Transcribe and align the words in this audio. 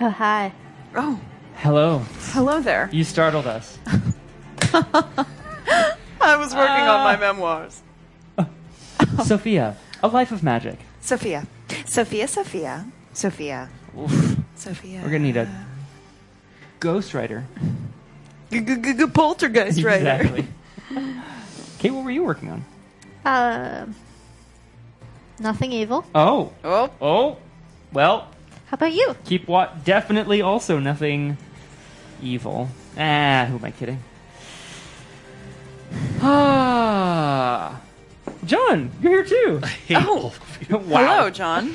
Oh, 0.00 0.08
hi. 0.08 0.52
Oh, 0.94 1.20
Hello. 1.56 1.98
hello 2.32 2.60
there. 2.62 2.88
You 2.90 3.04
startled 3.04 3.46
us. 3.46 3.78
I 4.72 6.36
was 6.36 6.54
working 6.54 6.86
on 6.86 7.04
my 7.04 7.16
memoirs. 7.18 7.82
Sophia, 9.24 9.76
A 10.02 10.08
Life 10.08 10.32
of 10.32 10.42
Magic. 10.42 10.78
Sophia. 11.00 11.46
Sophia, 11.84 12.26
Sophia. 12.28 12.86
Sophia. 13.12 13.68
Oof. 13.98 14.36
Sophia. 14.54 15.00
We're 15.02 15.10
gonna 15.10 15.18
need 15.24 15.36
a 15.36 15.48
ghostwriter. 16.80 17.44
poltergeist 19.12 19.82
writer. 19.82 19.96
Exactly. 20.22 20.46
Kate, 21.78 21.90
what 21.90 22.04
were 22.04 22.10
you 22.10 22.24
working 22.24 22.50
on? 22.50 22.64
Uh, 23.30 23.86
nothing 25.38 25.72
evil. 25.72 26.06
Oh. 26.14 26.52
Oh, 26.64 26.90
Oh. 27.02 27.36
Well, 27.92 28.29
How 28.70 28.74
about 28.76 28.92
you? 28.92 29.16
keep 29.24 29.48
what? 29.48 29.84
Definitely 29.84 30.40
also 30.42 30.78
nothing 30.78 31.36
evil. 32.22 32.68
Ah, 32.96 33.46
who 33.48 33.56
am 33.56 33.64
I 33.64 33.70
kidding? 33.72 34.02
Ah. 36.22 37.80
John, 38.44 38.90
you're 39.02 39.24
here 39.24 39.24
too. 39.24 39.58
hate 39.86 39.96
Oh. 39.98 40.18
all 40.18 40.26
of 40.26 40.58
you. 40.68 40.76
wow. 40.78 40.98
hello, 41.04 41.30
John. 41.30 41.74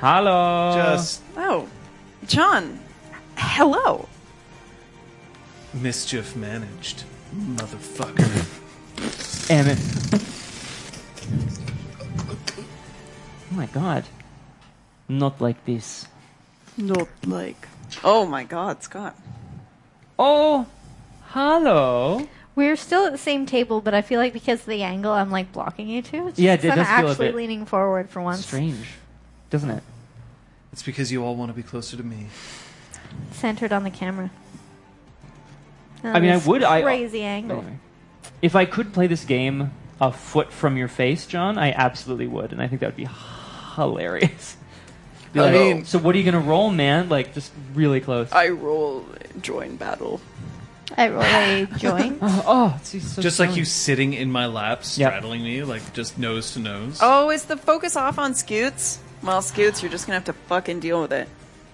Hello. 0.00 0.72
Just 0.76 1.22
Oh, 1.36 1.68
John. 2.26 2.78
Hello. 3.36 4.08
mischief 5.74 6.34
managed, 6.36 7.04
motherfucker. 7.36 8.46
Emmett. 9.50 9.78
Oh 13.50 13.54
my 13.54 13.66
god. 13.66 14.04
Not 15.08 15.40
like 15.40 15.64
this. 15.64 16.06
Not 16.80 17.08
like. 17.26 17.68
Oh 18.02 18.24
my 18.26 18.44
God, 18.44 18.82
Scott. 18.82 19.16
Oh, 20.18 20.66
hello. 21.28 22.28
We're 22.54 22.76
still 22.76 23.06
at 23.06 23.12
the 23.12 23.18
same 23.18 23.46
table, 23.46 23.80
but 23.80 23.94
I 23.94 24.02
feel 24.02 24.18
like 24.20 24.32
because 24.32 24.60
of 24.60 24.66
the 24.66 24.82
angle, 24.82 25.12
I'm 25.12 25.30
like 25.30 25.52
blocking 25.52 25.88
you 25.88 26.02
two. 26.02 26.28
It's 26.28 26.38
Yeah, 26.38 26.56
just 26.56 26.64
it 26.66 26.70
I'm 26.72 26.76
does 26.78 26.86
feel 26.86 26.94
a 27.06 27.10
actually 27.10 27.26
bit 27.28 27.34
leaning 27.36 27.64
forward 27.66 28.10
for 28.10 28.20
once. 28.20 28.44
Strange, 28.44 28.86
doesn't 29.50 29.70
it? 29.70 29.82
It's 30.72 30.82
because 30.82 31.10
you 31.10 31.24
all 31.24 31.36
want 31.36 31.50
to 31.50 31.54
be 31.54 31.62
closer 31.62 31.96
to 31.96 32.02
me. 32.02 32.26
Centered 33.32 33.72
on 33.72 33.82
the 33.84 33.90
camera. 33.90 34.30
I 36.04 36.20
mean, 36.20 36.30
I 36.30 36.36
this 36.36 36.46
would- 36.46 36.62
I- 36.64 36.82
Crazy 36.82 37.22
angle. 37.22 37.58
Anyway. 37.58 37.78
If 38.42 38.56
I 38.56 38.64
could 38.64 38.92
play 38.92 39.06
this 39.06 39.24
game 39.24 39.72
a 40.00 40.12
foot 40.12 40.52
from 40.52 40.76
your 40.76 40.88
face, 40.88 41.26
John, 41.26 41.58
I 41.58 41.72
absolutely 41.72 42.26
would, 42.26 42.52
and 42.52 42.62
I 42.62 42.68
think 42.68 42.80
that 42.80 42.86
would 42.88 42.96
be 42.96 43.08
hilarious. 43.74 44.56
Be 45.32 45.40
I 45.40 45.52
mean- 45.52 45.80
oh, 45.82 45.84
so 45.84 45.98
what 45.98 46.14
are 46.14 46.18
you 46.18 46.24
gonna 46.24 46.40
roll, 46.44 46.70
man? 46.70 47.08
Like 47.08 47.34
just 47.34 47.52
really 47.74 48.00
close. 48.00 48.30
I 48.32 48.48
roll 48.48 49.04
join 49.40 49.76
battle. 49.76 50.20
I 50.96 51.08
roll 51.08 51.22
a 51.22 51.66
joint. 51.78 52.18
oh, 52.20 52.42
oh, 52.46 52.76
it's, 52.80 52.94
it's 52.94 53.12
so 53.14 53.22
just 53.22 53.38
like 53.38 53.54
you 53.56 53.64
sitting 53.64 54.12
in 54.12 54.32
my 54.32 54.46
lap, 54.46 54.78
Yep. 54.78 54.84
straddling 54.84 55.44
me, 55.44 55.62
like 55.62 55.92
just 55.92 56.18
nose 56.18 56.52
to 56.54 56.58
nose. 56.58 56.98
Oh, 57.00 57.30
is 57.30 57.44
the 57.44 57.56
focus 57.56 57.94
off 57.96 58.18
on 58.18 58.34
Scoots? 58.34 58.98
Well, 59.22 59.40
Scoots, 59.40 59.82
you're 59.82 59.90
just 59.92 60.06
gonna 60.06 60.16
have 60.16 60.24
to 60.24 60.32
fucking 60.32 60.80
deal 60.80 61.00
with 61.00 61.12
it. 61.12 61.28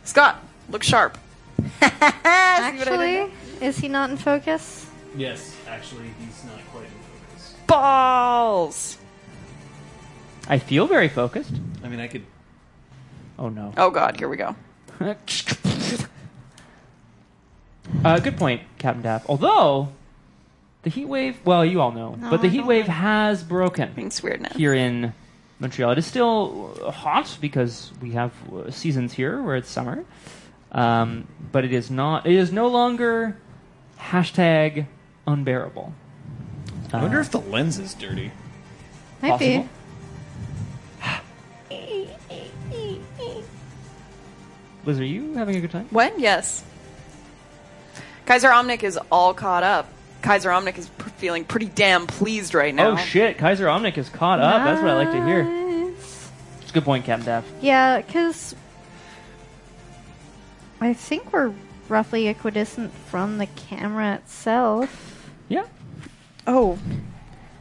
Scott, 0.04 0.44
look 0.68 0.82
sharp. 0.82 1.16
Actually, 1.80 3.32
is 3.62 3.78
he 3.78 3.88
not 3.88 4.10
in 4.10 4.16
focus? 4.18 4.86
Yes, 5.16 5.56
actually, 5.66 6.04
he's 6.20 6.44
not 6.44 6.58
quite 6.70 6.84
in 6.84 6.90
focus. 6.90 7.54
Balls. 7.66 8.98
I 10.46 10.58
feel 10.58 10.86
very 10.86 11.08
focused. 11.08 11.52
I 11.82 11.88
mean, 11.88 12.00
I 12.00 12.06
could. 12.08 12.24
Oh 13.38 13.48
no. 13.48 13.72
Oh 13.76 13.90
God, 13.90 14.16
here 14.18 14.28
we 14.28 14.36
go. 14.36 14.56
Uh, 18.04 18.18
good 18.18 18.36
point, 18.36 18.62
Captain 18.78 19.02
Daff. 19.02 19.24
Although 19.28 19.88
the 20.82 20.90
heat 20.90 21.04
wave, 21.06 21.38
well, 21.44 21.64
you 21.64 21.80
all 21.80 21.92
know, 21.92 22.14
No, 22.16 22.30
but 22.30 22.40
the 22.42 22.48
I 22.48 22.50
heat 22.50 22.58
don't 22.58 22.66
wave 22.66 22.88
like- 22.88 22.96
has 22.96 23.44
broken 23.44 23.92
It's 23.96 24.22
weird 24.22 24.40
now. 24.42 24.48
here 24.56 24.74
in 24.74 25.12
Montreal. 25.60 25.92
It 25.92 25.98
is 25.98 26.06
still 26.06 26.76
uh, 26.84 26.90
hot 26.90 27.38
because 27.40 27.92
we 28.02 28.10
have 28.12 28.32
uh, 28.52 28.70
seasons 28.70 29.12
here 29.12 29.40
where 29.40 29.54
it's 29.56 29.70
summer, 29.70 30.04
um, 30.72 31.26
but 31.52 31.64
it 31.64 31.72
is 31.72 31.90
not. 31.90 32.26
It 32.26 32.34
is 32.34 32.52
no 32.52 32.66
longer 32.68 33.36
hashtag 33.98 34.86
unbearable. 35.26 35.92
I 36.92 37.02
wonder 37.02 37.18
Uh, 37.18 37.22
if 37.22 37.30
the 37.30 37.40
lens 37.40 37.78
is 37.78 37.94
dirty. 37.94 38.32
Might 39.22 39.30
possible. 39.30 39.68
Be. 41.68 42.08
Liz, 44.84 45.00
are 45.00 45.04
you 45.04 45.34
having 45.34 45.56
a 45.56 45.60
good 45.60 45.70
time? 45.72 45.86
When? 45.90 46.18
Yes. 46.20 46.64
Kaiser 48.24 48.48
Omnic 48.48 48.82
is 48.82 48.98
all 49.10 49.34
caught 49.34 49.62
up. 49.62 49.88
Kaiser 50.22 50.50
Omnic 50.50 50.78
is 50.78 50.88
p- 50.88 51.10
feeling 51.16 51.44
pretty 51.44 51.66
damn 51.66 52.06
pleased 52.06 52.54
right 52.54 52.74
now. 52.74 52.90
Oh 52.92 52.96
shit! 52.96 53.38
Kaiser 53.38 53.66
Omnic 53.66 53.96
is 53.98 54.08
caught 54.08 54.40
up. 54.40 54.64
That's 54.64 54.80
what 54.80 54.90
I 54.90 54.96
like 54.96 55.10
to 55.12 55.24
hear. 55.24 55.44
Nice. 55.44 56.30
It's 56.62 56.70
a 56.70 56.74
good 56.74 56.84
point, 56.84 57.04
Captain 57.04 57.26
Daff. 57.26 57.44
Yeah, 57.60 57.98
because 58.00 58.54
I 60.80 60.92
think 60.94 61.32
we're 61.32 61.52
roughly 61.88 62.26
equidistant 62.28 62.92
from 62.92 63.38
the 63.38 63.46
camera 63.46 64.14
itself. 64.14 65.30
Yeah. 65.48 65.66
Oh, 66.46 66.78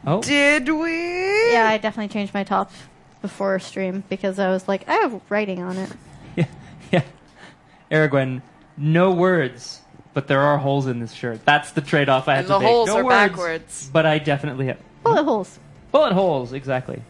Oh. 0.04 0.22
did 0.22 0.68
we? 0.68 1.52
Yeah, 1.52 1.68
I 1.68 1.78
definitely 1.78 2.08
changed 2.12 2.34
my 2.34 2.42
top 2.44 2.70
before 3.22 3.58
stream 3.58 4.04
because 4.08 4.38
I 4.38 4.50
was 4.50 4.68
like, 4.68 4.88
I 4.88 4.94
have 4.94 5.20
writing 5.28 5.62
on 5.62 5.76
it. 5.76 5.90
Yeah, 6.36 6.46
yeah. 6.92 7.02
Aragwen, 7.90 8.42
no 8.76 9.10
words, 9.12 9.80
but 10.12 10.26
there 10.28 10.40
are 10.40 10.58
holes 10.58 10.86
in 10.86 11.00
this 11.00 11.12
shirt. 11.12 11.44
That's 11.46 11.72
the 11.72 11.80
trade-off 11.80 12.28
I 12.28 12.34
had 12.34 12.38
And 12.40 12.46
to 12.48 12.52
the 12.54 12.58
make. 12.60 12.68
holes 12.68 12.88
no 12.88 12.96
are 12.98 13.04
words, 13.04 13.30
backwards. 13.30 13.90
But 13.92 14.04
I 14.06 14.18
definitely 14.18 14.66
have 14.66 14.78
Bullet 15.02 15.24
holes. 15.24 15.58
bullet 15.92 16.12
holes. 16.12 16.52
Exactly. 16.52 17.00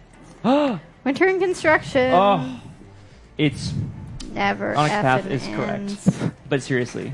Winter 0.44 1.26
in 1.28 1.38
construction. 1.40 2.12
oh, 2.14 2.60
it's. 3.36 3.74
Never. 4.32 4.74
Onyx 4.76 4.94
Path 4.94 5.24
effing 5.24 5.30
is 5.30 5.46
correct. 5.48 6.32
But 6.48 6.62
seriously. 6.62 7.12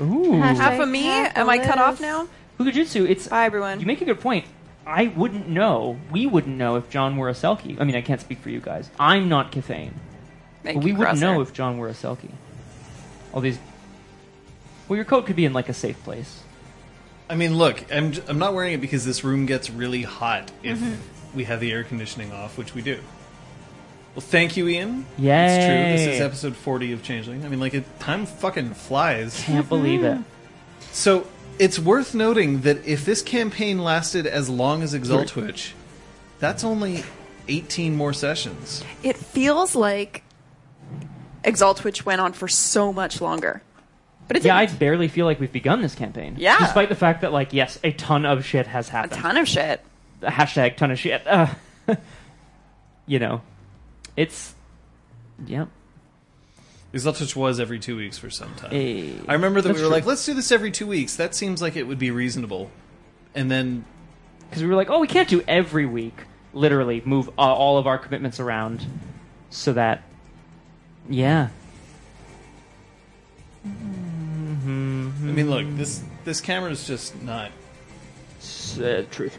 Ooh. 0.00 0.32
Half 0.40 0.80
of 0.80 0.88
me? 0.88 1.02
Half 1.04 1.36
Am 1.36 1.48
I 1.50 1.56
of 1.56 1.66
cut 1.66 1.78
off 1.78 2.00
now? 2.00 2.26
Hugujutsu, 2.58 3.08
it's. 3.08 3.28
Bye, 3.28 3.44
everyone. 3.44 3.80
You 3.80 3.86
make 3.86 4.00
a 4.00 4.04
good 4.04 4.20
point. 4.20 4.46
I 4.90 5.06
wouldn't 5.08 5.48
know. 5.48 5.98
We 6.10 6.26
wouldn't 6.26 6.56
know 6.56 6.76
if 6.76 6.90
John 6.90 7.16
were 7.16 7.28
a 7.28 7.32
Selkie. 7.32 7.80
I 7.80 7.84
mean, 7.84 7.94
I 7.96 8.00
can't 8.02 8.20
speak 8.20 8.38
for 8.40 8.50
you 8.50 8.60
guys. 8.60 8.90
I'm 8.98 9.28
not 9.28 9.52
Cathane. 9.52 9.92
Thank 10.62 10.76
But 10.76 10.84
we 10.84 10.92
wouldn't 10.92 11.16
Crosshair. 11.18 11.20
know 11.20 11.40
if 11.40 11.52
John 11.52 11.78
were 11.78 11.88
a 11.88 11.92
Selkie. 11.92 12.30
All 13.32 13.40
these. 13.40 13.58
Well, 14.88 14.96
your 14.96 15.04
coat 15.04 15.26
could 15.26 15.36
be 15.36 15.44
in 15.44 15.52
like 15.52 15.68
a 15.68 15.74
safe 15.74 16.02
place. 16.02 16.42
I 17.28 17.36
mean, 17.36 17.56
look, 17.56 17.84
I'm, 17.92 18.10
j- 18.12 18.22
I'm 18.26 18.38
not 18.40 18.54
wearing 18.54 18.72
it 18.74 18.80
because 18.80 19.04
this 19.04 19.22
room 19.22 19.46
gets 19.46 19.70
really 19.70 20.02
hot 20.02 20.50
if 20.64 20.78
Mm-hmm. 20.80 21.36
we 21.36 21.44
have 21.44 21.60
the 21.60 21.70
air 21.72 21.84
conditioning 21.84 22.32
off, 22.32 22.58
which 22.58 22.74
we 22.74 22.82
do. 22.82 22.98
Well, 24.16 24.22
thank 24.22 24.56
you, 24.56 24.66
Ian. 24.66 25.06
Yeah, 25.16 25.46
It's 25.46 25.64
true. 25.64 26.06
This 26.06 26.14
is 26.16 26.20
episode 26.20 26.56
40 26.56 26.92
of 26.94 27.02
Changeling. 27.04 27.44
I 27.44 27.48
mean, 27.48 27.60
like, 27.60 27.74
it, 27.74 28.00
time 28.00 28.26
fucking 28.26 28.74
flies. 28.74 29.40
Can't 29.44 29.68
believe 29.68 30.02
it. 30.02 30.18
So, 30.90 31.24
it's 31.60 31.78
worth 31.78 32.14
noting 32.14 32.62
that 32.62 32.86
if 32.86 33.04
this 33.04 33.22
campaign 33.22 33.78
lasted 33.78 34.26
as 34.26 34.48
long 34.48 34.82
as 34.82 34.94
Exaltwitch, 34.94 35.72
that's 36.38 36.64
only 36.64 37.04
18 37.48 37.94
more 37.94 38.12
sessions. 38.12 38.82
It 39.02 39.16
feels 39.16 39.74
like 39.76 40.22
Exaltwitch 41.44 42.04
went 42.04 42.20
on 42.20 42.32
for 42.32 42.48
so 42.48 42.92
much 42.92 43.20
longer. 43.20 43.62
But 44.26 44.38
it 44.38 44.44
Yeah, 44.44 44.56
I 44.56 44.66
didn't. 44.66 44.78
barely 44.78 45.08
feel 45.08 45.26
like 45.26 45.38
we've 45.40 45.52
begun 45.52 45.82
this 45.82 45.94
campaign. 45.94 46.36
Yeah. 46.38 46.58
Despite 46.60 46.88
the 46.88 46.94
fact 46.94 47.20
that, 47.22 47.32
like, 47.32 47.52
yes, 47.52 47.78
a 47.84 47.92
ton 47.92 48.24
of 48.24 48.44
shit 48.44 48.66
has 48.66 48.88
happened. 48.88 49.12
a 49.12 49.16
happened. 49.16 49.34
ton 49.34 49.42
of 49.42 49.48
shit. 49.48 49.84
Hashtag 50.22 50.76
ton 50.76 50.90
of 50.90 50.98
shit. 50.98 51.26
Uh, 51.26 51.48
you 53.06 53.18
know, 53.18 53.42
it's. 54.16 54.54
Yep. 56.92 57.02
Exaltwitch 57.02 57.36
was 57.36 57.60
every 57.60 57.78
two 57.78 57.96
weeks 57.96 58.18
for 58.18 58.30
some 58.30 58.54
time. 58.56 58.70
Hey. 58.70 59.14
I 59.28 59.34
remember 59.34 59.60
that 59.60 59.68
we 59.68 59.74
were 59.74 59.80
true. 59.80 59.88
like, 59.88 60.06
let's 60.06 60.24
do 60.24 60.34
this 60.34 60.50
every 60.50 60.70
two 60.70 60.86
weeks. 60.86 61.16
That 61.16 61.34
seems 61.34 61.62
like 61.62 61.76
it 61.76 61.84
would 61.84 61.98
be 61.98 62.10
reasonable. 62.10 62.70
And 63.34 63.50
then 63.50 63.84
because 64.48 64.62
we 64.62 64.68
were 64.68 64.74
like, 64.74 64.90
oh, 64.90 64.98
we 64.98 65.06
can't 65.06 65.28
do 65.28 65.42
every 65.46 65.86
week. 65.86 66.24
Literally, 66.52 67.00
move 67.04 67.28
uh, 67.38 67.42
all 67.42 67.78
of 67.78 67.86
our 67.86 67.96
commitments 67.96 68.40
around 68.40 68.84
so 69.50 69.72
that, 69.74 70.02
yeah. 71.08 71.50
I 73.64 73.68
mean, 73.68 75.48
look, 75.48 75.64
this 75.76 76.02
this 76.24 76.40
camera 76.40 76.70
is 76.72 76.86
just 76.86 77.20
not. 77.22 77.52
Uh, 78.80 79.02
truth. 79.10 79.38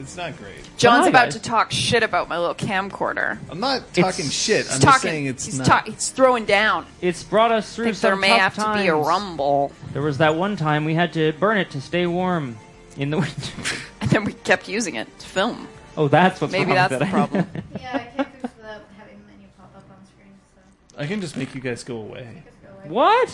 It's 0.00 0.16
not 0.16 0.36
great. 0.38 0.56
John's 0.76 1.04
hi, 1.04 1.08
about 1.10 1.24
guys. 1.26 1.34
to 1.34 1.40
talk 1.42 1.70
shit 1.70 2.02
about 2.02 2.28
my 2.28 2.38
little 2.38 2.54
camcorder. 2.54 3.38
I'm 3.50 3.60
not 3.60 3.80
talking 3.94 4.06
It's- 4.26 4.32
shit. 4.32 4.66
I'm 4.72 4.80
talking. 4.80 4.90
just 4.92 5.02
saying 5.02 5.26
it's 5.26 5.44
he's, 5.44 5.58
not. 5.58 5.66
ta- 5.66 5.82
he's 5.86 6.08
throwing 6.08 6.44
down. 6.46 6.86
It's 7.00 7.22
brought 7.22 7.52
us 7.52 7.70
I 7.72 7.76
through 7.76 7.84
think 7.86 7.96
some 7.96 8.08
there 8.10 8.16
may 8.16 8.28
tough 8.38 8.56
have 8.56 8.74
to 8.76 8.82
be 8.82 8.88
a 8.88 8.92
times. 8.92 9.06
rumble. 9.06 9.72
There 9.92 10.02
was 10.02 10.18
that 10.18 10.34
one 10.36 10.56
time 10.56 10.84
we 10.84 10.94
had 10.94 11.12
to 11.14 11.32
burn 11.34 11.58
it 11.58 11.70
to 11.72 11.80
stay 11.80 12.06
warm 12.06 12.56
in 12.96 13.10
the 13.10 13.18
winter. 13.18 13.52
And 14.02 14.10
then 14.10 14.24
we 14.24 14.32
kept 14.32 14.66
using 14.66 14.94
it 14.94 15.06
to 15.18 15.26
film. 15.26 15.68
oh, 15.98 16.08
that's 16.08 16.40
what's 16.40 16.50
Maybe 16.52 16.68
wrong 16.72 16.76
that's 16.76 16.90
with 16.92 17.00
the 17.00 17.04
it. 17.06 17.10
problem. 17.10 17.46
Yeah, 17.80 17.90
I 17.94 17.98
can't 17.98 18.28
fix 18.40 18.54
without 18.56 18.80
having 18.96 19.18
the 19.18 19.32
menu 19.32 19.46
pop 19.58 19.70
up 19.76 19.84
on 19.90 20.06
screen, 20.06 20.32
so 20.54 20.98
I 20.98 21.06
can 21.06 21.20
just 21.20 21.36
make 21.36 21.54
you 21.54 21.60
guys 21.60 21.84
go 21.84 21.98
away. 21.98 22.42
What? 22.84 23.28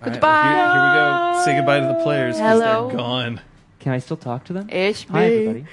All 0.00 0.06
right, 0.08 0.12
Goodbye. 0.14 0.42
here, 0.44 0.54
here 0.56 0.82
we 0.82 1.34
go. 1.36 1.42
Say 1.44 1.56
goodbye 1.58 1.80
to 1.80 1.86
the 1.98 2.02
players 2.02 2.36
because 2.36 2.60
Hello. 2.62 2.88
they're 2.88 2.96
gone. 2.96 3.40
Can 3.80 3.92
I 3.92 3.98
still 3.98 4.16
talk 4.16 4.44
to 4.44 4.52
them? 4.54 4.70
Ish 4.70 5.06
Hi, 5.08 5.24
everybody. 5.26 5.66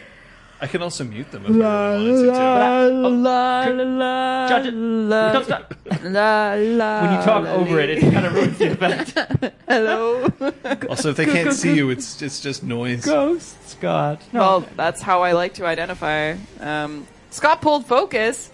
I 0.61 0.67
can 0.67 0.81
also 0.81 1.03
mute 1.05 1.31
them 1.31 1.43
if 1.45 1.51
I 1.51 1.93
really 1.93 2.11
wanted 2.11 2.15
to. 2.17 2.21
too. 2.23 2.31
La, 2.31 3.63
la, 3.65 3.83
la, 3.83 4.49
Judge 4.49 4.65
it. 4.67 4.71
Don't 4.71 5.45
stop. 5.45 5.73
la, 6.03 6.53
la, 6.57 7.01
When 7.01 7.11
you 7.13 7.25
talk 7.25 7.43
la, 7.45 7.51
over 7.53 7.79
it, 7.79 7.89
it 7.91 8.01
kind 8.01 8.25
of 8.25 8.33
ruins 8.33 8.57
the 8.57 8.71
effect. 8.73 9.53
Hello. 9.67 10.27
Also, 10.89 11.09
if 11.11 11.17
they 11.17 11.25
can't 11.25 11.53
see 11.53 11.75
you, 11.75 11.89
it's 11.89 12.21
it's 12.21 12.39
just 12.39 12.63
noise. 12.63 13.05
Ghosts, 13.05 13.75
God. 13.79 14.19
No. 14.33 14.39
well, 14.39 14.59
that's 14.75 15.01
how 15.01 15.21
I 15.23 15.31
like 15.33 15.53
to 15.55 15.65
identify. 15.65 16.35
Um, 16.59 17.07
Scott 17.29 17.61
pulled 17.61 17.85
focus. 17.85 18.51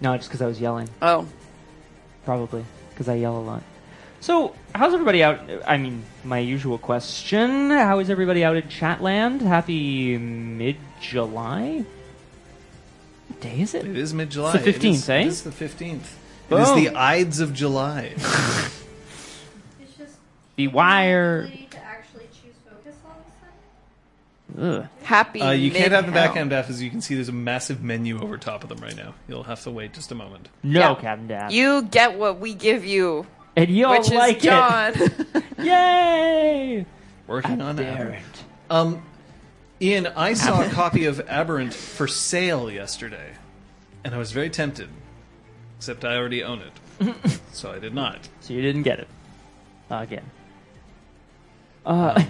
no, 0.00 0.16
just 0.16 0.28
because 0.28 0.40
I 0.42 0.46
was 0.46 0.60
yelling. 0.60 0.88
Oh, 1.02 1.26
Probably 2.24 2.64
because 2.90 3.08
I 3.08 3.14
yell 3.14 3.36
a 3.38 3.40
lot. 3.40 3.62
So, 4.20 4.54
how's 4.74 4.92
everybody 4.94 5.22
out? 5.22 5.40
I 5.66 5.76
mean, 5.76 6.02
my 6.24 6.38
usual 6.38 6.76
question: 6.78 7.70
How 7.70 7.98
is 8.00 8.10
everybody 8.10 8.44
out 8.44 8.56
in 8.56 8.64
Chatland? 8.64 9.40
Happy 9.42 10.18
mid-July. 10.18 11.84
What 13.28 13.40
day 13.40 13.60
is 13.60 13.74
it? 13.74 13.86
It 13.86 13.96
is 13.96 14.12
mid 14.12 14.30
July. 14.30 14.54
It's 14.56 14.64
the 14.64 14.72
15th, 14.72 15.08
eh? 15.10 15.20
It 15.20 15.26
is 15.28 15.42
the 15.42 15.52
fifteenth. 15.52 16.18
It 16.50 16.54
is 16.56 16.74
the 16.74 16.90
Ides 16.96 17.40
of 17.40 17.52
July. 17.54 18.14
It's 19.80 19.96
just 19.96 20.16
Bewire. 20.56 21.40
ability 21.42 21.68
to 21.70 21.78
actually 21.84 22.24
choose 22.42 22.54
focus 22.68 22.96
all 23.04 23.20
of 23.20 24.60
a 24.60 24.60
sudden. 24.64 24.80
Ugh. 24.82 24.88
happy. 25.04 25.40
Uh, 25.42 25.50
you 25.52 25.70
can't 25.70 25.92
have 25.92 26.06
the 26.06 26.10
mid-hell. 26.12 26.34
backend 26.34 26.52
F, 26.52 26.68
as 26.70 26.82
you 26.82 26.90
can 26.90 27.00
see. 27.00 27.14
There's 27.14 27.28
a 27.28 27.32
massive 27.32 27.82
menu 27.82 28.20
over 28.20 28.36
top 28.38 28.62
of 28.64 28.68
them 28.68 28.78
right 28.80 28.96
now. 28.96 29.14
You'll 29.28 29.44
have 29.44 29.62
to 29.62 29.70
wait 29.70 29.92
just 29.92 30.10
a 30.10 30.14
moment. 30.16 30.48
No, 30.64 30.80
Yeah. 30.80 30.94
Captain 30.96 31.28
Dad. 31.28 31.52
You 31.52 31.82
get 31.82 32.18
what 32.18 32.40
we 32.40 32.54
give 32.54 32.84
you, 32.84 33.26
and 33.58 33.70
you'll 33.70 33.90
which 33.90 34.10
like 34.10 34.36
is 34.38 34.42
John. 34.44 34.92
it. 34.96 35.44
Yay! 35.58 36.86
Working 37.26 37.60
on 37.60 37.76
that. 37.76 38.00
Aberrant. 38.00 38.44
Um, 38.70 39.02
Ian, 39.80 40.06
I 40.08 40.34
saw 40.34 40.62
a 40.62 40.68
copy 40.70 41.04
of 41.06 41.20
Aberrant 41.28 41.74
for 41.74 42.06
sale 42.08 42.70
yesterday, 42.70 43.32
and 44.04 44.14
I 44.14 44.18
was 44.18 44.32
very 44.32 44.50
tempted. 44.50 44.88
Except 45.76 46.04
I 46.04 46.16
already 46.16 46.42
own 46.42 46.60
it, 46.62 47.14
so 47.52 47.70
I 47.70 47.78
did 47.78 47.94
not. 47.94 48.28
So 48.40 48.52
you 48.52 48.62
didn't 48.62 48.82
get 48.82 48.98
it 48.98 49.08
uh, 49.90 49.96
again. 49.96 50.24
Uh, 51.86 52.20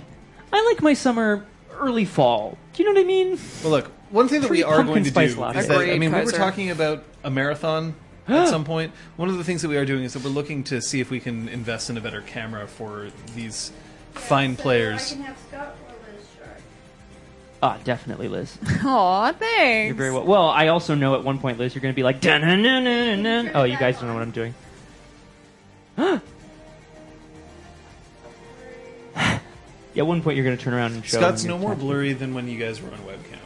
I 0.52 0.64
like 0.66 0.82
my 0.82 0.92
summer 0.92 1.46
early 1.72 2.04
fall. 2.04 2.58
Do 2.74 2.82
you 2.82 2.88
know 2.88 2.94
what 3.00 3.04
I 3.04 3.06
mean? 3.08 3.38
Well, 3.62 3.70
look, 3.72 3.90
one 4.10 4.28
thing 4.28 4.42
that 4.42 4.50
we 4.50 4.62
are 4.62 4.76
pumpkin 4.76 4.92
going 4.94 5.04
to 5.04 5.10
spice 5.10 5.34
do 5.34 5.40
latte. 5.40 5.60
is 5.60 5.68
that 5.68 5.78
I 5.78 5.82
Agreed, 5.84 5.98
mean 6.00 6.12
we 6.12 6.18
were 6.18 6.24
Kaiser. 6.26 6.36
talking 6.36 6.70
about 6.70 7.04
a 7.24 7.30
marathon 7.30 7.94
at 8.28 8.48
some 8.50 8.64
point. 8.64 8.92
One 9.16 9.28
of 9.28 9.38
the 9.38 9.44
things 9.44 9.62
that 9.62 9.68
we 9.68 9.76
are 9.76 9.84
doing 9.84 10.04
is 10.04 10.12
that 10.12 10.22
we're 10.22 10.30
looking 10.30 10.64
to 10.64 10.80
see 10.80 11.00
if 11.00 11.10
we 11.10 11.20
can 11.20 11.48
invest 11.48 11.90
in 11.90 11.96
a 11.96 12.00
better 12.00 12.20
camera 12.20 12.66
for 12.66 13.08
these 13.34 13.72
fine 14.12 14.56
players. 14.56 15.12
I 15.12 15.14
can 15.14 15.24
have 15.24 15.38
Scott 15.48 15.76
or 15.88 16.12
Liz 16.12 16.26
Shark. 16.36 16.60
Ah, 17.62 17.78
definitely, 17.84 18.28
Liz. 18.28 18.58
Aw, 18.84 19.32
thanks. 19.32 19.86
You're 19.86 19.94
very 19.94 20.12
well. 20.12 20.24
Well, 20.24 20.48
I 20.48 20.68
also 20.68 20.94
know 20.94 21.14
at 21.14 21.24
one 21.24 21.38
point, 21.38 21.58
Liz, 21.58 21.74
you're 21.74 21.82
going 21.82 21.94
to 21.94 21.96
be 21.96 22.02
like, 22.02 22.20
dun 22.20 22.42
dun 22.42 22.62
dun 22.62 22.84
dun 22.84 23.22
dun. 23.22 23.50
Oh, 23.54 23.64
you 23.64 23.78
guys 23.78 23.98
don't 23.98 24.08
know 24.08 24.14
what 24.14 24.22
I'm 24.22 24.30
doing. 24.30 24.54
yeah, 25.98 26.20
at 29.96 30.06
one 30.06 30.22
point 30.22 30.36
you're 30.36 30.44
going 30.44 30.56
to 30.56 30.62
turn 30.62 30.74
around 30.74 30.92
and 30.92 31.04
show. 31.04 31.18
Scott's 31.18 31.44
no 31.44 31.58
more 31.58 31.74
blurry 31.74 32.12
than 32.12 32.34
when 32.34 32.48
you 32.48 32.58
guys 32.58 32.80
were 32.80 32.90
on 32.90 32.98
webcam. 32.98 33.38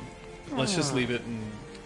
Let's 0.57 0.75
just 0.75 0.95
leave 0.95 1.11
it 1.11 1.23
and 1.23 1.41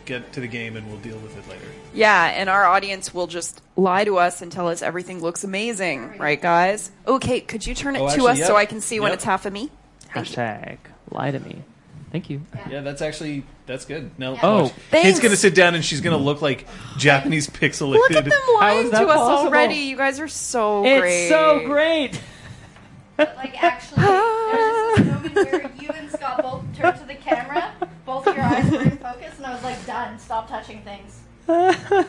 get 0.06 0.32
to 0.32 0.40
the 0.40 0.46
game, 0.48 0.76
and 0.76 0.86
we'll 0.88 0.98
deal 1.00 1.18
with 1.18 1.36
it 1.36 1.46
later. 1.48 1.66
Yeah, 1.92 2.24
and 2.26 2.48
our 2.48 2.64
audience 2.64 3.12
will 3.12 3.26
just 3.26 3.60
lie 3.76 4.04
to 4.04 4.16
us 4.18 4.40
and 4.40 4.50
tell 4.50 4.68
us 4.68 4.80
everything 4.82 5.20
looks 5.20 5.44
amazing, 5.44 6.16
right, 6.18 6.40
guys? 6.40 6.90
Okay, 7.06 7.40
could 7.40 7.66
you 7.66 7.74
turn 7.74 7.96
it 7.96 7.98
Oh, 8.00 8.06
to 8.06 8.12
actually, 8.12 8.30
us 8.32 8.38
yep. 8.38 8.46
so 8.46 8.56
I 8.56 8.64
can 8.66 8.80
see 8.80 9.00
when 9.00 9.12
it's 9.12 9.24
half 9.24 9.44
of 9.46 9.52
me? 9.52 9.70
Thank 10.14 10.30
you. 10.30 10.36
Hashtag 10.36 10.78
lie 11.10 11.30
to 11.32 11.40
me. 11.40 11.62
Thank 12.12 12.30
you. 12.30 12.40
Yeah, 12.70 12.80
that's 12.80 13.02
actually 13.02 13.44
that's 13.66 13.84
good. 13.84 14.12
Now, 14.18 14.38
Oh, 14.42 14.62
watch. 14.64 14.72
thanks. 14.90 15.06
Kate's 15.08 15.20
gonna 15.20 15.36
sit 15.36 15.54
down 15.54 15.74
and 15.74 15.84
she's 15.84 16.00
gonna 16.00 16.16
look 16.16 16.40
like 16.40 16.66
Japanese 16.96 17.48
pixelated. 17.50 17.90
Look 17.96 18.12
at 18.12 18.24
them 18.24 18.32
lying 18.54 18.78
is 18.78 18.84
to 18.86 18.90
that 18.92 19.02
us 19.08 19.16
possible? 19.16 19.48
already. 19.48 19.74
You 19.74 19.96
guys 19.96 20.20
are 20.20 20.28
so 20.28 20.84
It's 20.84 21.00
great. 21.00 21.20
It's 21.22 21.28
so 21.30 21.66
great. 21.66 22.20
But 23.16 23.34
like 23.36 23.62
actually, 23.62 24.02
there's 24.02 24.96
this 24.98 25.06
moment 25.06 25.34
where 25.34 25.70
you 25.80 25.88
and 25.88 26.10
Scott 26.10 26.42
both 26.42 26.62
turned 26.76 26.98
to 27.00 27.04
the 27.06 27.14
camera, 27.14 27.72
both 28.06 28.26
your 28.26 28.40
eyes 28.40 28.70
were 28.70 28.95
like, 29.66 29.86
"Done. 29.86 30.18
Stop 30.18 30.48
touching 30.48 30.82
things." 30.82 31.20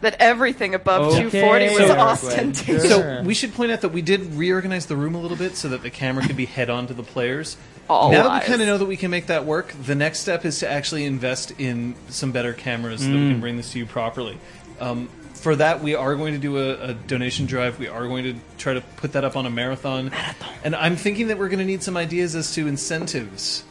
That 0.00 0.14
everything 0.20 0.76
above 0.76 1.14
Okay, 1.14 1.28
240 1.28 1.68
was 1.70 1.76
so- 1.88 1.98
ostentatious. 1.98 2.88
So 2.88 3.22
we 3.22 3.34
should 3.34 3.52
point 3.52 3.72
out 3.72 3.80
that 3.80 3.88
we 3.88 4.00
did 4.00 4.32
reorganize 4.34 4.86
the 4.86 4.94
room 4.94 5.16
a 5.16 5.20
little 5.20 5.36
bit 5.36 5.56
so 5.56 5.70
that 5.70 5.82
the 5.82 5.90
camera 5.90 6.24
could 6.24 6.36
be 6.36 6.44
head 6.58 6.70
on 6.70 6.86
to 6.86 6.94
the 6.94 7.02
players. 7.02 7.56
All 7.90 8.12
now 8.12 8.22
that 8.22 8.28
lies. 8.28 8.42
we 8.42 8.46
kind 8.46 8.62
of 8.62 8.68
know 8.68 8.78
that 8.78 8.84
we 8.86 8.96
can 8.96 9.10
make 9.10 9.26
that 9.26 9.44
work, 9.44 9.74
the 9.82 9.96
next 9.96 10.20
step 10.20 10.44
is 10.44 10.60
to 10.60 10.70
actually 10.70 11.04
invest 11.04 11.50
in 11.58 11.96
some 12.10 12.30
better 12.30 12.52
cameras 12.52 13.00
so 13.00 13.08
that 13.08 13.12
we 13.18 13.28
can 13.28 13.40
bring 13.40 13.56
this 13.56 13.72
to 13.72 13.78
you 13.80 13.86
properly. 13.86 14.38
Um, 14.78 15.08
for 15.34 15.56
that, 15.56 15.82
we 15.82 15.96
are 15.96 16.14
going 16.14 16.32
to 16.34 16.38
do 16.38 16.58
a, 16.58 16.90
a 16.90 16.94
donation 16.94 17.46
drive. 17.46 17.80
We 17.80 17.88
are 17.88 18.06
going 18.06 18.22
to 18.22 18.36
try 18.56 18.74
to 18.74 18.80
put 18.98 19.14
that 19.14 19.24
up 19.24 19.34
on 19.36 19.46
a 19.46 19.50
marathon. 19.50 20.12
And 20.62 20.76
I'm 20.76 20.94
thinking 20.94 21.26
that 21.28 21.38
we're 21.38 21.48
going 21.48 21.58
to 21.60 21.64
need 21.64 21.82
some 21.82 21.96
ideas 21.96 22.36
as 22.36 22.54
to 22.54 22.68
incentives. 22.68 23.64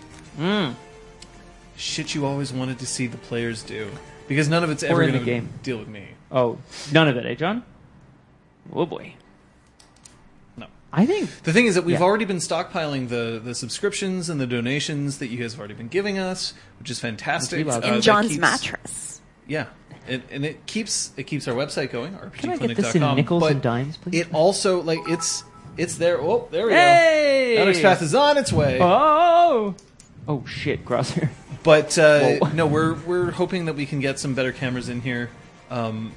Shit 1.78 2.14
you 2.16 2.26
always 2.26 2.52
wanted 2.52 2.80
to 2.80 2.86
see 2.86 3.08
the 3.08 3.18
players 3.18 3.64
do. 3.64 3.90
Because 4.28 4.50
none 4.50 4.64
of 4.64 4.70
it's 4.70 4.84
ever 4.84 5.04
in 5.04 5.12
the 5.14 5.20
going 5.20 5.26
to 5.26 5.32
game. 5.32 5.50
deal 5.64 5.78
with 5.78 5.88
me. 5.88 6.08
Oh, 6.32 6.58
none 6.92 7.08
of 7.08 7.16
it, 7.16 7.26
eh, 7.26 7.36
John? 7.36 7.64
Oh 8.74 8.86
boy. 8.86 9.14
No. 10.58 10.66
I 10.92 11.06
think 11.06 11.30
The 11.44 11.54
thing 11.54 11.66
is 11.68 11.76
that 11.76 11.84
we've 11.86 12.00
Yeah. 12.00 12.06
already 12.06 12.26
been 12.26 12.38
stockpiling 12.38 13.08
the, 13.10 13.40
the 13.42 13.56
subscriptions 13.56 14.30
and 14.30 14.42
the 14.42 14.48
donations 14.48 15.20
that 15.20 15.28
you 15.28 15.38
guys 15.38 15.54
have 15.54 15.60
already 15.60 15.76
been 15.76 15.88
giving 15.88 16.20
us, 16.20 16.54
which 16.80 16.90
is 16.90 17.00
fantastic. 17.00 17.66
Which. 17.66 17.76
Uh, 17.76 17.80
in 17.82 17.94
that 17.96 18.02
John's 18.02 18.30
keeps- 18.30 18.40
mattress. 18.42 19.22
Yeah, 19.48 19.68
it, 20.10 20.24
and 20.30 20.44
it 20.44 20.66
keeps 20.66 21.12
it 21.16 21.24
keeps 21.24 21.48
our 21.48 21.54
website 21.56 21.92
going, 21.92 22.18
Can 22.38 22.50
I 22.50 22.58
get 22.58 22.76
this 22.76 22.94
in 22.96 23.02
rpgclinic.com. 23.02 23.16
nickels 23.16 23.44
but 23.44 23.52
and 23.54 23.62
dimes, 23.62 23.96
please? 23.96 24.20
It 24.20 24.34
also 24.34 24.82
like 24.82 25.00
it's 25.08 25.46
it's 25.78 25.96
there. 25.96 26.20
Oh, 26.20 26.50
there 26.52 26.66
we 26.68 26.74
Hey! 26.74 27.54
go. 27.56 27.62
Onyx 27.62 27.80
Path 27.80 28.02
is 28.02 28.14
on 28.14 28.36
its 28.38 28.52
way. 28.52 28.80
Oh! 28.82 29.74
Oh 30.28 30.44
shit, 30.46 30.84
Crosshair. 30.86 31.30
But 31.64 31.98
uh, 31.98 32.36
Whoa. 32.38 32.50
no, 32.50 32.68
we're 32.68 32.94
we're 32.94 33.31
hoping 33.31 33.66
that 33.66 33.76
we 33.76 33.86
can 33.86 34.00
get 34.00 34.19
some 34.19 34.34
better 34.34 34.52
cameras 34.52 34.90
in 34.90 35.02
here, 35.02 35.30
um, 35.69 36.12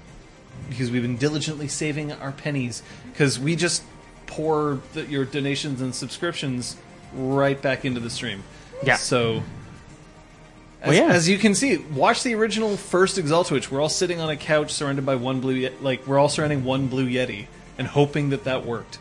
because 0.68 0.90
we've 0.90 1.02
been 1.02 1.16
diligently 1.16 1.68
saving 1.68 2.12
our 2.12 2.32
pennies. 2.32 2.82
Because 3.12 3.38
we 3.38 3.56
just 3.56 3.82
pour 4.26 4.80
the, 4.92 5.06
your 5.06 5.24
donations 5.24 5.80
and 5.80 5.94
subscriptions 5.94 6.76
right 7.14 7.60
back 7.60 7.84
into 7.84 8.00
the 8.00 8.10
stream. 8.10 8.42
Yeah. 8.84 8.96
So. 8.96 9.42
As, 10.82 10.88
Well, 10.88 11.08
yeah. 11.08 11.12
as 11.14 11.28
you 11.28 11.36
can 11.36 11.54
see, 11.54 11.76
watch 11.76 12.22
the 12.22 12.34
original 12.34 12.76
first 12.76 13.18
Exaltwitch. 13.18 13.70
We're 13.70 13.82
all 13.82 13.90
sitting 13.90 14.18
on 14.18 14.30
a 14.30 14.36
couch 14.36 14.72
surrounded 14.72 15.04
by 15.04 15.16
one 15.16 15.40
blue, 15.40 15.52
Ye- 15.54 15.72
like 15.82 16.06
we're 16.06 16.18
all 16.18 16.30
surrounding 16.30 16.64
one 16.64 16.86
blue 16.86 17.06
Yeti, 17.06 17.48
and 17.76 17.86
hoping 17.86 18.30
that 18.30 18.44
that 18.44 18.64
worked. 18.64 18.98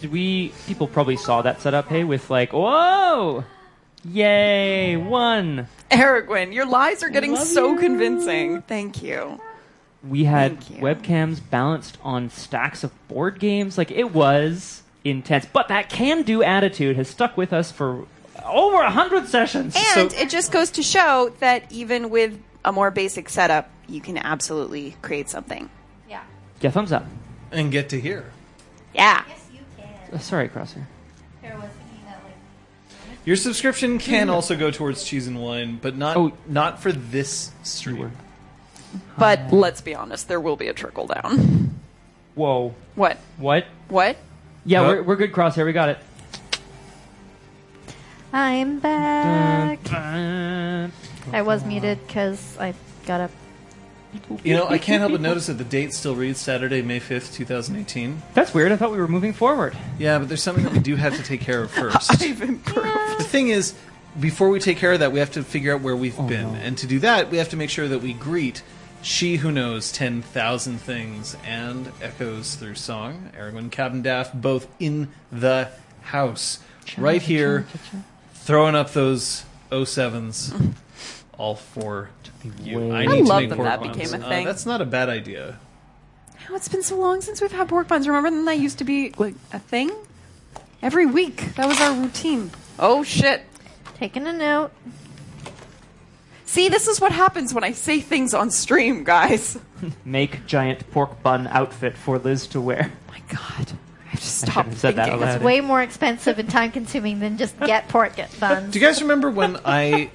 Did 0.00 0.10
we? 0.10 0.52
People 0.66 0.88
probably 0.88 1.16
saw 1.16 1.42
that 1.42 1.60
setup, 1.60 1.86
hey, 1.88 2.02
with 2.02 2.28
like, 2.28 2.52
whoa, 2.52 3.44
yay, 4.04 4.96
one. 4.96 5.68
Aragwin, 5.90 6.52
your 6.52 6.66
lies 6.66 7.02
are 7.02 7.08
getting 7.10 7.32
Love 7.34 7.46
so 7.46 7.72
you. 7.72 7.78
convincing. 7.78 8.62
Thank 8.62 9.02
you. 9.02 9.40
We 10.06 10.24
had 10.24 10.60
Thank 10.60 10.70
you. 10.78 10.82
webcams 10.82 11.40
balanced 11.50 11.98
on 12.02 12.30
stacks 12.30 12.82
of 12.82 12.92
board 13.08 13.38
games. 13.38 13.78
Like 13.78 13.90
it 13.90 14.12
was 14.12 14.82
intense, 15.04 15.46
but 15.52 15.68
that 15.68 15.88
can-do 15.88 16.42
attitude 16.42 16.96
has 16.96 17.08
stuck 17.08 17.36
with 17.36 17.52
us 17.52 17.70
for 17.70 18.06
over 18.44 18.80
a 18.82 18.90
hundred 18.90 19.28
sessions. 19.28 19.76
And 19.96 20.10
So- 20.10 20.18
it 20.18 20.28
just 20.30 20.50
goes 20.50 20.70
to 20.72 20.82
show 20.82 21.32
that 21.40 21.70
even 21.70 22.10
with 22.10 22.38
a 22.64 22.72
more 22.72 22.90
basic 22.90 23.28
setup, 23.28 23.68
you 23.88 24.00
can 24.00 24.16
absolutely 24.18 24.96
create 25.02 25.28
something. 25.28 25.68
Yeah. 26.08 26.22
yeah, 26.60 26.70
thumbs 26.70 26.92
up. 26.92 27.06
And 27.50 27.70
get 27.70 27.88
to 27.90 28.00
hear. 28.00 28.32
Yeah. 28.94 29.22
Yes, 29.28 29.38
you 29.52 29.60
Uh, 29.78 30.08
can. 30.10 30.20
sorry, 30.20 30.48
Crosshair. 30.48 30.86
Your 33.24 33.36
subscription 33.36 33.98
can 33.98 34.26
hmm. 34.28 34.34
also 34.34 34.56
go 34.56 34.70
towards 34.70 35.04
cheese 35.04 35.26
and 35.26 35.40
wine, 35.40 35.78
but 35.80 35.96
not 35.96 36.16
Oh. 36.16 36.32
not 36.46 36.82
for 36.82 36.90
this 36.92 37.52
stream. 37.62 38.12
But 39.16 39.52
let's 39.52 39.80
be 39.80 39.94
honest, 39.94 40.28
there 40.28 40.40
will 40.40 40.56
be 40.56 40.68
a 40.68 40.74
trickle 40.74 41.06
down. 41.06 41.80
Whoa, 42.34 42.74
What? 42.94 43.18
what? 43.36 43.66
What? 43.88 44.16
Yeah, 44.64 44.80
Huh? 44.80 44.88
we're, 44.88 45.02
we're 45.02 45.16
good, 45.16 45.32
Crosshair. 45.32 45.64
We 45.64 45.72
got 45.72 45.90
it. 45.90 45.98
I'm 48.32 48.78
back. 48.80 49.78
I 49.92 51.42
was 51.42 51.64
muted 51.64 52.04
because 52.06 52.56
I 52.58 52.74
got 53.06 53.20
up. 53.20 53.30
You 54.44 54.54
know, 54.56 54.68
I 54.68 54.78
can't 54.78 55.00
help 55.00 55.12
but 55.12 55.20
notice 55.20 55.46
that 55.46 55.54
the 55.54 55.64
date 55.64 55.94
still 55.94 56.14
reads 56.14 56.40
Saturday, 56.40 56.82
May 56.82 57.00
5th, 57.00 57.32
2018. 57.34 58.22
That's 58.34 58.52
weird. 58.52 58.72
I 58.72 58.76
thought 58.76 58.90
we 58.90 58.98
were 58.98 59.08
moving 59.08 59.32
forward. 59.32 59.76
Yeah, 59.98 60.18
but 60.18 60.28
there's 60.28 60.42
something 60.42 60.64
that 60.64 60.72
we 60.72 60.80
do 60.80 60.96
have 60.96 61.16
to 61.16 61.22
take 61.22 61.40
care 61.40 61.62
of 61.62 61.70
first. 61.72 62.22
I've 62.22 62.42
improved. 62.42 63.18
the 63.18 63.24
thing 63.24 63.48
is, 63.48 63.74
before 64.18 64.50
we 64.50 64.60
take 64.60 64.76
care 64.76 64.92
of 64.92 65.00
that, 65.00 65.12
we 65.12 65.18
have 65.20 65.32
to 65.32 65.42
figure 65.42 65.74
out 65.74 65.80
where 65.80 65.96
we've 65.96 66.18
oh, 66.18 66.26
been. 66.26 66.52
no. 66.52 66.58
And 66.58 66.76
to 66.78 66.86
do 66.86 66.98
that, 67.00 67.30
we 67.30 67.38
have 67.38 67.48
to 67.50 67.56
make 67.56 67.70
sure 67.70 67.88
that 67.88 68.00
we 68.00 68.12
greet 68.12 68.62
She 69.00 69.36
Who 69.36 69.50
Knows 69.50 69.90
10,000 69.92 70.78
Things 70.78 71.36
and 71.44 71.90
Echoes 72.02 72.54
Through 72.56 72.74
Song. 72.74 73.30
Erwin 73.38 73.70
Cavendaff, 73.70 74.32
both 74.34 74.68
in 74.78 75.08
the 75.30 75.70
house. 76.02 76.58
right 76.98 77.22
here, 77.22 77.66
throwing 78.34 78.74
up 78.74 78.92
those 78.92 79.44
07s. 79.70 80.74
All 81.42 81.56
for 81.56 82.08
you. 82.62 82.78
way- 82.78 82.90
I 82.92 83.00
I 83.02 83.06
need 83.06 83.16
to 83.18 83.22
love 83.24 83.40
make 83.40 83.48
that 83.50 83.56
pork 83.56 83.68
that 83.68 83.80
buns. 83.80 83.96
became 83.96 84.14
a 84.22 84.24
Uh, 84.24 84.28
thing. 84.28 84.46
that's 84.46 84.64
not 84.64 84.80
a 84.80 84.84
bad 84.84 85.08
idea. 85.08 85.58
Oh, 86.48 86.54
it's 86.54 86.68
been 86.68 86.84
so 86.84 86.96
long 86.96 87.20
since 87.20 87.40
we've 87.40 87.50
had 87.50 87.68
pork 87.68 87.88
buns. 87.88 88.06
Remember 88.06 88.30
when 88.30 88.44
that 88.44 88.60
used 88.60 88.78
to 88.78 88.84
be 88.84 89.12
like 89.18 89.34
a 89.52 89.58
thing? 89.58 89.90
Every 90.82 91.04
week. 91.04 91.56
That 91.56 91.66
was 91.66 91.80
our 91.80 91.92
routine. 91.94 92.52
Oh 92.78 93.02
shit. 93.02 93.42
Taking 93.98 94.26
a 94.28 94.32
note. 94.32 94.70
See, 96.46 96.68
this 96.68 96.86
is 96.86 97.00
what 97.00 97.10
happens 97.12 97.52
when 97.54 97.64
I 97.64 97.72
say 97.72 98.00
things 98.00 98.34
on 98.34 98.50
stream, 98.52 99.02
guys. 99.04 99.58
Make 100.04 100.46
giant 100.46 100.88
pork 100.92 101.22
bun 101.24 101.48
outfit 101.48 101.96
for 101.96 102.18
Liz 102.18 102.46
to 102.48 102.60
wear. 102.60 102.92
my 103.08 103.18
god. 103.28 103.72
I 104.06 104.10
have 104.10 104.20
to 104.20 104.26
I 104.26 104.28
stop 104.28 104.72
said 104.74 104.94
that 104.96 105.06
thinking. 105.08 105.22
out. 105.28 105.34
It's 105.36 105.42
way 105.44 105.60
more 105.60 105.82
expensive 105.82 106.38
and 106.38 106.48
time 106.50 106.70
consuming 106.70 107.18
than 107.20 107.38
just 107.38 107.58
get 107.60 107.88
pork 107.88 108.14
buns. 108.38 108.72
Do 108.72 108.78
you 108.78 108.86
guys 108.86 109.00
remember 109.02 109.30
when 109.30 109.56
I, 109.64 110.10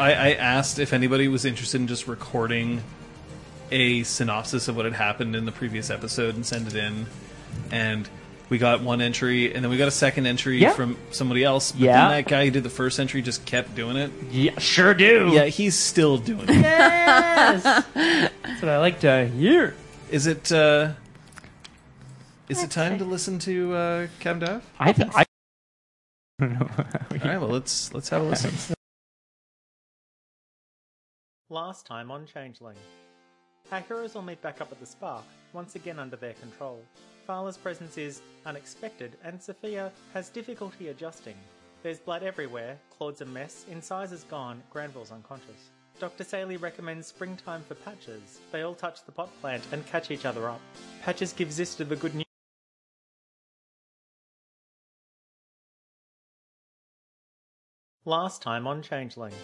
I 0.00 0.10
I 0.12 0.32
asked 0.34 0.78
if 0.78 0.92
anybody 0.92 1.28
was 1.28 1.44
interested 1.44 1.80
in 1.80 1.86
just 1.86 2.06
recording 2.08 2.82
a 3.70 4.02
synopsis 4.02 4.66
of 4.68 4.76
what 4.76 4.84
had 4.84 4.94
happened 4.94 5.36
in 5.36 5.44
the 5.44 5.52
previous 5.52 5.90
episode 5.90 6.34
and 6.34 6.44
send 6.44 6.66
it 6.66 6.74
in, 6.74 7.06
and 7.70 8.08
we 8.48 8.58
got 8.58 8.80
one 8.82 9.00
entry, 9.00 9.54
and 9.54 9.62
then 9.62 9.70
we 9.70 9.76
got 9.76 9.86
a 9.86 9.92
second 9.92 10.26
entry 10.26 10.58
Yeah. 10.58 10.72
from 10.72 10.96
somebody 11.12 11.44
else. 11.44 11.70
But 11.70 11.80
Yeah. 11.82 12.08
then 12.08 12.10
that 12.24 12.28
guy 12.28 12.46
who 12.46 12.50
did 12.50 12.64
the 12.64 12.70
first 12.70 12.98
entry 12.98 13.22
just 13.22 13.44
kept 13.44 13.76
doing 13.76 13.96
it. 13.96 14.10
Yeah, 14.32 14.58
sure 14.58 14.92
do. 14.94 15.30
Yeah, 15.32 15.44
he's 15.44 15.78
still 15.78 16.18
doing 16.18 16.48
it. 16.48 16.56
Yes. 16.56 17.62
That's 17.62 18.62
what 18.62 18.68
I 18.70 18.78
like 18.78 18.98
to 19.00 19.28
hear. 19.28 19.76
Is 20.10 20.26
it? 20.26 20.50
uh 20.50 20.94
Is 22.48 22.60
it 22.64 22.70
time 22.72 22.94
see. 22.94 22.98
to 22.98 23.04
listen 23.04 23.38
to 23.40 23.74
uh, 23.74 24.06
Cam 24.18 24.40
Dav? 24.40 24.64
I 24.80 24.92
think 24.92 25.14
I. 25.16 25.20
I 25.20 25.26
don't 26.40 26.54
know. 26.58 26.68
All 27.12 27.18
right, 27.30 27.40
well 27.40 27.50
let's 27.50 27.94
let's 27.94 28.08
have 28.08 28.22
a 28.22 28.24
listen. 28.24 28.74
Last 31.52 31.84
time 31.84 32.12
on 32.12 32.26
Changeling. 32.26 32.76
Our 33.72 33.80
heroes 33.80 34.14
all 34.14 34.22
meet 34.22 34.40
back 34.40 34.60
up 34.60 34.70
at 34.70 34.78
the 34.78 34.86
Spark, 34.86 35.24
once 35.52 35.74
again 35.74 35.98
under 35.98 36.14
their 36.14 36.34
control. 36.34 36.80
Fala's 37.26 37.56
presence 37.56 37.98
is 37.98 38.22
unexpected, 38.46 39.16
and 39.24 39.42
Sophia 39.42 39.90
has 40.14 40.28
difficulty 40.28 40.90
adjusting. 40.90 41.34
There's 41.82 41.98
blood 41.98 42.22
everywhere, 42.22 42.78
Claude's 42.96 43.20
a 43.20 43.24
mess, 43.24 43.64
Incisor's 43.68 44.22
gone, 44.22 44.62
Granville's 44.70 45.10
unconscious. 45.10 45.70
Dr. 45.98 46.22
Saley 46.22 46.56
recommends 46.56 47.08
springtime 47.08 47.64
for 47.66 47.74
Patches. 47.74 48.38
They 48.52 48.62
all 48.62 48.76
touch 48.76 49.04
the 49.04 49.10
pot 49.10 49.28
plant 49.40 49.64
and 49.72 49.84
catch 49.86 50.12
each 50.12 50.26
other 50.26 50.48
up. 50.48 50.60
Patches 51.02 51.32
gives 51.32 51.58
Zista 51.58 51.88
the 51.88 51.96
good 51.96 52.14
news. 52.14 52.24
Last 58.04 58.40
time 58.40 58.68
on 58.68 58.82
Changeling. 58.82 59.34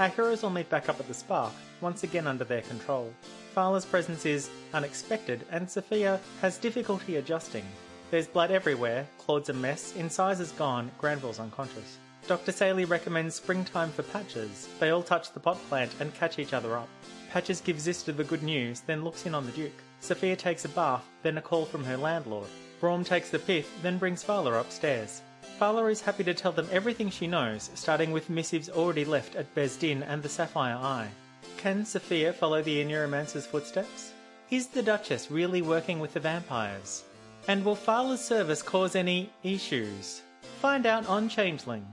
Our 0.00 0.08
heroes 0.08 0.42
all 0.42 0.50
meet 0.50 0.70
back 0.70 0.88
up 0.88 0.98
at 0.98 1.06
the 1.06 1.14
Spark, 1.14 1.52
once 1.80 2.02
again 2.02 2.26
under 2.26 2.44
their 2.44 2.62
control. 2.62 3.12
Fala's 3.54 3.84
presence 3.84 4.24
is 4.24 4.48
unexpected, 4.72 5.44
and 5.50 5.70
Sophia 5.70 6.18
has 6.40 6.56
difficulty 6.56 7.16
adjusting. 7.16 7.64
There's 8.10 8.26
blood 8.26 8.50
everywhere, 8.50 9.06
Claude's 9.18 9.50
a 9.50 9.52
mess, 9.52 9.94
Incisor's 9.94 10.52
gone, 10.52 10.90
Granville's 10.98 11.38
unconscious. 11.38 11.98
Dr. 12.26 12.52
Saley 12.52 12.84
recommends 12.84 13.34
springtime 13.34 13.90
for 13.90 14.02
Patches. 14.04 14.68
They 14.80 14.90
all 14.90 15.02
touch 15.02 15.32
the 15.32 15.40
pot 15.40 15.58
plant 15.68 15.94
and 16.00 16.14
catch 16.14 16.38
each 16.38 16.54
other 16.54 16.76
up. 16.76 16.88
Patches 17.30 17.60
gives 17.60 17.86
Zista 17.86 18.16
the 18.16 18.24
good 18.24 18.42
news, 18.42 18.80
then 18.80 19.04
looks 19.04 19.26
in 19.26 19.34
on 19.34 19.44
the 19.44 19.52
Duke. 19.52 19.82
Sophia 20.00 20.36
takes 20.36 20.64
a 20.64 20.68
bath, 20.70 21.04
then 21.22 21.38
a 21.38 21.42
call 21.42 21.64
from 21.64 21.84
her 21.84 21.96
landlord. 21.96 22.48
Braum 22.80 23.04
takes 23.04 23.30
the 23.30 23.38
pith, 23.38 23.68
then 23.82 23.98
brings 23.98 24.22
Fala 24.22 24.54
upstairs. 24.54 25.22
Fala 25.58 25.86
is 25.86 26.00
happy 26.00 26.24
to 26.24 26.34
tell 26.34 26.52
them 26.52 26.68
everything 26.72 27.10
she 27.10 27.26
knows, 27.26 27.70
starting 27.74 28.12
with 28.12 28.30
missives 28.30 28.68
already 28.68 29.04
left 29.04 29.36
at 29.36 29.54
Bezdin 29.54 30.02
and 30.06 30.22
the 30.22 30.28
Sapphire 30.28 30.76
Eye. 30.76 31.08
Can 31.56 31.84
Sophia 31.84 32.32
follow 32.32 32.62
the 32.62 32.84
Neuromancer's 32.84 33.46
footsteps? 33.46 34.12
Is 34.50 34.68
the 34.68 34.82
Duchess 34.82 35.30
really 35.30 35.62
working 35.62 36.00
with 36.00 36.14
the 36.14 36.20
vampires? 36.20 37.04
And 37.48 37.64
will 37.64 37.74
Fala's 37.74 38.24
service 38.24 38.62
cause 38.62 38.94
any 38.94 39.30
issues? 39.42 40.22
Find 40.60 40.86
out 40.86 41.06
on 41.06 41.28
Changeling. 41.28 41.86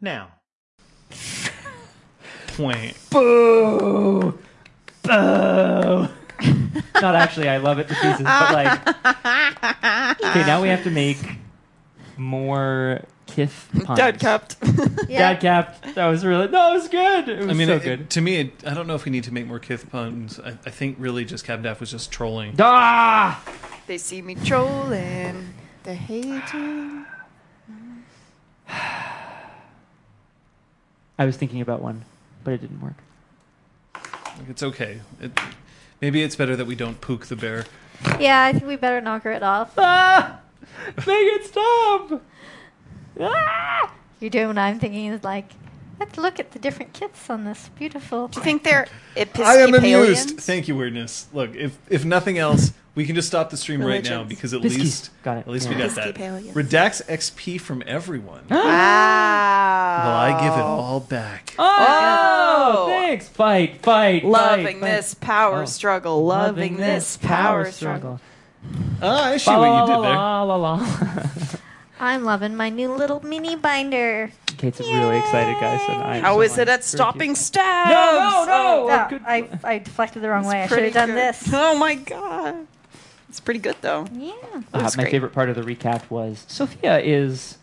Now. 0.00 0.28
Point. 2.56 2.96
Boo! 3.10 4.38
Boo! 5.02 5.10
Not 7.00 7.14
actually, 7.14 7.48
I 7.48 7.58
love 7.58 7.78
it 7.78 7.88
to 7.88 7.94
pieces, 7.94 8.24
but 8.24 8.52
like. 8.52 8.80
Okay, 10.22 10.46
now 10.46 10.60
we 10.62 10.68
have 10.68 10.84
to 10.84 10.90
make 10.90 11.18
more 12.20 13.02
Kith 13.26 13.68
puns. 13.84 13.96
Dead 13.98 14.20
kept. 14.20 14.56
Yeah. 15.08 15.32
Dad 15.32 15.40
cap. 15.40 15.94
That 15.94 16.06
was 16.06 16.24
really. 16.24 16.46
No, 16.46 16.70
it 16.70 16.74
was 16.74 16.86
good. 16.88 17.28
It 17.28 17.38
was 17.38 17.48
I 17.48 17.52
mean, 17.54 17.66
so 17.66 17.74
it- 17.76 17.82
good. 17.82 18.10
to 18.10 18.20
me, 18.20 18.36
it, 18.36 18.52
I 18.64 18.74
don't 18.74 18.86
know 18.86 18.94
if 18.94 19.04
we 19.04 19.10
need 19.10 19.24
to 19.24 19.32
make 19.34 19.44
more 19.46 19.58
Kith 19.58 19.90
puns. 19.90 20.38
I, 20.38 20.50
I 20.64 20.70
think 20.70 20.96
really 21.00 21.24
just 21.24 21.44
Cabdaff 21.44 21.80
was 21.80 21.90
just 21.90 22.12
trolling. 22.12 22.54
Ah! 22.60 23.42
they 23.88 23.98
see 23.98 24.22
me 24.22 24.36
trolling. 24.36 25.52
They're 25.82 25.96
hating. 25.96 27.04
I 31.18 31.26
was 31.26 31.36
thinking 31.36 31.60
about 31.60 31.82
one, 31.82 32.04
but 32.44 32.54
it 32.54 32.60
didn't 32.60 32.80
work. 32.80 32.94
Like, 33.94 34.48
it's 34.48 34.62
okay. 34.62 35.00
It, 35.20 35.32
maybe 36.00 36.22
it's 36.22 36.36
better 36.36 36.54
that 36.54 36.66
we 36.66 36.76
don't 36.76 37.00
pook 37.00 37.26
the 37.26 37.36
bear. 37.36 37.64
Yeah, 38.20 38.44
I 38.44 38.52
think 38.52 38.64
we 38.66 38.76
better 38.76 39.00
knock 39.00 39.24
her 39.24 39.32
it 39.32 39.42
off. 39.42 39.72
Ah! 39.76 40.38
Make 40.96 41.06
it 41.08 41.44
stop! 41.46 42.22
Ah! 43.20 43.92
You're 44.20 44.30
doing 44.30 44.48
what 44.48 44.58
I'm 44.58 44.78
thinking 44.78 45.06
is 45.06 45.24
like, 45.24 45.50
let's 45.98 46.16
look 46.18 46.38
at 46.38 46.52
the 46.52 46.58
different 46.58 46.92
kith 46.92 47.28
on 47.30 47.44
this 47.44 47.70
beautiful. 47.78 48.28
Do 48.28 48.40
you 48.40 48.44
think 48.44 48.64
they're 48.64 48.86
I 49.16 49.56
am 49.56 49.74
amused. 49.74 50.38
Thank 50.40 50.68
you, 50.68 50.76
weirdness. 50.76 51.26
Look, 51.32 51.54
if 51.56 51.78
if 51.88 52.04
nothing 52.04 52.38
else, 52.38 52.72
we 52.94 53.04
can 53.06 53.14
just 53.14 53.28
stop 53.28 53.50
the 53.50 53.56
stream 53.56 53.80
right 53.82 54.02
now 54.04 54.18
Religions. 54.22 54.28
because 54.28 54.54
at 54.54 54.62
Biscuits. 54.62 54.84
least 54.84 55.10
Got 55.22 55.36
it. 55.38 55.40
at 55.40 55.48
least 55.48 55.68
we 55.68 55.74
Yeah. 55.76 55.86
got 55.86 55.94
that. 55.96 56.08
Episcopalians. 56.10 56.56
Redacts 56.56 57.02
XP 57.08 57.60
from 57.60 57.82
everyone. 57.86 58.42
Wow. 58.50 60.02
Well, 60.04 60.16
I 60.16 60.40
give 60.44 60.52
it 60.58 60.62
all 60.62 61.00
back. 61.00 61.54
Oh, 61.58 61.66
Oh. 62.78 62.86
thanks. 62.88 63.28
Fight, 63.28 63.82
fight, 63.82 64.24
Loving 64.24 64.64
fight, 64.64 64.80
fight. 64.80 64.90
this 64.96 65.14
power 65.14 65.62
Oh. 65.62 65.66
struggle. 65.66 66.24
Loving 66.24 66.76
this 66.76 67.16
power 67.16 67.70
struggle. 67.70 68.20
Ah, 69.02 69.30
I 69.30 69.36
see 69.38 69.50
what 69.50 69.88
you 69.88 69.94
did 69.94 70.04
there. 70.04 70.14
la, 70.14 70.42
la, 70.42 70.56
la. 70.56 70.86
I'm 72.00 72.24
loving 72.24 72.56
my 72.56 72.68
new 72.70 72.94
little 72.94 73.20
mini 73.24 73.56
binder. 73.56 74.30
Kate's 74.56 74.80
really 74.80 75.18
excited, 75.18 75.58
guys. 75.60 75.80
And 75.88 76.02
I 76.02 76.20
How 76.20 76.34
so 76.34 76.40
is 76.42 76.58
it 76.58 76.68
at 76.68 76.84
stopping 76.84 77.30
cute. 77.30 77.38
stabs? 77.38 77.90
No, 77.90 78.44
no, 78.46 78.86
no. 78.86 79.04
Oh, 79.04 79.06
good- 79.08 79.22
I, 79.26 79.48
I 79.64 79.78
deflected 79.78 80.22
the 80.22 80.28
wrong 80.28 80.44
way. 80.46 80.60
I 80.60 80.64
It's 80.64 80.72
should 80.74 80.84
have 80.84 80.92
done 80.92 81.08
good. 81.08 81.16
this. 81.16 81.50
Oh 81.52 81.78
my 81.78 81.94
god. 81.94 82.66
It's 83.28 83.40
pretty 83.40 83.60
good 83.60 83.76
though. 83.80 84.06
Yeah. 84.12 84.32
Uh, 84.72 84.80
That's 84.80 84.96
my 84.96 85.04
great. 85.04 85.12
favorite 85.12 85.32
part 85.32 85.48
of 85.50 85.56
the 85.56 85.62
recap 85.62 86.08
was 86.10 86.44
Sophia 86.48 86.98
is 87.00 87.58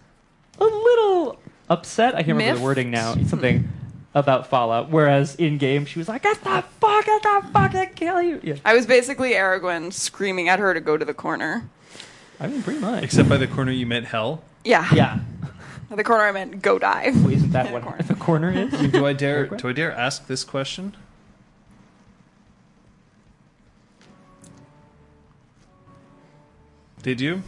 a 0.60 0.64
little 0.64 1.40
upset. 1.70 2.14
I 2.16 2.20
can't 2.24 2.30
remember 2.30 2.46
the 2.46 2.54
Miffed? 2.54 2.64
wording 2.64 2.90
now. 2.92 3.16
Something 3.26 3.68
about 4.20 4.48
Fallout. 4.48 4.90
Whereas 4.90 5.36
in 5.36 5.58
game, 5.58 5.86
she 5.86 6.00
was 6.00 6.08
like, 6.08 6.24
"Get 6.24 6.44
the 6.44 6.64
fuck, 6.80 7.06
get 7.06 7.22
the 7.24 7.42
fuck, 7.54 7.76
I 7.76 7.86
kill 7.88 8.22
you." 8.22 8.40
Yeah, 8.44 8.56
I 8.66 8.74
was 8.74 8.86
basically 8.86 9.32
Aragorn 9.34 9.94
screaming 9.94 10.50
at 10.50 10.60
her 10.60 10.74
to 10.74 10.80
go 10.82 10.98
to 10.98 11.06
the 11.06 11.14
corner. 11.14 11.70
I 12.40 12.48
mean, 12.48 12.62
pretty 12.64 12.80
much. 12.80 13.04
Except 13.04 13.28
by 13.30 13.38
the 13.38 13.48
corner 13.48 13.72
you 13.72 13.86
meant 13.86 14.06
hell. 14.08 14.44
Yeah. 14.64 14.88
yeah. 14.94 15.20
The 15.90 16.04
corner 16.04 16.24
I 16.26 16.34
meant 16.34 16.62
go 16.62 16.78
die. 16.78 17.12
Well, 17.16 17.30
isn't 17.32 17.52
that 17.52 17.68
In 17.68 17.72
a 17.72 17.74
what 17.76 17.84
corner. 17.84 18.04
the 18.04 18.16
corner 18.16 18.52
is? 18.52 18.74
I 18.74 18.82
mean, 18.82 18.92
do 18.92 19.06
I 19.06 19.14
dare? 19.14 19.46
Do 19.46 19.70
I 19.70 19.72
dare 19.72 19.92
ask 19.94 20.28
this 20.28 20.44
question? 20.44 20.98
Did 27.04 27.22
you? 27.22 27.42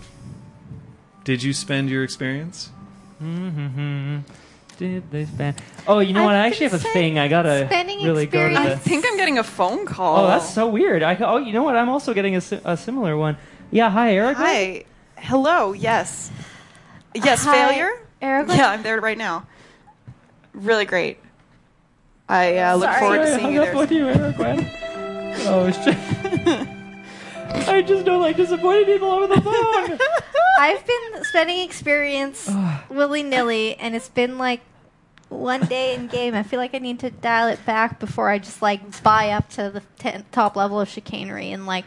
Did 1.23 1.43
you 1.43 1.53
spend 1.53 1.89
your 1.89 2.03
experience? 2.03 2.69
Mm-hmm. 3.21 4.19
Did 4.79 5.11
they 5.11 5.25
spend? 5.25 5.61
Oh, 5.87 5.99
you 5.99 6.13
know 6.13 6.21
I've 6.21 6.25
what? 6.27 6.35
I 6.35 6.47
actually 6.47 6.69
have 6.69 6.75
a 6.75 6.79
thing. 6.79 7.19
I 7.19 7.27
gotta 7.27 7.65
spending 7.65 8.01
really 8.01 8.25
go 8.27 8.39
to 8.39 8.45
experience. 8.45 8.75
I 8.75 8.75
think 8.77 9.05
I'm 9.05 9.17
getting 9.17 9.37
a 9.37 9.43
phone 9.43 9.85
call. 9.85 10.23
Oh, 10.23 10.27
that's 10.27 10.53
so 10.53 10.69
weird. 10.69 11.03
I 11.03 11.17
oh, 11.17 11.35
you 11.35 11.51
know 11.51 11.63
what? 11.63 11.75
I'm 11.75 11.89
also 11.89 12.13
getting 12.13 12.37
a, 12.37 12.41
a 12.63 12.77
similar 12.77 13.17
one. 13.17 13.35
Yeah, 13.71 13.89
hi, 13.89 14.13
Eric. 14.13 14.37
Hi. 14.37 14.85
Hello. 15.17 15.73
Yes. 15.73 16.31
Yes. 17.13 17.43
Hi, 17.43 17.67
Failure. 17.67 17.91
Aragorn? 18.21 18.55
Yeah, 18.55 18.69
I'm 18.69 18.81
there 18.81 19.01
right 19.01 19.17
now. 19.17 19.45
Really 20.53 20.85
great. 20.85 21.17
I 22.29 22.57
uh, 22.59 22.75
look 22.75 22.85
Sorry. 22.85 22.99
forward 23.01 23.17
to 23.17 23.27
Sorry, 23.27 23.39
seeing 23.39 23.47
I 23.47 23.51
you 23.51 23.59
hung 23.59 23.81
up 23.81 23.89
there. 23.89 24.07
on 24.07 24.17
you, 24.17 24.47
Eric. 24.47 24.67
Oh 25.41 25.71
shit. 25.71 26.67
I 27.51 27.81
just 27.81 28.05
don't 28.05 28.21
like 28.21 28.35
disappointing 28.37 28.85
people 28.85 29.09
over 29.09 29.27
the 29.27 29.41
phone. 29.41 29.99
I've 30.59 30.85
been 30.85 31.23
spending 31.23 31.59
experience 31.59 32.49
willy 32.89 33.23
nilly, 33.23 33.75
and 33.75 33.95
it's 33.95 34.09
been 34.09 34.37
like 34.37 34.61
one 35.29 35.61
day 35.65 35.95
in 35.95 36.07
game. 36.07 36.35
I 36.35 36.43
feel 36.43 36.59
like 36.59 36.73
I 36.75 36.79
need 36.79 36.99
to 36.99 37.09
dial 37.11 37.47
it 37.47 37.65
back 37.65 37.99
before 37.99 38.29
I 38.29 38.39
just 38.39 38.61
like 38.61 39.01
buy 39.03 39.29
up 39.31 39.49
to 39.51 39.69
the 39.69 39.81
ten- 39.97 40.25
top 40.31 40.55
level 40.55 40.79
of 40.81 40.89
chicanery 40.89 41.49
in 41.51 41.65
like 41.65 41.85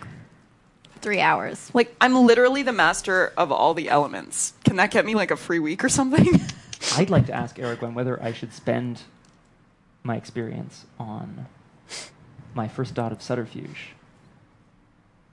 three 1.01 1.21
hours. 1.21 1.71
Like, 1.75 1.95
I'm 2.01 2.15
literally 2.15 2.63
the 2.63 2.73
master 2.73 3.33
of 3.37 3.51
all 3.53 3.75
the 3.75 3.89
elements. 3.89 4.55
Can 4.65 4.77
that 4.77 4.91
get 4.93 5.05
me 5.05 5.15
like 5.15 5.31
a 5.31 5.37
free 5.37 5.59
week 5.59 5.83
or 5.85 5.89
something? 5.89 6.41
I'd 6.97 7.11
like 7.11 7.27
to 7.27 7.33
ask 7.33 7.59
Eric 7.59 7.81
Aragorn 7.81 7.95
whether 7.95 8.23
I 8.23 8.33
should 8.33 8.53
spend 8.53 9.03
my 10.05 10.17
experience 10.17 10.87
on 10.99 11.47
my 12.55 12.69
first 12.69 12.95
dot 12.95 13.13
of 13.13 13.21
subterfuge. 13.23 13.91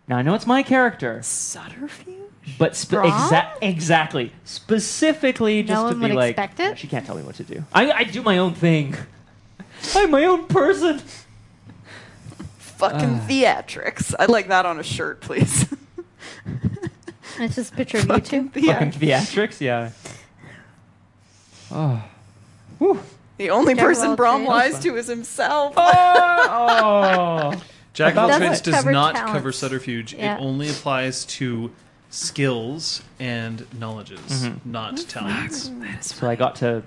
Now 0.10 0.18
I 0.18 0.22
know 0.24 0.34
it's 0.34 0.48
my 0.48 0.64
character, 0.64 1.22
Subterfuge? 1.22 2.16
but 2.58 2.76
spe- 2.76 2.94
exa- 2.94 3.52
exactly, 3.62 4.32
specifically 4.44 5.62
just 5.64 5.72
No 5.72 5.90
to 5.92 5.94
one 5.96 6.00
be 6.00 6.08
would 6.08 6.16
like, 6.20 6.30
expect 6.32 6.60
it? 6.60 6.78
she 6.80 6.88
can't 6.88 7.06
tell 7.06 7.16
me 7.16 7.22
what 7.22 7.36
to 7.36 7.44
do. 7.44 7.64
I, 7.72 7.92
I 7.92 8.04
do 8.06 8.22
my 8.24 8.40
own 8.40 8.54
thing. 8.56 8.96
I'm 9.96 10.10
my 10.12 10.26
own 10.26 10.48
person. 10.48 11.00
Fucking 12.58 13.20
Ah. 13.22 13.26
theatrics. 13.30 14.16
I'd 14.18 14.30
like 14.30 14.48
that 14.48 14.66
on 14.66 14.80
a 14.80 14.84
shirt, 14.84 15.22
please. 15.22 15.72
And 16.46 16.90
it's 17.40 17.56
just 17.56 17.74
a 17.74 17.76
picture 17.76 17.98
of 18.00 18.06
you 18.06 18.10
Fucking 18.16 18.50
two. 18.50 18.62
Fucking 18.62 18.92
theatrics. 18.92 18.94
theatrics, 19.00 19.62
yeah. 19.62 19.92
Oh. 21.72 22.04
Whew. 22.80 23.00
The 23.38 23.52
only 23.52 23.76
Jack 23.76 23.86
person 23.86 24.08
all 24.10 24.18
Braum 24.18 24.38
trades. 24.38 24.50
lies 24.50 24.80
to 24.84 24.96
is 24.98 25.08
himself. 25.08 25.74
Oh. 25.78 27.54
Jack 28.00 28.14
of 28.14 28.18
all 28.20 28.28
Doesn't 28.30 28.42
trades 28.48 28.62
does 28.62 28.76
cover 28.76 28.92
not 28.94 29.16
talents. 29.16 29.34
cover 29.34 29.52
subterfuge. 29.52 30.14
Yeah. 30.14 30.38
It 30.38 30.42
only 30.42 30.70
applies 30.70 31.26
to 31.26 31.70
skills 32.10 33.04
and 33.20 33.68
knowledges, 33.78 34.22
Mhm. 34.22 34.60
not 34.64 34.98
talents. 35.10 35.70
So 36.00 36.30
I 36.30 36.36
got 36.36 36.56
to 36.58 36.84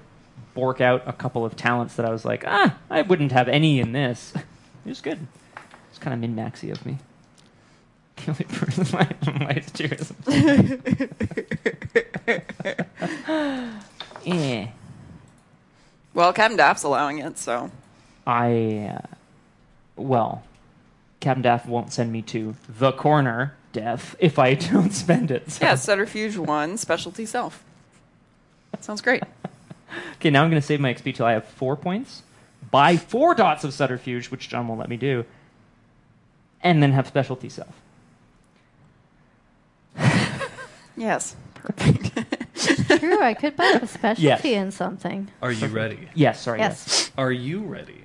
bork 0.55 0.81
out 0.81 1.03
a 1.07 1.13
couple 1.13 1.45
of 1.45 1.55
talents 1.55 1.97
that 1.97 2.07
I 2.07 2.11
was 2.11 2.25
like, 2.25 2.45
ah, 2.47 2.77
I 2.89 3.03
wouldn't 3.03 3.33
have 3.33 3.47
any 3.49 3.79
in 3.79 3.93
this. 3.93 4.33
It 4.87 4.89
was 4.89 5.03
good. 5.03 5.27
It's 5.91 5.99
kind 5.99 6.15
of 6.15 6.21
min 6.21 6.35
maxy 6.35 6.71
of 6.71 6.85
me. 6.87 6.97
The 8.17 8.31
only 8.31 8.45
person 8.45 8.87
my 8.93 9.07
my 9.39 9.55
tourism. 9.75 10.17
eh. 14.27 14.67
Well, 16.15 16.33
Captain 16.33 16.57
Daff's 16.57 16.83
allowing 16.83 17.19
it, 17.19 17.39
so. 17.39 17.71
I, 18.27 18.93
uh, 18.97 19.07
well, 19.97 20.43
Captain 21.23 21.41
Daff 21.43 21.65
won't 21.67 21.93
send 21.93 22.13
me 22.13 22.21
to 22.23 22.55
the 22.69 22.93
corner, 22.93 23.55
death, 23.73 24.15
if 24.19 24.39
I 24.39 24.55
don't 24.73 24.91
spend 24.93 25.31
it. 25.31 25.51
so- 25.51 25.65
Yeah, 25.65 25.77
Subterfuge 25.77 26.37
1, 26.37 26.77
Specialty 26.77 27.25
Self. 27.25 27.65
That 28.73 28.85
Sounds 28.85 29.01
great. 29.01 29.23
Okay, 30.17 30.31
now 30.31 30.43
I'm 30.43 30.49
going 30.49 30.61
to 30.61 30.67
save 30.67 30.81
my 30.81 30.95
XP 30.95 31.15
till 31.17 31.27
I 31.27 31.33
have 31.33 31.45
four 31.47 31.77
points. 31.77 32.23
Buy 32.71 32.97
four 32.97 33.35
dots 33.35 33.63
of 33.63 33.75
subterfuge, 33.75 34.31
which 34.31 34.49
John 34.49 34.67
won't 34.67 34.81
let 34.81 34.89
me 34.89 34.97
do, 34.97 35.27
and 36.63 36.83
then 36.83 36.93
have 36.93 37.07
specialty 37.07 37.51
self. 37.51 37.75
Yes. 40.97 41.37
Perfect. 41.55 42.99
True, 43.01 43.23
I 43.23 43.35
could 43.35 43.55
buy 43.57 43.79
a 43.83 43.87
specialty 43.87 44.23
Yes. 44.23 44.45
in 44.45 44.71
something. 44.71 45.29
Are 45.43 45.53
you 45.53 45.67
ready? 45.69 46.09
Yes, 46.15 46.41
sorry. 46.43 46.61
Yes. 46.61 46.85
Yes. 46.87 47.13
Are 47.19 47.33
you 47.33 47.61
ready? 47.61 48.05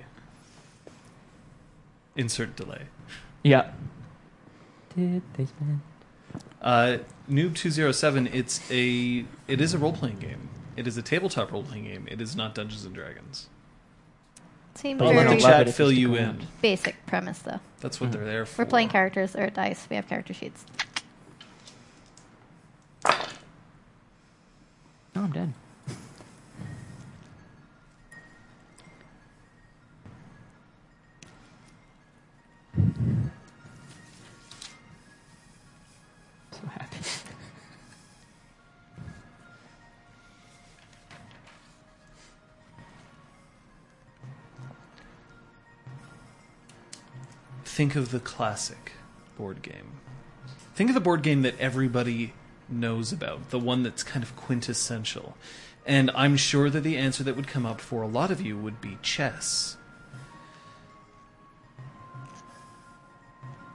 Insert 2.16 2.54
delay. 2.56 2.82
Yeah. 3.42 3.70
Did 4.96 5.22
they 5.34 5.46
spend? 5.46 5.80
Uh, 6.60 6.98
Noob 7.30 7.54
two 7.54 7.70
zero 7.70 7.92
seven. 7.92 8.26
It's 8.26 8.60
a 8.70 9.24
it 9.46 9.60
is 9.60 9.74
a 9.74 9.78
role 9.78 9.92
playing 9.92 10.18
game. 10.18 10.48
It 10.76 10.86
is 10.86 10.96
a 10.96 11.02
tabletop 11.02 11.52
role 11.52 11.62
playing 11.62 11.84
game. 11.84 12.06
It 12.10 12.20
is 12.20 12.34
not 12.36 12.54
Dungeons 12.54 12.84
and 12.84 12.94
Dragons. 12.94 13.48
Seems 14.74 14.98
But 14.98 15.08
I'll 15.08 15.14
let 15.14 15.26
very 15.26 15.38
the 15.38 15.42
love 15.42 15.66
chat 15.66 15.74
fill 15.74 15.90
you 15.90 16.12
you 16.12 16.16
in. 16.16 16.46
basic 16.62 17.04
premise, 17.06 17.40
though. 17.40 17.58
That's 17.80 18.00
what 18.00 18.12
they're 18.12 18.24
there 18.24 18.46
for. 18.46 18.62
We're 18.62 18.68
playing 18.68 18.90
characters 18.90 19.34
or 19.34 19.50
dice. 19.50 19.86
We 19.90 19.96
have 19.96 20.06
character 20.08 20.32
sheets. 20.32 20.64
No, 25.14 25.22
I'm 25.24 25.32
dead. 25.32 25.52
Think 47.78 47.94
of 47.94 48.10
the 48.10 48.18
classic 48.18 48.90
board 49.36 49.62
game. 49.62 50.00
Think 50.74 50.90
of 50.90 50.94
the 50.94 51.00
board 51.00 51.22
game 51.22 51.42
that 51.42 51.56
everybody 51.60 52.34
knows 52.68 53.12
about, 53.12 53.50
the 53.50 53.58
one 53.60 53.84
that's 53.84 54.02
kind 54.02 54.24
of 54.24 54.34
quintessential. 54.34 55.36
And 55.86 56.10
I'm 56.12 56.36
sure 56.36 56.70
that 56.70 56.80
the 56.80 56.96
answer 56.96 57.22
that 57.22 57.36
would 57.36 57.46
come 57.46 57.64
up 57.64 57.80
for 57.80 58.02
a 58.02 58.08
lot 58.08 58.32
of 58.32 58.40
you 58.40 58.58
would 58.58 58.80
be 58.80 58.98
chess. 59.00 59.76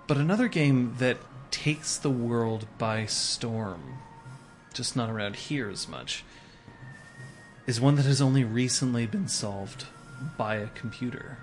But 0.06 0.18
another 0.18 0.50
game 0.50 0.96
that 0.98 1.20
takes 1.50 1.96
the 1.96 2.10
world 2.10 2.68
by 2.78 3.06
storm, 3.06 4.00
just 4.74 4.98
not 4.98 5.10
around 5.10 5.38
here 5.38 5.70
as 5.70 5.88
much, 5.88 6.26
is 7.66 7.80
one 7.80 7.96
that 7.96 8.06
has 8.06 8.22
only 8.22 8.44
recently 8.44 9.06
been 9.06 9.30
solved 9.30 9.86
by 10.38 10.56
a 10.56 10.68
computer. 10.68 11.38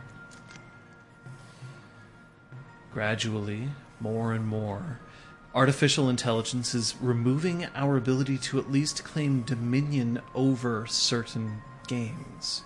Gradually, 2.92 3.68
more 4.00 4.32
and 4.32 4.44
more, 4.44 4.98
artificial 5.54 6.08
intelligence 6.08 6.74
is 6.74 6.96
removing 7.00 7.68
our 7.76 7.96
ability 7.96 8.36
to 8.36 8.58
at 8.58 8.72
least 8.72 9.04
claim 9.04 9.42
dominion 9.42 10.20
over 10.34 10.86
certain 10.88 11.62
games. 11.86 12.64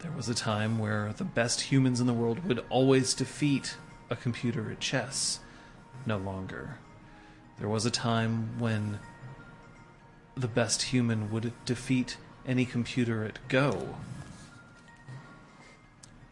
There 0.00 0.10
was 0.10 0.28
a 0.28 0.34
time 0.34 0.78
where 0.78 1.12
the 1.16 1.24
best 1.24 1.60
humans 1.60 2.00
in 2.00 2.08
the 2.08 2.12
world 2.12 2.44
would 2.46 2.64
always 2.68 3.14
defeat 3.14 3.76
a 4.10 4.16
computer 4.16 4.70
at 4.72 4.80
chess. 4.80 5.38
No 6.04 6.18
longer. 6.18 6.78
There 7.60 7.68
was 7.68 7.86
a 7.86 7.92
time 7.92 8.58
when 8.58 8.98
the 10.36 10.48
best 10.48 10.82
human 10.82 11.30
would 11.30 11.52
defeat 11.64 12.16
any 12.44 12.66
computer 12.66 13.24
at 13.24 13.38
Go. 13.48 13.94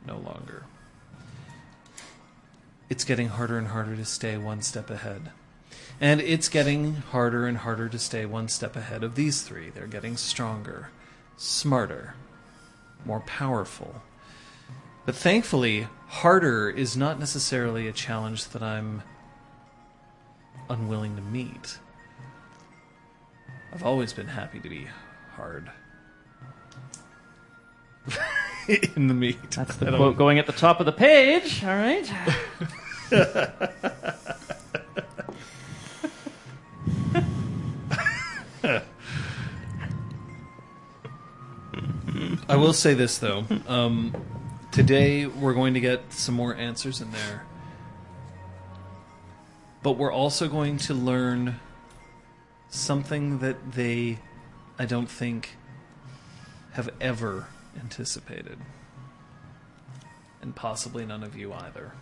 No 0.05 0.19
longer 0.19 0.65
it's 2.93 3.05
getting 3.05 3.29
harder 3.29 3.57
and 3.57 3.69
harder 3.69 3.97
to 3.97 4.05
stay 4.05 4.37
one 4.37 4.61
step 4.61 4.91
ahead. 4.91 5.31
And 5.99 6.21
it's 6.21 6.51
getting 6.51 6.97
harder 6.97 7.47
and 7.47 7.57
harder 7.57 7.89
to 7.89 7.99
stay 7.99 8.27
one 8.27 8.49
step 8.49 8.77
ahead 8.77 9.03
of 9.03 9.15
these 9.15 9.41
three. 9.41 9.71
They're 9.71 9.87
getting 9.87 10.19
stronger, 10.19 10.91
smarter, 11.39 12.17
more 13.07 13.21
powerful. 13.21 14.03
But 15.07 15.15
thankfully, 15.15 15.89
harder 16.09 16.69
is 16.69 16.95
not 16.95 17.19
necessarily 17.19 17.89
a 17.89 17.93
challenge 17.93 18.49
that 18.49 18.63
I'm 18.63 19.03
unwilling 20.69 21.17
to 21.17 21.23
meet. 21.23 21.79
I've 23.73 23.85
always 23.85 24.13
been 24.13 24.29
happy 24.29 24.61
to 24.61 24.69
be 24.69 24.87
hard. 25.37 25.71
In 28.97 29.09
the 29.09 29.15
meat. 29.15 29.51
That's 29.53 29.77
the 29.77 29.87
quote 29.87 30.19
going 30.19 30.39
at 30.39 30.45
the 30.45 30.53
top 30.53 30.79
of 30.79 30.85
the 30.85 30.93
page. 30.93 31.65
All 31.65 31.71
right. 31.71 32.13
I 33.13 33.61
will 42.57 42.73
say 42.73 42.95
this 42.95 43.19
though. 43.19 43.45
Um, 43.69 44.17
today 44.71 45.27
we're 45.27 45.53
going 45.53 45.75
to 45.75 45.81
get 45.81 46.11
some 46.13 46.35
more 46.35 46.55
answers 46.55 47.03
in 47.03 47.11
there, 47.11 47.45
but 49.83 49.99
we're 49.99 50.13
also 50.13 50.49
going 50.49 50.79
to 50.79 50.95
learn 50.95 51.61
something 52.71 53.41
that 53.41 53.73
they, 53.73 54.21
I 54.79 54.87
don't 54.87 55.11
think, 55.11 55.57
have 56.73 56.89
ever 56.99 57.49
anticipated, 57.79 58.59
and 60.41 60.57
possibly 60.57 61.05
none 61.05 61.23
of 61.23 61.37
you 61.37 61.53
either. 61.53 61.93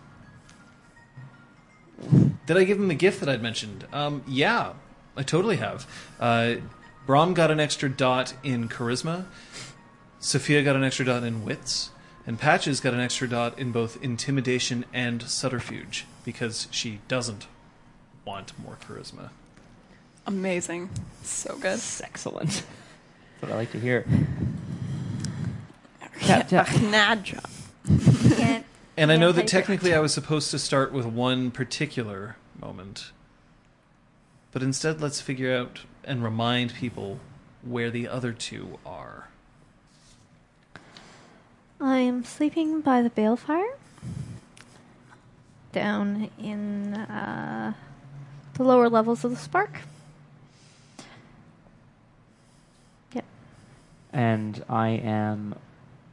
Did 2.45 2.57
I 2.57 2.63
give 2.63 2.77
him 2.79 2.87
the 2.87 2.95
gift 2.95 3.19
that 3.19 3.29
I'd 3.29 3.41
mentioned? 3.41 3.85
Um, 3.93 4.23
yeah, 4.27 4.73
I 5.15 5.23
totally 5.23 5.57
have. 5.57 5.87
Uh, 6.19 6.55
Braum 7.07 7.33
got 7.33 7.51
an 7.51 7.59
extra 7.59 7.89
dot 7.89 8.33
in 8.43 8.69
charisma. 8.69 9.25
Sophia 10.19 10.63
got 10.63 10.75
an 10.75 10.83
extra 10.83 11.05
dot 11.05 11.23
in 11.23 11.43
wits, 11.43 11.89
and 12.27 12.39
Patches 12.39 12.79
got 12.79 12.93
an 12.93 12.99
extra 12.99 13.27
dot 13.27 13.57
in 13.57 13.71
both 13.71 14.01
intimidation 14.03 14.85
and 14.93 15.23
subterfuge 15.23 16.05
because 16.23 16.67
she 16.71 16.99
doesn't 17.07 17.47
want 18.25 18.57
more 18.59 18.77
charisma. 18.87 19.29
Amazing. 20.27 20.89
So 21.23 21.55
good. 21.55 21.79
Excellent. 22.03 22.49
That's 22.49 23.41
what 23.41 23.51
I 23.51 23.55
like 23.55 23.71
to 23.71 23.79
hear. 23.79 24.05
Tap, 26.21 26.47
tap. 26.49 26.67
Nadja. 26.67 27.41
Can't. 28.37 28.65
And 29.01 29.11
I 29.11 29.17
know 29.17 29.31
that 29.31 29.47
technically 29.47 29.95
I 29.95 29.99
was 29.99 30.13
supposed 30.13 30.51
to 30.51 30.59
start 30.59 30.93
with 30.93 31.07
one 31.07 31.49
particular 31.49 32.35
moment. 32.59 33.11
But 34.51 34.61
instead, 34.61 35.01
let's 35.01 35.19
figure 35.19 35.51
out 35.51 35.79
and 36.03 36.23
remind 36.23 36.75
people 36.75 37.19
where 37.63 37.89
the 37.89 38.07
other 38.07 38.31
two 38.31 38.77
are. 38.85 39.29
I 41.79 41.97
am 41.97 42.23
sleeping 42.23 42.81
by 42.81 43.01
the 43.01 43.09
balefire. 43.09 43.73
Down 45.71 46.29
in 46.37 46.93
uh, 46.93 47.73
the 48.53 48.63
lower 48.63 48.87
levels 48.87 49.25
of 49.25 49.31
the 49.31 49.37
spark. 49.37 49.79
Yep. 53.13 53.25
and 54.13 54.63
I 54.69 54.89
am 54.89 55.55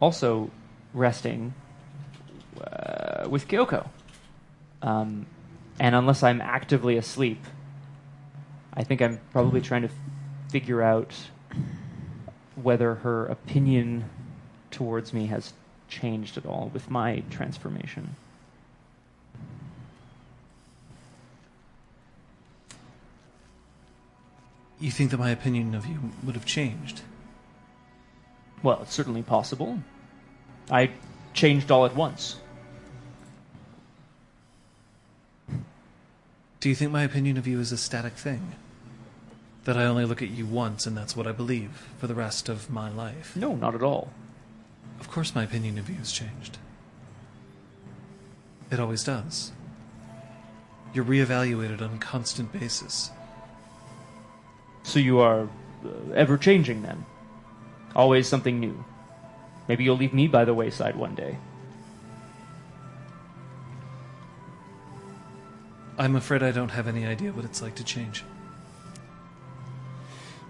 also 0.00 0.50
resting 0.94 1.52
uh, 2.60 3.28
with 3.28 3.48
Kyoko. 3.48 3.88
Um, 4.82 5.26
and 5.80 5.94
unless 5.94 6.22
I'm 6.22 6.40
actively 6.40 6.96
asleep, 6.96 7.44
I 8.74 8.84
think 8.84 9.02
I'm 9.02 9.20
probably 9.32 9.60
trying 9.60 9.82
to 9.82 9.88
f- 9.88 9.94
figure 10.50 10.82
out 10.82 11.14
whether 12.56 12.96
her 12.96 13.26
opinion 13.26 14.04
towards 14.70 15.12
me 15.12 15.26
has 15.26 15.52
changed 15.88 16.36
at 16.36 16.46
all 16.46 16.70
with 16.72 16.90
my 16.90 17.22
transformation. 17.30 18.16
You 24.80 24.90
think 24.92 25.10
that 25.10 25.18
my 25.18 25.30
opinion 25.30 25.74
of 25.74 25.86
you 25.86 25.98
would 26.24 26.36
have 26.36 26.46
changed? 26.46 27.00
Well, 28.62 28.80
it's 28.82 28.94
certainly 28.94 29.22
possible. 29.22 29.78
I 30.70 30.90
changed 31.34 31.70
all 31.70 31.84
at 31.84 31.96
once. 31.96 32.36
Do 36.60 36.68
you 36.68 36.74
think 36.74 36.90
my 36.90 37.04
opinion 37.04 37.36
of 37.36 37.46
you 37.46 37.60
is 37.60 37.70
a 37.70 37.76
static 37.76 38.14
thing? 38.14 38.52
That 39.64 39.76
I 39.76 39.84
only 39.84 40.04
look 40.04 40.22
at 40.22 40.30
you 40.30 40.46
once 40.46 40.86
and 40.86 40.96
that's 40.96 41.16
what 41.16 41.26
I 41.26 41.32
believe 41.32 41.70
for 41.98 42.06
the 42.06 42.14
rest 42.14 42.48
of 42.48 42.70
my 42.70 42.90
life? 42.90 43.36
No, 43.36 43.54
not 43.54 43.74
at 43.74 43.82
all. 43.82 44.12
Of 44.98 45.10
course, 45.10 45.34
my 45.34 45.44
opinion 45.44 45.78
of 45.78 45.88
you 45.88 45.96
has 45.96 46.10
changed. 46.10 46.58
It 48.70 48.80
always 48.80 49.04
does. 49.04 49.52
You're 50.92 51.04
reevaluated 51.04 51.80
on 51.80 51.94
a 51.94 51.98
constant 51.98 52.52
basis. 52.52 53.10
So 54.82 54.98
you 54.98 55.20
are 55.20 55.42
uh, 55.42 56.12
ever 56.14 56.36
changing 56.36 56.82
then? 56.82 57.04
Always 57.94 58.26
something 58.26 58.58
new. 58.58 58.84
Maybe 59.68 59.84
you'll 59.84 59.96
leave 59.96 60.14
me 60.14 60.26
by 60.26 60.44
the 60.44 60.54
wayside 60.54 60.96
one 60.96 61.14
day. 61.14 61.36
I'm 65.98 66.14
afraid 66.14 66.42
I 66.44 66.52
don't 66.52 66.70
have 66.70 66.86
any 66.86 67.04
idea 67.04 67.32
what 67.32 67.44
it's 67.44 67.60
like 67.60 67.74
to 67.74 67.84
change. 67.84 68.24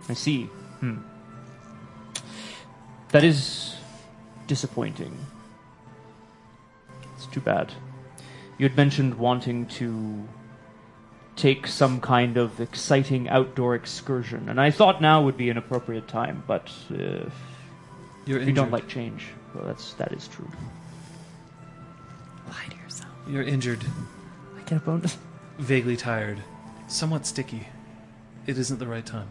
I 0.09 0.15
see. 0.15 0.45
Hmm. 0.81 0.99
That 3.11 3.25
is 3.25 3.77
disappointing. 4.47 5.17
It's 7.17 7.27
too 7.27 7.41
bad. 7.41 7.73
You 8.59 8.69
had 8.69 8.77
mentioned 8.77 9.15
wanting 9.15 9.67
to 9.67 10.29
take 11.37 11.67
some 11.67 12.01
kind 12.01 12.37
of 12.37 12.61
exciting 12.61 13.29
outdoor 13.29 13.75
excursion, 13.75 14.49
and 14.49 14.61
I 14.61 14.71
thought 14.71 15.01
now 15.01 15.23
would 15.23 15.37
be 15.37 15.49
an 15.49 15.57
appropriate 15.57 16.09
time, 16.09 16.43
but 16.47 16.71
uh, 16.91 16.97
if 16.97 17.33
You're 18.27 18.43
you 18.43 18.53
don't 18.53 18.73
like 18.73 18.89
change, 18.89 19.29
well, 19.55 19.65
that's 19.65 19.95
that 19.95 20.13
is 20.13 20.27
true. 20.29 20.51
Lie 22.49 22.67
to 22.71 22.77
yourself. 22.77 23.13
You're 23.29 23.45
injured, 23.45 23.85
I 24.59 24.63
get 24.69 24.79
a 24.79 24.81
bonus. 24.81 25.17
Vaguely 25.59 25.97
tired, 25.97 26.43
somewhat 26.87 27.27
sticky. 27.27 27.69
It 28.47 28.59
isn't 28.59 28.79
the 28.79 28.87
right 28.87 29.05
time. 29.05 29.29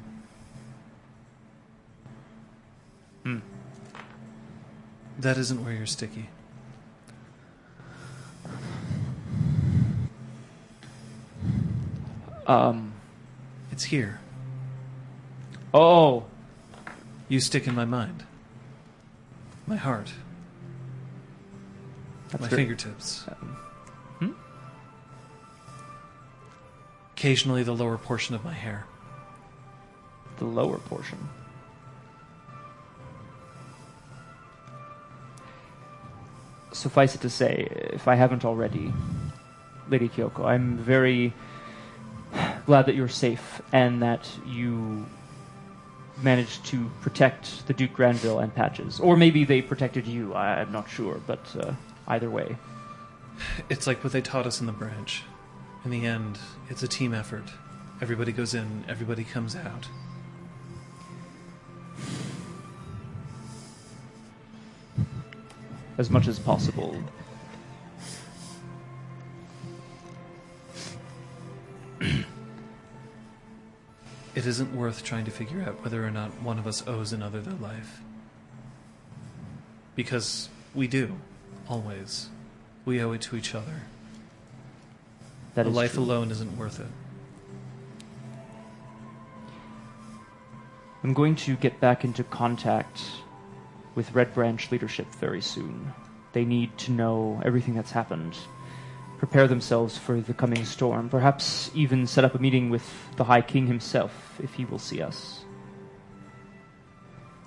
Hmm. 3.24 3.40
That 5.20 5.38
isn't 5.38 5.64
where 5.64 5.74
you're 5.74 5.86
sticky. 5.86 6.30
Um. 12.46 12.94
It's 13.72 13.84
here. 13.86 14.20
Oh, 15.74 16.24
You 17.30 17.42
stick 17.42 17.68
in 17.68 17.76
my 17.76 17.84
mind, 17.84 18.24
my 19.68 19.76
heart, 19.76 20.14
that's 22.30 22.42
my 22.42 22.48
very- 22.48 22.62
fingertips. 22.64 23.24
Hmm? 23.26 23.67
Occasionally, 27.18 27.64
the 27.64 27.74
lower 27.74 27.98
portion 27.98 28.36
of 28.36 28.46
my 28.46 28.54
hair. 28.54 28.86
the 30.38 30.46
lower 30.46 30.78
portion. 30.78 31.18
Suffice 36.72 37.16
it 37.16 37.22
to 37.22 37.30
say, 37.30 37.68
if 37.94 38.08
I 38.08 38.16
haven't 38.16 38.46
already, 38.46 38.94
Lady 39.90 40.10
Kyoko, 40.10 40.46
I'm 40.46 40.78
very 40.78 41.34
glad 42.66 42.86
that 42.88 42.96
you're 42.96 43.08
safe 43.08 43.62
and 43.72 44.02
that 44.04 44.30
you 44.46 45.06
managed 46.22 46.66
to 46.68 46.92
protect 47.02 47.66
the 47.68 47.74
Duke 47.74 47.94
Granville 47.94 48.40
and 48.40 48.54
Patches. 48.54 49.00
Or 49.00 49.16
maybe 49.16 49.44
they 49.46 49.62
protected 49.62 50.06
you, 50.08 50.34
I- 50.34 50.60
I'm 50.62 50.72
not 50.72 50.90
sure, 50.90 51.20
but 51.26 51.40
uh, 51.60 51.72
either 52.08 52.30
way. 52.30 52.58
It's 53.70 53.88
like 53.88 54.04
what 54.04 54.14
they 54.14 54.22
taught 54.22 54.46
us 54.46 54.60
in 54.60 54.66
the 54.66 54.72
branch. 54.74 55.24
In 55.86 55.92
the 55.92 56.06
end, 56.06 56.38
it's 56.70 56.84
a 56.84 56.88
team 56.88 57.14
effort. 57.14 57.50
Everybody 58.02 58.32
goes 58.32 58.54
in, 58.54 58.86
everybody 58.88 59.24
comes 59.24 59.56
out. 59.56 59.88
As 65.98 66.10
much 66.10 66.28
as 66.28 66.40
possible. 66.40 67.02
It 74.36 74.46
isn't 74.46 74.76
worth 74.76 75.04
trying 75.04 75.26
to 75.26 75.32
figure 75.32 75.64
out 75.64 75.84
whether 75.84 76.06
or 76.06 76.12
not 76.12 76.30
one 76.44 76.60
of 76.60 76.68
us 76.68 76.88
owes 76.88 77.12
another 77.12 77.42
their 77.42 77.56
life. 77.56 78.02
Because 79.96 80.50
we 80.76 80.88
do, 80.88 81.18
always. 81.68 82.30
We 82.86 83.02
owe 83.02 83.14
it 83.14 83.22
to 83.22 83.36
each 83.36 83.56
other. 83.56 83.82
That 85.58 85.66
a 85.66 85.70
life 85.70 85.94
true. 85.94 86.04
alone 86.04 86.30
isn't 86.30 86.56
worth 86.56 86.80
it. 86.80 86.86
I'm 91.04 91.16
going 91.16 91.36
to 91.36 91.56
get 91.56 91.80
back 91.80 92.04
into 92.06 92.24
contact 92.24 93.02
with 93.96 94.14
Red 94.14 94.36
Branch 94.36 94.72
leadership 94.72 95.08
very 95.16 95.42
soon. 95.42 95.96
They 96.34 96.46
need 96.46 96.78
to 96.78 96.92
know 96.92 97.42
everything 97.44 97.74
that's 97.74 97.90
happened, 97.90 98.38
prepare 99.18 99.48
themselves 99.48 99.98
for 99.98 100.22
the 100.22 100.36
coming 100.36 100.64
storm, 100.64 101.10
perhaps 101.10 101.72
even 101.74 102.06
set 102.06 102.24
up 102.24 102.36
a 102.36 102.40
meeting 102.40 102.70
with 102.70 102.86
the 103.16 103.24
High 103.24 103.42
King 103.42 103.66
himself 103.66 104.40
if 104.44 104.54
he 104.54 104.66
will 104.66 104.78
see 104.78 105.02
us. 105.02 105.40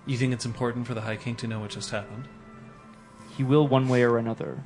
You 0.05 0.17
think 0.17 0.33
it's 0.33 0.45
important 0.45 0.89
for 0.89 0.95
the 0.95 1.03
High 1.03 1.15
King 1.15 1.37
to 1.37 1.47
know 1.47 1.61
what 1.61 1.71
just 1.71 1.91
happened? 1.91 2.27
He 3.37 3.45
will 3.45 3.69
one 3.69 3.89
way 3.89 4.03
or 4.03 4.19
another. 4.19 4.65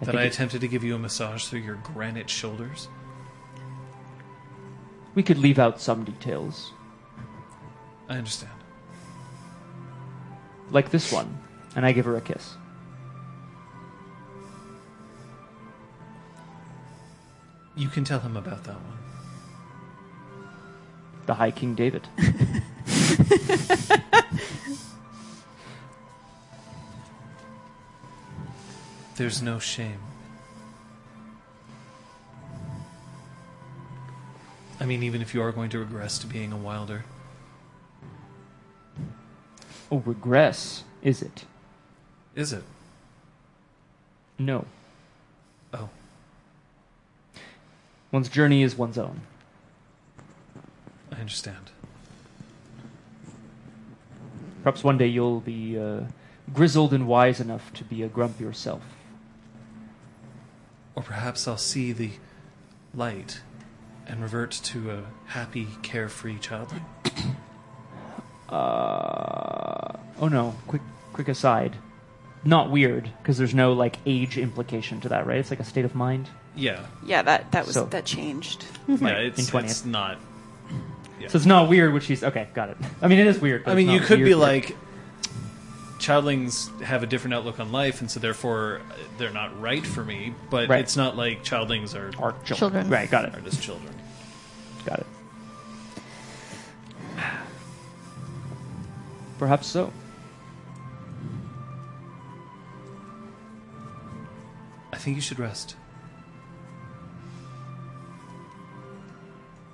I 0.00 0.04
that 0.06 0.16
I 0.16 0.22
attempted 0.22 0.60
to 0.60 0.68
give 0.68 0.84
you 0.84 0.94
a 0.94 0.98
massage 0.98 1.44
through 1.46 1.60
your 1.60 1.76
granite 1.76 2.28
shoulders? 2.28 2.88
we 5.14 5.22
could 5.22 5.38
leave 5.38 5.58
out 5.58 5.80
some 5.80 6.04
details, 6.04 6.72
I 8.08 8.18
understand. 8.18 8.52
like 10.70 10.90
this 10.90 11.12
one, 11.12 11.38
and 11.76 11.86
I 11.86 11.92
give 11.92 12.04
her 12.04 12.16
a 12.16 12.20
kiss. 12.20 12.54
You 17.76 17.88
can 17.88 18.04
tell 18.04 18.20
him 18.20 18.36
about 18.36 18.64
that 18.64 18.76
one. 18.76 18.98
The 21.26 21.34
High 21.34 21.50
King 21.50 21.74
David. 21.74 22.06
There's 29.24 29.40
no 29.40 29.58
shame. 29.58 30.00
I 34.78 34.84
mean, 34.84 35.02
even 35.02 35.22
if 35.22 35.32
you 35.32 35.40
are 35.40 35.50
going 35.50 35.70
to 35.70 35.78
regress 35.78 36.18
to 36.18 36.26
being 36.26 36.52
a 36.52 36.58
wilder, 36.58 37.06
Oh, 39.90 40.02
regress, 40.04 40.84
is 41.02 41.22
it? 41.22 41.46
is 42.34 42.52
it? 42.52 42.64
No. 44.38 44.66
Oh, 45.72 45.88
One's 48.12 48.28
journey 48.28 48.62
is 48.62 48.76
one's 48.76 48.98
own. 48.98 49.22
I 51.10 51.14
understand. 51.20 51.70
Perhaps 54.62 54.84
one 54.84 54.98
day 54.98 55.06
you'll 55.06 55.40
be 55.40 55.78
uh, 55.78 56.00
grizzled 56.52 56.92
and 56.92 57.06
wise 57.08 57.40
enough 57.40 57.72
to 57.72 57.84
be 57.84 58.02
a 58.02 58.08
grump 58.08 58.38
yourself. 58.38 58.82
Or 60.96 61.02
perhaps 61.02 61.48
I'll 61.48 61.56
see 61.56 61.92
the 61.92 62.10
light 62.94 63.40
and 64.06 64.22
revert 64.22 64.50
to 64.52 64.90
a 64.90 65.02
happy, 65.26 65.68
carefree 65.82 66.38
childhood. 66.38 66.82
Uh, 68.48 69.96
oh 70.20 70.28
no, 70.28 70.54
quick 70.68 70.82
quick 71.12 71.28
aside. 71.28 71.74
Not 72.44 72.70
weird 72.70 73.10
because 73.22 73.38
there's 73.38 73.54
no 73.54 73.72
like 73.72 73.96
age 74.04 74.36
implication 74.36 75.00
to 75.00 75.08
that, 75.08 75.26
right? 75.26 75.38
It's 75.38 75.50
like 75.50 75.60
a 75.60 75.64
state 75.64 75.84
of 75.84 75.94
mind. 75.94 76.28
Yeah. 76.54 76.84
Yeah, 77.04 77.22
that 77.22 77.50
that 77.52 77.66
was 77.66 77.74
So- 77.74 77.86
that 77.86 78.04
changed. 78.04 78.64
Yeah, 78.86 79.08
it's, 79.16 79.38
in 79.38 79.44
20th. 79.46 79.64
it's 79.64 79.84
not. 79.84 80.18
So 81.28 81.36
it's 81.38 81.46
not 81.46 81.70
weird 81.70 81.94
what 81.94 82.02
she's 82.02 82.22
okay, 82.22 82.48
got 82.52 82.68
it. 82.68 82.76
I 83.00 83.08
mean 83.08 83.18
it 83.18 83.26
is 83.26 83.40
weird. 83.40 83.64
but 83.64 83.70
I 83.72 83.74
mean, 83.76 83.86
it's 83.88 83.94
you 83.94 84.00
not 84.00 84.06
could 84.08 84.18
be 84.18 84.24
weird. 84.24 84.36
like, 84.36 84.76
childlings 86.04 86.68
have 86.82 87.02
a 87.02 87.06
different 87.06 87.34
outlook 87.34 87.58
on 87.60 87.72
life, 87.72 88.00
and 88.00 88.10
so 88.10 88.20
therefore 88.20 88.82
they're 89.16 89.30
not 89.32 89.58
right 89.60 89.84
for 89.86 90.04
me. 90.04 90.34
But 90.50 90.68
Right. 90.68 90.80
it's 90.80 90.96
not 90.96 91.16
like 91.16 91.42
childlings 91.44 91.94
are 91.94 92.08
Or 92.18 92.32
children. 92.44 92.56
Children. 92.56 92.90
Right, 92.90 93.10
got 93.10 93.24
it. 93.24 93.34
are 93.34 93.40
just 93.40 93.62
children. 93.62 93.94
Got 94.84 94.98
it. 95.00 95.06
Perhaps 99.38 99.66
so. 99.66 99.92
I 104.92 104.96
think 104.96 105.16
you 105.16 105.20
should 105.22 105.38
rest. 105.38 105.76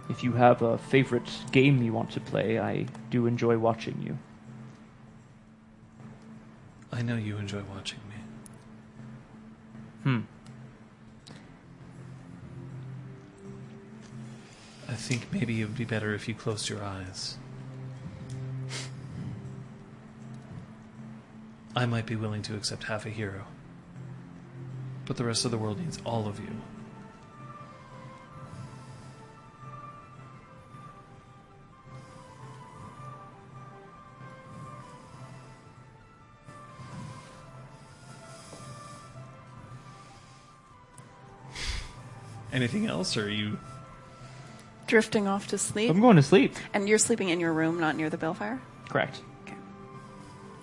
If 0.08 0.24
you 0.24 0.32
have 0.32 0.62
a 0.62 0.78
favorite 0.78 1.28
game 1.52 1.82
you 1.82 1.92
want 1.92 2.10
to 2.12 2.20
play, 2.20 2.58
I 2.58 2.86
do 3.10 3.26
enjoy 3.26 3.58
watching 3.58 4.00
you. 4.04 4.18
I 6.92 7.02
know 7.02 7.16
you 7.16 7.36
enjoy 7.36 7.62
watching 7.72 8.00
me. 8.08 8.16
Hmm. 10.02 10.20
I 14.88 14.94
think 14.94 15.32
maybe 15.32 15.60
it 15.60 15.64
would 15.64 15.76
be 15.76 15.84
better 15.84 16.14
if 16.14 16.26
you 16.28 16.34
closed 16.34 16.68
your 16.68 16.82
eyes. 16.82 17.36
I 21.76 21.86
might 21.86 22.06
be 22.06 22.16
willing 22.16 22.42
to 22.42 22.56
accept 22.56 22.84
half 22.84 23.06
a 23.06 23.10
hero, 23.10 23.44
but 25.06 25.16
the 25.16 25.24
rest 25.24 25.44
of 25.44 25.52
the 25.52 25.58
world 25.58 25.78
needs 25.78 26.00
all 26.04 26.26
of 26.26 26.40
you. 26.40 26.50
Anything 42.52 42.86
else, 42.86 43.16
or 43.16 43.24
are 43.24 43.28
you? 43.28 43.58
Drifting 44.86 45.28
off 45.28 45.46
to 45.48 45.58
sleep. 45.58 45.90
I'm 45.90 46.00
going 46.00 46.16
to 46.16 46.22
sleep. 46.22 46.56
And 46.74 46.88
you're 46.88 46.98
sleeping 46.98 47.28
in 47.28 47.38
your 47.38 47.52
room, 47.52 47.78
not 47.78 47.96
near 47.96 48.10
the 48.10 48.16
balefire? 48.16 48.58
Correct. 48.88 49.22
Okay. 49.44 49.54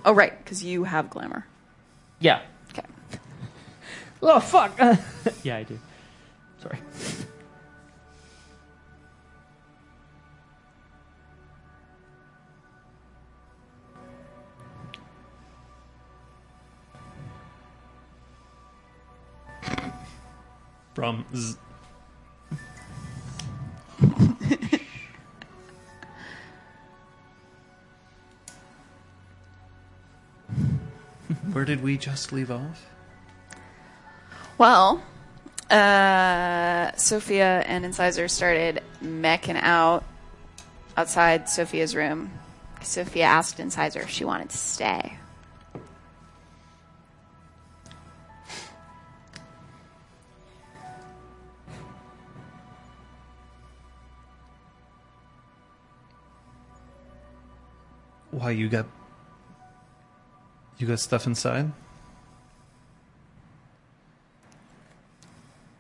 Oh, 0.04 0.12
right, 0.12 0.38
because 0.44 0.64
you 0.64 0.84
have 0.84 1.10
glamour. 1.10 1.46
Yeah. 2.20 2.42
Okay. 2.72 2.84
Oh 4.20 4.40
fuck. 4.40 4.76
yeah, 5.44 5.58
I 5.58 5.64
do. 5.64 5.80
Sorry. 6.60 6.80
Braum. 20.96 21.24
zzz. 21.36 21.58
Where 31.52 31.66
did 31.66 31.84
we 31.84 31.98
just 31.98 32.32
leave 32.32 32.52
off? 32.52 32.86
Well, 34.58 35.04
uh, 35.70 36.92
Sophia 36.96 37.62
and 37.66 37.86
Incisor 37.86 38.28
started 38.28 38.82
mecking 39.04 39.60
out 39.62 40.04
outside 40.96 41.50
Sophia's 41.50 41.96
room. 41.96 42.32
Sophia 42.82 43.26
asked 43.26 43.60
Incisor 43.60 44.02
if 44.02 44.10
she 44.10 44.24
wanted 44.26 44.50
to 44.50 44.58
stay. 44.58 45.18
Why 58.38 58.52
you 58.52 58.70
got 58.70 58.86
you 60.78 60.86
got 60.86 61.00
stuff 61.00 61.26
inside? 61.26 61.72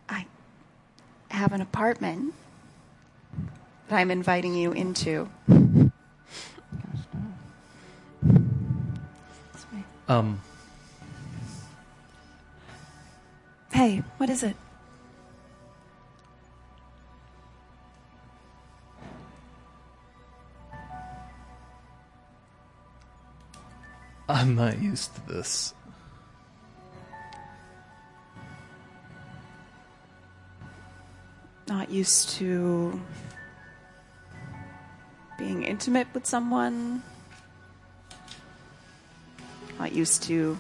I 0.10 0.26
have 1.30 1.54
an 1.54 1.62
apartment 1.62 2.34
that 3.90 4.00
I'm 4.00 4.10
inviting 4.10 4.56
you 4.56 4.72
into. 4.72 5.30
Um, 10.08 10.42
Hey, 13.72 14.02
what 14.18 14.32
is 14.32 14.42
it? 14.42 14.56
I'm 24.30 24.56
not 24.56 24.82
used 24.82 25.16
to 25.16 25.28
this. 25.28 25.74
Not 31.68 31.90
used 31.90 32.30
to 32.32 33.02
being 35.38 35.64
intimate 35.64 36.08
with 36.14 36.26
someone. 36.26 37.04
Not 39.80 39.92
used 39.92 40.24
to 40.24 40.58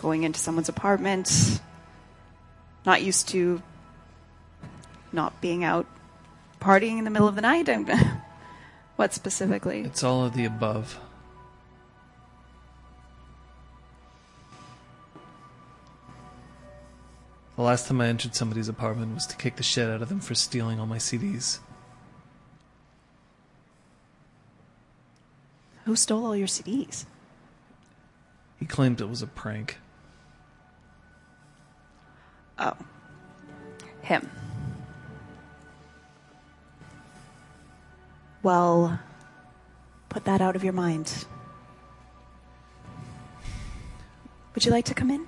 going 0.00 0.22
into 0.22 0.40
someone's 0.40 0.68
apartment. 0.68 1.60
Not 2.86 3.02
used 3.02 3.28
to 3.28 3.62
not 5.12 5.40
being 5.40 5.64
out 5.64 5.86
partying 6.60 6.98
in 6.98 7.04
the 7.04 7.10
middle 7.10 7.28
of 7.28 7.34
the 7.34 7.42
night. 7.42 7.68
What 8.96 9.14
specifically? 9.14 9.82
It's 9.82 10.02
all 10.02 10.24
of 10.24 10.34
the 10.34 10.44
above. 10.44 10.98
The 17.58 17.64
last 17.64 17.88
time 17.88 18.00
I 18.00 18.06
entered 18.06 18.36
somebody's 18.36 18.68
apartment 18.68 19.16
was 19.16 19.26
to 19.26 19.36
kick 19.36 19.56
the 19.56 19.64
shit 19.64 19.90
out 19.90 20.00
of 20.00 20.08
them 20.08 20.20
for 20.20 20.36
stealing 20.36 20.78
all 20.78 20.86
my 20.86 20.98
CDs. 20.98 21.58
Who 25.84 25.96
stole 25.96 26.24
all 26.24 26.36
your 26.36 26.46
CDs? 26.46 27.04
He 28.60 28.64
claimed 28.64 29.00
it 29.00 29.08
was 29.08 29.22
a 29.22 29.26
prank. 29.26 29.78
Oh. 32.60 32.76
Him. 34.02 34.30
Well, 38.44 39.00
put 40.10 40.24
that 40.26 40.40
out 40.40 40.54
of 40.54 40.62
your 40.62 40.74
mind. 40.74 41.24
Would 44.54 44.64
you 44.64 44.70
like 44.70 44.84
to 44.84 44.94
come 44.94 45.10
in? 45.10 45.26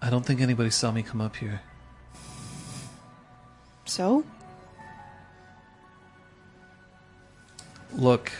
I 0.00 0.10
don't 0.10 0.24
think 0.24 0.40
anybody 0.40 0.70
saw 0.70 0.90
me 0.92 1.02
come 1.02 1.20
up 1.20 1.36
here. 1.36 1.60
So? 3.84 4.24
Look, 7.92 8.30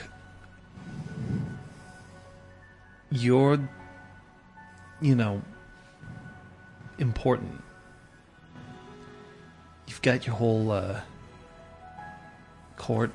you're, 3.11 3.59
you 5.01 5.14
know, 5.14 5.42
important. 6.99 7.62
You've 9.87 10.03
got 10.03 10.27
your 10.27 10.37
whole 10.37 10.71
uh, 10.71 11.01
court 12.77 13.11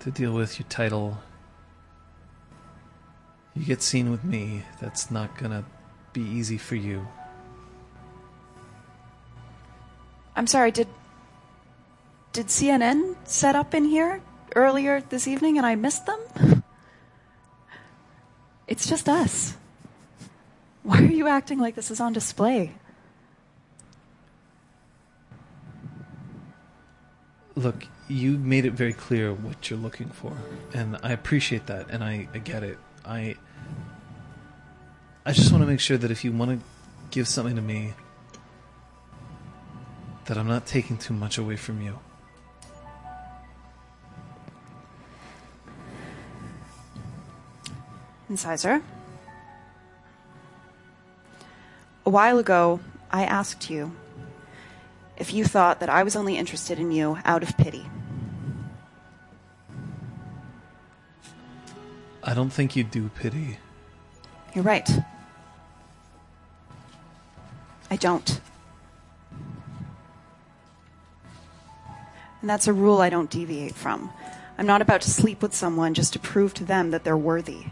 to 0.00 0.10
deal 0.10 0.32
with, 0.32 0.58
your 0.58 0.68
title. 0.68 1.18
You 3.54 3.64
get 3.64 3.82
seen 3.82 4.10
with 4.10 4.22
me, 4.22 4.64
that's 4.80 5.10
not 5.10 5.36
gonna 5.38 5.64
be 6.12 6.20
easy 6.20 6.58
for 6.58 6.76
you. 6.76 7.08
I'm 10.34 10.46
sorry, 10.46 10.70
did 10.70 10.88
did 12.32 12.46
CNN 12.46 13.16
set 13.24 13.54
up 13.54 13.74
in 13.74 13.84
here 13.84 14.22
earlier 14.56 15.02
this 15.02 15.28
evening 15.28 15.58
and 15.58 15.66
I 15.66 15.74
missed 15.74 16.06
them? 16.06 16.62
It's 18.66 18.88
just 18.88 19.08
us. 19.08 19.56
Why 20.82 20.98
are 20.98 21.12
you 21.12 21.28
acting 21.28 21.58
like 21.58 21.74
this 21.74 21.90
is 21.90 22.00
on 22.00 22.14
display? 22.14 22.72
Look, 27.54 27.86
you 28.08 28.38
made 28.38 28.64
it 28.64 28.72
very 28.72 28.94
clear 28.94 29.32
what 29.32 29.68
you're 29.68 29.78
looking 29.78 30.08
for, 30.08 30.32
and 30.72 30.96
I 31.02 31.12
appreciate 31.12 31.66
that, 31.66 31.90
and 31.90 32.02
I, 32.02 32.28
I 32.32 32.38
get 32.38 32.62
it. 32.62 32.78
I 33.04 33.36
I 35.24 35.32
just 35.32 35.52
want 35.52 35.62
to 35.62 35.68
make 35.68 35.80
sure 35.80 35.98
that 35.98 36.10
if 36.10 36.24
you 36.24 36.32
want 36.32 36.58
to 36.58 36.66
give 37.10 37.28
something 37.28 37.54
to 37.56 37.62
me, 37.62 37.92
that 40.26 40.38
I'm 40.38 40.46
not 40.46 40.66
taking 40.66 40.96
too 40.96 41.14
much 41.14 41.38
away 41.38 41.56
from 41.56 41.82
you. 41.82 41.98
Incisor. 48.28 48.82
A 52.04 52.10
while 52.10 52.38
ago, 52.38 52.80
I 53.10 53.24
asked 53.24 53.68
you 53.68 53.94
if 55.16 55.32
you 55.32 55.44
thought 55.44 55.80
that 55.80 55.90
I 55.90 56.02
was 56.02 56.16
only 56.16 56.36
interested 56.36 56.78
in 56.78 56.90
you 56.90 57.18
out 57.24 57.42
of 57.42 57.56
pity. 57.56 57.86
I 62.24 62.34
don't 62.34 62.50
think 62.50 62.74
you 62.74 62.84
do 62.84 63.10
pity. 63.10 63.58
You're 64.54 64.64
right. 64.64 64.88
I 67.90 67.96
don't. 67.96 68.40
And 72.42 72.50
that's 72.50 72.66
a 72.66 72.72
rule 72.72 73.00
I 73.00 73.08
don't 73.08 73.30
deviate 73.30 73.74
from. 73.74 74.10
I'm 74.58 74.66
not 74.66 74.82
about 74.82 75.00
to 75.02 75.10
sleep 75.10 75.40
with 75.40 75.54
someone 75.54 75.94
just 75.94 76.12
to 76.12 76.18
prove 76.18 76.52
to 76.54 76.64
them 76.64 76.90
that 76.90 77.04
they're 77.04 77.16
worthy. 77.16 77.66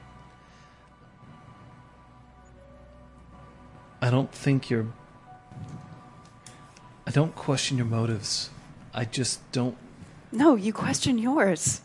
I 4.00 4.10
don't 4.10 4.32
think 4.32 4.70
you're. 4.70 4.86
I 7.06 7.10
don't 7.10 7.34
question 7.34 7.76
your 7.76 7.86
motives. 7.86 8.48
I 8.94 9.04
just 9.04 9.40
don't. 9.52 9.76
No, 10.32 10.54
you 10.54 10.72
question 10.72 11.18
yours. 11.18 11.80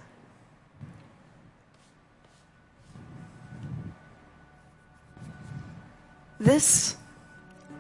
This 6.40 6.96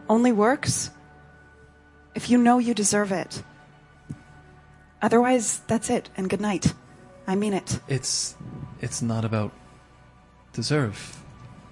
only 0.09 0.31
works 0.31 0.89
if 2.15 2.29
you 2.29 2.39
know 2.39 2.57
you 2.57 2.73
deserve 2.73 3.11
it. 3.11 3.43
Otherwise, 5.01 5.59
that's 5.67 5.89
it, 5.89 6.09
and 6.17 6.29
good 6.29 6.41
night. 6.41 6.73
I 7.27 7.35
mean 7.35 7.53
it. 7.53 7.79
It's. 7.87 8.35
It's 8.81 9.01
not 9.01 9.25
about 9.25 9.51
deserve. 10.53 11.23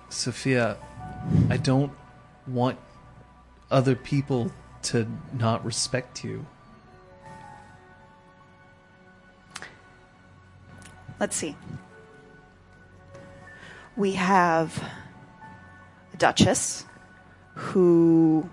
Sophia, 0.10 0.78
I 1.50 1.58
don't 1.58 1.92
want 2.48 2.78
other 3.72 3.96
people 3.96 4.52
to 4.84 5.08
not 5.34 5.64
respect 5.66 6.24
you. 6.24 6.46
Let's 11.20 11.36
see. 11.36 11.56
We 13.96 14.14
have 14.14 14.84
a 16.14 16.18
Duchess 16.18 16.86
who 17.56 18.50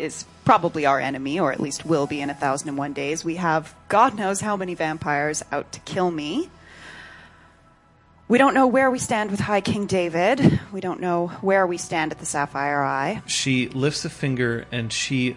is 0.00 0.24
probably 0.44 0.86
our 0.86 0.98
enemy, 0.98 1.38
or 1.38 1.52
at 1.52 1.60
least 1.60 1.84
will 1.84 2.06
be 2.06 2.20
in 2.20 2.30
a 2.30 2.34
thousand 2.34 2.68
and 2.68 2.78
one 2.78 2.92
days. 2.92 3.24
We 3.24 3.36
have 3.36 3.74
God 3.88 4.16
knows 4.16 4.40
how 4.40 4.56
many 4.56 4.74
vampires 4.74 5.42
out 5.52 5.72
to 5.72 5.80
kill 5.80 6.10
me. 6.10 6.50
We 8.28 8.38
don't 8.38 8.54
know 8.54 8.68
where 8.68 8.90
we 8.90 9.00
stand 9.00 9.32
with 9.32 9.40
High 9.40 9.60
King 9.60 9.86
David. 9.86 10.60
We 10.72 10.80
don't 10.80 11.00
know 11.00 11.28
where 11.40 11.66
we 11.66 11.76
stand 11.76 12.12
at 12.12 12.20
the 12.20 12.26
Sapphire 12.26 12.82
Eye. 12.82 13.22
She 13.26 13.68
lifts 13.68 14.04
a 14.04 14.10
finger 14.10 14.66
and 14.70 14.92
she 14.92 15.36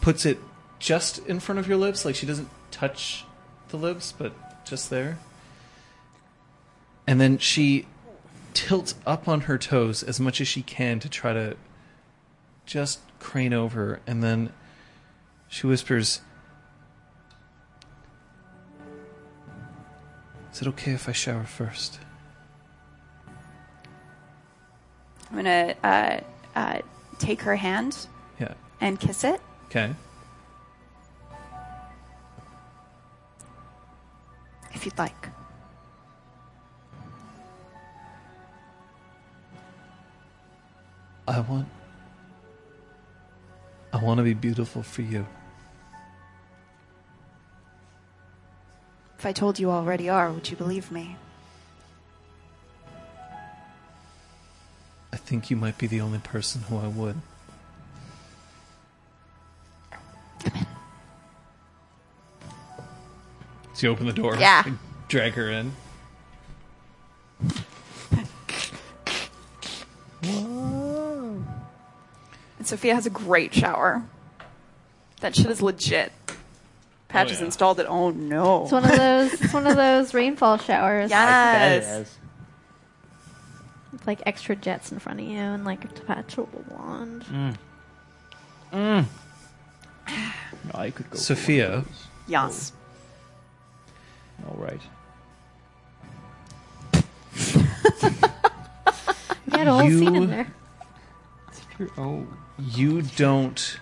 puts 0.00 0.24
it 0.24 0.38
just 0.78 1.18
in 1.26 1.38
front 1.38 1.58
of 1.58 1.68
your 1.68 1.76
lips, 1.76 2.04
like 2.06 2.14
she 2.14 2.24
doesn't 2.24 2.48
touch 2.70 3.26
the 3.68 3.76
lips, 3.76 4.12
but 4.16 4.32
just 4.64 4.88
there. 4.88 5.18
And 7.06 7.20
then 7.20 7.36
she 7.36 7.86
tilts 8.54 8.94
up 9.06 9.28
on 9.28 9.42
her 9.42 9.58
toes 9.58 10.02
as 10.02 10.18
much 10.18 10.40
as 10.40 10.48
she 10.48 10.62
can 10.62 10.98
to 11.00 11.08
try 11.08 11.32
to 11.32 11.56
just 12.64 13.00
crane 13.20 13.52
over, 13.52 14.00
and 14.06 14.22
then 14.22 14.52
she 15.48 15.66
whispers, 15.66 16.20
Is 20.52 20.60
it 20.60 20.68
okay 20.68 20.90
if 20.90 21.08
I 21.08 21.12
shower 21.12 21.44
first? 21.44 22.00
I'm 25.30 25.44
going 25.44 25.44
to 25.44 25.76
uh, 25.86 26.20
uh, 26.56 26.80
take 27.20 27.40
her 27.42 27.54
hand 27.54 28.08
Yeah. 28.40 28.54
and 28.80 28.98
kiss 28.98 29.22
it. 29.22 29.40
Okay. 29.66 29.94
if 34.80 34.86
you'd 34.86 34.98
like. 34.98 35.28
I 41.28 41.40
want. 41.40 41.68
I 43.92 43.98
want 43.98 44.18
to 44.18 44.24
be 44.24 44.34
beautiful 44.34 44.82
for 44.82 45.02
you. 45.02 45.26
If 49.18 49.26
I 49.26 49.32
told 49.32 49.58
you 49.58 49.70
already 49.70 50.08
are, 50.08 50.32
would 50.32 50.48
you 50.48 50.56
believe 50.56 50.90
me? 50.90 51.16
I 55.12 55.16
think 55.16 55.50
you 55.50 55.56
might 55.56 55.76
be 55.76 55.86
the 55.86 56.00
only 56.00 56.18
person 56.20 56.62
who 56.62 56.78
I 56.78 56.86
would. 56.88 57.16
So 63.74 63.86
you 63.86 63.92
open 63.92 64.06
the 64.06 64.12
door. 64.12 64.36
Yeah. 64.36 64.64
Drag 65.08 65.32
her 65.34 65.50
in. 65.50 65.72
And 72.60 72.66
Sophia 72.66 72.94
has 72.94 73.06
a 73.06 73.10
great 73.10 73.54
shower. 73.54 74.04
That 75.22 75.34
shit 75.34 75.46
is 75.46 75.62
legit. 75.62 76.12
Patch 77.08 77.28
Oh, 77.28 77.30
has 77.30 77.38
yeah. 77.40 77.46
installed 77.46 77.80
it. 77.80 77.86
Oh 77.88 78.10
no. 78.10 78.64
It's 78.64 78.72
one 78.72 78.84
of 78.84 78.90
those. 78.98 79.32
It's 79.40 79.54
one 79.54 79.66
of 79.66 79.76
those 79.76 80.12
rainfall 80.20 80.58
showers. 80.58 81.08
Yes. 81.08 81.86
That 81.86 82.00
is. 82.02 82.18
With 83.92 84.06
like 84.06 84.20
extra 84.26 84.54
jets 84.56 84.92
in 84.92 84.98
front 84.98 85.20
of 85.20 85.26
you 85.26 85.38
and 85.38 85.64
like 85.64 85.86
a 85.86 85.88
detachable 85.88 86.62
wand. 86.68 87.24
Mm. 87.32 87.56
Mm. 88.74 89.04
I 90.74 90.90
could 90.90 91.08
go. 91.08 91.16
Sophia. 91.16 91.72
of 91.76 91.84
those. 91.86 92.04
Yes. 92.28 92.72
All 94.46 94.58
right. 94.58 94.82
You 99.52 99.58
had 99.58 99.66
a 99.66 99.72
whole 99.72 99.88
scene 99.90 100.14
in 100.14 100.26
there. 100.28 100.46
It's 101.48 101.60
true. 101.74 101.90
Oh. 101.98 102.26
You 102.60 103.02
don't 103.02 103.78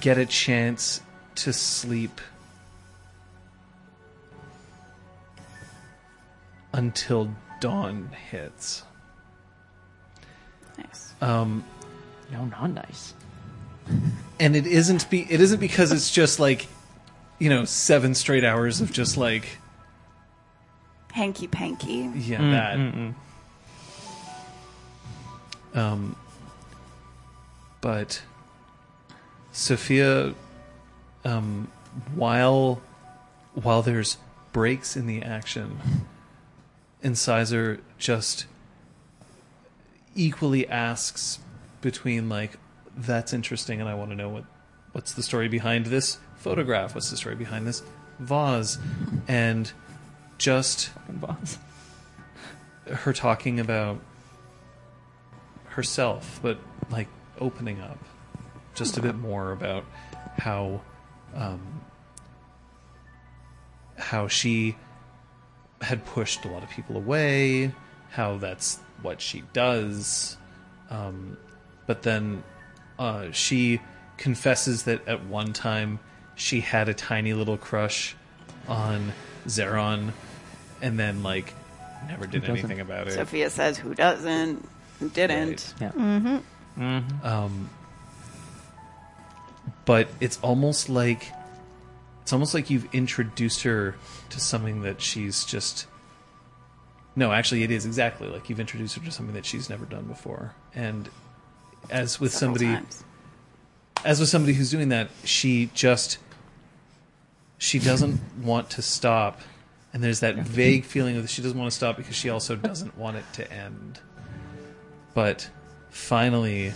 get 0.00 0.18
a 0.18 0.24
chance 0.26 1.00
to 1.36 1.52
sleep 1.52 2.20
until 6.72 7.30
dawn 7.60 8.10
hits. 8.30 8.82
Nice. 10.78 11.14
Um, 11.20 11.64
No, 12.30 12.44
not 12.46 12.70
nice. 12.70 13.14
and 14.40 14.54
it 14.56 14.66
isn't 14.66 15.10
be 15.10 15.26
it 15.30 15.40
isn't 15.40 15.58
because 15.60 15.90
it's 15.92 16.10
just 16.10 16.38
like 16.40 16.66
you 17.40 17.50
know 17.50 17.64
seven 17.64 18.14
straight 18.14 18.44
hours 18.44 18.80
of 18.80 18.92
just 18.92 19.16
like 19.16 19.58
Hanky 21.12 21.46
panky. 21.48 22.08
yeah 22.14 22.38
Mm, 22.38 22.50
that 22.52 22.76
mm, 22.78 23.14
mm. 25.74 25.78
um 25.78 26.16
but 27.82 28.22
sophia 29.52 30.34
um 31.26 31.70
while 32.14 32.80
while 33.52 33.82
there's 33.82 34.16
breaks 34.52 34.96
in 34.96 35.06
the 35.06 35.22
action 35.22 35.78
incisor 37.02 37.78
just 37.98 38.46
equally 40.14 40.66
asks 40.68 41.38
between 41.82 42.30
like 42.30 42.52
that's 42.96 43.34
interesting 43.34 43.78
and 43.78 43.90
i 43.90 43.94
want 43.94 44.08
to 44.08 44.16
know 44.16 44.30
what 44.30 44.44
what's 44.92 45.12
the 45.12 45.22
story 45.22 45.48
behind 45.48 45.86
this 45.86 46.18
photograph? 46.36 46.94
What's 46.94 47.10
the 47.10 47.16
story 47.16 47.34
behind 47.34 47.66
this 47.66 47.82
vase? 48.18 48.78
And 49.28 49.70
just 50.38 50.90
her 52.86 53.12
talking 53.12 53.60
about 53.60 54.00
herself, 55.66 56.40
but 56.42 56.58
like 56.90 57.08
opening 57.42 57.80
up 57.80 57.98
just 58.74 58.96
a 58.96 59.02
bit 59.02 59.16
more 59.16 59.52
about 59.52 59.84
how 60.38 60.80
um, 61.34 61.82
how 63.98 64.28
she 64.28 64.76
had 65.80 66.04
pushed 66.06 66.44
a 66.44 66.48
lot 66.48 66.62
of 66.62 66.70
people 66.70 66.96
away, 66.96 67.72
how 68.10 68.38
that's 68.38 68.78
what 69.02 69.20
she 69.20 69.42
does. 69.52 70.36
Um, 70.90 71.36
but 71.86 72.02
then 72.02 72.42
uh, 72.98 73.30
she 73.32 73.80
confesses 74.16 74.84
that 74.84 75.06
at 75.08 75.24
one 75.26 75.52
time 75.52 75.98
she 76.34 76.60
had 76.60 76.88
a 76.88 76.94
tiny 76.94 77.34
little 77.34 77.58
crush 77.58 78.14
on 78.68 79.12
Zeron, 79.46 80.12
and 80.80 80.98
then 80.98 81.22
like 81.22 81.52
never 82.08 82.26
did 82.26 82.44
anything 82.44 82.80
about 82.80 83.08
it. 83.08 83.12
Sophia 83.12 83.50
says, 83.50 83.78
"Who 83.78 83.94
doesn't? 83.94 84.66
Who 85.00 85.08
didn't?" 85.10 85.74
Yeah. 85.80 85.90
Mm-hmm. 85.90 86.36
Um, 86.76 87.70
but 89.84 90.08
it's 90.20 90.38
almost 90.40 90.88
like 90.88 91.30
it's 92.22 92.32
almost 92.32 92.54
like 92.54 92.70
you've 92.70 92.92
introduced 92.94 93.62
her 93.62 93.96
to 94.30 94.40
something 94.40 94.82
that 94.82 95.00
she's 95.00 95.44
just. 95.44 95.86
No, 97.14 97.30
actually, 97.32 97.62
it 97.62 97.70
is 97.70 97.84
exactly 97.84 98.28
like 98.28 98.48
you've 98.48 98.60
introduced 98.60 98.96
her 98.96 99.04
to 99.04 99.10
something 99.10 99.34
that 99.34 99.44
she's 99.44 99.68
never 99.68 99.84
done 99.84 100.04
before, 100.04 100.54
and 100.74 101.08
as 101.90 102.18
with 102.18 102.32
Several 102.32 102.56
somebody, 102.58 102.74
times. 102.80 103.04
as 104.04 104.18
with 104.20 104.28
somebody 104.30 104.54
who's 104.54 104.70
doing 104.70 104.88
that, 104.90 105.10
she 105.24 105.68
just 105.74 106.18
she 107.58 107.78
doesn't 107.78 108.20
want 108.42 108.70
to 108.70 108.82
stop, 108.82 109.40
and 109.92 110.02
there's 110.02 110.20
that 110.20 110.36
vague 110.36 110.84
feeling 110.84 111.20
that 111.20 111.28
she 111.28 111.42
doesn't 111.42 111.58
want 111.58 111.70
to 111.70 111.76
stop 111.76 111.96
because 111.98 112.16
she 112.16 112.30
also 112.30 112.56
doesn't 112.56 112.96
want 112.96 113.16
it 113.18 113.24
to 113.34 113.52
end. 113.52 114.00
But 115.12 115.50
finally, 115.92 116.72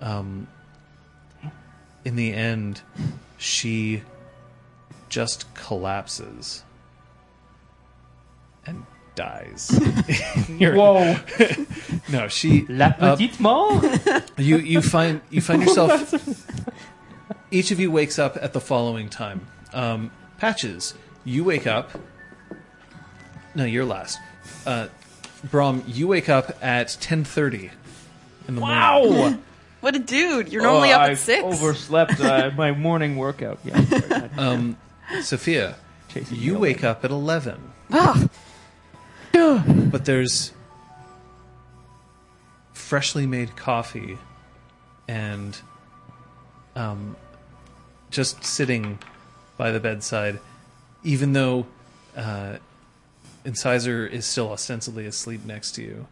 um, 0.00 0.46
in 2.04 2.16
the 2.16 2.32
end, 2.32 2.80
she 3.36 4.02
just 5.08 5.52
collapses 5.54 6.62
and 8.64 8.86
dies. 9.14 9.70
Whoa! 10.60 11.16
No, 12.08 12.28
she 12.28 12.64
La 12.68 12.86
uh, 13.00 13.16
petite 13.16 13.40
mort? 13.40 13.84
you 14.36 14.58
you 14.58 14.80
find 14.80 15.20
you 15.30 15.40
find 15.40 15.62
yourself. 15.66 16.14
each 17.50 17.72
of 17.72 17.80
you 17.80 17.90
wakes 17.90 18.16
up 18.18 18.36
at 18.40 18.52
the 18.52 18.60
following 18.60 19.08
time. 19.08 19.44
Um, 19.72 20.12
Patches, 20.38 20.94
you 21.24 21.42
wake 21.42 21.66
up. 21.66 21.90
No, 23.56 23.64
you're 23.64 23.84
last. 23.84 24.20
Uh, 24.64 24.86
Braum, 25.48 25.82
you 25.86 26.06
wake 26.06 26.28
up 26.28 26.56
at 26.62 26.96
ten 27.00 27.24
thirty 27.24 27.70
in 28.48 28.54
the 28.56 28.60
morning. 28.60 28.78
Wow! 28.78 29.38
What 29.80 29.94
a 29.94 29.98
dude! 30.00 30.50
You're 30.50 30.62
normally 30.62 30.88
Oh, 30.90 30.96
up 30.96 31.00
I 31.02 31.10
at 31.12 31.18
six. 31.18 31.44
overslept 31.44 32.18
uh, 32.18 32.50
my 32.56 32.72
morning 32.72 33.16
workout. 33.16 33.60
Yeah. 33.62 33.80
sorry, 33.84 34.30
Um, 34.36 34.76
Sophia, 35.20 35.76
Chasing 36.08 36.38
you 36.38 36.58
wake 36.58 36.82
up 36.82 37.04
at 37.04 37.10
eleven, 37.12 37.60
Ah, 37.92 38.26
but 39.32 40.04
there's 40.06 40.52
freshly 42.72 43.26
made 43.26 43.54
coffee 43.56 44.18
and 45.08 45.56
um, 46.74 47.14
just 48.10 48.44
sitting 48.44 48.98
by 49.56 49.70
the 49.70 49.78
bedside, 49.80 50.40
even 51.04 51.32
though 51.32 51.66
uh, 52.16 52.56
Incisor 53.44 54.06
is 54.06 54.26
still 54.26 54.50
ostensibly 54.50 55.06
asleep 55.06 55.44
next 55.44 55.72
to 55.72 55.82
you. 55.82 56.06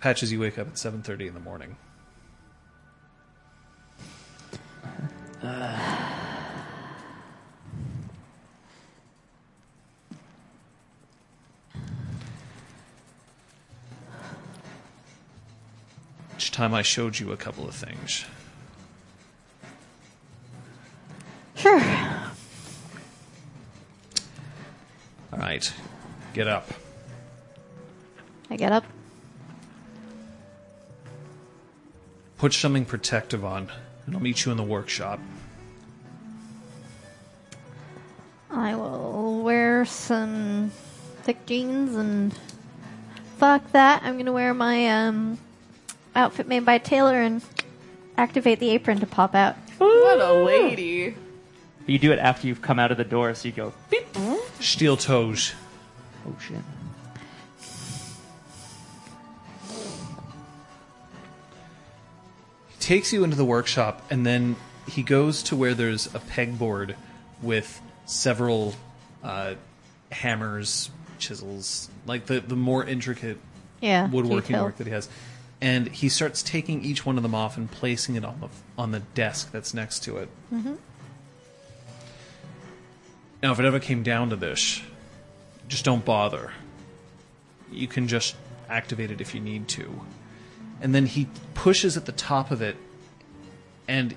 Patches, 0.00 0.30
you 0.30 0.40
wake 0.40 0.58
up 0.58 0.68
at 0.68 0.78
seven 0.78 1.02
thirty 1.02 1.26
in 1.26 1.34
the 1.34 1.40
morning. 1.40 1.76
Each 16.36 16.52
time 16.52 16.72
I 16.74 16.82
showed 16.82 17.18
you 17.18 17.32
a 17.32 17.36
couple 17.36 17.68
of 17.68 17.74
things. 17.74 18.24
Sure. 21.56 21.80
All 25.32 25.38
right, 25.38 25.72
get 26.34 26.46
up. 26.46 26.68
I 28.48 28.56
get 28.56 28.72
up. 28.72 28.84
Put 32.38 32.52
something 32.52 32.84
protective 32.84 33.44
on, 33.44 33.70
and 34.06 34.14
I'll 34.14 34.22
meet 34.22 34.44
you 34.44 34.52
in 34.52 34.56
the 34.56 34.64
workshop. 34.64 35.18
I 38.50 38.76
will 38.76 39.42
wear 39.42 39.84
some 39.84 40.70
thick 41.22 41.44
jeans 41.46 41.96
and 41.96 42.32
fuck 43.38 43.72
that. 43.72 44.02
I'm 44.04 44.16
gonna 44.16 44.32
wear 44.32 44.54
my 44.54 44.88
um 44.88 45.38
outfit 46.14 46.46
made 46.48 46.64
by 46.64 46.78
Taylor 46.78 47.20
and 47.20 47.42
activate 48.16 48.60
the 48.60 48.70
apron 48.70 49.00
to 49.00 49.06
pop 49.06 49.34
out. 49.34 49.56
what 49.78 50.20
a 50.20 50.32
lady! 50.32 51.16
You 51.86 51.98
do 51.98 52.12
it 52.12 52.18
after 52.18 52.46
you've 52.46 52.62
come 52.62 52.78
out 52.78 52.90
of 52.92 52.98
the 52.98 53.04
door, 53.04 53.34
so 53.34 53.48
you 53.48 53.52
go, 53.52 53.72
beep. 53.90 54.06
Steel 54.60 54.96
toes. 54.96 55.54
Oh 56.26 56.36
shit. 56.40 56.58
Takes 62.88 63.12
you 63.12 63.22
into 63.22 63.36
the 63.36 63.44
workshop, 63.44 64.00
and 64.10 64.24
then 64.24 64.56
he 64.86 65.02
goes 65.02 65.42
to 65.42 65.54
where 65.54 65.74
there's 65.74 66.06
a 66.14 66.18
pegboard 66.18 66.94
with 67.42 67.82
several 68.06 68.74
uh, 69.22 69.52
hammers, 70.10 70.88
chisels, 71.18 71.90
like 72.06 72.24
the, 72.24 72.40
the 72.40 72.56
more 72.56 72.82
intricate 72.82 73.36
Yeah. 73.82 74.08
woodworking 74.08 74.52
detail. 74.52 74.64
work 74.64 74.78
that 74.78 74.86
he 74.86 74.92
has. 74.94 75.06
And 75.60 75.88
he 75.88 76.08
starts 76.08 76.42
taking 76.42 76.82
each 76.82 77.04
one 77.04 77.18
of 77.18 77.22
them 77.22 77.34
off 77.34 77.58
and 77.58 77.70
placing 77.70 78.14
it 78.14 78.24
on 78.24 78.40
the 78.40 78.48
on 78.78 78.92
the 78.92 79.00
desk 79.00 79.52
that's 79.52 79.74
next 79.74 80.04
to 80.04 80.16
it. 80.16 80.28
Mm-hmm. 80.54 80.74
Now, 83.42 83.52
if 83.52 83.60
it 83.60 83.66
ever 83.66 83.80
came 83.80 84.02
down 84.02 84.30
to 84.30 84.36
this, 84.36 84.80
just 85.68 85.84
don't 85.84 86.04
bother. 86.06 86.52
You 87.70 87.86
can 87.86 88.08
just 88.08 88.34
activate 88.70 89.10
it 89.10 89.20
if 89.20 89.34
you 89.34 89.40
need 89.42 89.68
to. 89.68 90.00
And 90.80 90.94
then 90.94 91.06
he 91.06 91.28
pushes 91.54 91.96
at 91.96 92.06
the 92.06 92.12
top 92.12 92.50
of 92.50 92.62
it, 92.62 92.76
and 93.88 94.14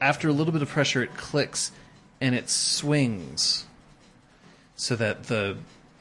after 0.00 0.28
a 0.28 0.32
little 0.32 0.52
bit 0.52 0.62
of 0.62 0.68
pressure, 0.68 1.02
it 1.02 1.16
clicks 1.16 1.72
and 2.20 2.34
it 2.34 2.48
swings 2.48 3.66
so 4.76 4.94
that 4.96 5.24
the 5.24 5.56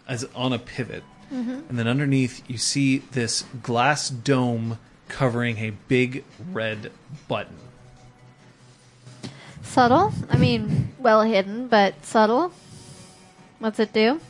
as 0.07 0.23
on 0.35 0.53
a 0.53 0.59
pivot. 0.59 1.03
Mm-hmm. 1.33 1.61
And 1.69 1.79
then 1.79 1.87
underneath, 1.87 2.49
you 2.49 2.57
see 2.57 2.99
this 2.99 3.43
glass 3.61 4.09
dome 4.09 4.79
covering 5.09 5.57
a 5.57 5.71
big 5.87 6.23
red 6.51 6.91
button. 7.27 7.57
Subtle. 9.61 10.13
I 10.29 10.37
mean, 10.37 10.93
well 10.99 11.23
hidden, 11.23 11.67
but 11.67 12.05
subtle. 12.05 12.53
What's 13.59 13.79
it 13.79 13.91
do? 13.91 14.21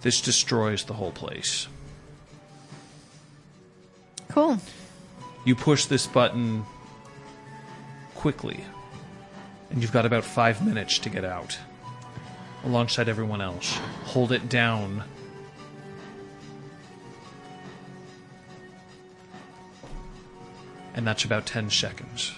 This 0.00 0.20
destroys 0.20 0.84
the 0.84 0.94
whole 0.94 1.12
place. 1.12 1.68
Cool. 4.30 4.58
You 5.44 5.54
push 5.56 5.86
this 5.86 6.06
button 6.06 6.64
quickly, 8.14 8.64
and 9.70 9.82
you've 9.82 9.92
got 9.92 10.06
about 10.06 10.24
five 10.24 10.64
minutes 10.64 10.98
to 11.00 11.08
get 11.10 11.24
out 11.24 11.58
alongside 12.64 13.08
everyone 13.08 13.40
else. 13.40 13.78
Hold 14.04 14.32
it 14.32 14.48
down. 14.48 15.04
And 20.94 21.06
that's 21.06 21.24
about 21.24 21.46
10 21.46 21.70
seconds. 21.70 22.34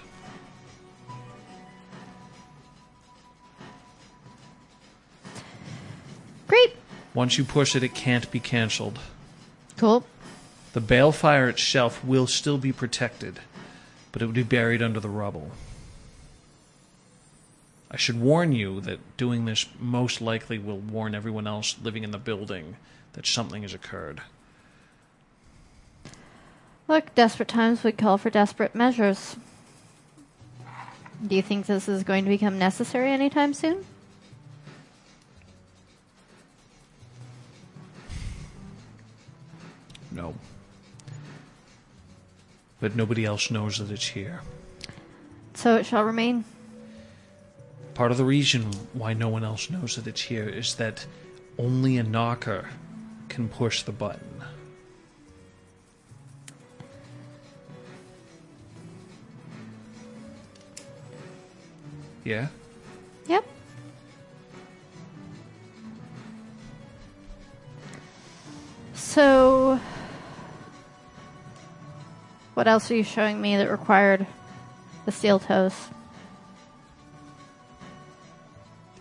Great. 6.47 6.77
Once 7.15 7.39
you 7.39 7.45
push 7.45 7.75
it, 7.75 7.83
it 7.83 7.95
can't 7.95 8.31
be 8.31 8.39
cancelled. 8.39 8.99
Cool. 9.77 10.05
The 10.73 10.81
balefire 10.81 11.51
itself 11.51 12.03
will 12.05 12.27
still 12.27 12.57
be 12.59 12.73
protected, 12.73 13.41
but 14.11 14.23
it 14.23 14.27
will 14.27 14.33
be 14.33 14.43
buried 14.43 14.83
under 14.83 15.01
the 15.01 15.09
rubble. 15.09 15.51
I 17.91 17.99
should 17.99 18.19
warn 18.19 18.53
you 18.53 18.81
that 18.81 19.19
doing 19.19 19.45
this 19.45 19.67
most 19.79 20.23
likely 20.23 20.59
will 20.59 20.79
warn 20.79 21.15
everyone 21.15 21.47
else 21.47 21.77
living 21.83 22.05
in 22.05 22.11
the 22.11 22.19
building 22.19 22.77
that 23.13 23.27
something 23.27 23.61
has 23.63 23.75
occurred. 23.75 24.23
Look, 26.89 27.15
desperate 27.15 27.49
times 27.49 27.85
would 27.85 27.99
call 27.99 28.17
for 28.17 28.31
desperate 28.31 28.75
measures. 28.75 29.37
Do 31.27 31.37
you 31.37 31.43
think 31.43 31.67
this 31.67 31.87
is 31.87 32.03
going 32.03 32.25
to 32.25 32.31
become 32.31 32.59
necessary 32.59 33.11
anytime 33.11 33.53
soon? 33.53 33.85
No. 40.11 40.35
But 42.83 42.97
nobody 42.97 43.25
else 43.25 43.49
knows 43.49 43.79
that 43.79 43.93
it's 43.93 44.09
here. 44.09 44.41
So 45.55 45.77
it 45.77 45.87
shall 45.87 46.03
remain. 46.03 46.45
part 47.95 48.11
of 48.11 48.17
the 48.17 48.25
reason 48.25 48.63
why 48.95 49.13
no 49.13 49.29
one 49.29 49.45
else 49.45 49.71
knows 49.71 49.95
that 49.97 50.07
it's 50.09 50.23
here 50.23 50.49
is 50.49 50.75
that 50.77 51.07
only 51.59 51.97
a 51.99 52.03
knocker 52.03 52.71
can 53.29 53.49
push 53.49 53.83
the 53.83 53.93
button. 53.93 54.43
Yeah? 62.25 62.49
Yep. 63.29 63.45
So, 68.95 69.79
what 72.55 72.69
else 72.69 72.91
are 72.91 72.95
you 72.95 73.05
showing 73.05 73.41
me 73.41 73.57
that 73.57 73.71
required 73.71 74.27
the 75.05 75.13
steel 75.13 75.39
toes? 75.39 75.75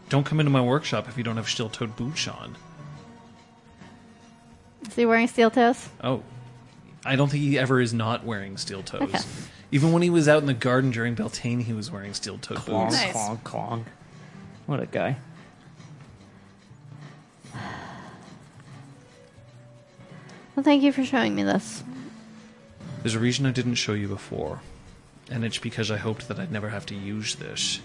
Don't 0.09 0.25
come 0.25 0.39
into 0.39 0.49
my 0.51 0.61
workshop 0.61 1.07
if 1.07 1.17
you 1.17 1.23
don't 1.23 1.37
have 1.37 1.47
steel 1.47 1.69
toed 1.69 1.95
boots 1.95 2.27
on. 2.27 2.57
Is 4.87 4.95
he 4.95 5.05
wearing 5.05 5.27
steel 5.27 5.49
toes? 5.49 5.87
Oh. 6.03 6.23
I 7.05 7.15
don't 7.15 7.29
think 7.29 7.43
he 7.43 7.57
ever 7.57 7.79
is 7.81 7.93
not 7.93 8.25
wearing 8.25 8.57
steel 8.57 8.83
toes. 8.83 9.01
Okay. 9.01 9.19
Even 9.71 9.93
when 9.93 10.01
he 10.01 10.09
was 10.09 10.27
out 10.27 10.41
in 10.41 10.47
the 10.47 10.53
garden 10.53 10.91
during 10.91 11.15
Beltane, 11.15 11.61
he 11.61 11.73
was 11.73 11.89
wearing 11.89 12.13
steel 12.13 12.37
toed 12.37 12.57
Clong, 12.57 12.89
boots. 12.89 13.01
Nice. 13.01 13.11
clong, 13.13 13.37
clong. 13.43 13.85
What 14.65 14.81
a 14.81 14.85
guy. 14.85 15.17
Well, 20.55 20.63
thank 20.63 20.83
you 20.83 20.91
for 20.91 21.05
showing 21.05 21.33
me 21.33 21.43
this. 21.43 21.83
There's 23.01 23.15
a 23.15 23.19
reason 23.19 23.45
I 23.47 23.51
didn't 23.51 23.75
show 23.75 23.93
you 23.93 24.07
before, 24.07 24.61
and 25.29 25.43
it's 25.43 25.57
because 25.57 25.89
I 25.89 25.97
hoped 25.97 26.27
that 26.27 26.39
I'd 26.39 26.51
never 26.51 26.69
have 26.69 26.85
to 26.87 26.95
use 26.95 27.35
this. 27.35 27.81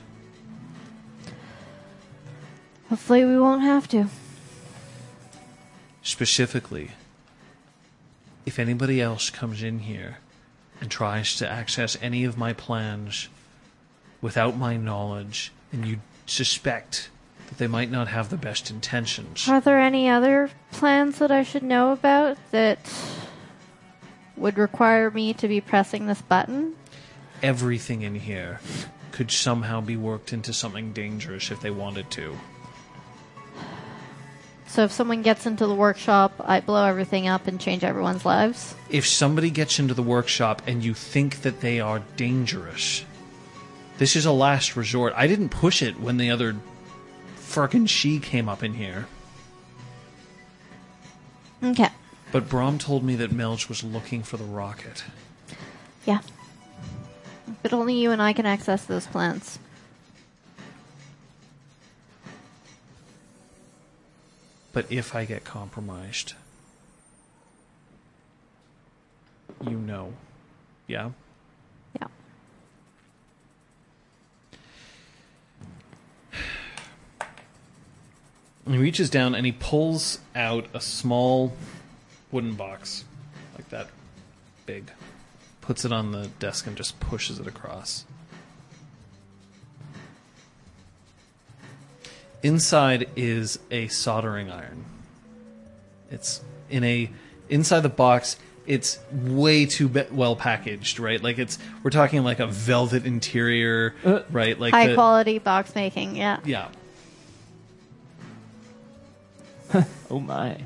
Hopefully, 2.90 3.24
we 3.24 3.40
won't 3.40 3.62
have 3.62 3.88
to. 3.88 4.06
Specifically, 6.02 6.90
if 8.44 8.58
anybody 8.58 9.00
else 9.00 9.30
comes 9.30 9.62
in 9.62 9.80
here 9.80 10.18
and 10.80 10.90
tries 10.90 11.34
to 11.36 11.48
access 11.50 11.96
any 12.02 12.24
of 12.24 12.36
my 12.36 12.52
plans 12.52 13.28
without 14.20 14.56
my 14.56 14.76
knowledge, 14.76 15.50
and 15.72 15.86
you 15.86 16.00
suspect 16.26 17.08
that 17.48 17.58
they 17.58 17.66
might 17.66 17.90
not 17.90 18.08
have 18.08 18.28
the 18.28 18.36
best 18.36 18.70
intentions, 18.70 19.48
Are 19.48 19.60
there 19.60 19.80
any 19.80 20.08
other 20.08 20.50
plans 20.72 21.18
that 21.18 21.30
I 21.30 21.42
should 21.42 21.62
know 21.62 21.92
about 21.92 22.36
that 22.50 22.78
would 24.36 24.58
require 24.58 25.10
me 25.10 25.32
to 25.34 25.48
be 25.48 25.60
pressing 25.60 26.06
this 26.06 26.22
button? 26.22 26.74
everything 27.42 28.00
in 28.00 28.14
here 28.14 28.58
could 29.12 29.30
somehow 29.30 29.78
be 29.80 29.94
worked 29.96 30.32
into 30.32 30.52
something 30.54 30.90
dangerous 30.92 31.50
if 31.50 31.60
they 31.60 31.70
wanted 31.70 32.10
to. 32.10 32.34
So 34.66 34.84
if 34.84 34.92
someone 34.92 35.20
gets 35.22 35.44
into 35.46 35.66
the 35.66 35.74
workshop, 35.74 36.32
I 36.44 36.60
blow 36.60 36.84
everything 36.86 37.28
up 37.28 37.46
and 37.46 37.60
change 37.60 37.84
everyone's 37.84 38.24
lives? 38.24 38.74
if 38.90 39.06
somebody 39.06 39.50
gets 39.50 39.78
into 39.78 39.92
the 39.94 40.02
workshop 40.02 40.62
and 40.66 40.82
you 40.84 40.94
think 40.94 41.42
that 41.42 41.60
they 41.60 41.78
are 41.80 42.02
dangerous, 42.16 43.04
this 43.98 44.16
is 44.16 44.24
a 44.26 44.32
last 44.32 44.74
resort. 44.76 45.12
I 45.16 45.26
didn't 45.26 45.50
push 45.50 45.82
it 45.82 46.00
when 46.00 46.16
the 46.16 46.30
other 46.30 46.56
frickin' 47.38 47.88
she 47.88 48.18
came 48.18 48.48
up 48.48 48.62
in 48.62 48.74
here, 48.74 49.06
Okay. 51.62 51.88
But 52.36 52.50
Braum 52.50 52.78
told 52.78 53.02
me 53.02 53.16
that 53.16 53.30
Melch 53.30 53.70
was 53.70 53.82
looking 53.82 54.22
for 54.22 54.36
the 54.36 54.44
rocket. 54.44 55.04
Yeah. 56.04 56.20
But 57.62 57.72
only 57.72 57.94
you 57.94 58.10
and 58.10 58.20
I 58.20 58.34
can 58.34 58.44
access 58.44 58.84
those 58.84 59.06
plants. 59.06 59.58
But 64.74 64.84
if 64.92 65.14
I 65.14 65.24
get 65.24 65.44
compromised, 65.44 66.34
you 69.66 69.78
know. 69.78 70.12
Yeah? 70.86 71.12
Yeah. 71.98 72.08
He 78.68 78.76
reaches 78.76 79.08
down 79.08 79.34
and 79.34 79.46
he 79.46 79.52
pulls 79.52 80.18
out 80.34 80.66
a 80.74 80.82
small 80.82 81.54
wooden 82.32 82.54
box, 82.54 83.04
like 83.54 83.68
that 83.70 83.88
big, 84.66 84.90
puts 85.60 85.84
it 85.84 85.92
on 85.92 86.12
the 86.12 86.28
desk 86.38 86.66
and 86.66 86.76
just 86.76 86.98
pushes 87.00 87.38
it 87.38 87.46
across. 87.46 88.04
Inside 92.42 93.08
is 93.16 93.58
a 93.70 93.88
soldering 93.88 94.50
iron. 94.50 94.84
It's 96.10 96.42
in 96.70 96.84
a 96.84 97.10
inside 97.48 97.80
the 97.80 97.88
box. 97.88 98.36
It's 98.66 98.98
way 99.12 99.64
too 99.66 99.88
be- 99.88 100.04
well 100.10 100.36
packaged, 100.36 100.98
right? 100.98 101.20
Like 101.22 101.38
it's 101.38 101.58
we're 101.82 101.90
talking 101.90 102.22
like 102.24 102.40
a 102.40 102.46
velvet 102.46 103.06
interior, 103.06 103.94
Uh, 104.04 104.20
right? 104.30 104.58
Like 104.58 104.74
High 104.74 104.88
the- 104.88 104.94
quality 104.94 105.38
box 105.38 105.74
making, 105.74 106.16
yeah. 106.16 106.40
Yeah, 106.44 106.68
Oh 110.10 110.20
my. 110.20 110.58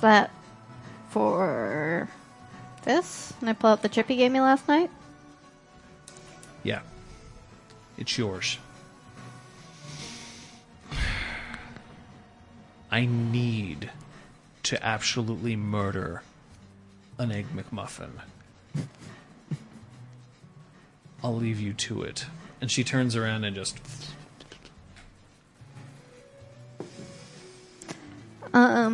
That 0.00 0.30
for 1.10 2.08
this? 2.84 3.32
And 3.40 3.48
I 3.50 3.52
pull 3.52 3.70
out 3.70 3.82
the 3.82 3.88
chip 3.88 4.08
he 4.08 4.16
gave 4.16 4.32
me 4.32 4.40
last 4.40 4.66
night? 4.68 4.90
yeah. 6.62 6.80
It's 7.98 8.16
yours. 8.16 8.58
I 12.90 13.06
need 13.06 13.90
to 14.64 14.84
absolutely 14.84 15.54
murder 15.54 16.22
an 17.18 17.30
egg 17.30 17.46
McMuffin. 17.54 18.10
I'll 21.22 21.36
leave 21.36 21.60
you 21.60 21.74
to 21.74 22.02
it. 22.02 22.24
And 22.62 22.70
she 22.70 22.82
turns 22.82 23.14
around 23.14 23.44
and 23.44 23.54
just 23.54 23.78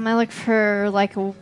Um, 0.06 0.12
I 0.12 0.16
look 0.16 0.30
for 0.30 0.88
like 0.90 1.16
a, 1.16 1.34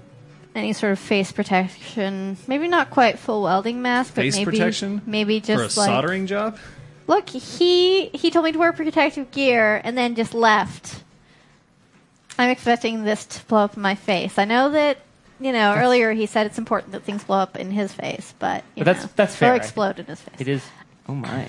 any 0.54 0.72
sort 0.72 0.92
of 0.92 0.98
face 0.98 1.32
protection. 1.32 2.36
Maybe 2.46 2.68
not 2.68 2.90
quite 2.90 3.18
full 3.18 3.42
welding 3.42 3.82
mask, 3.82 4.14
but 4.14 4.22
Face 4.22 4.36
maybe 4.36 4.50
protection? 4.52 5.02
Maybe 5.06 5.40
for 5.40 5.52
a 5.52 5.56
just 5.56 5.76
like 5.76 5.88
soldering 5.90 6.26
job. 6.26 6.58
look. 7.06 7.28
He 7.28 8.06
he 8.08 8.30
told 8.30 8.44
me 8.44 8.52
to 8.52 8.58
wear 8.58 8.72
protective 8.72 9.30
gear 9.30 9.80
and 9.84 9.96
then 9.98 10.14
just 10.14 10.34
left. 10.34 11.02
I'm 12.38 12.50
expecting 12.50 13.04
this 13.04 13.26
to 13.26 13.44
blow 13.46 13.58
up 13.64 13.76
in 13.76 13.82
my 13.82 13.94
face. 13.94 14.38
I 14.38 14.44
know 14.44 14.70
that 14.70 14.98
you 15.40 15.52
know 15.52 15.74
earlier 15.74 16.12
he 16.12 16.26
said 16.26 16.46
it's 16.46 16.58
important 16.58 16.92
that 16.92 17.02
things 17.02 17.22
blow 17.24 17.38
up 17.38 17.56
in 17.56 17.70
his 17.70 17.92
face, 17.92 18.34
but 18.38 18.64
you 18.74 18.80
But 18.80 18.84
that's- 18.86 19.04
know, 19.04 19.10
that's 19.16 19.36
fair, 19.36 19.52
Or 19.52 19.56
explode 19.56 19.98
in 19.98 20.06
his 20.06 20.20
face. 20.20 20.40
It 20.40 20.48
is. 20.48 20.64
Oh 21.08 21.14
my. 21.14 21.48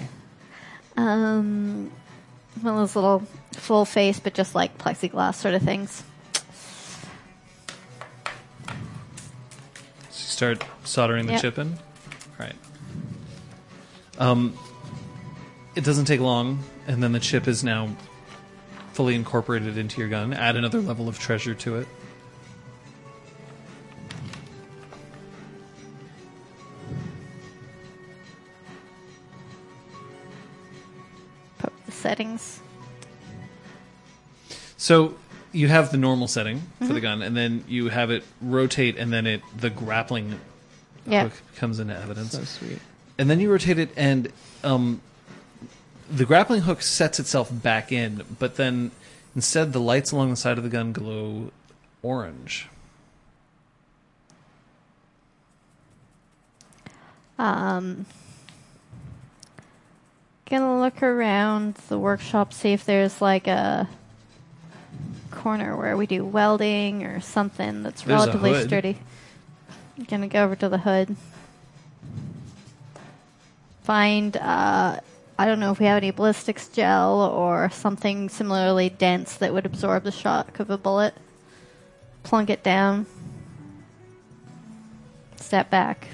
Um, 0.97 1.91
one 2.61 2.73
of 2.73 2.79
those 2.81 2.95
little 2.95 3.23
full 3.53 3.85
face, 3.85 4.19
but 4.19 4.33
just 4.33 4.53
like 4.55 4.77
plexiglass 4.77 5.35
sort 5.35 5.53
of 5.55 5.61
things. 5.61 6.03
Start 10.35 10.65
soldering 10.83 11.27
the 11.27 11.33
Yep. 11.33 11.41
chip 11.41 11.57
in. 11.57 11.79
Right. 12.37 12.55
Um, 14.19 14.53
it 15.75 15.85
doesn't 15.85 16.05
take 16.05 16.19
long, 16.19 16.63
and 16.87 17.01
then 17.01 17.13
the 17.13 17.21
chip 17.21 17.47
is 17.47 17.63
now 17.63 17.95
fully 18.91 19.15
incorporated 19.15 19.77
into 19.77 19.99
your 19.99 20.09
gun. 20.09 20.33
Add 20.33 20.57
another 20.57 20.81
level 20.81 21.07
of 21.07 21.19
treasure 21.19 21.53
to 21.55 21.77
it. 21.77 21.87
The 31.85 31.91
settings. 31.91 32.59
So 34.77 35.15
you 35.55 35.67
have 35.69 35.91
the 35.91 35.97
normal 35.97 36.27
setting 36.27 36.59
for 36.59 36.85
Mm-hmm. 36.85 36.93
the 36.93 37.01
gun, 37.01 37.21
and 37.21 37.35
then 37.35 37.63
you 37.67 37.89
have 37.89 38.11
it 38.11 38.23
rotate, 38.41 38.97
and 38.97 39.11
then 39.13 39.25
it 39.25 39.41
the 39.57 39.69
grappling 39.69 40.39
Yeah. 41.07 41.23
hook 41.23 41.33
comes 41.55 41.79
into 41.79 41.95
evidence. 41.95 42.31
So 42.33 42.43
sweet. 42.43 42.79
and 43.17 43.29
then 43.29 43.39
you 43.39 43.49
rotate 43.51 43.79
it 43.79 43.89
and 43.95 44.31
um, 44.63 45.01
the 46.11 46.25
grappling 46.25 46.61
hook 46.61 46.81
sets 46.81 47.19
itself 47.19 47.49
back 47.51 47.91
in 47.91 48.23
but 48.39 48.55
then 48.57 48.91
instead 49.35 49.71
the 49.73 49.79
lights 49.79 50.11
along 50.11 50.29
the 50.31 50.35
side 50.35 50.57
of 50.57 50.63
the 50.63 50.69
gun 50.69 50.91
glow 50.91 51.51
orange 52.03 52.67
Um, 57.37 58.05
gonna 60.49 60.79
look 60.79 61.03
around 61.03 61.75
the 61.89 61.99
workshop, 61.99 62.53
see 62.53 62.71
if 62.73 62.85
there's 62.85 63.21
like 63.21 63.47
a 63.47 63.89
corner 65.45 65.77
where 65.77 65.95
we 65.95 66.07
do 66.07 66.25
welding 66.25 67.03
or 67.03 67.21
something 67.21 67.83
that's 67.83 68.01
There's 68.01 68.19
a 68.19 68.25
relatively 68.25 68.49
hood. 68.49 68.67
sturdy. 68.67 68.97
I'm 69.95 70.05
gonna 70.05 70.27
go 70.27 70.43
over 70.43 70.55
to 70.55 70.69
the 70.69 70.79
hood. 70.79 71.15
Find, 73.83 74.35
uh, 74.37 74.99
I 75.37 75.45
don't 75.45 75.59
know 75.59 75.71
if 75.71 75.79
we 75.79 75.85
have 75.85 75.97
any 75.97 76.09
ballistics 76.09 76.67
gel 76.69 77.21
or 77.21 77.69
something 77.69 78.27
similarly 78.27 78.89
dense 78.89 79.35
that 79.35 79.53
would 79.53 79.67
absorb 79.67 80.01
the 80.01 80.11
shock 80.11 80.59
of 80.59 80.71
a 80.71 80.79
bullet. 80.79 81.13
Plunk 82.23 82.49
it 82.49 82.63
down. 82.63 83.05
Step 85.35 85.69
back. 85.69 86.07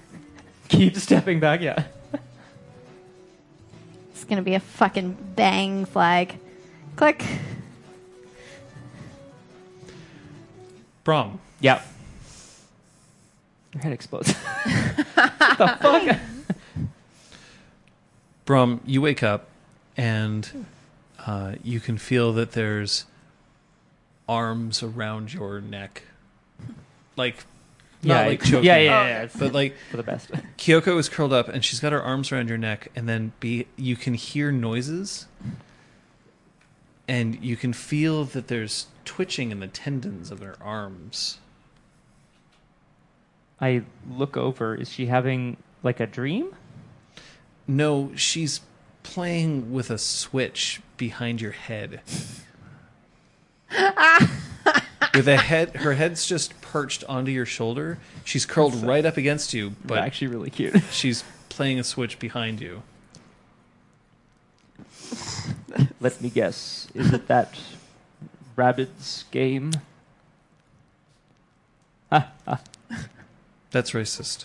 Keep 0.68 0.96
stepping 0.96 1.40
back. 1.40 1.60
Yeah. 1.60 1.84
It's 4.12 4.24
gonna 4.24 4.40
be 4.40 4.54
a 4.54 4.60
fucking 4.60 5.34
bang 5.36 5.84
flag. 5.84 6.38
Click. 6.96 7.22
Braum, 11.04 11.38
Yeah. 11.60 11.82
Your 13.74 13.82
head 13.82 13.92
explodes. 13.92 14.32
what 14.32 15.06
the 15.58 15.78
fuck? 15.80 16.18
Braum, 18.46 18.80
you 18.84 19.00
wake 19.00 19.22
up 19.22 19.48
and 19.96 20.66
uh, 21.26 21.54
you 21.62 21.80
can 21.80 21.96
feel 21.98 22.32
that 22.34 22.52
there's 22.52 23.06
arms 24.28 24.82
around 24.82 25.32
your 25.32 25.60
neck, 25.60 26.02
like 27.16 27.36
not 28.02 28.22
yeah, 28.24 28.26
like 28.26 28.40
yeah, 28.40 28.50
choking, 28.50 28.64
yeah, 28.64 28.76
yeah, 28.78 29.06
yeah. 29.06 29.22
It's 29.22 29.36
but 29.36 29.52
like 29.52 29.76
for 29.90 29.96
the 29.96 30.02
best. 30.02 30.30
Kyoko 30.58 30.98
is 30.98 31.08
curled 31.08 31.32
up 31.32 31.48
and 31.48 31.64
she's 31.64 31.80
got 31.80 31.92
her 31.92 32.02
arms 32.02 32.32
around 32.32 32.48
your 32.48 32.58
neck, 32.58 32.88
and 32.96 33.08
then 33.08 33.32
be 33.40 33.66
you 33.76 33.96
can 33.96 34.14
hear 34.14 34.50
noises, 34.52 35.26
and 37.08 37.42
you 37.42 37.56
can 37.56 37.72
feel 37.72 38.24
that 38.26 38.48
there's 38.48 38.86
twitching 39.04 39.50
in 39.50 39.60
the 39.60 39.66
tendons 39.66 40.30
of 40.30 40.40
her 40.40 40.56
arms. 40.60 41.38
I 43.60 43.82
look 44.10 44.36
over. 44.36 44.74
Is 44.74 44.90
she 44.90 45.06
having 45.06 45.56
like 45.82 46.00
a 46.00 46.06
dream? 46.06 46.54
No, 47.68 48.10
she's 48.16 48.60
playing 49.02 49.72
with 49.72 49.90
a 49.90 49.98
switch 49.98 50.80
behind 50.96 51.40
your 51.40 51.52
head. 51.52 52.00
with 55.14 55.28
a 55.28 55.36
head, 55.36 55.76
her 55.76 55.94
head's 55.94 56.26
just 56.26 56.60
perched 56.60 57.04
onto 57.04 57.30
your 57.30 57.46
shoulder. 57.46 57.98
She's 58.24 58.44
curled 58.46 58.74
right 58.74 59.04
up 59.04 59.16
against 59.16 59.54
you, 59.54 59.70
But 59.70 59.88
but 59.88 59.98
actually, 59.98 60.28
really 60.28 60.50
cute. 60.50 60.76
she's 60.90 61.24
playing 61.48 61.78
a 61.78 61.84
switch 61.84 62.18
behind 62.18 62.60
you. 62.60 62.82
Let 66.00 66.20
me 66.20 66.30
guess. 66.30 66.88
Is 66.94 67.12
it 67.12 67.28
that 67.28 67.54
rabbits 68.56 69.24
game? 69.30 69.72
That's 73.70 73.92
racist. 73.92 74.44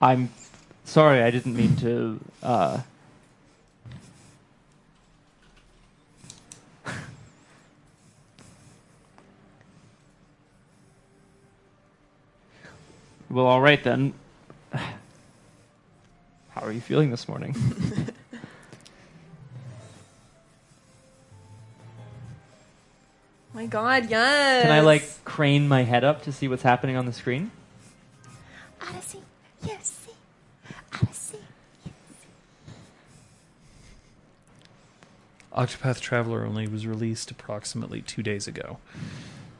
I'm 0.00 0.30
sorry. 0.84 1.22
I 1.22 1.30
didn't 1.30 1.56
mean 1.56 1.76
to. 1.76 2.20
Uh, 2.42 2.80
well, 13.30 13.46
all 13.46 13.60
right 13.60 13.82
then. 13.82 14.12
How 14.72 16.62
are 16.62 16.72
you 16.72 16.80
feeling 16.80 17.10
this 17.10 17.26
morning? 17.28 17.56
my 23.58 23.66
God, 23.66 24.08
yes. 24.08 24.62
Can 24.62 24.70
I 24.70 24.78
like 24.82 25.24
crane 25.24 25.66
my 25.66 25.82
head 25.82 26.04
up 26.04 26.22
to 26.22 26.32
see 26.32 26.46
what's 26.46 26.62
happening 26.62 26.96
on 26.96 27.06
the 27.06 27.12
screen? 27.12 27.50
Odyssey, 28.80 29.18
yes, 29.64 30.06
see. 30.06 30.12
Odyssey. 30.94 31.38
Octopath 35.52 35.98
Traveler 35.98 36.46
only 36.46 36.68
was 36.68 36.86
released 36.86 37.32
approximately 37.32 38.00
two 38.00 38.22
days 38.22 38.46
ago, 38.46 38.78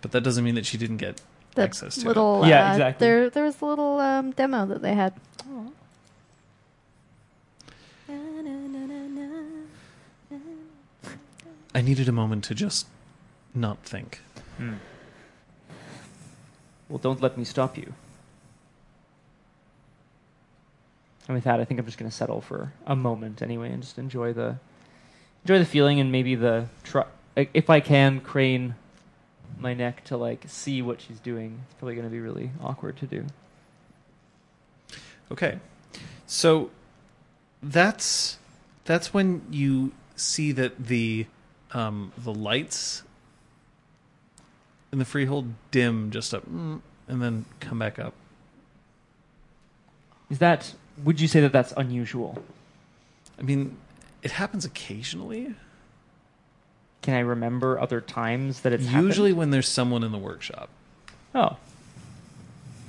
but 0.00 0.12
that 0.12 0.20
doesn't 0.20 0.44
mean 0.44 0.54
that 0.54 0.64
she 0.64 0.78
didn't 0.78 0.98
get 0.98 1.20
The 1.56 1.62
access 1.62 1.96
to 1.96 2.06
little 2.06 2.46
Yeah, 2.46 2.68
uh, 2.68 2.74
exactly. 2.74 3.04
There, 3.04 3.30
there 3.30 3.42
was 3.42 3.60
a 3.60 3.64
little 3.64 3.98
um, 3.98 4.30
demo 4.30 4.64
that 4.66 4.80
they 4.80 4.94
had. 4.94 5.12
it. 5.18 5.72
I 11.74 11.80
needed 11.80 12.08
a 12.08 12.12
moment 12.12 12.44
to 12.44 12.54
just 12.54 12.86
not 13.54 13.82
think. 13.82 14.20
Hmm. 14.56 14.74
Well, 16.88 16.98
don't 16.98 17.20
let 17.20 17.36
me 17.36 17.44
stop 17.44 17.76
you. 17.76 17.92
And 21.26 21.34
with 21.34 21.44
that, 21.44 21.60
I 21.60 21.64
think 21.64 21.78
I'm 21.78 21.86
just 21.86 21.98
going 21.98 22.10
to 22.10 22.16
settle 22.16 22.40
for 22.40 22.72
a 22.86 22.96
moment 22.96 23.42
anyway, 23.42 23.70
and 23.70 23.82
just 23.82 23.98
enjoy 23.98 24.32
the 24.32 24.56
enjoy 25.44 25.58
the 25.58 25.66
feeling, 25.66 26.00
and 26.00 26.10
maybe 26.10 26.34
the 26.34 26.66
tr- 26.84 27.00
if 27.36 27.68
I 27.68 27.80
can 27.80 28.20
crane 28.20 28.74
my 29.58 29.74
neck 29.74 30.04
to 30.04 30.16
like 30.16 30.44
see 30.46 30.80
what 30.80 31.00
she's 31.00 31.20
doing. 31.20 31.60
It's 31.66 31.74
probably 31.74 31.94
going 31.94 32.06
to 32.06 32.10
be 32.10 32.20
really 32.20 32.50
awkward 32.62 32.96
to 32.98 33.06
do. 33.06 33.26
Okay, 35.30 35.58
so 36.26 36.70
that's 37.62 38.38
that's 38.86 39.12
when 39.12 39.42
you 39.50 39.92
see 40.16 40.52
that 40.52 40.86
the 40.86 41.26
um, 41.72 42.12
the 42.16 42.32
lights 42.32 43.02
in 44.92 44.98
the 44.98 45.04
freehold 45.04 45.52
dim 45.70 46.10
just 46.10 46.32
up, 46.34 46.48
mm, 46.48 46.80
and 47.06 47.22
then 47.22 47.44
come 47.60 47.78
back 47.78 47.98
up. 47.98 48.14
Is 50.30 50.38
that? 50.38 50.74
Would 51.04 51.20
you 51.20 51.28
say 51.28 51.40
that 51.40 51.52
that's 51.52 51.72
unusual? 51.76 52.42
I 53.38 53.42
mean, 53.42 53.76
it 54.22 54.32
happens 54.32 54.64
occasionally. 54.64 55.54
Can 57.02 57.14
I 57.14 57.20
remember 57.20 57.78
other 57.78 58.00
times 58.00 58.62
that 58.62 58.72
it's 58.72 58.86
happened? 58.86 59.06
Usually, 59.06 59.32
when 59.32 59.50
there's 59.50 59.68
someone 59.68 60.02
in 60.02 60.12
the 60.12 60.18
workshop. 60.18 60.68
Oh, 61.34 61.56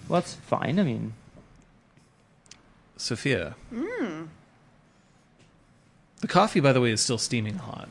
well, 0.07 0.21
that's 0.21 0.33
fine. 0.33 0.79
I 0.79 0.83
mean, 0.83 1.13
Sophia. 2.97 3.55
Mmm. 3.73 4.27
The 6.21 6.27
coffee, 6.27 6.59
by 6.59 6.73
the 6.73 6.81
way, 6.81 6.91
is 6.91 6.99
still 6.99 7.17
steaming 7.17 7.55
hot. 7.55 7.87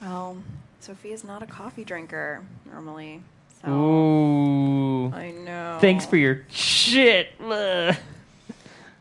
Well, 0.00 0.36
Sophia's 0.82 1.22
not 1.24 1.42
a 1.42 1.46
coffee 1.46 1.84
drinker 1.84 2.42
normally. 2.70 3.22
So 3.64 3.70
ooh. 3.70 5.12
I 5.12 5.30
know. 5.30 5.78
Thanks 5.80 6.04
for 6.04 6.16
your 6.16 6.42
shit. 6.50 7.28
Ugh. 7.40 7.94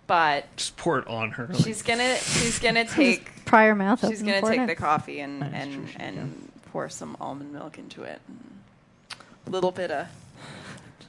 But 0.05 0.45
Just 0.57 0.77
pour 0.77 0.99
it 0.99 1.07
on 1.07 1.31
her. 1.31 1.47
like- 1.47 1.63
she's 1.63 1.81
gonna 1.81 2.17
she's 2.17 2.59
gonna 2.59 2.85
take 2.87 3.45
Prior 3.45 3.73
mouth. 3.75 3.99
she's 4.01 4.21
open 4.21 4.25
gonna 4.27 4.41
for 4.41 4.51
take 4.51 4.59
it. 4.61 4.67
the 4.67 4.75
coffee 4.75 5.19
and 5.21 5.41
That's 5.41 5.53
and 5.55 5.73
true, 5.73 5.87
she 5.87 5.95
and 5.99 6.51
pour 6.71 6.87
some 6.89 7.17
almond 7.19 7.51
milk 7.51 7.77
into 7.79 8.03
it. 8.03 8.21
A 9.47 9.49
little 9.49 9.71
bit 9.71 9.89
of 9.89 10.07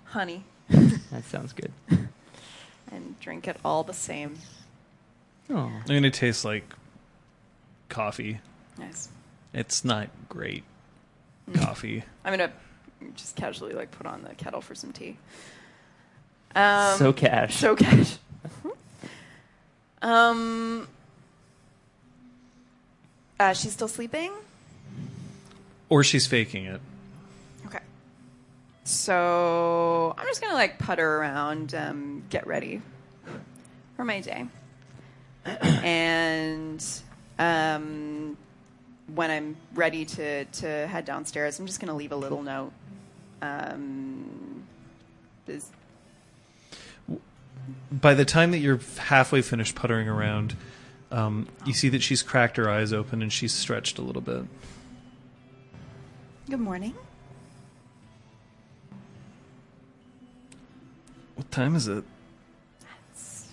honey 0.04 0.44
That 0.70 1.24
sounds 1.26 1.52
good. 1.52 1.72
and 2.90 3.20
drink 3.20 3.46
it 3.46 3.58
all 3.64 3.82
the 3.84 3.92
same. 3.94 4.38
Oh. 5.50 5.70
I 5.86 5.92
mean, 5.92 6.04
it 6.06 6.14
tastes 6.14 6.44
like 6.44 6.64
coffee. 7.90 8.40
Nice. 8.78 9.08
It's 9.52 9.84
not 9.84 10.08
great 10.28 10.64
coffee. 11.54 12.04
I'm 12.24 12.32
gonna 12.36 12.52
just 13.14 13.36
casually 13.36 13.72
like 13.74 13.90
put 13.90 14.06
on 14.06 14.22
the 14.22 14.34
kettle 14.34 14.60
for 14.60 14.74
some 14.74 14.92
tea. 14.92 15.16
Um, 16.54 16.98
so 16.98 17.12
cash. 17.12 17.56
So 17.56 17.76
cash. 17.76 18.18
um. 20.02 20.88
Uh, 23.40 23.52
she's 23.52 23.72
still 23.72 23.88
sleeping. 23.88 24.32
Or 25.88 26.04
she's 26.04 26.26
faking 26.26 26.66
it. 26.66 26.80
Okay. 27.66 27.80
So 28.84 30.14
I'm 30.16 30.26
just 30.26 30.40
gonna 30.40 30.54
like 30.54 30.78
putter 30.78 31.18
around, 31.18 31.74
um, 31.74 32.22
get 32.30 32.46
ready 32.46 32.80
for 33.96 34.04
my 34.04 34.20
day, 34.20 34.46
and 35.44 36.84
um, 37.38 38.36
when 39.14 39.30
I'm 39.30 39.56
ready 39.74 40.04
to 40.04 40.44
to 40.44 40.86
head 40.86 41.04
downstairs, 41.04 41.58
I'm 41.58 41.66
just 41.66 41.80
gonna 41.80 41.94
leave 41.96 42.12
a 42.12 42.16
little 42.16 42.42
note. 42.42 42.72
Um, 43.40 44.64
is, 45.46 45.70
By 47.90 48.14
the 48.14 48.24
time 48.24 48.52
that 48.52 48.58
you're 48.58 48.80
halfway 48.98 49.42
finished 49.42 49.74
puttering 49.74 50.08
around, 50.08 50.56
um, 51.10 51.48
you 51.66 51.72
see 51.72 51.88
that 51.90 52.02
she's 52.02 52.22
cracked 52.22 52.56
her 52.56 52.70
eyes 52.70 52.92
open 52.92 53.20
and 53.22 53.32
she's 53.32 53.52
stretched 53.52 53.98
a 53.98 54.02
little 54.02 54.22
bit. 54.22 54.44
Good 56.48 56.60
morning. 56.60 56.94
What 61.34 61.50
time 61.50 61.74
is 61.74 61.88
it? 61.88 62.04
It's 63.10 63.48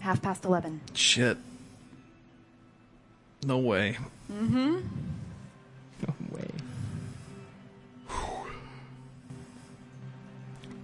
half 0.00 0.22
past 0.22 0.44
eleven. 0.44 0.80
Shit. 0.94 1.38
No 3.44 3.58
way. 3.58 3.96
Mm-hmm. 4.30 4.76
No 6.06 6.14
way. 6.30 6.50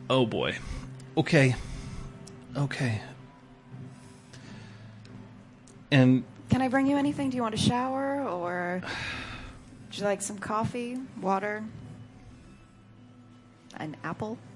Oh 0.08 0.24
boy. 0.24 0.56
Okay. 1.16 1.54
Okay. 2.56 3.00
And 5.90 6.24
Can 6.50 6.62
I 6.62 6.68
bring 6.68 6.86
you 6.86 6.96
anything? 6.96 7.30
Do 7.30 7.36
you 7.36 7.42
want 7.42 7.54
a 7.54 7.58
shower 7.58 8.22
or 8.22 8.82
would 9.88 9.98
you 9.98 10.04
like 10.04 10.22
some 10.22 10.38
coffee, 10.38 10.98
water, 11.20 11.64
an 13.76 13.96
apple? 14.04 14.38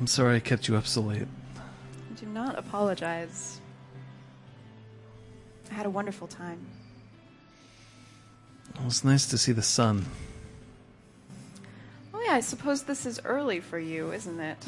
I'm 0.00 0.06
sorry 0.06 0.36
I 0.36 0.40
kept 0.40 0.66
you 0.66 0.76
up 0.76 0.86
so 0.86 1.02
late. 1.02 1.28
Do 2.18 2.24
not 2.26 2.58
apologize. 2.58 3.60
I 5.70 5.74
had 5.74 5.84
a 5.84 5.90
wonderful 5.90 6.26
time. 6.26 6.58
It 8.74 8.82
was 8.82 9.04
nice 9.04 9.26
to 9.26 9.36
see 9.36 9.52
the 9.52 9.62
sun. 9.62 10.06
Oh 12.14 12.22
yeah, 12.26 12.32
I 12.32 12.40
suppose 12.40 12.84
this 12.84 13.04
is 13.04 13.20
early 13.26 13.60
for 13.60 13.78
you, 13.78 14.10
isn't 14.10 14.40
it? 14.40 14.66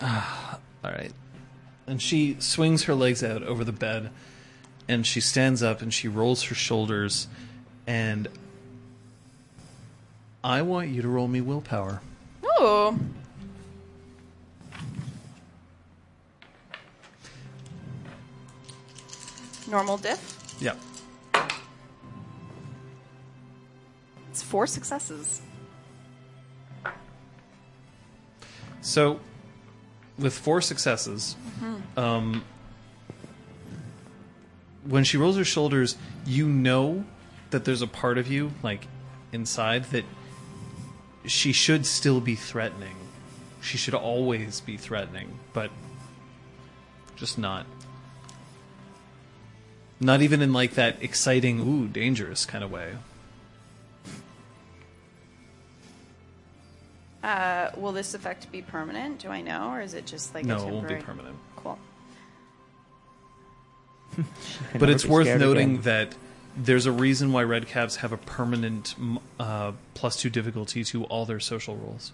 Ah, 0.00 0.58
all 0.84 0.90
right. 0.90 1.12
And 1.86 2.02
she 2.02 2.36
swings 2.40 2.84
her 2.84 2.96
legs 2.96 3.22
out 3.22 3.44
over 3.44 3.62
the 3.62 3.72
bed 3.72 4.10
and 4.88 5.06
she 5.06 5.20
stands 5.20 5.62
up 5.62 5.82
and 5.82 5.94
she 5.94 6.08
rolls 6.08 6.42
her 6.44 6.54
shoulders 6.54 7.28
and 7.86 8.28
I 10.44 10.60
want 10.60 10.90
you 10.90 11.00
to 11.00 11.08
roll 11.08 11.26
me 11.26 11.40
willpower. 11.40 12.02
Oh. 12.44 12.98
Normal 19.66 19.96
diff. 19.96 20.54
Yeah. 20.60 20.74
It's 24.28 24.42
four 24.42 24.66
successes. 24.66 25.40
So, 28.82 29.20
with 30.18 30.34
four 30.34 30.60
successes, 30.60 31.36
um, 31.96 32.44
when 34.84 35.04
she 35.04 35.16
rolls 35.16 35.38
her 35.38 35.44
shoulders, 35.44 35.96
you 36.26 36.46
know 36.46 37.06
that 37.48 37.64
there's 37.64 37.80
a 37.80 37.86
part 37.86 38.18
of 38.18 38.28
you, 38.28 38.52
like 38.62 38.86
inside, 39.32 39.84
that 39.84 40.04
she 41.26 41.52
should 41.52 41.86
still 41.86 42.20
be 42.20 42.34
threatening. 42.34 42.96
She 43.60 43.78
should 43.78 43.94
always 43.94 44.60
be 44.60 44.76
threatening, 44.76 45.38
but 45.52 45.70
just 47.16 47.38
not. 47.38 47.66
Not 50.00 50.22
even 50.22 50.42
in 50.42 50.52
like 50.52 50.74
that 50.74 51.02
exciting, 51.02 51.60
ooh, 51.60 51.88
dangerous 51.88 52.44
kind 52.44 52.62
of 52.62 52.70
way. 52.70 52.94
Uh, 57.22 57.70
will 57.78 57.92
this 57.92 58.12
effect 58.12 58.52
be 58.52 58.60
permanent? 58.60 59.18
Do 59.20 59.30
I 59.30 59.40
know, 59.40 59.70
or 59.70 59.80
is 59.80 59.94
it 59.94 60.04
just 60.04 60.34
like 60.34 60.44
no, 60.44 60.56
a 60.56 60.58
it 60.58 60.60
temporary? 60.60 60.74
won't 60.74 61.00
be 61.00 61.06
permanent. 61.06 61.36
Cool. 61.56 61.78
But 64.78 64.90
it's 64.90 65.04
be 65.04 65.08
worth 65.10 65.38
noting 65.38 65.70
again. 65.78 65.82
that 65.82 66.14
there's 66.56 66.86
a 66.86 66.92
reason 66.92 67.32
why 67.32 67.42
red 67.42 67.66
caps 67.66 67.96
have 67.96 68.12
a 68.12 68.16
permanent 68.16 68.94
uh, 69.40 69.72
plus 69.94 70.16
two 70.20 70.30
difficulty 70.30 70.84
to 70.84 71.04
all 71.04 71.24
their 71.26 71.40
social 71.40 71.76
rolls, 71.76 72.12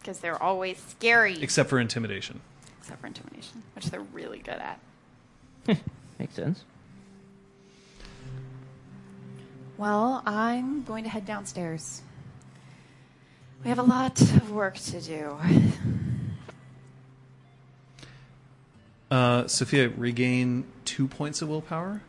Because 0.00 0.18
they're 0.20 0.40
always 0.42 0.78
scary, 0.78 1.40
except 1.42 1.68
for 1.70 1.78
intimidation. 1.80 2.40
except 2.80 3.00
for 3.00 3.06
intimidation, 3.06 3.62
which 3.74 3.86
they're 3.86 4.00
really 4.12 4.38
good 4.38 4.60
at. 4.60 4.78
Makes 6.18 6.34
sense. 6.34 6.64
Well, 9.76 10.22
I'm 10.24 10.84
going 10.84 11.04
to 11.04 11.10
head 11.10 11.26
downstairs. 11.26 12.00
We 13.62 13.68
have 13.68 13.78
a 13.78 13.82
lot 13.82 14.20
of 14.20 14.50
work 14.52 14.76
to 14.76 15.00
do. 15.00 15.36
Uh, 19.10 19.46
Sophia, 19.46 19.88
regain 19.90 20.64
two 20.84 21.06
points 21.08 21.42
of 21.42 21.48
willpower. 21.48 22.00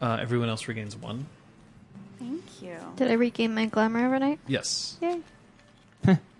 Uh, 0.00 0.18
everyone 0.20 0.48
else 0.48 0.68
regains 0.68 0.96
one. 0.96 1.26
Thank 2.18 2.62
you. 2.62 2.76
Did 2.96 3.08
I 3.10 3.14
regain 3.14 3.54
my 3.54 3.66
glamour 3.66 4.06
overnight? 4.06 4.38
Yes, 4.46 4.96
Yay. 5.00 5.20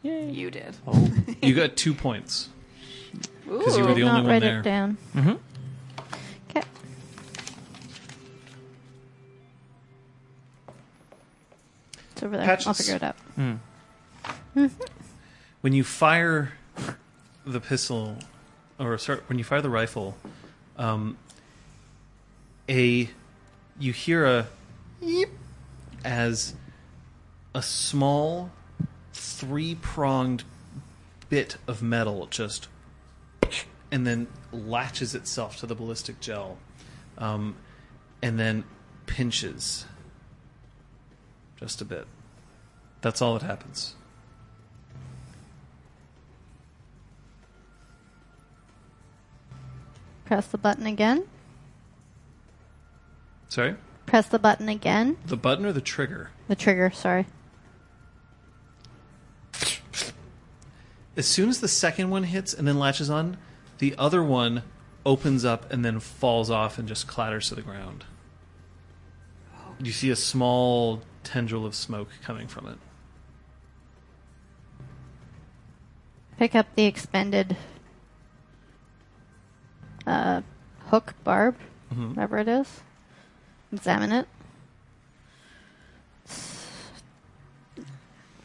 Yay. 0.02 0.30
You 0.30 0.50
did. 0.50 0.76
Oh. 0.86 1.10
you 1.42 1.54
got 1.54 1.76
two 1.76 1.92
points. 1.94 2.48
'Cause 3.48 3.76
you 3.78 3.84
were 3.84 3.94
the 3.94 4.02
Not 4.02 4.10
only 4.18 4.22
one 4.22 4.26
write 4.26 4.42
there. 4.42 4.60
it 4.60 4.62
down. 4.62 4.96
Mm-hmm. 5.14 5.34
Okay. 6.50 6.62
It's 12.12 12.22
over 12.22 12.36
there. 12.36 12.42
I'll 12.50 12.56
Patches. 12.56 12.78
figure 12.78 12.96
it 12.96 13.02
out. 13.02 13.16
Mm. 13.38 14.70
When 15.60 15.72
you 15.72 15.84
fire 15.84 16.52
the 17.46 17.60
pistol, 17.60 18.16
or 18.78 18.98
sorry, 18.98 19.20
when 19.26 19.38
you 19.38 19.44
fire 19.44 19.60
the 19.62 19.70
rifle, 19.70 20.16
um, 20.76 21.16
a 22.68 23.08
you 23.78 23.92
hear 23.92 24.24
a 24.24 24.46
yeep 25.02 25.30
as 26.04 26.54
a 27.54 27.62
small 27.62 28.50
three 29.12 29.74
pronged 29.74 30.44
bit 31.28 31.56
of 31.66 31.82
metal 31.82 32.26
just 32.26 32.68
and 33.90 34.06
then 34.06 34.26
latches 34.52 35.14
itself 35.14 35.58
to 35.58 35.66
the 35.66 35.74
ballistic 35.74 36.20
gel 36.20 36.58
um, 37.18 37.56
and 38.22 38.38
then 38.38 38.64
pinches 39.06 39.84
just 41.58 41.80
a 41.80 41.84
bit. 41.84 42.06
That's 43.00 43.20
all 43.20 43.34
that 43.38 43.44
happens. 43.44 43.94
Press 50.24 50.46
the 50.46 50.58
button 50.58 50.86
again. 50.86 51.24
Sorry? 53.48 53.76
Press 54.06 54.26
the 54.28 54.38
button 54.38 54.68
again. 54.68 55.16
The 55.26 55.36
button 55.36 55.66
or 55.66 55.72
the 55.72 55.80
trigger? 55.80 56.30
The 56.48 56.56
trigger, 56.56 56.90
sorry. 56.90 57.26
As 61.16 61.26
soon 61.26 61.48
as 61.48 61.60
the 61.60 61.68
second 61.68 62.10
one 62.10 62.24
hits 62.24 62.54
and 62.54 62.66
then 62.68 62.78
latches 62.78 63.10
on, 63.10 63.36
the 63.78 63.94
other 63.98 64.22
one 64.22 64.62
opens 65.04 65.44
up 65.44 65.70
and 65.72 65.84
then 65.84 65.98
falls 66.00 66.50
off 66.50 66.78
and 66.78 66.86
just 66.86 67.06
clatters 67.08 67.48
to 67.48 67.54
the 67.54 67.62
ground. 67.62 68.04
You 69.80 69.92
see 69.92 70.10
a 70.10 70.16
small 70.16 71.02
tendril 71.24 71.66
of 71.66 71.74
smoke 71.74 72.08
coming 72.22 72.46
from 72.48 72.66
it. 72.68 72.78
Pick 76.38 76.54
up 76.54 76.66
the 76.76 76.84
expended 76.84 77.56
uh, 80.06 80.40
hook, 80.86 81.14
barb, 81.24 81.56
Mhm. 81.92 82.10
whatever 82.10 82.38
it 82.38 82.48
is. 82.48 82.80
Examine 83.72 84.12
it. 84.12 84.28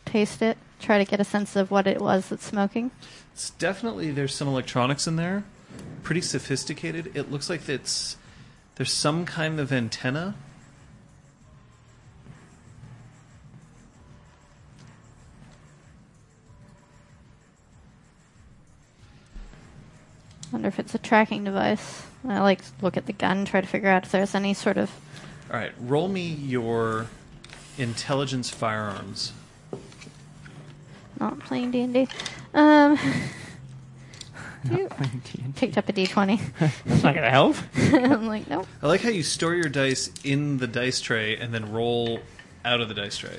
Taste 0.05 0.41
it. 0.41 0.57
Try 0.79 0.97
to 0.97 1.05
get 1.05 1.19
a 1.19 1.23
sense 1.23 1.55
of 1.55 1.71
what 1.71 1.87
it 1.87 2.01
was 2.01 2.29
that's 2.29 2.45
smoking. 2.45 2.91
It's 3.33 3.49
definitely 3.51 4.11
there's 4.11 4.35
some 4.35 4.47
electronics 4.47 5.07
in 5.07 5.15
there, 5.15 5.43
pretty 6.03 6.21
sophisticated. 6.21 7.15
It 7.15 7.31
looks 7.31 7.49
like 7.49 7.67
it's 7.67 8.17
there's 8.75 8.91
some 8.91 9.25
kind 9.25 9.59
of 9.59 9.71
antenna. 9.71 10.35
Wonder 20.51 20.67
if 20.67 20.77
it's 20.77 20.93
a 20.93 20.99
tracking 20.99 21.43
device. 21.43 22.05
I 22.27 22.41
like 22.41 22.61
look 22.81 22.97
at 22.97 23.07
the 23.07 23.13
gun, 23.13 23.45
try 23.45 23.61
to 23.61 23.67
figure 23.67 23.89
out 23.89 24.05
if 24.05 24.11
there's 24.11 24.35
any 24.35 24.53
sort 24.53 24.77
of 24.77 24.91
All 25.53 25.59
right, 25.59 25.71
roll 25.81 26.07
me 26.07 26.27
your 26.27 27.05
intelligence 27.77 28.49
firearms. 28.49 29.33
not 31.19 31.37
playing 31.41 31.69
D 31.69 31.81
and 31.81 31.93
D. 31.93 32.07
Um, 32.55 32.97
you 34.71 34.89
picked 35.55 35.77
up 35.77 35.87
a 35.87 35.91
D 35.93 36.07
twenty. 36.07 36.39
That's 36.59 37.03
not 37.03 37.13
gonna 37.13 37.29
help. 37.29 37.55
I'm 37.77 38.25
like, 38.25 38.49
nope. 38.49 38.65
I 38.81 38.87
like 38.87 39.01
how 39.01 39.09
you 39.09 39.21
store 39.21 39.53
your 39.53 39.69
dice 39.69 40.09
in 40.23 40.57
the 40.57 40.65
dice 40.65 40.99
tray 40.99 41.37
and 41.37 41.53
then 41.53 41.71
roll 41.71 42.21
out 42.65 42.81
of 42.81 42.87
the 42.89 42.95
dice 42.95 43.17
tray. 43.17 43.37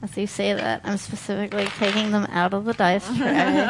As 0.00 0.16
you 0.16 0.26
say 0.26 0.54
that, 0.54 0.80
I'm 0.84 0.96
specifically 0.96 1.66
taking 1.66 2.12
them 2.12 2.24
out 2.30 2.54
of 2.54 2.64
the 2.64 2.72
dice 2.72 3.06
tray. 3.16 3.68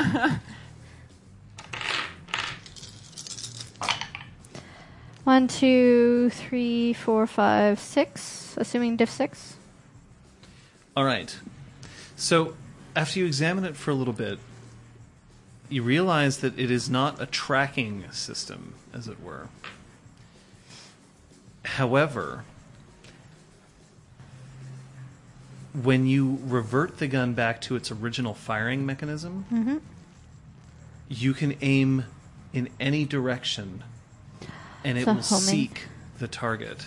One, 5.30 5.46
two, 5.46 6.30
three, 6.30 6.92
four, 6.92 7.24
five, 7.24 7.78
six. 7.78 8.56
Assuming 8.56 8.96
diff 8.96 9.08
six. 9.08 9.54
All 10.96 11.04
right. 11.04 11.38
So, 12.16 12.56
after 12.96 13.20
you 13.20 13.26
examine 13.26 13.64
it 13.64 13.76
for 13.76 13.92
a 13.92 13.94
little 13.94 14.12
bit, 14.12 14.40
you 15.68 15.84
realize 15.84 16.38
that 16.38 16.58
it 16.58 16.68
is 16.68 16.90
not 16.90 17.22
a 17.22 17.26
tracking 17.26 18.10
system, 18.10 18.74
as 18.92 19.06
it 19.06 19.22
were. 19.22 19.46
However, 21.64 22.42
when 25.80 26.08
you 26.08 26.40
revert 26.42 26.98
the 26.98 27.06
gun 27.06 27.34
back 27.34 27.60
to 27.60 27.76
its 27.76 27.92
original 27.92 28.34
firing 28.34 28.84
mechanism, 28.84 29.44
mm-hmm. 29.48 29.78
you 31.08 31.34
can 31.34 31.56
aim 31.60 32.06
in 32.52 32.68
any 32.80 33.04
direction 33.04 33.84
and 34.84 34.98
it 34.98 35.04
So 35.04 35.14
will 35.14 35.22
homing. 35.22 35.44
seek 35.44 35.82
the 36.18 36.28
target. 36.28 36.86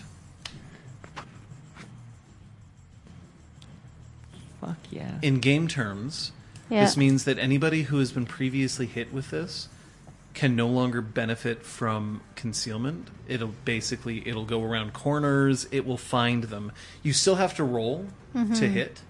Fuck 4.61 4.77
yeah. 4.91 5.19
In 5.21 5.39
game 5.39 5.67
terms, 5.67 6.31
Yeah. 6.69 6.83
this 6.85 6.95
means 6.95 7.25
that 7.25 7.37
anybody 7.37 7.83
who 7.83 7.99
has 7.99 8.11
been 8.11 8.25
previously 8.25 8.85
hit 8.85 9.13
with 9.13 9.29
this 9.29 9.67
can 10.33 10.55
no 10.55 10.67
longer 10.67 11.01
benefit 11.01 11.63
from 11.63 12.21
concealment. 12.35 13.09
It'll 13.27 13.53
basically 13.65 14.27
it'll 14.27 14.45
go 14.45 14.63
around 14.63 14.93
corners, 14.93 15.67
it 15.71 15.85
will 15.85 15.97
find 15.97 16.45
them. 16.45 16.71
You 17.03 17.13
still 17.13 17.35
have 17.35 17.55
to 17.55 17.63
roll 17.63 18.07
to 18.33 18.39
mm-hmm. 18.39 18.73
hit. 18.73 19.01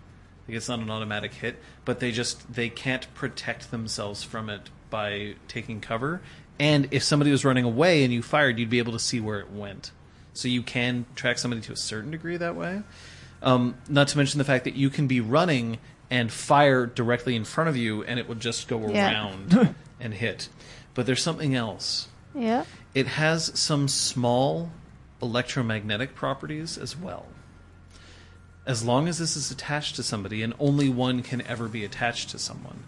Like 0.47 0.57
it's 0.57 0.67
not 0.67 0.79
an 0.79 0.89
automatic 0.89 1.36
hit, 1.36 1.61
but 1.86 1.99
they 1.99 2.11
just 2.11 2.53
they 2.53 2.67
can't 2.67 3.11
protect 3.13 3.71
themselves 3.71 4.23
from 4.23 4.49
it 4.49 4.69
by 4.89 5.36
taking 5.47 5.79
cover. 5.79 6.21
And 6.60 6.88
if 6.91 7.04
somebody 7.04 7.32
was 7.32 7.43
running 7.43 7.66
away 7.66 8.04
and 8.04 8.14
you 8.14 8.22
fired, 8.22 8.60
you'd 8.60 8.70
be 8.70 8.80
able 8.80 8.93
to 8.93 8.99
see 8.99 9.20
where 9.20 9.39
it 9.39 9.51
went. 9.51 9.91
So 10.34 10.47
you 10.47 10.62
can 10.64 11.06
track 11.16 11.38
somebody 11.38 11.62
to 11.64 11.74
a 11.74 11.76
certain 11.76 12.12
degree 12.12 12.38
that 12.38 12.56
way. 12.56 12.82
Um, 13.41 13.76
not 13.89 14.08
to 14.10 14.18
mention 14.18 14.38
the 14.38 14.43
fact 14.43 14.64
that 14.64 14.76
you 14.76 14.89
can 14.89 15.08
be 15.08 15.20
running 15.20 15.80
and 16.10 16.32
fire 16.32 16.86
directly 16.86 17.36
in 17.36 17.43
front 17.43 17.70
of 17.70 17.76
you, 17.76 18.04
and 18.04 18.20
it 18.20 18.28
will 18.28 18.36
just 18.36 18.68
go 18.68 18.88
Yeah. 18.89 19.12
around 19.12 19.76
and 19.99 20.14
hit. 20.14 20.49
But 20.93 21.06
there's 21.06 21.22
something 21.22 21.56
else. 21.56 22.08
Yeah. 22.36 22.66
It 22.93 23.08
has 23.08 23.58
some 23.60 23.88
small 23.88 24.72
electromagnetic 25.22 26.14
properties 26.16 26.78
as 26.78 26.95
well. 26.95 27.26
As 28.66 28.84
long 28.84 29.08
as 29.08 29.18
this 29.18 29.36
is 29.36 29.51
attached 29.51 29.95
to 29.97 30.04
somebody, 30.04 30.41
and 30.41 30.54
only 30.60 30.88
one 30.89 31.22
can 31.22 31.41
ever 31.41 31.68
be 31.68 31.84
attached 31.84 32.30
to 32.30 32.39
someone, 32.39 32.84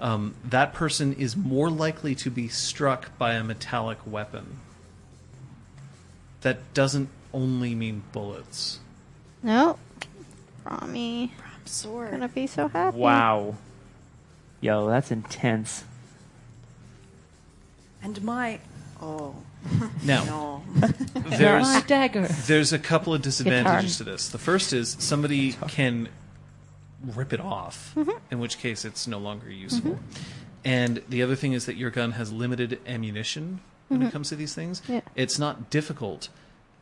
um, 0.00 0.34
that 0.44 0.72
person 0.72 1.12
is 1.14 1.36
more 1.36 1.70
likely 1.70 2.14
to 2.16 2.30
be 2.30 2.48
struck 2.48 3.16
by 3.18 3.34
a 3.34 3.42
metallic 3.44 3.98
weapon. 4.06 4.60
That 6.42 6.72
doesn't 6.74 7.08
only 7.32 7.74
mean 7.74 8.02
bullets. 8.12 8.78
No. 9.42 9.78
Rami 10.64 11.32
I'm 11.38 11.66
sore. 11.66 12.08
gonna 12.10 12.28
be 12.28 12.46
so 12.46 12.68
happy. 12.68 12.96
Wow. 12.96 13.56
Yo, 14.60 14.88
that's 14.88 15.10
intense. 15.10 15.84
And 18.02 18.22
my 18.22 18.60
oh 19.00 19.34
Now, 20.04 20.24
no. 20.24 20.62
there's 21.14 21.82
dagger. 21.86 22.28
There's 22.46 22.72
a 22.72 22.78
couple 22.78 23.14
of 23.14 23.22
disadvantages 23.22 23.98
to 23.98 24.04
this. 24.04 24.28
The 24.28 24.38
first 24.38 24.72
is 24.72 24.96
somebody 25.00 25.52
can 25.68 26.08
rip 27.02 27.32
it 27.32 27.40
off, 27.40 27.96
in 28.30 28.38
which 28.38 28.58
case 28.58 28.84
it's 28.84 29.06
no 29.06 29.18
longer 29.18 29.50
useful. 29.50 29.98
And 30.64 31.02
the 31.08 31.22
other 31.22 31.36
thing 31.36 31.52
is 31.52 31.66
that 31.66 31.76
your 31.76 31.90
gun 31.90 32.12
has 32.12 32.32
limited 32.32 32.80
ammunition 32.86 33.60
when 33.88 34.02
it 34.02 34.12
comes 34.12 34.28
to 34.30 34.36
these 34.36 34.54
things. 34.54 34.82
Yeah. 34.88 35.00
It's 35.14 35.38
not 35.38 35.70
difficult 35.70 36.28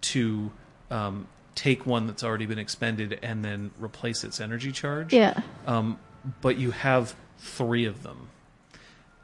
to 0.03 0.51
um, 0.91 1.29
take 1.55 1.87
one 1.87 2.07
that's 2.07 2.25
already 2.25 2.47
been 2.47 2.59
expended 2.59 3.19
and 3.23 3.45
then 3.45 3.71
replace 3.79 4.25
its 4.25 4.41
energy 4.41 4.73
charge. 4.73 5.13
Yeah. 5.13 5.41
Um, 5.67 5.99
but 6.41 6.59
you 6.59 6.71
have 6.71 7.15
three 7.39 7.85
of 7.85 8.03
them. 8.03 8.29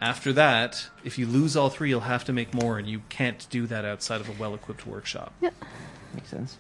After 0.01 0.32
that, 0.32 0.88
if 1.05 1.16
you 1.18 1.26
lose 1.26 1.57
all 1.57 1.70
three, 1.70 1.88
you'll 1.88 2.01
have 2.01 2.24
to 2.24 2.32
make 2.32 2.53
more, 2.53 2.76
and 2.76 2.88
you 2.88 3.03
can't 3.09 3.47
do 3.51 3.66
that 3.68 3.84
outside 3.84 4.20
of 4.20 4.28
a 4.28 4.32
well 4.32 4.53
equipped 4.55 4.84
workshop. 4.84 5.32
Yep. 5.40 5.55
Makes 6.14 6.28
sense. 6.28 6.59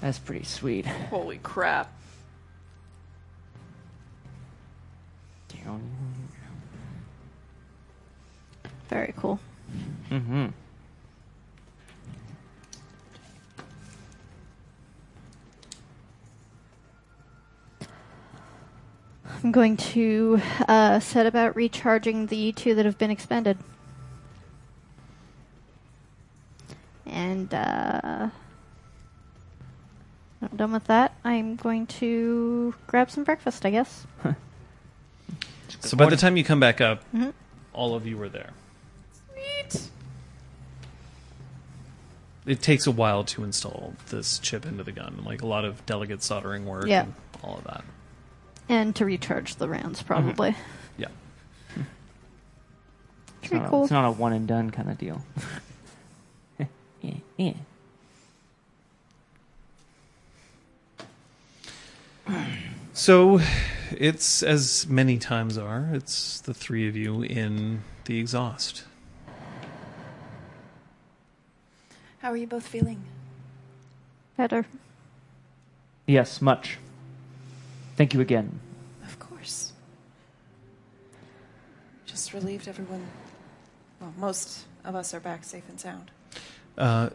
That's 0.00 0.18
pretty 0.18 0.44
sweet. 0.44 0.86
Holy 0.86 1.38
crap. 1.38 1.92
Very 8.88 9.14
cool. 9.16 9.40
Mm-hmm. 10.10 10.48
I'm 19.42 19.50
going 19.50 19.76
to 19.76 20.40
uh, 20.68 21.00
set 21.00 21.26
about 21.26 21.56
recharging 21.56 22.26
the 22.26 22.52
two 22.52 22.74
that 22.74 22.84
have 22.84 22.98
been 22.98 23.10
expended. 23.10 23.58
And 27.06 27.52
uh, 27.52 28.28
I'm 30.42 30.56
done 30.56 30.72
with 30.72 30.84
that, 30.84 31.14
I'm 31.24 31.56
going 31.56 31.86
to 31.88 32.74
grab 32.86 33.10
some 33.10 33.24
breakfast, 33.24 33.66
I 33.66 33.70
guess. 33.70 34.06
So 35.80 35.96
by 35.96 36.08
the 36.08 36.16
time 36.16 36.36
you 36.36 36.44
come 36.44 36.60
back 36.60 36.80
up, 36.80 37.02
Mhm. 37.14 37.32
all 37.72 37.94
of 37.94 38.06
you 38.06 38.20
are 38.22 38.28
there. 38.28 38.50
Sweet. 39.32 39.88
It 42.46 42.60
takes 42.62 42.86
a 42.86 42.90
while 42.90 43.24
to 43.24 43.44
install 43.44 43.94
this 44.08 44.38
chip 44.38 44.66
into 44.66 44.82
the 44.84 44.92
gun, 44.92 45.22
like 45.24 45.42
a 45.42 45.46
lot 45.46 45.64
of 45.64 45.84
delicate 45.86 46.22
soldering 46.22 46.66
work 46.66 46.86
Yeah. 46.86 47.02
and 47.04 47.14
all 47.42 47.58
of 47.58 47.64
that. 47.64 47.84
And 48.68 48.94
to 48.96 49.04
recharge 49.04 49.56
the 49.56 49.68
rounds, 49.68 50.02
probably. 50.02 50.54
Yeah. 50.96 51.08
It's 53.44 53.48
Pretty 53.48 53.56
not, 53.62 53.66
a, 53.66 53.70
cool. 53.70 53.82
it's 53.82 53.90
not 53.90 54.04
a 54.06 54.10
one 54.12 54.32
and 54.32 54.46
done 54.46 54.70
kind 54.70 54.88
of 54.88 54.98
deal. 54.98 55.20
yeah, 57.00 57.14
yeah. 57.36 57.54
So 62.94 63.40
it's 63.90 64.42
as 64.42 64.86
many 64.86 65.18
times 65.18 65.56
are. 65.56 65.88
It's 65.92 66.40
the 66.40 66.52
three 66.52 66.88
of 66.88 66.96
you 66.96 67.22
in 67.22 67.82
the 68.04 68.18
exhaust. 68.18 68.84
How 72.18 72.30
are 72.30 72.36
you 72.36 72.46
both 72.46 72.66
feeling? 72.66 73.02
Better. 74.36 74.66
Yes, 76.06 76.42
much. 76.42 76.78
Thank 77.96 78.12
you 78.12 78.20
again. 78.20 78.60
Of 79.04 79.18
course. 79.18 79.72
Just 82.06 82.32
relieved 82.34 82.68
everyone. 82.68 83.06
Well, 84.00 84.12
most 84.18 84.66
of 84.84 84.94
us 84.94 85.14
are 85.14 85.20
back 85.20 85.44
safe 85.44 85.64
and 85.68 85.80
sound. 85.80 86.10
Uh, 86.76 87.10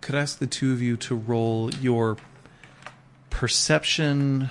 could 0.00 0.14
I 0.14 0.20
ask 0.20 0.38
the 0.38 0.46
two 0.46 0.72
of 0.72 0.82
you 0.82 0.96
to 0.98 1.14
roll 1.14 1.72
your 1.74 2.18
perception? 3.30 4.50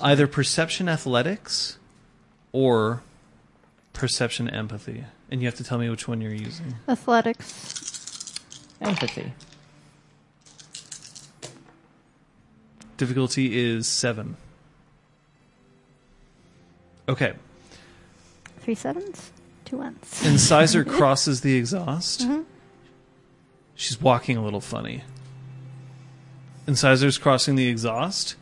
Either 0.00 0.26
perception 0.26 0.88
athletics 0.88 1.78
or 2.52 3.02
perception 3.92 4.48
empathy. 4.48 5.04
And 5.30 5.40
you 5.40 5.46
have 5.48 5.56
to 5.56 5.64
tell 5.64 5.78
me 5.78 5.90
which 5.90 6.06
one 6.06 6.20
you're 6.20 6.32
using. 6.32 6.74
Athletics. 6.88 8.34
Empathy. 8.80 9.32
Difficulty 12.96 13.58
is 13.58 13.86
seven. 13.86 14.36
Okay. 17.08 17.32
Three 18.60 18.74
sevens, 18.74 19.30
two 19.64 19.78
ones. 19.78 20.22
Incisor 20.24 20.84
crosses 20.96 21.40
the 21.40 21.56
exhaust. 21.56 22.22
Mm-hmm. 22.22 22.42
She's 23.74 24.00
walking 24.00 24.36
a 24.36 24.44
little 24.44 24.60
funny. 24.60 25.04
Incisor's 26.66 27.16
crossing 27.16 27.54
the 27.54 27.68
exhaust. 27.68 28.34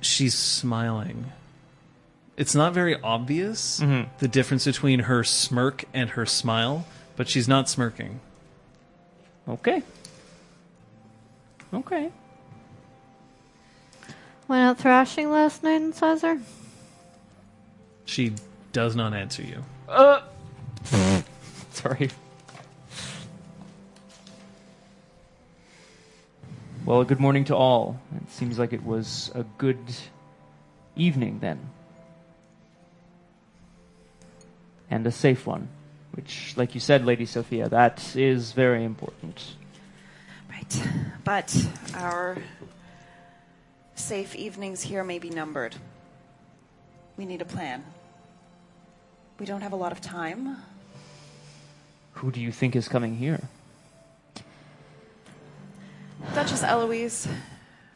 She's 0.00 0.34
smiling. 0.34 1.32
It's 2.36 2.54
not 2.54 2.72
very 2.72 3.00
obvious 3.00 3.80
Mhm. 3.80 4.08
the 4.18 4.28
difference 4.28 4.64
between 4.64 5.00
her 5.00 5.24
smirk 5.24 5.84
and 5.92 6.10
her 6.10 6.24
smile, 6.24 6.86
but 7.16 7.28
she's 7.28 7.48
not 7.48 7.68
smirking. 7.68 8.20
Okay. 9.48 9.82
Okay. 11.74 12.10
Went 14.46 14.62
out 14.62 14.78
thrashing 14.78 15.30
last 15.30 15.62
night 15.62 15.82
Incisor. 15.82 16.40
She 18.04 18.34
does 18.72 18.94
not 18.96 19.12
answer 19.14 19.42
you. 19.42 19.64
Uh. 19.88 20.20
Sorry. 21.72 22.10
Well, 26.88 27.04
good 27.04 27.20
morning 27.20 27.44
to 27.44 27.54
all. 27.54 28.00
It 28.16 28.30
seems 28.30 28.58
like 28.58 28.72
it 28.72 28.82
was 28.82 29.30
a 29.34 29.44
good 29.58 29.76
evening 30.96 31.40
then. 31.40 31.68
And 34.90 35.06
a 35.06 35.10
safe 35.10 35.46
one. 35.46 35.68
Which, 36.12 36.54
like 36.56 36.72
you 36.72 36.80
said, 36.80 37.04
Lady 37.04 37.26
Sophia, 37.26 37.68
that 37.68 38.16
is 38.16 38.52
very 38.52 38.84
important. 38.84 39.38
Right. 40.48 40.88
But 41.24 41.54
our 41.92 42.38
safe 43.94 44.34
evenings 44.34 44.80
here 44.80 45.04
may 45.04 45.18
be 45.18 45.28
numbered. 45.28 45.76
We 47.18 47.26
need 47.26 47.42
a 47.42 47.44
plan. 47.44 47.84
We 49.38 49.44
don't 49.44 49.60
have 49.60 49.74
a 49.74 49.76
lot 49.76 49.92
of 49.92 50.00
time. 50.00 50.56
Who 52.12 52.32
do 52.32 52.40
you 52.40 52.50
think 52.50 52.74
is 52.74 52.88
coming 52.88 53.14
here? 53.14 53.42
Duchess 56.34 56.62
Eloise 56.62 57.28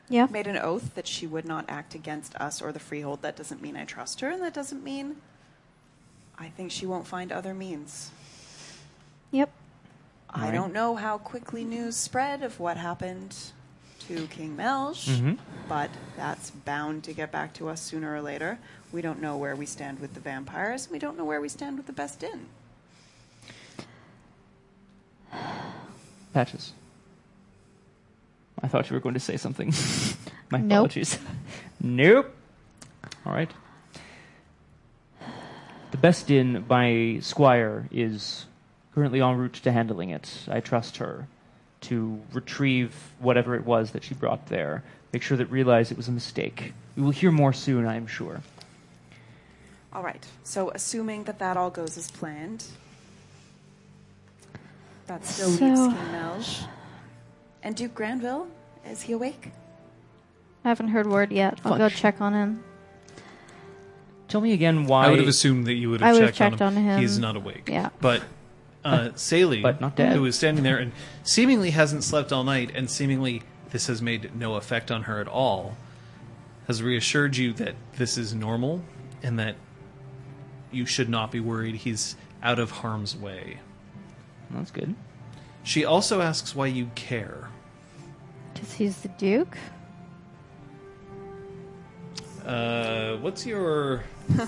Yeah. 0.09 0.27
made 0.31 0.47
an 0.47 0.59
oath 0.59 0.95
that 0.95 1.07
she 1.07 1.27
would 1.27 1.45
not 1.45 1.65
act 1.69 1.95
against 1.95 2.35
us 2.37 2.61
or 2.63 2.73
the 2.73 2.79
freehold. 2.81 3.23
That 3.23 3.37
doesn't 3.37 3.63
mean 3.63 3.77
I 3.77 3.85
trust 3.85 4.21
her, 4.21 4.29
and 4.31 4.43
that 4.43 4.55
doesn't 4.55 4.83
mean 4.83 5.17
I 6.39 6.49
think 6.49 6.73
she 6.73 6.87
won't 6.87 7.07
find 7.07 7.31
other 7.31 7.55
means. 7.55 8.11
Yep. 9.31 9.51
I 10.31 10.45
Right. 10.45 10.53
don't 10.53 10.73
know 10.73 10.97
how 10.97 11.19
quickly 11.19 11.63
news 11.65 11.97
spread 11.97 12.43
of 12.43 12.59
what 12.59 12.77
happened 12.79 13.37
to 14.09 14.27
King 14.29 14.57
Melch, 14.57 15.07
Mhm. 15.09 15.39
but 15.69 15.91
that's 16.17 16.51
bound 16.51 17.05
to 17.05 17.13
get 17.13 17.31
back 17.31 17.53
to 17.55 17.69
us 17.69 17.81
sooner 17.81 18.15
or 18.15 18.21
later. 18.23 18.59
We 18.91 19.03
don't 19.03 19.21
know 19.21 19.37
where 19.37 19.55
we 19.55 19.67
stand 19.67 20.01
with 20.01 20.15
the 20.15 20.21
vampires. 20.21 20.89
We 20.91 20.99
don't 20.99 21.17
know 21.17 21.25
where 21.25 21.41
we 21.41 21.49
stand 21.49 21.77
with 21.77 21.87
the 21.87 21.93
Best 21.93 22.23
Inn. 22.23 22.49
Patches. 26.33 26.73
I 28.63 28.69
thought 28.69 28.89
you 28.91 28.95
were 28.95 29.01
going 29.01 29.15
to 29.15 29.21
say 29.21 29.37
something. 29.37 29.73
My 30.51 30.59
Nope. 30.59 30.71
apologies. 30.77 31.19
nope. 31.81 32.35
All 33.27 33.33
right. 33.33 33.51
The 35.91 35.97
best 35.99 36.31
inn 36.31 36.65
by 36.67 37.19
Squire 37.21 37.89
is 37.91 38.47
currently 38.95 39.21
en 39.21 39.37
route 39.37 39.55
to 39.65 39.73
handling 39.73 40.11
it. 40.11 40.31
I 40.49 40.61
trust 40.61 40.99
her 40.99 41.27
to 41.83 42.21
retrieve 42.33 42.95
whatever 43.19 43.55
it 43.55 43.65
was 43.67 43.91
that 43.91 44.05
she 44.05 44.15
brought 44.15 44.47
there. 44.47 44.83
Make 45.13 45.23
sure 45.23 45.37
that 45.37 45.47
realize 45.47 45.91
it 45.91 45.97
was 45.97 46.09
a 46.09 46.13
mistake. 46.13 46.73
We 46.97 47.03
will 47.03 47.11
hear 47.11 47.31
more 47.31 47.53
soon, 47.53 47.87
I 47.87 47.97
am 47.97 48.07
sure. 48.07 48.41
All 49.93 50.03
right. 50.03 50.25
So, 50.45 50.71
assuming 50.71 51.25
that 51.25 51.39
that 51.41 51.57
all 51.57 51.71
goes 51.71 51.99
as 51.99 52.11
planned, 52.11 52.65
that 55.07 55.25
still 55.27 55.51
So- 55.51 55.65
leaves 55.67 55.81
King 55.81 56.07
Melch. 56.13 56.65
And 57.63 57.77
Duke 57.77 57.95
Granville, 57.95 58.49
is 58.85 59.03
he 59.03 59.13
awake? 59.13 59.51
I 60.65 60.69
haven't 60.69 60.89
heard 60.89 61.07
word 61.09 61.33
yet. 61.33 61.61
I'll 61.65 61.79
go 61.79 61.89
check 61.89 62.21
on 62.21 62.33
him. 62.35 62.65
Tell 64.29 64.41
me 64.41 64.53
again 64.53 64.87
why. 64.87 65.07
I 65.07 65.11
would 65.11 65.19
have 65.19 65.29
assumed 65.29 65.67
that 65.67 65.75
you 65.75 65.91
would 65.91 66.03
I 66.03 66.09
have 66.09 66.17
would 66.17 66.21
checked, 66.27 66.39
have 66.39 66.51
checked 66.53 66.63
on, 66.63 66.73
him. 66.77 66.89
on 66.89 66.95
him. 66.95 67.01
He's 67.01 67.19
not 67.19 67.37
awake. 67.37 67.69
Yeah. 67.69 67.91
But 68.01 68.23
uh, 68.85 69.11
Saley, 69.15 69.61
But 69.61 69.81
not 69.81 69.95
dead. 69.97 70.17
who 70.17 70.25
is 70.25 70.37
standing 70.37 70.65
there 70.65 70.79
and 70.79 70.93
seemingly 71.23 71.71
hasn't 71.71 72.05
slept 72.05 72.33
all 72.33 72.45
night, 72.45 72.71
and 72.75 72.91
seemingly 72.91 73.43
this 73.71 73.87
has 73.89 74.01
made 74.01 74.35
no 74.35 74.55
effect 74.55 74.91
on 74.91 75.03
her 75.05 75.21
at 75.21 75.29
all, 75.29 75.77
has 76.67 76.83
reassured 76.83 77.37
you 77.37 77.53
that 77.55 77.75
this 77.97 78.17
is 78.17 78.35
normal 78.35 78.83
and 79.23 79.39
that 79.39 79.57
you 80.71 80.87
should 80.87 81.09
not 81.09 81.31
be 81.31 81.41
worried. 81.41 81.75
He's 81.77 82.17
out 82.43 82.59
of 82.59 82.71
harm's 82.71 83.17
way. 83.17 83.59
That's 84.51 84.71
good. 84.71 84.95
She 85.65 85.85
also 85.85 86.21
asks 86.21 86.55
why 86.55 86.67
you 86.67 86.91
care. 86.95 87.49
Because 88.53 88.73
he's 88.75 88.97
the 89.01 89.09
Duke. 89.09 89.57
Uh, 92.45 93.17
what's 93.19 93.47
your 93.47 94.03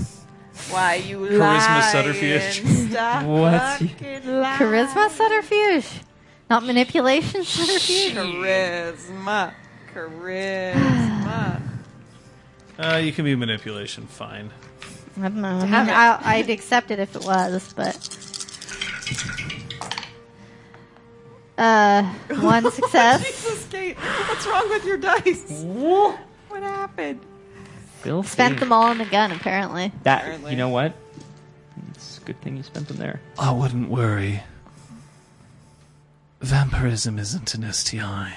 Why 0.71 0.97
you 0.97 1.19
Charisma 1.19 1.39
lie 1.39 1.89
subterfuge. 1.93 2.61
and 2.61 2.91
stop 2.91 3.25
What's- 3.27 3.79
fucking 3.83 4.27
lying. 4.41 4.59
Charisma 4.59 5.11
subterfuge. 5.11 5.87
Not 6.51 6.65
manipulation 6.65 7.45
subterfuge. 7.45 8.15
Charisma. 8.15 9.53
Charisma. 9.95 11.61
Uh, 12.77 12.97
you 12.97 13.13
can 13.13 13.25
be 13.25 13.37
manipulation, 13.37 14.05
fine. 14.09 14.51
I 15.17 15.21
don't 15.23 15.37
know. 15.37 15.47
I 15.47 15.61
mean, 15.63 15.71
Damn 15.71 15.89
it. 15.89 15.93
I, 15.93 16.19
I'd 16.39 16.51
accept 16.51 16.91
it 16.91 16.99
if 16.99 17.15
it 17.15 17.25
was, 17.25 17.73
but. 17.77 17.95
Uh, 21.57 22.03
one 22.41 22.71
success. 22.71 23.25
Jesus, 23.25 23.67
Kate. 23.71 23.97
What's 23.97 24.47
wrong 24.47 24.69
with 24.71 24.85
your 24.85 24.97
dice? 24.97 25.63
What 25.65 26.63
happened? 26.63 27.21
Filthy. 28.01 28.29
Spent 28.29 28.61
them 28.61 28.73
all 28.73 28.85
on 28.85 28.99
the 28.99 29.05
gun, 29.05 29.33
apparently. 29.33 29.93
That 30.03 30.23
Apparently. 30.23 30.51
you 30.53 30.57
know 30.59 30.69
what? 30.69 30.95
It's 31.91 32.19
a 32.19 32.21
good 32.23 32.41
thing 32.41 32.57
you 32.57 32.63
spent 32.63 32.89
them 32.89 32.97
there. 32.99 33.21
I 33.39 33.53
wouldn't 33.53 33.89
worry. 33.89 34.43
Vampirism 36.41 37.19
isn't 37.19 37.55
an 37.55 37.73
STI. 37.73 38.37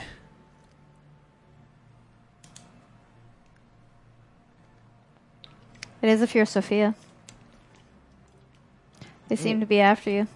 It 6.01 6.09
is 6.09 6.21
if 6.21 6.35
you're 6.35 6.45
Sophia. 6.45 6.95
They 9.27 9.35
seem 9.35 9.59
to 9.59 9.65
be 9.65 9.81
after 9.81 10.09
you. 10.09 10.27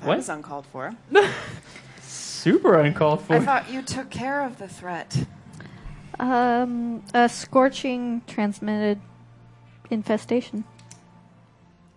That 0.00 0.06
What? 0.06 0.16
was 0.18 0.28
uncalled 0.28 0.66
for. 0.66 0.94
Super 2.02 2.78
uncalled 2.80 3.22
for. 3.22 3.34
I 3.36 3.40
thought 3.40 3.70
you 3.70 3.82
took 3.82 4.10
care 4.10 4.42
of 4.42 4.58
the 4.58 4.68
threat. 4.68 5.26
Um, 6.18 7.02
a 7.14 7.28
scorching 7.28 8.22
transmitted 8.26 9.00
infestation. 9.90 10.64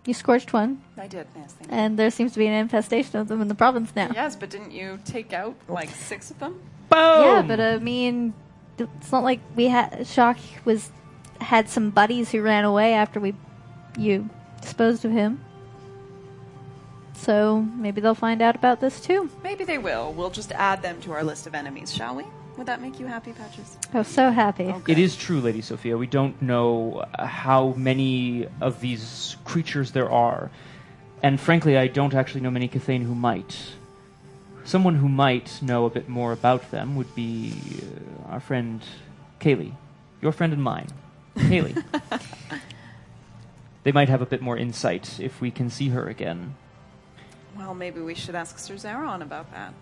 You 0.06 0.12
scorched 0.12 0.52
one, 0.52 0.82
I 0.98 1.06
did, 1.06 1.26
yes, 1.34 1.54
thank 1.54 1.70
you. 1.70 1.76
and 1.76 1.98
there 1.98 2.10
seems 2.10 2.32
to 2.34 2.38
be 2.38 2.46
an 2.46 2.52
infestation 2.52 3.18
of 3.20 3.28
them 3.28 3.40
in 3.40 3.48
the 3.48 3.54
province 3.54 3.90
now. 3.96 4.10
Yes, 4.14 4.36
but 4.36 4.50
didn't 4.50 4.72
you 4.72 4.98
take 5.06 5.32
out 5.32 5.54
like 5.66 5.88
six 5.88 6.30
of 6.30 6.38
them? 6.40 6.60
Boom! 6.90 7.22
Yeah, 7.24 7.42
but 7.46 7.58
I 7.58 7.78
mean, 7.78 8.34
it's 8.76 9.10
not 9.10 9.24
like 9.24 9.40
we 9.56 9.68
had 9.68 10.06
Shock 10.06 10.36
was 10.66 10.90
had 11.40 11.70
some 11.70 11.88
buddies 11.88 12.30
who 12.30 12.42
ran 12.42 12.64
away 12.64 12.92
after 12.92 13.18
we 13.18 13.34
you 13.96 14.28
disposed 14.60 15.06
of 15.06 15.12
him. 15.12 15.42
So 17.24 17.62
maybe 17.76 18.02
they'll 18.02 18.14
find 18.14 18.42
out 18.42 18.54
about 18.54 18.80
this 18.80 19.00
too. 19.00 19.30
Maybe 19.42 19.64
they 19.64 19.78
will. 19.78 20.12
We'll 20.12 20.28
just 20.28 20.52
add 20.52 20.82
them 20.82 21.00
to 21.02 21.12
our 21.12 21.24
list 21.24 21.46
of 21.46 21.54
enemies, 21.54 21.92
shall 21.92 22.16
we? 22.16 22.24
Would 22.58 22.66
that 22.66 22.82
make 22.82 23.00
you 23.00 23.06
happy, 23.06 23.32
Patches? 23.32 23.78
Oh, 23.94 24.02
so 24.02 24.30
happy. 24.30 24.64
Okay. 24.64 24.92
It 24.92 24.98
is 24.98 25.16
true, 25.16 25.40
Lady 25.40 25.62
Sophia. 25.62 25.96
We 25.96 26.06
don't 26.06 26.40
know 26.42 27.06
uh, 27.18 27.26
how 27.26 27.72
many 27.78 28.46
of 28.60 28.80
these 28.80 29.36
creatures 29.44 29.92
there 29.92 30.10
are. 30.10 30.50
And 31.22 31.40
frankly, 31.40 31.78
I 31.78 31.88
don't 31.88 32.12
actually 32.12 32.42
know 32.42 32.50
many 32.50 32.68
Kithain 32.68 33.02
who 33.04 33.14
might. 33.14 33.56
Someone 34.64 34.96
who 34.96 35.08
might 35.08 35.62
know 35.62 35.86
a 35.86 35.90
bit 35.90 36.08
more 36.08 36.32
about 36.32 36.70
them 36.70 36.94
would 36.94 37.14
be 37.14 37.54
uh, 38.28 38.32
our 38.32 38.40
friend 38.40 38.82
Kaylee. 39.40 39.72
Your 40.20 40.32
friend 40.32 40.52
and 40.52 40.62
mine. 40.62 40.88
Kaylee. 41.36 41.82
they 43.82 43.92
might 43.92 44.10
have 44.10 44.20
a 44.20 44.26
bit 44.26 44.42
more 44.42 44.58
insight 44.58 45.18
if 45.18 45.40
we 45.40 45.50
can 45.50 45.70
see 45.70 45.88
her 45.88 46.06
again. 46.06 46.54
Well, 47.56 47.74
maybe 47.74 48.00
we 48.00 48.14
should 48.14 48.34
ask 48.34 48.58
Sir 48.58 48.74
Zaron 48.74 49.22
about 49.22 49.50
that. 49.52 49.72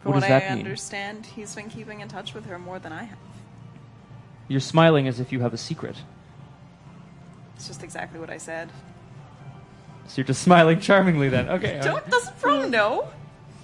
From 0.00 0.12
What 0.12 0.22
what, 0.22 0.28
that 0.28 0.50
I 0.50 0.54
mean? 0.54 0.64
understand, 0.64 1.26
he's 1.26 1.54
been 1.54 1.70
keeping 1.70 2.00
in 2.00 2.08
touch 2.08 2.34
with 2.34 2.46
her 2.46 2.58
more 2.58 2.78
than 2.78 2.92
I 2.92 3.04
have. 3.04 3.18
You're 4.48 4.60
smiling 4.60 5.06
as 5.06 5.20
if 5.20 5.32
you 5.32 5.40
have 5.40 5.54
a 5.54 5.58
secret. 5.58 5.96
It's 7.54 7.68
just 7.68 7.82
exactly 7.84 8.18
what 8.18 8.30
I 8.30 8.38
said. 8.38 8.70
So 10.08 10.14
you're 10.16 10.26
just 10.26 10.42
smiling 10.42 10.80
charmingly 10.80 11.28
then. 11.28 11.48
Okay. 11.48 11.78
Don't, 11.82 12.06
doesn't 12.10 12.40
Braum 12.40 12.70
know? 12.70 13.08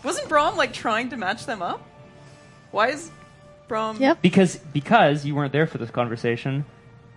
Wasn't 0.04 0.28
Braum 0.28 0.56
like 0.56 0.72
trying 0.72 1.10
to 1.10 1.16
match 1.16 1.46
them 1.46 1.60
up? 1.60 1.82
Why 2.70 2.90
is 2.90 3.10
Braum? 3.68 3.98
Yep. 3.98 4.22
Because 4.22 4.56
because 4.56 5.24
you 5.26 5.34
weren't 5.34 5.52
there 5.52 5.66
for 5.66 5.78
this 5.78 5.90
conversation, 5.90 6.64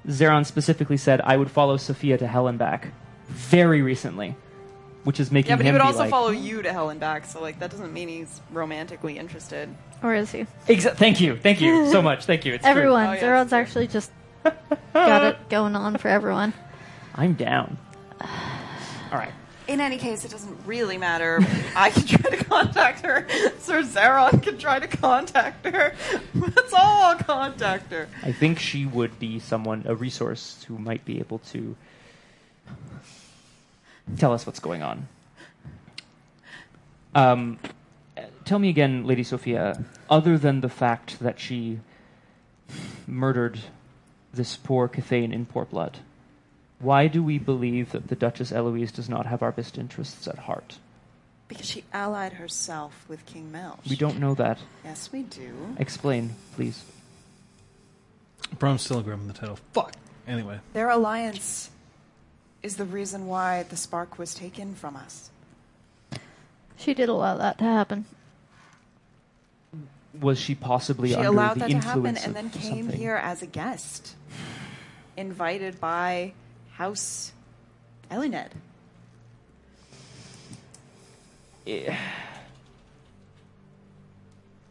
Zeron 0.07 0.45
specifically 0.45 0.97
said 0.97 1.21
I 1.21 1.37
would 1.37 1.51
follow 1.51 1.77
Sophia 1.77 2.17
to 2.17 2.25
hell 2.27 2.47
and 2.47 2.57
back 2.57 2.87
very 3.29 3.81
recently, 3.83 4.35
which 5.03 5.19
is 5.19 5.31
making 5.31 5.49
Yeah, 5.51 5.55
but 5.57 5.63
he 5.65 5.69
him 5.69 5.75
would 5.75 5.79
be 5.81 5.85
also 5.85 5.99
like, 5.99 6.09
follow 6.09 6.29
you 6.29 6.61
to 6.61 6.71
hell 6.71 6.89
and 6.89 6.99
back, 6.99 7.25
so 7.25 7.41
like 7.41 7.59
that 7.59 7.71
doesn't 7.71 7.93
mean 7.93 8.07
he's 8.07 8.41
romantically 8.51 9.17
interested. 9.17 9.69
Or 10.03 10.13
is 10.15 10.31
he? 10.31 10.45
Exa- 10.67 10.95
thank 10.95 11.21
you, 11.21 11.37
thank 11.37 11.61
you 11.61 11.89
so 11.91 12.01
much, 12.09 12.25
thank 12.25 12.45
you. 12.45 12.53
It's 12.53 12.63
true. 12.63 12.71
everyone. 12.71 13.07
Oh, 13.07 13.13
yeah, 13.13 13.21
Zeron's 13.21 13.53
actually 13.53 13.87
just 13.87 14.11
got 14.93 15.23
it 15.23 15.49
going 15.49 15.75
on 15.75 15.97
for 15.97 16.07
everyone. 16.07 16.53
I'm 17.15 17.33
down. 17.33 17.77
All 18.21 19.17
right. 19.17 19.33
In 19.67 19.79
any 19.79 19.97
case, 19.97 20.25
it 20.25 20.31
doesn't 20.31 20.57
really 20.65 20.97
matter. 20.97 21.39
I 21.75 21.91
can 21.91 22.03
try 22.05 22.29
to 22.31 22.43
contact 22.43 23.05
her. 23.05 23.25
Sir 23.59 23.83
Zaron 23.83 24.41
can 24.43 24.57
try 24.57 24.79
to 24.79 24.87
contact 24.87 25.65
her. 25.65 25.93
Let's 26.33 26.73
all 26.73 27.15
contact 27.15 27.91
her. 27.91 28.09
I 28.23 28.33
think 28.33 28.59
she 28.59 28.85
would 28.85 29.17
be 29.19 29.39
someone, 29.39 29.83
a 29.85 29.95
resource 29.95 30.65
who 30.67 30.77
might 30.77 31.05
be 31.05 31.19
able 31.19 31.39
to 31.39 31.77
tell 34.17 34.33
us 34.33 34.45
what's 34.45 34.59
going 34.59 34.81
on. 34.83 35.07
Um, 37.13 37.59
tell 38.45 38.59
me 38.59 38.69
again, 38.69 39.05
Lady 39.05 39.23
Sophia, 39.23 39.83
other 40.09 40.37
than 40.37 40.61
the 40.61 40.69
fact 40.69 41.19
that 41.19 41.39
she 41.39 41.79
murdered 43.05 43.59
this 44.33 44.55
poor 44.55 44.87
Kithain 44.87 45.33
in 45.33 45.45
poor 45.45 45.65
blood, 45.65 45.99
why 46.79 47.07
do 47.07 47.21
we 47.21 47.37
believe 47.37 47.91
that 47.91 48.07
the 48.07 48.15
Duchess 48.15 48.51
Eloise 48.51 48.91
does 48.91 49.09
not 49.09 49.25
have 49.25 49.43
our 49.43 49.51
best 49.51 49.77
interests 49.77 50.27
at 50.27 50.39
heart? 50.39 50.77
Because 51.47 51.65
she 51.65 51.83
allied 51.93 52.33
herself 52.33 53.05
with 53.09 53.25
King 53.25 53.51
Melch. 53.53 53.89
We 53.89 53.97
don't 53.97 54.19
know 54.19 54.33
that. 54.35 54.57
Yes, 54.85 55.11
we 55.11 55.23
do. 55.23 55.75
Explain, 55.77 56.35
please. 56.55 56.85
Braum's 58.55 58.83
still 58.83 59.01
grabbing 59.01 59.27
the 59.27 59.33
title. 59.33 59.59
Fuck. 59.73 59.93
Anyway, 60.27 60.59
Their 60.73 60.89
alliance 60.89 61.69
is 62.63 62.75
the 62.77 62.85
reason 62.85 63.27
why 63.27 63.63
the 63.63 63.75
spark 63.75 64.17
was 64.17 64.33
taken 64.33 64.75
from 64.75 64.95
us. 64.95 65.29
She 66.77 66.93
did 66.93 67.09
allow 67.09 67.37
that 67.37 67.57
to 67.59 67.63
happen. 67.63 68.05
Was 70.19 70.39
she 70.39 70.55
possibly 70.55 71.09
She 71.09 71.15
under 71.15 71.29
allowed 71.29 71.55
the 71.55 71.59
that 71.61 71.69
to 71.69 71.77
happen 71.77 72.17
and 72.17 72.35
then 72.35 72.49
came 72.49 72.85
something? 72.85 72.99
here 72.99 73.15
as 73.15 73.41
a 73.41 73.45
guest, 73.45 74.15
invited 75.15 75.79
by 75.79 76.33
House 76.73 77.31
Eiluned. 78.09 78.49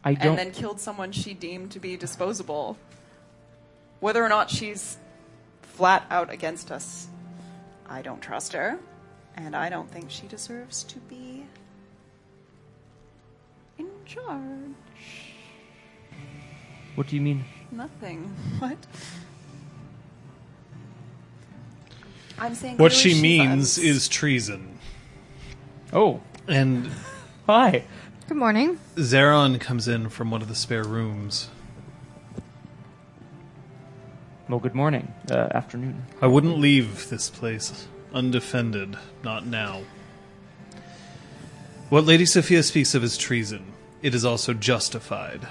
I 0.03 0.15
don't. 0.15 0.29
and 0.31 0.37
then 0.37 0.51
killed 0.51 0.79
someone 0.79 1.11
she 1.11 1.33
deemed 1.33 1.71
to 1.71 1.79
be 1.79 1.95
disposable. 1.95 2.77
Whether 3.99 4.23
or 4.23 4.29
not 4.29 4.49
she's 4.49 4.97
flat 5.61 6.05
out 6.09 6.31
against 6.31 6.71
us, 6.71 7.07
I 7.91 8.01
don't 8.01 8.21
trust 8.21 8.53
her, 8.53 8.79
and 9.35 9.53
I 9.53 9.67
don't 9.69 9.91
think 9.91 10.09
she 10.09 10.25
deserves 10.27 10.83
to 10.85 10.97
be 10.99 11.43
in 13.77 13.89
charge. 14.05 14.71
what 16.95 17.07
do 17.07 17.15
you 17.17 17.21
mean? 17.21 17.43
Nothing. 17.71 18.33
What? 18.59 18.77
I'm 22.39 22.55
saying 22.55 22.77
what 22.77 22.91
clearly 22.91 23.13
she 23.15 23.21
means 23.21 23.51
uns- 23.51 23.77
is 23.77 24.07
treason. 24.09 24.79
Oh, 25.93 26.21
And 26.47 26.89
hi. 27.45 27.83
Good 28.27 28.37
morning. 28.37 28.79
Zeron 28.95 29.59
comes 29.59 29.87
in 29.87 30.09
from 30.09 30.31
one 30.31 30.41
of 30.41 30.47
the 30.47 30.55
spare 30.55 30.83
rooms. 30.83 31.49
Well, 34.51 34.59
good 34.59 34.75
morning. 34.75 35.13
Uh, 35.31 35.47
afternoon. 35.53 36.03
I 36.21 36.27
wouldn't 36.27 36.57
leave 36.59 37.07
this 37.07 37.29
place 37.29 37.87
undefended, 38.13 38.97
not 39.23 39.45
now. 39.45 39.83
What 41.87 42.03
Lady 42.03 42.25
Sophia 42.25 42.61
speaks 42.61 42.93
of 42.93 43.01
is 43.01 43.17
treason. 43.17 43.63
It 44.01 44.13
is 44.13 44.25
also 44.25 44.53
justified. 44.53 45.47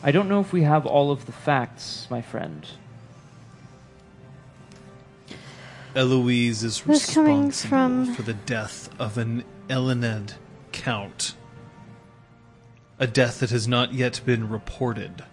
I 0.00 0.12
don't 0.12 0.28
know 0.28 0.38
if 0.38 0.52
we 0.52 0.62
have 0.62 0.86
all 0.86 1.10
of 1.10 1.26
the 1.26 1.32
facts, 1.32 2.06
my 2.08 2.22
friend. 2.22 2.64
Eloise 5.96 6.62
is 6.62 6.82
This 6.82 7.12
coming 7.12 7.46
responsible 7.46 7.68
from- 7.68 8.14
for 8.14 8.22
the 8.22 8.34
death 8.34 8.90
of 9.00 9.18
an 9.18 9.42
Eiluned 9.68 10.34
count. 10.70 11.34
A 13.00 13.08
death 13.08 13.40
that 13.40 13.50
has 13.50 13.66
not 13.66 13.92
yet 13.92 14.20
been 14.24 14.48
reported. 14.48 15.24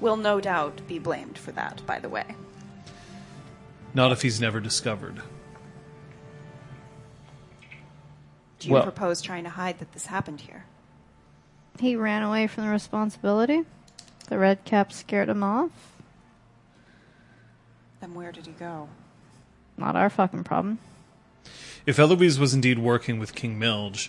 Will 0.00 0.16
no 0.16 0.40
doubt 0.40 0.86
be 0.86 0.98
blamed 0.98 1.38
for 1.38 1.52
that, 1.52 1.82
by 1.86 1.98
the 1.98 2.08
way. 2.08 2.36
Not 3.94 4.12
if 4.12 4.22
he's 4.22 4.40
never 4.40 4.60
discovered. 4.60 5.22
Do 8.58 8.68
you 8.68 8.74
Well- 8.74 8.82
propose 8.82 9.22
trying 9.22 9.44
to 9.44 9.50
hide 9.50 9.78
that 9.78 9.92
this 9.92 10.06
happened 10.06 10.42
here? 10.42 10.64
He 11.78 11.94
ran 11.96 12.22
away 12.22 12.46
from 12.46 12.64
the 12.64 12.70
responsibility. 12.70 13.64
The 14.28 14.38
red 14.38 14.64
cap 14.64 14.92
scared 14.92 15.28
him 15.28 15.42
off. 15.42 15.70
Then 18.00 18.14
where 18.14 18.32
did 18.32 18.46
he 18.46 18.52
go? 18.52 18.88
Not 19.76 19.96
our 19.96 20.10
fucking 20.10 20.44
problem. 20.44 20.78
If 21.86 21.98
Eloise 21.98 22.38
was 22.38 22.52
indeed 22.52 22.78
working 22.78 23.18
with 23.18 23.34
King 23.34 23.58
Melch, 23.58 24.08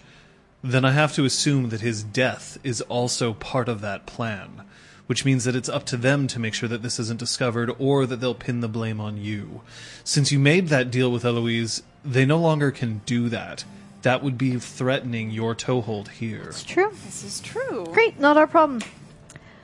then 0.64 0.84
I 0.84 0.92
have 0.92 1.14
to 1.14 1.26
assume 1.26 1.70
that 1.70 1.82
his 1.82 2.04
death 2.04 2.58
is 2.64 2.82
also 2.82 3.34
part 3.34 3.70
of 3.70 3.82
that 3.82 4.06
plan, 4.06 4.66
which 5.10 5.26
means 5.26 5.44
that 5.44 5.56
it's 5.56 5.68
up 5.68 5.86
to 5.86 5.98
them 5.98 6.28
to 6.28 6.38
make 6.38 6.54
sure 6.54 6.70
that 6.70 6.84
this 6.84 7.00
isn't 7.00 7.18
discovered 7.18 7.74
or 7.80 8.06
that 8.06 8.18
they'll 8.18 8.36
pin 8.36 8.60
the 8.60 8.68
blame 8.68 9.02
on 9.02 9.18
you. 9.18 9.62
Since 10.04 10.32
you 10.32 10.38
made 10.38 10.68
that 10.68 10.92
deal 10.92 11.12
with 11.12 11.26
Eloise, 11.26 11.82
they 12.06 12.28
no 12.28 12.38
longer 12.38 12.70
can 12.70 13.02
do 13.08 13.28
that. 13.30 13.66
That 14.04 14.22
would 14.22 14.38
be 14.38 14.60
threatening 14.60 15.32
your 15.32 15.56
toehold 15.56 16.10
here. 16.10 16.44
It's 16.50 16.64
true. 16.64 16.92
This 17.06 17.24
is 17.24 17.40
true. 17.40 17.88
Great, 17.92 18.20
not 18.20 18.38
our 18.38 18.46
problem. 18.46 18.84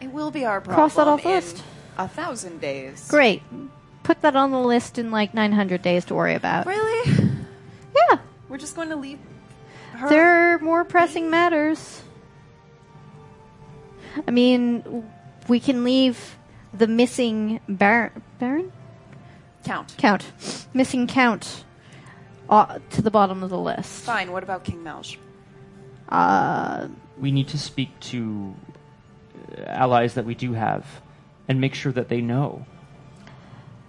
It 0.01 0.11
will 0.11 0.31
be 0.31 0.45
our 0.45 0.61
problem. 0.61 0.77
Cross 0.77 0.95
that 0.95 1.07
off 1.07 1.21
the 1.21 1.29
in 1.29 1.35
list. 1.35 1.63
A 1.99 2.07
thousand 2.07 2.59
days. 2.59 3.07
Great. 3.07 3.43
Put 4.01 4.21
that 4.21 4.35
on 4.35 4.49
the 4.49 4.59
list 4.59 4.97
in 4.97 5.11
like 5.11 5.35
900 5.35 5.83
days 5.83 6.05
to 6.05 6.15
worry 6.15 6.33
about. 6.33 6.65
Really? 6.65 7.11
Yeah. 7.95 8.17
We're 8.49 8.57
just 8.57 8.75
going 8.75 8.89
to 8.89 8.95
leave 8.95 9.19
her. 9.91 10.09
There 10.09 10.55
are 10.55 10.57
more 10.57 10.83
pressing 10.83 11.29
matters. 11.29 12.01
I 14.27 14.31
mean, 14.31 15.05
we 15.47 15.59
can 15.59 15.83
leave 15.83 16.37
the 16.73 16.87
missing 16.87 17.59
bar- 17.67 18.11
Baron? 18.39 18.71
Count. 19.63 19.95
Count. 19.97 20.31
Missing 20.73 21.07
Count 21.07 21.63
uh, 22.49 22.79
to 22.91 23.01
the 23.01 23.11
bottom 23.11 23.43
of 23.43 23.49
the 23.49 23.57
list. 23.57 24.03
Fine. 24.03 24.31
What 24.31 24.43
about 24.43 24.63
King 24.63 24.83
Melch? 24.83 25.17
Uh, 26.09 26.87
We 27.19 27.31
need 27.31 27.47
to 27.49 27.57
speak 27.57 27.97
to 28.11 28.53
uh, 29.57 29.61
allies 29.63 30.13
that 30.15 30.25
we 30.25 30.35
do 30.35 30.53
have 30.53 30.85
and 31.47 31.59
make 31.59 31.73
sure 31.73 31.91
that 31.91 32.09
they 32.09 32.21
know. 32.21 32.65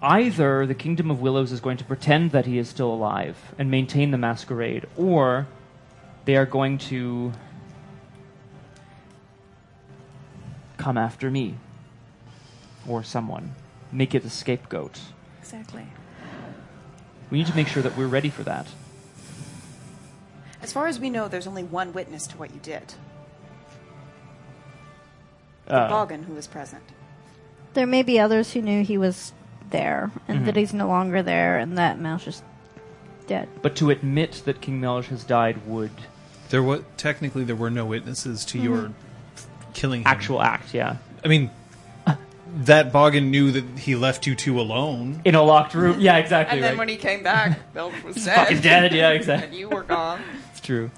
Either 0.01 0.65
the 0.65 0.75
Kingdom 0.75 1.09
of 1.09 1.21
Willows 1.21 1.51
is 1.51 1.59
going 1.59 1.77
to 1.77 1.83
pretend 1.83 2.31
that 2.31 2.45
he 2.45 2.57
is 2.59 2.69
still 2.69 2.93
alive 2.93 3.35
and 3.57 3.69
maintain 3.71 4.11
the 4.11 4.17
masquerade, 4.17 4.85
or 4.95 5.47
they 6.25 6.35
are 6.35 6.45
going 6.45 6.77
to 6.77 7.33
come 10.77 10.97
after 10.97 11.29
me 11.29 11.55
or 12.87 13.03
someone, 13.03 13.55
make 13.91 14.15
it 14.15 14.23
a 14.23 14.29
scapegoat. 14.29 14.99
Exactly. 15.39 15.87
We 17.29 17.39
need 17.39 17.47
to 17.47 17.55
make 17.55 17.67
sure 17.67 17.83
that 17.83 17.97
we're 17.97 18.07
ready 18.07 18.29
for 18.29 18.43
that. 18.43 18.67
As 20.61 20.71
far 20.73 20.87
as 20.87 20.99
we 20.99 21.09
know, 21.09 21.27
there's 21.27 21.47
only 21.47 21.63
one 21.63 21.93
witness 21.93 22.25
to 22.27 22.37
what 22.37 22.53
you 22.53 22.59
did. 22.61 22.93
Uh, 25.67 25.89
Boggan, 25.89 26.23
who 26.23 26.33
was 26.33 26.47
present. 26.47 26.83
there 27.73 27.85
may 27.85 28.01
be 28.01 28.19
others 28.19 28.53
who 28.53 28.61
knew 28.61 28.83
he 28.83 28.97
was 28.97 29.33
there 29.69 30.09
and 30.29 30.47
that 30.47 30.55
he's 30.55 30.73
no 30.73 30.87
longer 30.87 31.21
there 31.21 31.57
and 31.57 31.77
that 31.77 31.99
Mouse 31.99 32.25
is 32.25 32.41
dead. 33.27 33.49
but 33.61 33.75
to 33.75 33.89
admit 33.89 34.43
that 34.45 34.61
King 34.61 34.79
Melch 34.79 35.05
has 35.07 35.25
died 35.25 35.67
would 35.67 35.91
There 36.49 36.63
was 36.63 36.83
technically 36.95 37.43
there 37.43 37.55
were 37.57 37.69
no 37.69 37.85
witnesses 37.85 38.45
to 38.45 38.57
your 38.59 38.93
killing 39.77 40.01
him. 40.01 40.07
actual 40.07 40.41
act, 40.41 40.73
yeah. 40.73 40.97
I 41.23 41.27
mean, 41.27 41.49
that 42.65 42.91
Boggan 42.91 43.29
knew 43.29 43.51
that 43.51 43.79
he 43.79 43.95
left 43.95 44.25
you 44.25 44.35
two 44.35 44.59
alone. 44.59 45.21
In 45.23 45.35
a 45.35 45.43
locked 45.43 45.73
room. 45.73 45.99
Yeah, 46.07 46.17
exactly. 46.17 46.57
And 46.57 46.63
then 46.63 46.71
right. 46.71 46.79
when 46.79 46.89
he 46.89 46.97
came 46.97 47.23
back, 47.23 47.73
Melch 47.75 48.03
was 48.03 48.15
dead. 48.15 48.35
fucking 48.35 48.61
dead. 48.61 48.93
Yeah, 48.93 49.09
and 49.11 49.17
exactly. 49.17 49.59
you 49.59 49.69
were 49.69 49.83
gone. 49.83 50.21
It's 50.51 50.61
true. 50.61 50.91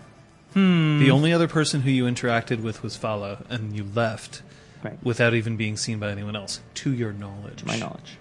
The 0.54 0.60
hmm. 0.60 1.12
only 1.12 1.32
other 1.32 1.48
person 1.48 1.82
who 1.82 1.92
you 1.92 2.06
interacted 2.06 2.62
with 2.62 2.82
was 2.82 2.96
Fala, 2.96 3.44
and 3.50 3.76
you 3.76 3.84
left 3.84 4.42
Right. 4.82 4.98
without 5.04 5.34
even 5.34 5.58
being 5.58 5.76
seen 5.76 6.00
by 6.00 6.10
anyone 6.10 6.38
else, 6.38 6.62
to 6.76 6.94
your 6.94 7.12
knowledge. 7.12 7.58
To 7.58 7.68
my 7.68 7.78
knowledge. 7.78 8.18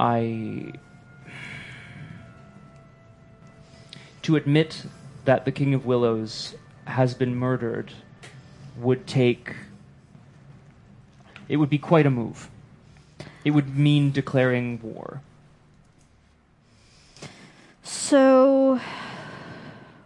I. 0.00 0.72
To 4.22 4.34
admit 4.34 4.84
that 5.26 5.44
the 5.44 5.52
King 5.52 5.74
of 5.74 5.86
Willows 5.86 6.56
has 6.88 7.14
been 7.14 7.34
murdered 7.36 7.92
would 8.76 9.06
take. 9.06 9.54
It 11.48 11.56
would 11.56 11.70
be 11.70 11.78
quite 11.78 12.06
a 12.06 12.10
move. 12.10 12.50
It 13.44 13.52
would 13.52 13.76
mean 13.76 14.10
declaring 14.10 14.80
war. 14.82 15.22
So, 17.82 18.80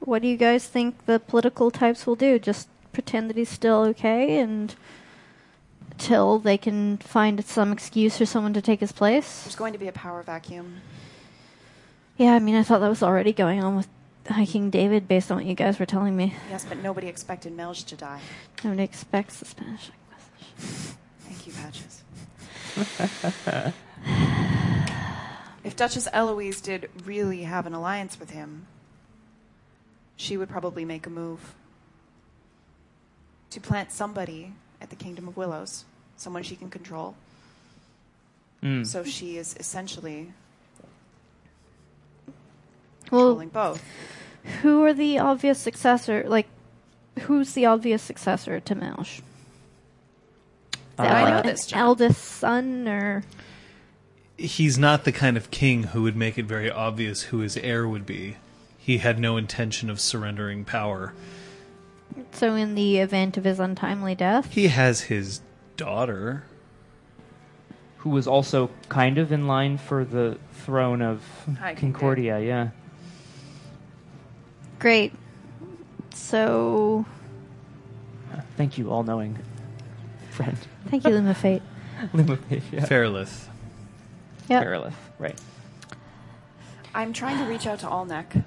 what 0.01 0.23
do 0.23 0.29
you 0.29 0.37
guys 0.37 0.67
think 0.67 1.07
the 1.07 1.19
political 1.19 1.71
types 1.71 2.07
will 2.07 2.17
do? 2.17 2.39
Just 2.39 2.69
pretend 2.93 3.31
that 3.31 3.37
he's 3.37 3.49
still 3.49 3.83
okay 3.83 4.39
and 4.39 4.75
till 5.99 6.39
they 6.39 6.59
can 6.59 6.99
find 6.99 7.45
some 7.45 7.73
excuse 7.73 8.19
for 8.19 8.27
someone 8.27 8.53
to 8.55 8.63
take 8.63 8.81
his 8.81 8.93
place? 8.93 9.45
There's 9.45 9.57
going 9.57 9.73
to 9.73 9.79
be 9.79 9.89
a 9.89 9.93
power 9.93 10.23
vacuum. 10.23 10.81
Yeah, 12.17 12.35
I 12.35 12.39
mean, 12.39 12.55
I 12.55 12.63
thought 12.63 12.81
that 12.81 12.89
was 12.89 13.03
already 13.03 13.33
going 13.33 13.63
on 13.63 13.77
with 13.77 13.89
High 14.28 14.47
King 14.47 14.70
David 14.70 15.09
based 15.09 15.31
on 15.31 15.39
what 15.39 15.47
you 15.47 15.55
guys 15.55 15.78
were 15.78 15.86
telling 15.86 16.16
me. 16.16 16.35
Yes, 16.51 16.65
but 16.65 16.78
nobody 16.82 17.09
expected 17.09 17.57
Melch 17.57 17.85
to 17.86 17.97
die. 17.97 18.20
Nobody 18.62 18.82
expects 18.82 19.39
the 19.39 19.44
Spanish 19.44 19.90
Inquisition. 19.90 20.97
Thank 21.20 21.47
you, 21.47 21.53
Patches. 21.53 22.03
if 25.65 25.77
Duchess 25.77 26.09
Eloise 26.12 26.61
did 26.61 26.89
really 27.05 27.43
have 27.43 27.66
an 27.66 27.74
alliance 27.74 28.19
with 28.19 28.31
him, 28.31 28.66
she 30.16 30.36
would 30.36 30.49
probably 30.49 30.85
make 30.85 31.07
a 31.07 31.11
move 31.11 31.55
to 33.51 33.61
plant 33.61 33.90
somebody 33.93 34.53
at 34.81 34.90
the 34.90 34.97
Kingdom 34.97 35.28
of 35.28 35.36
Willows, 35.36 35.85
someone 36.16 36.43
she 36.43 36.57
can 36.57 36.70
control. 36.70 37.16
Mm. 38.62 38.86
So 38.86 39.05
she 39.05 39.36
is 39.36 39.57
essentially 39.59 40.32
Well, 43.13 43.35
both. 43.53 43.83
who 44.63 44.83
are 44.85 44.93
the 44.95 45.19
obvious 45.19 45.59
successor? 45.59 46.25
Like, 46.27 46.49
who's 47.21 47.53
the 47.53 47.67
obvious 47.67 48.03
successor 48.03 48.59
to 48.61 48.75
Melch? 48.75 49.19
Is 49.19 49.23
Uh, 50.99 51.03
that 51.05 51.25
I 51.27 51.31
know 51.31 51.43
this, 51.43 51.65
an 51.65 51.69
John. 51.71 51.79
eldest 51.81 52.23
son 52.25 52.89
or 52.89 53.23
He's 54.39 54.79
not 54.79 55.05
the 55.05 55.13
kind 55.13 55.37
of 55.37 55.51
king 55.51 55.85
who 55.85 56.03
would 56.03 56.17
make 56.17 56.37
it 56.39 56.47
very 56.47 56.71
obvious 56.71 57.25
who 57.25 57.39
his 57.41 57.57
heir 57.59 57.87
would 57.87 58.05
be. 58.07 58.37
He 58.79 58.99
had 58.99 59.19
no 59.21 59.37
intention 59.37 59.89
of 59.91 60.01
surrendering 60.01 60.65
power. 60.65 61.13
so? 62.33 62.55
In 62.57 62.75
the 62.75 62.99
event 62.99 63.37
of 63.37 63.45
his 63.45 63.61
untimely 63.61 64.15
death, 64.15 64.51
He 64.53 64.69
has 64.69 65.03
his 65.03 65.41
daughter. 65.77 66.45
who 67.99 68.11
was 68.11 68.27
also 68.27 68.69
kind 68.89 69.17
of 69.19 69.31
in 69.31 69.47
line 69.47 69.79
for 69.79 70.05
the 70.05 70.37
throne 70.53 71.01
of 71.03 71.23
High 71.61 71.75
Concordia. 71.77 72.41
Yeah. 72.41 72.69
Great. 74.83 75.13
So, 76.13 77.07
Thank 78.57 78.77
you, 78.79 78.91
all-knowing 78.91 79.39
friend. 80.31 80.59
thank 80.89 81.05
you, 81.05 81.11
Luma 81.11 81.35
Fate. 81.35 81.63
Limopage, 82.13 82.63
yeah. 82.73 82.85
Fairlith. 82.85 83.49
Yep. 84.49 84.63
Fairlith, 84.63 84.97
right. 85.21 85.39
I'm 86.95 87.13
trying 87.13 87.39
to 87.39 87.45
reach 87.51 87.67
out 87.67 87.79
to 87.81 87.87
Alnek. 87.87 88.45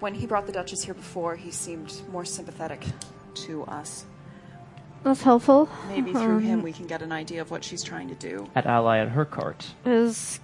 When 0.00 0.14
he 0.14 0.26
brought 0.26 0.46
the 0.46 0.52
Duchess 0.52 0.84
here 0.84 0.94
before, 0.94 1.34
he 1.36 1.50
seemed 1.50 1.92
more 2.10 2.24
sympathetic 2.24 2.84
to 3.46 3.64
us. 3.64 4.04
That's 5.02 5.22
helpful. 5.22 5.68
Maybe 5.88 6.12
through 6.12 6.36
Um, 6.36 6.42
him 6.42 6.62
we 6.62 6.72
can 6.72 6.86
get 6.86 7.02
an 7.02 7.10
idea 7.10 7.40
of 7.40 7.50
what 7.50 7.64
she's 7.64 7.82
trying 7.82 8.08
to 8.08 8.14
do. 8.14 8.48
At 8.54 8.66
ally 8.66 8.98
at 8.98 9.08
her 9.08 9.24
court. 9.24 9.66
Is 9.84 10.38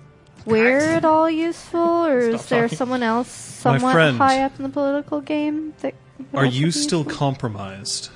we're 0.49 0.79
at 0.79 1.05
all 1.05 1.29
useful, 1.31 2.07
or 2.07 2.19
is 2.19 2.47
there 2.47 2.63
talking. 2.63 2.77
someone 2.79 3.03
else 3.03 3.29
My 3.65 3.79
somewhat 3.79 3.93
friend. 3.93 4.17
high 4.19 4.43
up 4.43 4.57
in 4.57 4.63
the 4.63 4.69
political 4.69 5.21
game 5.21 5.75
that? 5.81 5.95
Are 6.35 6.45
you 6.47 6.71
still 6.71 7.01
useful? 7.01 7.17
compromised? 7.19 8.11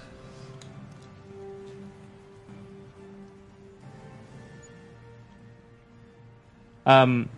Um, 6.85 7.29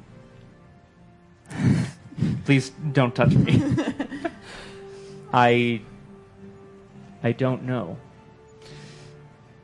please 2.45 2.71
don't 2.93 3.15
touch 3.15 3.35
me. 3.35 3.63
I 5.33 5.83
I 7.23 7.33
don't 7.33 7.65
know. 7.65 7.99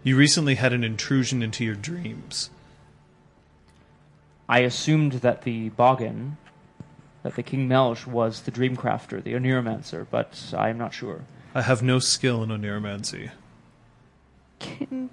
You 0.03 0.17
recently 0.17 0.55
had 0.57 0.73
an 0.73 0.83
intrusion 0.83 1.43
into 1.43 1.65
your 1.65 1.75
dreams. 1.75 2.51
I 4.51 4.59
assumed 4.63 5.13
that 5.13 5.43
the 5.43 5.69
Boggan, 5.69 6.37
that 7.23 7.37
the 7.37 7.43
King 7.45 7.69
Melch 7.69 8.05
was 8.05 8.43
the 8.43 8.51
Dreamcrafter, 8.51 9.23
the 9.23 9.35
Oneiromancer, 9.35 10.09
but 10.11 10.53
I 10.53 10.71
am 10.71 10.77
not 10.77 10.93
sure. 10.93 11.21
I 11.55 11.63
have 11.63 11.85
no 11.85 12.01
skill 12.01 12.43
in 12.43 12.49
oneiromancy. 12.49 13.31
Can, 14.59 15.11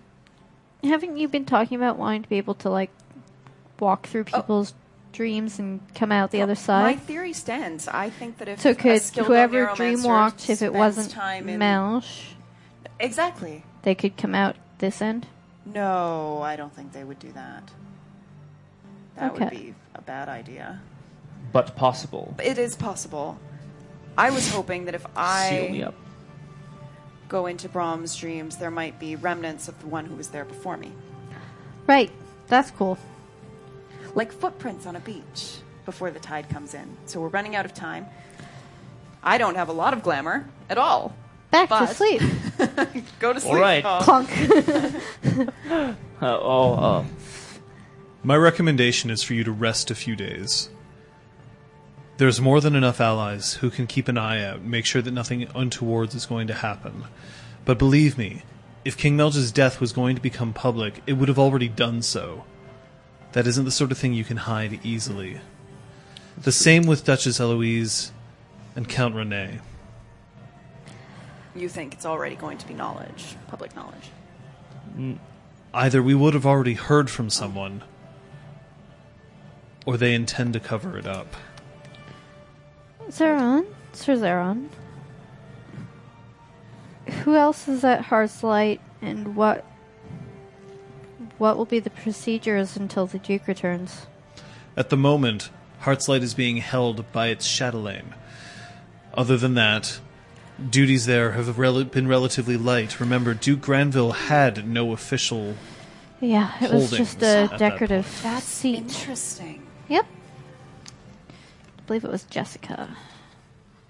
haven't 0.83 1.17
you 1.17 1.27
been 1.27 1.45
talking 1.45 1.77
about 1.77 1.99
wanting 1.99 2.23
to 2.23 2.29
be 2.29 2.39
able 2.39 2.55
to 2.55 2.69
like 2.71 2.89
walk 3.79 4.07
through 4.07 4.25
Oh. 4.33 4.41
people's 4.41 4.73
dreams 5.13 5.59
and 5.59 5.81
come 5.93 6.11
out 6.11 6.31
the 6.31 6.39
oh, 6.39 6.45
other 6.45 6.55
side? 6.55 6.81
My 6.81 6.95
theory 6.95 7.33
stands. 7.33 7.87
I 7.87 8.09
think 8.09 8.39
that 8.39 8.47
if 8.47 8.61
So 8.61 8.71
a 8.71 8.75
could 8.75 9.03
skilled 9.03 9.27
whoever 9.27 9.67
oneiromancer 9.67 9.75
dreamwalked, 9.75 10.49
if 10.49 10.63
it 10.63 10.73
wasn't 10.73 11.11
time 11.11 11.47
in... 11.47 11.59
Melch, 11.59 12.31
exactly. 12.99 13.63
they 13.83 13.93
could 13.93 14.17
come 14.17 14.33
out 14.33 14.55
this 14.79 14.99
end? 14.99 15.27
No, 15.63 16.41
I 16.41 16.55
don't 16.55 16.73
think 16.73 16.93
they 16.93 17.03
would 17.03 17.19
do 17.19 17.31
that. 17.33 17.69
That 19.17 19.33
would 19.33 19.41
Okay. 19.43 19.55
be 19.55 19.75
a 19.95 20.01
bad 20.01 20.29
idea. 20.29 20.79
But 21.51 21.75
possible. 21.75 22.33
But 22.37 22.45
it 22.45 22.57
is 22.57 22.75
possible. 22.75 23.37
I 24.17 24.29
was 24.29 24.49
hoping 24.51 24.85
that 24.85 24.95
if 24.95 25.01
Seal 25.03 25.69
me 25.71 25.83
I 25.83 25.87
up. 25.87 25.95
go 27.29 27.45
into 27.45 27.69
Braum's 27.69 28.15
dreams, 28.15 28.57
there 28.57 28.71
might 28.71 28.99
be 28.99 29.15
remnants 29.15 29.67
of 29.67 29.79
the 29.79 29.87
one 29.87 30.05
who 30.05 30.15
was 30.15 30.29
there 30.29 30.45
before 30.45 30.77
me, 30.77 30.91
Right. 31.87 32.11
That's 32.47 32.71
cool. 32.71 32.97
like 34.15 34.31
footprints 34.31 34.85
on 34.85 34.95
a 34.95 34.99
beach 34.99 35.57
before 35.85 36.09
the 36.11 36.19
tide 36.19 36.49
comes 36.49 36.73
in. 36.73 36.97
So 37.05 37.19
we're 37.21 37.27
running 37.29 37.55
out 37.55 37.65
of 37.65 37.73
time. 37.73 38.07
I 39.23 39.37
don't 39.37 39.55
have 39.55 39.69
a 39.69 39.73
lot 39.73 39.93
of 39.93 40.01
glamour 40.03 40.47
at 40.69 40.77
all. 40.77 41.13
Back 41.51 41.69
to 41.69 41.75
But- 41.75 41.95
sleep. 41.95 42.21
Go 43.19 43.33
to 43.33 43.39
sleep. 43.39 43.53
All 43.53 43.59
right. 43.59 43.83
Oh. 43.85 43.99
Clunk. 44.01 44.29
Uh, 46.19 46.35
oh, 46.41 46.73
uh, 46.73 47.03
My 48.27 48.35
recommendation 48.35 49.09
is 49.09 49.23
for 49.23 49.35
you 49.35 49.45
to 49.45 49.53
rest 49.53 49.89
a 49.89 49.95
few 49.95 50.13
days. 50.17 50.69
There's 52.17 52.41
more 52.41 52.59
than 52.59 52.75
enough 52.75 52.99
allies 52.99 53.53
who 53.53 53.69
can 53.69 53.87
keep 53.87 54.09
an 54.09 54.17
eye 54.17 54.43
out 54.43 54.57
and 54.57 54.69
make 54.69 54.85
sure 54.85 55.01
that 55.01 55.13
nothing 55.13 55.47
untoward 55.55 56.13
is 56.13 56.25
going 56.25 56.47
to 56.47 56.53
happen. 56.53 57.05
But 57.63 57.79
believe 57.79 58.17
me, 58.17 58.41
if 58.83 58.97
King 58.97 59.15
Melch's 59.15 59.49
death 59.53 59.79
was 59.79 59.93
going 59.93 60.17
to 60.17 60.21
become 60.21 60.51
public, 60.51 61.01
it 61.07 61.13
would 61.13 61.29
have 61.29 61.39
already 61.39 61.69
done 61.69 62.01
so. 62.01 62.43
That 63.31 63.47
isn't 63.47 63.63
the 63.63 63.71
sort 63.71 63.93
of 63.93 63.97
thing 63.97 64.13
you 64.13 64.25
can 64.25 64.35
hide 64.35 64.81
easily. 64.83 65.39
The 66.37 66.51
same 66.51 66.83
with 66.83 67.05
Duchess 67.05 67.39
Eloise 67.39 68.11
and 68.75 68.89
Count 68.89 69.15
Rene. 69.15 69.61
You 71.55 71.69
think 71.69 71.93
it's 71.93 72.05
already 72.05 72.35
going 72.35 72.57
to 72.57 72.67
be 72.67 72.73
knowledge, 72.73 73.37
public 73.47 73.73
knowledge. 73.73 74.11
Either 75.73 76.03
we 76.03 76.13
would 76.13 76.33
have 76.33 76.45
already 76.45 76.73
heard 76.73 77.09
from 77.09 77.29
someone, 77.29 77.83
or 79.87 79.95
they 79.95 80.13
intend 80.13 80.51
to 80.51 80.59
cover 80.59 80.97
it 80.97 81.07
up. 81.07 81.33
Zeron? 83.09 83.65
Sir 83.93 84.17
Zeron. 84.17 84.67
Who 87.23 87.35
else 87.35 87.69
is 87.69 87.85
at 87.85 88.01
Heart's 88.01 88.43
Light, 88.43 88.81
and 89.01 89.35
what 89.35 89.65
what 91.37 91.55
will 91.55 91.65
be 91.65 91.79
the 91.79 91.89
procedures 91.89 92.75
until 92.75 93.07
the 93.07 93.17
Duke 93.17 93.47
returns? 93.47 94.07
At 94.75 94.89
the 94.89 94.97
moment, 94.97 95.49
Heart's 95.79 96.09
Light 96.09 96.21
is 96.21 96.33
being 96.33 96.57
held 96.57 97.09
by 97.13 97.27
its 97.27 97.49
chatelaine. 97.49 98.13
Other 99.13 99.37
than 99.37 99.53
that, 99.53 100.01
duties 100.69 101.05
there 101.05 101.31
have 101.31 101.57
rel- 101.57 101.85
been 101.85 102.09
relatively 102.09 102.57
light. 102.57 102.99
Remember, 102.99 103.33
Duke 103.33 103.61
Granville 103.61 104.11
had 104.11 104.67
no 104.67 104.91
official. 104.91 105.55
Yeah, 106.19 106.51
it 106.61 106.73
was 106.73 106.91
just 106.91 107.17
a 107.17 107.47
that 107.49 107.57
decorative 107.57 108.05
point. 108.05 108.23
That's 108.23 108.45
seat. 108.45 108.79
interesting. 108.79 109.66
Yep. 109.89 110.05
I 111.77 111.81
believe 111.87 112.03
it 112.03 112.11
was 112.11 112.23
Jessica. 112.23 112.89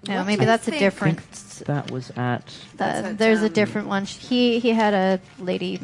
No, 0.06 0.18
What 0.18 0.26
maybe 0.26 0.36
do 0.36 0.42
you 0.42 0.46
that's 0.46 0.68
a 0.68 0.70
think? 0.70 0.80
different. 0.80 1.18
that 1.66 1.90
was 1.90 2.10
at. 2.10 2.54
That's 2.76 3.04
Uh, 3.04 3.10
at, 3.10 3.18
there's 3.18 3.42
a 3.42 3.46
um, 3.46 3.52
different 3.52 3.88
one. 3.88 4.04
He 4.04 4.60
he 4.60 4.70
had 4.70 4.94
a 4.94 5.20
lady 5.42 5.80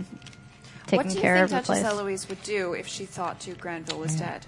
taking 0.86 0.98
what 0.98 1.08
do 1.08 1.14
you 1.16 1.20
care 1.20 1.34
think 1.34 1.44
of 1.44 1.50
the 1.50 1.56
Duchess 1.56 1.66
place. 1.66 1.84
Eloise 1.84 2.28
would 2.28 2.42
do 2.44 2.74
if 2.74 2.86
she 2.86 3.06
thought 3.06 3.40
Duke 3.40 3.58
Granville 3.60 3.98
was 3.98 4.14
dead? 4.14 4.46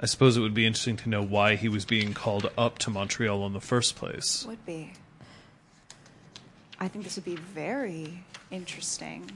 I 0.00 0.06
suppose 0.06 0.36
it 0.36 0.40
would 0.40 0.54
be 0.54 0.66
interesting 0.66 0.96
to 0.98 1.08
know 1.08 1.22
why 1.22 1.54
he 1.54 1.68
was 1.68 1.84
being 1.84 2.12
called 2.12 2.50
up 2.58 2.78
to 2.80 2.90
Montreal 2.90 3.46
in 3.46 3.52
the 3.52 3.60
first 3.60 3.94
place. 3.94 4.44
Would 4.48 4.64
be. 4.66 4.92
I 6.82 6.88
think 6.88 7.04
this 7.04 7.14
would 7.14 7.24
be 7.24 7.36
very 7.36 8.24
interesting 8.50 9.30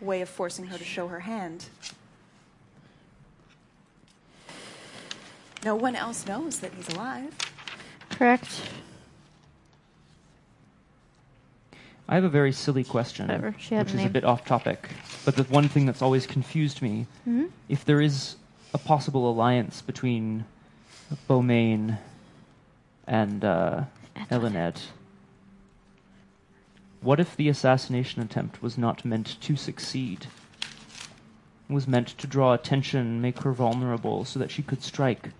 way 0.00 0.22
of 0.22 0.30
forcing 0.30 0.64
her 0.68 0.78
to 0.78 0.84
show 0.84 1.06
her 1.08 1.20
hand. 1.20 1.66
No 5.62 5.74
one 5.74 5.94
else 5.94 6.26
knows 6.26 6.60
that 6.60 6.72
he's 6.72 6.88
alive. 6.88 7.34
Correct. 8.08 8.48
I 12.08 12.14
have 12.14 12.24
a 12.24 12.30
very 12.30 12.50
silly 12.52 12.82
question, 12.82 13.26
Whatever, 13.26 13.54
she 13.58 13.74
had 13.74 13.84
which 13.88 13.92
a 13.92 13.96
is 13.96 14.00
a 14.00 14.04
name. 14.04 14.12
bit 14.12 14.24
off 14.24 14.46
topic. 14.46 14.88
But 15.26 15.36
the 15.36 15.42
one 15.44 15.68
thing 15.68 15.84
that's 15.84 16.00
always 16.00 16.26
confused 16.26 16.80
me, 16.80 17.06
Hmm? 17.24 17.44
if 17.68 17.84
there 17.84 18.00
is 18.00 18.36
a 18.72 18.78
possible 18.78 19.30
alliance 19.30 19.82
between 19.82 20.46
Beaumayn 21.28 21.98
and 23.06 23.44
uh, 23.44 23.82
Eiluned, 24.30 24.80
what 27.02 27.20
if 27.20 27.36
the 27.36 27.48
assassination 27.48 28.22
attempt 28.22 28.62
was 28.62 28.78
not 28.78 29.04
meant 29.04 29.40
to 29.40 29.56
succeed? 29.56 30.26
It 31.68 31.72
was 31.72 31.88
meant 31.88 32.08
to 32.08 32.26
draw 32.26 32.52
attention, 32.54 33.20
make 33.20 33.40
her 33.40 33.52
vulnerable, 33.52 34.24
so 34.24 34.38
that 34.38 34.50
she 34.50 34.62
could 34.62 34.82
strike. 34.82 35.30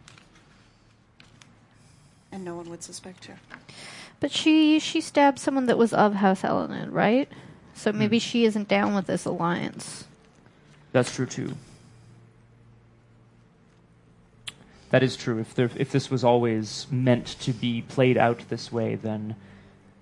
And 2.30 2.44
no 2.44 2.56
one 2.56 2.68
would 2.70 2.82
suspect 2.82 3.26
her. 3.26 3.38
But 4.18 4.32
she 4.32 4.78
she 4.78 5.00
stabbed 5.00 5.38
someone 5.38 5.66
that 5.66 5.78
was 5.78 5.92
of 5.92 6.14
House 6.14 6.42
Eiluned, 6.42 6.92
right? 6.92 7.28
So 7.74 7.92
hmm. 7.92 7.98
maybe 7.98 8.18
she 8.18 8.44
isn't 8.44 8.68
down 8.68 8.94
with 8.94 9.06
this 9.06 9.24
alliance. 9.24 10.06
That's 10.92 11.14
true 11.14 11.26
too. 11.26 11.56
That 14.90 15.02
is 15.02 15.16
true. 15.16 15.38
If 15.38 15.54
there, 15.54 15.70
if 15.76 15.90
this 15.90 16.10
was 16.10 16.22
always 16.22 16.86
meant 16.90 17.26
to 17.40 17.52
be 17.52 17.80
played 17.80 18.18
out 18.18 18.44
this 18.50 18.70
way, 18.70 18.94
then, 18.94 19.36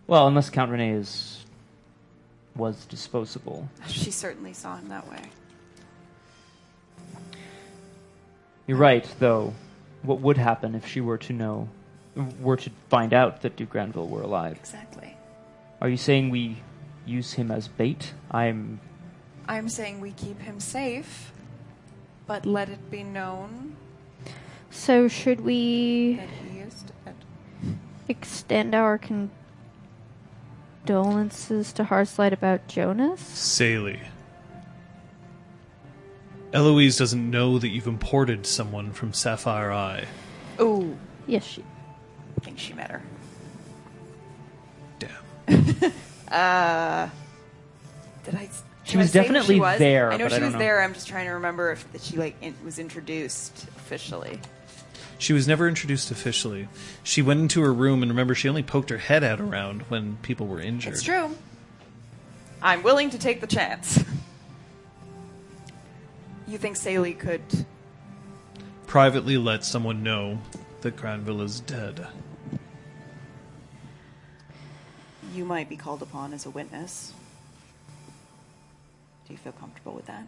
well, 0.08 0.26
unless 0.26 0.50
Count 0.50 0.72
Rene 0.72 0.90
is 0.90 1.39
was 2.56 2.84
disposable. 2.86 3.68
She 3.88 4.10
certainly 4.10 4.52
saw 4.52 4.76
him 4.76 4.88
that 4.88 5.08
way. 5.08 5.22
You're 8.66 8.78
right, 8.78 9.06
though. 9.18 9.54
What 10.02 10.20
would 10.20 10.36
happen 10.38 10.74
if 10.74 10.86
she 10.86 11.00
were 11.00 11.18
to 11.18 11.32
know, 11.32 11.68
were 12.40 12.56
to 12.56 12.70
find 12.88 13.12
out 13.12 13.42
that 13.42 13.56
Duke 13.56 13.70
Granville 13.70 14.08
were 14.08 14.22
alive? 14.22 14.56
Exactly. 14.56 15.16
Are 15.80 15.88
you 15.88 15.96
saying 15.96 16.30
we 16.30 16.56
use 17.06 17.32
him 17.34 17.50
as 17.50 17.68
bait? 17.68 18.12
I'm. 18.30 18.80
I'm 19.48 19.68
saying 19.68 20.00
we 20.00 20.12
keep 20.12 20.40
him 20.40 20.60
safe, 20.60 21.32
but 22.26 22.46
let 22.46 22.68
it 22.68 22.90
be 22.90 23.02
known 23.02 23.74
So 24.70 25.08
should 25.08 25.40
we 25.40 26.14
that 26.16 26.28
he 26.52 26.58
is 26.60 26.84
dead. 27.04 27.14
extend 28.08 28.74
our 28.74 28.96
condolences 30.84 31.72
to 31.74 31.84
Hearthlight 31.84 32.32
about 32.32 32.66
Jonas? 32.68 33.20
Saley. 33.20 34.00
Eloise 36.52 36.96
doesn't 36.96 37.30
know 37.30 37.58
that 37.58 37.68
you've 37.68 37.86
imported 37.86 38.44
someone 38.46 38.92
from 38.92 39.12
Sapphire 39.12 39.70
Eye. 39.72 40.06
Oh, 40.58 40.96
Yes, 41.26 41.44
she. 41.44 41.62
I 41.62 42.40
think 42.44 42.58
she 42.58 42.72
met 42.72 42.90
her. 42.90 43.02
Damn. 44.98 45.92
Uh, 46.32 47.08
did 48.22 48.36
I? 48.36 48.48
She 48.84 48.92
did 48.92 48.98
was 48.98 49.08
I 49.08 49.10
say 49.10 49.18
who 49.18 49.24
definitely 49.34 49.54
she 49.56 49.60
was? 49.60 49.78
there, 49.80 50.12
I 50.12 50.16
know 50.16 50.26
but 50.26 50.30
she 50.30 50.36
I 50.36 50.38
don't 50.38 50.46
was 50.46 50.52
know. 50.52 50.58
there. 50.60 50.80
I'm 50.80 50.94
just 50.94 51.08
trying 51.08 51.26
to 51.26 51.32
remember 51.32 51.72
if 51.72 51.90
that 51.92 52.00
she 52.02 52.16
like 52.18 52.36
in, 52.40 52.54
was 52.64 52.78
introduced 52.78 53.64
officially. 53.76 54.38
She 55.20 55.34
was 55.34 55.46
never 55.46 55.68
introduced 55.68 56.10
officially. 56.10 56.66
She 57.02 57.20
went 57.20 57.40
into 57.40 57.60
her 57.60 57.74
room, 57.74 58.02
and 58.02 58.10
remember, 58.10 58.34
she 58.34 58.48
only 58.48 58.62
poked 58.62 58.88
her 58.88 58.96
head 58.96 59.22
out 59.22 59.38
around 59.38 59.82
when 59.82 60.16
people 60.22 60.46
were 60.46 60.62
injured. 60.62 60.94
It's 60.94 61.02
true. 61.02 61.36
I'm 62.62 62.82
willing 62.82 63.10
to 63.10 63.18
take 63.18 63.42
the 63.42 63.46
chance. 63.46 64.02
You 66.48 66.56
think 66.56 66.76
Saley 66.76 67.12
could? 67.12 67.42
Privately 68.86 69.36
let 69.36 69.62
someone 69.62 70.02
know 70.02 70.38
that 70.80 70.96
Granville 70.96 71.42
is 71.42 71.60
dead. 71.60 72.06
You 75.34 75.44
might 75.44 75.68
be 75.68 75.76
called 75.76 76.00
upon 76.00 76.32
as 76.32 76.46
a 76.46 76.50
witness. 76.50 77.12
Do 79.26 79.34
you 79.34 79.38
feel 79.38 79.52
comfortable 79.52 79.92
with 79.92 80.06
that? 80.06 80.26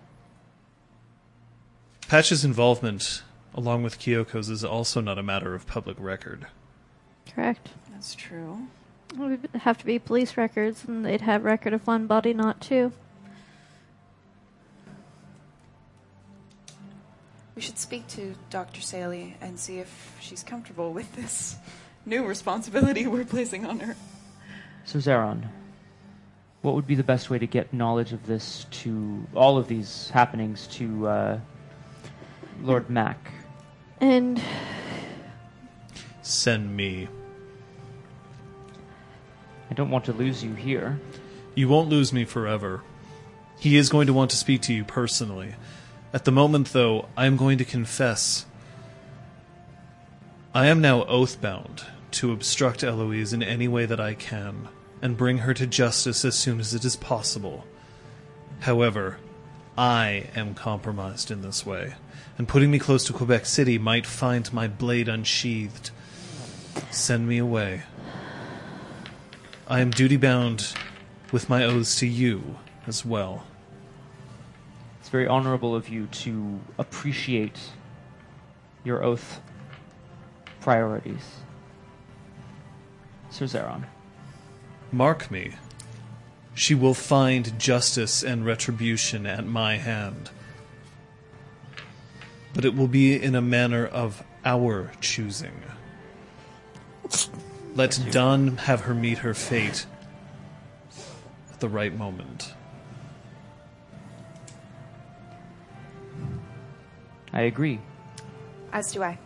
Patch's 2.08 2.44
involvement, 2.44 3.22
along 3.54 3.82
with 3.82 3.98
Kyoko's, 3.98 4.48
is 4.48 4.64
also 4.64 5.00
not 5.00 5.18
a 5.18 5.22
matter 5.22 5.54
of 5.54 5.66
public 5.66 5.96
record. 5.98 6.46
Correct. 7.34 7.70
That's 7.90 8.14
true. 8.14 8.66
It 9.12 9.18
would 9.18 9.48
have 9.60 9.78
to 9.78 9.86
be 9.86 9.98
police 9.98 10.36
records, 10.36 10.84
and 10.86 11.04
they'd 11.04 11.20
have 11.20 11.44
record 11.44 11.72
of 11.72 11.86
one 11.86 12.06
body, 12.06 12.32
not 12.32 12.60
two. 12.60 12.92
We 17.54 17.60
should 17.60 17.78
speak 17.78 18.08
to 18.08 18.34
Dr. 18.48 18.80
Saley 18.80 19.36
and 19.40 19.58
see 19.58 19.78
if 19.78 20.16
she's 20.20 20.42
comfortable 20.42 20.92
with 20.92 21.14
this 21.14 21.56
new 22.06 22.26
responsibility 22.26 23.06
we're 23.06 23.24
placing 23.24 23.66
on 23.66 23.80
her. 23.80 23.94
So, 24.84 24.98
Zeron, 24.98 25.44
what 26.62 26.74
would 26.74 26.86
be 26.86 26.94
the 26.94 27.04
best 27.04 27.28
way 27.28 27.38
to 27.38 27.46
get 27.46 27.72
knowledge 27.72 28.12
of 28.12 28.26
this 28.26 28.66
to 28.70 29.26
all 29.34 29.58
of 29.58 29.68
these 29.68 30.08
happenings 30.10 30.66
to 30.68 31.06
uh, 31.06 31.40
Lord 32.62 32.88
Mac? 32.88 33.32
And 34.02 34.42
Send 36.22 36.76
me. 36.76 37.08
I 39.70 39.74
don't 39.74 39.90
want 39.90 40.04
to 40.06 40.12
lose 40.12 40.42
you 40.42 40.54
here. 40.54 41.00
You 41.54 41.68
won't 41.68 41.88
lose 41.88 42.12
me 42.12 42.24
forever. 42.24 42.82
He 43.58 43.76
is 43.76 43.88
going 43.88 44.06
to 44.06 44.12
want 44.12 44.30
to 44.30 44.36
speak 44.36 44.62
to 44.62 44.72
you 44.72 44.84
personally. 44.84 45.54
At 46.12 46.24
the 46.24 46.32
moment, 46.32 46.72
though, 46.72 47.08
I 47.16 47.26
am 47.26 47.36
going 47.36 47.58
to 47.58 47.64
confess. 47.64 48.46
I 50.54 50.66
am 50.66 50.80
now 50.80 51.04
oath-bound 51.04 51.84
to 52.12 52.32
obstruct 52.32 52.82
Eloise 52.82 53.32
in 53.32 53.42
any 53.42 53.68
way 53.68 53.86
that 53.86 54.00
I 54.00 54.14
can, 54.14 54.68
and 55.00 55.16
bring 55.16 55.38
her 55.38 55.54
to 55.54 55.66
justice 55.66 56.24
as 56.24 56.36
soon 56.36 56.60
as 56.60 56.74
it 56.74 56.84
is 56.84 56.96
possible. 56.96 57.66
However, 58.60 59.18
I 59.78 60.28
am 60.36 60.54
compromised 60.54 61.30
in 61.30 61.40
this 61.40 61.64
way, 61.64 61.94
and 62.38 62.48
putting 62.48 62.70
me 62.70 62.78
close 62.78 63.04
to 63.04 63.12
Quebec 63.12 63.46
City 63.46 63.78
might 63.78 64.06
find 64.06 64.52
my 64.52 64.68
blade 64.68 65.08
unsheathed. 65.08 65.90
Send 66.90 67.28
me 67.28 67.38
away. 67.38 67.82
I 69.68 69.80
am 69.80 69.90
duty 69.90 70.16
bound 70.16 70.74
with 71.30 71.48
my 71.48 71.64
oaths 71.64 71.98
to 72.00 72.06
you 72.06 72.58
as 72.86 73.04
well. 73.04 73.44
It's 75.00 75.08
very 75.08 75.26
honorable 75.26 75.74
of 75.74 75.88
you 75.88 76.06
to 76.06 76.60
appreciate 76.78 77.58
your 78.84 79.02
oath 79.02 79.40
priorities. 80.60 81.36
Sir 83.30 83.46
Zeron. 83.46 83.84
Mark 84.90 85.30
me. 85.30 85.52
She 86.54 86.74
will 86.74 86.94
find 86.94 87.58
justice 87.58 88.22
and 88.22 88.44
retribution 88.44 89.26
at 89.26 89.46
my 89.46 89.78
hand. 89.78 90.30
But 92.54 92.64
it 92.64 92.74
will 92.74 92.88
be 92.88 93.20
in 93.20 93.34
a 93.34 93.40
manner 93.40 93.86
of 93.86 94.22
our 94.44 94.92
choosing. 95.00 95.62
Let 97.74 97.98
Dunn 98.10 98.58
have 98.58 98.82
her 98.82 98.94
meet 98.94 99.18
her 99.18 99.34
fate 99.34 99.86
at 101.52 101.60
the 101.60 101.68
right 101.68 101.96
moment. 101.96 102.54
I 107.32 107.42
agree. 107.42 107.80
As 108.72 108.92
do 108.92 109.02
I. 109.02 109.18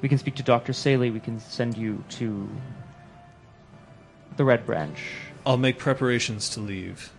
We 0.00 0.08
can 0.08 0.18
speak 0.18 0.36
to 0.36 0.42
Dr. 0.42 0.72
Saley. 0.72 1.10
We 1.10 1.20
can 1.20 1.40
send 1.40 1.76
you 1.76 2.04
to 2.10 2.48
the 4.36 4.44
Red 4.44 4.64
Branch. 4.66 4.98
I'll 5.44 5.56
make 5.56 5.78
preparations 5.78 6.48
to 6.50 6.60
leave. 6.60 7.12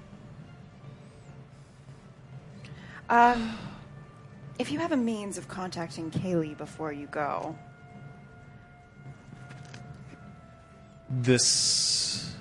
Um, 3.10 3.58
if 4.60 4.72
you 4.72 4.80
have 4.80 4.92
a 4.92 4.98
means 4.98 5.38
of 5.38 5.48
contacting 5.48 6.12
Kaylee 6.12 6.58
before 6.58 6.92
you 6.92 7.08
go, 7.08 7.56
This. 11.22 12.34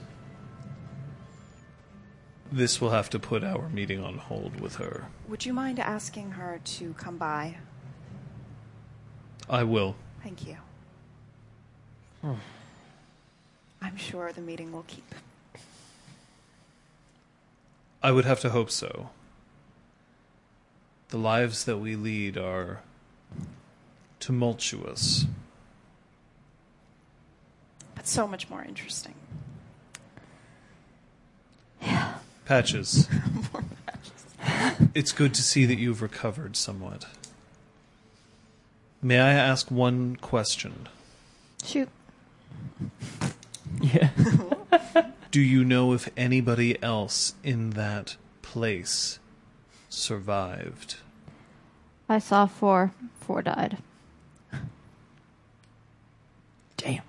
This 2.51 2.81
will 2.81 2.91
have 2.91 3.11
to 3.11 3.19
put 3.19 3.45
our 3.45 3.69
meeting 3.69 4.03
on 4.03 4.19
hold 4.19 4.61
with 4.61 4.77
her. 4.77 5.07
would 5.29 5.45
you 5.47 5.55
mind 5.55 5.79
asking 5.79 6.33
her 6.33 6.61
to 6.65 6.93
come 6.95 7.17
by? 7.17 7.57
I 9.49 9.65
will. 9.65 9.97
Thank 10.23 10.47
you. 10.47 10.57
I'm 13.83 13.97
sure 13.97 14.33
the 14.33 14.41
meeting 14.41 14.71
will 14.71 14.85
keep. 14.87 15.15
I 18.03 18.13
would 18.13 18.25
have 18.25 18.41
to 18.41 18.51
hope 18.51 18.71
so. 18.71 19.11
The 21.13 21.19
lives 21.19 21.65
that 21.65 21.77
we 21.77 21.95
lead 21.95 22.39
are 22.39 22.81
tumultuous. 24.19 25.27
But 27.95 28.09
so 28.09 28.27
much 28.27 28.49
more 28.49 28.65
interesting. 28.65 29.13
Yeah. 31.83 32.15
Patches. 32.47 33.11
more 33.53 33.63
patches. 33.85 34.89
It's 34.95 35.13
good 35.13 35.35
to 35.35 35.43
see 35.43 35.67
that 35.67 35.77
you've 35.77 36.01
recovered 36.01 36.57
somewhat. 36.57 37.05
May 39.03 39.21
I 39.21 39.35
ask 39.35 39.71
one 39.71 40.17
question? 40.17 40.89
shoot. 41.63 41.91
Yeah. 43.83 44.09
Do 45.31 45.43
you 45.43 45.63
know 45.63 45.93
if 45.93 46.09
anybody 46.17 46.83
else 46.83 47.35
in 47.45 47.71
that 47.73 48.17
place 48.41 49.19
survived? 49.93 50.97
I 52.09 52.19
saw 52.19 52.47
four. 52.47 52.93
Four 53.20 53.43
died. 53.43 53.78
Damn. 56.77 57.02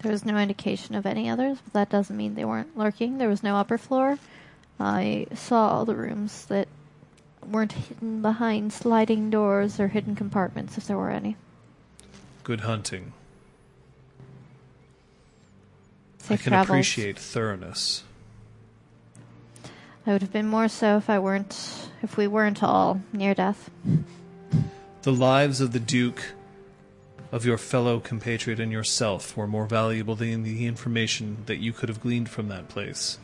There 0.00 0.12
was 0.12 0.24
no 0.24 0.36
indication 0.36 0.94
of 0.94 1.06
any 1.06 1.28
others, 1.30 1.58
but 1.64 1.72
that 1.74 1.90
doesn't 1.90 2.16
mean 2.16 2.34
they 2.34 2.44
weren't 2.44 2.76
lurking. 2.76 3.18
There 3.18 3.28
was 3.28 3.42
no 3.42 3.56
upper 3.56 3.78
floor. 3.78 4.18
I 4.80 5.26
saw 5.34 5.68
all 5.68 5.84
the 5.84 5.94
rooms 5.94 6.46
that 6.46 6.66
weren't 7.48 7.72
hidden 7.72 8.22
behind 8.22 8.72
sliding 8.72 9.30
doors 9.30 9.78
or 9.78 9.88
hidden 9.88 10.16
compartments, 10.16 10.76
if 10.78 10.86
there 10.86 10.96
were 10.96 11.10
any. 11.10 11.36
Good 12.42 12.60
hunting. 12.60 13.12
Safe 16.18 16.40
I 16.40 16.42
can 16.42 16.50
travels. 16.50 16.68
appreciate 16.68 17.18
thoroughness. 17.18 18.04
I 20.06 20.12
would 20.12 20.22
have 20.22 20.32
been 20.32 20.48
more 20.48 20.68
so 20.68 20.96
if 20.96 21.08
I 21.08 21.18
weren't, 21.18 21.88
if 22.02 22.16
we 22.16 22.26
weren't 22.26 22.62
all 22.62 23.00
near 23.12 23.34
death. 23.34 23.70
The 25.02 25.12
lives 25.12 25.60
of 25.60 25.72
the 25.72 25.80
Duke, 25.80 26.32
of 27.30 27.46
your 27.46 27.58
fellow 27.58 28.00
compatriot, 28.00 28.58
and 28.58 28.72
yourself 28.72 29.36
were 29.36 29.46
more 29.46 29.66
valuable 29.66 30.16
than 30.16 30.42
the 30.42 30.66
information 30.66 31.38
that 31.46 31.58
you 31.58 31.72
could 31.72 31.88
have 31.88 32.00
gleaned 32.00 32.28
from 32.28 32.48
that 32.48 32.68
place. 32.68 33.18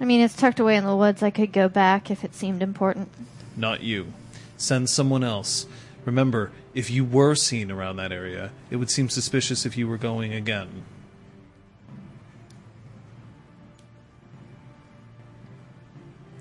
I 0.00 0.04
mean, 0.04 0.20
it's 0.20 0.36
tucked 0.36 0.60
away 0.60 0.76
in 0.76 0.84
the 0.84 0.96
woods. 0.96 1.22
I 1.22 1.30
could 1.30 1.52
go 1.52 1.68
back 1.68 2.10
if 2.10 2.24
it 2.24 2.34
seemed 2.34 2.62
important. 2.62 3.08
Not 3.56 3.82
you. 3.82 4.12
Send 4.56 4.88
someone 4.88 5.24
else. 5.24 5.66
Remember, 6.04 6.52
if 6.72 6.88
you 6.88 7.04
were 7.04 7.34
seen 7.34 7.70
around 7.72 7.96
that 7.96 8.12
area, 8.12 8.52
it 8.70 8.76
would 8.76 8.90
seem 8.90 9.08
suspicious 9.08 9.66
if 9.66 9.76
you 9.76 9.88
were 9.88 9.98
going 9.98 10.32
again. 10.32 10.84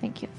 Thank 0.07 0.21
you. 0.21 0.29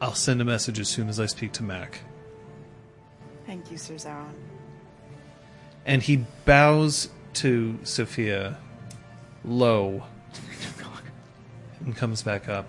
I'll 0.00 0.16
send 0.16 0.40
a 0.40 0.44
message 0.44 0.80
as 0.80 0.88
soon 0.88 1.08
as 1.08 1.20
I 1.20 1.26
speak 1.26 1.52
to 1.52 1.62
Mac. 1.62 2.00
Thank 3.46 3.70
you, 3.70 3.78
Sir 3.78 3.94
Zaron. 3.94 4.32
And 5.86 6.02
he 6.02 6.24
bows 6.44 7.10
to 7.34 7.78
Sophia 7.84 8.58
low 9.44 10.02
and 11.84 11.94
comes 11.94 12.22
back 12.22 12.48
up. 12.48 12.68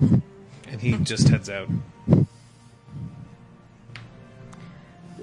And 0.00 0.80
he 0.80 0.96
just 1.04 1.28
heads 1.28 1.48
out. 1.48 1.68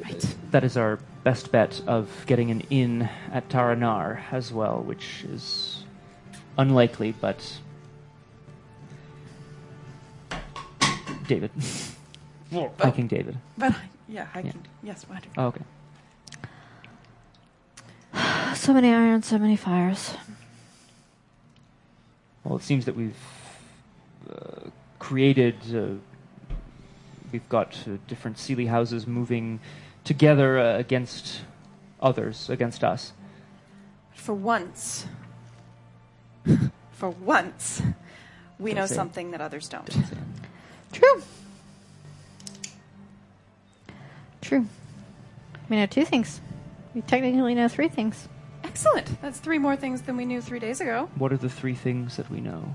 Right. 0.10 0.36
That 0.52 0.64
is 0.64 0.78
our 0.78 1.00
best 1.24 1.52
bet 1.52 1.82
of 1.88 2.10
getting 2.26 2.50
an 2.52 2.62
inn 2.70 3.10
at 3.32 3.48
Taranar 3.50 4.22
as 4.32 4.52
well, 4.52 4.82
which 4.82 5.24
is 5.26 5.84
unlikely, 6.58 7.14
but. 7.20 7.58
David. 11.28 11.52
Hiking 12.80 13.08
David. 13.08 13.38
But 13.58 13.76
yeah, 14.08 14.28
I 14.34 14.40
Yeah. 14.40 14.52
can. 14.52 14.62
Yes, 14.82 15.06
what? 15.08 15.24
Oh, 15.38 15.48
okay. 15.48 15.62
So 18.56 18.74
many 18.74 18.92
irons, 18.92 19.28
so 19.28 19.38
many 19.38 19.56
fires. 19.56 20.16
Well, 22.44 22.58
it 22.58 22.64
seems 22.64 22.86
that 22.86 22.96
we've 22.96 23.16
uh, 24.30 24.70
created. 24.98 25.56
Uh, 25.74 26.00
we've 27.32 27.48
got 27.48 27.78
uh, 27.88 27.98
different 28.08 28.38
Seelie 28.38 28.68
houses 28.68 29.06
moving 29.06 29.60
together 30.10 30.58
uh, 30.58 30.78
against 30.80 31.42
others, 32.02 32.50
against 32.50 32.84
us. 32.84 33.14
For 34.16 34.34
once, 34.34 35.06
for 36.92 37.12
once, 37.12 37.84
we 38.58 38.72
Don't 38.72 38.80
know 38.80 38.86
say 38.88 38.96
it. 38.96 38.96
something 38.96 39.30
that 39.32 39.40
others 39.40 39.70
don't. 39.70 39.88
True. 40.92 41.22
True. 44.42 44.66
We 45.70 45.76
know 45.76 45.86
two 45.86 46.06
things. 46.06 46.42
We 46.96 47.02
technically 47.02 47.54
know 47.54 47.68
three 47.68 47.88
things. 47.88 48.28
Excellent. 48.64 49.22
That's 49.22 49.38
three 49.40 49.60
more 49.60 49.76
things 49.76 50.02
than 50.02 50.18
we 50.18 50.26
knew 50.26 50.42
three 50.42 50.60
days 50.60 50.82
ago. 50.82 51.08
What 51.18 51.32
are 51.32 51.38
the 51.38 51.50
three 51.50 51.76
things 51.76 52.18
that 52.18 52.32
we 52.32 52.42
know? 52.42 52.74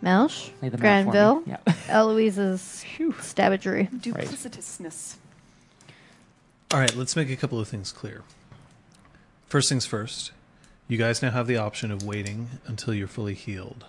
Melch, 0.00 0.50
Lay 0.62 0.68
them 0.68 0.74
out 0.74 0.78
for 0.78 0.78
me. 0.78 0.78
Granville, 0.78 1.42
Yeah. 1.44 1.56
Eloise's 1.88 2.84
stabbagery. 3.18 3.90
Duplicitousness. 4.00 5.16
All 6.72 6.80
right, 6.80 6.94
let's 6.96 7.14
make 7.14 7.30
a 7.30 7.36
couple 7.36 7.60
of 7.60 7.68
things 7.68 7.92
clear. 7.92 8.22
First 9.46 9.68
things 9.68 9.86
first, 9.86 10.32
you 10.88 10.98
guys 10.98 11.22
now 11.22 11.30
have 11.30 11.46
the 11.46 11.56
option 11.56 11.92
of 11.92 12.02
waiting 12.02 12.48
until 12.66 12.92
you're 12.92 13.06
fully 13.06 13.34
healed. 13.34 13.84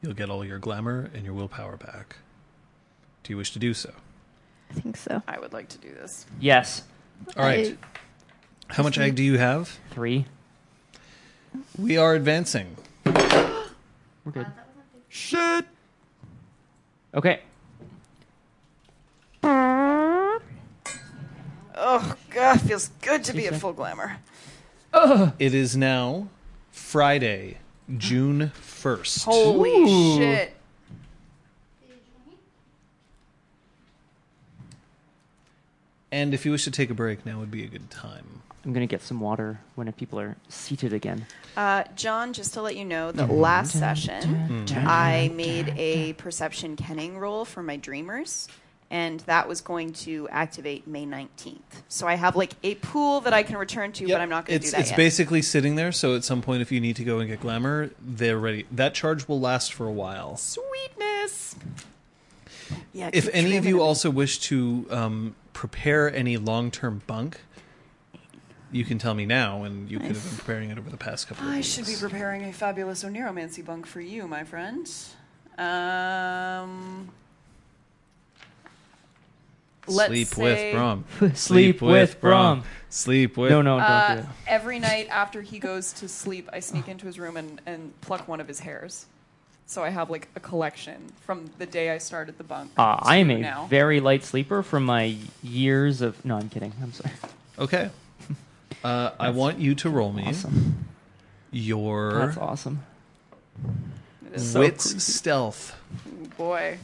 You'll 0.00 0.14
get 0.14 0.30
all 0.30 0.44
your 0.44 0.58
glamour 0.58 1.10
and 1.12 1.24
your 1.24 1.34
willpower 1.34 1.76
back. 1.76 2.16
Do 3.24 3.32
you 3.32 3.36
wish 3.36 3.50
to 3.52 3.58
do 3.58 3.74
so? 3.74 3.92
I 4.70 4.74
think 4.74 4.96
so. 4.96 5.20
I 5.26 5.40
would 5.40 5.52
like 5.52 5.68
to 5.70 5.78
do 5.78 5.92
this. 5.92 6.26
Yes. 6.38 6.84
All 7.36 7.44
right. 7.44 7.76
How 8.68 8.84
much 8.84 8.96
egg 8.96 9.16
do 9.16 9.22
you 9.24 9.36
have? 9.38 9.76
Three. 9.90 10.26
We 11.76 11.96
are 11.96 12.14
advancing. 12.14 12.76
We're 13.04 14.32
good. 14.32 14.46
Shit. 15.08 15.66
Okay. 17.14 17.40
Oh 21.82 22.14
god, 22.28 22.60
feels 22.60 22.88
good 23.00 23.24
to 23.24 23.32
be 23.32 23.46
at 23.46 23.56
full 23.56 23.72
glamour. 23.72 24.18
It 25.38 25.54
is 25.54 25.76
now 25.76 26.28
Friday, 26.70 27.56
June 27.96 28.52
1st. 28.60 29.24
Holy 29.24 29.70
Ooh. 29.70 30.16
shit. 30.18 30.52
And 36.12 36.34
if 36.34 36.44
you 36.44 36.50
wish 36.50 36.64
to 36.64 36.70
take 36.70 36.90
a 36.90 36.94
break, 36.94 37.24
now 37.24 37.38
would 37.38 37.50
be 37.50 37.64
a 37.64 37.68
good 37.68 37.88
time. 37.90 38.42
I'm 38.64 38.74
gonna 38.74 38.86
get 38.86 39.00
some 39.00 39.20
water 39.20 39.60
when 39.74 39.90
people 39.92 40.20
are 40.20 40.36
seated 40.48 40.92
again. 40.92 41.24
Uh, 41.56 41.84
John, 41.96 42.34
just 42.34 42.52
to 42.54 42.62
let 42.62 42.76
you 42.76 42.84
know, 42.84 43.10
the 43.10 43.26
last 43.26 43.72
session, 43.72 44.66
I 44.68 45.30
made 45.34 45.72
a 45.78 46.12
perception 46.14 46.76
kenning 46.76 47.16
roll 47.16 47.46
for 47.46 47.62
my 47.62 47.76
dreamers, 47.76 48.48
and 48.90 49.20
that 49.20 49.46
was 49.46 49.60
going 49.60 49.92
to 49.92 50.28
activate 50.30 50.86
May 50.86 51.06
19th. 51.06 51.58
So 51.88 52.08
I 52.08 52.14
have 52.16 52.34
like 52.34 52.54
a 52.64 52.74
pool 52.76 53.20
that 53.20 53.32
I 53.32 53.42
can 53.44 53.56
return 53.56 53.92
to, 53.92 54.04
Yep. 54.06 54.14
but 54.16 54.20
I'm 54.22 54.28
not 54.28 54.46
going 54.46 54.58
to 54.60 54.64
do 54.66 54.70
that 54.72 54.80
It's 54.80 54.90
yet. 54.90 54.96
basically 54.96 55.42
sitting 55.42 55.76
there, 55.76 55.92
so 55.92 56.16
at 56.16 56.24
some 56.24 56.42
point, 56.42 56.60
if 56.62 56.72
you 56.72 56.80
need 56.80 56.96
to 56.96 57.04
go 57.04 57.20
and 57.20 57.28
get 57.28 57.40
glamour, 57.40 57.90
they're 58.00 58.38
ready. 58.38 58.66
That 58.72 58.94
charge 58.94 59.28
will 59.28 59.38
last 59.40 59.72
for 59.72 59.86
a 59.86 59.92
while. 59.92 60.36
Sweetness. 60.36 61.54
Yeah. 62.92 63.10
If 63.12 63.28
any 63.32 63.56
of 63.56 63.64
you 63.66 63.80
also 63.80 64.10
wish 64.10 64.38
to 64.40 64.86
um, 64.90 65.34
prepare 65.52 66.12
any 66.14 66.36
long 66.36 66.70
term 66.70 67.02
bunk, 67.06 67.40
you 68.72 68.84
can 68.84 68.98
tell 68.98 69.14
me 69.14 69.26
now, 69.26 69.64
and 69.64 69.90
you 69.90 69.98
could 69.98 70.08
have 70.12 70.24
been 70.24 70.36
preparing 70.38 70.70
it 70.70 70.78
over 70.78 70.88
the 70.90 70.96
past 70.96 71.26
couple 71.26 71.44
of 71.46 71.52
I 71.52 71.56
weeks. 71.56 71.66
should 71.68 71.86
be 71.86 71.96
preparing 71.98 72.44
a 72.44 72.52
fabulous 72.52 73.02
Oneiromancy 73.02 73.64
bunk 73.64 73.86
for 73.86 74.00
you, 74.00 74.28
my 74.28 74.44
friend. 74.44 74.88
Um, 75.58 77.10
let's 79.86 80.08
Sleep 80.08 80.26
say, 80.28 80.42
with 80.42 80.76
Braum. 80.80 81.36
Sleep 81.36 81.82
with 81.82 82.20
Braum. 82.20 82.62
Sleep 82.88 83.36
with. 83.36 83.50
No, 83.50 83.62
no, 83.62 83.78
don't 83.78 83.86
Uh, 83.88 84.14
do 84.16 84.20
it. 84.22 84.26
every 84.46 84.78
night 84.78 85.08
after 85.10 85.42
he 85.42 85.58
goes 85.58 85.92
to 85.94 86.08
sleep, 86.08 86.48
I 86.52 86.60
sneak 86.60 86.88
into 86.88 87.06
his 87.06 87.18
room 87.18 87.36
and, 87.36 87.60
and 87.66 87.92
pluck 88.00 88.26
one 88.28 88.40
of 88.40 88.48
his 88.48 88.60
hairs. 88.60 89.06
So 89.66 89.84
I 89.84 89.90
have 89.90 90.10
like 90.10 90.28
a 90.34 90.40
collection 90.40 91.12
from 91.20 91.48
the 91.58 91.66
day 91.66 91.90
I 91.90 91.98
started 91.98 92.36
the 92.38 92.42
bunk. 92.44 92.72
Uh, 92.76 92.96
I 93.00 93.18
am 93.18 93.30
a 93.30 93.38
now. 93.38 93.66
very 93.66 94.00
light 94.00 94.24
sleeper 94.24 94.62
from 94.64 94.84
my 94.84 95.16
years 95.44 96.00
of. 96.00 96.24
No, 96.24 96.36
I'm 96.36 96.48
kidding. 96.48 96.72
I'm 96.82 96.92
sorry. 96.92 97.14
Okay. 97.58 97.90
Uh, 98.82 99.10
I 99.20 99.28
want 99.28 99.58
you 99.58 99.74
to 99.74 99.90
roll 99.90 100.10
me 100.10 100.24
Awesome. 100.28 100.86
your 101.50 102.14
That's 102.14 102.38
awesome. 102.38 102.82
It 104.32 104.36
is 104.36 104.52
so 104.52 104.60
wits 104.60 105.02
stealth. 105.04 105.76
boy. 106.38 106.78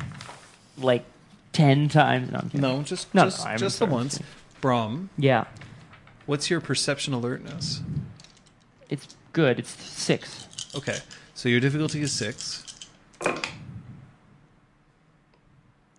Like 0.77 1.05
ten 1.57 1.89
times. 1.89 2.31
No, 2.31 2.39
I'm 2.39 2.45
kidding. 2.51 2.61
No, 2.61 2.83
just 2.83 3.13
No, 3.15 3.25
just, 3.25 3.45
no, 3.45 3.51
I'm 3.51 3.59
just 3.59 3.79
the 3.79 3.85
sorry. 3.87 3.93
once. 3.93 4.21
Braum, 4.63 5.09
Yeah, 5.19 5.45
what's 6.27 6.51
your 6.51 6.61
perception 6.61 7.15
alertness? 7.15 7.81
it's 8.91 9.17
good. 9.33 9.59
It's 9.59 9.71
six. 9.71 10.47
Okay, 10.75 10.99
so 11.35 11.49
your 11.49 11.61
difficulty 11.61 12.03
is 12.03 12.13
six. 12.13 12.63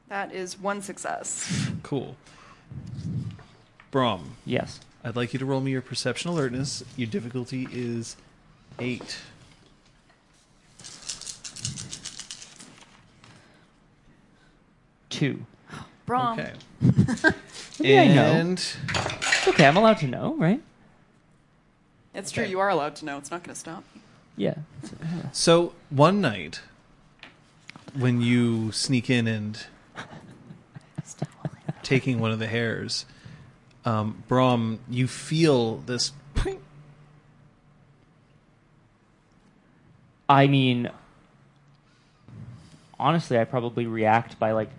That 0.10 0.32
is 0.34 0.58
one 0.60 0.82
success. 0.82 1.70
Cool. 1.84 2.16
Braum, 3.92 4.22
Yes. 4.46 4.80
I'd 5.04 5.16
like 5.16 5.32
you 5.34 5.40
to 5.40 5.46
roll 5.46 5.62
me 5.62 5.72
your 5.72 5.82
perception 5.82 6.30
alertness. 6.32 6.84
Your 6.98 7.08
difficulty 7.08 7.68
is 7.72 8.18
eight. 8.80 9.18
Two. 15.18 15.46
Braum. 16.08 16.34
Okay. 16.34 16.54
Maybe 17.80 17.98
I 17.98 18.14
know. 18.14 18.22
and 18.22 18.54
It's 18.60 19.48
okay. 19.48 19.66
I'm 19.66 19.76
allowed 19.76 19.98
to 19.98 20.08
know, 20.08 20.36
right? 20.36 20.62
It's 22.14 22.30
true, 22.30 22.46
you 22.46 22.60
are 22.60 22.70
allowed 22.70 22.96
to 22.98 23.06
know. 23.06 23.18
It's 23.18 23.32
not 23.32 23.44
going 23.44 23.54
to 23.54 23.60
stop 23.60 23.84
me. 23.96 24.02
Yeah. 24.36 24.56
so 25.32 25.74
one 25.90 26.22
night 26.22 26.62
when 27.98 28.22
you 28.22 28.72
sneak 28.72 29.10
in 29.10 29.28
and 29.28 29.66
taking 31.82 32.20
one 32.20 32.32
of 32.32 32.38
the 32.38 32.46
hairs, 32.46 33.08
um, 33.86 34.24
Braum, 34.30 34.78
you 34.88 35.08
feel 35.08 35.78
this. 35.78 36.12
I 40.30 40.46
mean, 40.46 40.92
honestly, 43.00 43.40
I 43.40 43.46
probably 43.46 43.88
react 43.88 44.38
by 44.38 44.52
like 44.52 44.70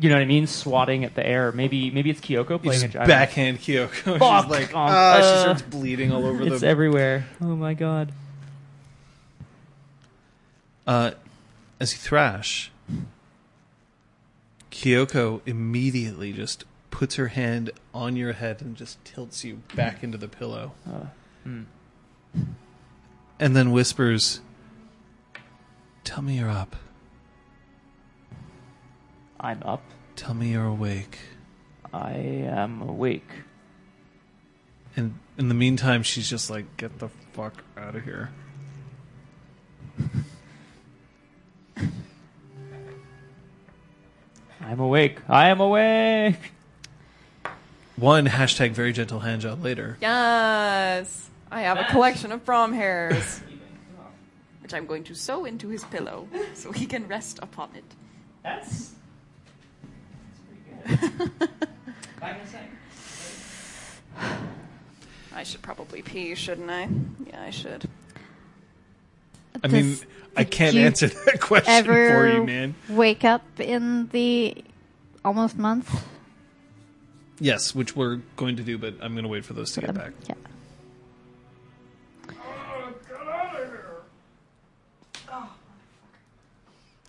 you 0.00 0.08
know 0.10 0.16
what 0.16 0.22
I 0.22 0.26
mean, 0.26 0.46
swatting 0.46 1.04
at 1.04 1.14
the 1.14 1.26
air. 1.26 1.52
Maybe 1.52 1.90
maybe 1.90 2.10
it's 2.10 2.20
Kyoko 2.20 2.62
playing 2.62 2.84
a 2.84 2.88
gyro. 2.88 3.06
backhand 3.06 3.58
Kyoko. 3.60 3.92
She's 4.42 4.50
like, 4.50 4.74
off. 4.74 4.90
ah, 4.90 5.16
she 5.20 5.26
Uh, 5.26 5.40
starts 5.42 5.62
bleeding 5.62 6.12
all 6.12 6.24
over 6.26 6.42
It's 6.46 6.60
the. 6.60 6.66
everywhere. 6.66 7.26
Oh 7.40 7.56
my 7.56 7.74
god. 7.74 8.12
uh, 10.86 11.12
as 11.80 11.92
you 11.92 11.98
thrash, 11.98 12.70
Kyoko 14.70 15.40
immediately 15.46 16.32
just 16.32 16.64
puts 16.90 17.16
her 17.16 17.28
hand 17.28 17.70
on 17.94 18.16
your 18.16 18.32
head 18.34 18.60
and 18.62 18.76
just 18.76 19.02
tilts 19.04 19.44
you 19.44 19.62
back 19.74 20.02
into 20.02 20.16
the 20.18 20.28
pillow. 20.28 20.72
Uh, 20.88 21.06
hmm. 21.44 21.62
And 23.38 23.54
then 23.56 23.70
whispers, 23.72 24.40
Tell 26.04 26.22
me 26.22 26.38
you're 26.38 26.48
up. 26.48 26.76
I'm 29.38 29.62
up. 29.62 29.82
Tell 30.16 30.34
me 30.34 30.52
you're 30.52 30.66
awake. 30.66 31.18
I 31.92 32.12
am 32.12 32.82
awake. 32.82 33.28
And 34.96 35.18
in 35.36 35.48
the 35.48 35.54
meantime, 35.54 36.02
she's 36.02 36.28
just 36.28 36.50
like, 36.50 36.76
Get 36.76 36.98
the 36.98 37.08
fuck 37.32 37.62
out 37.76 37.94
of 37.94 38.04
here. 38.04 38.30
I'm 44.60 44.80
awake. 44.80 45.20
I 45.28 45.48
am 45.48 45.60
awake. 45.60 46.52
One 47.96 48.26
hashtag 48.26 48.72
very 48.72 48.92
gentle 48.92 49.20
hand 49.20 49.42
job 49.42 49.62
later. 49.62 49.96
Yes. 50.00 51.30
I 51.50 51.62
have 51.62 51.78
a 51.78 51.84
collection 51.84 52.32
of 52.32 52.44
Braum 52.44 52.74
hairs. 52.74 53.40
Which 54.60 54.74
I'm 54.74 54.86
going 54.86 55.04
to 55.04 55.14
sew 55.14 55.44
into 55.44 55.68
his 55.68 55.84
pillow 55.84 56.26
so 56.54 56.72
he 56.72 56.86
can 56.86 57.06
rest 57.06 57.38
upon 57.40 57.70
it. 57.76 57.84
That's. 58.42 58.94
I 65.32 65.42
should 65.42 65.62
probably 65.62 66.02
pee, 66.02 66.34
shouldn't 66.34 66.70
I? 66.70 66.88
Yeah, 67.26 67.42
I 67.42 67.50
should. 67.50 67.88
I 69.62 69.68
mean, 69.68 69.90
Does- 69.90 70.06
I 70.36 70.44
can't 70.44 70.74
you 70.74 70.82
answer 70.82 71.08
that 71.08 71.40
question 71.40 71.72
Ever 71.72 72.10
for 72.10 72.28
you, 72.28 72.44
man. 72.44 72.74
wake 72.88 73.24
up 73.24 73.42
in 73.58 74.08
the 74.08 74.64
almost 75.24 75.56
month? 75.56 76.04
Yes, 77.38 77.74
which 77.74 77.94
we're 77.94 78.20
going 78.36 78.56
to 78.56 78.62
do, 78.62 78.78
but 78.78 78.94
I'm 79.00 79.12
going 79.12 79.24
to 79.24 79.28
wait 79.28 79.44
for 79.44 79.52
those 79.52 79.72
to 79.72 79.80
get 79.80 79.90
um, 79.90 79.96
back. 79.96 80.12
Yeah. 80.28 80.34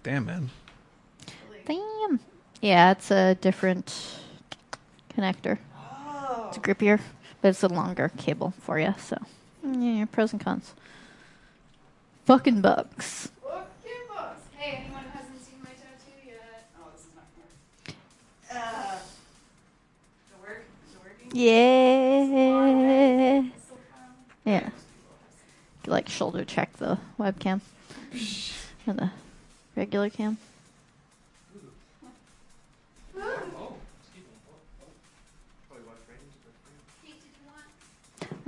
Damn, 0.03 0.25
man. 0.25 0.49
Yeah, 2.61 2.91
it's 2.91 3.11
a 3.11 3.35
different 3.35 4.19
connector. 5.15 5.57
It's 6.47 6.57
grippier, 6.57 6.99
but 7.41 7.49
it's 7.49 7.63
a 7.63 7.67
longer 7.67 8.11
cable 8.17 8.53
for 8.61 8.79
you. 8.79 8.95
So, 8.97 9.17
yeah, 9.63 10.05
pros 10.05 10.33
and 10.33 10.41
cons. 10.41 10.73
Fucking 12.25 12.61
bugs. 12.61 13.29
Hey, 14.57 14.81
anyone 14.83 15.03
who 15.03 15.09
hasn't 15.17 15.39
seen 15.45 15.59
my 15.63 15.69
tattoo 15.69 16.11
yet? 16.25 16.69
Oh, 16.79 16.89
this 16.93 17.01
is 17.01 17.07
not 17.15 17.25
gonna 17.35 18.59
work. 18.59 18.61
Uh, 18.65 18.97
it 20.33 20.39
work? 20.49 20.63
Is 20.87 20.95
it 20.95 21.01
working? 21.03 21.31
Yeah. 21.39 23.43
It's 23.55 23.63
still 23.63 23.77
fun. 23.91 24.09
Yeah. 24.45 24.69
Like 25.85 26.09
shoulder 26.09 26.43
check 26.43 26.73
the 26.77 26.97
webcam 27.17 27.61
or 28.87 28.93
the 28.93 29.11
regular 29.75 30.09
cam. 30.09 30.37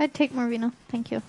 I'd 0.00 0.14
take 0.14 0.32
Marina. 0.32 0.72
Thank 0.88 1.10
you. 1.10 1.20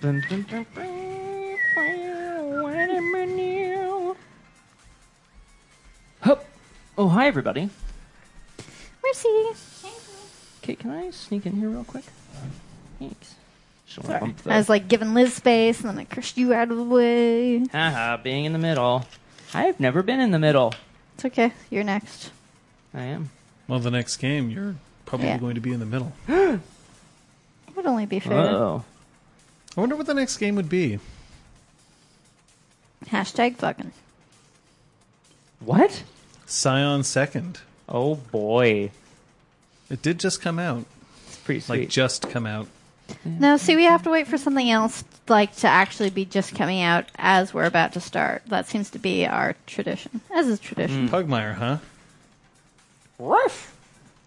Dun, 0.00 0.22
dun, 0.28 0.46
dun. 0.48 0.66
Hup. 6.20 6.44
Oh, 6.96 7.08
hi 7.08 7.26
everybody. 7.26 7.70
Mercy. 9.02 9.28
Okay, 10.62 10.76
can 10.76 10.90
I 10.90 11.10
sneak 11.10 11.46
in 11.46 11.56
here 11.56 11.70
real 11.70 11.82
quick? 11.84 12.04
Thanks. 12.98 13.34
Just 13.88 13.98
wanna 13.98 14.08
Sorry. 14.08 14.20
bump 14.20 14.36
the- 14.42 14.52
I 14.52 14.58
was 14.58 14.68
like 14.68 14.86
giving 14.88 15.14
Liz 15.14 15.34
space, 15.34 15.80
and 15.80 15.88
then 15.88 15.98
I 15.98 16.04
cursed 16.04 16.36
you 16.36 16.52
out 16.54 16.70
of 16.70 16.76
the 16.76 16.84
way. 16.84 17.64
Haha, 17.66 18.18
being 18.18 18.44
in 18.44 18.52
the 18.52 18.58
middle. 18.58 19.06
I've 19.54 19.80
never 19.80 20.02
been 20.02 20.20
in 20.20 20.30
the 20.30 20.38
middle. 20.38 20.74
It's 21.14 21.24
okay. 21.24 21.52
You're 21.70 21.84
next. 21.84 22.30
I 22.92 23.02
am. 23.04 23.30
Well, 23.66 23.80
the 23.80 23.90
next 23.90 24.18
game, 24.18 24.50
you're 24.50 24.76
probably 25.06 25.28
Yeah. 25.28 25.38
going 25.38 25.54
to 25.54 25.60
be 25.60 25.72
in 25.72 25.80
the 25.80 25.86
middle. 25.86 26.12
It 27.68 27.76
would 27.76 27.86
only 27.86 28.06
be 28.06 28.18
fair. 28.18 28.34
Oh. 28.36 28.84
I 29.76 29.80
wonder 29.80 29.94
what 29.94 30.06
the 30.06 30.14
next 30.14 30.36
game 30.38 30.56
would 30.56 30.68
be. 30.68 30.98
Hashtag 33.06 33.54
fucking. 33.56 33.92
What? 35.60 36.02
Scion 36.46 37.04
Second. 37.04 37.60
Oh 37.88 38.16
boy. 38.16 38.90
It 39.90 40.02
did 40.02 40.18
just 40.18 40.40
come 40.42 40.58
out. 40.58 40.84
It's 41.28 41.36
pretty 41.36 41.60
sweet. 41.60 41.78
Like, 41.80 41.88
just 41.88 42.28
come 42.28 42.46
out. 42.46 42.66
No, 43.24 43.56
see, 43.56 43.76
we 43.76 43.84
have 43.84 44.02
to 44.04 44.10
wait 44.10 44.26
for 44.26 44.38
something 44.38 44.70
else, 44.70 45.04
like 45.28 45.54
to 45.56 45.66
actually 45.66 46.10
be 46.10 46.24
just 46.24 46.54
coming 46.54 46.82
out 46.82 47.06
as 47.16 47.54
we're 47.54 47.64
about 47.64 47.92
to 47.94 48.00
start. 48.00 48.42
That 48.46 48.66
seems 48.66 48.90
to 48.90 48.98
be 48.98 49.26
our 49.26 49.54
tradition, 49.66 50.20
as 50.34 50.46
is 50.46 50.60
tradition. 50.60 51.08
Hmm. 51.08 51.14
Pugmire, 51.14 51.54
huh? 51.54 51.78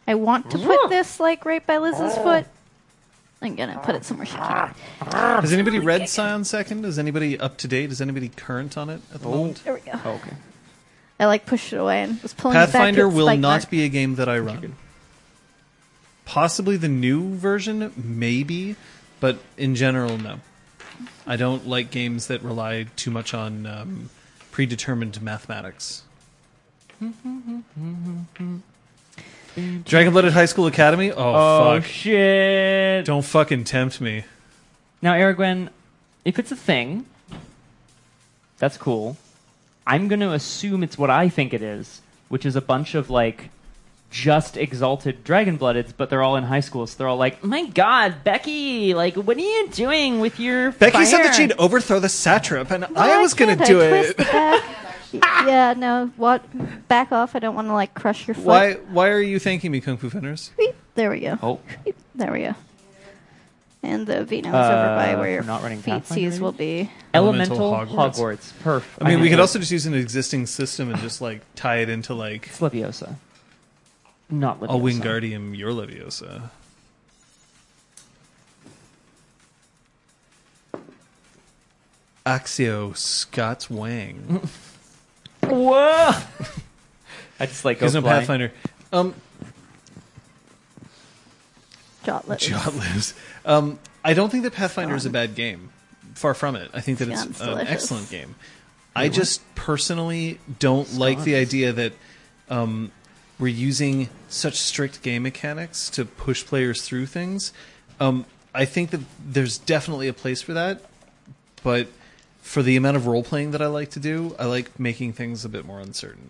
I 0.08 0.16
want 0.16 0.52
to 0.52 0.58
put 0.58 0.90
this 0.90 1.20
like 1.20 1.46
right 1.46 1.66
by 1.66 1.78
Liz's 1.78 2.18
oh. 2.18 2.24
foot. 2.24 2.46
I'm 3.42 3.56
gonna 3.56 3.80
put 3.84 3.96
it 3.96 4.06
somewhere 4.06 4.26
she 4.26 4.36
can't. 4.36 4.76
Has 5.00 5.52
anybody 5.52 5.80
read 5.80 6.08
Scion 6.08 6.44
Second? 6.44 6.86
Is 6.86 7.00
anybody 7.00 7.40
up 7.40 7.58
to 7.58 7.68
date? 7.68 7.92
Is 7.92 8.02
anybody 8.02 8.30
current 8.30 8.78
on 8.78 8.90
it 8.90 9.02
at 9.14 9.22
the 9.22 9.28
oh. 9.30 9.32
moment? 9.32 9.64
There 9.64 9.74
we 9.74 9.80
go. 9.80 9.94
Oh, 9.94 10.12
okay. 10.12 10.36
I 11.20 11.26
like 11.26 11.46
pushed 11.46 11.72
it 11.72 11.78
away 11.78 12.04
and 12.04 12.22
was 12.22 12.34
pulling 12.34 12.58
it 12.58 12.60
back 12.60 12.68
to 12.68 12.72
Pathfinder 12.74 13.08
its 13.08 13.16
will 13.16 13.28
spike 13.28 13.40
not 13.40 13.62
mark. 13.62 13.70
be 13.70 13.84
a 13.84 13.90
game 13.90 14.16
that 14.16 14.28
I 14.28 14.40
run. 14.40 14.76
Possibly 16.32 16.78
the 16.78 16.88
new 16.88 17.36
version, 17.36 17.92
maybe, 18.02 18.78
but 19.20 19.40
in 19.58 19.76
general, 19.76 20.18
no. 20.18 20.40
I 21.28 21.36
don't 21.36 21.68
like 21.68 21.92
games 21.92 22.28
that 22.28 22.42
rely 22.42 22.86
too 22.96 23.12
much 23.12 23.34
on 23.34 23.66
um, 23.66 24.10
predetermined 24.50 25.22
mathematics. 25.22 26.04
Dragon 29.84 30.14
Blooded 30.14 30.32
High 30.32 30.46
School 30.46 30.68
Academy? 30.68 31.12
Oh, 31.12 31.18
Oh 31.18 31.82
fuck. 31.82 31.84
shit. 31.90 33.04
Don't 33.06 33.26
fucking 33.26 33.66
tempt 33.66 34.00
me. 34.00 34.24
Now, 35.02 35.12
Aragwen, 35.16 35.68
if 36.24 36.40
it's 36.40 36.54
a 36.54 36.56
thing, 36.56 37.08
that's 38.58 38.78
cool. 38.78 39.18
I'm 39.86 40.08
going 40.08 40.22
to 40.22 40.32
assume 40.32 40.82
it's 40.82 40.98
what 40.98 41.10
I 41.10 41.28
think 41.28 41.54
it 41.54 41.62
is, 41.62 42.00
which 42.30 42.46
is 42.46 42.56
a 42.56 42.62
bunch 42.62 42.96
of 42.96 43.10
like 43.10 43.50
just 44.12 44.58
exalted 44.58 45.24
dragon 45.24 45.58
bloodeds, 45.58 45.92
but 45.96 46.10
they're 46.10 46.22
all 46.22 46.36
in 46.36 46.44
high 46.44 46.60
school, 46.60 46.86
so 46.86 46.98
they're 46.98 47.08
all 47.08 47.18
like, 47.18 47.44
"My 47.44 47.66
God, 47.66 48.24
Becky! 48.24 48.94
Like, 48.94 49.16
what 49.16 49.38
are 49.38 49.40
you 49.40 49.70
doing 49.70 50.20
with 50.20 50.40
your?" 50.40 50.72
Becky 50.74 51.06
said 51.06 51.24
that 51.24 51.34
she'd 51.34 51.54
overthrow 51.54 52.00
the 52.00 52.10
satrap, 52.10 52.70
and 52.72 52.82
No, 52.82 53.02
I 53.02 53.18
was 53.22 53.34
going 53.34 53.58
to 53.58 53.66
do 53.66 53.82
I 53.82 53.86
it. 53.86 53.90
twist 53.90 54.18
the 54.18 54.24
back. 54.26 54.64
yeah, 55.48 55.74
no. 55.78 56.12
What? 56.18 56.44
Back 56.88 57.12
off! 57.12 57.36
I 57.36 57.40
don't 57.40 57.56
want 57.56 57.68
to 57.70 57.74
like 57.74 57.94
crush 57.94 58.28
your 58.28 58.36
foot. 58.36 58.46
Why? 58.46 58.74
Why 58.74 59.10
are 59.10 59.22
you 59.22 59.40
thanking 59.40 59.72
me, 59.72 59.82
Kung 59.82 59.98
Fu 59.98 60.10
Fenders? 60.10 60.52
There 60.96 61.10
we 61.10 61.22
go. 61.22 61.40
Oh, 61.42 61.60
There 62.14 62.32
we 62.32 62.42
go. 62.42 62.56
And 63.84 64.06
the 64.06 64.24
Vino 64.26 64.50
is 64.50 64.54
Uh, 64.54 64.58
over 64.58 64.96
by 64.96 65.16
where 65.16 65.24
for 65.26 65.30
your 65.32 65.44
not 65.44 65.64
running 65.64 65.82
feet 65.82 65.92
Pathfinder, 66.04 66.40
will 66.40 66.52
be. 66.52 66.92
elemental, 67.16 67.58
Elemental 67.74 67.96
Hogwarts. 67.98 68.16
Hogwarts. 68.20 68.54
Perf. 68.64 68.84
I 69.02 69.10
mean, 69.10 69.22
we 69.22 69.30
could 69.30 69.40
it- 69.40 69.42
also 69.42 69.58
just 69.58 69.72
use 69.72 69.88
an 69.88 69.96
existing 69.96 70.46
system 70.46 70.92
and 70.92 71.02
just 71.02 71.20
like 71.20 71.42
tie 71.56 71.78
it 71.78 71.90
into 71.90 72.14
like 72.14 72.46
It's 72.48 72.60
Leviosa. 72.60 73.16
Not 74.32 74.62
Leviosa. 74.62 74.70
a 74.70 74.80
Wingardium 74.80 75.56
your 75.58 75.72
Leviosa. 75.72 76.50
Accio 82.26 82.96
Scott's 82.96 83.70
Wang. 83.70 84.48
Whoa! 85.44 86.12
I 87.40 87.46
just 87.46 87.66
like 87.66 87.78
go 87.78 87.82
There's 87.82 87.96
no 87.96 88.02
flying. 88.02 88.20
Pathfinder. 88.20 88.54
Um, 88.94 89.16
Jotlet. 92.06 92.38
Jot 92.40 92.76
lives. 92.76 93.14
Um, 93.46 93.80
I 94.04 94.14
don't 94.14 94.30
think 94.30 94.44
that 94.44 94.54
Pathfinder 94.54 94.96
is 94.96 95.06
a 95.06 95.10
bad 95.10 95.36
game. 95.36 95.72
Far 96.14 96.34
from 96.34 96.56
it. 96.56 96.70
I 96.74 96.82
think 96.82 97.00
that 97.00 97.10
it's 97.10 97.22
Sounds 97.22 97.42
an 97.42 97.68
excellent 97.68 98.10
game. 98.10 98.36
I 98.96 99.10
just 99.10 99.42
personally 99.56 100.40
don't 100.60 100.94
like 100.96 101.24
the 101.24 101.36
idea 101.36 101.72
that 101.74 101.94
um, 102.50 102.92
we're 103.42 103.48
using 103.48 104.08
such 104.30 104.54
strict 104.54 105.02
game 105.02 105.24
mechanics 105.24 105.90
to 105.90 106.06
push 106.06 106.46
players 106.46 106.84
through 106.84 107.08
things. 107.08 107.52
Um, 108.00 108.26
I 108.54 108.66
think 108.66 108.92
that 108.92 109.02
there's 109.26 109.58
definitely 109.58 110.08
a 110.08 110.14
place 110.14 110.44
for 110.44 110.54
that, 110.54 110.82
but 111.64 111.88
for 112.42 112.62
the 112.62 112.76
amount 112.76 112.98
of 112.98 113.08
role 113.08 113.24
playing 113.24 113.52
that 113.52 113.62
I 113.62 113.66
like 113.66 113.90
to 113.92 114.00
do, 114.00 114.36
I 114.38 114.46
like 114.46 114.80
making 114.80 115.14
things 115.14 115.44
a 115.44 115.50
bit 115.50 115.66
more 115.66 115.80
uncertain. 115.80 116.30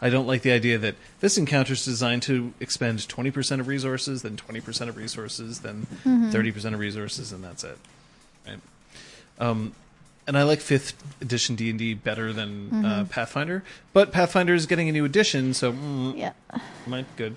I 0.00 0.08
don't 0.08 0.26
like 0.26 0.42
the 0.42 0.52
idea 0.52 0.78
that 0.78 0.94
this 1.18 1.36
encounter 1.36 1.72
is 1.72 1.84
designed 1.84 2.22
to 2.22 2.54
expend 2.60 3.00
20% 3.00 3.60
of 3.60 3.68
resources, 3.68 4.22
then 4.22 4.36
20% 4.36 4.88
of 4.88 4.96
resources, 4.96 5.60
then 5.60 5.86
30% 6.06 6.74
of 6.74 6.78
resources, 6.78 7.32
and 7.32 7.44
that's 7.44 7.64
it. 7.64 7.78
Right? 8.46 8.60
Um, 9.38 9.74
and 10.30 10.38
I 10.38 10.44
like 10.44 10.60
fifth 10.60 10.94
edition 11.20 11.56
D 11.56 11.70
and 11.70 11.78
D 11.78 11.92
better 11.92 12.32
than 12.32 12.84
uh, 12.84 13.04
Pathfinder, 13.10 13.64
but 13.92 14.12
Pathfinder 14.12 14.54
is 14.54 14.64
getting 14.66 14.88
a 14.88 14.92
new 14.92 15.04
edition, 15.04 15.54
so 15.54 15.72
mm, 15.72 16.16
Yeah. 16.16 16.32
might 16.86 17.04
good. 17.16 17.34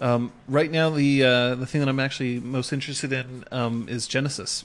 Um, 0.00 0.30
right 0.46 0.70
now, 0.70 0.88
the 0.90 1.24
uh, 1.24 1.54
the 1.56 1.66
thing 1.66 1.80
that 1.80 1.88
I'm 1.88 1.98
actually 1.98 2.38
most 2.38 2.72
interested 2.72 3.12
in 3.12 3.44
um, 3.50 3.86
is 3.88 4.06
Genesis. 4.06 4.64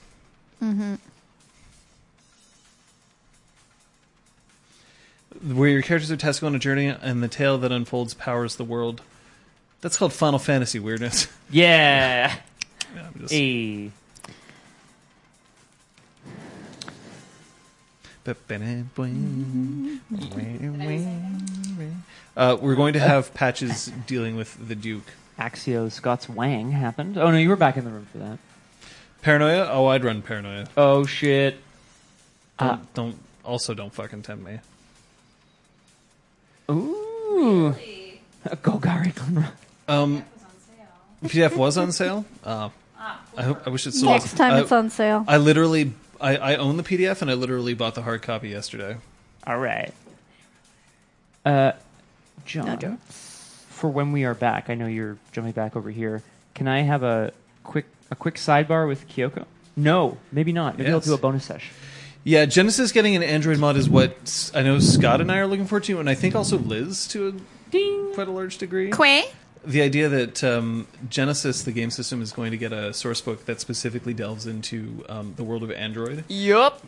Where 5.44 5.69
your 5.69 5.82
characters 5.82 6.11
are 6.11 6.18
tasked 6.18 6.44
on 6.44 6.56
a 6.56 6.60
journey, 6.60 6.88
and 6.88 7.22
the 7.22 7.27
tale 7.27 7.57
that 7.57 7.72
unfolds 7.72 8.14
powers 8.14 8.56
the 8.56 8.64
world. 8.64 9.02
That's 9.82 9.98
called 9.98 10.14
Final 10.14 10.40
Fantasy 10.40 10.80
weirdness. 10.80 11.27
Yeah. 11.49 12.36
Yeah, 12.95 13.07
I'm 13.14 13.19
just- 13.19 13.34
Hey. 13.34 13.91
Uh, 22.38 22.57
we're 22.60 22.76
going 22.76 22.93
to 22.93 22.99
have 22.99 23.34
patches 23.34 23.91
dealing 24.07 24.35
with 24.35 24.68
the 24.68 24.76
Duke. 24.76 25.14
Accio 25.39 25.91
Scott's 25.91 26.27
Wang 26.30 26.72
happened. 26.72 27.18
Oh 27.18 27.30
no, 27.31 27.38
you 27.38 27.49
were 27.49 27.56
back 27.56 27.77
in 27.77 27.84
the 27.85 27.91
room 27.91 28.07
for 28.11 28.18
that. 28.19 28.39
Paranoia? 29.22 29.68
Oh, 29.72 29.88
I'd 29.88 30.03
run 30.03 30.22
Paranoia. 30.22 30.68
Oh 30.77 31.06
shit. 31.06 31.57
Don't, 32.57 32.69
Uh, 32.69 32.77
don't 32.93 33.15
also 33.43 33.73
don't 33.73 33.93
fucking 33.93 34.22
tempt 34.22 34.45
me. 34.45 34.60
Ooh. 36.69 37.76
Golgari 38.47 39.14
Glenrod. 39.14 39.52
Um, 39.88 40.23
PDF 41.23 41.56
was 41.56 41.77
on 41.77 41.91
sale. 41.91 42.26
Uh, 42.43 42.69
I 43.38 43.43
hope. 43.43 43.61
I 43.65 43.69
wish 43.69 43.85
it 43.88 43.93
still 43.93 44.10
Next 44.10 44.38
time 44.38 44.53
I, 44.53 44.61
it's 44.61 44.72
on 44.72 44.89
sale. 44.89 45.26
I 45.27 45.38
literally, 45.38 45.91
I, 46.21 46.37
I 46.37 46.55
own 46.55 46.77
the 46.77 46.83
PDF, 46.83 47.21
and 47.21 47.29
I 47.29 47.33
literally 47.33 47.73
bought 47.73 47.95
the 47.95 48.01
hard 48.03 48.21
copy 48.21 48.49
yesterday. 48.49 48.97
All 49.45 49.57
right. 49.59 49.93
Uh, 51.45 51.73
John, 52.45 52.65
No, 52.65 52.75
Joe. 52.75 52.97
for 53.07 53.89
when 53.89 54.11
we 54.11 54.23
are 54.23 54.33
back, 54.33 54.69
I 54.69 54.75
know 54.75 54.87
you're 54.87 55.17
jumping 55.31 55.53
back 55.53 55.75
over 55.75 55.91
here. 55.91 56.23
Can 56.53 56.67
I 56.67 56.81
have 56.81 57.03
a 57.03 57.33
quick 57.63 57.85
a 58.11 58.15
quick 58.15 58.35
sidebar 58.35 58.87
with 58.87 59.07
Kyoko? 59.09 59.45
No, 59.75 60.17
maybe 60.31 60.51
not. 60.53 60.77
Maybe 60.77 60.89
I'll 60.89 60.97
Yes. 60.97 61.05
do 61.05 61.13
a 61.13 61.17
bonus 61.17 61.45
sesh. 61.45 61.71
Yeah, 62.23 62.45
Genesys 62.45 62.93
getting 62.93 63.15
an 63.15 63.21
Android 63.23 63.59
mod 63.59 63.75
is 63.77 63.87
what 63.89 64.15
s- 64.23 64.51
I 64.55 64.63
know 64.63 64.79
Scott 64.79 65.21
and 65.21 65.31
I 65.31 65.37
are 65.37 65.47
looking 65.47 65.65
forward 65.67 65.83
to, 65.85 65.99
and 65.99 66.09
I 66.09 66.15
think 66.15 66.35
also 66.35 66.57
Liz 66.57 67.07
to 67.09 67.27
a, 67.71 68.13
quite 68.15 68.27
a 68.27 68.31
large 68.31 68.57
degree. 68.57 68.89
Quay? 68.91 69.25
The 69.65 69.81
idea 69.81 70.09
that 70.09 70.43
um, 70.43 70.87
Genesys, 71.07 71.63
the 71.65 71.71
game 71.71 71.89
system, 71.89 72.21
is 72.21 72.31
going 72.31 72.51
to 72.51 72.57
get 72.57 72.71
a 72.71 72.93
source 72.93 73.21
book 73.21 73.45
that 73.45 73.59
specifically 73.59 74.13
delves 74.13 74.45
into 74.45 75.03
um, 75.09 75.33
the 75.37 75.43
world 75.43 75.63
of 75.63 75.71
Android. 75.71 76.23
Yup. 76.27 76.83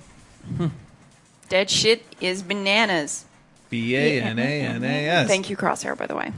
That 1.49 1.69
shit 1.69 2.03
is 2.21 2.43
bananas. 2.43 3.25
B 3.69 3.95
A 3.95 4.21
N 4.21 4.39
A 4.39 4.61
N 4.61 4.83
A 4.83 5.07
S. 5.09 5.27
Thank 5.27 5.49
you, 5.49 5.57
Crosshair, 5.57 5.97
by 5.97 6.07
the 6.07 6.15
way. 6.15 6.31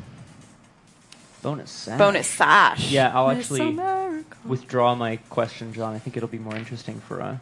Bonus 1.41 1.71
sash. 1.71 1.97
Bonus 1.97 2.27
sash. 2.27 2.91
Yeah, 2.91 3.11
I'll 3.13 3.33
Miss 3.33 3.45
actually 3.45 3.69
America. 3.69 4.37
withdraw 4.45 4.95
my 4.95 5.17
question, 5.29 5.73
John. 5.73 5.93
I 5.93 5.99
think 5.99 6.17
it'll 6.17 6.27
be 6.29 6.39
more 6.39 6.55
interesting 6.55 6.99
for 7.01 7.19
a 7.19 7.39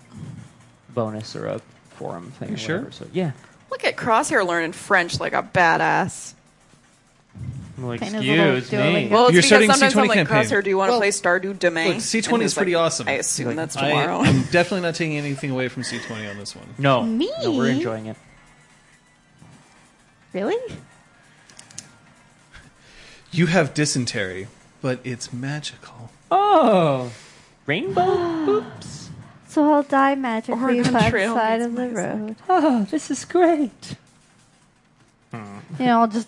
bonus 0.89 1.35
or 1.35 1.47
a 1.47 1.61
forum 1.91 2.31
thing. 2.31 2.49
You 2.49 2.55
or 2.55 2.57
sure? 2.57 2.75
whatever. 2.77 2.91
So 2.91 3.07
yeah. 3.11 3.31
Look 3.69 3.83
at 3.83 3.95
Crosshair 3.97 4.45
learning 4.45 4.73
French 4.73 5.19
like 5.19 5.33
a 5.33 5.43
badass. 5.43 6.33
Well, 7.77 7.95
Kind 7.99 8.15
of 8.15 8.23
a 8.23 8.25
little 8.25 8.55
excuse 8.57 8.71
me. 8.71 8.87
Duolingo. 8.87 9.09
Well, 9.11 9.25
it's 9.27 9.33
You're 9.33 9.41
because 9.43 9.45
starting 9.47 9.71
sometimes 9.71 9.93
C20 9.93 9.99
I'm 10.01 10.07
like, 10.07 10.15
campaign. 10.17 10.37
Crosshair, 10.45 10.63
do 10.63 10.69
you 10.71 10.77
want 10.77 10.87
to 10.89 10.91
Well, 10.93 10.99
play 10.99 11.09
Stardew 11.09 11.59
Domain? 11.59 11.87
look, 11.89 11.97
C20 11.97 12.33
And 12.33 12.43
is 12.43 12.53
pretty 12.55 12.75
like, 12.75 12.85
awesome. 12.85 13.07
I 13.07 13.11
assume 13.13 13.47
Like, 13.47 13.55
that's 13.57 13.75
tomorrow. 13.75 14.17
I'm 14.21 14.41
definitely 14.45 14.81
not 14.81 14.95
taking 14.95 15.15
anything 15.17 15.51
away 15.51 15.67
from 15.67 15.83
C20 15.83 16.29
on 16.31 16.37
this 16.39 16.55
one. 16.55 16.65
No, 16.79 17.03
Me? 17.03 17.31
no, 17.43 17.51
we're 17.51 17.67
enjoying 17.69 18.07
it. 18.07 18.17
Really? 20.33 20.57
You 23.31 23.45
have 23.47 23.73
dysentery, 23.73 24.47
but 24.81 24.99
it's 25.03 25.31
magical. 25.31 26.09
Oh, 26.31 27.11
rainbow. 27.65 28.49
Oops. 28.49 29.09
So 29.49 29.71
I'll 29.73 29.83
die 29.83 30.15
magically 30.15 30.61
Oregon 30.61 30.93
by 30.93 31.03
the 31.03 31.09
Trail 31.09 31.35
side 31.35 31.61
of 31.61 31.75
the 31.75 31.89
road. 31.89 32.35
Oh, 32.49 32.85
this 32.89 33.09
is 33.11 33.23
great. 33.25 33.95
You 35.33 35.39
know, 35.85 36.01
I'll 36.01 36.07
just 36.07 36.27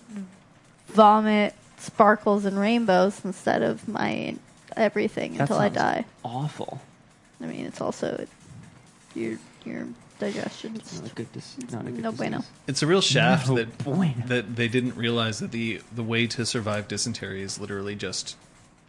vomit 0.93 1.53
sparkles 1.77 2.45
and 2.45 2.59
rainbows 2.59 3.23
instead 3.23 3.61
of 3.61 3.87
my 3.87 4.35
everything 4.75 5.33
That 5.33 5.41
until 5.41 5.57
I 5.57 5.65
sounds 5.67 5.75
die. 5.77 6.05
Awful. 6.23 6.81
I 7.41 7.45
mean, 7.45 7.65
it's 7.65 7.79
also 7.81 8.25
your 9.15 9.37
your 9.65 9.87
digestion. 10.19 10.73
Not 10.73 11.11
a 11.11 11.15
good. 11.15 11.31
Dis- 11.33 11.55
not 11.71 11.87
a 11.87 11.91
good 11.91 12.03
No 12.03 12.11
bueno. 12.11 12.37
disease. 12.37 12.51
It's 12.67 12.81
a 12.83 12.87
real 12.87 13.01
shaft 13.01 13.47
No 13.49 13.55
that 13.55 13.77
bueno. 13.83 14.13
that 14.27 14.55
they 14.55 14.67
didn't 14.67 14.95
realize 14.95 15.39
that 15.39 15.51
the 15.51 15.81
the 15.95 16.03
way 16.03 16.27
to 16.27 16.45
survive 16.45 16.87
dysentery 16.87 17.41
is 17.41 17.59
literally 17.59 17.95
just 17.95 18.35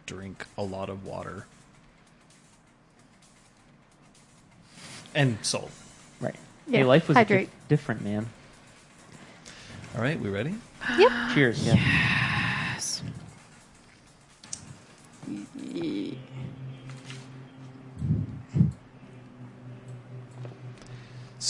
drink 0.05 0.45
a 0.57 0.63
lot 0.63 0.89
of 0.89 1.05
water 1.05 1.45
and 5.15 5.37
salt. 5.41 5.71
Right. 6.19 6.35
Yeah, 6.67 6.79
Hey, 6.79 6.83
life 6.85 7.07
was 7.07 7.15
a 7.17 7.19
hydrate. 7.21 7.49
different, 7.69 8.01
man. 8.03 8.27
All 9.95 10.01
right, 10.01 10.19
we 10.19 10.29
ready? 10.29 10.55
Cheers. 11.33 11.65
Yeah. 11.65 12.01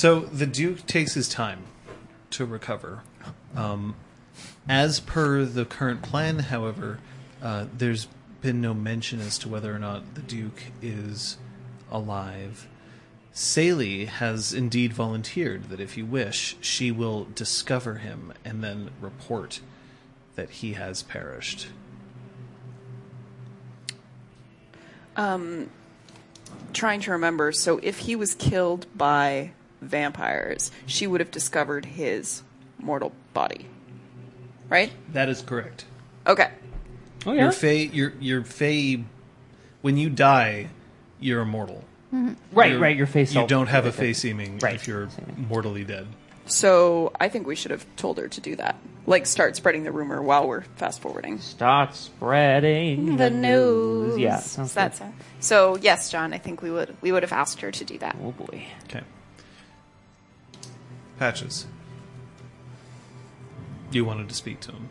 So 0.02 0.22
the 0.22 0.48
Duke 0.48 0.88
takes 0.88 1.14
his 1.14 1.30
time 1.30 1.64
to 2.32 2.46
recover. 2.46 3.04
Um, 3.56 3.96
as 4.68 5.00
per 5.00 5.46
the 5.46 5.66
current 5.66 6.02
plan, 6.02 6.40
however, 6.40 7.00
uh, 7.42 7.66
there's 7.78 8.08
been 8.42 8.62
no 8.62 8.74
mention 8.74 9.20
as 9.20 9.38
to 9.40 9.50
whether 9.50 9.76
or 9.76 9.80
not 9.80 10.16
the 10.16 10.22
Duke 10.22 10.64
is 10.82 11.38
alive. 11.92 12.68
Saley 13.34 14.06
has 14.06 14.54
indeed 14.54 14.92
volunteered 14.94 15.70
that 15.70 15.80
if 15.80 15.96
you 15.98 16.06
wish, 16.06 16.58
she 16.60 16.92
will 16.92 17.28
discover 17.34 17.96
him 17.96 18.34
and 18.44 18.64
then 18.64 18.92
report 19.00 19.62
that 20.36 20.50
he 20.50 20.74
has 20.74 21.04
perished. 21.04 21.68
Um, 25.16 25.70
trying 26.74 27.02
to 27.02 27.12
remember. 27.12 27.52
So 27.52 27.80
if 27.82 28.00
he 28.00 28.16
was 28.16 28.36
killed 28.36 28.86
by 28.96 29.52
vampires, 29.82 30.72
she 30.86 31.08
would 31.08 31.22
have 31.22 31.32
discovered 31.32 31.86
his 31.86 32.44
mortal 32.80 33.14
body, 33.34 33.68
right? 34.70 34.92
That 35.14 35.30
is 35.30 35.42
correct. 35.42 35.86
Okay. 36.28 36.52
Oh 37.26 37.34
yeah. 37.34 37.44
Your 37.44 37.52
Fae, 37.52 37.90
your 37.94 38.14
your 38.20 38.44
Fae, 38.44 39.04
when 39.82 39.98
you 39.98 40.10
die, 40.10 40.70
you're 41.20 41.42
immortal. 41.42 41.84
Mm-hmm. 42.14 42.34
Right. 42.52 42.72
You're- 42.72 42.82
right. 42.82 42.96
Your 42.98 43.08
face. 43.08 43.34
You 43.34 43.48
don't 43.48 43.68
have 43.68 43.86
a 43.86 43.92
face 43.92 43.98
Fae 43.98 44.06
right. 44.06 44.16
seeming 44.16 44.60
Right. 44.60 44.76
if 44.76 44.88
you're 44.88 45.10
Seeming. 45.10 45.48
mortally 45.50 45.84
dead. 45.84 46.08
So 46.46 47.14
I 47.20 47.30
think 47.30 47.48
we 47.48 47.56
should 47.56 47.72
have 47.72 47.86
told 47.96 48.18
her 48.18 48.28
to 48.28 48.42
do 48.42 48.56
that. 48.58 48.76
Like, 49.06 49.26
start 49.26 49.56
spreading 49.56 49.84
the 49.84 49.92
rumor 49.92 50.22
while 50.22 50.48
we're 50.48 50.62
fast 50.76 51.00
forwarding. 51.02 51.40
Start 51.40 51.96
spreading 51.96 53.16
the, 53.18 53.30
news. 53.30 54.18
Yeah. 54.18 54.38
Sounds 54.40 54.74
That's 54.74 55.00
good. 55.00 55.08
it. 55.08 55.14
So 55.40 55.78
yes, 55.78 56.12
John, 56.12 56.34
I 56.34 56.38
think 56.40 56.62
we 56.62 56.70
would 56.72 56.96
we 57.02 57.12
would 57.12 57.24
have 57.24 57.32
asked 57.32 57.62
her 57.62 57.72
to 57.72 57.86
do 57.86 57.98
that. 58.00 58.16
Oh 58.22 58.32
boy. 58.32 58.66
Okay. 58.86 59.02
Patches. 61.18 61.66
You 63.92 64.06
wanted 64.06 64.30
to 64.30 64.36
speak 64.36 64.60
to 64.62 64.72
him. 64.72 64.90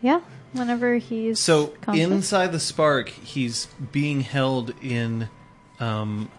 Yeah, 0.00 0.20
whenever 0.52 0.96
he's 0.96 1.40
So 1.40 1.68
conscious. 1.80 2.04
inside 2.06 2.52
the 2.52 2.60
spark, 2.60 3.08
he's 3.08 3.66
being 3.92 4.20
held 4.20 4.72
in 4.82 5.28
um, 5.80 6.30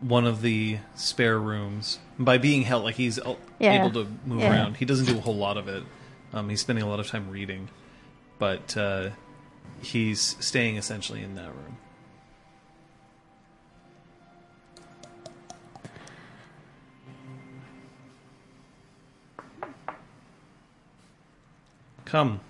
one 0.00 0.26
of 0.26 0.42
the 0.42 0.78
spare 0.94 1.38
rooms. 1.38 1.98
By 2.18 2.38
being 2.38 2.62
held, 2.62 2.84
like 2.84 2.96
he's 2.96 3.18
uh, 3.18 3.36
Yeah. 3.58 3.74
able 3.74 3.90
to 3.92 4.10
move 4.26 4.40
Yeah. 4.42 4.50
around. 4.50 4.76
He 4.78 4.84
doesn't 4.84 5.06
do 5.06 5.16
a 5.18 5.20
whole 5.20 5.36
lot 5.36 5.56
of 5.56 5.68
it. 5.68 5.84
Um, 6.32 6.48
he's 6.48 6.60
spending 6.60 6.84
a 6.84 6.88
lot 6.88 6.98
of 7.00 7.06
time 7.06 7.28
reading, 7.30 7.68
but 8.38 8.76
uh, 8.76 9.10
he's 9.82 10.36
staying 10.40 10.76
essentially 10.76 11.22
in 11.22 11.34
that 11.34 11.48
room. 11.48 11.76
Come. 22.04 22.40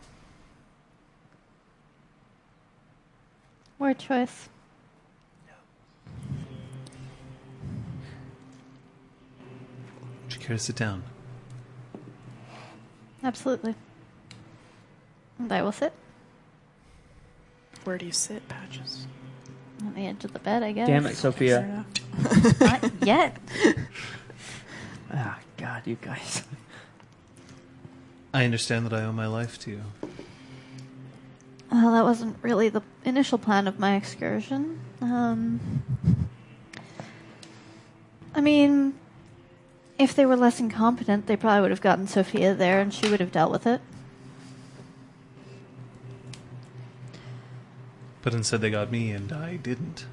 Hard 3.78 3.98
choice. 3.98 4.48
Care 10.42 10.56
to 10.56 10.62
sit 10.62 10.76
down? 10.76 11.02
Absolutely. 13.24 13.74
And 15.38 15.52
I 15.52 15.62
will 15.62 15.72
sit 15.72 15.92
Where 17.84 17.98
do 17.98 18.06
you 18.06 18.12
sit, 18.12 18.48
Patches? 18.48 19.06
on 19.84 19.94
the 19.94 20.06
edge 20.06 20.24
of 20.24 20.32
the 20.32 20.38
bed, 20.38 20.62
I 20.62 20.70
guess. 20.72 20.86
Damn 20.86 21.06
it, 21.06 21.16
Sophia. 21.16 21.84
Not 22.60 22.90
yet. 23.04 23.36
Ah, 25.14 25.38
God, 25.58 25.82
you 25.86 25.96
guys. 26.00 26.42
I 28.32 28.46
understand 28.46 28.86
that 28.86 28.94
I 28.94 29.02
owe 29.04 29.12
my 29.12 29.26
life 29.26 29.58
to 29.58 29.70
you. 29.72 29.82
Well, 31.70 31.92
that 31.92 32.02
wasn't 32.02 32.38
really 32.40 32.70
the 32.70 32.80
initial 33.04 33.36
plan 33.36 33.68
of 33.68 33.78
my 33.78 33.96
excursion. 33.96 34.80
Um, 35.02 35.60
I 38.34 38.40
mean, 38.40 38.94
if 40.02 40.14
they 40.14 40.26
were 40.26 40.36
less 40.36 40.60
incompetent, 40.60 41.26
they 41.26 41.36
probably 41.36 41.62
would 41.62 41.70
have 41.70 41.80
gotten 41.80 42.06
Sophia 42.06 42.54
there 42.54 42.80
and 42.80 42.92
she 42.92 43.08
would 43.08 43.20
have 43.20 43.32
dealt 43.32 43.50
with 43.50 43.66
it. 43.66 43.80
But 48.22 48.34
instead, 48.34 48.60
they 48.60 48.70
got 48.70 48.92
me, 48.92 49.10
and 49.10 49.32
I 49.32 49.56
didn't. 49.56 50.06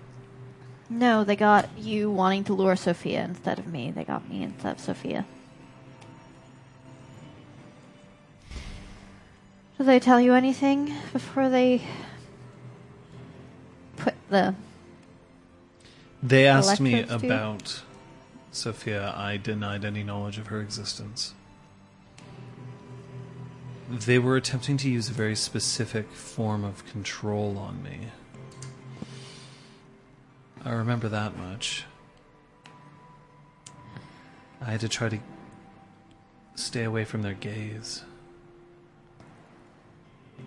No, 0.90 1.24
they 1.24 1.36
got 1.36 1.70
you 1.78 2.10
wanting 2.10 2.44
to 2.46 2.54
lure 2.54 2.76
Sophia 2.76 3.24
instead 3.24 3.60
of 3.60 3.68
me. 3.68 3.92
They 3.92 4.04
got 4.04 4.28
me 4.28 4.42
instead 4.42 4.78
of 4.78 4.80
Sophia. 4.80 5.26
Did 9.78 9.86
they 9.86 10.00
tell 10.00 10.20
you 10.20 10.34
anything 10.34 10.94
before 11.14 11.50
they 11.50 11.84
put 13.96 14.16
the 14.30 14.56
They 16.24 16.48
asked 16.48 16.82
me 16.82 17.04
about 17.04 17.84
Sophia. 18.52 19.14
I 19.16 19.38
denied 19.38 19.86
any 19.86 20.04
knowledge 20.04 20.38
of 20.38 20.48
her 20.48 20.62
existence. 20.62 21.34
They 23.90 24.20
were 24.20 24.36
attempting 24.36 24.78
to 24.78 24.90
use 24.90 25.10
a 25.10 25.14
very 25.14 25.36
specific 25.36 26.12
form 26.12 26.64
of 26.64 26.86
control 26.86 27.58
on 27.58 27.82
me. 27.82 28.08
I 30.64 30.72
remember 30.72 31.10
that 31.10 31.38
much. 31.38 31.86
I 34.62 34.72
had 34.72 34.82
to 34.82 34.90
try 34.90 35.10
to 35.10 35.20
stay 36.56 36.84
away 36.84 37.06
from 37.06 37.22
their 37.22 37.34
gaze. 37.34 38.04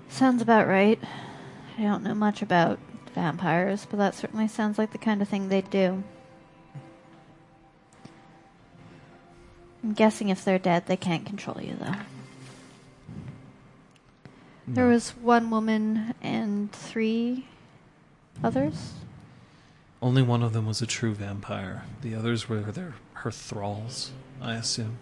Sounds 0.08 0.42
about 0.42 0.68
right. 0.68 1.00
I 1.78 1.82
don't 1.82 2.02
know 2.02 2.14
much 2.14 2.42
about 2.42 2.78
vampires, 3.14 3.86
but 3.90 3.96
that 3.96 4.14
certainly 4.14 4.46
sounds 4.46 4.78
like 4.78 4.92
the 4.92 4.98
kind 4.98 5.22
of 5.22 5.28
thing 5.28 5.48
they'd 5.48 5.70
do. 5.70 6.04
I'm 9.82 9.92
guessing 9.94 10.28
if 10.28 10.44
they're 10.44 10.58
dead, 10.58 10.86
they 10.86 10.96
can't 10.96 11.26
control 11.26 11.60
you, 11.60 11.76
though. 11.80 11.94
There 14.66 14.86
was 14.86 15.10
one 15.10 15.50
woman 15.50 16.14
and 16.22 16.70
three 16.70 17.46
others. 18.44 18.92
Only 20.00 20.22
one 20.22 20.42
of 20.42 20.52
them 20.52 20.66
was 20.66 20.80
a 20.80 20.86
true 20.86 21.14
vampire. 21.14 21.84
The 22.00 22.14
others 22.14 22.48
were 22.48 22.60
their 22.60 22.94
her 23.14 23.30
thralls, 23.30 24.10
I 24.40 24.54
assume. 24.54 24.98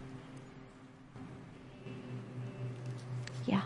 Yeah. 3.46 3.62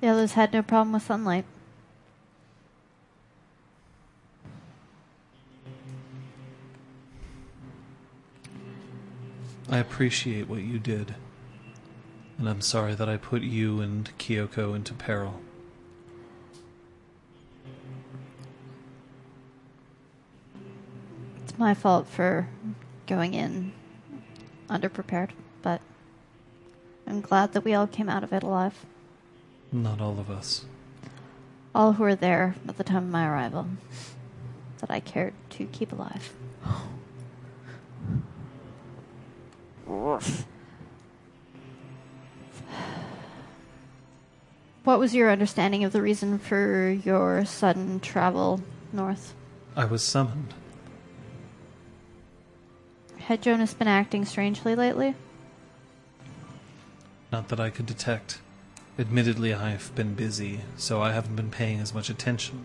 The 0.00 0.08
others 0.08 0.32
had 0.32 0.52
no 0.52 0.62
problem 0.62 0.92
with 0.92 1.02
sunlight. 1.02 1.44
I 9.70 9.78
appreciate 9.78 10.48
what 10.48 10.62
you 10.62 10.80
did. 10.80 11.14
And 12.36 12.48
I'm 12.48 12.60
sorry 12.60 12.96
that 12.96 13.08
I 13.08 13.16
put 13.16 13.42
you 13.42 13.80
and 13.80 14.10
Kyoko 14.18 14.74
into 14.74 14.94
peril. 14.94 15.40
It's 21.44 21.56
my 21.56 21.72
fault 21.72 22.08
for 22.08 22.48
going 23.06 23.34
in 23.34 23.72
underprepared, 24.68 25.30
but 25.62 25.80
I'm 27.06 27.20
glad 27.20 27.52
that 27.52 27.64
we 27.64 27.72
all 27.72 27.86
came 27.86 28.08
out 28.08 28.24
of 28.24 28.32
it 28.32 28.42
alive. 28.42 28.84
Not 29.70 30.00
all 30.00 30.18
of 30.18 30.30
us. 30.30 30.64
All 31.72 31.92
who 31.92 32.02
were 32.02 32.16
there 32.16 32.56
at 32.66 32.76
the 32.76 32.82
time 32.82 33.04
of 33.04 33.10
my 33.10 33.28
arrival 33.28 33.68
that 34.78 34.90
I 34.90 34.98
cared 34.98 35.34
to 35.50 35.66
keep 35.66 35.92
alive. 35.92 36.34
What 44.84 44.98
was 44.98 45.14
your 45.14 45.30
understanding 45.30 45.84
of 45.84 45.92
the 45.92 46.02
reason 46.02 46.38
for 46.38 46.90
your 46.90 47.44
sudden 47.44 48.00
travel 48.00 48.60
north? 48.92 49.34
I 49.76 49.84
was 49.84 50.02
summoned. 50.02 50.54
Had 53.18 53.42
Jonas 53.42 53.74
been 53.74 53.88
acting 53.88 54.24
strangely 54.24 54.74
lately? 54.74 55.14
Not 57.30 57.48
that 57.48 57.60
I 57.60 57.70
could 57.70 57.86
detect. 57.86 58.40
Admittedly, 58.98 59.54
I've 59.54 59.94
been 59.94 60.14
busy, 60.14 60.60
so 60.76 61.00
I 61.00 61.12
haven't 61.12 61.36
been 61.36 61.50
paying 61.50 61.78
as 61.78 61.94
much 61.94 62.10
attention. 62.10 62.64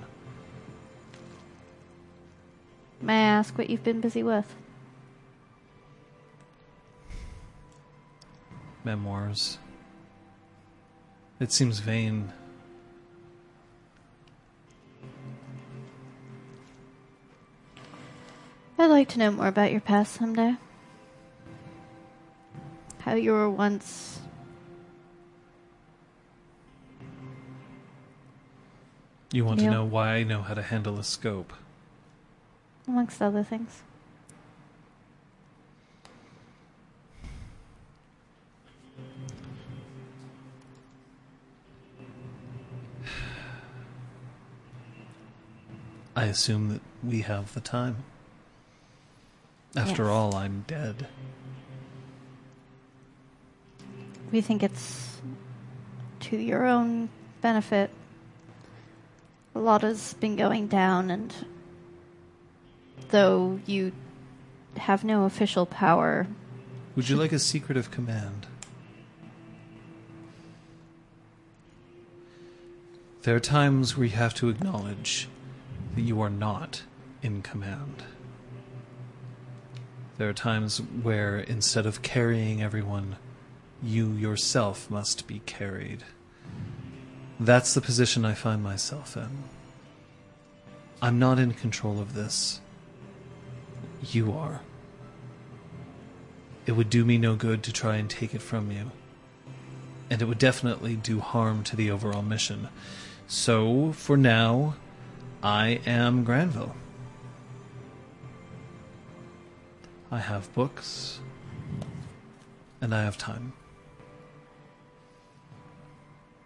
May 3.01 3.13
I 3.13 3.27
ask 3.27 3.57
what 3.57 3.69
you've 3.69 3.83
been 3.83 4.01
busy 4.01 4.23
with? 4.23 4.55
Memoirs. 8.85 9.57
It 11.39 11.51
seems 11.51 11.79
vain. 11.79 12.31
I'd 18.77 18.87
like 18.87 19.09
to 19.09 19.19
know 19.19 19.31
more 19.31 19.47
about 19.47 19.71
your 19.71 19.81
past 19.81 20.13
someday. 20.13 20.55
How 22.99 23.15
you 23.15 23.31
were 23.31 23.49
once. 23.49 24.19
You 29.31 29.45
want 29.45 29.59
Yeah. 29.61 29.69
to 29.69 29.75
know 29.75 29.85
why 29.85 30.15
I 30.15 30.23
know 30.23 30.41
how 30.41 30.53
to 30.53 30.61
handle 30.61 30.99
a 30.99 31.03
scope? 31.03 31.53
amongst 32.87 33.19
other 33.19 33.43
things. 33.43 33.81
I 46.15 46.25
assume 46.25 46.69
that 46.69 46.81
we 47.03 47.21
have 47.21 47.53
the 47.53 47.59
time. 47.59 47.97
After 49.75 50.03
Yes. 50.03 50.11
all, 50.11 50.35
I'm 50.35 50.63
dead. 50.67 51.07
We 54.31 54.39
think 54.41 54.63
it's 54.63 55.17
to 56.21 56.37
your 56.37 56.65
own 56.65 57.09
benefit. 57.41 57.91
A 59.53 59.59
lot 59.59 59.81
has 59.81 60.13
been 60.15 60.35
going 60.35 60.67
down, 60.67 61.11
and 61.11 61.33
though 63.09 63.59
you 63.65 63.91
have 64.77 65.03
no 65.03 65.25
official 65.25 65.65
power, 65.65 66.27
Would 66.95 67.09
you 67.09 67.17
like 67.17 67.33
a 67.33 67.39
secret 67.39 67.77
of 67.77 67.91
command? 67.91 68.47
There 73.23 73.35
are 73.35 73.39
times 73.41 73.97
where 73.97 74.05
you 74.05 74.15
have 74.15 74.33
to 74.35 74.47
acknowledge 74.49 75.27
that 75.95 76.01
you 76.01 76.21
are 76.21 76.29
not 76.29 76.83
in 77.21 77.41
command. 77.41 78.03
There 80.17 80.29
are 80.29 80.33
times 80.33 80.77
where 80.77 81.39
instead 81.39 81.85
of 81.85 82.01
carrying 82.01 82.61
everyone, 82.61 83.17
you 83.83 84.11
yourself 84.13 84.89
must 84.89 85.27
be 85.27 85.39
carried. 85.45 86.03
That's 87.39 87.73
the 87.73 87.81
position 87.81 88.23
I 88.23 88.33
find 88.33 88.63
myself 88.63 89.17
in. 89.17 89.43
I'm 91.01 91.19
not 91.19 91.37
in 91.37 91.53
control 91.53 91.99
of 91.99 92.13
this. 92.13 92.61
You 94.01 94.31
are. 94.31 94.61
It 96.65 96.71
would 96.71 96.89
do 96.89 97.03
me 97.03 97.17
no 97.17 97.35
good 97.35 97.61
to 97.63 97.73
try 97.73 97.97
and 97.97 98.09
take 98.09 98.33
it 98.33 98.41
from 98.41 98.71
you. 98.71 98.91
And 100.09 100.21
it 100.21 100.25
would 100.25 100.39
definitely 100.39 100.95
do 100.95 101.19
harm 101.19 101.63
to 101.65 101.75
the 101.75 101.91
overall 101.91 102.21
mission. 102.21 102.69
So, 103.27 103.91
for 103.91 104.15
now, 104.15 104.75
I 105.45 105.79
am 105.85 106.23
Granville. 106.23 106.75
I 110.09 110.17
have 110.17 110.51
books, 110.55 111.19
and 112.81 112.95
I 112.95 113.03
have 113.03 113.15
time. 113.19 113.53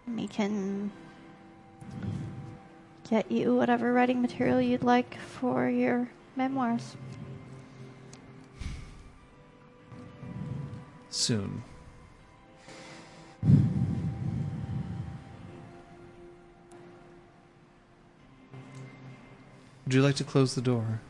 we 0.06 0.28
can 0.28 0.90
get 3.08 3.32
you 3.32 3.54
whatever 3.54 3.90
writing 3.94 4.20
material 4.20 4.60
you'd 4.60 4.82
like 4.82 5.16
for 5.18 5.70
your 5.70 6.10
memoirs. 6.36 6.94
Soon. 11.08 11.62
Would 19.90 19.96
you 19.96 20.02
like 20.02 20.14
to 20.14 20.24
close 20.24 20.54
the 20.54 20.60
door? 20.60 21.00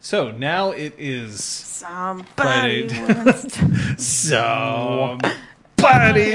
So 0.00 0.30
now 0.30 0.72
it 0.72 0.92
is 0.98 1.42
Somebody 1.42 2.90
Somebody 3.96 5.30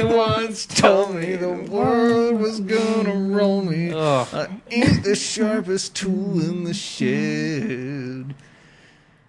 once 0.05 0.65
told 0.65 1.17
me 1.17 1.35
the 1.35 1.51
world 1.69 2.39
was 2.39 2.59
gonna 2.59 3.13
roll 3.13 3.61
me. 3.61 3.93
I 3.93 4.59
ain't 4.71 5.03
the 5.03 5.15
sharpest 5.15 5.95
tool 5.95 6.41
in 6.41 6.63
the 6.63 6.73
shed. 6.73 8.33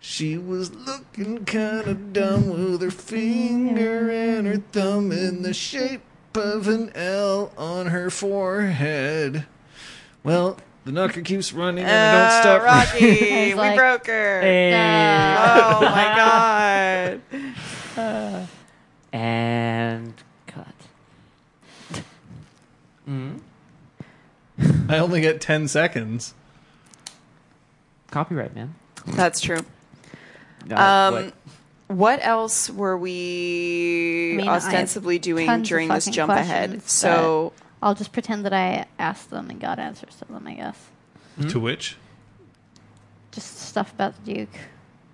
She 0.07 0.37
was 0.37 0.71
looking 0.75 1.47
kinda 1.47 1.95
dumb 1.95 2.49
with 2.71 2.83
her 2.83 2.91
finger 2.91 4.11
and 4.11 4.47
her 4.47 4.59
thumb 4.71 5.11
in 5.11 5.41
the 5.41 5.55
shape 5.55 6.03
of 6.35 6.69
an 6.69 6.91
L 6.95 7.53
on 7.57 7.87
her 7.87 8.11
forehead. 8.11 9.47
Well, 10.23 10.59
the 10.85 10.93
knocker 10.93 11.23
keeps 11.23 11.55
running 11.55 11.85
and 11.85 11.91
I 11.91 12.13
don't 12.13 12.37
Uh, 12.37 12.43
stop 12.43 12.63
Rocky, 12.93 13.07
we 13.07 13.55
like- 13.59 13.77
broke 13.79 14.07
her. 14.09 14.41
Hey. 14.43 14.75
Oh 15.39 15.81
my 15.81 17.21
god. 17.97 18.49
And 19.13 20.13
cut. 20.49 20.75
mm. 23.09 23.39
I 24.89 24.99
only 24.99 25.21
get 25.21 25.41
10 25.41 25.69
seconds. 25.69 26.35
Copyright, 28.11 28.55
man. 28.57 28.75
That's 29.07 29.41
true. 29.41 29.65
No, 30.67 30.77
Um, 30.77 31.15
what- 31.15 31.35
what 31.89 32.21
else 32.27 32.71
were 32.71 32.97
we 32.97 34.33
I 34.35 34.37
mean, 34.39 34.49
ostensibly 34.49 35.19
doing 35.19 35.63
during 35.63 35.89
this 35.89 36.07
jump 36.07 36.33
ahead? 36.33 36.83
So, 36.89 37.53
I'll 37.83 37.95
just 37.95 38.13
pretend 38.13 38.45
that 38.47 38.53
I 38.55 38.87
asked 38.99 39.31
them 39.31 39.51
and 39.51 39.61
got 39.61 39.79
answers 39.79 40.15
to 40.17 40.25
them, 40.33 40.47
I 40.47 40.55
guess. 40.55 40.79
To 41.51 41.61
which? 41.61 41.97
Just 43.33 43.59
stuff 43.59 43.93
about 43.93 44.15
the 44.25 44.35
Duke. 44.35 44.49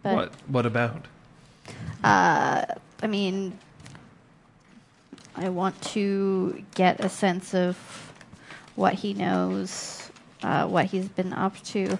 But, 0.02 0.14
What? 0.14 0.32
What 0.46 0.66
about? 0.66 1.06
Uh, 2.04 2.64
I 3.02 3.06
mean, 3.06 3.58
I 5.36 5.48
want 5.48 5.80
to 5.82 6.62
get 6.74 7.00
a 7.00 7.08
sense 7.08 7.54
of 7.54 7.76
what 8.76 8.94
he 8.94 9.14
knows, 9.14 10.10
uh, 10.42 10.66
what 10.66 10.86
he's 10.86 11.08
been 11.08 11.32
up 11.32 11.62
to, 11.64 11.98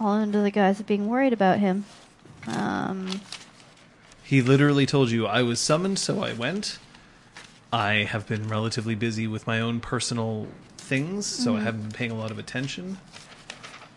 all 0.00 0.12
under 0.12 0.42
the 0.42 0.50
guise 0.50 0.80
of 0.80 0.86
being 0.86 1.08
worried 1.08 1.32
about 1.32 1.58
him. 1.58 1.84
Um, 2.46 3.20
He 4.22 4.42
literally 4.42 4.86
told 4.86 5.10
you 5.10 5.26
I 5.26 5.42
was 5.42 5.58
summoned, 5.60 5.98
so 5.98 6.22
I 6.22 6.32
went. 6.32 6.78
I 7.72 8.04
have 8.04 8.26
been 8.26 8.48
relatively 8.48 8.94
busy 8.94 9.26
with 9.26 9.46
my 9.46 9.60
own 9.60 9.80
personal 9.80 10.46
things, 10.76 11.26
so 11.26 11.56
I 11.56 11.60
haven't 11.60 11.82
been 11.82 11.92
paying 11.92 12.10
a 12.10 12.16
lot 12.16 12.30
of 12.30 12.38
attention. 12.38 12.98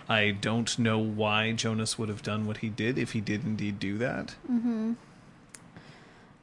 I 0.08 0.32
don't 0.32 0.78
know 0.78 1.00
why 1.00 1.54
Jonas 1.54 1.98
would 1.98 2.10
have 2.10 2.22
done 2.22 2.46
what 2.46 2.58
he 2.58 2.70
did 2.70 2.98
if 2.98 3.14
he 3.14 3.22
did 3.22 3.44
indeed 3.46 3.80
do 3.80 3.98
that. 3.98 4.36
Mm-hmm. 4.52 4.94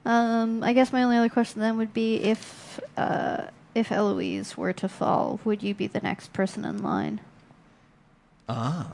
um, 0.06 0.62
I 0.62 0.72
guess 0.72 0.92
my 0.92 1.02
only 1.02 1.18
other 1.18 1.28
question 1.28 1.60
then 1.60 1.76
would 1.76 1.92
be 1.92 2.16
if 2.16 2.80
uh, 2.96 3.48
if 3.74 3.92
Eloise 3.92 4.56
were 4.56 4.72
to 4.72 4.88
fall, 4.88 5.40
would 5.44 5.62
you 5.62 5.74
be 5.74 5.86
the 5.86 6.00
next 6.00 6.32
person 6.32 6.64
in 6.64 6.82
line? 6.82 7.20
Ah. 8.48 8.92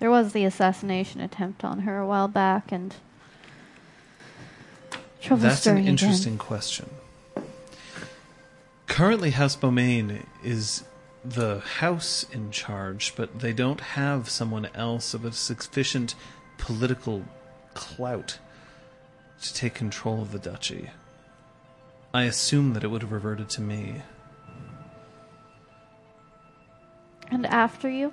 There 0.00 0.10
was 0.10 0.32
the 0.32 0.44
assassination 0.44 1.20
attempt 1.20 1.62
on 1.62 1.80
her 1.80 1.98
a 1.98 2.06
while 2.06 2.26
back, 2.26 2.72
and 2.72 2.96
trouble 5.20 5.42
That's 5.42 5.56
an 5.56 5.60
stirring 5.60 5.78
again. 5.82 5.90
interesting 5.90 6.38
question. 6.38 6.88
Currently, 8.86 9.30
House 9.30 9.56
Beaumayn 9.56 10.24
is 10.42 10.84
the 11.22 11.60
house 11.60 12.24
in 12.32 12.50
charge, 12.50 13.14
but 13.14 13.40
they 13.40 13.52
don't 13.52 13.80
have 13.80 14.30
someone 14.30 14.68
else 14.74 15.12
of 15.12 15.24
a 15.24 15.32
sufficient 15.32 16.14
political 16.56 17.24
clout 17.74 18.38
to 19.42 19.54
take 19.54 19.74
control 19.74 20.22
of 20.22 20.32
the 20.32 20.38
duchy. 20.38 20.90
I 22.12 22.24
assume 22.24 22.72
that 22.72 22.82
it 22.82 22.88
would 22.88 23.02
have 23.02 23.12
reverted 23.12 23.50
to 23.50 23.60
me. 23.60 24.02
And 27.30 27.46
after 27.46 27.88
you? 27.88 28.12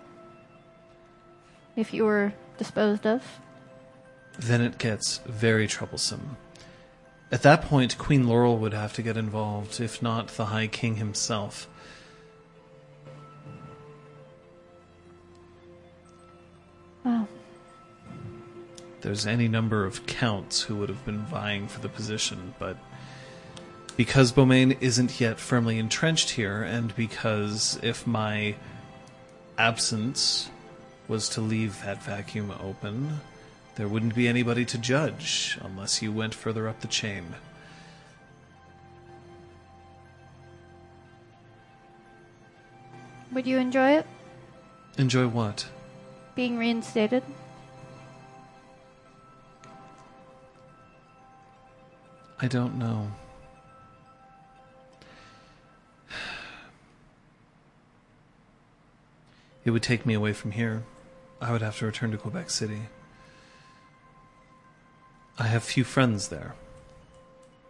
If 1.77 1.93
you 1.93 2.05
were 2.05 2.33
disposed 2.57 3.05
of? 3.05 3.23
Then 4.39 4.61
it 4.61 4.79
gets 4.79 5.19
very 5.27 5.67
troublesome. 5.67 6.35
At 7.31 7.43
that 7.43 7.61
point, 7.61 7.97
Queen 7.99 8.27
Laurel 8.27 8.57
would 8.57 8.73
have 8.73 8.93
to 8.93 9.03
get 9.03 9.15
involved, 9.15 9.79
if 9.79 10.01
not 10.01 10.29
the 10.29 10.45
High 10.45 10.67
King 10.67 10.95
himself. 10.95 11.67
Well, 17.03 17.27
there's 19.01 19.27
any 19.27 19.47
number 19.47 19.85
of 19.85 20.07
counts 20.07 20.63
who 20.63 20.77
would 20.77 20.89
have 20.89 21.05
been 21.05 21.25
vying 21.25 21.67
for 21.67 21.79
the 21.79 21.89
position, 21.89 22.55
but 22.57 22.75
because 23.95 24.31
Beaumayn 24.31 24.77
isn't 24.81 25.19
yet 25.19 25.39
firmly 25.39 25.77
entrenched 25.77 26.31
here, 26.31 26.63
and 26.63 26.95
because 26.95 27.79
if 27.83 28.07
my 28.07 28.55
absence 29.59 30.49
was 31.07 31.29
to 31.29 31.41
leave 31.41 31.81
that 31.83 32.03
vacuum 32.03 32.51
open, 32.59 33.19
there 33.75 33.87
wouldn't 33.87 34.15
be 34.15 34.27
anybody 34.27 34.65
to 34.65 34.77
judge 34.77 35.57
unless 35.61 36.01
you 36.01 36.11
went 36.11 36.33
further 36.33 36.67
up 36.67 36.81
the 36.81 36.87
chain. 36.87 37.35
would 43.37 43.45
you 43.45 43.59
enjoy 43.59 43.91
it? 43.91 44.05
Enjoy 44.97 45.27
what? 45.27 45.67
Being 46.33 46.57
reinstated? 46.57 47.21
I 52.41 52.47
don't 52.47 52.79
know. 52.79 53.11
It 59.65 59.69
would 59.69 59.83
take 59.83 60.03
me 60.03 60.15
away 60.15 60.33
from 60.33 60.53
here. 60.53 60.81
I 61.41 61.51
would 61.51 61.61
have 61.61 61.77
to 61.79 61.85
return 61.85 62.11
to 62.11 62.17
Quebec 62.17 62.49
City. 62.49 62.81
I 65.37 65.43
have 65.43 65.63
few 65.63 65.83
friends 65.83 66.29
there. 66.29 66.55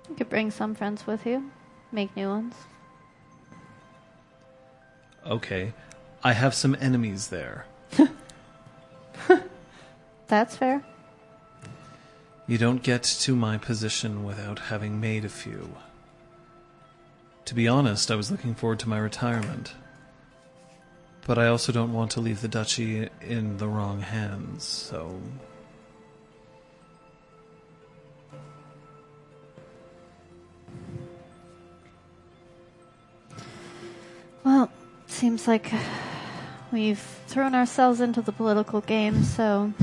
You 0.09 0.15
could 0.15 0.29
bring 0.29 0.51
some 0.51 0.73
friends 0.73 1.05
with 1.05 1.25
you, 1.25 1.51
make 1.91 2.15
new 2.15 2.29
ones. 2.29 2.55
Okay. 5.25 5.73
I 6.23 6.33
have 6.33 6.53
some 6.53 6.77
enemies 6.79 7.27
there. 7.27 7.65
That's 10.27 10.55
fair. 10.55 10.83
You 12.47 12.57
don't 12.57 12.81
get 12.81 13.03
to 13.03 13.35
my 13.35 13.57
position 13.57 14.23
without 14.23 14.59
having 14.59 15.01
made 15.01 15.25
a 15.25 15.29
few. 15.29 15.75
To 17.45 17.53
be 17.53 17.67
honest, 17.67 18.09
I 18.09 18.15
was 18.15 18.31
looking 18.31 18.55
forward 18.55 18.79
to 18.79 18.89
my 18.89 18.97
retirement. 18.97 19.73
But 21.27 21.37
I 21.37 21.47
also 21.47 21.73
don't 21.73 21.91
want 21.91 22.11
to 22.11 22.21
leave 22.21 22.39
the 22.39 22.47
duchy 22.47 23.09
in 23.19 23.57
the 23.57 23.67
wrong 23.67 23.99
hands, 23.99 24.63
so. 24.63 25.19
Well, 34.45 34.71
seems 35.07 35.49
like 35.49 35.69
we've 36.71 37.05
thrown 37.27 37.53
ourselves 37.53 37.99
into 37.99 38.21
the 38.21 38.31
political 38.31 38.79
game, 38.79 39.25
so 39.25 39.73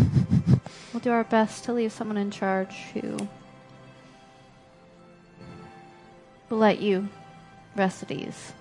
we'll 0.94 1.00
do 1.00 1.10
our 1.10 1.24
best 1.24 1.64
to 1.64 1.74
leave 1.74 1.92
someone 1.92 2.16
in 2.16 2.30
charge 2.30 2.74
who 2.94 3.18
will 6.48 6.56
let 6.56 6.80
you 6.80 7.10
rest 7.76 8.02
at 8.02 8.10
ease. 8.10 8.54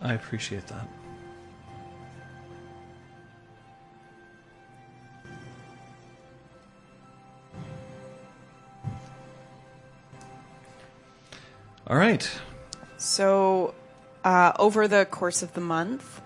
I 0.00 0.14
appreciate 0.14 0.66
that. 0.68 0.86
All 11.86 11.96
right. 11.96 12.30
So, 12.98 13.74
uh, 14.24 14.52
over 14.58 14.88
the 14.88 15.06
course 15.06 15.42
of 15.42 15.54
the 15.54 15.60
month, 15.60 16.20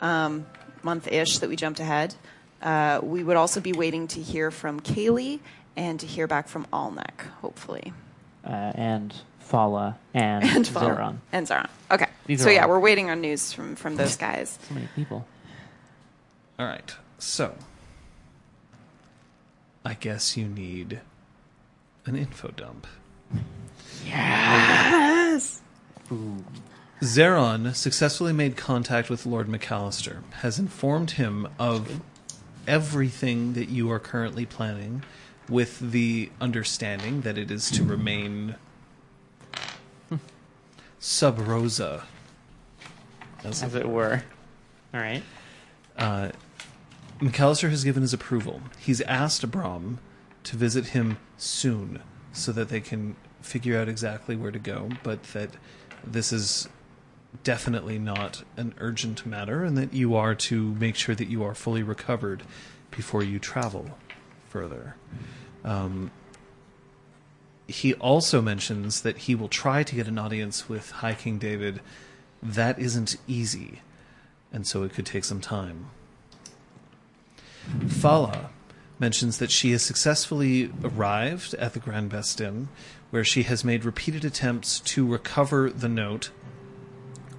um, 0.00 0.46
month 0.82 1.08
ish 1.08 1.38
that 1.38 1.48
we 1.48 1.56
jumped 1.56 1.80
ahead. 1.80 2.14
Uh, 2.60 3.00
we 3.02 3.22
would 3.22 3.36
also 3.36 3.60
be 3.60 3.72
waiting 3.72 4.08
to 4.08 4.20
hear 4.20 4.50
from 4.50 4.80
Kaylee 4.80 5.40
and 5.76 6.00
to 6.00 6.06
hear 6.06 6.26
back 6.26 6.48
from 6.48 6.66
Alnek, 6.72 7.20
hopefully. 7.40 7.92
Uh, 8.44 8.72
and 8.74 9.14
Fala 9.40 9.98
and, 10.12 10.44
And 10.44 10.66
Fala. 10.68 10.94
Zeron. 10.96 11.16
And 11.32 11.46
Zaron. 11.46 11.68
Okay. 11.90 12.05
These 12.26 12.42
so 12.42 12.48
are 12.48 12.52
yeah, 12.52 12.62
all- 12.62 12.70
we're 12.70 12.80
waiting 12.80 13.10
on 13.10 13.20
news 13.20 13.52
from, 13.52 13.76
from 13.76 13.96
those 13.96 14.16
guys. 14.16 14.58
So 14.68 14.74
many 14.74 14.88
people. 14.94 15.26
All 16.58 16.66
right. 16.66 16.94
So, 17.18 17.54
I 19.84 19.94
guess 19.94 20.36
you 20.36 20.46
need 20.46 21.00
an 22.04 22.16
info 22.16 22.48
dump. 22.48 22.86
Yes. 24.04 25.60
Zeron 27.02 27.74
successfully 27.74 28.32
made 28.32 28.56
contact 28.56 29.10
with 29.10 29.26
Lord 29.26 29.48
McAllister, 29.48 30.22
has 30.34 30.58
informed 30.58 31.12
him 31.12 31.48
of 31.58 32.00
everything 32.66 33.52
that 33.52 33.68
you 33.68 33.90
are 33.90 33.98
currently 33.98 34.46
planning, 34.46 35.04
with 35.48 35.78
the 35.92 36.30
understanding 36.40 37.20
that 37.20 37.38
it 37.38 37.50
is 37.50 37.70
to 37.70 37.84
remain 37.84 38.56
hmm. 40.08 40.16
sub 40.98 41.38
rosa. 41.38 42.04
As 43.46 43.62
As 43.62 43.74
it 43.74 43.88
were. 43.88 44.22
All 44.92 45.00
right. 45.00 45.22
uh, 45.96 46.30
McAllister 47.20 47.70
has 47.70 47.84
given 47.84 48.02
his 48.02 48.12
approval. 48.12 48.60
He's 48.78 49.00
asked 49.02 49.48
Braum 49.50 49.98
to 50.44 50.56
visit 50.56 50.88
him 50.88 51.18
soon 51.38 52.02
so 52.32 52.52
that 52.52 52.68
they 52.68 52.80
can 52.80 53.16
figure 53.40 53.78
out 53.78 53.88
exactly 53.88 54.36
where 54.36 54.50
to 54.50 54.58
go, 54.58 54.90
but 55.02 55.22
that 55.32 55.50
this 56.04 56.32
is 56.32 56.68
definitely 57.42 57.98
not 57.98 58.42
an 58.56 58.74
urgent 58.78 59.24
matter 59.26 59.64
and 59.64 59.76
that 59.76 59.92
you 59.94 60.14
are 60.14 60.34
to 60.34 60.74
make 60.74 60.94
sure 60.94 61.14
that 61.14 61.28
you 61.28 61.42
are 61.42 61.54
fully 61.54 61.82
recovered 61.82 62.42
before 62.90 63.22
you 63.22 63.38
travel 63.38 63.96
further. 64.48 64.96
Um, 65.64 66.10
he 67.66 67.94
also 67.94 68.40
mentions 68.40 69.02
that 69.02 69.18
he 69.18 69.34
will 69.34 69.48
try 69.48 69.82
to 69.82 69.94
get 69.94 70.06
an 70.06 70.18
audience 70.18 70.68
with 70.68 70.90
High 70.92 71.14
King 71.14 71.38
David. 71.38 71.80
That 72.46 72.78
isn't 72.78 73.16
easy, 73.26 73.82
and 74.52 74.64
so 74.64 74.84
it 74.84 74.94
could 74.94 75.04
take 75.04 75.24
some 75.24 75.40
time. 75.40 75.90
Fala 77.88 78.50
mentions 79.00 79.38
that 79.38 79.50
she 79.50 79.72
has 79.72 79.82
successfully 79.82 80.70
arrived 80.84 81.54
at 81.54 81.72
the 81.72 81.80
Grand 81.80 82.10
Bestin, 82.10 82.68
where 83.10 83.24
she 83.24 83.42
has 83.42 83.64
made 83.64 83.84
repeated 83.84 84.24
attempts 84.24 84.78
to 84.80 85.04
recover 85.04 85.70
the 85.70 85.88
note, 85.88 86.30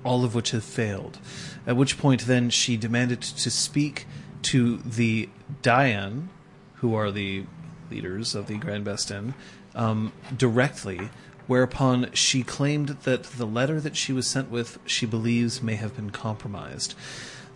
all 0.04 0.26
of 0.26 0.36
which 0.36 0.52
have 0.52 0.64
failed. 0.64 1.20
At 1.66 1.78
which 1.78 1.98
point, 1.98 2.28
then, 2.28 2.50
she 2.50 2.76
demanded 2.76 3.22
to 3.22 3.50
speak 3.50 4.08
to 4.44 4.78
the 4.78 5.30
Dian, 5.62 6.30
who 6.76 6.96
are 6.96 7.12
the 7.12 7.46
leaders 7.90 8.36
of 8.36 8.48
the 8.48 8.58
Grand 8.58 8.86
Bestin, 8.86 9.34
um, 9.74 10.12
directly. 10.36 11.10
Whereupon 11.48 12.12
she 12.14 12.44
claimed 12.44 12.90
that 13.04 13.24
the 13.24 13.46
letter 13.46 13.80
that 13.80 13.96
she 13.96 14.14
was 14.14 14.28
sent 14.28 14.52
with, 14.52 14.80
she 14.86 15.06
believes, 15.06 15.62
may 15.62 15.76
have 15.76 15.96
been 15.96 16.10
compromised. 16.10 16.94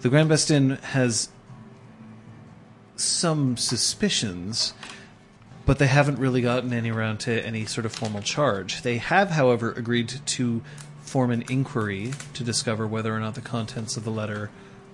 The 0.01 0.09
Grand 0.09 0.29
Bestin 0.29 0.79
has 0.81 1.29
some 2.95 3.57
suspicions, 3.57 4.73
but 5.65 5.77
they 5.77 5.87
haven't 5.87 6.19
really 6.19 6.41
gotten 6.41 6.73
any 6.73 6.89
around 6.89 7.19
to 7.21 7.45
any 7.45 7.65
sort 7.65 7.85
of 7.85 7.91
formal 7.91 8.21
charge. 8.21 8.81
They 8.81 8.97
have, 8.97 9.31
however, 9.31 9.71
agreed 9.73 10.13
to 10.25 10.61
form 11.01 11.31
an 11.31 11.43
inquiry 11.49 12.13
to 12.33 12.43
discover 12.43 12.87
whether 12.87 13.13
or 13.13 13.19
not 13.19 13.35
the 13.35 13.41
contents 13.41 13.97
of 13.97 14.05
the 14.05 14.11
letter 14.11 14.49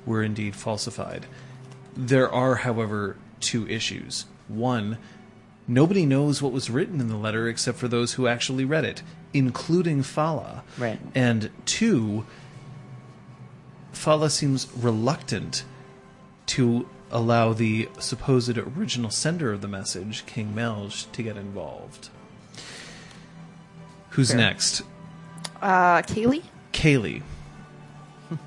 were 0.05 0.23
indeed 0.23 0.55
falsified. 0.55 1.27
There 1.95 2.31
are, 2.31 2.55
however, 2.55 3.17
two 3.39 3.67
issues. 3.67 4.25
One, 4.47 4.97
nobody 5.67 6.05
knows 6.05 6.41
what 6.41 6.51
was 6.51 6.69
written 6.69 6.99
in 7.01 7.07
the 7.07 7.17
letter 7.17 7.47
except 7.47 7.77
for 7.77 7.87
those 7.87 8.13
who 8.13 8.27
actually 8.27 8.65
read 8.65 8.85
it, 8.85 9.03
including 9.33 10.03
Fala. 10.03 10.63
Right. 10.77 10.99
And 11.13 11.49
two, 11.65 12.25
Fala 13.91 14.29
seems 14.29 14.67
reluctant 14.75 15.63
to 16.47 16.87
allow 17.11 17.53
the 17.53 17.89
supposed 17.99 18.57
original 18.57 19.09
sender 19.09 19.53
of 19.53 19.61
the 19.61 19.67
message, 19.67 20.25
King 20.25 20.53
Melch, 20.55 21.11
to 21.13 21.23
get 21.23 21.37
involved. 21.37 22.09
Who's 24.11 24.29
Fair. 24.29 24.37
next? 24.37 24.81
Uh, 25.61 26.01
Kaylee? 26.01 26.43
Kaylee. 26.73 27.21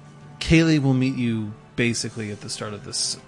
Kaylee 0.41 0.83
will 0.83 0.95
meet 0.95 1.17
you 1.17 1.53
basically 1.77 2.31
at 2.31 2.41
the 2.41 2.51
start 2.51 2.75
of 2.75 2.85
this 2.85 3.19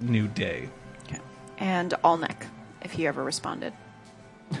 new 0.00 0.28
day. 0.28 0.68
Okay. 1.06 1.20
And 1.58 1.94
Alnek, 2.04 2.46
if 2.84 2.92
he 2.92 3.06
ever 3.06 3.24
responded. 3.24 3.72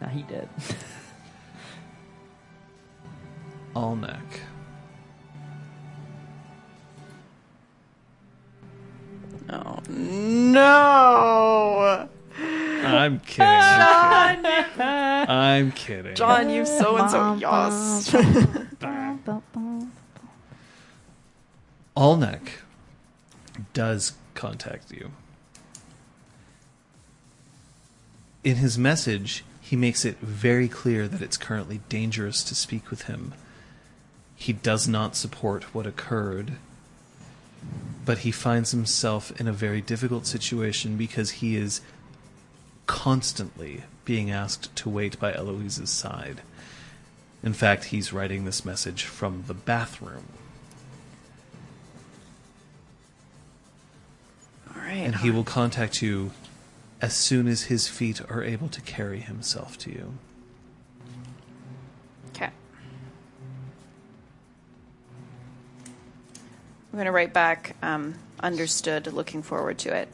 Nah, 0.00 0.08
he 0.08 0.22
did. 0.24 0.48
Alnek. 3.76 4.18
Oh, 9.50 9.78
no! 9.88 12.08
I'm 12.84 13.20
kidding. 13.20 13.46
I'm 13.46 14.42
kidding. 14.42 15.30
I'm 15.30 15.72
kidding. 15.72 16.14
John, 16.16 16.50
you 16.50 16.66
so 16.66 16.96
and 16.96 17.10
so. 17.10 17.34
Yes. 17.34 18.10
Alnek 21.96 22.48
does 23.72 24.14
contact 24.34 24.90
you. 24.90 25.12
In 28.44 28.56
his 28.56 28.76
message, 28.76 29.42
he 29.62 29.74
makes 29.74 30.04
it 30.04 30.18
very 30.18 30.68
clear 30.68 31.08
that 31.08 31.22
it's 31.22 31.38
currently 31.38 31.80
dangerous 31.88 32.44
to 32.44 32.54
speak 32.54 32.90
with 32.90 33.02
him. 33.02 33.32
He 34.36 34.52
does 34.52 34.86
not 34.86 35.16
support 35.16 35.74
what 35.74 35.86
occurred, 35.86 36.52
but 38.04 38.18
he 38.18 38.30
finds 38.30 38.72
himself 38.72 39.32
in 39.40 39.48
a 39.48 39.52
very 39.52 39.80
difficult 39.80 40.26
situation 40.26 40.98
because 40.98 41.30
he 41.30 41.56
is 41.56 41.80
constantly 42.86 43.84
being 44.04 44.30
asked 44.30 44.76
to 44.76 44.90
wait 44.90 45.18
by 45.18 45.32
Eloise's 45.32 45.88
side. 45.88 46.42
In 47.42 47.54
fact, 47.54 47.84
he's 47.84 48.12
writing 48.12 48.44
this 48.44 48.62
message 48.62 49.04
from 49.04 49.44
the 49.46 49.54
bathroom. 49.54 50.26
All 54.68 54.82
right. 54.82 54.96
and 54.96 55.16
he 55.16 55.30
will 55.30 55.44
contact 55.44 56.02
you 56.02 56.32
as 57.04 57.12
soon 57.12 57.46
as 57.46 57.64
his 57.64 57.86
feet 57.86 58.18
are 58.30 58.42
able 58.42 58.66
to 58.66 58.80
carry 58.80 59.20
himself 59.20 59.76
to 59.76 59.90
you. 59.90 60.14
Okay. 62.30 62.46
I'm 66.86 66.92
going 66.92 67.04
to 67.04 67.12
write 67.12 67.34
back, 67.34 67.76
um, 67.82 68.14
understood, 68.40 69.12
looking 69.12 69.42
forward 69.42 69.76
to 69.80 69.94
it. 69.94 70.08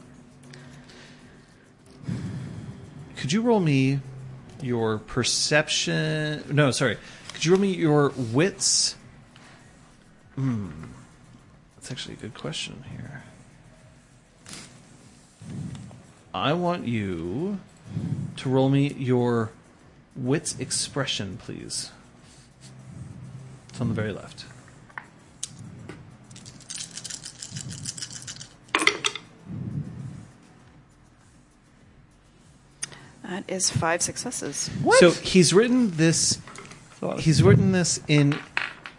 Could 3.15 3.31
you 3.31 3.41
roll 3.41 3.61
me 3.61 4.01
your 4.61 4.97
perception? 4.97 6.43
No, 6.51 6.71
sorry. 6.71 6.97
Could 7.33 7.45
you 7.45 7.53
roll 7.53 7.61
me 7.61 7.73
your 7.73 8.11
wits? 8.17 8.97
Hmm. 10.35 10.67
That's 11.75 11.89
actually 11.89 12.15
a 12.15 12.17
good 12.17 12.33
question 12.33 12.83
here. 12.91 13.10
I 16.33 16.53
want 16.53 16.87
you 16.87 17.59
to 18.37 18.49
roll 18.49 18.69
me 18.69 18.93
your 18.93 19.51
wits 20.15 20.57
expression, 20.59 21.37
please. 21.37 21.91
It's 23.69 23.81
on 23.81 23.89
the 23.89 23.93
very 23.93 24.13
left. 24.13 24.45
That 33.23 33.43
is 33.47 33.69
five 33.69 34.01
successes. 34.01 34.69
What? 34.81 34.99
So 34.99 35.11
he's 35.11 35.53
written 35.53 35.91
this. 35.97 36.39
He's 37.19 37.41
written 37.41 37.71
this 37.71 37.99
in 38.07 38.37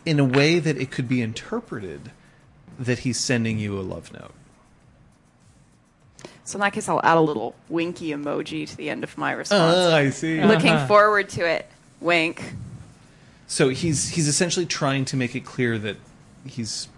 in 0.04 0.18
a 0.18 0.24
way 0.24 0.58
that 0.58 0.76
it 0.76 0.90
could 0.90 1.08
be 1.08 1.20
interpreted 1.20 2.10
that 2.78 3.00
he's 3.00 3.20
sending 3.20 3.58
you 3.58 3.78
a 3.78 3.82
love 3.82 4.12
note. 4.12 4.32
So 6.44 6.56
in 6.56 6.60
that 6.60 6.72
case, 6.72 6.88
I'll 6.88 7.00
add 7.04 7.16
a 7.16 7.20
little 7.20 7.54
winky 7.68 8.10
emoji 8.10 8.68
to 8.68 8.76
the 8.76 8.90
end 8.90 9.04
of 9.04 9.16
my 9.16 9.32
response. 9.32 9.74
Oh, 9.76 9.90
oh 9.92 9.94
I 9.94 10.10
see. 10.10 10.40
Uh-huh. 10.40 10.52
Looking 10.52 10.76
forward 10.86 11.28
to 11.30 11.46
it. 11.48 11.66
Wink. 12.00 12.54
So 13.46 13.68
he's 13.68 14.08
he's 14.10 14.26
essentially 14.28 14.66
trying 14.66 15.04
to 15.06 15.16
make 15.16 15.36
it 15.36 15.44
clear 15.44 15.78
that 15.78 15.96
he's 16.46 16.88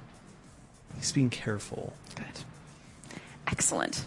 he's 0.97 1.13
being 1.13 1.31
careful. 1.31 1.93
Good. 2.15 2.25
Excellent. 3.47 4.07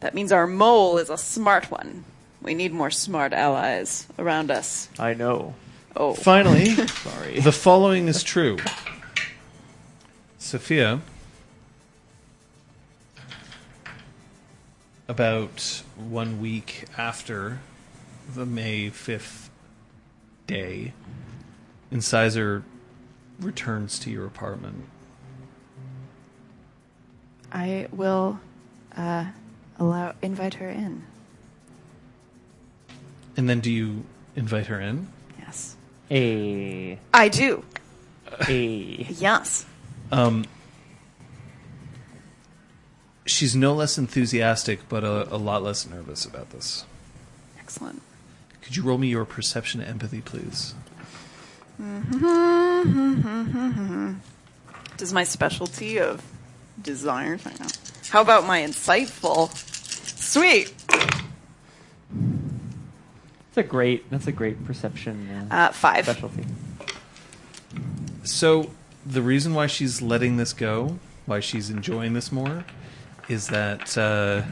That 0.00 0.14
means 0.14 0.32
our 0.32 0.46
mole 0.46 0.96
is 0.98 1.10
a 1.10 1.18
smart 1.18 1.70
one. 1.70 2.04
We 2.42 2.54
need 2.54 2.72
more 2.72 2.90
smart 2.90 3.32
allies 3.32 4.06
around 4.18 4.50
us. 4.50 4.88
I 4.98 5.14
know. 5.14 5.54
Oh, 5.96 6.14
Finally, 6.14 6.74
Sorry. 6.86 7.40
the 7.40 7.52
following 7.52 8.08
is 8.08 8.22
true. 8.22 8.56
Sophia, 10.38 11.00
about 15.10 15.82
one 15.96 16.40
week 16.40 16.84
after 16.96 17.58
the 18.32 18.46
May 18.46 18.90
5th 18.90 19.48
day, 20.46 20.92
Incisor 21.90 22.62
returns 23.40 23.98
to 23.98 24.10
your 24.10 24.24
apartment. 24.24 24.84
I 27.50 27.88
will 27.90 28.38
uh, 28.96 29.24
allow 29.80 30.14
invite 30.22 30.54
her 30.54 30.68
in. 30.68 31.02
And 33.36 33.48
then 33.48 33.58
do 33.58 33.72
you 33.72 34.04
invite 34.36 34.66
her 34.66 34.80
in? 34.80 35.08
Yes, 35.40 35.74
A 36.08 36.96
I 37.12 37.28
do. 37.28 37.64
a 38.46 39.06
Yes. 39.18 39.66
Um, 40.12 40.44
she's 43.30 43.54
no 43.56 43.74
less 43.74 43.98
enthusiastic, 43.98 44.80
but 44.88 45.04
a, 45.04 45.32
a 45.34 45.38
lot 45.38 45.62
less 45.62 45.88
nervous 45.88 46.24
about 46.24 46.50
this. 46.50 46.84
Excellent. 47.58 48.02
Could 48.62 48.76
you 48.76 48.82
roll 48.82 48.98
me 48.98 49.08
your 49.08 49.24
perception 49.24 49.80
empathy, 49.82 50.20
please? 50.20 50.74
Does 54.96 55.12
my 55.12 55.24
specialty 55.24 55.98
of 55.98 56.22
desires? 56.82 57.42
I 57.46 57.50
know. 57.52 57.68
How 58.10 58.20
about 58.20 58.46
my 58.46 58.60
insightful? 58.60 59.50
Sweet. 60.18 60.72
That's 62.10 63.56
a 63.56 63.62
great. 63.62 64.10
That's 64.10 64.26
a 64.26 64.32
great 64.32 64.64
perception 64.66 65.46
uh, 65.50 65.54
Uh, 65.54 65.72
five. 65.72 66.04
specialty. 66.04 66.44
So 68.24 68.70
the 69.06 69.22
reason 69.22 69.54
why 69.54 69.66
she's 69.66 70.02
letting 70.02 70.36
this 70.36 70.52
go, 70.52 70.98
why 71.26 71.40
she's 71.40 71.70
enjoying 71.70 72.12
this 72.12 72.30
more, 72.30 72.64
is 73.30 73.46
that 73.48 73.96
uh, 73.96 74.42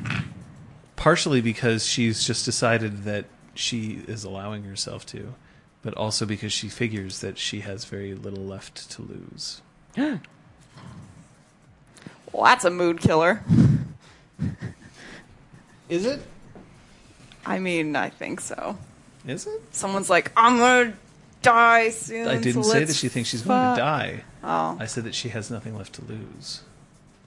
partially 0.94 1.40
because 1.40 1.84
she's 1.84 2.24
just 2.24 2.44
decided 2.44 3.04
that 3.04 3.24
she 3.54 4.04
is 4.06 4.22
allowing 4.22 4.62
herself 4.62 5.04
to, 5.06 5.34
but 5.82 5.94
also 5.94 6.24
because 6.24 6.52
she 6.52 6.68
figures 6.68 7.20
that 7.20 7.38
she 7.38 7.60
has 7.60 7.84
very 7.84 8.14
little 8.14 8.44
left 8.44 8.90
to 8.92 9.02
lose. 9.02 9.62
Well, 12.30 12.44
that's 12.44 12.66
a 12.66 12.70
mood 12.70 13.00
killer. 13.00 13.42
Is 15.88 16.04
it? 16.04 16.20
I 17.46 17.58
mean, 17.58 17.96
I 17.96 18.10
think 18.10 18.42
so. 18.42 18.76
Is 19.26 19.46
it? 19.46 19.62
Someone's 19.70 20.10
like, 20.10 20.30
I'm 20.36 20.58
gonna 20.58 20.92
die 21.40 21.88
soon. 21.88 22.28
I 22.28 22.36
didn't 22.36 22.64
so 22.64 22.70
say 22.70 22.84
that 22.84 22.94
she 22.94 23.08
thinks 23.08 23.30
she's 23.30 23.40
going 23.40 23.74
to 23.74 23.80
die. 23.80 24.24
Oh, 24.44 24.76
I 24.78 24.84
said 24.84 25.04
that 25.04 25.14
she 25.14 25.30
has 25.30 25.50
nothing 25.50 25.74
left 25.74 25.94
to 25.94 26.04
lose. 26.04 26.60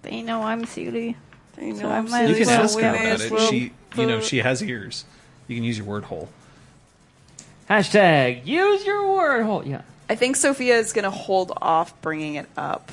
They 0.03 0.22
know 0.22 0.44
I'm 0.44 0.65
Seelie. 0.65 1.15
You 1.60 1.76
So 1.76 1.84
know, 1.84 1.90
I 1.90 1.98
I'm 1.98 2.10
might 2.10 2.30
You 2.30 2.36
can 2.36 2.48
well 2.48 2.61
ask 2.64 2.80
her 2.80 2.90
about 2.90 3.22
it. 3.22 3.49
She, 3.49 3.72
you 3.95 4.06
know, 4.06 4.19
she 4.22 4.38
has 4.40 4.61
ears. 4.64 5.06
You 5.48 5.56
can 5.56 5.64
use 5.64 5.78
your 5.78 5.88
word 5.88 6.06
hole. 6.06 6.30
Hashtag 7.69 8.45
use 8.45 8.86
your 8.86 9.11
word 9.14 9.44
hole. 9.44 9.65
Yeah. 9.65 9.82
I 10.10 10.15
think 10.15 10.36
Sophia 10.36 10.78
is 10.78 10.91
gonna 10.94 11.10
hold 11.10 11.53
off 11.61 11.99
bringing 12.02 12.36
it 12.36 12.48
up. 12.57 12.91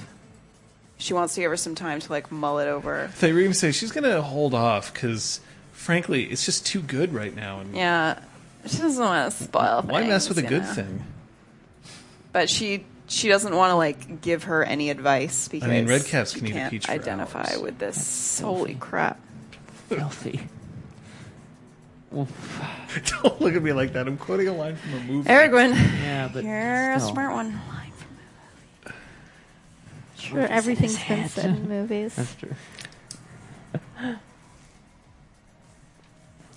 She 0.99 1.15
wants 1.15 1.35
to 1.35 1.41
give 1.41 1.51
her 1.51 1.57
some 1.57 1.75
time 1.77 2.01
to 2.01 2.11
like 2.13 2.31
mull 2.33 2.59
it 2.59 2.67
over. 2.67 3.11
They 3.21 3.33
were 3.33 3.41
even 3.41 3.55
say 3.55 3.71
she's 3.71 3.93
going 3.93 4.03
to 4.03 4.21
hold 4.21 4.53
off 4.53 4.93
because, 4.93 5.39
frankly, 5.73 6.25
it's 6.25 6.45
just 6.45 6.67
too 6.67 6.81
good 6.83 7.15
right 7.15 7.35
now. 7.35 7.61
And 7.61 7.73
Yeah, 7.77 8.19
she 8.67 8.79
doesn't 8.79 9.03
want 9.05 9.33
to 9.33 9.45
spoil. 9.45 9.83
why 9.87 10.05
mess 10.05 10.29
with 10.29 10.39
a 10.39 10.43
good 10.43 10.63
know? 10.65 10.73
thing? 10.73 11.05
But 12.33 12.51
she 12.51 12.85
she 13.09 13.29
doesn't 13.29 13.55
want 13.55 13.71
to 13.73 13.75
like 13.77 14.21
give 14.21 14.45
her 14.45 14.63
any 14.63 14.91
advice 14.91 15.49
because 15.49 15.69
I 15.69 15.73
mean, 15.73 15.87
red 15.89 16.05
caps 16.05 16.35
can 16.35 16.47
eat 16.47 16.51
a 16.51 16.53
can't 16.55 16.71
peach 16.71 16.87
for 16.87 16.93
identify 16.93 17.41
hours. 17.53 17.59
with 17.63 17.79
this. 17.79 18.41
Holy 18.41 18.75
crap! 18.75 19.19
Filthy. 19.89 20.47
Well, 22.11 22.29
Don't 23.23 23.41
look 23.41 23.55
at 23.55 23.63
me 23.63 23.73
like 23.73 23.93
that. 23.93 24.07
I'm 24.09 24.17
quoting 24.17 24.49
a 24.49 24.53
line 24.55 24.77
from 24.77 24.95
a 24.95 25.01
movie. 25.01 25.29
Aragorn, 25.29 25.75
yeah, 25.75 26.31
but 26.33 26.43
you're 26.45 26.93
a 26.93 27.01
smart 27.01 27.33
one. 27.35 27.61
Sure, 30.19 30.41
everything's 30.41 31.03
been 31.05 31.29
said 31.29 31.45
in 31.57 31.69
movies. 31.69 32.15
That's 32.17 32.35
true. 32.35 32.55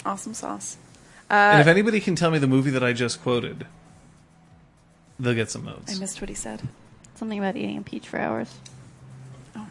Awesome 0.05 0.33
sauce. 0.33 0.77
And 1.29 1.59
Uh, 1.59 1.61
if 1.61 1.67
anybody 1.67 1.99
can 1.99 2.15
tell 2.15 2.31
me 2.31 2.39
the 2.39 2.47
movie 2.47 2.71
that 2.71 2.83
I 2.83 2.91
just 2.93 3.21
quoted, 3.21 3.67
they'll 5.21 5.35
get 5.35 5.49
some 5.49 5.65
notes. 5.65 5.95
I 5.95 5.99
missed 5.99 6.19
what 6.21 6.29
he 6.29 6.35
said. 6.35 6.61
Something 7.15 7.39
about 7.39 7.55
eating 7.55 7.77
a 7.77 7.81
peach 7.81 8.07
for 8.07 8.19
hours. 8.19 8.53
Oh. 9.55 9.67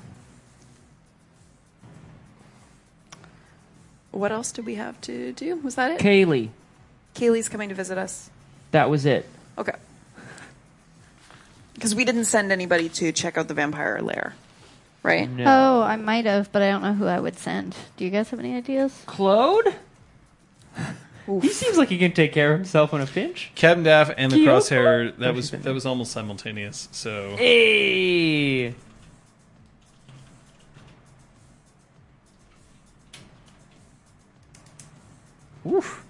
What 4.12 4.32
else 4.32 4.52
did 4.52 4.66
we 4.66 4.76
have 4.76 5.00
to 5.02 5.32
do? 5.32 5.56
Was 5.56 5.74
that 5.74 5.90
it? 5.90 6.00
Kaylee. 6.00 6.50
Kaylee's 7.14 7.48
coming 7.48 7.68
to 7.68 7.74
visit 7.74 7.98
us. 7.98 8.30
That 8.70 8.88
was 8.88 9.04
it. 9.04 9.28
Okay. 9.58 9.74
Because 11.74 11.94
we 11.94 12.04
didn't 12.04 12.26
send 12.26 12.52
anybody 12.52 12.88
to 12.90 13.10
check 13.10 13.36
out 13.36 13.48
the 13.48 13.54
vampire 13.54 14.00
lair, 14.00 14.34
right? 15.02 15.28
No. 15.28 15.44
Oh, 15.46 15.82
I 15.82 15.96
might 15.96 16.26
have, 16.26 16.52
but 16.52 16.62
I 16.62 16.70
don't 16.70 16.82
know 16.82 16.92
who 16.92 17.06
I 17.06 17.18
would 17.18 17.38
send. 17.38 17.74
Do 17.96 18.04
you 18.04 18.10
guys 18.10 18.30
have 18.30 18.38
any 18.38 18.54
ideas? 18.54 19.02
Claude? 19.06 19.74
He 21.26 21.48
seems 21.48 21.78
like 21.78 21.88
he 21.88 21.98
can 21.98 22.12
take 22.12 22.32
care 22.32 22.52
of 22.52 22.58
himself 22.58 22.92
on 22.92 23.00
a 23.00 23.06
pinch. 23.06 23.52
Captain 23.54 23.84
Daff 23.84 24.10
and 24.16 24.32
the 24.32 24.36
Kyoko? 24.36 24.60
Crosshair. 24.60 25.16
That 25.18 25.34
was 25.34 25.50
that 25.50 25.72
was 25.72 25.86
almost 25.86 26.12
simultaneous. 26.12 26.88
So 26.92 27.36
Hey. 27.36 28.74
Oof. 35.66 36.04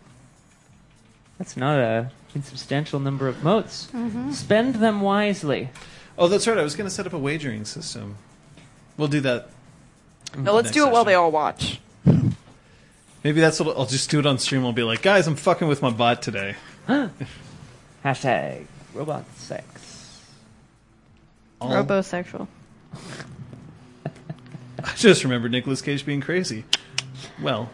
That's 1.38 1.56
not 1.56 1.78
a 1.78 2.10
insubstantial 2.34 3.00
number 3.00 3.26
of 3.26 3.42
motes. 3.42 3.88
Mm-hmm. 3.92 4.30
Spend 4.32 4.76
them 4.76 5.00
wisely. 5.00 5.70
Oh, 6.16 6.28
that's 6.28 6.46
right. 6.46 6.58
I 6.58 6.62
was 6.62 6.76
going 6.76 6.88
to 6.88 6.94
set 6.94 7.06
up 7.06 7.12
a 7.12 7.18
wagering 7.18 7.64
system. 7.64 8.16
We'll 8.96 9.08
do 9.08 9.20
that. 9.22 9.48
No, 10.36 10.54
let's 10.54 10.70
do 10.70 10.86
it 10.86 10.92
while 10.92 11.04
they 11.04 11.14
all 11.14 11.30
watch. 11.30 11.80
Maybe 13.24 13.40
that's 13.40 13.60
what 13.60 13.76
I'll 13.76 13.86
just 13.86 14.10
do 14.10 14.18
it 14.18 14.26
on 14.26 14.38
stream. 14.38 14.64
I'll 14.64 14.72
be 14.72 14.82
like, 14.82 15.02
guys, 15.02 15.26
I'm 15.26 15.36
fucking 15.36 15.68
with 15.68 15.82
my 15.82 15.90
bot 15.90 16.22
today. 16.22 16.56
Hashtag 18.04 18.64
robot 18.94 19.24
sex. 19.36 20.24
All- 21.60 21.70
Robosexual. 21.70 22.46
I 24.82 24.94
just 24.96 25.22
remember 25.24 25.48
Nicolas 25.50 25.82
Cage 25.82 26.06
being 26.06 26.22
crazy. 26.22 26.64
Well, 27.42 27.68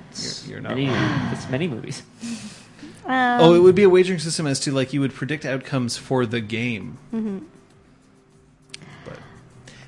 you're, 0.44 0.50
you're 0.54 0.60
not. 0.60 0.70
Many, 0.70 0.88
wrong. 0.88 1.28
it's 1.32 1.48
many 1.48 1.68
movies. 1.68 2.02
Um, 3.04 3.40
Oh, 3.40 3.54
it 3.54 3.60
would 3.60 3.76
be 3.76 3.84
a 3.84 3.88
wagering 3.88 4.18
system 4.18 4.48
as 4.48 4.58
to 4.60 4.72
like 4.72 4.92
you 4.92 5.00
would 5.00 5.14
predict 5.14 5.44
outcomes 5.44 5.96
for 5.96 6.26
the 6.26 6.40
game. 6.40 6.98
Mm-hmm. 7.14 7.38
But 9.04 9.18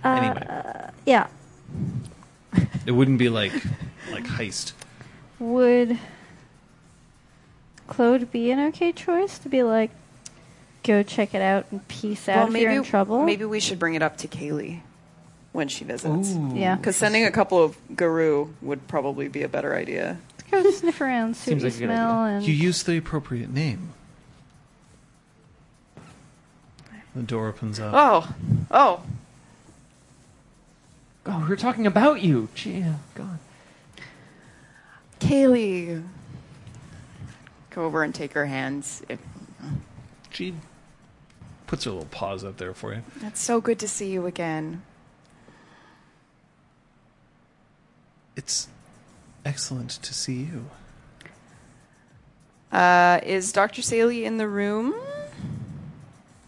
Uh, 0.04 0.08
anyway, 0.08 0.90
yeah. 1.06 1.26
it 2.86 2.92
wouldn't 2.92 3.18
be 3.18 3.28
like 3.28 3.52
like 4.12 4.24
heist. 4.24 4.72
Would 5.38 5.98
Claude 7.86 8.30
be 8.30 8.50
an 8.50 8.60
okay 8.68 8.92
choice 8.92 9.38
to 9.38 9.48
be 9.48 9.62
like, 9.62 9.90
go 10.82 11.02
check 11.02 11.34
it 11.34 11.42
out 11.42 11.66
and 11.70 11.86
peace 11.88 12.28
out 12.28 12.48
if 12.48 12.56
you're 12.60 12.70
in 12.70 12.82
trouble? 12.84 13.24
maybe 13.24 13.44
we 13.44 13.60
should 13.60 13.78
bring 13.78 13.94
it 13.94 14.02
up 14.02 14.16
to 14.18 14.28
Kaylee 14.28 14.80
when 15.52 15.68
she 15.68 15.84
visits. 15.84 16.30
Yeah. 16.54 16.76
Because 16.76 16.96
sending 16.96 17.24
a 17.24 17.30
couple 17.30 17.62
of 17.62 17.76
Garou 17.94 18.54
would 18.62 18.86
probably 18.88 19.28
be 19.28 19.42
a 19.42 19.48
better 19.48 19.74
idea. 19.74 20.18
Go 20.50 20.68
sniff 20.70 21.00
around, 21.00 21.36
see 21.36 21.50
Seems 21.50 21.62
what 21.62 21.72
like 21.72 21.80
you 21.80 21.86
a 21.86 21.92
smell, 21.92 22.24
and 22.24 22.44
You 22.44 22.54
use 22.54 22.82
the 22.82 22.96
appropriate 22.96 23.50
name. 23.50 23.90
The 27.14 27.22
door 27.22 27.48
opens 27.48 27.80
up. 27.80 27.92
Oh, 27.94 28.34
oh, 28.70 29.02
Oh, 31.30 31.44
we 31.46 31.52
are 31.52 31.56
talking 31.56 31.86
about 31.86 32.22
you. 32.22 32.48
Gee, 32.54 32.82
oh, 32.86 32.94
God. 33.14 33.38
Kaylee. 35.20 36.04
Go 37.70 37.84
over 37.84 38.02
and 38.02 38.14
take 38.14 38.32
her 38.32 38.46
hands. 38.46 39.02
If, 39.08 39.18
She 40.30 40.54
puts 41.66 41.84
her 41.84 41.90
little 41.90 42.06
paws 42.06 42.44
up 42.44 42.56
there 42.56 42.74
for 42.74 42.94
you. 42.94 43.02
it's 43.22 43.40
so 43.40 43.60
good 43.60 43.78
to 43.80 43.88
see 43.88 44.10
you 44.10 44.26
again. 44.26 44.82
It's 48.36 48.68
excellent 49.44 49.90
to 49.90 50.14
see 50.14 50.42
you. 50.44 50.66
Uh, 52.70 53.20
is 53.24 53.52
Dr. 53.52 53.82
Saley 53.82 54.24
in 54.24 54.36
the 54.36 54.46
room? 54.46 54.94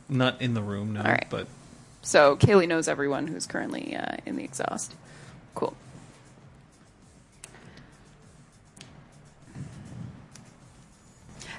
Not 0.08 0.40
in 0.40 0.54
the 0.54 0.62
room, 0.62 0.92
no, 0.92 1.00
All 1.00 1.06
right. 1.06 1.26
but 1.30 1.46
So 2.02 2.36
Kaylee 2.36 2.68
knows 2.68 2.88
everyone 2.88 3.26
who's 3.26 3.46
currently 3.46 3.96
uh, 3.96 4.16
in 4.26 4.36
the 4.36 4.44
exhaust. 4.44 4.94
Cool. 5.54 5.74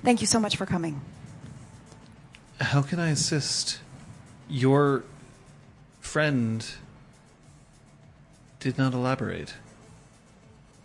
Thank 0.04 0.22
you 0.22 0.28
so 0.28 0.40
much 0.40 0.56
for 0.58 0.66
coming. 0.66 1.02
how 2.60 2.82
can 2.82 3.00
I 3.00 3.10
assist? 3.10 3.80
Your 4.50 5.04
friend 6.00 6.66
did 8.60 8.78
not 8.78 8.94
elaborate. 8.94 9.56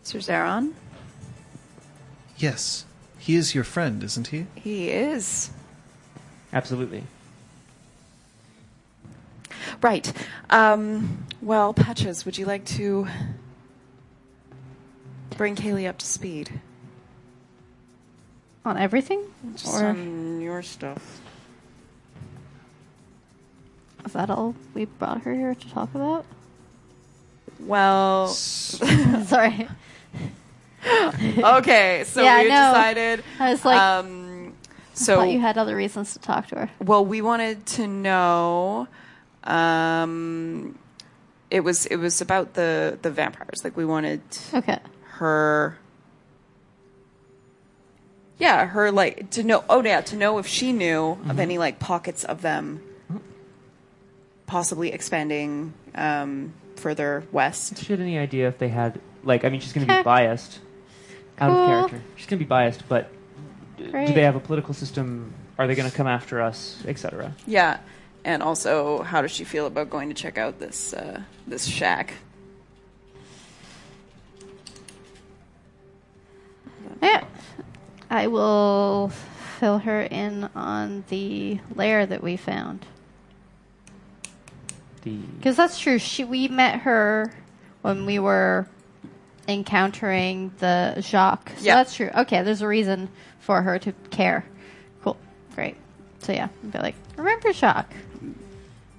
Sir 0.03 0.19
Zaron? 0.19 0.73
Yes, 2.39 2.85
he 3.19 3.35
is 3.35 3.55
your 3.55 3.65
friend, 3.65 4.03
isn't 4.05 4.29
he? 4.29 4.47
He 4.55 4.91
is. 4.91 5.51
Absolutely. 6.53 7.05
Right. 9.83 10.13
Um, 10.51 11.27
well, 11.43 11.75
Patches, 11.75 12.25
would 12.25 12.39
you 12.39 12.47
like 12.47 12.65
to 12.67 13.09
bring 15.37 15.57
Kaylee 15.57 15.89
up 15.89 15.99
to 15.99 16.07
speed? 16.07 16.61
On 18.67 18.77
everything? 18.77 19.23
Just 19.55 19.73
Or 19.81 19.87
on 19.87 20.41
your 20.41 20.61
stuff. 20.63 21.21
is 24.05 24.13
that 24.13 24.29
all 24.29 24.55
we 24.75 24.85
brought 24.87 25.23
her 25.23 25.33
here 25.35 25.55
to 25.55 25.71
talk 25.71 25.95
about? 25.95 26.27
Well, 27.61 28.27
Sorry. 28.29 29.69
okay, 30.85 32.03
so 32.07 32.23
Yeah, 32.25 32.43
we 32.43 32.49
know. 32.49 32.73
decided. 32.73 33.25
I 33.39 33.51
was 33.53 33.65
like, 33.65 33.81
um, 33.81 34.49
I 34.49 34.95
so 34.95 35.17
thought 35.19 35.31
you 35.31 35.41
had 35.41 35.57
other 35.59 35.77
reasons 35.77 36.13
to 36.15 36.19
talk 36.19 36.49
to 36.49 36.57
her. 36.57 36.71
Well, 36.81 37.05
we 37.05 37.23
wanted 37.23 37.65
to 37.67 37.87
know. 37.87 38.89
Um, 39.45 40.77
it 41.53 41.61
was 41.61 41.87
it 41.87 41.97
was 41.97 42.21
about 42.21 42.55
the 42.55 42.99
the 43.01 43.11
vampires. 43.13 43.63
Like 43.63 43.77
we 43.77 43.85
wanted 43.85 44.21
Okay. 44.53 44.79
her. 45.19 45.79
Yeah, 48.39 48.67
her 48.67 48.91
like 48.93 49.31
to 49.31 49.43
know. 49.43 49.65
Oh 49.69 49.83
yeah, 49.83 50.01
to 50.03 50.17
know 50.17 50.39
if 50.39 50.47
she 50.47 50.73
knew 50.73 51.19
of 51.29 51.39
any 51.41 51.57
like 51.59 51.79
pockets 51.79 52.23
of 52.25 52.43
them, 52.43 52.83
possibly 54.47 54.93
expanding 54.93 55.73
um, 55.95 56.53
further 56.77 57.25
west. 57.33 57.79
She 57.79 57.93
have 57.93 58.01
any 58.01 58.19
idea 58.19 58.47
if 58.49 58.59
they 58.59 58.69
had 58.69 59.01
like? 59.25 59.45
I 59.45 59.49
mean, 59.49 59.61
she's 59.61 59.73
going 59.73 59.87
to 59.87 59.97
be 59.97 60.03
biased, 60.05 60.59
out 61.39 61.51
Cool. 61.51 61.61
of 61.63 61.67
character. 61.67 62.03
She's 62.17 62.27
going 62.27 62.39
to 62.39 62.45
be 62.45 62.49
biased, 62.49 62.87
but 62.89 63.11
d- 63.79 63.87
Great. 63.91 64.09
do 64.09 64.13
they 64.15 64.23
have 64.23 64.37
a 64.37 64.41
political 64.41 64.75
system? 64.75 65.33
Are 65.59 65.67
they 65.67 65.75
going 65.75 65.91
to 65.91 65.97
come 65.97 66.07
after 66.07 66.43
us, 66.43 66.83
etc.? 66.87 67.33
Yeah, 67.47 67.79
and 68.23 68.43
also, 68.43 69.01
how 69.03 69.23
does 69.23 69.31
she 69.31 69.45
feel 69.45 69.67
about 69.67 69.89
going 69.89 70.11
to 70.11 70.15
check 70.15 70.37
out 70.37 70.59
this 70.59 70.93
uh, 70.93 71.23
this 71.47 71.65
shack? 71.65 72.13
Yeah. 77.03 77.25
I 78.11 78.27
will 78.29 79.11
fill 79.59 79.79
her 79.79 80.03
in 80.03 80.45
on 80.55 81.05
the 81.09 81.59
lair 81.75 82.07
that 82.07 82.23
we 82.23 82.37
found. 82.37 82.87
Because 85.05 85.57
that's 85.57 85.79
true. 85.79 85.99
She 85.99 86.25
we 86.25 86.49
met 86.49 86.81
her 86.81 87.33
when 87.83 88.07
we 88.07 88.19
were 88.19 88.67
encountering 89.47 90.53
the 90.59 90.97
Jacques. 91.01 91.51
So 91.59 91.65
Yeah. 91.65 91.77
that's 91.77 91.95
true. 91.95 92.11
Okay, 92.15 92.43
there's 92.43 92.63
a 92.63 92.67
reason 92.67 93.09
for 93.39 93.63
her 93.63 93.79
to 93.79 93.93
care. 94.11 94.45
Cool. 95.05 95.17
Great. 95.55 95.77
So 96.21 96.33
yeah, 96.33 96.49
I'd 96.65 96.73
be 96.73 96.79
like, 96.79 96.97
remember 97.17 97.53
Jacques? 97.53 97.95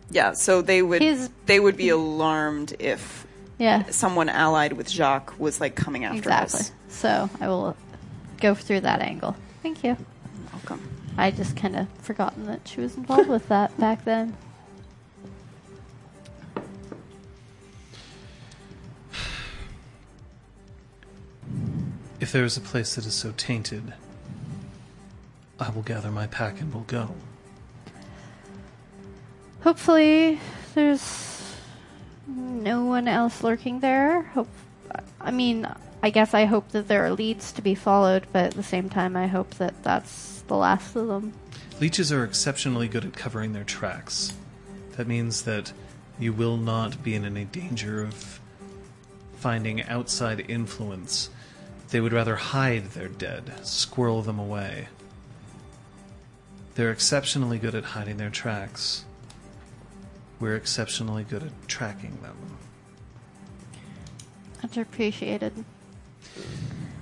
Yeah, 0.10 0.32
so 0.32 0.62
they 0.62 0.82
would 0.82 1.02
His- 1.02 1.30
they 1.46 1.60
would 1.60 1.76
be 1.76 1.90
alarmed 1.90 2.74
if 2.80 3.28
Yeah. 3.58 3.84
someone 3.90 4.30
allied 4.30 4.72
with 4.74 4.90
Jacques 4.90 5.38
was 5.38 5.60
like 5.60 5.76
coming 5.76 6.06
after 6.06 6.20
Exactly. 6.20 6.60
us. 6.62 6.72
So 6.88 7.30
I 7.42 7.50
will 7.50 7.76
go 8.40 8.56
through 8.56 8.82
that 8.82 9.02
angle. 9.02 9.36
Thank 9.64 9.84
you. 9.84 9.98
Welcome. 10.54 10.82
I 11.18 11.32
just 11.32 11.58
kind 11.58 11.76
of 11.76 11.88
forgotten 12.02 12.46
that 12.46 12.68
she 12.68 12.80
was 12.80 12.96
involved 12.96 13.30
with 13.30 13.48
that 13.50 13.78
back 13.80 14.06
then. 14.06 14.36
If 22.20 22.32
there 22.32 22.44
is 22.44 22.58
a 22.58 22.62
place 22.62 22.96
that 22.96 23.06
is 23.06 23.14
so 23.14 23.34
tainted, 23.38 23.94
I 25.60 25.70
will 25.70 25.84
gather 25.84 26.12
my 26.12 26.28
pack 26.28 26.60
and 26.60 26.74
we'll 26.74 26.84
go. 26.84 27.12
Hopefully, 29.62 30.40
there's 30.76 31.56
no 32.28 32.86
one 32.86 33.08
else 33.08 33.44
lurking 33.44 33.80
there. 33.80 34.24
Hope. 34.34 34.50
I 35.22 35.32
mean, 35.32 35.68
I 36.02 36.10
guess 36.10 36.34
I 36.34 36.46
hope 36.46 36.70
that 36.70 36.88
there 36.88 37.06
are 37.06 37.12
leads 37.12 37.52
to 37.54 37.62
be 37.62 37.76
followed, 37.76 38.28
but 38.32 38.46
at 38.46 38.54
the 38.54 38.64
same 38.64 38.90
time, 38.90 39.16
I 39.16 39.28
hope 39.28 39.56
that 39.56 39.84
that's 39.84 40.42
the 40.48 40.56
last 40.56 40.96
of 40.96 41.08
them. 41.08 41.34
Leeches 41.80 42.12
are 42.12 42.24
exceptionally 42.24 42.88
good 42.88 43.06
at 43.06 43.14
covering 43.14 43.54
their 43.54 43.64
tracks. 43.64 44.34
That 44.96 45.08
means 45.08 45.44
that 45.44 45.74
you 46.20 46.34
will 46.34 46.58
not 46.58 47.04
be 47.04 47.16
in 47.16 47.26
any 47.26 47.46
danger 47.46 48.04
of 48.04 48.40
finding 49.36 49.84
outside 49.84 50.50
influence. 50.50 51.30
They 51.90 52.00
would 52.00 52.14
rather 52.14 52.36
hide 52.36 52.92
their 52.92 53.08
dead, 53.08 53.66
squirrel 53.66 54.22
them 54.22 54.40
away. 54.40 54.88
They're 56.76 56.92
exceptionally 56.92 57.58
good 57.60 57.76
at 57.76 57.84
hiding 57.86 58.18
their 58.18 58.30
tracks. 58.30 59.06
We're 60.40 60.56
exceptionally 60.56 61.24
good 61.24 61.44
at 61.44 61.68
tracking 61.68 62.20
them. 62.22 62.58
Much 64.62 64.78
appreciated. 64.78 65.66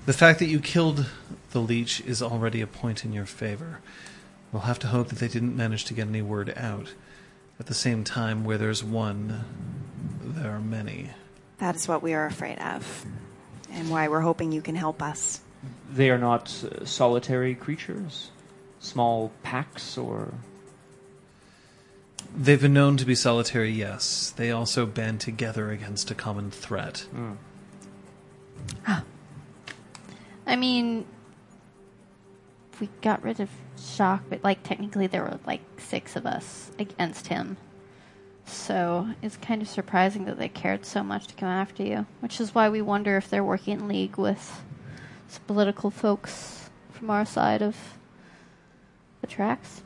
The 0.05 0.13
fact 0.13 0.39
that 0.39 0.45
you 0.47 0.59
killed 0.59 1.07
the 1.51 1.59
leech 1.59 2.01
is 2.01 2.21
already 2.21 2.61
a 2.61 2.67
point 2.67 3.03
in 3.05 3.13
your 3.13 3.25
favor. 3.25 3.79
We'll 4.51 4.63
have 4.63 4.79
to 4.79 4.87
hope 4.87 5.09
that 5.09 5.19
they 5.19 5.27
didn't 5.27 5.55
manage 5.55 5.85
to 5.85 5.93
get 5.93 6.07
any 6.07 6.21
word 6.21 6.53
out. 6.55 6.93
At 7.59 7.65
the 7.67 7.73
same 7.73 8.03
time, 8.03 8.43
where 8.43 8.57
there's 8.57 8.83
one, 8.83 9.45
there 10.21 10.51
are 10.51 10.59
many. 10.59 11.11
That 11.59 11.75
is 11.75 11.87
what 11.87 12.03
we 12.03 12.13
are 12.13 12.25
afraid 12.25 12.59
of, 12.59 13.05
and 13.71 13.89
why 13.89 14.09
we're 14.09 14.19
hoping 14.21 14.51
you 14.51 14.61
can 14.61 14.75
help 14.75 15.01
us. 15.01 15.39
they 15.91 16.09
are 16.09 16.17
not 16.17 16.53
uh, 16.63 16.85
solitary 16.85 17.55
creatures, 17.55 18.29
small 18.79 19.31
packs, 19.43 19.97
or 19.97 20.33
They've 22.37 22.61
been 22.61 22.73
known 22.73 22.97
to 22.97 23.05
be 23.05 23.15
solitary, 23.15 23.71
yes. 23.71 24.33
They 24.35 24.51
also 24.51 24.85
band 24.85 25.21
together 25.21 25.71
against 25.71 26.11
a 26.11 26.15
common 26.15 26.51
threat. 26.51 27.05
I 30.45 30.55
mean, 30.55 31.05
we 32.79 32.89
got 33.01 33.23
rid 33.23 33.39
of 33.39 33.49
Shock, 33.77 34.23
but 34.29 34.43
like 34.43 34.63
technically 34.63 35.07
there 35.07 35.23
were 35.23 35.39
like 35.45 35.61
six 35.77 36.15
of 36.15 36.25
us 36.25 36.71
against 36.79 37.27
him. 37.27 37.57
So 38.45 39.07
it's 39.21 39.37
kind 39.37 39.61
of 39.61 39.67
surprising 39.67 40.25
that 40.25 40.37
they 40.37 40.49
cared 40.49 40.85
so 40.85 41.03
much 41.03 41.27
to 41.27 41.33
come 41.33 41.49
after 41.49 41.83
you, 41.83 42.05
which 42.19 42.39
is 42.39 42.53
why 42.53 42.69
we 42.69 42.81
wonder 42.81 43.17
if 43.17 43.29
they're 43.29 43.43
working 43.43 43.79
in 43.79 43.87
league 43.87 44.17
with 44.17 44.61
political 45.47 45.89
folks 45.89 46.69
from 46.91 47.09
our 47.09 47.25
side 47.25 47.61
of 47.61 47.75
the 49.21 49.27
tracks. 49.27 49.81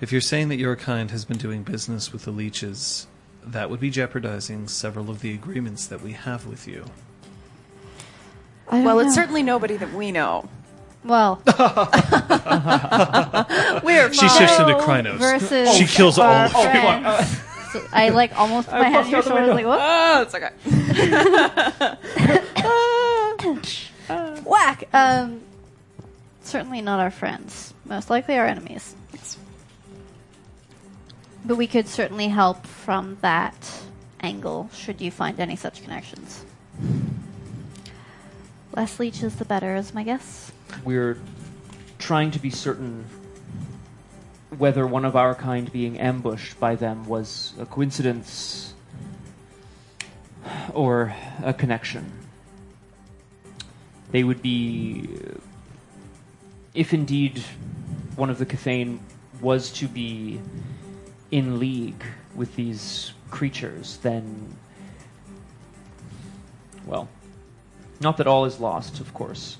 If 0.00 0.12
you're 0.12 0.20
saying 0.20 0.48
that 0.48 0.56
your 0.56 0.76
kind 0.76 1.10
has 1.10 1.24
been 1.24 1.38
doing 1.38 1.62
business 1.62 2.12
with 2.12 2.24
the 2.24 2.30
leeches, 2.30 3.06
that 3.44 3.70
would 3.70 3.80
be 3.80 3.90
jeopardizing 3.90 4.68
several 4.68 5.08
of 5.08 5.20
the 5.20 5.32
agreements 5.32 5.86
that 5.86 6.02
we 6.02 6.12
have 6.12 6.46
with 6.46 6.66
you. 6.68 6.84
I 8.68 8.76
don't 8.76 8.84
Well, 8.84 8.98
it's 9.00 9.14
certainly 9.14 9.42
nobody 9.42 9.76
that 9.76 9.92
we 9.92 10.10
know. 10.12 10.48
well 11.04 11.40
We're 13.84 14.12
She 14.12 14.28
shifts 14.28 14.58
into 14.58 14.74
Crinos. 14.80 15.18
versus 15.18 15.74
She 15.76 15.86
kills 15.86 16.18
all 16.18 16.26
our 16.26 16.46
of 16.46 16.52
you. 16.52 16.60
friends. 16.60 17.38
So 17.72 17.82
I 17.92 18.08
like 18.10 18.36
almost 18.38 18.68
put 18.68 18.78
my 18.80 18.88
head 18.88 19.04
on 19.04 19.10
your 19.10 19.22
shoulder, 19.22 19.54
like 19.54 19.66
what? 19.66 19.78
Oh, 19.82 20.22
it's 20.22 20.34
okay. 20.34 20.50
Whack. 24.44 24.84
Um, 24.92 25.40
certainly 26.42 26.80
not 26.80 27.00
our 27.00 27.10
friends. 27.10 27.74
Most 27.84 28.08
likely 28.10 28.36
our 28.38 28.46
enemies. 28.46 28.94
But 31.44 31.56
we 31.56 31.66
could 31.68 31.86
certainly 31.86 32.28
help 32.28 32.66
from 32.66 33.18
that 33.20 33.54
angle, 34.20 34.68
should 34.74 35.00
you 35.00 35.10
find 35.12 35.38
any 35.38 35.54
such 35.54 35.82
connections. 35.82 36.44
Less 38.76 39.00
leeches, 39.00 39.36
the 39.36 39.46
better, 39.46 39.74
is 39.74 39.94
my 39.94 40.02
guess. 40.02 40.52
we're 40.84 41.16
trying 41.98 42.30
to 42.30 42.38
be 42.38 42.50
certain 42.50 43.06
whether 44.58 44.86
one 44.86 45.06
of 45.06 45.16
our 45.16 45.34
kind 45.34 45.72
being 45.72 45.98
ambushed 45.98 46.60
by 46.60 46.74
them 46.74 47.06
was 47.06 47.54
a 47.58 47.64
coincidence 47.64 48.74
or 50.74 51.14
a 51.42 51.54
connection. 51.54 52.12
They 54.10 54.22
would 54.22 54.42
be, 54.42 55.08
if 56.74 56.92
indeed 56.92 57.42
one 58.14 58.28
of 58.28 58.36
the 58.36 58.44
Kithain 58.44 58.98
was 59.40 59.70
to 59.72 59.88
be 59.88 60.38
in 61.30 61.58
league 61.58 62.04
with 62.34 62.56
these 62.56 63.14
creatures, 63.30 63.98
then, 64.02 64.54
well, 66.84 67.08
not 68.00 68.16
that 68.18 68.26
all 68.26 68.44
is 68.44 68.60
lost, 68.60 69.00
of 69.00 69.12
course. 69.14 69.58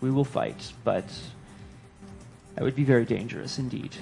We 0.00 0.10
will 0.10 0.24
fight, 0.24 0.72
but 0.84 1.04
that 2.54 2.64
would 2.64 2.76
be 2.76 2.84
very 2.84 3.04
dangerous 3.04 3.58
indeed. 3.58 3.96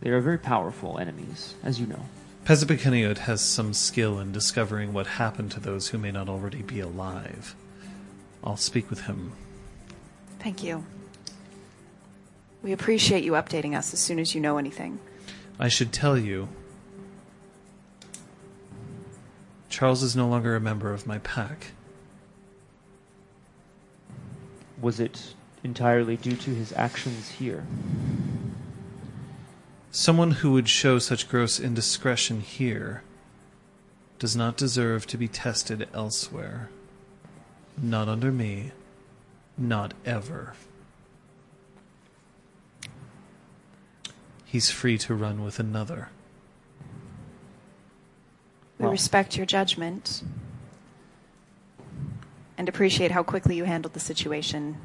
They 0.00 0.10
are 0.10 0.20
very 0.20 0.38
powerful 0.38 0.98
enemies, 0.98 1.54
as 1.62 1.80
you 1.80 1.86
know. 1.86 2.00
Pezipikeniot 2.44 3.18
has 3.18 3.40
some 3.40 3.74
skill 3.74 4.18
in 4.18 4.32
discovering 4.32 4.92
what 4.92 5.06
happened 5.06 5.50
to 5.52 5.60
those 5.60 5.88
who 5.88 5.98
may 5.98 6.10
not 6.10 6.28
already 6.28 6.62
be 6.62 6.80
alive. 6.80 7.54
I'll 8.42 8.56
speak 8.56 8.88
with 8.88 9.02
him. 9.02 9.32
Thank 10.38 10.62
you. 10.62 10.84
We 12.62 12.72
appreciate 12.72 13.24
you 13.24 13.32
updating 13.32 13.76
us 13.76 13.92
as 13.92 14.00
soon 14.00 14.18
as 14.18 14.34
you 14.34 14.40
know 14.40 14.56
anything. 14.56 14.98
I 15.58 15.68
should 15.68 15.92
tell 15.92 16.16
you, 16.16 16.48
Charles 19.68 20.02
is 20.02 20.16
no 20.16 20.26
longer 20.28 20.56
a 20.56 20.60
member 20.60 20.92
of 20.92 21.06
my 21.06 21.18
pack. 21.18 21.72
Was 24.80 25.00
it 25.00 25.34
entirely 25.64 26.16
due 26.16 26.36
to 26.36 26.50
his 26.50 26.72
actions 26.72 27.30
here? 27.30 27.66
Someone 29.90 30.32
who 30.32 30.52
would 30.52 30.68
show 30.68 30.98
such 30.98 31.28
gross 31.28 31.58
indiscretion 31.58 32.40
here 32.40 33.02
does 34.18 34.36
not 34.36 34.56
deserve 34.56 35.06
to 35.06 35.16
be 35.16 35.28
tested 35.28 35.88
elsewhere. 35.94 36.68
Not 37.80 38.08
under 38.08 38.30
me. 38.30 38.72
Not 39.56 39.94
ever. 40.04 40.54
He's 44.44 44.70
free 44.70 44.98
to 44.98 45.14
run 45.14 45.44
with 45.44 45.58
another. 45.58 46.08
We 48.78 48.84
Well- 48.84 48.92
respect 48.92 49.36
your 49.36 49.46
judgment 49.46 50.22
and 52.58 52.68
appreciate 52.68 53.12
how 53.12 53.22
quickly 53.22 53.56
you 53.56 53.64
handled 53.64 53.94
the 53.94 54.00
situation. 54.00 54.76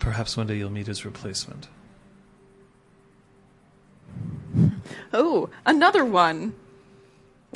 Perhaps 0.00 0.36
one 0.36 0.48
day 0.48 0.56
you'll 0.56 0.70
meet 0.70 0.88
his 0.88 1.04
replacement. 1.04 1.68
Oh, 5.12 5.50
another 5.66 6.04
one. 6.04 6.54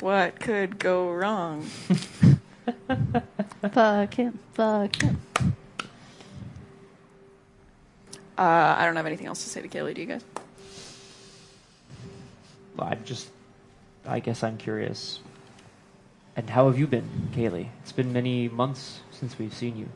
What 0.01 0.41
could 0.41 0.77
go 0.77 1.09
wrong? 1.09 1.61
Fuck 3.71 4.13
him. 4.15 4.39
Fuck 4.53 5.01
him. 5.01 5.21
Uh, 8.37 8.75
I 8.77 8.83
don't 8.85 8.97
have 8.97 9.05
anything 9.05 9.27
else 9.27 9.41
to 9.43 9.49
say 9.49 9.61
to 9.61 9.69
Kaylee. 9.69 9.95
Do 9.95 10.01
you 10.01 10.07
guys? 10.07 10.25
I 12.77 12.95
just, 12.95 13.29
I 14.07 14.19
guess 14.19 14.43
I'm 14.43 14.57
curious. 14.57 15.19
And 16.35 16.49
how 16.49 16.67
have 16.67 16.77
you 16.77 16.87
been, 16.87 17.29
Kaylee? 17.33 17.69
It's 17.81 17.91
been 17.91 18.11
many 18.11 18.49
months 18.49 18.99
since 19.11 19.39
we've 19.39 19.53
seen 19.53 19.77
you. 19.77 19.89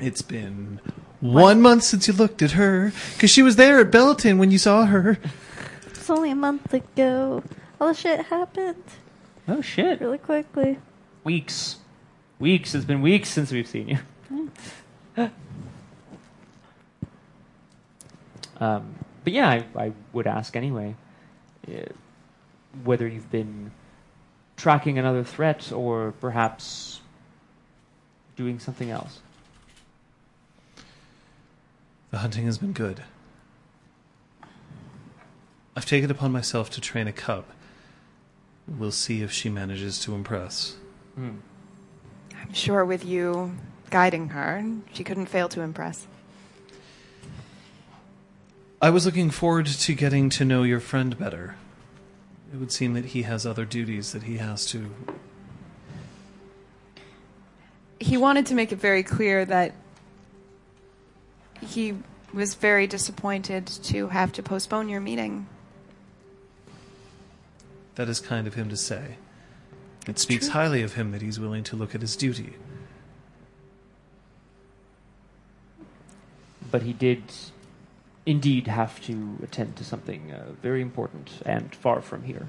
It's 0.00 0.22
been 0.22 0.80
one 1.20 1.62
month 1.62 1.84
since 1.84 2.08
you 2.08 2.14
looked 2.14 2.42
at 2.42 2.52
her, 2.52 2.92
because 3.14 3.30
she 3.30 3.42
was 3.42 3.56
there 3.56 3.78
at 3.80 3.90
Belton 3.90 4.38
when 4.38 4.50
you 4.50 4.58
saw 4.58 4.84
her. 4.86 5.18
It's 5.86 6.10
only 6.10 6.30
a 6.30 6.36
month 6.36 6.72
ago. 6.74 7.42
All 7.80 7.88
the 7.88 7.94
shit 7.94 8.26
happened 8.26 8.82
Oh 9.48 9.60
shit! 9.60 10.00
really 10.00 10.18
quickly. 10.18 10.78
Weeks, 11.22 11.76
weeks. 12.38 12.74
It's 12.74 12.84
been 12.84 13.00
weeks 13.00 13.28
since 13.28 13.52
we've 13.52 13.66
seen 13.66 13.88
you. 13.88 13.98
um, 18.60 18.94
but 19.24 19.32
yeah, 19.32 19.48
I, 19.48 19.64
I 19.76 19.92
would 20.12 20.26
ask 20.26 20.56
anyway, 20.56 20.96
uh, 21.68 21.82
whether 22.84 23.06
you've 23.06 23.30
been 23.30 23.72
tracking 24.56 24.98
another 24.98 25.22
threat 25.22 25.72
or 25.72 26.12
perhaps 26.20 27.00
doing 28.36 28.58
something 28.58 28.90
else. 28.90 29.20
The 32.10 32.18
hunting 32.18 32.46
has 32.46 32.58
been 32.58 32.72
good. 32.72 33.02
I've 35.76 35.86
taken 35.86 36.10
upon 36.10 36.32
myself 36.32 36.70
to 36.70 36.80
train 36.80 37.06
a 37.06 37.12
cub. 37.12 37.44
We'll 38.66 38.92
see 38.92 39.22
if 39.22 39.30
she 39.30 39.48
manages 39.48 40.00
to 40.00 40.14
impress. 40.14 40.76
Hmm. 41.14 41.36
I'm 42.34 42.52
sure 42.52 42.84
with 42.84 43.04
you 43.04 43.56
guiding 43.90 44.28
her, 44.30 44.64
she 44.92 45.04
couldn't 45.04 45.26
fail 45.26 45.48
to 45.50 45.60
impress. 45.60 46.06
I 48.80 48.90
was 48.90 49.06
looking 49.06 49.30
forward 49.30 49.66
to 49.66 49.94
getting 49.94 50.28
to 50.30 50.44
know 50.44 50.62
your 50.62 50.80
friend 50.80 51.18
better. 51.18 51.56
It 52.56 52.60
would 52.60 52.72
seem 52.72 52.94
that 52.94 53.04
he 53.04 53.24
has 53.24 53.44
other 53.44 53.66
duties 53.66 54.12
that 54.12 54.22
he 54.22 54.38
has 54.38 54.64
to. 54.68 54.90
He 58.00 58.16
wanted 58.16 58.46
to 58.46 58.54
make 58.54 58.72
it 58.72 58.76
very 58.76 59.02
clear 59.02 59.44
that 59.44 59.74
he 61.60 61.98
was 62.32 62.54
very 62.54 62.86
disappointed 62.86 63.66
to 63.66 64.08
have 64.08 64.32
to 64.32 64.42
postpone 64.42 64.88
your 64.88 65.02
meeting. 65.02 65.48
That 67.96 68.08
is 68.08 68.20
kind 68.20 68.46
of 68.46 68.54
him 68.54 68.70
to 68.70 68.76
say. 68.78 69.16
It 70.06 70.18
speaks 70.18 70.46
true. 70.46 70.54
highly 70.54 70.80
of 70.80 70.94
him 70.94 71.12
that 71.12 71.20
he's 71.20 71.38
willing 71.38 71.64
to 71.64 71.76
look 71.76 71.94
at 71.94 72.00
his 72.00 72.16
duty. 72.16 72.54
But 76.70 76.80
he 76.80 76.94
did 76.94 77.22
indeed 78.26 78.66
have 78.66 79.00
to 79.06 79.38
attend 79.42 79.76
to 79.76 79.84
something 79.84 80.32
uh, 80.32 80.52
very 80.60 80.82
important 80.82 81.30
and 81.46 81.74
far 81.74 82.02
from 82.02 82.24
here. 82.24 82.48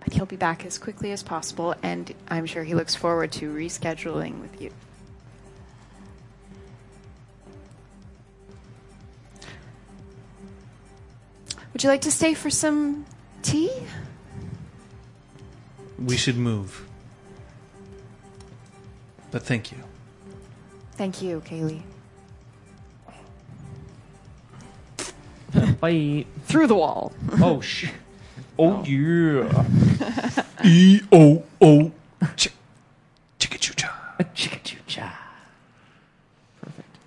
But 0.00 0.14
he'll 0.14 0.26
be 0.26 0.36
back 0.36 0.66
as 0.66 0.78
quickly 0.78 1.12
as 1.12 1.22
possible, 1.22 1.76
and 1.80 2.12
I'm 2.28 2.44
sure 2.44 2.64
he 2.64 2.74
looks 2.74 2.96
forward 2.96 3.30
to 3.32 3.54
rescheduling 3.54 4.40
with 4.40 4.60
you. 4.60 4.72
Would 11.72 11.84
you 11.84 11.88
like 11.88 12.02
to 12.02 12.10
stay 12.10 12.34
for 12.34 12.50
some 12.50 13.06
tea? 13.42 13.70
We 15.98 16.16
should 16.16 16.36
move. 16.36 16.86
But 19.30 19.44
thank 19.44 19.70
you. 19.72 19.78
Thank 20.96 21.22
you, 21.22 21.40
Kaylee. 21.40 21.82
Bye. 25.82 26.24
Through 26.44 26.68
the 26.68 26.76
wall. 26.76 27.12
Oh 27.40 27.60
sh. 27.60 27.90
Oh 28.56 28.84
yeah. 28.84 29.64
E 30.64 31.00
O 31.10 31.42
O. 31.60 31.90
Chicka 32.36 33.58
choo 33.58 33.74
cha. 33.74 34.14
Chicka 34.32 34.62
choo 34.62 34.78
cha. 34.86 35.12
Perfect. 36.60 36.98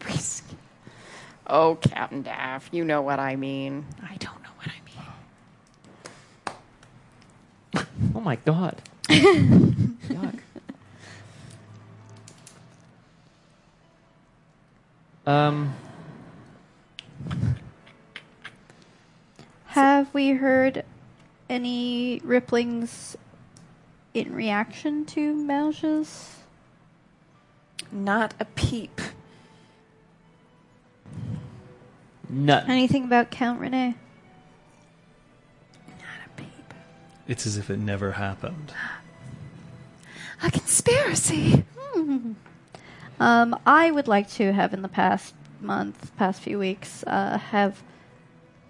Brisk. 0.00 0.44
Oh, 1.46 1.76
Captain 1.76 2.20
Daff, 2.20 2.68
you 2.70 2.84
know 2.84 3.00
what 3.00 3.18
I 3.18 3.34
mean. 3.34 3.86
I 4.02 4.16
don't 4.16 4.42
know 4.42 4.50
what 4.58 4.68
I 4.68 4.78
mean. 4.84 4.94
Oh 8.14 8.20
my 8.20 8.36
god. 8.36 8.82
Yuck. 9.08 10.38
Um. 15.26 15.74
Have 19.76 20.14
we 20.14 20.30
heard 20.30 20.86
any 21.50 22.20
ripplings 22.20 23.14
in 24.14 24.34
reaction 24.34 25.04
to 25.04 25.34
Mauge's? 25.34 26.38
Not 27.92 28.32
a 28.40 28.46
peep. 28.46 29.02
None. 32.30 32.70
Anything 32.70 33.04
about 33.04 33.30
Count 33.30 33.60
Renee? 33.60 33.96
Not 35.86 36.24
a 36.24 36.40
peep. 36.40 36.74
It's 37.28 37.44
as 37.46 37.58
if 37.58 37.68
it 37.68 37.78
never 37.78 38.12
happened. 38.12 38.72
A 40.42 40.50
conspiracy. 40.50 41.66
Um, 43.20 43.58
I 43.66 43.90
would 43.90 44.08
like 44.08 44.30
to 44.30 44.54
have 44.54 44.72
in 44.72 44.80
the 44.80 44.88
past 44.88 45.34
month, 45.60 46.16
past 46.16 46.40
few 46.40 46.58
weeks, 46.58 47.04
uh, 47.06 47.36
have 47.36 47.82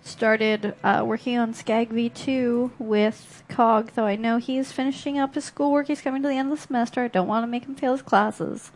started 0.07 0.75
uh, 0.83 1.03
working 1.05 1.39
on 1.39 1.53
Skag 1.53 1.91
V2 1.91 2.73
with 2.79 3.43
Cog, 3.49 3.93
though 3.95 4.07
I 4.07 4.17
know 4.17 4.39
he's 4.39 4.73
finishing 4.73 5.19
up 5.19 5.35
his 5.35 5.45
schoolwork. 5.45 5.89
He's 5.89 6.01
coming 6.01 6.23
to 6.23 6.29
the 6.29 6.35
end 6.35 6.53
of 6.53 6.59
the 6.59 6.67
semester. 6.67 7.03
I 7.03 7.09
don't 7.09 7.27
want 7.27 7.43
to 7.43 7.49
make 7.49 7.65
him 7.65 7.75
fail 7.75 7.93
his 7.93 8.03
classes. 8.03 8.71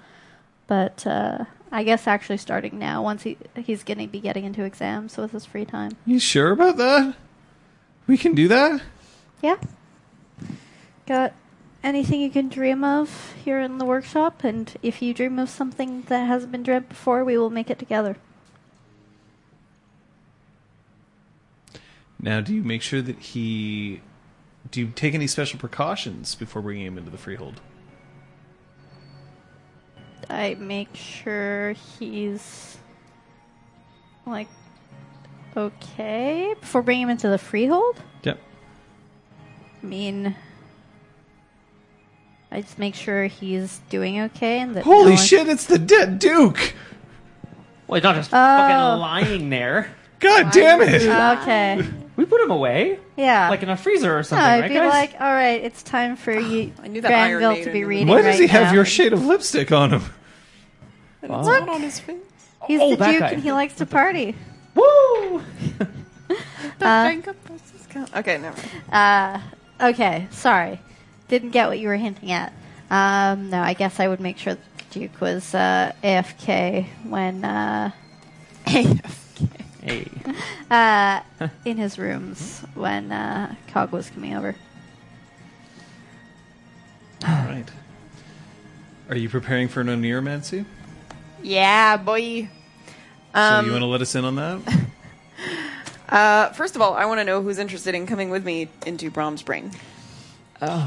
But 0.66 1.06
uh, 1.06 1.44
I 1.72 1.84
guess 1.84 2.06
actually 2.06 2.38
starting 2.38 2.78
now, 2.78 3.02
once 3.02 3.22
he 3.22 3.38
he's 3.56 3.82
going 3.82 3.98
to 3.98 4.06
be 4.06 4.20
getting 4.20 4.44
into 4.44 4.64
exams 4.64 5.16
with 5.16 5.32
his 5.32 5.44
free 5.44 5.64
time. 5.64 5.92
You 6.04 6.18
sure 6.18 6.52
about 6.52 6.76
that? 6.76 7.14
We 8.06 8.18
can 8.18 8.34
do 8.34 8.48
that? 8.48 8.82
Yeah. 9.42 9.56
Got 11.06 11.32
anything 11.82 12.20
you 12.20 12.30
can 12.30 12.48
dream 12.48 12.84
of 12.84 13.34
here 13.44 13.60
in 13.60 13.78
the 13.78 13.84
workshop? 13.84 14.44
And 14.44 14.72
if 14.82 15.00
you 15.00 15.14
dream 15.14 15.38
of 15.38 15.48
something 15.48 16.02
that 16.02 16.26
hasn't 16.26 16.52
been 16.52 16.62
dreamt 16.62 16.88
before, 16.88 17.24
we 17.24 17.38
will 17.38 17.50
make 17.50 17.70
it 17.70 17.78
together. 17.78 18.16
Now, 22.22 22.40
do 22.40 22.54
you 22.54 22.62
make 22.62 22.82
sure 22.82 23.00
that 23.02 23.18
he. 23.18 24.00
Do 24.70 24.80
you 24.80 24.88
take 24.94 25.14
any 25.14 25.26
special 25.26 25.58
precautions 25.58 26.34
before 26.34 26.60
bringing 26.62 26.86
him 26.86 26.98
into 26.98 27.10
the 27.10 27.16
freehold? 27.18 27.60
I 30.28 30.54
make 30.58 30.94
sure 30.94 31.72
he's 31.98 32.76
like 34.26 34.48
okay 35.56 36.54
before 36.60 36.82
bringing 36.82 37.04
him 37.04 37.10
into 37.10 37.28
the 37.28 37.38
freehold. 37.38 38.00
Yep. 38.22 38.38
I 39.82 39.86
mean, 39.86 40.36
I 42.52 42.60
just 42.60 42.78
make 42.78 42.94
sure 42.94 43.24
he's 43.26 43.80
doing 43.88 44.20
okay 44.20 44.60
and 44.60 44.76
that. 44.76 44.84
Holy 44.84 45.04
no 45.04 45.10
one- 45.12 45.16
shit! 45.24 45.48
It's 45.48 45.64
the 45.66 45.78
dead 45.78 46.18
Duke. 46.18 46.74
Well, 47.86 47.96
he's 47.96 48.04
not 48.04 48.14
just 48.14 48.30
Oh. 48.30 48.36
fucking 48.36 49.00
lying 49.00 49.50
there. 49.50 49.90
God 50.20 50.52
damn 50.52 50.82
it! 50.82 51.02
Okay. 51.02 51.82
We 52.20 52.26
put 52.26 52.42
him 52.42 52.50
away, 52.50 52.98
Yeah. 53.16 53.48
like 53.48 53.62
in 53.62 53.70
a 53.70 53.78
freezer 53.78 54.18
or 54.18 54.22
something, 54.22 54.44
no, 54.44 54.44
something, 54.44 54.58
I'd 54.58 54.60
right, 54.60 54.68
be 54.68 54.74
guys? 54.74 55.12
like, 55.14 55.20
all 55.22 55.32
right, 55.32 55.64
it's 55.64 55.82
time 55.82 56.16
for 56.16 56.38
you, 56.38 56.70
I 56.82 56.88
knew 56.88 57.00
that 57.00 57.10
Iron 57.12 57.40
Granville, 57.40 57.52
to 57.52 57.58
Maiden 57.60 57.72
be 57.72 57.80
in 57.80 57.86
reading. 57.88 58.08
Why 58.08 58.20
does 58.20 58.38
he 58.38 58.46
have 58.48 58.64
now. 58.64 58.72
your 58.74 58.84
shade 58.84 59.14
of 59.14 59.24
lipstick 59.24 59.72
on 59.72 59.88
him? 59.94 60.02
And 61.22 61.32
it's 61.32 61.46
not 61.46 61.66
on 61.66 61.80
his 61.80 61.98
face. 61.98 62.18
He's 62.66 62.78
Oh, 62.78 62.90
the 62.90 62.96
that 62.96 63.10
Duke 63.12 63.20
guy. 63.20 63.28
and 63.30 63.42
he 63.42 63.52
likes 63.52 63.72
to 63.76 63.86
party. 63.86 64.34
Woo! 64.74 65.42
The 66.28 67.06
finger 67.08 67.32
presses 67.32 67.86
count. 67.88 68.14
Okay, 68.14 68.36
never 68.36 68.54
mind. 68.92 69.42
Uh, 69.80 69.86
okay, 69.88 70.28
sorry. 70.30 70.78
Didn't 71.28 71.50
get 71.52 71.68
what 71.68 71.78
you 71.78 71.88
were 71.88 71.96
hinting 71.96 72.32
at. 72.32 72.52
Um, 72.90 73.48
no, 73.48 73.62
I 73.62 73.72
guess 73.72 73.98
I 73.98 74.08
would 74.08 74.20
make 74.20 74.36
sure 74.36 74.56
the 74.56 74.60
Duke 74.90 75.22
was 75.22 75.54
uh, 75.54 75.92
AFK 76.04 76.86
when 77.08 77.46
uh, 77.46 77.92
Hey, 79.82 80.06
uh, 80.70 81.20
in 81.64 81.76
his 81.78 81.98
rooms 81.98 82.60
when 82.74 83.10
uh, 83.12 83.54
Cog 83.68 83.92
was 83.92 84.10
coming 84.10 84.34
over. 84.34 84.54
All 87.26 87.34
right. 87.44 87.66
Are 89.08 89.16
you 89.16 89.28
preparing 89.28 89.68
for 89.68 89.80
an 89.80 89.88
Oneiromancy? 89.88 90.64
Yeah, 91.42 91.96
boy. 91.96 92.48
so 93.34 93.40
Um, 93.40 93.66
you 93.66 93.72
want 93.72 93.82
to 93.82 93.86
let 93.86 94.00
us 94.02 94.14
in 94.14 94.24
on 94.24 94.36
that? 94.36 94.60
Uh, 96.10 96.50
first 96.54 96.74
of 96.74 96.82
all, 96.82 96.94
I 96.94 97.04
want 97.04 97.20
to 97.20 97.24
know 97.24 97.40
who's 97.40 97.60
interested 97.60 97.94
in 97.94 98.04
coming 98.04 98.30
with 98.30 98.44
me 98.44 98.68
into 98.84 99.12
Braum's 99.12 99.42
brain. 99.44 99.70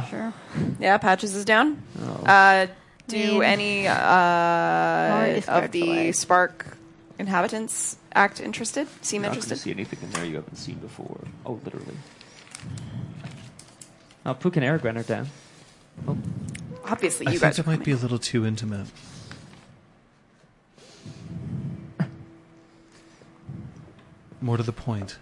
Sure. 0.09 0.33
Yeah, 0.79 0.97
Patches 0.97 1.33
is 1.33 1.45
down. 1.45 1.81
Oh. 2.01 2.25
Uh, 2.25 2.67
do 3.07 3.39
Me. 3.39 3.45
any 3.45 3.87
Or 3.87 3.91
uh, 3.91 5.25
is 5.37 5.47
of 5.47 5.71
the 5.71 5.79
delay? 5.79 6.11
Spark 6.11 6.77
inhabitants 7.17 7.95
act 8.15 8.39
interested? 8.39 8.87
Seem 9.01 9.23
You're 9.23 9.31
not 9.31 9.35
going 9.35 9.41
to 9.41 9.45
interested? 9.47 9.63
see 9.63 9.71
anything 9.71 9.99
in 10.01 10.09
there 10.11 10.25
you 10.25 10.35
haven't 10.35 10.55
seen 10.55 10.75
before. 10.75 11.19
Oh, 11.45 11.59
literally. 11.63 11.97
Oh, 14.25 14.33
Pook 14.33 14.55
and 14.55 14.65
Aragorn 14.65 14.97
are 14.97 15.03
down. 15.03 15.27
Oh. 16.07 16.17
Obviously, 16.85 17.25
you 17.25 17.31
think 17.31 17.41
guys. 17.41 17.57
that 17.57 17.67
are 17.67 17.69
might 17.69 17.83
be 17.83 17.91
a 17.91 17.97
little 17.97 18.19
too 18.19 18.45
intimate. 18.45 18.87
More 24.41 24.57
to 24.57 24.63
the 24.63 24.73
point, 24.73 25.17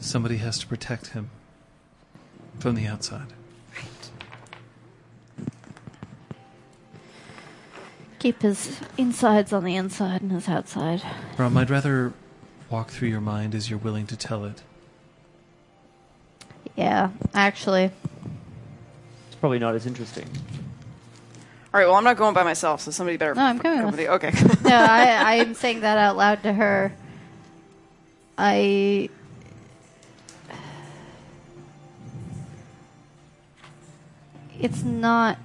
somebody 0.00 0.38
has 0.38 0.58
to 0.58 0.66
protect 0.66 1.08
him 1.08 1.30
from 2.58 2.74
the 2.74 2.86
outside. 2.86 3.32
Keep 8.24 8.40
his 8.40 8.80
insides 8.96 9.52
on 9.52 9.64
the 9.64 9.76
inside 9.76 10.22
and 10.22 10.32
his 10.32 10.48
outside. 10.48 11.02
Rom, 11.36 11.58
I'd 11.58 11.68
rather 11.68 12.14
walk 12.70 12.88
through 12.90 13.08
your 13.08 13.20
mind 13.20 13.54
as 13.54 13.68
you're 13.68 13.78
willing 13.78 14.06
to 14.06 14.16
tell 14.16 14.46
it. 14.46 14.62
Yeah, 16.74 17.10
actually. 17.34 17.90
It's 19.26 19.36
probably 19.40 19.58
not 19.58 19.74
as 19.74 19.84
interesting. 19.84 20.24
All 20.24 21.78
right. 21.78 21.84
Well, 21.86 21.96
I'm 21.96 22.04
not 22.04 22.16
going 22.16 22.32
by 22.32 22.44
myself, 22.44 22.80
so 22.80 22.90
somebody 22.90 23.18
better. 23.18 23.34
No, 23.34 23.42
I'm 23.42 23.58
coming 23.58 23.80
come 23.80 23.86
with- 23.88 23.96
with 23.96 24.00
you. 24.00 24.08
Okay. 24.12 24.30
no, 24.70 24.74
I, 24.74 25.02
I 25.32 25.34
am 25.34 25.52
saying 25.52 25.80
that 25.80 25.98
out 25.98 26.16
loud 26.16 26.42
to 26.44 26.52
her. 26.54 26.94
I. 28.38 29.10
It's 34.58 34.82
not. 34.82 35.36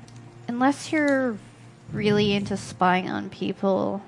Unless 0.47 0.93
you're 0.93 1.38
really 1.91 2.34
into 2.34 2.57
spying 2.57 3.10
on 3.10 3.30
people, 3.30 4.02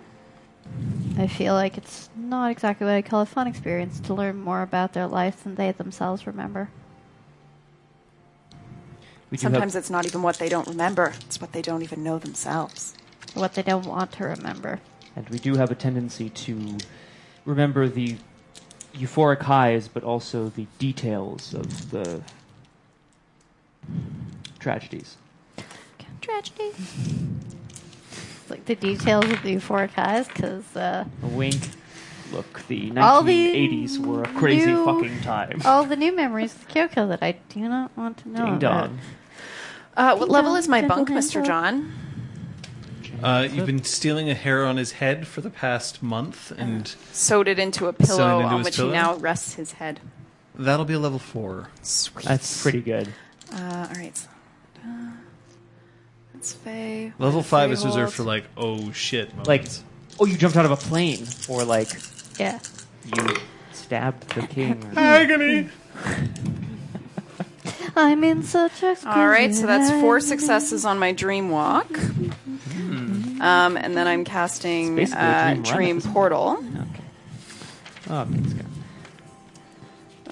I 1.18 1.28
feel 1.28 1.54
like 1.54 1.78
it's 1.78 2.10
not 2.16 2.52
exactly 2.52 2.86
what 2.86 2.96
I 2.96 3.02
call 3.02 3.22
a 3.22 3.26
fun 3.26 3.48
experience 3.48 4.00
to 4.02 4.14
learn 4.14 4.38
more 4.38 4.62
about 4.62 4.94
their 4.94 5.08
lives 5.08 5.44
than 5.44 5.56
they 5.56 5.72
themselves 5.72 6.26
remember. 6.26 6.70
Sometimes 9.36 9.74
have, 9.74 9.82
it's 9.82 9.90
not 9.90 10.06
even 10.06 10.22
what 10.22 10.38
they 10.38 10.50
don't 10.50 10.68
remember; 10.68 11.14
it's 11.22 11.40
what 11.40 11.54
they 11.54 11.62
don't 11.62 11.82
even 11.84 12.04
know 12.04 12.20
themselves. 12.20 12.96
What 13.34 13.54
they 13.54 13.64
don't 13.64 13.86
want 13.86 14.12
to 14.14 14.26
remember. 14.26 14.82
and 15.16 15.30
we 15.30 15.40
do 15.40 15.56
have 15.56 15.72
a 15.72 15.76
tendency 15.76 16.30
to 16.30 16.78
remember 17.46 17.88
the 17.88 18.18
euphoric 18.94 19.42
highs, 19.44 19.88
but 19.88 20.04
also 20.04 20.50
the 20.50 20.68
details 20.80 21.54
of 21.54 21.92
the 21.92 22.22
tragedies. 24.60 25.16
Tragedy. 26.20 26.72
Like 28.52 28.66
the 28.66 28.76
details 28.76 29.26
of 29.26 29.42
the 29.42 29.56
euphoric 29.56 29.92
highs, 29.94 30.28
because 30.28 30.76
uh, 30.76 31.06
A 31.24 31.28
wink. 31.28 31.56
Look, 32.32 32.66
the 32.68 32.94
All 32.98 33.24
the 33.24 33.52
1980s 33.54 33.98
were 33.98 34.24
a 34.24 34.28
crazy 34.28 34.68
new- 34.68 34.86
fucking 34.86 35.20
time. 35.22 35.62
all 35.66 35.84
the 35.84 35.98
new 35.98 36.16
memories 36.16 36.54
of 36.56 36.68
Kyoko 36.70 37.10
that 37.10 37.22
I 37.22 37.34
do 37.50 37.60
not 37.68 37.96
want 37.98 38.18
to 38.20 38.30
know. 38.30 38.46
Ding 38.46 38.54
about. 38.56 38.88
dong. 38.88 39.00
Uh, 39.98 40.16
what 40.16 40.26
Ding 40.28 40.34
level 40.34 40.52
dong, 40.52 40.60
is 40.60 40.68
my 40.70 40.80
gentle 40.82 40.98
bunk, 40.98 41.10
Mister. 41.10 41.42
John? 41.42 41.92
Uh, 43.22 43.48
you've 43.52 43.66
been 43.68 43.84
stealing 43.84 44.30
a 44.30 44.34
hair 44.34 44.66
on 44.66 44.78
his 44.78 44.94
head 44.94 45.28
for 45.28 45.42
the 45.42 45.50
past 45.50 46.02
month, 46.02 46.52
and 46.58 46.88
Sewed 47.12 47.48
it 47.48 47.60
into 47.60 47.88
a 47.88 47.94
pillow 47.94 48.38
into 48.40 48.48
on 48.50 48.58
his 48.60 48.66
which 48.66 48.76
pillow? 48.78 48.88
he 48.90 48.94
now 48.94 49.16
rests 49.18 49.56
his 49.56 49.74
head. 49.74 50.00
that'll 50.56 50.86
be 50.86 50.94
a 50.94 51.00
level 51.00 51.20
four. 51.20 51.70
Sweet. 51.84 52.26
That's 52.26 52.62
pretty 52.64 52.82
good. 52.82 53.10
Uh, 53.54 53.88
all 53.90 53.96
right. 53.96 54.18
so, 54.18 54.28
uh, 54.28 54.31
That's 56.42 56.54
Faye. 56.54 57.14
Level 57.20 57.44
five 57.44 57.72
is 57.72 57.86
reserved 57.86 58.14
Freehold. 58.14 58.14
for 58.16 58.24
like 58.24 58.46
oh 58.58 58.92
shit 58.94 59.30
moments. 59.30 59.48
Like, 59.48 59.66
oh, 60.20 60.26
you 60.26 60.36
jumped 60.38 60.58
out 60.58 60.66
of 60.66 60.72
a 60.72 60.76
plane, 60.76 61.28
or 61.48 61.64
like 61.64 61.90
Yeah. 62.40 62.58
you 63.16 63.36
stabbed 63.74 64.28
the 64.34 64.48
king. 64.48 64.84
Or 64.84 64.94
agony. 65.00 65.70
I'm 67.96 68.24
in 68.24 68.42
such 68.42 68.82
a. 68.82 68.96
All 69.06 69.28
right, 69.28 69.54
so 69.54 69.68
that's 69.68 69.92
four 70.02 70.20
successes 70.20 70.84
on 70.84 70.98
my 70.98 71.12
dream 71.12 71.52
walk. 71.52 71.86
Um, 72.00 73.78
and 73.78 73.96
then 73.96 74.08
I'm 74.08 74.24
casting 74.24 74.98
It's 74.98 75.12
basically 75.12 75.24
a 75.28 75.30
uh, 75.30 75.54
dream 75.54 75.58
run 75.58 75.60
at 75.60 75.76
dream 75.76 75.96
this 75.98 76.06
point. 76.06 76.14
portal. 76.16 76.50
okay. 76.58 77.04
Oh, 78.10 78.22
okay, 78.22 78.32
it's 78.40 78.54
good. 78.54 78.66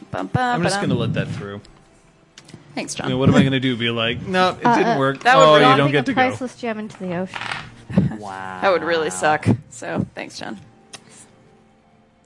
Bum, 0.10 0.28
bum, 0.28 0.56
I'm 0.56 0.64
just 0.64 0.78
ba-dum. 0.78 0.90
gonna 0.90 1.00
let 1.02 1.14
that 1.14 1.28
through. 1.28 1.62
Thanks, 2.80 2.96
John. 2.96 3.08
I 3.08 3.10
mean, 3.10 3.20
what 3.20 3.28
am 3.28 3.36
I 3.36 3.44
gonna 3.44 3.60
do? 3.60 3.76
Be 3.76 3.90
like, 3.90 4.22
no, 4.22 4.52
it 4.52 4.66
Uh, 4.66 4.74
didn't 4.78 4.96
uh, 4.96 5.00
work. 5.00 5.24
that 5.24 5.36
would 5.36 5.44
oh, 5.44 5.48
really- 5.56 5.60
you 5.60 5.68
don't 5.68 5.78
Dropping 5.78 5.92
get 5.92 6.00
a 6.00 6.06
to 6.06 6.12
go. 6.14 6.16
priceless 6.16 6.56
gem 6.56 6.80
into 6.80 6.98
the 6.98 7.16
ocean. 7.18 7.38
Wow. 8.20 8.60
That 8.62 8.72
would 8.72 8.84
really 8.84 9.10
suck. 9.10 9.46
So 9.70 10.06
thanks, 10.16 10.38
John. 10.40 10.58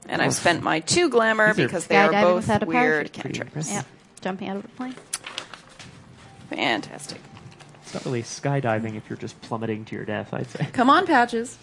And 0.08 0.20
I've 0.22 0.34
spent 0.34 0.62
my 0.62 0.78
two 0.80 1.08
glamour 1.08 1.52
These 1.54 1.64
are 1.64 1.66
because 1.68 1.86
they 1.88 1.96
are 1.96 2.12
skydiving 2.12 2.22
both 2.22 2.36
without 2.36 2.62
a 2.62 2.66
weird 2.66 3.12
parachute. 3.12 3.12
Pretty 3.22 3.38
cantrips. 3.38 3.48
impressive. 3.70 3.72
Yeah. 3.74 4.20
Jumping 4.20 4.48
out 4.48 4.56
of 4.58 4.64
a 4.64 4.68
plane. 4.68 4.94
Fantastic. 6.50 7.20
It's 7.82 7.94
not 7.94 8.04
really 8.04 8.22
skydiving 8.22 8.94
if 8.96 9.08
you're 9.10 9.16
just 9.16 9.40
plummeting 9.42 9.84
to 9.86 9.96
your 9.96 10.04
death, 10.04 10.32
I'd 10.34 10.48
say. 10.50 10.68
Come 10.72 10.88
on, 10.90 11.06
Patches. 11.06 11.58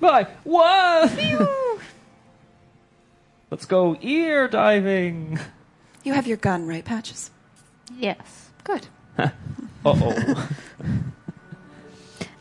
Bye. 0.00 0.26
Whoa! 0.44 1.78
Let's 3.50 3.66
go 3.66 3.96
ear 4.00 4.48
diving. 4.48 5.38
You 6.06 6.12
have 6.12 6.28
your 6.28 6.36
gun, 6.36 6.68
right, 6.68 6.84
Patches? 6.84 7.32
Yes. 7.98 8.50
Good. 8.62 8.86
Uh 9.18 9.30
oh. 9.84 10.48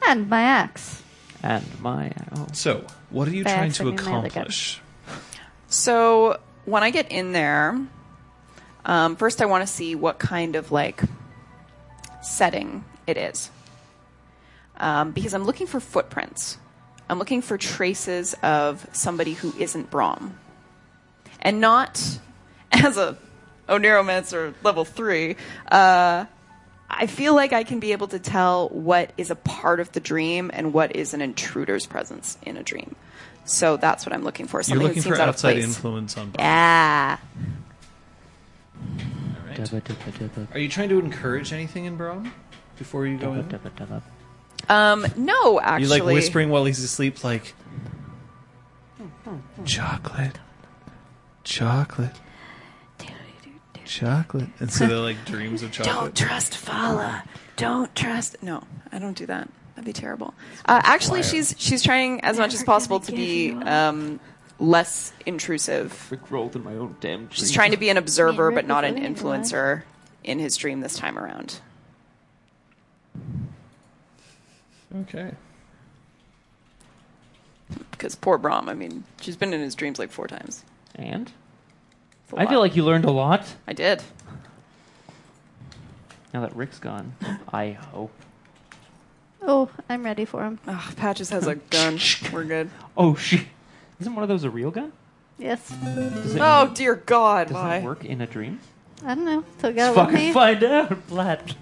And 0.07 0.29
my 0.29 0.41
axe. 0.43 1.01
and 1.41 1.63
my 1.81 2.11
oh. 2.35 2.45
So, 2.53 2.85
what 3.09 3.27
are 3.27 3.31
you 3.31 3.43
By 3.43 3.53
trying 3.53 3.71
to 3.71 3.89
accident, 3.89 4.05
my 4.05 4.11
other 4.11 4.21
gun. 4.21 4.25
accomplish? 4.27 4.81
So 5.67 6.39
when 6.65 6.83
I 6.83 6.91
get 6.91 7.11
in 7.11 7.31
there, 7.31 7.79
um, 8.85 9.15
first 9.15 9.41
I 9.41 9.47
want 9.47 9.65
to 9.65 9.73
see 9.73 9.95
what 9.95 10.19
kind 10.19 10.55
of 10.55 10.71
like 10.71 11.01
setting 12.21 12.85
it 13.07 13.17
is, 13.17 13.49
um, 14.77 15.11
because 15.11 15.33
I'm 15.33 15.43
looking 15.43 15.65
for 15.65 15.79
footprints. 15.79 16.59
I'm 17.09 17.17
looking 17.17 17.41
for 17.41 17.57
traces 17.57 18.35
of 18.43 18.87
somebody 18.93 19.33
who 19.33 19.53
isn't 19.57 19.89
Braum, 19.89 20.33
and 21.41 21.59
not 21.59 22.19
as 22.71 22.97
a 22.97 23.17
Oneiromancer 23.69 24.53
level 24.63 24.85
three. 24.85 25.35
Uh, 25.71 26.25
I 26.89 27.07
feel 27.07 27.33
like 27.35 27.51
I 27.51 27.63
can 27.63 27.79
be 27.79 27.91
able 27.93 28.07
to 28.09 28.19
tell 28.19 28.69
what 28.69 29.11
is 29.17 29.31
a 29.31 29.35
part 29.35 29.79
of 29.79 29.91
the 29.91 29.99
dream 29.99 30.51
and 30.53 30.71
what 30.73 30.95
is 30.95 31.13
an 31.13 31.21
intruder's 31.21 31.85
presence 31.85 32.37
in 32.43 32.57
a 32.57 32.63
dream. 32.63 32.95
So 33.45 33.77
that's 33.77 34.05
what 34.05 34.13
I'm 34.13 34.23
looking 34.23 34.47
for. 34.47 34.57
You're 34.57 34.63
Something 34.63 34.87
looking 34.87 34.95
that 35.01 35.03
seems 35.03 35.15
for 35.17 35.21
out 35.21 35.29
of 35.29 35.35
outside 35.35 35.53
place. 35.53 35.63
influence 35.65 36.17
on. 36.17 36.31
Yeah. 36.37 37.17
Alright. 39.41 39.59
Dubba, 39.59 39.81
dubba, 39.81 40.11
dubba, 40.29 40.55
Are 40.55 40.59
you 40.59 40.69
trying 40.69 40.89
to 40.89 40.99
encourage 40.99 41.53
anything 41.53 41.85
in 41.85 41.97
Braum 41.97 42.31
before 42.77 43.05
you 43.07 43.17
go 43.17 43.33
in? 43.33 43.43
dubba, 43.45 43.71
dubba. 43.71 44.01
Um, 44.69 45.05
no, 45.15 45.59
actually. 45.59 45.83
You 45.83 46.03
like 46.05 46.13
whispering 46.15 46.49
while 46.49 46.65
he's 46.65 46.83
asleep, 46.83 47.23
like 47.23 47.53
chocolate, 49.65 50.39
chocolate. 51.43 52.11
Chocolate. 53.85 54.49
And 54.59 54.71
so 54.71 54.87
they're 54.87 54.97
like 54.97 55.23
dreams 55.25 55.63
of 55.63 55.71
chocolate. 55.71 55.95
Don't 55.95 56.15
trust 56.15 56.57
Fala. 56.57 57.23
Don't 57.55 57.93
trust. 57.95 58.41
No, 58.43 58.63
I 58.91 58.99
don't 58.99 59.17
do 59.17 59.25
that. 59.27 59.49
That'd 59.75 59.85
be 59.85 59.93
terrible. 59.93 60.33
Uh, 60.65 60.81
actually, 60.83 61.23
she's 61.23 61.55
she's 61.57 61.83
trying 61.83 62.21
as 62.21 62.37
much 62.37 62.53
as 62.53 62.63
possible 62.63 62.99
to 63.01 63.11
be 63.11 63.51
um, 63.51 64.19
less 64.59 65.11
intrusive. 65.25 66.09
Rick 66.09 66.31
rolled 66.31 66.55
in 66.55 66.63
my 66.63 66.73
own 66.73 66.95
damn. 67.01 67.29
She's 67.29 67.51
trying 67.51 67.71
to 67.71 67.77
be 67.77 67.89
an 67.89 67.97
observer, 67.97 68.51
but 68.51 68.67
not 68.67 68.85
an 68.85 68.95
influencer 68.95 69.83
in 70.23 70.39
his 70.39 70.55
dream 70.57 70.79
this 70.79 70.95
time 70.95 71.17
around. 71.19 71.59
Okay. 75.01 75.31
Because 77.91 78.15
poor 78.15 78.37
Braum, 78.37 78.67
I 78.67 78.73
mean, 78.73 79.03
she's 79.19 79.35
been 79.35 79.53
in 79.53 79.59
his 79.59 79.75
dreams 79.75 79.99
like 79.99 80.11
four 80.11 80.27
times. 80.27 80.63
And 80.93 81.31
It's 82.25 82.33
a 82.33 82.37
I 82.39 82.47
feel 82.47 82.59
like 82.59 82.75
you 82.75 82.83
learned 82.83 83.05
a 83.05 83.11
lot 83.11 83.45
I 83.67 83.73
did. 83.73 84.01
now 86.33 86.41
that 86.41 86.55
Rick's 86.55 86.79
gone. 86.79 87.13
I 87.53 87.71
hope. 87.71 88.11
Oh, 89.41 89.69
I'm 89.89 90.03
ready 90.03 90.25
for 90.25 90.43
him. 90.43 90.59
Ugh, 90.67 90.95
Patches 90.95 91.29
has 91.29 91.45
a 91.47 91.55
gun. 91.69 91.99
We're 92.33 92.43
good. 92.45 92.69
Oh 92.97 93.15
shit! 93.15 93.45
Isn't 93.99 94.13
one 94.15 94.23
of 94.23 94.29
those 94.29 94.43
a 94.43 94.49
real 94.49 94.71
gun? 94.71 94.91
Yes. 95.37 95.69
Does 95.69 96.35
it, 96.35 96.41
Oh 96.41 96.71
dear 96.73 96.95
God! 96.95 97.47
does 97.47 97.53
Why? 97.55 97.77
it 97.77 97.83
work 97.83 98.03
in 98.05 98.21
a 98.21 98.27
dream? 98.27 98.59
I 99.05 99.13
don't 99.15 99.25
know. 99.25 99.43
So 99.61 99.67
Let's 99.69 99.75
go 99.75 99.93
fucking 99.93 100.15
me. 100.15 100.33
find 100.33 100.63
out, 100.63 101.07
Vlad. 101.09 101.55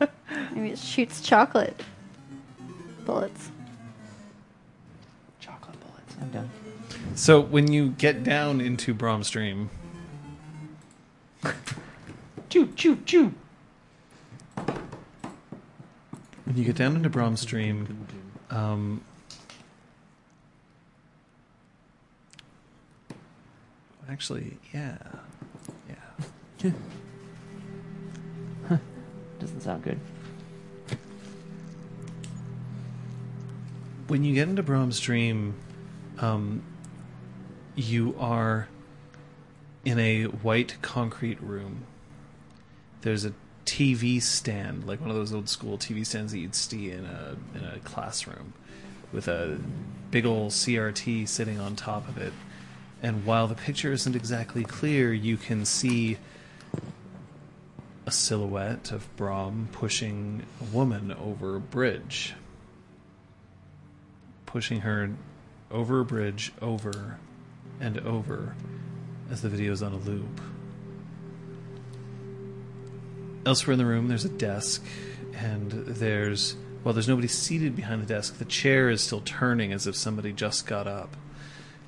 Maybe 0.54 0.70
it 0.70 0.78
shoots 0.78 1.20
chocolate 1.20 1.80
bullets. 3.04 3.50
Chocolate 5.40 5.76
bullets. 5.80 6.16
I'm 6.20 6.30
done. 6.30 6.50
So 7.14 7.40
when 7.40 7.70
you 7.70 7.90
get 7.90 8.24
down 8.24 8.60
into 8.60 8.94
Braum's 8.94 9.28
dream, 9.30 9.70
Choo 12.48 12.72
choo 12.76 12.96
choo. 13.04 13.34
when 16.52 16.58
you 16.58 16.66
get 16.66 16.76
down 16.76 16.94
into 16.94 17.08
Braum's 17.08 17.46
dream, 17.46 18.06
um, 18.50 19.02
actually, 24.06 24.58
yeah, 24.74 24.98
yeah. 26.62 26.70
Doesn't 29.40 29.62
sound 29.62 29.82
good. 29.82 29.98
When 34.08 34.22
you 34.22 34.34
get 34.34 34.48
into 34.50 34.62
Braum's 34.62 35.00
dream, 35.00 35.54
um, 36.18 36.62
you 37.76 38.14
are 38.18 38.68
in 39.84 39.98
a 39.98 40.24
white 40.24 40.76
concrete 40.82 41.40
room. 41.42 41.84
There's 43.02 43.24
a 43.24 43.32
TV 43.66 44.20
stand, 44.22 44.86
like 44.86 45.00
one 45.00 45.10
of 45.10 45.16
those 45.16 45.32
old 45.32 45.48
school 45.48 45.78
TV 45.78 46.04
stands 46.04 46.32
that 46.32 46.38
you'd 46.38 46.54
see 46.54 46.90
in 46.90 47.04
a 47.04 47.36
in 47.54 47.64
a 47.64 47.78
classroom, 47.80 48.52
with 49.12 49.28
a 49.28 49.58
big 50.10 50.26
old 50.26 50.52
CRT 50.52 51.28
sitting 51.28 51.58
on 51.58 51.76
top 51.76 52.08
of 52.08 52.18
it. 52.18 52.32
And 53.02 53.24
while 53.24 53.48
the 53.48 53.54
picture 53.54 53.92
isn't 53.92 54.14
exactly 54.14 54.62
clear, 54.64 55.12
you 55.12 55.36
can 55.36 55.64
see 55.64 56.18
a 58.06 58.12
silhouette 58.12 58.92
of 58.92 59.08
Braum 59.16 59.70
pushing 59.72 60.44
a 60.60 60.64
woman 60.64 61.12
over 61.12 61.56
a 61.56 61.60
bridge 61.60 62.34
pushing 64.52 64.82
her 64.82 65.10
over 65.70 66.00
a 66.00 66.04
bridge, 66.04 66.52
over 66.60 67.18
and 67.80 67.98
over, 68.00 68.54
as 69.32 69.40
the 69.40 69.48
video 69.48 69.72
is 69.72 69.82
on 69.82 69.94
a 69.94 69.96
loop. 69.96 70.42
Elsewhere 73.46 73.72
in 73.72 73.78
the 73.78 73.86
room, 73.86 74.08
there's 74.08 74.26
a 74.26 74.28
desk, 74.28 74.84
and 75.34 75.72
there's, 75.72 76.54
well, 76.84 76.92
there's 76.92 77.08
nobody 77.08 77.28
seated 77.28 77.74
behind 77.74 78.02
the 78.02 78.06
desk. 78.06 78.36
The 78.36 78.44
chair 78.44 78.90
is 78.90 79.00
still 79.00 79.22
turning 79.22 79.72
as 79.72 79.86
if 79.86 79.96
somebody 79.96 80.34
just 80.34 80.66
got 80.66 80.86
up. 80.86 81.16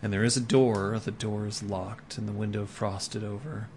And 0.02 0.10
there 0.10 0.24
is 0.24 0.38
a 0.38 0.40
door. 0.40 0.98
The 0.98 1.10
door 1.10 1.46
is 1.46 1.62
locked, 1.62 2.16
and 2.16 2.26
the 2.26 2.32
window 2.32 2.64
frosted 2.64 3.22
over. 3.22 3.68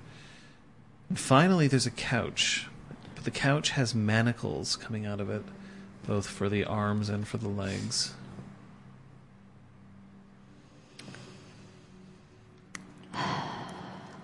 And 1.10 1.19
finally, 1.19 1.68
there's 1.68 1.85
a 1.85 1.91
couch, 1.91 2.68
but 3.15 3.26
the 3.26 3.31
couch 3.31 3.72
has 3.72 3.94
manacles 3.94 4.77
coming 4.77 5.06
out 5.06 5.19
of 5.19 5.30
it, 5.30 5.44
both 6.07 6.26
for 6.26 6.48
the 6.48 6.64
arms 6.64 7.10
and 7.10 7.27
for 7.27 7.38
the 7.38 7.49
legs. 7.49 8.14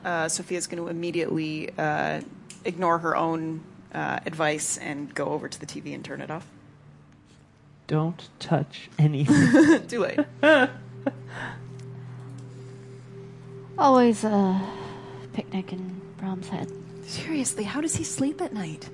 Uh, 0.03 0.27
Sophia's 0.27 0.67
going 0.67 0.83
to 0.83 0.89
immediately 0.89 1.69
uh, 1.77 2.21
ignore 2.65 2.99
her 2.99 3.15
own 3.15 3.61
uh, 3.93 4.19
advice 4.25 4.77
and 4.77 5.13
go 5.13 5.27
over 5.27 5.47
to 5.47 5.59
the 5.59 5.65
TV 5.65 5.93
and 5.93 6.03
turn 6.03 6.21
it 6.21 6.29
off. 6.31 6.47
Don't 7.87 8.29
touch 8.39 8.89
anything. 8.97 9.87
Too 9.87 9.99
late. 9.99 10.19
Always 13.77 14.23
a 14.23 14.61
picnic 15.33 15.73
in 15.73 16.01
Braum's 16.19 16.47
head. 16.49 16.71
Seriously, 17.05 17.63
how 17.65 17.81
does 17.81 17.95
he 17.95 18.03
sleep 18.03 18.41
at 18.41 18.53
night? 18.53 18.89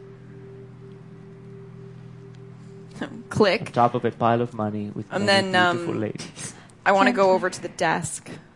On 3.01 3.23
Click. 3.29 3.71
top 3.71 3.93
of 3.95 4.03
a 4.05 4.11
pile 4.11 4.41
of 4.41 4.53
money 4.53 4.91
with 4.93 5.05
And 5.11 5.25
many 5.25 5.51
then, 5.51 5.71
beautiful 5.73 5.93
um, 5.95 6.01
ladies. 6.01 6.53
I 6.85 6.91
want 6.91 7.07
to 7.07 7.13
go 7.13 7.31
over 7.31 7.49
to 7.49 7.61
the 7.61 7.69
desk 7.69 8.25
Don't 8.25 8.35
mind. 8.35 8.48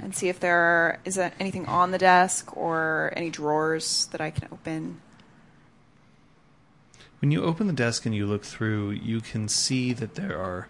And 0.00 0.14
see 0.14 0.28
if 0.28 0.40
there 0.40 0.58
are, 0.58 0.98
is 1.04 1.16
there 1.16 1.32
anything 1.38 1.66
on 1.66 1.90
the 1.90 1.98
desk 1.98 2.56
or 2.56 3.12
any 3.16 3.30
drawers 3.30 4.06
that 4.06 4.20
I 4.20 4.30
can 4.30 4.48
open. 4.52 5.00
When 7.20 7.30
you 7.30 7.42
open 7.42 7.66
the 7.66 7.72
desk 7.72 8.06
and 8.06 8.14
you 8.14 8.26
look 8.26 8.44
through, 8.44 8.90
you 8.90 9.20
can 9.20 9.48
see 9.48 9.92
that 9.92 10.14
there 10.14 10.38
are 10.38 10.68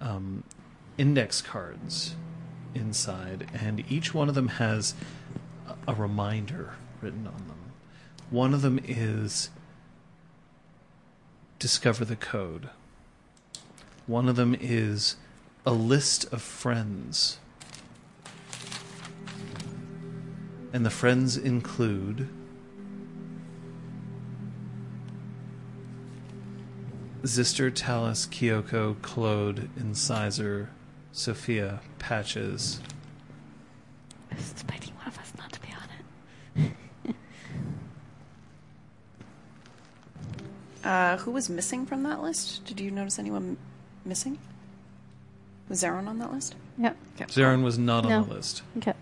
um, 0.00 0.44
index 0.98 1.42
cards 1.42 2.16
inside, 2.74 3.48
and 3.52 3.84
each 3.90 4.14
one 4.14 4.28
of 4.28 4.34
them 4.34 4.48
has 4.48 4.94
a, 5.68 5.92
a 5.92 5.94
reminder 5.94 6.74
written 7.00 7.26
on 7.26 7.46
them. 7.48 7.58
One 8.30 8.54
of 8.54 8.62
them 8.62 8.80
is 8.82 9.50
discover 11.58 12.04
the 12.04 12.16
code. 12.16 12.70
One 14.06 14.28
of 14.28 14.36
them 14.36 14.56
is 14.58 15.16
a 15.64 15.72
list 15.72 16.32
of 16.32 16.42
friends. 16.42 17.38
And 20.72 20.86
the 20.86 20.90
friends 20.90 21.36
include 21.36 22.28
Zister, 27.22 27.72
Talus, 27.72 28.26
Kyoko, 28.26 29.00
Claude, 29.02 29.68
Incisor, 29.76 30.70
Sophia, 31.12 31.80
Patches. 31.98 32.80
It's 34.30 34.62
biting 34.62 34.94
one 34.96 35.06
of 35.06 35.18
us 35.18 35.32
not 35.38 35.52
to 35.52 35.60
be 35.60 35.68
on 35.68 36.64
it. 36.64 36.72
Uh, 40.84 41.16
who 41.18 41.30
was 41.30 41.48
missing 41.48 41.86
from 41.86 42.02
that 42.02 42.20
list? 42.20 42.64
Did 42.64 42.80
you 42.80 42.90
notice 42.90 43.16
anyone 43.16 43.56
missing? 44.04 44.36
Was 45.68 45.80
Zaron 45.84 46.08
on 46.08 46.18
that 46.18 46.32
list? 46.32 46.56
Yep. 46.76 46.96
Zarin 47.28 47.62
was 47.62 47.78
not 47.78 48.02
No. 48.04 48.22
on 48.22 48.28
the 48.28 48.34
list. 48.34 48.62
Okay. 48.78 48.92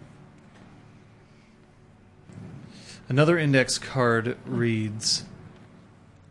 Another 3.10 3.36
index 3.36 3.76
card 3.76 4.38
reads 4.46 5.24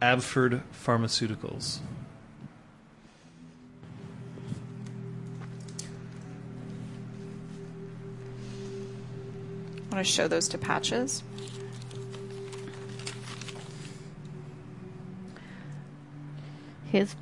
Abford 0.02 0.64
Pharmaceuticals. 0.72 1.80
I 9.92 9.96
want 9.96 10.06
to 10.06 10.10
show 10.10 10.30
those 10.30 10.48
to 10.48 10.58
Patches. 10.58 11.22
His 16.90 17.14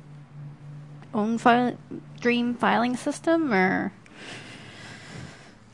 own 1.12 1.36
file- 1.36 1.76
dream 2.20 2.54
filing 2.54 2.94
system 2.96 3.52
or 3.52 3.92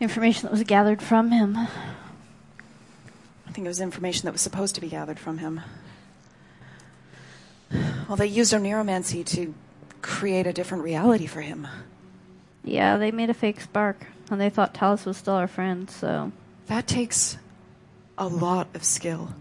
information 0.00 0.44
that 0.44 0.52
was 0.52 0.62
gathered 0.62 1.02
from 1.02 1.32
him. 1.32 1.68
I 3.54 3.56
think 3.56 3.66
it 3.66 3.68
was 3.68 3.80
information 3.80 4.26
that 4.26 4.32
was 4.32 4.40
supposed 4.40 4.74
to 4.74 4.80
be 4.80 4.88
gathered 4.88 5.20
from 5.20 5.38
him. 5.38 5.60
Well, 8.08 8.16
they 8.16 8.26
used 8.26 8.52
oneiromancy 8.52 9.24
to 9.26 9.54
create 10.02 10.48
a 10.48 10.52
different 10.52 10.82
reality 10.82 11.26
for 11.26 11.40
him. 11.40 11.68
Yeah, 12.64 12.96
they 12.96 13.12
made 13.12 13.30
a 13.30 13.34
fake 13.34 13.60
spark, 13.60 14.08
and 14.28 14.40
they 14.40 14.50
thought 14.50 14.74
Talus 14.74 15.06
was 15.06 15.18
still 15.18 15.34
our 15.34 15.46
friend, 15.46 15.88
so. 15.88 16.32
That 16.66 16.88
takes 16.88 17.38
a 18.18 18.26
lot 18.26 18.66
of 18.74 18.82
skill. 18.82 19.32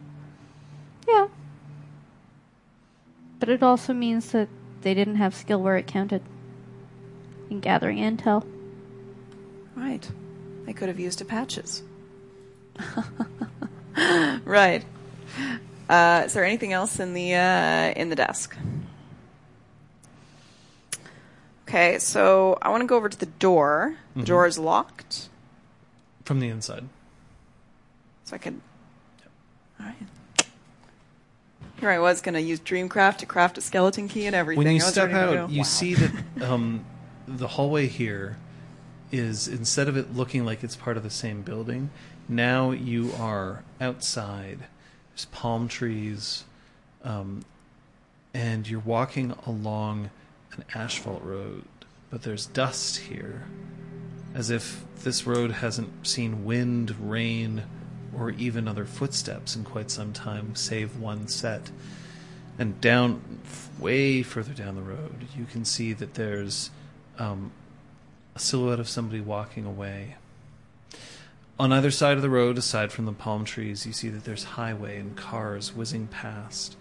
Yeah. 1.07 1.29
But 3.39 3.49
it 3.49 3.63
also 3.63 3.93
means 3.93 4.31
that 4.31 4.47
they 4.81 4.93
didn't 4.93 5.15
have 5.15 5.33
skill 5.33 5.59
where 5.59 5.77
it 5.77 5.87
counted 5.87 6.21
in 7.49 7.61
gathering 7.61 7.97
intel. 7.97 8.45
Right. 9.75 10.07
They 10.67 10.73
could 10.73 10.89
have 10.89 10.99
used 10.99 11.19
a 11.19 11.25
Patches. 11.25 11.81
right. 14.53 14.85
Uh, 15.89 16.23
is 16.25 16.33
there 16.33 16.45
anything 16.45 16.71
else 16.73 16.99
in 16.99 17.13
the 17.13 17.33
uh, 17.35 17.93
in 17.99 18.09
the 18.09 18.15
desk? 18.15 18.55
Okay, 21.67 21.97
so 21.99 22.57
I 22.61 22.69
want 22.69 22.81
to 22.81 22.87
go 22.87 22.95
over 22.95 23.09
to 23.09 23.17
the 23.19 23.25
door. 23.25 23.95
The 24.15 24.23
door 24.23 24.45
is 24.45 24.59
locked, 24.59 25.29
From 26.23 26.39
the 26.39 26.49
inside. 26.49 26.83
so 28.25 28.35
I 28.35 28.37
could. 28.37 28.61
All 29.79 29.87
right. 29.87 29.95
Here 31.79 31.89
I 31.89 31.99
was 31.99 32.21
going 32.21 32.35
to 32.35 32.41
use 32.41 32.59
Dreamcraft 32.59 33.17
to 33.17 33.25
craft 33.25 33.57
a 33.57 33.61
skeleton 33.61 34.07
key 34.07 34.25
and 34.27 34.35
everything. 34.35 34.63
When 34.63 34.73
you 34.73 34.79
step 34.81 35.11
out, 35.11 35.49
you 35.49 35.59
Wow. 35.59 35.63
see 35.63 35.95
that 35.95 36.11
um, 36.41 36.85
the 37.27 37.47
hallway 37.47 37.87
here 37.87 38.37
is 39.11 39.47
instead 39.47 39.87
of 39.87 39.97
it 39.97 40.13
looking 40.15 40.45
like 40.45 40.63
it's 40.63 40.75
part 40.75 40.95
of 40.95 41.03
the 41.03 41.09
same 41.09 41.41
building, 41.41 41.89
now 42.27 42.71
you 42.71 43.11
are 43.19 43.63
outside. 43.79 44.59
There's 45.11 45.25
palm 45.25 45.67
trees, 45.67 46.43
um, 47.03 47.45
and 48.33 48.67
you're 48.67 48.79
walking 48.79 49.33
along 49.45 50.09
an 50.53 50.63
asphalt 50.73 51.23
road, 51.23 51.63
but 52.09 52.23
there's 52.23 52.45
dust 52.45 52.97
here, 52.97 53.43
as 54.33 54.49
if 54.49 54.83
this 55.03 55.27
road 55.27 55.51
hasn't 55.51 56.07
seen 56.07 56.45
wind, 56.45 56.95
rain, 56.99 57.63
or 58.17 58.31
even 58.31 58.67
other 58.67 58.85
footsteps 58.85 59.55
in 59.55 59.63
quite 59.63 59.91
some 59.91 60.13
time, 60.13 60.55
save 60.55 60.97
one 60.97 61.27
set. 61.27 61.71
And 62.57 62.79
down, 62.79 63.39
way 63.79 64.21
further 64.21 64.53
down 64.53 64.75
the 64.75 64.81
road, 64.81 65.27
you 65.35 65.45
can 65.45 65.65
see 65.65 65.93
that 65.93 66.13
there's 66.13 66.69
um, 67.17 67.51
a 68.35 68.39
silhouette 68.39 68.79
of 68.79 68.87
somebody 68.87 69.21
walking 69.21 69.65
away. 69.65 70.15
On 71.59 71.71
either 71.71 71.91
side 71.91 72.15
of 72.15 72.23
the 72.23 72.29
road, 72.29 72.57
aside 72.57 72.91
from 72.91 73.05
the 73.05 73.13
palm 73.13 73.45
trees, 73.45 73.85
you 73.85 73.93
see 73.93 74.09
that 74.09 74.23
there's 74.23 74.43
highway 74.43 74.97
and 74.97 75.15
cars 75.15 75.75
whizzing 75.75 76.07
past. 76.07 76.75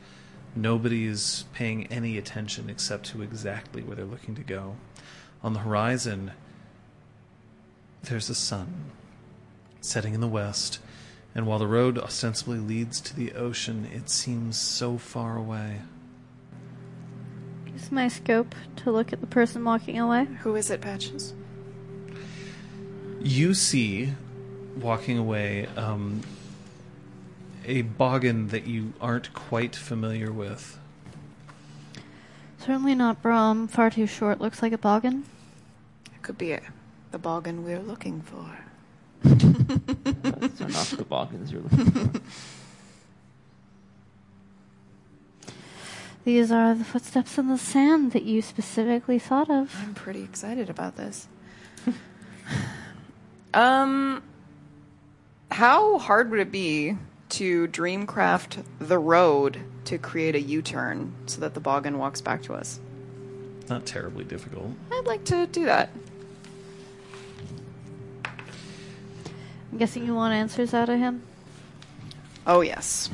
Nobody 0.57 1.07
is 1.07 1.45
paying 1.53 1.87
any 1.89 2.17
attention 2.17 2.71
except 2.71 3.07
to 3.07 3.23
exactly 3.23 3.83
where 3.83 3.97
they're 3.97 4.05
looking 4.05 4.35
to 4.35 4.43
go. 4.43 4.77
On 5.43 5.53
the 5.53 5.61
horizon, 5.61 6.33
there's 8.03 8.29
the 8.29 8.35
sun 8.35 8.91
setting 9.81 10.15
in 10.15 10.21
the 10.21 10.29
west, 10.29 10.79
and 11.35 11.47
while 11.47 11.59
the 11.59 11.67
road 11.67 11.99
ostensibly 11.99 12.59
leads 12.59 13.01
to 13.01 13.17
the 13.17 13.33
ocean, 13.33 13.89
it 13.93 14.09
seems 14.09 14.57
so 14.57 14.97
far 14.97 15.37
away. 15.37 15.81
Use 17.67 17.93
my 17.93 18.09
scope 18.09 18.55
to 18.77 18.91
look 18.91 19.13
at 19.13 19.21
the 19.21 19.27
person 19.27 19.65
walking 19.65 19.99
away. 19.99 20.27
Who 20.41 20.55
is 20.57 20.71
it, 20.71 20.81
Patches? 20.81 21.35
You 23.21 23.55
see, 23.55 24.13
walking 24.81 25.19
away, 25.19 25.67
um, 25.77 26.23
a 27.65 27.83
boggan 27.83 28.49
that 28.49 28.67
you 28.67 28.93
aren't 29.01 29.33
quite 29.35 29.77
familiar 29.77 30.33
with. 30.33 30.79
Certainly 32.59 32.95
not 32.95 33.23
Braum. 33.23 33.69
Far 33.69 33.91
too 33.91 34.07
short. 34.07 34.41
Looks 34.41 34.63
like 34.63 34.73
a 34.73 34.79
boggan. 34.79 35.25
It 36.15 36.23
could 36.23 36.39
be 36.39 36.53
a, 36.53 36.61
the 37.11 37.19
boggan 37.19 37.65
we're 37.65 37.81
looking 37.81 38.23
for. 38.23 38.47
Those 39.23 40.61
are 40.61 40.69
not 40.69 40.87
the 40.87 41.05
boggans 41.09 41.51
you're 41.51 41.63
looking 41.63 41.91
for. 41.91 42.21
These 46.25 46.53
are 46.53 46.75
the 46.75 46.85
footsteps 46.85 47.37
in 47.37 47.49
the 47.49 47.59
sand 47.59 48.13
that 48.13 48.23
you 48.23 48.43
specifically 48.43 49.19
thought 49.19 49.51
of. 49.51 49.75
I'm 49.83 49.95
pretty 49.95 50.23
excited 50.23 50.71
about 50.71 50.97
this. 50.97 51.27
um, 53.55 54.23
how 55.53 55.99
hard 55.99 56.31
would 56.31 56.41
it 56.41 56.51
be 56.51 56.97
to 57.31 57.69
dreamcraft 57.69 58.65
the 58.79 58.99
road 58.99 59.61
to 59.85 59.99
create 59.99 60.35
a 60.35 60.41
U-turn 60.41 61.13
so 61.27 61.41
that 61.41 61.55
the 61.55 61.61
boggan 61.61 61.99
walks 61.99 62.21
back 62.21 62.43
to 62.45 62.55
us? 62.55 62.81
Not 63.69 63.85
terribly 63.87 64.25
difficult. 64.25 64.71
I'd 64.91 65.05
like 65.05 65.25
to 65.27 65.47
do 65.47 65.67
that. 65.67 65.91
I'm 68.25 69.79
guessing 69.79 70.07
you 70.07 70.15
want 70.15 70.35
answers 70.35 70.75
out 70.75 70.89
of 70.89 70.99
him. 70.99 71.23
Oh 72.47 72.61
yes. 72.61 73.09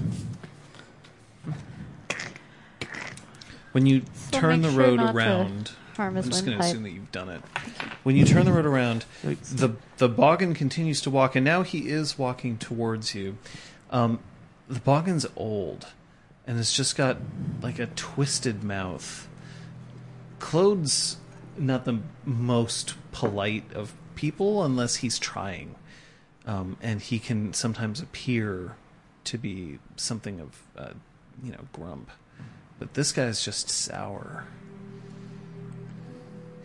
When 3.73 3.87
you 3.87 4.03
So 4.15 4.41
turn 4.41 4.63
make 4.63 4.71
the 4.71 4.75
sure 4.75 4.83
road 4.83 4.97
not 4.97 5.13
to 5.13 5.19
around, 5.19 5.73
harm 5.99 6.15
his 6.15 6.25
I'm 6.25 6.31
just 6.31 6.47
going 6.47 6.59
to 6.59 6.65
assume 6.65 6.85
that 6.85 6.93
you've 6.93 7.13
done 7.13 7.29
it. 7.29 7.43
When 8.05 8.17
you 8.17 8.25
turn 8.25 8.47
the 8.47 8.53
road 8.53 8.65
around, 8.65 9.05
the 9.23 9.75
the 9.99 10.09
boggan 10.09 10.55
continues 10.55 11.03
to 11.03 11.11
walk, 11.11 11.37
and 11.37 11.45
now 11.45 11.63
he 11.63 11.91
is 11.91 12.19
walking 12.19 12.57
towards 12.57 13.15
you. 13.15 13.37
Um, 13.91 14.21
the 14.69 14.81
boggan's 14.81 15.27
old, 15.37 15.89
and 16.47 16.59
it's 16.59 16.75
just 16.75 16.97
got 16.97 17.19
like 17.61 17.79
a 17.79 17.87
twisted 17.87 18.65
mouth. 18.65 19.29
Claude's 20.39 21.19
not 21.59 21.85
the 21.85 21.99
most 22.25 22.95
polite 23.13 23.71
of 23.75 23.93
people 24.15 24.65
unless 24.65 24.97
he's 24.97 25.19
trying, 25.19 25.75
um, 26.47 26.77
and 26.81 27.03
he 27.03 27.19
can 27.19 27.53
sometimes 27.53 28.01
appear 28.01 28.77
to 29.25 29.37
be 29.37 29.79
something 29.97 30.41
of 30.41 30.63
uh, 30.77 30.93
you 31.43 31.53
know 31.53 31.67
grump. 31.73 32.11
But 32.79 32.95
this 32.95 33.11
guy's 33.11 33.45
just 33.45 33.69
sour. 33.69 34.47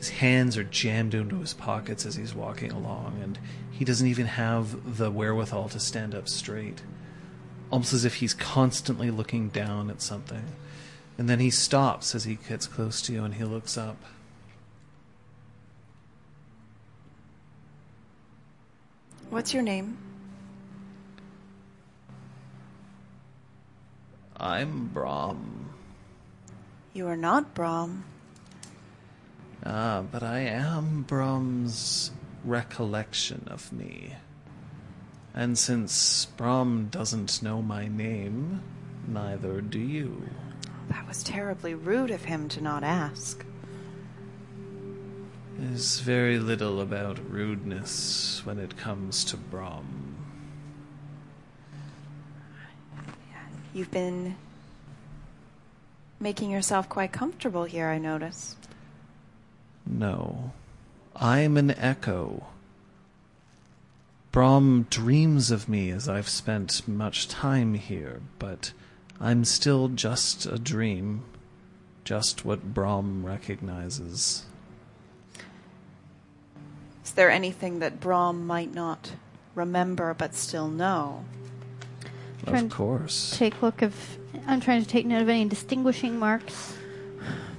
His 0.04 0.10
hands 0.10 0.58
are 0.58 0.66
jammed 0.66 1.14
into 1.14 1.40
his 1.40 1.54
pockets 1.54 2.06
as 2.06 2.16
he's 2.16 2.36
walking 2.36 2.74
along, 2.74 3.22
and 3.24 3.40
he 3.72 3.86
doesn't 3.86 4.06
even 4.06 4.26
have 4.26 4.98
the 4.98 5.10
wherewithal 5.10 5.70
to 5.70 5.80
stand 5.80 6.14
up 6.14 6.28
straight. 6.28 6.82
Almost 7.72 7.94
as 7.94 8.04
if 8.04 8.16
he's 8.16 8.34
constantly 8.34 9.10
looking 9.10 9.48
down 9.48 9.90
at 9.90 10.02
something. 10.02 10.44
And 11.18 11.30
then 11.30 11.40
he 11.40 11.50
stops 11.50 12.16
as 12.16 12.26
he 12.26 12.36
gets 12.36 12.68
close 12.68 13.02
to 13.04 13.14
you 13.14 13.24
and 13.24 13.36
he 13.36 13.46
looks 13.46 13.78
up. 13.78 13.96
What's 19.30 19.54
your 19.54 19.64
name? 19.64 19.98
I'm 24.36 24.92
Braum. 24.94 25.68
You 26.92 27.08
are 27.08 27.16
not 27.16 27.56
Braum. 27.56 28.04
Ah, 29.66 30.04
but 30.12 30.24
I 30.24 30.40
am 30.40 31.06
Braum's 31.08 32.12
recollection 32.44 33.48
of 33.48 33.72
me. 33.72 34.16
And 35.34 35.58
since 35.58 36.28
Braum 36.38 36.92
doesn't 36.92 37.42
know 37.42 37.62
my 37.62 37.88
name, 37.88 38.62
neither 39.08 39.62
do 39.62 39.80
you. 39.80 40.30
That 40.90 41.08
was 41.08 41.24
terribly 41.24 41.74
rude 41.74 42.12
of 42.12 42.26
him 42.26 42.50
to 42.50 42.62
not 42.62 42.84
ask. 42.84 43.46
There's 45.58 46.00
very 46.02 46.40
little 46.40 46.82
about 46.82 47.20
rudeness 47.30 48.42
when 48.46 48.60
it 48.60 48.76
comes 48.76 49.24
to 49.26 49.38
Braum. 49.38 50.16
You've 53.74 53.92
been 53.92 54.36
making 56.20 56.52
yourself 56.52 56.90
quite 56.90 57.12
comfortable 57.12 57.64
here, 57.64 57.88
I 57.88 57.98
notice. 57.98 58.56
No, 59.86 60.52
I'm 61.16 61.58
an 61.58 61.72
echo. 61.72 62.48
Braum 64.32 64.90
dreams 64.90 65.52
of 65.52 65.70
me 65.70 65.92
as 65.92 66.10
I've 66.10 66.30
spent 66.30 66.88
much 66.88 67.28
time 67.28 67.76
here, 67.76 68.22
but 68.40 68.74
I'm 69.20 69.46
still 69.46 69.90
just 69.90 70.46
a 70.46 70.58
dream. 70.58 71.24
Just 72.04 72.44
what 72.44 72.74
Braum 72.74 73.24
recognizes. 73.24 74.46
Is 77.06 77.12
there 77.12 77.30
anything 77.30 77.80
that 77.80 78.00
Braum 78.00 78.46
might 78.46 78.74
not 78.74 79.12
remember 79.56 80.14
but 80.14 80.34
still 80.34 80.68
know? 80.68 81.26
Of 82.48 82.70
course. 82.70 83.38
Take 83.38 83.62
a 83.62 83.66
look 83.66 83.82
of. 83.82 83.96
I'm 84.48 84.60
trying 84.60 84.82
to 84.82 84.88
take 84.88 85.06
note 85.06 85.22
of 85.22 85.30
any 85.30 85.46
distinguishing 85.46 86.20
marks. 86.20 86.76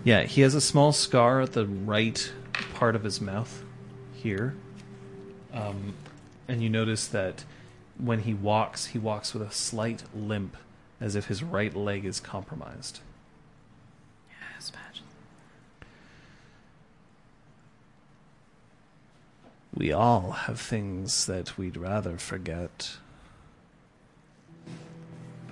Yeah, 0.04 0.24
he 0.24 0.42
has 0.42 0.54
a 0.54 0.60
small 0.60 0.92
scar 0.92 1.40
at 1.40 1.54
the 1.54 1.66
right 1.66 2.30
part 2.74 2.94
of 2.94 3.04
his 3.04 3.22
mouth 3.22 3.64
here. 4.12 4.54
Um, 5.50 5.94
and 6.46 6.62
you 6.62 6.68
notice 6.68 7.06
that 7.08 7.44
when 7.96 8.20
he 8.20 8.34
walks, 8.34 8.86
he 8.86 8.98
walks 8.98 9.32
with 9.32 9.42
a 9.42 9.50
slight 9.50 10.02
limp, 10.14 10.58
as 11.00 11.16
if 11.16 11.26
his 11.26 11.42
right 11.42 11.74
leg 11.74 12.04
is 12.04 12.20
compromised. 12.20 13.00
Yes, 14.54 14.70
Patch. 14.70 15.00
We 19.74 19.90
all 19.90 20.32
have 20.32 20.60
things 20.60 21.24
that 21.24 21.56
we'd 21.56 21.78
rather 21.78 22.18
forget. 22.18 22.98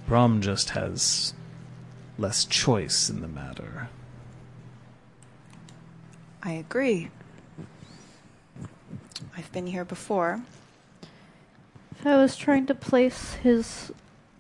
Braum 0.07 0.41
just 0.41 0.71
has 0.71 1.33
less 2.19 2.45
choice 2.45 3.09
in 3.09 3.23
the 3.23 3.29
matter. 3.29 3.89
I 6.43 6.53
agree. 6.53 7.11
I've 9.37 9.51
been 9.53 9.69
here 9.69 9.85
before. 9.85 10.43
If 11.99 12.07
I 12.07 12.17
was 12.17 12.37
trying 12.37 12.67
to 12.67 12.75
place 12.75 13.35
his 13.35 13.93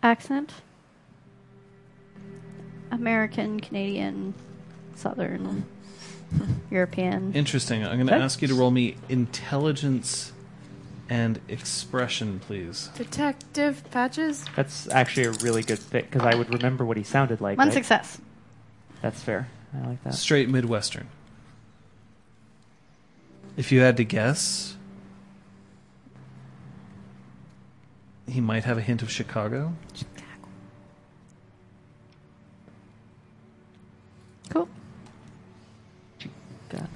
accent? 0.02 0.52
American, 2.90 3.60
Canadian, 3.60 4.34
Southern, 4.96 5.64
European. 6.70 7.32
Interesting. 7.34 7.84
I'm 7.84 7.96
going 7.96 8.08
to 8.08 8.14
ask 8.14 8.42
you 8.42 8.48
to 8.48 8.54
roll 8.54 8.72
me 8.72 8.96
intelligence 9.08 10.32
and 11.08 11.40
expression, 11.48 12.40
please. 12.40 12.90
Detective 12.96 13.84
Patches? 13.90 14.44
That's 14.56 14.88
actually 14.88 15.26
a 15.26 15.32
really 15.32 15.62
good 15.62 15.78
fit 15.78 16.10
because 16.10 16.26
I 16.26 16.34
would 16.34 16.52
remember 16.52 16.84
what 16.84 16.96
he 16.96 17.02
sounded 17.04 17.40
like. 17.40 17.58
One 17.58 17.68
right? 17.68 17.74
success. 17.74 18.18
That's 19.02 19.22
fair. 19.22 19.48
I 19.74 19.86
like 19.86 20.02
that. 20.04 20.14
Straight 20.14 20.48
Midwestern. 20.48 21.08
If 23.56 23.70
you 23.70 23.80
had 23.80 23.96
to 23.98 24.04
guess, 24.04 24.76
he 28.26 28.40
might 28.40 28.64
have 28.64 28.78
a 28.78 28.80
hint 28.80 29.02
of 29.02 29.10
Chicago. 29.10 29.74
Chicago. 29.94 30.08
Cool. 34.48 34.68
God. 36.70 36.88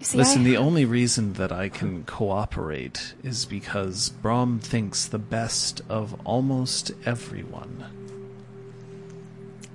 You 0.00 0.04
see, 0.04 0.18
Listen, 0.18 0.40
I, 0.42 0.44
the 0.44 0.56
only 0.56 0.84
reason 0.84 1.34
that 1.34 1.52
I 1.52 1.68
can 1.68 2.02
cooperate 2.04 3.14
is 3.22 3.44
because 3.44 4.10
Braum 4.22 4.60
thinks 4.60 5.06
the 5.06 5.18
best 5.18 5.80
of 5.88 6.20
almost 6.26 6.90
everyone. 7.04 7.84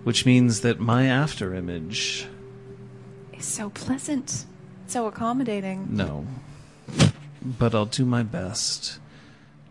Which 0.04 0.26
means 0.26 0.62
that 0.62 0.80
my 0.80 1.04
afterimage, 1.04 2.26
is 3.38 3.46
so 3.46 3.70
pleasant, 3.70 4.46
so 4.92 5.08
accommodating. 5.08 5.88
no. 5.90 6.26
But 7.44 7.74
I'll 7.74 7.86
do 7.88 8.06
my 8.06 8.22
best. 8.22 9.00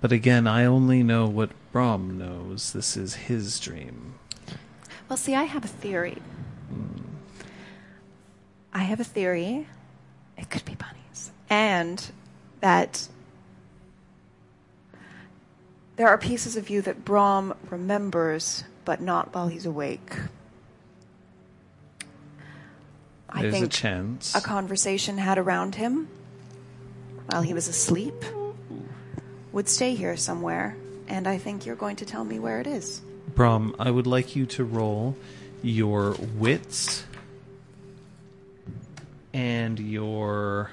But 0.00 0.10
again, 0.10 0.46
I 0.48 0.64
only 0.64 1.02
know 1.04 1.28
what 1.28 1.50
Braum 1.72 2.16
knows. 2.16 2.72
This 2.72 2.96
is 2.96 3.14
his 3.14 3.60
dream. 3.60 4.14
Well, 5.08 5.16
see, 5.16 5.34
I 5.34 5.44
have 5.44 5.64
a 5.64 5.68
theory. 5.68 6.18
I 8.72 8.80
have 8.80 8.98
a 8.98 9.04
theory. 9.04 9.66
It 10.36 10.50
could 10.50 10.64
be 10.64 10.74
bunnies. 10.74 11.30
And 11.48 12.10
that 12.60 13.08
there 15.96 16.08
are 16.08 16.18
pieces 16.18 16.56
of 16.56 16.70
you 16.70 16.80
that 16.82 17.04
Braum 17.04 17.54
remembers, 17.70 18.64
but 18.84 19.00
not 19.00 19.34
while 19.34 19.48
he's 19.48 19.66
awake. 19.66 20.16
I 23.40 23.44
There's 23.44 23.54
a 23.54 23.60
think 23.60 23.72
chance. 23.72 24.34
a 24.34 24.42
conversation 24.42 25.16
had 25.16 25.38
around 25.38 25.76
him 25.76 26.08
while 27.30 27.40
he 27.40 27.54
was 27.54 27.68
asleep 27.68 28.22
would 29.50 29.66
stay 29.66 29.94
here 29.94 30.14
somewhere, 30.18 30.76
and 31.08 31.26
I 31.26 31.38
think 31.38 31.64
you're 31.64 31.74
going 31.74 31.96
to 31.96 32.04
tell 32.04 32.22
me 32.22 32.38
where 32.38 32.60
it 32.60 32.66
is. 32.66 33.00
Braum, 33.34 33.74
I 33.78 33.90
would 33.90 34.06
like 34.06 34.36
you 34.36 34.44
to 34.44 34.64
roll 34.64 35.16
your 35.62 36.12
wits 36.36 37.04
and 39.32 39.78
your 39.78 40.70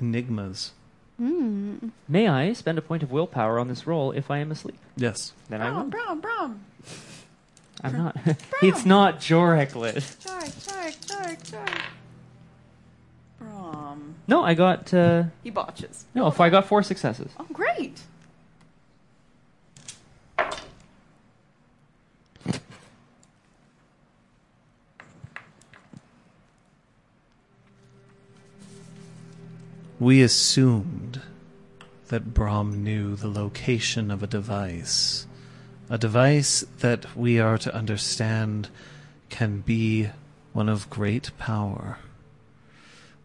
enigmas. 0.00 0.72
May 1.18 2.28
I 2.28 2.52
spend 2.52 2.78
a 2.78 2.82
point 2.82 3.02
of 3.02 3.10
willpower 3.10 3.58
on 3.58 3.66
this 3.68 3.86
roll 3.86 4.12
if 4.12 4.30
I 4.30 4.38
am 4.38 4.52
asleep? 4.52 4.78
Yes. 4.96 5.32
Then 5.48 5.60
I 5.60 5.70
will. 5.70 5.90
Braum, 5.90 6.20
Braum. 6.20 6.58
I'm 7.82 7.96
not. 7.96 8.16
it's 8.62 8.84
not 8.86 9.18
Joreklet. 9.20 10.00
Sorry, 10.20 10.46
sorry, 10.48 10.92
sorry, 11.00 11.36
sorry. 11.42 11.66
Braum. 13.42 14.14
No, 14.28 14.42
I 14.44 14.54
got. 14.54 14.92
Uh, 14.94 15.24
He 15.42 15.50
botches. 15.50 16.04
no, 16.14 16.28
if 16.28 16.40
I 16.40 16.50
got 16.50 16.66
four 16.66 16.82
successes. 16.82 17.30
Oh, 17.38 17.46
great. 17.52 18.00
We 30.00 30.22
assumed 30.22 31.22
that 32.06 32.32
Braum 32.32 32.82
knew 32.84 33.16
the 33.16 33.28
location 33.28 34.10
of 34.12 34.22
a 34.22 34.28
device. 34.28 35.26
A 35.90 35.98
device 35.98 36.64
that 36.78 37.16
we 37.16 37.40
are 37.40 37.58
to 37.58 37.74
understand 37.74 38.68
can 39.28 39.60
be 39.60 40.10
one 40.52 40.68
of 40.68 40.88
great 40.88 41.36
power. 41.36 41.98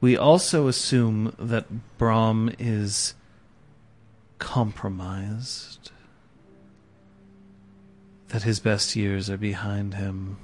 We 0.01 0.17
also 0.17 0.67
assume 0.67 1.35
that 1.37 1.67
Braum 1.99 2.53
is 2.57 3.13
compromised, 4.39 5.91
that 8.29 8.43
his 8.43 8.59
best 8.59 8.95
years 8.95 9.29
are 9.29 9.37
behind 9.37 9.93
him, 9.93 10.37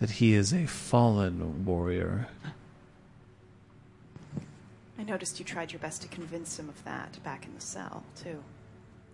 that 0.00 0.10
he 0.10 0.34
is 0.34 0.52
a 0.52 0.66
fallen 0.66 1.64
warrior. 1.64 2.26
I 4.98 5.04
noticed 5.04 5.38
you 5.38 5.44
tried 5.44 5.70
your 5.70 5.78
best 5.78 6.02
to 6.02 6.08
convince 6.08 6.58
him 6.58 6.68
of 6.68 6.82
that 6.84 7.22
back 7.22 7.46
in 7.46 7.54
the 7.54 7.60
cell, 7.60 8.02
too. 8.20 8.42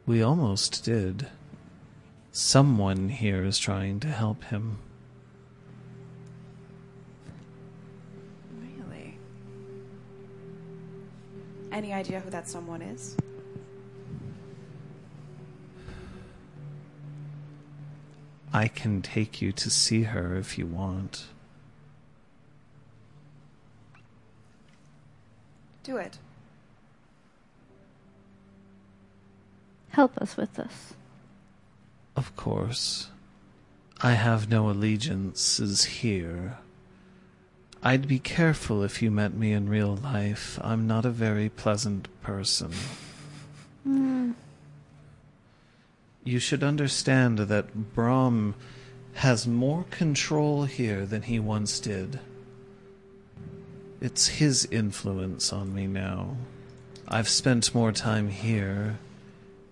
We 0.07 0.23
almost 0.23 0.83
did. 0.83 1.29
Someone 2.33 3.11
here 3.11 3.45
is 3.45 3.59
trying 3.59 4.01
to 4.01 4.09
help 4.09 4.45
him. 4.45 4.79
Really? 8.59 9.19
Any 11.71 11.93
idea 11.93 12.21
who 12.21 12.31
that 12.31 12.49
someone 12.49 12.81
is? 12.81 13.17
I 18.55 18.69
can 18.69 19.03
take 19.03 19.43
you 19.43 19.53
to 19.53 19.69
see 19.69 20.05
her 20.05 20.37
if 20.37 20.57
you 20.57 20.67
want. 20.67 21.27
Do 25.85 25.99
it. 25.99 26.19
Help 29.91 30.19
us 30.19 30.37
with 30.37 30.55
this. 30.55 30.95
Of 32.17 32.35
course. 32.35 33.11
I 34.01 34.13
have 34.13 34.49
no 34.51 34.69
allegiances 34.71 35.85
here. 35.85 36.59
I'd 37.83 38.09
be 38.09 38.19
careful 38.19 38.83
if 38.83 39.03
you 39.03 39.11
met 39.11 39.35
me 39.35 39.53
in 39.53 39.69
real 39.69 39.95
life. 39.95 40.59
I'm 40.63 40.87
not 40.87 41.05
a 41.05 41.11
very 41.11 41.51
pleasant 41.51 42.09
person. 42.23 42.73
Hmm. 43.85 44.33
You 46.25 46.39
should 46.39 46.65
understand 46.65 47.39
that 47.39 47.95
Braum 47.95 48.55
has 49.15 49.47
more 49.47 49.85
control 49.91 50.65
here 50.65 51.05
than 51.05 51.23
he 51.23 51.39
once 51.39 51.79
did. 51.79 52.21
It's 54.01 54.27
his 54.27 54.67
influence 54.71 55.53
on 55.53 55.75
me 55.75 55.87
now. 55.87 56.37
I've 57.07 57.29
spent 57.29 57.75
more 57.75 57.93
time 57.93 58.29
here, 58.29 58.99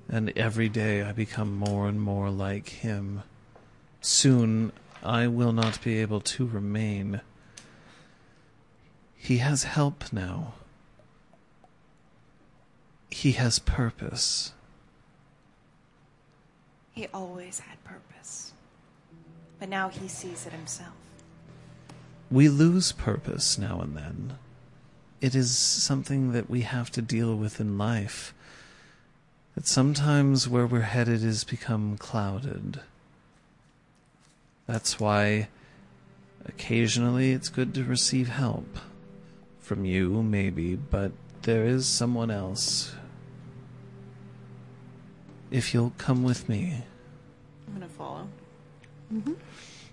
and 0.08 0.32
every 0.36 0.68
day 0.68 1.02
I 1.02 1.12
become 1.12 1.56
more 1.56 1.88
and 1.88 2.00
more 2.00 2.30
like 2.30 2.68
him. 2.68 3.22
Soon 4.00 4.72
I 5.02 5.26
will 5.26 5.52
not 5.52 5.82
be 5.82 5.98
able 5.98 6.20
to 6.20 6.46
remain. 6.46 7.20
He 9.16 9.38
has 9.38 9.64
help 9.64 10.12
now. 10.12 10.54
He 13.10 13.32
has 13.32 13.58
purpose. 13.58 14.52
He 16.92 17.06
always 17.12 17.60
had 17.60 17.82
purpose. 17.84 18.52
But 19.58 19.68
now 19.68 19.88
he 19.88 20.08
sees 20.08 20.46
it 20.46 20.52
himself. 20.52 21.01
We 22.32 22.48
lose 22.48 22.92
purpose 22.92 23.58
now 23.58 23.82
and 23.82 23.94
then. 23.94 24.38
It 25.20 25.34
is 25.34 25.54
something 25.54 26.32
that 26.32 26.48
we 26.48 26.62
have 26.62 26.90
to 26.92 27.02
deal 27.02 27.36
with 27.36 27.60
in 27.60 27.76
life. 27.76 28.32
That 29.54 29.66
sometimes 29.66 30.48
where 30.48 30.66
we're 30.66 30.80
headed 30.80 31.22
is 31.22 31.44
become 31.44 31.98
clouded. 31.98 32.80
That's 34.66 34.98
why 34.98 35.48
occasionally 36.46 37.32
it's 37.32 37.50
good 37.50 37.74
to 37.74 37.84
receive 37.84 38.28
help. 38.28 38.78
From 39.60 39.84
you, 39.84 40.22
maybe, 40.22 40.74
but 40.74 41.12
there 41.42 41.66
is 41.66 41.86
someone 41.86 42.30
else. 42.30 42.94
If 45.50 45.74
you'll 45.74 45.92
come 45.98 46.22
with 46.22 46.48
me. 46.48 46.82
I'm 47.68 47.74
gonna 47.74 47.88
follow. 47.88 48.26
Mm-hmm. 49.12 49.34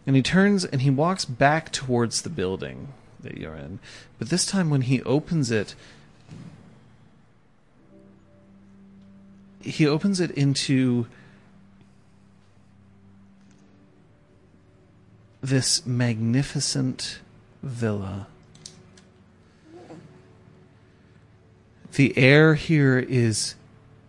And 0.10 0.16
he 0.16 0.24
turns 0.24 0.66
and 0.66 0.82
he 0.82 0.90
walks 0.90 1.24
back 1.24 1.72
towards 1.72 2.24
the 2.24 2.32
building 2.32 2.88
that 3.20 3.38
you're 3.38 3.54
in. 3.54 3.78
But 4.18 4.30
this 4.32 4.44
time, 4.44 4.72
when 4.72 4.82
he 4.82 5.04
opens 5.04 5.52
it, 5.52 5.76
he 9.62 9.86
opens 9.86 10.20
it 10.20 10.32
into 10.32 11.06
this 15.42 15.86
magnificent 15.86 17.20
villa. 17.62 18.26
The 21.94 22.18
air 22.18 22.56
here 22.56 22.98
is 22.98 23.54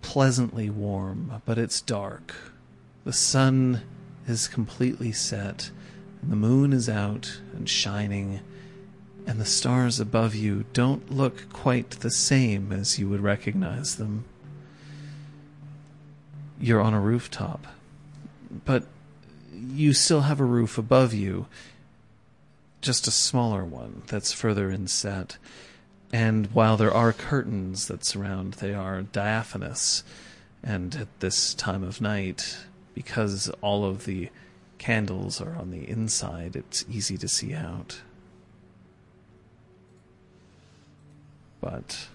pleasantly 0.01 0.71
warm, 0.71 1.43
but 1.45 1.59
it's 1.59 1.83
dark. 1.83 2.35
The 3.05 3.13
sun 3.13 3.83
is 4.27 4.49
completely 4.49 5.13
set, 5.13 5.71
the 6.23 6.37
moon 6.37 6.73
is 6.73 6.89
out 6.89 7.41
and 7.55 7.69
shining, 7.69 8.41
and 9.27 9.41
the 9.41 9.45
stars 9.45 10.01
above 10.01 10.35
you 10.35 10.65
don't 10.73 11.11
look 11.11 11.53
quite 11.53 11.91
the 11.91 12.11
same 12.11 12.73
as 12.73 12.99
you 12.99 13.09
would 13.09 13.21
recognize 13.21 13.97
them. 13.97 14.25
You're 16.61 16.81
on 16.81 16.95
a 16.95 17.01
rooftop, 17.01 17.67
but 18.65 18.85
you 19.53 19.93
still 19.93 20.23
have 20.23 20.41
a 20.41 20.45
roof 20.45 20.79
above 20.79 21.15
you, 21.15 21.47
just 22.81 23.07
a 23.07 23.11
smaller 23.11 23.65
one 23.65 24.03
that's 24.07 24.33
further 24.33 24.71
inset. 24.71 25.37
And 26.13 26.47
while 26.49 26.77
there 26.77 26.93
are 26.93 27.13
curtains 27.13 27.87
that 27.87 28.05
surround, 28.05 28.55
they 28.55 28.75
are 28.75 29.03
diaphanous. 29.03 30.03
And 30.63 30.95
at 30.97 31.21
this 31.21 31.55
time 31.55 31.83
of 31.83 32.01
night, 32.01 32.59
because 32.95 33.49
all 33.61 33.85
of 33.85 34.05
the 34.05 34.29
candles 34.81 35.43
are 35.43 35.55
on 35.57 35.71
the 35.71 35.89
inside, 35.89 36.57
it's 36.57 36.87
easy 36.91 37.19
to 37.19 37.29
see 37.29 37.53
out. 37.55 38.01
But 41.61 42.09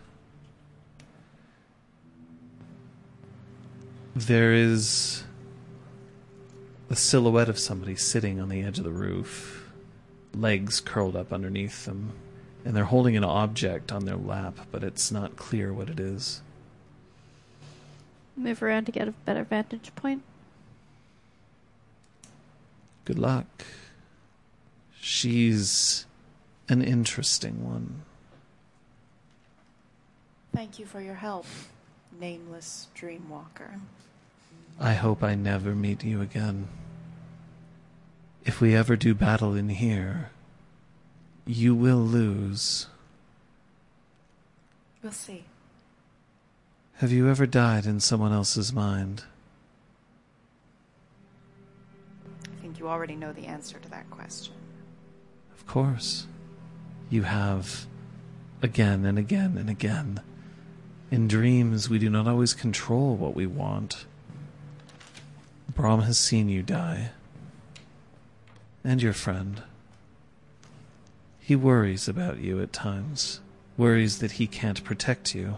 there 4.15 4.51
is 4.51 5.23
a 6.89 6.95
silhouette 6.95 7.49
of 7.49 7.59
somebody 7.59 7.95
sitting 7.95 8.41
on 8.41 8.49
the 8.49 8.63
edge 8.63 8.79
of 8.79 8.83
the 8.83 8.91
roof, 8.91 9.71
legs 10.33 10.79
curled 10.79 11.15
up 11.15 11.31
underneath 11.31 11.85
them, 11.85 12.13
and 12.65 12.75
they're 12.75 12.85
holding 12.85 13.15
an 13.15 13.23
object 13.23 13.91
on 13.91 14.05
their 14.05 14.17
lap, 14.17 14.57
but 14.71 14.83
it's 14.83 15.11
not 15.11 15.35
clear 15.35 15.71
what 15.71 15.87
it 15.87 15.99
is. 15.99 16.41
Move 18.35 18.63
around 18.63 18.85
to 18.85 18.91
get 18.91 19.07
a 19.07 19.11
better 19.11 19.43
vantage 19.43 19.93
point. 19.95 20.23
Good 23.05 23.19
luck. 23.19 23.65
She's 24.99 26.05
an 26.67 26.81
interesting 26.81 27.63
one. 27.63 28.01
Thank 30.53 30.79
you 30.79 30.85
for 30.85 31.01
your 31.01 31.15
help, 31.15 31.45
nameless 32.19 32.87
dreamwalker. 32.97 33.79
I 34.79 34.93
hope 34.93 35.23
I 35.23 35.35
never 35.35 35.75
meet 35.75 36.03
you 36.03 36.21
again. 36.21 36.67
If 38.43 38.61
we 38.61 38.75
ever 38.75 38.95
do 38.95 39.13
battle 39.13 39.55
in 39.55 39.69
here, 39.69 40.29
you 41.45 41.75
will 41.75 41.97
lose. 41.99 42.87
We'll 45.03 45.11
see. 45.11 45.45
Have 46.95 47.11
you 47.11 47.29
ever 47.29 47.45
died 47.45 47.85
in 47.85 47.99
someone 47.99 48.31
else's 48.31 48.71
mind? 48.71 49.23
I 52.45 52.61
think 52.61 52.74
you 52.85 52.91
already 52.91 53.15
know 53.15 53.33
the 53.33 53.47
answer 53.47 53.79
to 53.79 53.89
that 53.89 54.07
question. 54.11 54.53
Of 55.55 55.65
course. 55.65 56.27
You 57.09 57.23
have 57.23 57.87
again 58.61 59.05
and 59.05 59.17
again 59.17 59.57
and 59.57 59.71
again. 59.71 60.21
In 61.09 61.27
dreams, 61.27 61.89
we 61.89 61.97
do 61.97 62.11
not 62.11 62.27
always 62.27 62.53
control 62.53 63.15
what 63.15 63.33
we 63.33 63.47
want. 63.47 64.05
Braum 65.73 66.03
has 66.03 66.19
seen 66.19 66.47
you 66.47 66.61
die. 66.61 67.09
And 68.83 69.01
your 69.01 69.13
friend. 69.13 69.63
He 71.39 71.55
worries 71.55 72.07
about 72.07 72.37
you 72.37 72.61
at 72.61 72.71
times, 72.71 73.39
worries 73.77 74.19
that 74.19 74.33
he 74.33 74.45
can't 74.45 74.83
protect 74.83 75.33
you. 75.33 75.57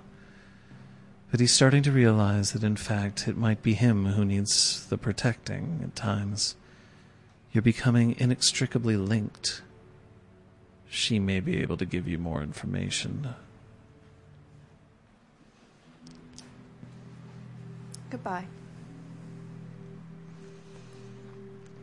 But 1.30 1.42
he's 1.42 1.54
starting 1.54 1.84
to 1.84 1.92
realize 1.92 2.54
that, 2.54 2.64
in 2.64 2.78
fact, 2.78 3.28
it 3.28 3.36
might 3.36 3.62
be 3.62 3.74
him 3.74 4.06
who 4.06 4.24
needs 4.24 4.86
the 4.88 4.98
protecting 4.98 5.82
at 5.84 5.94
times. 5.94 6.56
You're 7.52 7.62
becoming 7.62 8.16
inextricably 8.20 8.98
linked. 8.98 9.62
She 10.90 11.20
may 11.20 11.40
be 11.40 11.62
able 11.62 11.78
to 11.78 11.86
give 11.86 12.08
you 12.08 12.18
more 12.18 12.42
information. 12.42 13.34
Goodbye. 18.10 18.46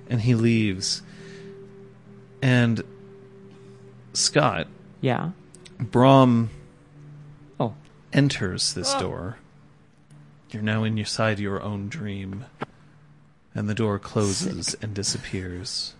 And 0.09 0.21
he 0.21 0.35
leaves. 0.35 1.03
And 2.43 2.83
Scott, 4.13 4.69
Yeah. 5.01 5.31
Braum. 5.79 6.49
Oh. 7.59 7.75
enters 8.13 8.75
this 8.75 8.95
oh. 8.95 9.01
door. 9.01 9.39
You're 10.51 10.63
now 10.63 10.85
inside 10.85 11.41
your 11.41 11.63
own 11.63 11.89
dream. 11.89 12.45
And 13.55 13.69
the 13.69 13.75
door 13.75 13.99
closes 13.99 14.75
and 14.83 14.95
disappears. 14.95 15.95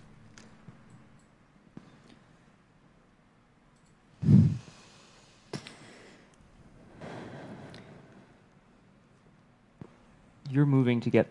You're 10.49 10.65
moving 10.65 11.01
to 11.01 11.09
get 11.09 11.27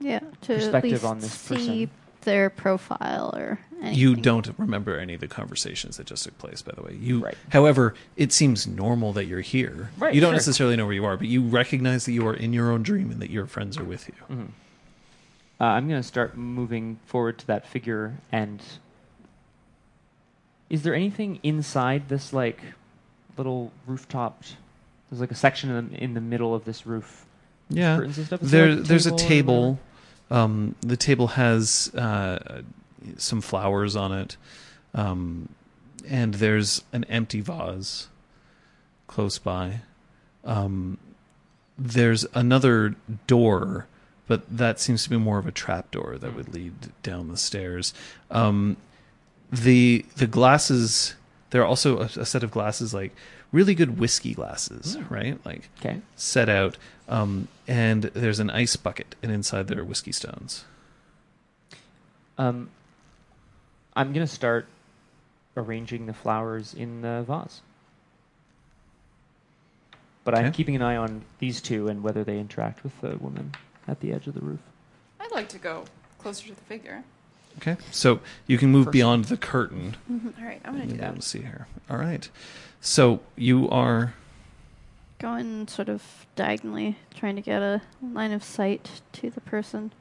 Yeah, 0.00 0.18
to 0.18 0.24
at 0.24 0.38
Perspective 0.60 0.90
least 0.92 1.04
on 1.04 1.18
this 1.20 1.32
see 1.32 1.54
person. 1.86 1.90
their 2.22 2.50
profile 2.50 3.32
or 3.36 3.60
anything. 3.80 3.98
You 3.98 4.16
don't 4.16 4.48
remember 4.58 4.98
any 4.98 5.14
of 5.14 5.20
the 5.20 5.28
conversations 5.28 5.96
that 5.96 6.06
just 6.06 6.24
took 6.24 6.36
place, 6.38 6.60
by 6.62 6.72
the 6.74 6.82
way. 6.82 6.96
You, 7.00 7.20
Right. 7.24 7.36
however, 7.50 7.94
it 8.16 8.32
seems 8.32 8.66
normal 8.66 9.12
that 9.12 9.26
you're 9.26 9.40
here. 9.40 9.90
Right, 9.98 10.14
you 10.14 10.20
don't 10.20 10.30
sure. 10.30 10.34
necessarily 10.36 10.76
know 10.76 10.84
where 10.86 10.94
you 10.94 11.04
are, 11.04 11.16
but 11.16 11.28
you 11.28 11.42
recognize 11.42 12.04
that 12.06 12.12
you 12.12 12.26
are 12.26 12.34
in 12.34 12.52
your 12.52 12.70
own 12.72 12.82
dream 12.82 13.10
and 13.10 13.20
that 13.22 13.30
your 13.30 13.46
friends 13.46 13.78
are 13.78 13.84
with 13.84 14.08
you. 14.08 14.14
Mhm. 14.36 14.48
Uh, 15.60 15.64
I'm 15.64 15.88
going 15.88 16.00
to 16.00 16.06
start 16.06 16.36
moving 16.36 16.98
forward 17.06 17.38
to 17.38 17.46
that 17.46 17.66
figure. 17.66 18.14
And 18.32 18.62
is 20.68 20.82
there 20.82 20.94
anything 20.94 21.38
inside 21.42 22.08
this 22.08 22.32
like 22.32 22.60
little 23.36 23.72
rooftop? 23.86 24.42
There's 25.08 25.20
like 25.20 25.30
a 25.30 25.36
section 25.36 25.70
in 25.70 25.90
the, 25.90 26.02
in 26.02 26.14
the 26.14 26.20
middle 26.20 26.54
of 26.54 26.64
this 26.64 26.86
roof. 26.86 27.24
Yeah? 27.70 28.00
There 28.00 28.36
there, 28.38 28.68
a 28.70 28.74
there's 28.76 29.06
a 29.06 29.16
table. 29.16 29.78
Um, 30.30 30.74
the 30.80 30.96
table 30.96 31.28
has 31.28 31.94
uh, 31.94 32.62
some 33.16 33.40
flowers 33.40 33.94
on 33.94 34.12
it, 34.12 34.36
um, 34.94 35.48
and 36.06 36.34
there's 36.34 36.82
an 36.92 37.04
empty 37.04 37.40
vase 37.40 38.08
close 39.06 39.38
by. 39.38 39.80
Um, 40.44 40.98
there's 41.78 42.26
another 42.34 42.96
door, 43.26 43.86
but 44.26 44.42
that 44.56 44.80
seems 44.80 45.04
to 45.04 45.10
be 45.10 45.16
more 45.16 45.38
of 45.38 45.46
a 45.46 45.52
trap 45.52 45.90
door 45.90 46.16
that 46.18 46.34
would 46.34 46.52
lead 46.54 46.72
down 47.02 47.28
the 47.28 47.36
stairs. 47.36 47.92
Um, 48.30 48.76
the 49.52 50.04
the 50.16 50.26
glasses 50.26 51.14
there 51.50 51.62
are 51.62 51.66
also 51.66 51.98
a, 52.00 52.04
a 52.16 52.26
set 52.26 52.42
of 52.42 52.50
glasses 52.50 52.92
like 52.92 53.14
really 53.52 53.74
good 53.74 53.98
whiskey 54.00 54.34
glasses, 54.34 54.98
right? 55.08 55.38
Like 55.44 55.68
Okay. 55.78 56.00
set 56.16 56.48
out, 56.48 56.76
um, 57.08 57.46
and 57.68 58.02
there's 58.04 58.40
an 58.40 58.50
ice 58.50 58.74
bucket, 58.74 59.14
and 59.22 59.30
inside 59.30 59.68
there 59.68 59.78
are 59.78 59.84
whiskey 59.84 60.10
stones. 60.10 60.64
Um, 62.36 62.70
I'm 63.94 64.12
going 64.12 64.26
to 64.26 64.32
start 64.32 64.66
arranging 65.56 66.06
the 66.06 66.12
flowers 66.12 66.74
in 66.74 67.02
the 67.02 67.22
vase. 67.28 67.60
But 70.24 70.34
I'm 70.34 70.50
keeping 70.52 70.74
an 70.74 70.82
eye 70.82 70.96
on 70.96 71.22
these 71.38 71.60
two 71.60 71.86
and 71.86 72.02
whether 72.02 72.24
they 72.24 72.38
interact 72.40 72.82
with 72.82 72.98
the 73.02 73.16
woman 73.18 73.54
at 73.88 74.00
the 74.00 74.12
edge 74.12 74.26
of 74.26 74.34
the 74.34 74.40
roof. 74.40 74.60
I'd 75.20 75.30
like 75.32 75.48
to 75.50 75.58
go 75.58 75.84
closer 76.18 76.48
to 76.48 76.54
the 76.54 76.60
figure. 76.62 77.04
Okay, 77.58 77.76
so 77.92 78.20
you 78.46 78.58
can 78.58 78.70
move 78.70 78.86
First. 78.86 78.92
beyond 78.92 79.24
the 79.26 79.36
curtain. 79.36 79.96
Mm-hmm. 80.10 80.28
All 80.40 80.44
right, 80.48 80.60
I'm 80.64 80.72
gonna 80.72 80.86
do 80.86 80.96
that. 80.96 81.12
we'll 81.12 81.22
see 81.22 81.40
here. 81.42 81.66
All 81.88 81.98
right, 81.98 82.28
so 82.80 83.20
you 83.36 83.68
are 83.70 84.14
Going 85.20 85.68
sort 85.68 85.88
of 85.88 86.26
diagonally, 86.36 86.98
trying 87.14 87.36
to 87.36 87.40
get 87.42 87.62
a 87.62 87.80
line 88.02 88.32
of 88.32 88.42
sight 88.42 89.00
to 89.12 89.30
the 89.30 89.40
person. 89.40 89.92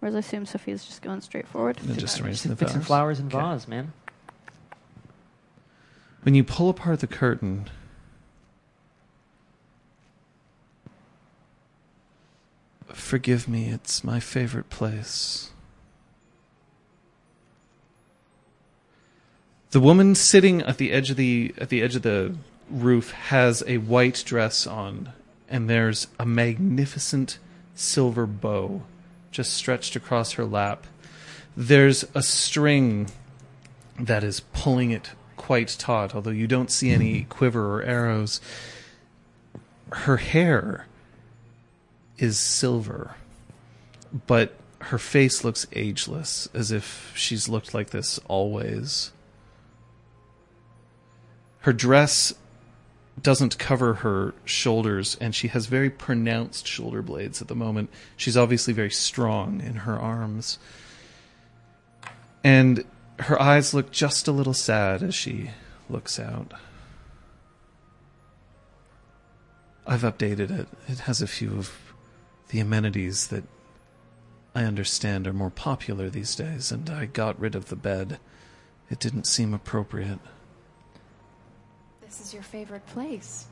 Whereas 0.00 0.14
I 0.16 0.20
assume 0.20 0.46
Sophia's 0.46 0.84
just 0.84 1.02
going 1.02 1.20
straight 1.20 1.46
forward. 1.46 1.76
gonna 1.76 1.88
just 1.94 2.00
Just 2.00 2.20
arrange 2.22 2.42
the 2.42 2.56
fit 2.56 2.70
some 2.70 2.78
vase. 2.80 2.86
flowers 2.86 3.20
in 3.20 3.26
Okay. 3.26 3.36
vase, 3.38 3.68
man. 3.68 3.92
When 6.22 6.34
you 6.34 6.42
pull 6.44 6.70
apart 6.70 7.00
the 7.00 7.06
curtain, 7.06 7.68
forgive 12.92 13.48
me, 13.48 13.68
it's 13.68 14.02
my 14.02 14.20
favorite 14.20 14.70
place. 14.70 15.50
The 19.70 19.80
woman 19.80 20.14
sitting 20.14 20.62
at 20.62 20.78
the 20.78 20.92
edge 20.92 21.10
of 21.10 21.16
the 21.16 21.52
at 21.58 21.68
the 21.68 21.82
edge 21.82 21.94
of 21.94 22.02
the 22.02 22.34
roof 22.70 23.10
has 23.10 23.62
a 23.66 23.78
white 23.78 24.22
dress 24.24 24.66
on, 24.66 25.12
and 25.48 25.68
there's 25.68 26.06
a 26.18 26.24
magnificent 26.24 27.38
silver 27.74 28.26
bow 28.26 28.82
just 29.30 29.52
stretched 29.52 29.94
across 29.94 30.32
her 30.32 30.44
lap. 30.44 30.86
There's 31.56 32.04
a 32.14 32.22
string 32.22 33.10
that 34.00 34.24
is 34.24 34.40
pulling 34.40 34.90
it 34.90 35.10
quite 35.36 35.76
taut, 35.78 36.14
although 36.14 36.30
you 36.30 36.46
don't 36.46 36.70
see 36.70 36.90
any 36.90 37.24
quiver 37.24 37.78
or 37.78 37.82
arrows. 37.82 38.40
her 39.90 40.18
hair 40.18 40.86
is 42.18 42.38
silver, 42.38 43.14
but 44.26 44.54
her 44.80 44.98
face 44.98 45.44
looks 45.44 45.66
ageless, 45.72 46.48
as 46.54 46.70
if 46.70 47.12
she's 47.16 47.48
looked 47.48 47.74
like 47.74 47.90
this 47.90 48.18
always. 48.28 49.12
Her 51.60 51.72
dress 51.72 52.34
doesn't 53.20 53.58
cover 53.58 53.94
her 53.94 54.34
shoulders, 54.44 55.16
and 55.20 55.34
she 55.34 55.48
has 55.48 55.66
very 55.66 55.90
pronounced 55.90 56.66
shoulder 56.66 57.02
blades 57.02 57.42
at 57.42 57.48
the 57.48 57.54
moment. 57.54 57.90
She's 58.16 58.36
obviously 58.36 58.72
very 58.72 58.90
strong 58.90 59.60
in 59.60 59.74
her 59.74 59.98
arms. 59.98 60.58
And 62.44 62.84
her 63.18 63.40
eyes 63.40 63.74
look 63.74 63.90
just 63.90 64.28
a 64.28 64.32
little 64.32 64.54
sad 64.54 65.02
as 65.02 65.14
she 65.14 65.50
looks 65.90 66.20
out. 66.20 66.52
I've 69.86 70.02
updated 70.02 70.50
it. 70.50 70.68
It 70.86 71.00
has 71.00 71.20
a 71.20 71.26
few 71.26 71.56
of 71.58 71.87
the 72.48 72.60
amenities 72.60 73.28
that 73.28 73.44
I 74.54 74.64
understand 74.64 75.26
are 75.26 75.32
more 75.32 75.50
popular 75.50 76.08
these 76.10 76.34
days, 76.34 76.72
and 76.72 76.88
I 76.90 77.06
got 77.06 77.38
rid 77.38 77.54
of 77.54 77.68
the 77.68 77.76
bed. 77.76 78.18
It 78.90 78.98
didn't 78.98 79.26
seem 79.26 79.52
appropriate. 79.54 80.18
This 82.00 82.20
is 82.20 82.32
your 82.32 82.42
favorite 82.42 82.86
place. 82.86 83.46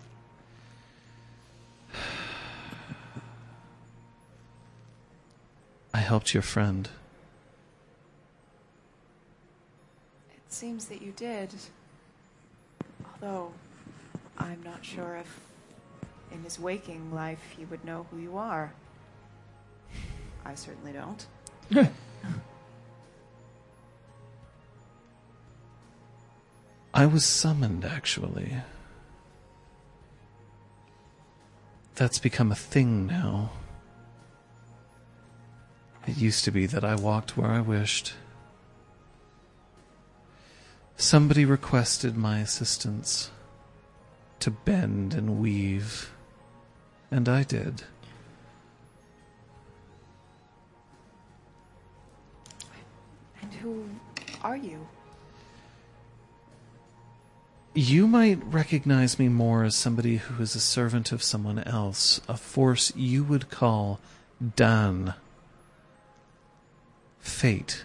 I 5.94 5.99
helped 5.99 6.33
your 6.33 6.42
friend. 6.42 6.89
It 10.31 10.52
seems 10.52 10.86
that 10.86 11.02
you 11.02 11.12
did. 11.12 11.55
Although, 13.12 13.52
I'm 14.39 14.62
not 14.65 14.84
sure 14.84 15.16
if 15.16 15.41
in 16.33 16.42
his 16.42 16.58
waking 16.58 17.15
life 17.15 17.55
he 17.57 17.65
would 17.66 17.84
know 17.84 18.07
who 18.10 18.18
you 18.18 18.36
are. 18.36 18.73
I 20.47 20.55
certainly 20.55 20.92
don't. 20.92 21.26
I 26.94 27.05
was 27.07 27.25
summoned, 27.25 27.84
actually. 27.84 28.58
That's 31.97 32.20
become 32.20 32.52
a 32.52 32.55
thing 32.55 33.08
now. 33.08 33.50
It 36.07 36.16
used 36.16 36.44
to 36.44 36.52
be 36.52 36.66
that 36.66 36.84
I 36.84 36.94
walked 36.94 37.36
where 37.36 37.50
I 37.50 37.60
wished. 37.60 38.15
Somebody 40.97 41.44
requested 41.44 42.16
my 42.16 42.39
assistance 42.39 43.33
to 44.39 44.52
bend 44.52 45.12
and 45.12 45.41
weave, 45.41 46.15
and 47.10 47.28
I 47.28 47.42
did. 47.42 47.83
Who 53.67 53.85
are 54.43 54.57
you? 54.57 54.86
You 57.75 58.07
might 58.07 58.43
recognize 58.45 59.19
me 59.19 59.28
more 59.28 59.65
as 59.65 59.75
somebody 59.75 60.17
who 60.17 60.43
is 60.43 60.55
a 60.55 60.61
servant 60.61 61.12
of 61.12 61.23
someone 61.23 61.59
else, 61.59 62.20
a 62.28 62.36
force 62.36 62.95
you 62.97 63.25
would 63.25 63.51
call 63.51 64.01
Dan. 64.55 65.15
Fate. 67.19 67.85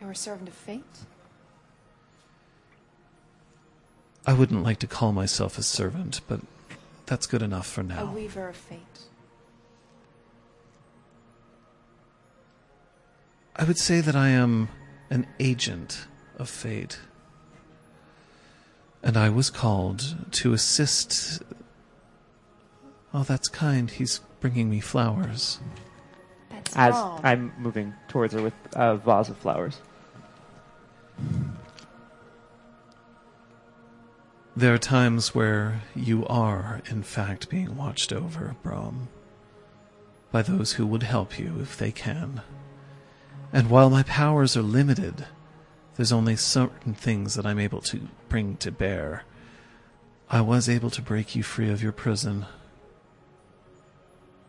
You're 0.00 0.10
a 0.10 0.16
servant 0.16 0.48
of 0.48 0.54
fate? 0.54 0.84
I 4.26 4.34
wouldn't 4.34 4.62
like 4.62 4.80
to 4.80 4.86
call 4.86 5.12
myself 5.12 5.56
a 5.56 5.62
servant, 5.62 6.20
but 6.28 6.40
that's 7.06 7.26
good 7.26 7.42
enough 7.42 7.66
for 7.66 7.82
now. 7.82 8.04
A 8.04 8.12
weaver 8.12 8.48
of 8.48 8.56
fate. 8.56 9.06
I 13.58 13.64
would 13.64 13.78
say 13.78 14.02
that 14.02 14.14
I 14.14 14.28
am 14.28 14.68
an 15.08 15.26
agent 15.40 16.06
of 16.38 16.50
fate. 16.50 16.98
And 19.02 19.16
I 19.16 19.30
was 19.30 19.48
called 19.48 20.16
to 20.32 20.52
assist. 20.52 21.42
Oh, 23.14 23.22
that's 23.22 23.48
kind. 23.48 23.90
He's 23.90 24.20
bringing 24.40 24.68
me 24.68 24.80
flowers. 24.80 25.58
That's 26.50 26.76
As 26.76 26.92
wrong. 26.92 27.20
I'm 27.22 27.52
moving 27.58 27.94
towards 28.08 28.34
her 28.34 28.42
with 28.42 28.54
a 28.74 28.96
vase 28.96 29.30
of 29.30 29.38
flowers. 29.38 29.78
There 34.54 34.74
are 34.74 34.78
times 34.78 35.34
where 35.34 35.82
you 35.94 36.26
are, 36.26 36.82
in 36.90 37.02
fact, 37.02 37.48
being 37.48 37.76
watched 37.76 38.12
over, 38.12 38.54
Braum, 38.62 39.08
by 40.30 40.42
those 40.42 40.72
who 40.72 40.86
would 40.86 41.04
help 41.04 41.38
you 41.38 41.58
if 41.60 41.78
they 41.78 41.92
can. 41.92 42.42
And 43.52 43.70
while 43.70 43.90
my 43.90 44.02
powers 44.02 44.56
are 44.56 44.62
limited, 44.62 45.26
there's 45.96 46.12
only 46.12 46.36
certain 46.36 46.94
things 46.94 47.34
that 47.34 47.46
I'm 47.46 47.58
able 47.58 47.80
to 47.82 48.08
bring 48.28 48.56
to 48.58 48.70
bear. 48.70 49.24
I 50.28 50.40
was 50.40 50.68
able 50.68 50.90
to 50.90 51.02
break 51.02 51.34
you 51.34 51.42
free 51.42 51.70
of 51.70 51.82
your 51.82 51.92
prison. 51.92 52.46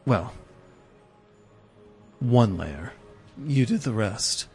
Well, 0.06 0.34
one 2.20 2.58
layer. 2.58 2.94
You 3.46 3.66
did 3.66 3.82
the 3.82 3.94
rest. 3.94 4.48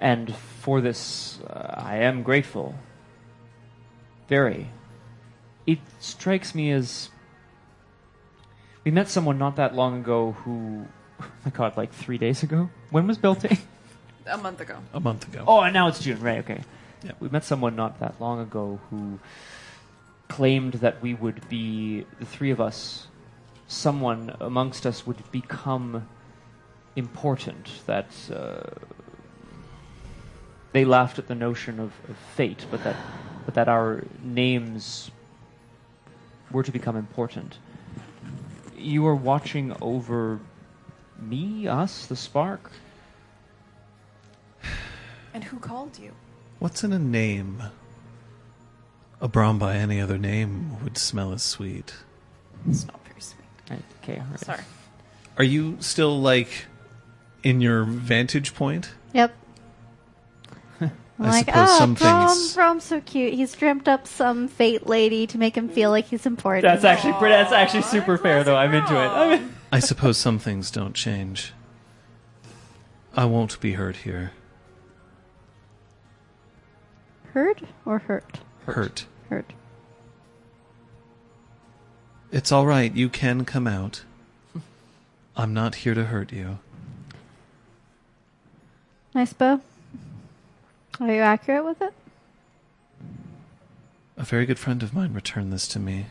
And 0.00 0.34
for 0.34 0.80
this, 0.80 1.38
uh, 1.46 1.74
I 1.76 1.98
am 1.98 2.24
grateful. 2.24 2.74
Very. 4.28 4.70
It 5.66 5.78
strikes 6.00 6.54
me 6.54 6.72
as. 6.72 7.10
We 8.84 8.90
met 8.90 9.08
someone 9.08 9.38
not 9.38 9.56
that 9.56 9.74
long 9.74 10.00
ago 10.00 10.32
who. 10.44 10.86
Oh 11.20 11.26
my 11.44 11.50
god, 11.50 11.76
like 11.76 11.92
three 11.92 12.18
days 12.18 12.42
ago? 12.42 12.70
When 12.90 13.06
was 13.06 13.18
Beltane? 13.18 13.58
a 14.26 14.38
month 14.38 14.60
ago. 14.60 14.78
A 14.92 15.00
month 15.00 15.28
ago. 15.28 15.44
Oh, 15.46 15.60
and 15.60 15.72
now 15.72 15.88
it's 15.88 16.00
June, 16.00 16.20
right? 16.20 16.38
Okay. 16.38 16.62
Yep. 17.04 17.16
We 17.20 17.28
met 17.28 17.44
someone 17.44 17.76
not 17.76 18.00
that 18.00 18.20
long 18.20 18.40
ago 18.40 18.80
who 18.90 19.18
claimed 20.28 20.74
that 20.74 21.02
we 21.02 21.14
would 21.14 21.48
be 21.48 22.06
the 22.18 22.26
three 22.26 22.50
of 22.50 22.60
us. 22.60 23.06
Someone 23.66 24.36
amongst 24.40 24.86
us 24.86 25.06
would 25.06 25.30
become 25.30 26.08
important. 26.96 27.70
That 27.86 28.08
uh, 28.32 28.62
they 30.72 30.84
laughed 30.84 31.18
at 31.18 31.28
the 31.28 31.34
notion 31.34 31.78
of, 31.80 31.92
of 32.08 32.16
fate, 32.36 32.66
but 32.70 32.82
that 32.84 32.96
but 33.44 33.54
that 33.54 33.68
our 33.68 34.04
names 34.22 35.10
were 36.50 36.62
to 36.62 36.70
become 36.70 36.96
important. 36.96 37.58
You 38.82 39.06
are 39.06 39.14
watching 39.14 39.76
over 39.80 40.40
me, 41.20 41.68
us, 41.68 42.06
the 42.06 42.16
spark. 42.16 42.70
And 45.34 45.44
who 45.44 45.58
called 45.58 45.98
you? 45.98 46.12
What's 46.58 46.84
in 46.84 46.92
a 46.92 46.98
name? 46.98 47.62
A 49.20 49.28
Braum 49.28 49.58
by 49.58 49.76
any 49.76 50.00
other 50.00 50.18
name 50.18 50.82
would 50.82 50.98
smell 50.98 51.32
as 51.32 51.42
sweet. 51.42 51.94
It's 52.68 52.86
not 52.86 53.00
very 53.06 53.20
sweet. 53.20 53.80
Okay, 54.02 54.18
all 54.18 54.26
right. 54.30 54.40
Sorry. 54.40 54.62
Are 55.38 55.44
you 55.44 55.76
still 55.80 56.20
like 56.20 56.66
in 57.42 57.60
your 57.60 57.84
vantage 57.84 58.54
point? 58.54 58.90
Yep. 59.12 59.34
I'm 61.24 61.30
like, 61.30 61.46
suppose 61.46 61.68
oh, 61.70 61.78
some 61.78 61.96
Braum, 61.96 62.28
things- 62.28 62.56
Braum's 62.56 62.84
so 62.84 63.00
cute. 63.00 63.34
He's 63.34 63.54
dreamt 63.54 63.88
up 63.88 64.06
some 64.06 64.48
fate 64.48 64.86
lady 64.86 65.26
to 65.28 65.38
make 65.38 65.56
him 65.56 65.68
feel 65.68 65.90
like 65.90 66.06
he's 66.06 66.26
important. 66.26 66.62
That's 66.62 66.84
actually 66.84 67.14
pretty. 67.14 67.34
That's 67.34 67.52
actually 67.52 67.82
super 67.82 68.18
fair, 68.18 68.44
though. 68.44 68.56
I'm 68.56 68.74
into 68.74 68.94
it. 68.94 69.06
I 69.06 69.38
mean, 69.38 69.54
I 69.72 69.78
suppose 69.78 70.18
some 70.18 70.38
things 70.38 70.70
don't 70.70 70.94
change. 70.94 71.52
I 73.14 73.24
won't 73.24 73.60
be 73.60 73.74
hurt 73.74 73.96
here. 73.96 74.32
Hurt 77.32 77.62
or 77.86 77.98
hurt? 78.00 78.40
Hurt. 78.66 79.06
Hurt. 79.28 79.52
It's 82.30 82.50
all 82.50 82.66
right. 82.66 82.94
You 82.94 83.08
can 83.08 83.44
come 83.44 83.66
out. 83.66 84.04
I'm 85.36 85.54
not 85.54 85.76
here 85.76 85.94
to 85.94 86.04
hurt 86.04 86.32
you. 86.32 86.58
Nice 89.14 89.32
bow. 89.32 89.60
Are 91.02 91.12
you 91.12 91.20
accurate 91.20 91.64
with 91.64 91.82
it? 91.82 91.92
A 94.16 94.22
very 94.22 94.46
good 94.46 94.58
friend 94.58 94.84
of 94.84 94.94
mine 94.94 95.12
returned 95.12 95.52
this 95.52 95.66
to 95.68 95.80
me 95.80 96.06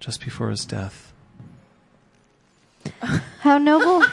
just 0.00 0.24
before 0.24 0.48
his 0.48 0.64
death. 0.64 1.12
How 3.40 3.58
noble 3.58 4.02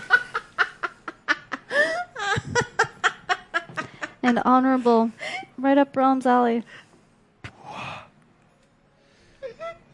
and 4.23 4.39
honorable. 4.43 5.11
Right 5.57 5.77
up 5.77 5.93
Braum's 5.93 6.25
alley. 6.25 6.63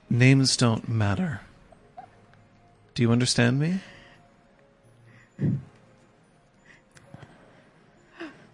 Names 0.10 0.58
don't 0.58 0.90
matter. 0.90 1.42
Do 2.96 3.04
you 3.04 3.12
understand 3.12 3.60
me? 3.60 3.80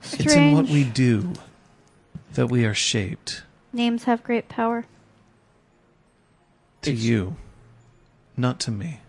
It's 0.04 0.34
in 0.34 0.54
what 0.54 0.66
we 0.68 0.84
do. 0.84 1.34
that 2.34 2.48
we 2.48 2.66
are 2.66 2.74
shaped 2.74 3.44
Names 3.74 4.04
have 4.06 4.24
great 4.24 4.48
power. 4.50 4.86
to 6.82 6.92
It's- 6.92 7.04
you, 7.06 7.36
not 8.36 8.60
to 8.62 8.72
me. 8.72 9.00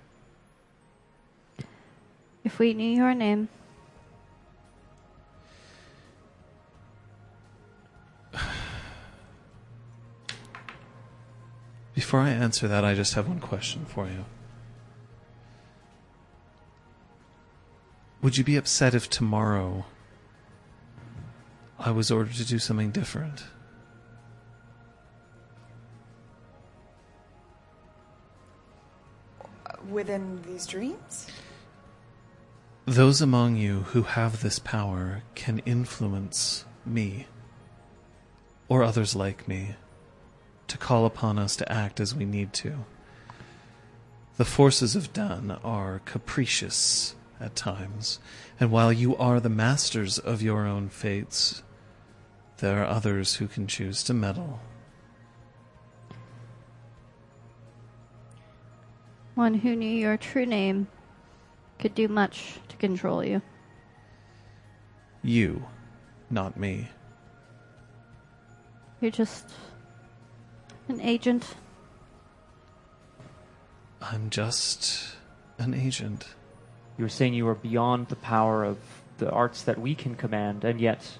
If 2.44 2.58
we 2.58 2.74
knew 2.74 2.90
your 2.96 3.14
name, 3.14 3.48
Before 11.94 12.20
I 12.20 12.30
answer 12.30 12.66
that, 12.68 12.84
I 12.84 12.94
just 12.94 13.14
have 13.14 13.28
one 13.28 13.40
question 13.40 13.84
for 13.84 14.06
you. 14.06 14.24
Would 18.22 18.36
you 18.38 18.44
be 18.44 18.56
upset 18.56 18.94
if 18.94 19.10
tomorrow 19.10 19.84
I 21.84 21.90
was 21.90 22.12
ordered 22.12 22.34
to 22.34 22.44
do 22.44 22.60
something 22.60 22.92
different? 22.92 23.42
Within 29.90 30.40
these 30.42 30.64
dreams? 30.64 31.26
Those 32.86 33.20
among 33.20 33.56
you 33.56 33.80
who 33.80 34.02
have 34.02 34.42
this 34.42 34.60
power 34.60 35.22
can 35.34 35.58
influence 35.60 36.64
me 36.86 37.26
or 38.68 38.84
others 38.84 39.16
like 39.16 39.48
me 39.48 39.74
to 40.68 40.78
call 40.78 41.04
upon 41.04 41.36
us 41.36 41.56
to 41.56 41.72
act 41.72 41.98
as 41.98 42.14
we 42.14 42.24
need 42.24 42.52
to. 42.52 42.84
The 44.36 44.44
forces 44.44 44.94
of 44.94 45.12
Dan 45.12 45.50
are 45.64 46.00
capricious 46.04 47.16
at 47.40 47.56
times, 47.56 48.20
and 48.60 48.70
while 48.70 48.92
you 48.92 49.16
are 49.16 49.40
the 49.40 49.48
masters 49.48 50.20
of 50.20 50.42
your 50.42 50.64
own 50.64 50.88
fates, 50.88 51.62
there 52.62 52.80
are 52.80 52.86
others 52.86 53.34
who 53.34 53.48
can 53.48 53.66
choose 53.66 54.02
to 54.04 54.14
meddle. 54.14 54.60
one 59.34 59.54
who 59.54 59.74
knew 59.74 59.90
your 59.90 60.16
true 60.16 60.46
name 60.46 60.86
could 61.80 61.94
do 61.94 62.06
much 62.06 62.60
to 62.68 62.76
control 62.76 63.24
you. 63.24 63.42
You, 65.22 65.64
not 66.30 66.56
me. 66.56 66.88
You're 69.00 69.10
just 69.10 69.48
an 70.88 71.00
agent. 71.00 71.56
I'm 74.00 74.30
just 74.30 75.16
an 75.58 75.74
agent. 75.74 76.28
You 76.96 77.04
were 77.04 77.08
saying 77.08 77.34
you 77.34 77.46
were 77.46 77.56
beyond 77.56 78.08
the 78.08 78.16
power 78.16 78.62
of 78.62 78.78
the 79.18 79.30
arts 79.30 79.62
that 79.62 79.80
we 79.80 79.96
can 79.96 80.14
command, 80.14 80.62
and 80.62 80.80
yet 80.80 81.18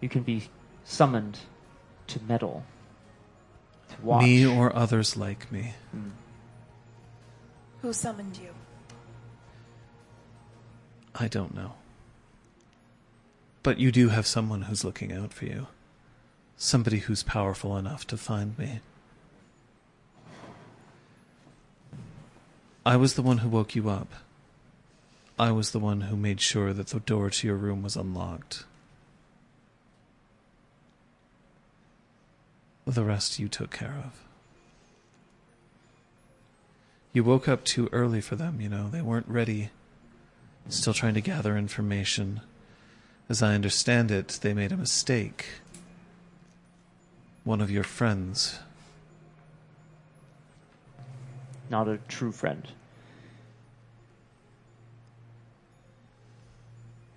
you 0.00 0.08
can 0.08 0.22
be 0.22 0.44
summoned 0.84 1.38
to 2.08 2.20
meddle, 2.22 2.64
to 3.88 3.96
watch. 4.02 4.24
Me 4.24 4.46
or 4.46 4.74
others 4.74 5.16
like 5.16 5.50
me. 5.52 5.74
Mm. 5.94 6.10
Who 7.82 7.92
summoned 7.92 8.38
you? 8.38 8.50
I 11.14 11.28
don't 11.28 11.54
know. 11.54 11.74
But 13.62 13.78
you 13.78 13.92
do 13.92 14.08
have 14.08 14.26
someone 14.26 14.62
who's 14.62 14.84
looking 14.84 15.12
out 15.12 15.32
for 15.32 15.44
you. 15.44 15.66
Somebody 16.56 16.98
who's 16.98 17.22
powerful 17.22 17.76
enough 17.76 18.06
to 18.08 18.16
find 18.16 18.58
me. 18.58 18.80
I 22.86 22.96
was 22.96 23.14
the 23.14 23.22
one 23.22 23.38
who 23.38 23.48
woke 23.48 23.74
you 23.74 23.90
up. 23.90 24.12
I 25.38 25.52
was 25.52 25.70
the 25.72 25.78
one 25.78 26.02
who 26.02 26.16
made 26.16 26.40
sure 26.40 26.72
that 26.72 26.88
the 26.88 27.00
door 27.00 27.30
to 27.30 27.46
your 27.46 27.56
room 27.56 27.82
was 27.82 27.96
unlocked. 27.96 28.64
The 32.88 33.04
rest 33.04 33.38
you 33.38 33.48
took 33.48 33.70
care 33.70 34.02
of. 34.02 34.24
You 37.12 37.22
woke 37.22 37.46
up 37.46 37.62
too 37.62 37.90
early 37.92 38.22
for 38.22 38.34
them, 38.34 38.62
you 38.62 38.70
know. 38.70 38.88
They 38.88 39.02
weren't 39.02 39.28
ready. 39.28 39.68
Still 40.70 40.94
trying 40.94 41.12
to 41.12 41.20
gather 41.20 41.58
information. 41.58 42.40
As 43.28 43.42
I 43.42 43.54
understand 43.54 44.10
it, 44.10 44.38
they 44.40 44.54
made 44.54 44.72
a 44.72 44.76
mistake. 44.78 45.48
One 47.44 47.60
of 47.60 47.70
your 47.70 47.84
friends. 47.84 48.58
Not 51.68 51.88
a 51.88 51.98
true 52.08 52.32
friend. 52.32 52.66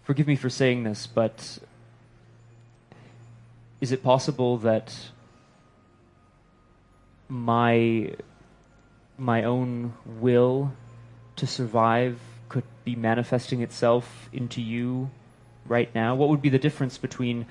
Forgive 0.03 0.27
me 0.27 0.35
for 0.35 0.49
saying 0.49 0.83
this, 0.83 1.07
but 1.07 1.59
is 3.79 3.93
it 3.93 4.03
possible 4.03 4.57
that 4.57 4.93
my 7.31 8.13
my 9.17 9.43
own 9.43 9.93
will 10.05 10.73
to 11.37 11.47
survive 11.47 12.19
could 12.49 12.65
be 12.83 12.95
manifesting 12.95 13.61
itself 13.61 14.29
into 14.33 14.61
you 14.61 15.09
right 15.65 15.93
now? 15.95 16.13
What 16.13 16.27
would 16.27 16.41
be 16.41 16.49
the 16.49 16.59
difference 16.59 16.97
between 16.97 17.45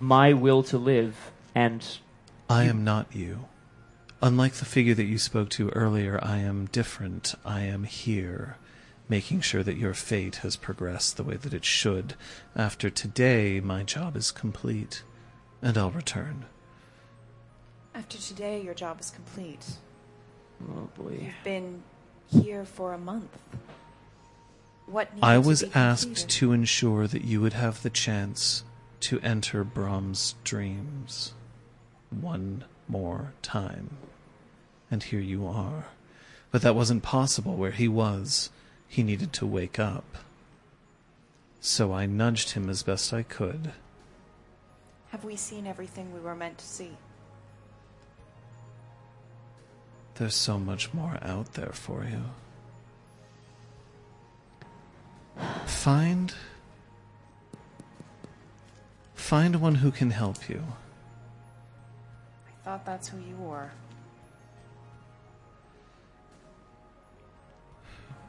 my 0.00 0.32
will 0.32 0.62
to 0.64 0.78
live 0.78 1.30
and 1.54 1.84
I 2.48 2.64
am 2.64 2.84
not 2.84 3.14
you. 3.14 3.46
Unlike 4.22 4.54
the 4.54 4.64
figure 4.64 4.94
that 4.94 5.04
you 5.04 5.18
spoke 5.18 5.50
to 5.50 5.68
earlier, 5.70 6.18
I 6.22 6.38
am 6.38 6.66
different. 6.66 7.34
I 7.44 7.60
am 7.60 7.84
here, 7.84 8.56
making 9.08 9.42
sure 9.42 9.62
that 9.62 9.76
your 9.76 9.94
fate 9.94 10.36
has 10.36 10.56
progressed 10.56 11.16
the 11.16 11.22
way 11.24 11.36
that 11.36 11.52
it 11.52 11.64
should. 11.64 12.14
After 12.56 12.88
today, 12.88 13.60
my 13.60 13.82
job 13.82 14.16
is 14.16 14.30
complete, 14.30 15.02
and 15.60 15.76
I'll 15.76 15.90
return. 15.90 16.46
After 17.98 18.16
today, 18.16 18.62
your 18.62 18.74
job 18.74 19.00
is 19.00 19.10
complete. 19.10 19.66
oh 20.70 20.88
boy. 20.96 21.18
You've 21.20 21.34
been 21.42 21.82
here 22.28 22.64
for 22.64 22.92
a 22.92 22.98
month. 22.98 23.36
What 24.86 25.10
I 25.20 25.34
to 25.34 25.40
was 25.40 25.64
be 25.64 25.70
asked 25.74 26.04
completed? 26.04 26.30
to 26.30 26.52
ensure 26.52 27.08
that 27.08 27.24
you 27.24 27.40
would 27.40 27.54
have 27.54 27.82
the 27.82 27.90
chance 27.90 28.62
to 29.00 29.18
enter 29.18 29.64
Braum's 29.64 30.36
dreams 30.44 31.32
one 32.10 32.66
more 32.86 33.32
time. 33.42 33.96
And 34.92 35.02
here 35.02 35.20
you 35.20 35.48
are. 35.48 35.86
But 36.52 36.62
that 36.62 36.76
wasn't 36.76 37.02
possible 37.02 37.56
where 37.56 37.72
he 37.72 37.88
was. 37.88 38.50
He 38.86 39.02
needed 39.02 39.32
to 39.34 39.46
wake 39.46 39.80
up. 39.80 40.18
So 41.60 41.92
I 41.92 42.06
nudged 42.06 42.50
him 42.50 42.70
as 42.70 42.84
best 42.84 43.12
I 43.12 43.24
could. 43.24 43.72
Have 45.10 45.24
we 45.24 45.34
seen 45.34 45.66
everything 45.66 46.14
we 46.14 46.20
were 46.20 46.36
meant 46.36 46.58
to 46.58 46.64
see? 46.64 46.92
There's 50.18 50.34
so 50.34 50.58
much 50.58 50.92
more 50.92 51.16
out 51.22 51.54
there 51.54 51.70
for 51.72 52.04
you. 52.04 52.24
Find. 55.64 56.34
Find 59.14 59.60
one 59.60 59.76
who 59.76 59.92
can 59.92 60.10
help 60.10 60.48
you. 60.48 60.64
I 62.48 62.64
thought 62.64 62.84
that's 62.84 63.06
who 63.08 63.18
you 63.18 63.36
were. 63.36 63.70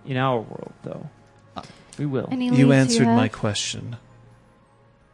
In 0.05 0.15
our 0.15 0.39
world, 0.41 0.73
though, 0.83 1.09
we 1.97 2.05
will. 2.05 2.27
Any 2.31 2.45
You 2.45 2.67
leads 2.67 2.91
answered 2.91 3.07
my 3.07 3.29
question. 3.29 3.97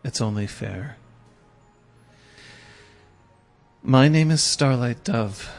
It's 0.04 0.20
only 0.20 0.45
fair. 0.45 0.98
My 3.82 4.10
name 4.10 4.30
is 4.30 4.44
Starlight 4.44 5.06
Dove. 5.06 5.50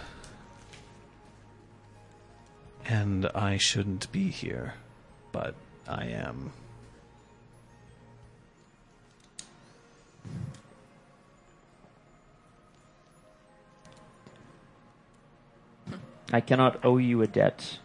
And 2.89 3.27
I 3.35 3.57
shouldn't 3.57 4.11
be 4.13 4.29
here, 4.29 4.75
but 5.33 5.55
I 5.89 6.05
am. 6.07 6.53
I 16.33 16.41
cannot 16.41 16.85
owe 16.85 16.99
you 16.99 17.23
a 17.23 17.27
debt. 17.27 17.79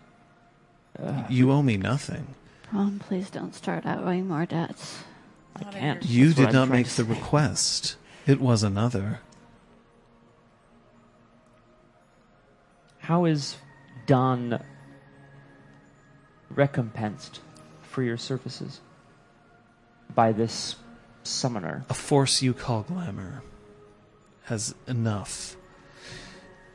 Uh, 1.01 1.23
you 1.29 1.51
owe 1.51 1.61
me 1.61 1.77
nothing. 1.77 2.27
Ron, 2.71 2.99
please 2.99 3.29
don't 3.29 3.55
start 3.55 3.85
out 3.85 4.03
owing 4.03 4.27
more 4.27 4.45
debts. 4.45 5.03
I 5.55 5.63
can't. 5.63 6.05
You 6.05 6.27
That's 6.33 6.47
did 6.47 6.53
not 6.53 6.69
make 6.69 6.85
the 6.85 6.91
say. 6.91 7.03
request. 7.03 7.95
It 8.27 8.39
was 8.39 8.63
another. 8.63 9.21
How 12.99 13.25
is 13.25 13.57
Don 14.05 14.63
recompensed 16.55 17.41
for 17.81 18.03
your 18.03 18.17
services 18.17 18.81
by 20.13 20.31
this 20.31 20.75
summoner? 21.23 21.85
A 21.89 21.93
force 21.93 22.41
you 22.41 22.53
call 22.53 22.83
glamour 22.83 23.43
has 24.45 24.75
enough. 24.87 25.55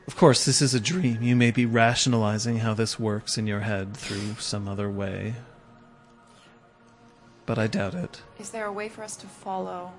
Of 0.07 0.17
course, 0.17 0.45
this 0.45 0.63
is 0.63 0.73
a 0.73 0.81
dream. 0.81 1.23
You 1.23 1.35
may 1.35 1.51
be 1.51 1.67
rationalizing 1.67 2.59
how 2.59 2.75
this 2.75 2.99
works 2.99 3.37
in 3.37 3.47
your 3.47 3.61
head 3.61 3.97
through 3.97 4.35
some 4.35 4.69
other 4.69 4.89
way. 4.89 5.35
But 7.45 7.59
I 7.59 7.67
doubt 7.67 7.95
it. 7.95 8.23
Is 8.39 8.51
there 8.51 8.67
a 8.67 8.73
way 8.73 8.89
for 8.89 9.03
us 9.03 9.17
to 9.17 9.27
follow 9.27 9.93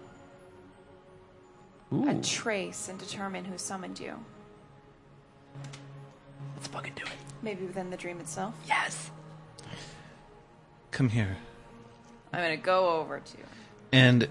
Ooh. 1.93 2.09
a 2.09 2.21
trace 2.21 2.89
and 2.89 2.99
determine 2.99 3.45
who 3.45 3.57
summoned 3.57 3.99
you. 3.99 4.15
Let's 6.55 6.67
fucking 6.67 6.93
do 6.95 7.03
it. 7.03 7.11
Maybe 7.41 7.65
within 7.65 7.89
the 7.89 7.97
dream 7.97 8.19
itself. 8.19 8.55
Yes. 8.67 9.11
Come 10.91 11.09
here. 11.09 11.37
I'm 12.33 12.41
gonna 12.41 12.57
go 12.57 12.99
over 12.99 13.19
to. 13.19 13.37
And 13.91 14.27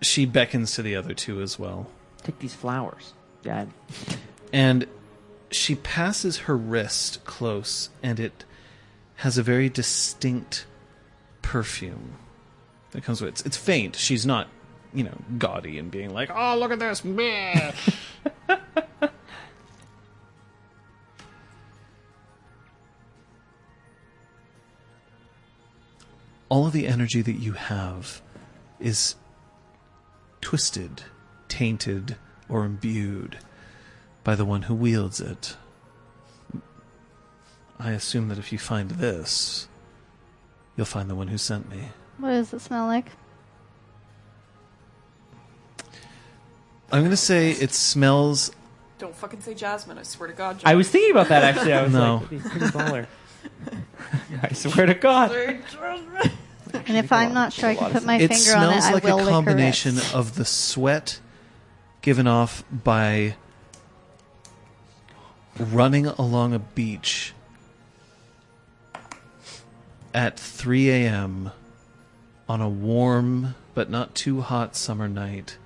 she 0.00 0.26
beckons 0.26 0.74
to 0.74 0.82
the 0.82 0.96
other 0.96 1.14
two 1.14 1.40
as 1.40 1.58
well. 1.58 1.88
Take 2.22 2.38
these 2.38 2.54
flowers, 2.54 3.14
Dad. 3.42 3.68
And 4.52 4.86
she 5.50 5.74
passes 5.74 6.38
her 6.38 6.56
wrist 6.56 7.24
close, 7.24 7.90
and 8.02 8.20
it 8.20 8.44
has 9.16 9.38
a 9.38 9.42
very 9.42 9.68
distinct 9.68 10.66
perfume 11.42 12.14
that 12.90 13.02
comes 13.02 13.20
with 13.20 13.28
it. 13.28 13.32
It's, 13.32 13.46
it's 13.46 13.56
faint. 13.56 13.96
She's 13.96 14.26
not, 14.26 14.48
you 14.92 15.04
know, 15.04 15.16
gaudy 15.38 15.78
and 15.78 15.90
being 15.90 16.12
like, 16.12 16.30
oh, 16.34 16.56
look 16.58 16.70
at 16.70 16.78
this. 16.78 17.02
All 26.48 26.66
of 26.66 26.72
the 26.72 26.86
energy 26.86 27.20
that 27.22 27.32
you 27.38 27.52
have 27.52 28.22
is 28.80 29.16
twisted, 30.40 31.02
tainted, 31.48 32.16
or 32.48 32.64
imbued 32.64 33.38
by 34.24 34.34
the 34.34 34.44
one 34.44 34.62
who 34.62 34.74
wields 34.74 35.20
it. 35.20 35.56
I 37.78 37.90
assume 37.92 38.28
that 38.28 38.38
if 38.38 38.52
you 38.52 38.58
find 38.58 38.92
this, 38.92 39.68
you'll 40.76 40.86
find 40.86 41.08
the 41.10 41.14
one 41.14 41.28
who 41.28 41.38
sent 41.38 41.70
me. 41.70 41.90
What 42.18 42.30
does 42.30 42.52
it 42.52 42.60
smell 42.60 42.86
like? 42.86 43.10
I'm 46.90 47.00
going 47.00 47.10
to 47.10 47.16
say 47.16 47.50
it 47.52 47.72
smells. 47.72 48.50
Don't 48.98 49.14
fucking 49.14 49.42
say 49.42 49.54
Jasmine. 49.54 49.98
I 49.98 50.02
swear 50.02 50.28
to 50.28 50.34
God. 50.34 50.60
I 50.64 50.74
was 50.74 50.88
thinking 50.88 51.10
about 51.10 51.28
that 51.28 51.44
actually. 51.44 51.74
I 51.74 51.82
was 51.82 51.92
No. 51.92 52.16
like, 52.16 52.42
that'd 52.42 52.50
pretty 52.50 52.66
baller. 52.66 53.06
I 54.42 54.52
swear 54.54 54.86
to 54.86 54.94
God. 54.94 55.30
And 56.74 56.96
if 56.96 57.12
I'm 57.12 57.34
not 57.34 57.52
sure 57.52 57.70
I 57.70 57.74
can 57.74 57.92
put 57.92 58.04
my 58.04 58.16
It 58.16 58.28
finger 58.28 58.56
on 58.56 58.64
it, 58.64 58.80
smells 58.80 58.84
I 58.84 58.92
like 58.92 59.04
will 59.04 59.14
a 59.14 59.16
lick 59.16 59.24
her 59.26 59.30
combination 59.30 59.94
wrist. 59.96 60.14
of 60.14 60.34
the 60.36 60.44
sweat 60.44 61.20
given 62.00 62.26
off 62.26 62.64
by 62.70 63.36
running 65.58 66.06
along 66.06 66.54
a 66.54 66.58
beach 66.58 67.34
at 70.14 70.38
3 70.38 70.90
a.m. 70.90 71.52
on 72.48 72.60
a 72.60 72.68
warm 72.68 73.54
but 73.74 73.90
not 73.90 74.14
too 74.14 74.40
hot 74.40 74.74
summer 74.74 75.08
night. 75.08 75.58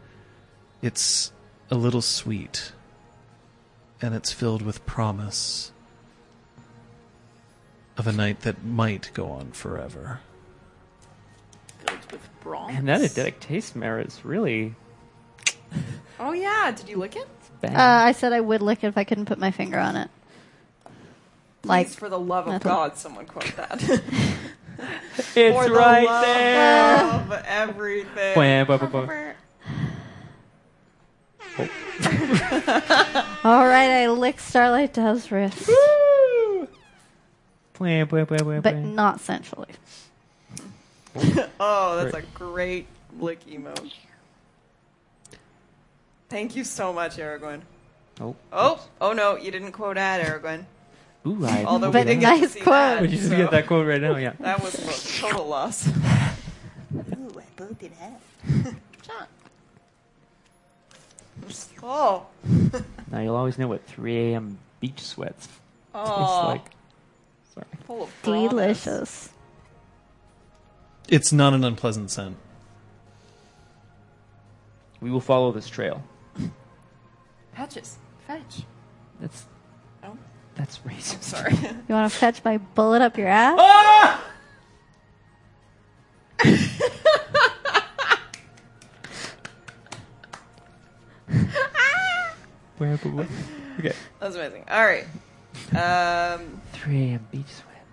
It's 0.82 1.32
a 1.70 1.74
little 1.76 2.02
sweet, 2.02 2.72
and 4.02 4.14
it's 4.14 4.32
filled 4.32 4.60
with 4.62 4.84
promise 4.84 5.72
of 7.96 8.06
a 8.06 8.12
night 8.12 8.40
that 8.40 8.64
might 8.64 9.10
go 9.14 9.28
on 9.30 9.52
forever. 9.52 10.20
Filled 12.00 12.12
with 12.12 12.28
bronze. 12.40 12.76
And 12.76 12.88
that 12.88 13.00
addictive 13.00 13.40
taste 13.40 13.76
mare 13.76 14.00
is 14.00 14.24
really 14.24 14.74
Oh 16.20 16.32
yeah. 16.32 16.70
Did 16.70 16.88
you 16.88 16.96
lick 16.96 17.16
it? 17.16 17.28
bad. 17.62 17.76
Uh, 17.76 18.06
I 18.06 18.12
said 18.12 18.32
I 18.32 18.40
would 18.40 18.60
lick 18.60 18.84
it 18.84 18.88
if 18.88 18.98
I 18.98 19.04
couldn't 19.04 19.26
put 19.26 19.38
my 19.38 19.50
finger 19.50 19.78
on 19.78 19.96
it. 19.96 20.10
Like, 21.64 21.86
Please, 21.86 21.94
for 21.94 22.08
the 22.08 22.18
love 22.18 22.46
of 22.48 22.54
nothing. 22.54 22.68
God, 22.68 22.96
someone 22.96 23.24
quote 23.26 23.54
that. 23.56 23.80
it's 25.36 25.56
for 25.56 25.68
the 25.68 25.74
right 25.74 26.04
love 26.04 26.24
there. 26.24 27.38
of 27.38 27.44
everything. 27.46 28.34
Bwah, 28.36 28.66
bwah, 28.66 28.78
bwah, 28.78 29.06
bwah. 29.06 29.34
all 33.44 33.66
right, 33.66 34.02
I 34.02 34.08
lick 34.08 34.40
Starlight 34.40 34.94
Dove's 34.94 35.30
wrist, 35.30 35.68
Bwah, 35.68 36.68
bwah, 37.74 38.26
bwah, 38.26 38.26
bwah, 38.26 38.62
but 38.62 38.74
bwah. 38.74 38.94
not 38.94 39.20
sensually. 39.20 39.68
Oh, 41.60 41.96
that's 42.02 42.14
a 42.16 42.22
great 42.34 42.86
lick 43.18 43.44
emote. 43.46 43.92
Thank 46.28 46.56
you 46.56 46.64
so 46.64 46.92
much, 46.92 47.16
Aragorn. 47.18 47.60
Oh, 48.20 48.34
Oh, 48.52 48.88
oh 49.00 49.12
no, 49.12 49.36
you 49.36 49.50
didn't 49.50 49.72
quote 49.72 49.96
ad, 49.98 50.24
Aragorn. 50.24 50.64
Ooh, 51.26 51.44
I 51.46 51.64
Although 51.64 51.88
we 51.88 51.92
But 51.92 52.06
did 52.06 52.20
get 52.20 52.34
to 52.34 52.40
nice 52.40 52.52
see 52.52 52.60
quote. 52.60 52.72
that, 52.74 53.02
we 53.02 53.08
just 53.08 53.28
so 53.28 53.36
get 53.36 53.50
that 53.52 53.66
quote 53.66 53.86
right 53.86 54.00
now. 54.00 54.16
Yeah. 54.16 54.32
That 54.40 54.62
was 54.62 54.74
a 54.74 55.20
total 55.20 55.46
loss. 55.46 55.86
Ooh, 55.88 55.92
I 56.94 57.44
booped 57.56 57.82
it 57.82 57.92
out. 58.02 58.74
Oh, 61.84 62.26
Now 63.10 63.20
you'll 63.20 63.34
always 63.34 63.58
know 63.58 63.66
what 63.66 63.84
3 63.86 64.32
a.m. 64.32 64.58
beach 64.80 65.00
sweats 65.00 65.46
taste 65.46 65.58
oh, 65.94 66.44
like. 66.46 66.70
Sorry. 67.54 67.66
full 67.86 68.04
of 68.04 68.22
promise. 68.22 68.50
Delicious. 68.50 69.28
It's 71.12 71.30
not 71.30 71.52
an 71.52 71.62
unpleasant 71.62 72.10
scent. 72.10 72.38
We 75.02 75.10
will 75.10 75.20
follow 75.20 75.52
this 75.52 75.68
trail. 75.68 76.02
Patches, 77.52 77.98
fetch. 78.26 78.62
That's 79.20 79.44
Oh, 80.02 80.16
that's 80.54 80.78
racist. 80.78 81.22
sorry. 81.24 81.52
You 81.86 81.94
want 81.94 82.10
to 82.10 82.18
fetch 82.18 82.42
my 82.46 82.56
bullet 82.56 83.02
up 83.02 83.18
your 83.18 83.28
ass? 83.28 83.58
Ah! 83.60 84.24
Where, 92.78 92.96
but 92.96 93.12
what? 93.12 93.26
Okay. 93.80 93.92
That's 94.18 94.34
amazing. 94.34 94.64
All 94.70 94.82
right. 94.82 95.04
Um, 95.72 96.62
3 96.72 96.96
a.m. 97.02 97.28
beach 97.30 97.44
sweat. 97.48 97.84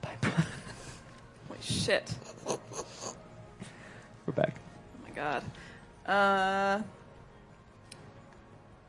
Bye. 0.00 0.16
holy 0.28 0.51
shit. 1.62 2.14
We're 4.26 4.32
back. 4.34 4.56
Oh 4.96 5.04
my 5.04 5.10
god. 5.14 5.44
Uh. 6.06 6.82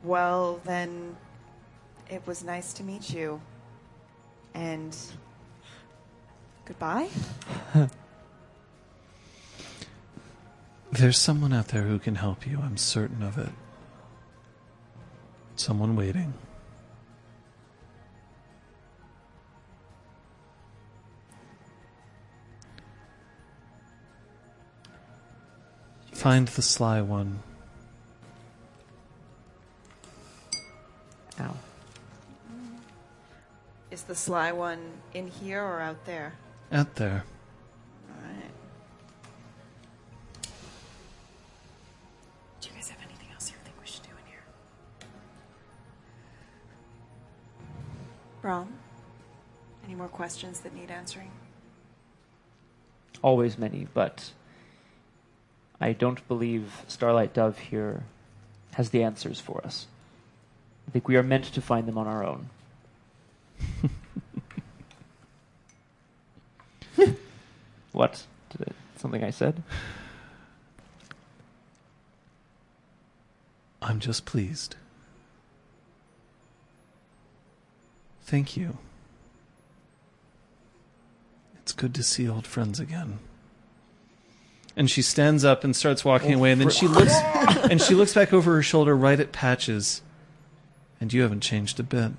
Well, 0.02 0.60
then, 0.64 1.16
it 2.10 2.26
was 2.26 2.44
nice 2.44 2.72
to 2.74 2.82
meet 2.82 3.10
you. 3.10 3.40
And. 4.52 4.94
Goodbye? 6.66 7.08
There's 10.92 11.18
someone 11.18 11.52
out 11.52 11.68
there 11.68 11.82
who 11.82 11.98
can 11.98 12.14
help 12.14 12.46
you, 12.46 12.60
I'm 12.62 12.76
certain 12.76 13.22
of 13.22 13.36
it. 13.36 13.50
Someone 15.56 15.96
waiting. 15.96 16.34
Find 26.14 26.48
the 26.48 26.62
sly 26.62 27.02
one. 27.02 27.40
Ow. 31.40 31.54
Is 33.90 34.04
the 34.04 34.14
sly 34.14 34.52
one 34.52 34.80
in 35.12 35.28
here 35.28 35.62
or 35.62 35.80
out 35.80 36.04
there? 36.06 36.32
Out 36.72 36.94
there. 36.94 37.24
Alright. 38.10 38.50
Do 42.60 42.68
you 42.68 42.74
guys 42.74 42.88
have 42.88 43.00
anything 43.04 43.28
else 43.32 43.50
you 43.50 43.56
think 43.64 43.76
we 43.80 43.86
should 43.86 44.04
do 44.04 44.10
in 44.10 44.30
here? 44.30 44.44
Braum? 48.42 48.68
Any 49.84 49.94
more 49.94 50.08
questions 50.08 50.60
that 50.60 50.74
need 50.74 50.90
answering? 50.90 51.30
Always 53.20 53.58
many, 53.58 53.88
but 53.92 54.30
I 55.80 55.92
don't 55.92 56.26
believe 56.28 56.82
Starlight 56.86 57.34
Dove 57.34 57.58
here 57.58 58.04
has 58.74 58.90
the 58.90 59.02
answers 59.02 59.40
for 59.40 59.60
us. 59.64 59.86
I 60.86 60.90
think 60.90 61.08
we 61.08 61.16
are 61.16 61.22
meant 61.22 61.44
to 61.44 61.60
find 61.60 61.86
them 61.88 61.98
on 61.98 62.06
our 62.06 62.24
own. 62.24 62.50
what? 67.92 68.24
Did 68.50 68.68
it, 68.68 68.74
something 68.96 69.24
I 69.24 69.30
said? 69.30 69.62
I'm 73.80 74.00
just 74.00 74.24
pleased. 74.24 74.76
Thank 78.22 78.56
you. 78.56 78.78
It's 81.56 81.72
good 81.72 81.94
to 81.94 82.02
see 82.02 82.28
old 82.28 82.46
friends 82.46 82.80
again. 82.80 83.18
And 84.76 84.90
she 84.90 85.02
stands 85.02 85.44
up 85.44 85.62
and 85.62 85.74
starts 85.74 86.04
walking 86.04 86.34
oh, 86.34 86.38
away, 86.38 86.52
and 86.52 86.60
then 86.60 86.70
she 86.70 86.88
looks 86.88 87.14
and 87.70 87.80
she 87.80 87.94
looks 87.94 88.12
back 88.12 88.32
over 88.32 88.54
her 88.54 88.62
shoulder 88.62 88.96
right 88.96 89.18
at 89.20 89.32
Patches. 89.32 90.02
And 91.00 91.12
you 91.12 91.22
haven't 91.22 91.40
changed 91.40 91.78
a 91.78 91.82
bit. 91.82 92.12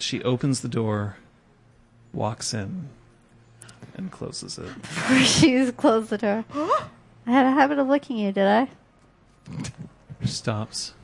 She 0.00 0.22
opens 0.22 0.60
the 0.60 0.68
door, 0.68 1.16
walks 2.12 2.52
in, 2.52 2.88
and 3.94 4.10
closes 4.10 4.58
it. 4.58 4.70
She's 5.24 5.70
closed 5.72 6.10
the 6.10 6.18
door. 6.18 6.44
I 7.26 7.30
had 7.30 7.46
a 7.46 7.50
habit 7.50 7.78
of 7.78 7.86
licking 7.86 8.18
you, 8.18 8.32
did 8.32 8.46
I? 8.46 8.68
Stops. 10.24 10.94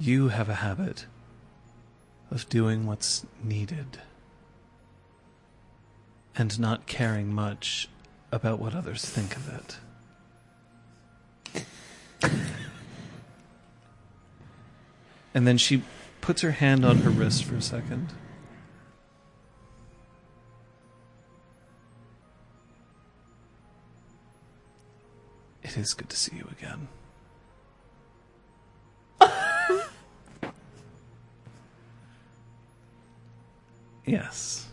You 0.00 0.28
have 0.28 0.48
a 0.48 0.54
habit 0.54 1.06
of 2.30 2.48
doing 2.48 2.86
what's 2.86 3.24
needed 3.42 3.98
and 6.36 6.58
not 6.60 6.86
caring 6.86 7.32
much 7.32 7.88
about 8.30 8.58
what 8.60 8.74
others 8.74 9.04
think 9.04 9.34
of 9.36 9.48
it. 9.48 9.78
And 15.34 15.46
then 15.46 15.58
she 15.58 15.82
puts 16.20 16.42
her 16.42 16.50
hand 16.50 16.84
on 16.84 16.98
her 16.98 17.10
wrist 17.10 17.44
for 17.44 17.54
a 17.56 17.62
second. 17.62 18.12
It 25.62 25.76
is 25.76 25.94
good 25.94 26.08
to 26.08 26.16
see 26.16 26.36
you 26.36 26.48
again. 26.50 26.88
Yes, 34.08 34.66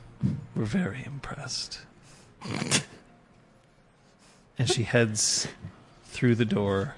we're 0.56 0.64
very 0.66 1.04
impressed. 1.06 1.80
and 4.58 4.70
she 4.70 4.84
heads 4.84 5.48
through 6.06 6.36
the 6.36 6.46
door 6.46 6.96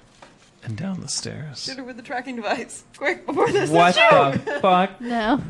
and 0.62 0.76
down 0.76 1.00
the 1.00 1.08
stairs. 1.08 1.64
Shoot 1.64 1.78
her 1.78 1.84
with 1.84 1.96
the 1.96 2.02
tracking 2.02 2.36
device. 2.36 2.84
Quick, 2.96 3.26
before 3.26 3.50
this 3.50 3.70
What 3.70 3.90
is 3.90 3.96
shown. 3.96 4.32
the 4.44 4.60
fuck? 4.60 5.00
No. 5.00 5.42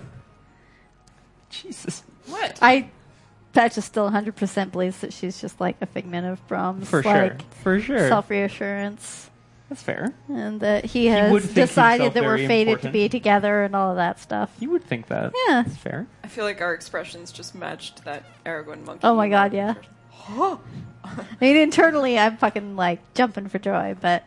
Jesus. 1.50 2.02
What? 2.26 2.58
I 2.62 2.91
Patches 3.52 3.84
still 3.86 4.10
100% 4.10 4.70
believes 4.73 4.99
that 4.99 5.12
she's 5.12 5.41
just 5.41 5.60
like 5.60 5.76
a 5.81 5.86
figment 5.86 6.26
of 6.26 6.47
Braums. 6.49 6.86
For 6.86 7.02
like, 7.02 7.41
sure. 7.41 7.49
For 7.62 7.81
sure. 7.81 8.08
Self 8.08 8.31
reassurance. 8.31 9.31
That's 9.69 9.83
fair. 9.83 10.15
And 10.29 10.61
that 10.61 10.87
he 10.87 11.07
would 11.11 11.43
has 11.43 11.45
think 11.45 11.55
decided 11.55 12.05
himself 12.05 12.15
that 12.15 12.23
we're 12.25 12.37
very 12.37 12.49
fated 12.49 12.71
important. 12.73 12.89
to 12.89 12.93
be 12.93 13.09
together 13.11 13.65
and 13.65 13.77
all 13.77 13.91
of 13.91 13.97
that 13.97 14.19
stuff. 14.19 14.51
You 14.61 14.71
would 14.71 14.85
think 14.85 15.09
that. 15.09 15.33
Yeah. 15.47 15.63
That's 15.63 15.77
fair. 15.77 16.07
I 16.25 16.29
feel 16.29 16.45
like 16.45 16.61
our 16.63 16.73
expressions 16.73 17.31
just 17.33 17.55
matched 17.55 18.05
that 18.05 18.25
Aragorn 18.47 18.85
monkey. 18.87 19.01
Oh 19.05 19.15
my 19.15 19.29
god, 19.29 19.53
yeah. 19.53 19.75
I 20.31 20.59
mean, 21.41 21.57
internally, 21.57 22.19
I'm 22.19 22.37
fucking 22.39 22.77
like 22.77 23.01
jumping 23.15 23.49
for 23.49 23.59
joy, 23.59 23.95
but 24.01 24.25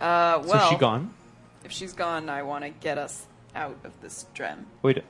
Uh, 0.00 0.40
well, 0.46 0.68
so 0.68 0.70
she 0.74 0.76
gone? 0.78 1.12
if 1.64 1.72
she's 1.72 1.92
gone, 1.92 2.28
I 2.28 2.42
want 2.42 2.64
to 2.64 2.70
get 2.70 2.98
us 2.98 3.26
out 3.54 3.76
of 3.84 4.00
this 4.00 4.26
dream. 4.34 4.66
Wait. 4.82 5.02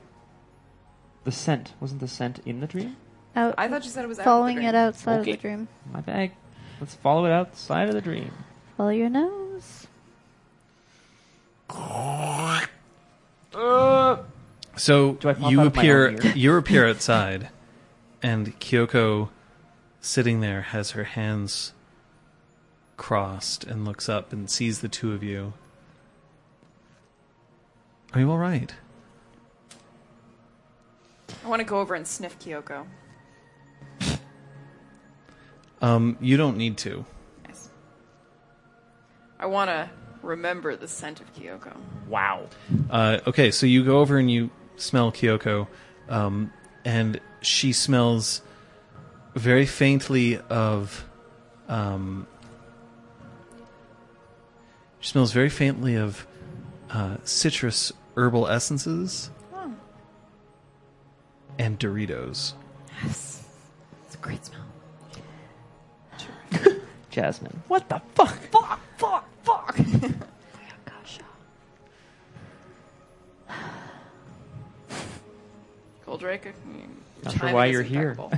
The 1.25 1.31
scent. 1.31 1.73
Wasn't 1.79 1.99
the 1.99 2.07
scent 2.07 2.39
in 2.45 2.59
the 2.59 2.67
dream? 2.67 2.95
Out, 3.35 3.55
I 3.57 3.67
thought 3.67 3.83
you 3.83 3.89
said 3.89 4.03
it 4.03 4.07
was 4.07 4.19
out 4.19 4.21
of 4.21 4.25
the 4.25 4.29
following 4.31 4.55
dream. 4.57 4.67
it 4.69 4.75
outside 4.75 5.19
Okay. 5.21 5.31
of 5.31 5.37
the 5.37 5.41
dream. 5.41 5.67
My 5.91 6.01
bag. 6.01 6.31
Let's 6.79 6.95
follow 6.95 7.25
it 7.25 7.31
outside 7.31 7.87
of 7.89 7.95
the 7.95 8.01
dream. 8.01 8.31
Follow 8.77 8.89
your 8.89 9.09
nose. 9.09 9.87
Uh. 11.69 12.65
So 14.75 15.17
I 15.23 15.33
pop 15.33 15.51
you 15.51 15.61
out 15.61 15.67
of 15.67 15.75
my 15.75 15.81
appear 15.81 16.07
own 16.09 16.25
ear? 16.25 16.31
you 16.35 16.55
appear 16.55 16.87
outside 16.89 17.49
and 18.23 18.57
Kyoko 18.59 19.29
sitting 20.01 20.39
there 20.39 20.61
has 20.61 20.91
her 20.91 21.03
hands 21.03 21.73
crossed 22.97 23.63
and 23.63 23.85
looks 23.85 24.09
up 24.09 24.33
and 24.33 24.49
sees 24.49 24.79
the 24.79 24.87
two 24.89 25.13
of 25.13 25.23
you. 25.23 25.53
Are 28.13 28.19
you 28.19 28.31
all 28.31 28.37
right? 28.37 28.73
I 31.43 31.47
want 31.47 31.59
to 31.59 31.65
go 31.65 31.79
over 31.79 31.93
and 31.95 32.07
sniff 32.07 32.39
Kyoko. 32.39 32.85
Um, 35.81 36.17
you 36.19 36.37
don't 36.37 36.57
need 36.57 36.77
to. 36.79 37.05
Yes. 37.47 37.69
I 39.39 39.45
want 39.45 39.69
to 39.69 39.89
remember 40.21 40.75
the 40.75 40.87
scent 40.87 41.21
of 41.21 41.33
Kyoko. 41.33 41.75
Wow. 42.07 42.47
Uh, 42.89 43.19
okay, 43.27 43.51
so 43.51 43.65
you 43.65 43.85
go 43.85 43.99
over 43.99 44.17
and 44.17 44.29
you 44.29 44.49
smell 44.75 45.11
Kyoko, 45.11 45.67
um, 46.09 46.51
and 46.83 47.19
she 47.41 47.71
smells 47.71 48.41
very 49.35 49.65
faintly 49.65 50.37
of. 50.37 51.05
Um, 51.67 52.27
she 54.99 55.11
smells 55.11 55.31
very 55.31 55.49
faintly 55.49 55.95
of 55.95 56.27
uh, 56.89 57.17
citrus 57.23 57.93
herbal 58.15 58.47
essences 58.47 59.29
and 61.59 61.77
Doritos. 61.77 62.53
Yes. 63.03 63.43
It's 64.05 64.15
a 64.15 64.17
great 64.17 64.43
smell. 64.43 64.68
Jasmine. 67.09 67.61
What 67.67 67.89
the 67.89 68.01
fuck? 68.15 68.29
Fuck, 68.51 68.79
fuck, 68.97 69.25
fuck. 69.43 69.75
Gosh. 70.85 71.19
Goldrake, 76.05 76.53
mm, 76.67 76.87
Not 77.23 77.33
sure 77.37 77.53
why 77.53 77.65
you're 77.67 77.81
here. 77.83 78.11
impeccable. 78.11 78.31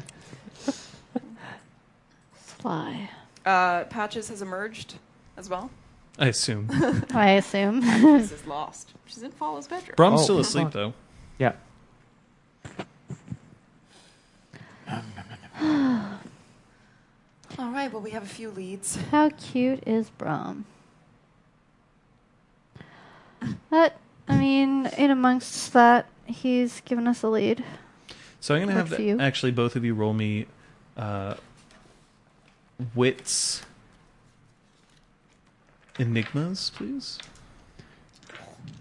Fly. 2.34 3.10
uh, 3.46 3.84
Patches 3.86 4.30
has 4.30 4.42
emerged 4.42 4.96
as 5.38 5.50
well. 5.50 5.70
I 6.20 6.28
assume. 6.28 6.68
I 7.14 7.32
assume. 7.32 7.82
Patches 7.82 8.32
is 8.32 8.46
lost. 8.46 8.94
She's 9.06 9.24
in 9.24 9.32
Fallow's 9.32 9.68
bedroom. 9.68 9.96
Braum's 9.96 10.22
Oh, 10.22 10.24
still 10.24 10.40
asleep 10.40 10.72
though. 10.72 10.94
Yeah. 11.40 11.54
All 17.60 17.72
right, 17.72 17.92
well, 17.92 18.02
we 18.02 18.12
have 18.12 18.24
a 18.24 18.28
few 18.28 18.50
leads. 18.50 18.98
How 19.12 19.30
cute 19.30 19.84
is 19.86 20.10
Braum? 20.18 20.64
But, 23.70 23.98
I 24.28 24.38
mean, 24.38 24.88
in 24.98 25.12
amongst 25.12 25.74
that, 25.74 26.08
he's 26.26 26.82
given 26.82 27.08
us 27.08 27.24
a 27.24 27.30
lead. 27.30 27.64
So 28.40 28.56
I'm 28.56 28.62
gonna 28.62 28.74
have 28.74 28.90
for 28.90 29.22
actually 29.22 29.52
both 29.52 29.76
of 29.76 29.86
you 29.86 29.94
roll 29.94 30.14
me 30.14 30.48
uh, 30.98 31.36
wits 32.96 33.62
enigmas, 36.00 36.72
please. 36.76 37.20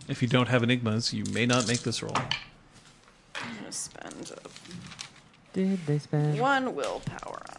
If 0.09 0.23
you 0.23 0.29
don't 0.29 0.49
have 0.49 0.63
enigmas, 0.63 1.13
you 1.13 1.25
may 1.33 1.47
not 1.47 1.69
make 1.69 1.81
this 1.81 2.03
roll. 2.03 2.17
I'm 2.17 3.53
going 3.55 3.65
to 3.67 3.73
spend 3.73 4.33
uh, 4.33 4.49
Did 5.53 5.87
they 5.87 5.99
spend? 5.99 6.39
one 6.41 6.75
willpower 6.75 7.43
on 7.49 7.57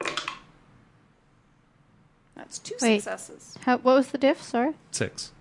it. 0.00 0.12
That's 2.36 2.58
two 2.58 2.74
Wait. 2.82 3.02
successes. 3.02 3.56
How, 3.62 3.78
what 3.78 3.94
was 3.94 4.08
the 4.08 4.18
diff? 4.18 4.42
Sorry. 4.42 4.74
Six. 4.90 5.32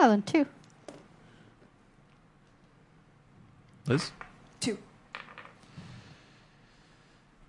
Oh, 0.00 0.08
then 0.08 0.22
two. 0.22 0.46
Liz? 3.86 4.10
Two. 4.60 4.78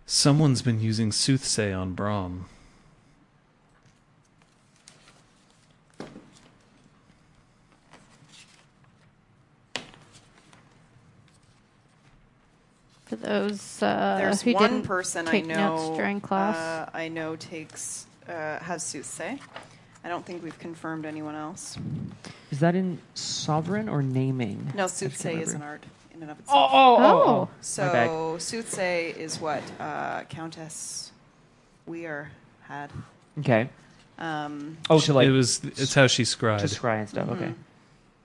Someone's 0.06 0.62
been 0.62 0.80
using 0.80 1.12
soothsay 1.12 1.78
on 1.78 1.96
Braum. 1.96 2.44
For 13.06 13.16
those 13.16 13.82
uh, 13.82 14.18
There's 14.20 14.42
who 14.44 14.54
one 14.54 14.70
didn't 14.72 14.86
person 14.86 15.28
I 15.28 15.32
take 15.32 15.46
know. 15.48 15.76
notes 15.76 15.98
during 15.98 16.22
class. 16.22 16.56
Uh, 16.56 16.90
I 16.94 17.08
know 17.08 17.36
takes 17.36 18.06
uh, 18.30 18.60
has 18.60 18.84
soothsay. 18.84 19.40
I 20.04 20.08
don't 20.08 20.26
think 20.26 20.44
we've 20.44 20.58
confirmed 20.60 21.06
anyone 21.06 21.36
else. 21.36 21.78
Is 22.52 22.60
that 22.62 22.76
in 22.76 23.00
sovereign 23.16 23.90
or 23.90 24.02
naming? 24.02 24.72
No, 24.76 24.86
I 24.86 24.88
soothsay 24.88 25.42
is 25.42 25.54
an 25.54 25.62
art 25.62 25.84
in 26.16 26.22
and 26.22 26.32
of 26.32 26.40
itself. 26.40 26.70
oh, 26.74 26.96
oh, 26.98 27.04
Oh. 27.04 27.30
oh. 27.30 27.50
So 27.62 27.84
soothsay 28.40 29.16
is 29.16 29.40
what 29.42 29.62
uh, 29.80 30.24
Countess 30.30 31.12
Weir 31.86 32.32
had. 32.62 32.92
Okay. 33.40 33.70
Um, 34.18 34.78
Oh, 34.90 35.00
to 35.00 35.14
like 35.14 35.28
it 35.28 35.32
was. 35.32 35.62
It's 35.64 35.94
how 35.94 36.08
she 36.08 36.24
scried. 36.24 36.60
to 36.60 36.68
scry 36.68 37.00
and 37.00 37.10
stuff. 37.10 37.30
Okay. 37.30 37.54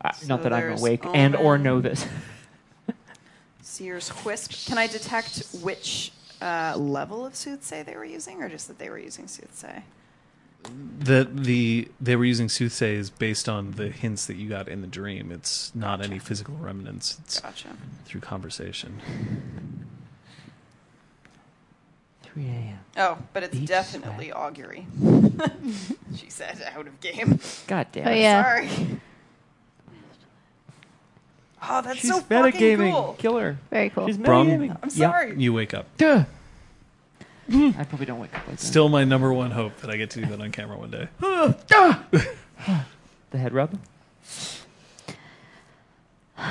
Uh, 0.00 0.12
So 0.12 0.26
not 0.28 0.42
that 0.42 0.52
I'm 0.52 0.60
there's 0.60 0.80
awake 0.80 1.04
and 1.06 1.34
or 1.34 1.58
know 1.58 1.80
this. 1.80 2.06
Seer's 3.62 4.12
Wisp. 4.24 4.66
Can 4.68 4.78
I 4.78 4.86
detect 4.86 5.42
which 5.62 6.12
uh, 6.44 6.76
level 6.76 7.24
of 7.24 7.32
soothsay 7.32 7.84
they 7.84 7.96
were 7.96 8.04
using, 8.04 8.42
or 8.42 8.48
just 8.48 8.68
that 8.68 8.78
they 8.78 8.90
were 8.90 8.98
using 8.98 9.24
soothsay? 9.24 9.82
The 10.98 11.28
the 11.30 11.88
they 12.00 12.16
were 12.16 12.24
using 12.24 12.48
soothsay 12.48 12.94
is 12.94 13.10
based 13.10 13.48
on 13.48 13.72
the 13.72 13.88
hints 13.88 14.26
that 14.26 14.36
you 14.36 14.48
got 14.48 14.68
in 14.68 14.80
the 14.80 14.86
dream. 14.86 15.30
It's 15.32 15.74
not 15.74 16.02
any 16.02 16.18
physical 16.18 16.54
remnants. 16.56 17.18
It's 17.24 17.40
Gotcha. 17.40 17.68
through 18.06 18.20
conversation. 18.22 19.00
3 22.22 22.46
a.m. 22.46 22.78
Oh, 22.96 23.18
but 23.32 23.42
it's 23.44 23.54
Beach 23.56 23.68
definitely 23.68 24.32
augury. 24.32 24.86
she 26.16 26.30
said 26.30 26.60
out 26.74 26.86
of 26.86 27.00
game. 27.00 27.38
God 27.66 27.86
damn 27.92 28.08
Oh, 28.08 28.10
yeah. 28.10 28.42
Sorry. 28.42 28.68
Oh, 31.68 31.80
that's 31.82 31.98
She's 31.98 32.10
so 32.10 32.20
fucking 32.20 32.60
metagaming. 32.60 32.92
cool. 32.92 33.16
Kill 33.18 33.36
her. 33.38 33.56
Very 33.70 33.90
cool. 33.90 34.06
She's 34.06 34.18
Braum? 34.18 34.46
metagaming. 34.48 34.70
I'm 34.82 34.90
Yeah. 34.92 35.10
sorry. 35.10 35.34
You 35.40 35.52
wake 35.52 35.72
up. 35.74 35.86
Duh. 35.96 36.24
I 37.50 37.84
probably 37.88 38.06
don't 38.06 38.20
wake 38.20 38.34
up 38.34 38.46
like 38.48 38.56
that. 38.58 38.60
Still 38.64 38.88
my 38.88 39.04
number 39.04 39.32
one 39.32 39.50
hope 39.50 39.76
that 39.78 39.90
I 39.90 39.96
get 39.96 40.10
to 40.10 40.20
do 40.20 40.26
that 40.26 40.40
on 40.40 40.50
camera 40.50 40.78
one 40.78 40.90
day. 40.90 41.08
The 43.30 43.38
head 43.38 43.52
rub. 43.52 43.78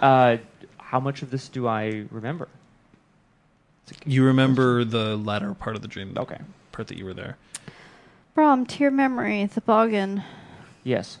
Uh, 0.00 0.38
how 0.78 0.98
much 1.00 1.22
of 1.22 1.30
this 1.30 1.48
do 1.48 1.66
I 1.68 2.04
remember? 2.10 2.48
You 4.06 4.24
remember 4.24 4.84
the 4.84 5.16
latter 5.16 5.52
part 5.54 5.76
of 5.76 5.82
the 5.82 5.88
dream, 5.88 6.14
Okay. 6.16 6.38
part 6.72 6.88
that 6.88 6.98
you 6.98 7.04
were 7.04 7.14
there. 7.14 7.36
Braum, 8.36 8.66
to 8.68 8.80
your 8.82 8.90
memory, 8.90 9.44
the 9.46 9.60
boggan. 9.60 10.22
Yes. 10.82 11.18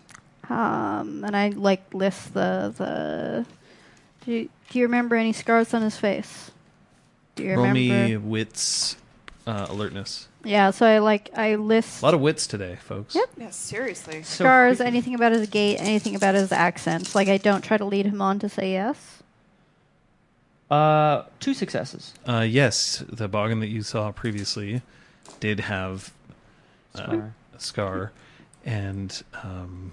Um, 0.50 1.24
and 1.24 1.36
I 1.36 1.48
like 1.50 1.92
list 1.94 2.34
the 2.34 2.72
the. 2.76 3.46
Do 4.24 4.32
you, 4.32 4.48
do 4.70 4.78
you 4.78 4.86
remember 4.86 5.16
any 5.16 5.32
scars 5.32 5.74
on 5.74 5.82
his 5.82 5.96
face? 5.98 6.50
Do 7.34 7.42
you 7.44 7.54
Roll 7.54 7.66
remember? 7.66 7.78
me 8.08 8.16
wits, 8.16 8.96
uh, 9.46 9.66
alertness. 9.68 10.28
Yeah, 10.44 10.70
so 10.70 10.86
I 10.86 10.98
like 10.98 11.30
I 11.36 11.56
list 11.56 12.02
A 12.02 12.04
lot 12.04 12.14
of 12.14 12.20
wits 12.20 12.46
today, 12.46 12.76
folks. 12.82 13.14
Yep. 13.14 13.30
Yeah, 13.38 13.50
seriously. 13.50 14.22
Scars, 14.22 14.76
creepy. 14.78 14.88
anything 14.88 15.14
about 15.14 15.32
his 15.32 15.48
gait, 15.48 15.76
anything 15.78 16.14
about 16.14 16.34
his 16.34 16.52
accent. 16.52 17.14
Like 17.14 17.28
I 17.28 17.38
don't 17.38 17.62
try 17.62 17.76
to 17.76 17.84
lead 17.84 18.06
him 18.06 18.20
on 18.22 18.38
to 18.40 18.48
say 18.48 18.72
yes. 18.72 19.22
Uh, 20.70 21.24
two 21.40 21.54
successes. 21.54 22.14
Uh, 22.26 22.40
yes, 22.48 23.02
the 23.08 23.28
boggan 23.28 23.60
that 23.60 23.68
you 23.68 23.82
saw 23.82 24.10
previously 24.12 24.82
did 25.40 25.60
have 25.60 26.12
uh, 26.94 26.98
Scar. 27.04 27.34
a 27.54 27.60
scar 27.60 28.12
and 28.64 29.22
um, 29.42 29.92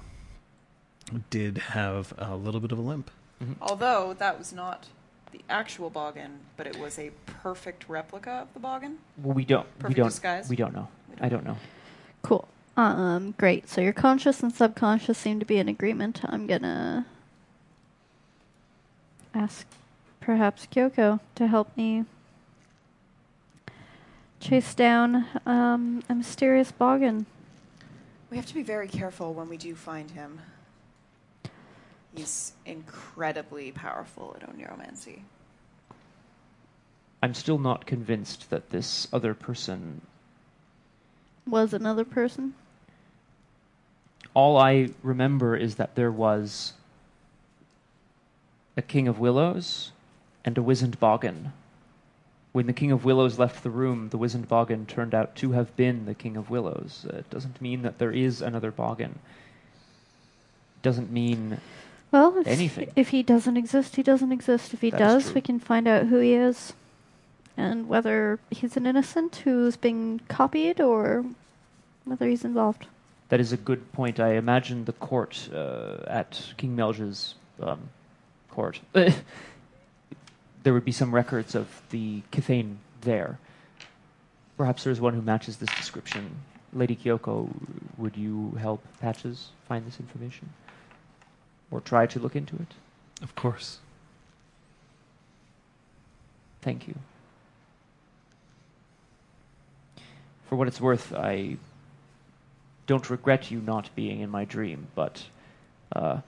did 1.29 1.57
have 1.57 2.13
a 2.17 2.35
little 2.35 2.59
bit 2.59 2.71
of 2.71 2.77
a 2.77 2.81
limp. 2.81 3.11
Although 3.61 4.13
that 4.19 4.37
was 4.37 4.53
not 4.53 4.87
the 5.31 5.41
actual 5.49 5.89
boggan, 5.89 6.39
but 6.57 6.67
it 6.67 6.77
was 6.77 6.99
a 6.99 7.11
perfect 7.25 7.87
replica 7.89 8.31
of 8.31 8.53
the 8.53 8.59
boggan. 8.59 8.97
Well, 9.17 9.33
we 9.33 9.45
don't. 9.45 9.65
we 9.77 9.81
Perfect 9.81 9.97
don't. 9.97 10.07
disguise? 10.09 10.49
We 10.49 10.55
don't 10.55 10.73
know. 10.73 10.87
We 11.09 11.15
don't 11.15 11.25
I 11.25 11.29
don't 11.29 11.45
know. 11.45 11.57
Cool. 12.21 12.47
Um, 12.77 13.33
great. 13.37 13.67
So 13.67 13.81
your 13.81 13.93
conscious 13.93 14.41
and 14.41 14.53
subconscious 14.53 15.17
seem 15.17 15.39
to 15.39 15.45
be 15.45 15.57
in 15.57 15.67
agreement. 15.67 16.21
I'm 16.23 16.47
gonna 16.47 17.05
ask 19.33 19.65
perhaps 20.19 20.67
Kyoko 20.67 21.19
to 21.35 21.47
help 21.47 21.75
me 21.75 22.05
chase 24.39 24.73
down 24.73 25.25
um, 25.45 26.03
a 26.09 26.15
mysterious 26.15 26.71
boggan. 26.71 27.25
We 28.29 28.37
have 28.37 28.45
to 28.47 28.53
be 28.53 28.63
very 28.63 28.87
careful 28.87 29.33
when 29.33 29.49
we 29.49 29.57
do 29.57 29.75
find 29.75 30.11
him. 30.11 30.39
He's 32.15 32.53
incredibly 32.65 33.71
powerful 33.71 34.35
at 34.39 34.49
oneiromancy. 34.49 35.19
I'm 37.23 37.33
still 37.33 37.59
not 37.59 37.85
convinced 37.85 38.49
that 38.49 38.71
this 38.71 39.07
other 39.13 39.33
person. 39.33 40.01
Was 41.47 41.73
another 41.73 42.03
person? 42.03 42.53
All 44.33 44.57
I 44.57 44.89
remember 45.03 45.55
is 45.55 45.75
that 45.75 45.95
there 45.95 46.11
was 46.11 46.73
a 48.75 48.81
King 48.81 49.07
of 49.07 49.19
Willows 49.19 49.91
and 50.43 50.57
a 50.57 50.61
Wizened 50.61 50.99
Boggan. 50.99 51.53
When 52.51 52.67
the 52.67 52.73
King 52.73 52.91
of 52.91 53.05
Willows 53.05 53.39
left 53.39 53.63
the 53.63 53.69
room, 53.69 54.09
the 54.09 54.17
Wizened 54.17 54.47
Boggan 54.47 54.85
turned 54.85 55.13
out 55.13 55.35
to 55.37 55.51
have 55.51 55.75
been 55.75 56.05
the 56.05 56.15
King 56.15 56.35
of 56.35 56.49
Willows. 56.49 57.05
Uh, 57.11 57.17
It 57.17 57.29
doesn't 57.29 57.61
mean 57.61 57.81
that 57.83 57.97
there 57.97 58.11
is 58.11 58.41
another 58.41 58.71
Boggan. 58.71 59.19
Doesn't 60.81 61.11
mean 61.11 61.59
Well, 62.11 62.37
if, 62.39 62.47
Anything. 62.47 62.91
if 62.95 63.09
he 63.09 63.23
doesn't 63.23 63.55
exist, 63.55 63.95
he 63.95 64.03
doesn't 64.03 64.31
exist. 64.31 64.73
If 64.73 64.81
he 64.81 64.89
That 64.89 65.01
is 65.01 65.25
does, 65.25 65.33
we 65.33 65.41
can 65.41 65.59
find 65.59 65.87
out 65.87 66.07
who 66.07 66.19
he 66.19 66.33
is 66.33 66.73
and 67.55 67.87
whether 67.87 68.39
he's 68.49 68.75
an 68.75 68.85
innocent 68.85 69.37
who's 69.37 69.77
being 69.77 70.19
copied 70.27 70.81
or 70.81 71.25
whether 72.05 72.27
he's 72.27 72.43
involved. 72.43 72.87
That 73.29 73.39
is 73.39 73.53
a 73.53 73.57
good 73.57 73.91
point. 73.93 74.19
I 74.19 74.33
imagine 74.33 74.83
the 74.85 74.93
court 74.93 75.49
uh, 75.53 76.03
at 76.07 76.53
King 76.57 76.75
Melch's 76.75 77.35
um, 77.61 77.79
court. 78.49 78.81
there 78.93 80.73
would 80.73 80.83
be 80.83 80.91
some 80.91 81.15
records 81.15 81.55
of 81.55 81.81
the 81.91 82.21
Kithain 82.31 82.75
there. 83.01 83.39
Perhaps 84.57 84.83
there's 84.83 84.99
one 84.99 85.13
who 85.13 85.21
matches 85.21 85.57
this 85.57 85.73
description. 85.75 86.35
Lady 86.73 86.95
Kyoko, 86.95 87.49
would 87.97 88.17
you 88.17 88.51
help 88.59 88.83
Patches 88.99 89.49
find 89.67 89.85
this 89.85 89.99
information? 89.99 90.49
Or 91.71 91.79
try 91.79 92.05
to 92.05 92.19
look 92.19 92.35
into 92.35 92.55
it? 92.57 92.73
Of 93.23 93.35
course. 93.35 93.79
Thank 96.61 96.87
you. 96.87 96.95
For 100.49 100.55
what 100.57 100.67
it's 100.67 100.81
worth, 100.81 101.13
I 101.13 101.57
don't 102.85 103.09
regret 103.09 103.49
you 103.49 103.61
not 103.61 103.89
being 103.95 104.19
in 104.19 104.29
my 104.29 104.43
dream, 104.43 104.87
but 104.95 105.23
uh, 105.95 106.19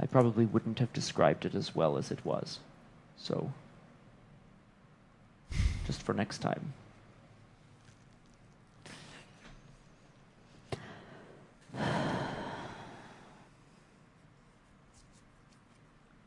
I 0.00 0.06
probably 0.06 0.46
wouldn't 0.46 0.80
have 0.80 0.92
described 0.92 1.44
it 1.44 1.54
as 1.54 1.74
well 1.74 1.96
as 1.96 2.10
it 2.10 2.24
was. 2.24 2.58
So, 3.16 3.52
just 5.86 6.02
for 6.02 6.12
next 6.12 6.38
time. 6.38 6.72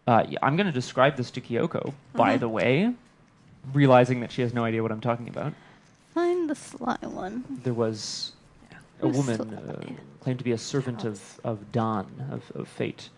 Uh, 0.08 0.24
I'm 0.42 0.56
going 0.56 0.68
to 0.68 0.72
describe 0.72 1.18
this 1.18 1.32
to 1.32 1.42
Kyoko, 1.42 1.94
by 2.14 2.38
the 2.38 2.48
way, 2.48 2.94
realizing 3.74 4.20
that 4.20 4.32
she 4.32 4.42
has 4.44 4.54
no 4.54 4.64
idea 4.64 4.84
what 4.84 4.92
I'm 4.92 5.02
talking 5.02 5.28
about. 5.28 5.54
Find 6.14 6.50
the 6.50 6.56
sly 6.56 6.98
one. 7.02 7.44
There 7.64 7.74
was 7.74 8.34
a 9.02 9.08
Who's 9.08 9.18
woman 9.18 9.54
uh, 9.54 9.82
claimed 10.22 10.40
to 10.40 10.46
be 10.46 10.52
a 10.52 10.58
servant 10.58 11.04
of, 11.04 11.40
of 11.44 11.72
Dan, 11.72 12.06
of, 12.32 12.52
of 12.56 12.68
fate, 12.68 13.10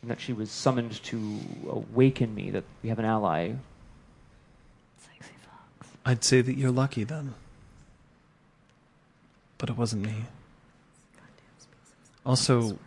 and 0.00 0.10
that 0.10 0.20
she 0.20 0.32
was 0.32 0.50
summoned 0.50 1.02
to 1.04 1.38
awaken 1.68 2.34
me 2.34 2.50
that 2.50 2.64
we 2.82 2.88
have 2.88 2.98
an 2.98 3.04
ally. 3.04 3.52
Sexy 4.98 5.34
fox. 5.44 5.88
I'd 6.06 6.24
say 6.24 6.40
that 6.40 6.56
you're 6.56 6.70
lucky 6.70 7.04
then. 7.04 7.34
But 9.58 9.68
it 9.68 9.76
wasn't 9.76 10.06
me. 10.06 10.24
Also, 12.24 12.78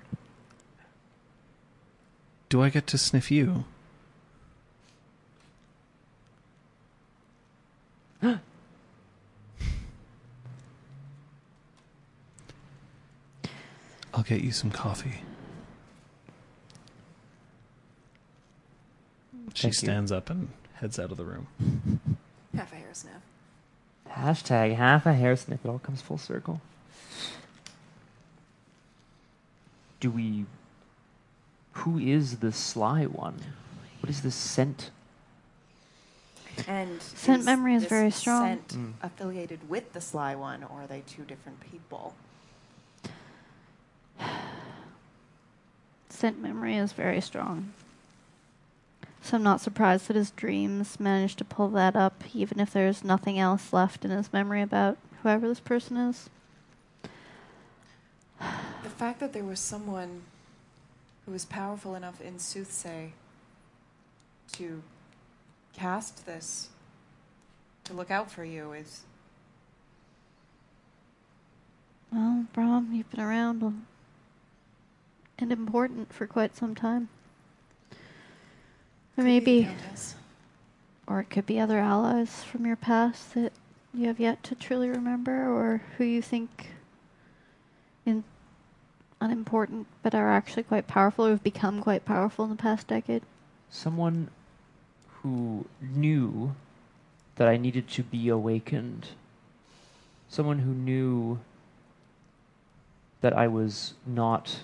do 2.50 2.62
I 2.62 2.70
get 2.70 2.88
to 2.88 2.98
sniff 2.98 3.32
you? 3.32 3.66
I'll 14.14 14.24
get 14.24 14.42
you 14.42 14.52
some 14.52 14.72
coffee. 14.72 15.22
She 19.54 19.64
Thank 19.64 19.74
you. 19.74 19.78
stands 19.78 20.12
up 20.12 20.30
and 20.30 20.50
heads 20.76 21.00
out 21.00 21.12
of 21.12 21.18
the 21.18 21.26
room. 21.26 21.48
Half 22.56 22.74
a 22.74 22.76
hair 22.76 22.90
sniff. 22.94 23.14
Hashtag 24.10 24.76
half 24.76 25.06
a 25.08 25.14
hair 25.14 25.36
snip. 25.36 25.66
It 25.66 25.68
all 25.70 25.80
comes 25.80 26.02
full 26.02 26.20
circle. 26.20 26.62
Do 30.00 30.12
we. 30.12 30.46
Who 31.74 31.98
is 31.98 32.38
the 32.38 32.52
sly 32.52 33.06
one? 33.06 33.40
What 34.00 34.10
is 34.10 34.22
this 34.22 34.36
scent? 34.36 34.92
And 36.68 37.02
Scent 37.02 37.46
memory 37.46 37.74
is 37.76 37.84
this 37.84 37.90
very 37.90 38.12
strong. 38.12 38.44
Scent 38.46 38.68
Mm. 38.70 38.94
affiliated 39.02 39.68
with 39.70 39.92
the 39.94 40.02
sly 40.02 40.36
one, 40.36 40.64
or 40.64 40.84
are 40.84 40.88
they 40.88 41.02
two 41.02 41.24
different 41.24 41.60
people? 41.60 42.14
Scent 46.10 46.40
memory 46.42 46.78
is 46.78 46.94
very 46.94 47.22
strong. 47.22 47.74
So 49.22 49.38
I'm 49.38 49.44
not 49.44 49.62
surprised 49.62 50.08
that 50.10 50.16
his 50.16 50.32
dreams 50.32 51.00
managed 51.00 51.38
to 51.40 51.46
pull 51.46 51.70
that 51.70 51.96
up, 51.96 52.24
even 52.36 52.60
if 52.60 52.72
there's 52.72 53.04
nothing 53.04 53.40
else 53.40 53.72
left 53.74 54.04
in 54.06 54.12
his 54.12 54.32
memory 54.34 54.62
about 54.62 54.98
whoever 55.24 55.48
this 55.48 55.60
person 55.62 55.98
is. 55.98 56.30
The 58.84 58.90
fact 58.90 59.22
that 59.22 59.32
there 59.34 59.46
was 59.46 59.60
someone 59.62 60.24
who 61.26 61.32
was 61.32 61.46
powerful 61.46 61.96
enough 61.96 62.22
in 62.22 62.36
Soothsay 62.36 63.12
to 64.54 64.84
cast 65.74 66.26
this, 66.26 66.70
to 67.86 67.94
look 67.94 68.12
out 68.12 68.30
for 68.32 68.44
you, 68.44 68.74
is 68.74 69.02
Well, 72.14 72.46
Braum, 72.56 72.94
you've 72.94 73.10
been 73.10 73.22
around 73.22 73.86
and 75.40 75.52
important 75.52 76.14
for 76.14 76.28
quite 76.28 76.56
some 76.56 76.76
time. 76.76 77.10
Or 79.18 79.24
could 79.24 79.24
maybe, 79.24 79.68
or 81.08 81.22
it 81.22 81.32
could 81.32 81.48
be 81.48 81.60
other 81.60 81.80
allies 81.80 82.44
from 82.44 82.68
your 82.68 82.76
past 82.76 83.34
that 83.34 83.52
you 83.96 84.06
have 84.08 84.20
yet 84.20 84.44
to 84.44 84.56
truly 84.56 84.90
remember, 84.90 85.50
or 85.50 85.82
who 85.98 86.04
you 86.04 86.22
think 86.22 86.70
in 88.06 88.24
unimportant, 89.24 89.88
but 90.04 90.14
are 90.14 90.30
actually 90.30 90.64
quite 90.64 90.88
powerful, 90.88 91.26
or 91.26 91.32
have 91.32 91.44
become 91.44 91.82
quite 91.82 92.06
powerful 92.06 92.44
in 92.46 92.52
the 92.52 92.58
past 92.58 92.88
decade? 92.88 93.24
Someone 93.70 94.30
who 95.22 95.66
knew 95.82 96.56
that 97.38 97.48
I 97.48 97.58
needed 97.58 97.88
to 97.90 98.04
be 98.04 98.28
awakened. 98.30 99.08
Someone 100.30 100.60
who 100.60 100.74
knew 100.74 101.40
that 103.22 103.34
I 103.34 103.48
was 103.48 103.94
not. 104.06 104.60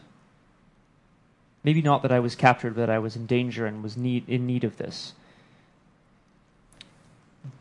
Maybe 1.63 1.81
not 1.81 2.01
that 2.03 2.11
I 2.11 2.19
was 2.19 2.35
captured, 2.35 2.75
but 2.75 2.81
that 2.81 2.89
I 2.89 2.99
was 2.99 3.15
in 3.15 3.25
danger 3.25 3.65
and 3.65 3.81
was 3.81 3.97
need, 3.97 4.27
in 4.27 4.45
need 4.45 4.63
of 4.63 4.77
this. 4.77 5.13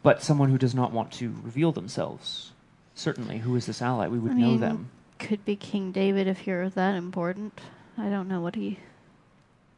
But 0.02 0.22
someone 0.22 0.50
who 0.50 0.58
does 0.58 0.74
not 0.74 0.92
want 0.92 1.12
to 1.12 1.34
reveal 1.42 1.72
themselves. 1.72 2.52
Certainly, 2.94 3.38
who 3.38 3.54
is 3.54 3.66
this 3.66 3.80
ally? 3.80 4.08
We 4.08 4.18
would 4.18 4.32
I 4.32 4.36
know 4.36 4.56
them. 4.56 4.90
Could 5.18 5.44
be 5.44 5.56
King 5.56 5.92
David 5.92 6.26
if 6.26 6.46
you're 6.46 6.68
that 6.70 6.94
important. 6.94 7.60
I 7.96 8.08
don't 8.08 8.28
know 8.28 8.40
what 8.40 8.54
he 8.54 8.78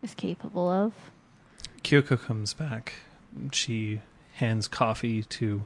is 0.03 0.15
capable 0.15 0.69
of. 0.69 0.93
Kyoko 1.83 2.21
comes 2.21 2.55
back. 2.55 2.95
She 3.53 4.01
hands 4.35 4.69
coffee 4.69 5.23
to 5.23 5.65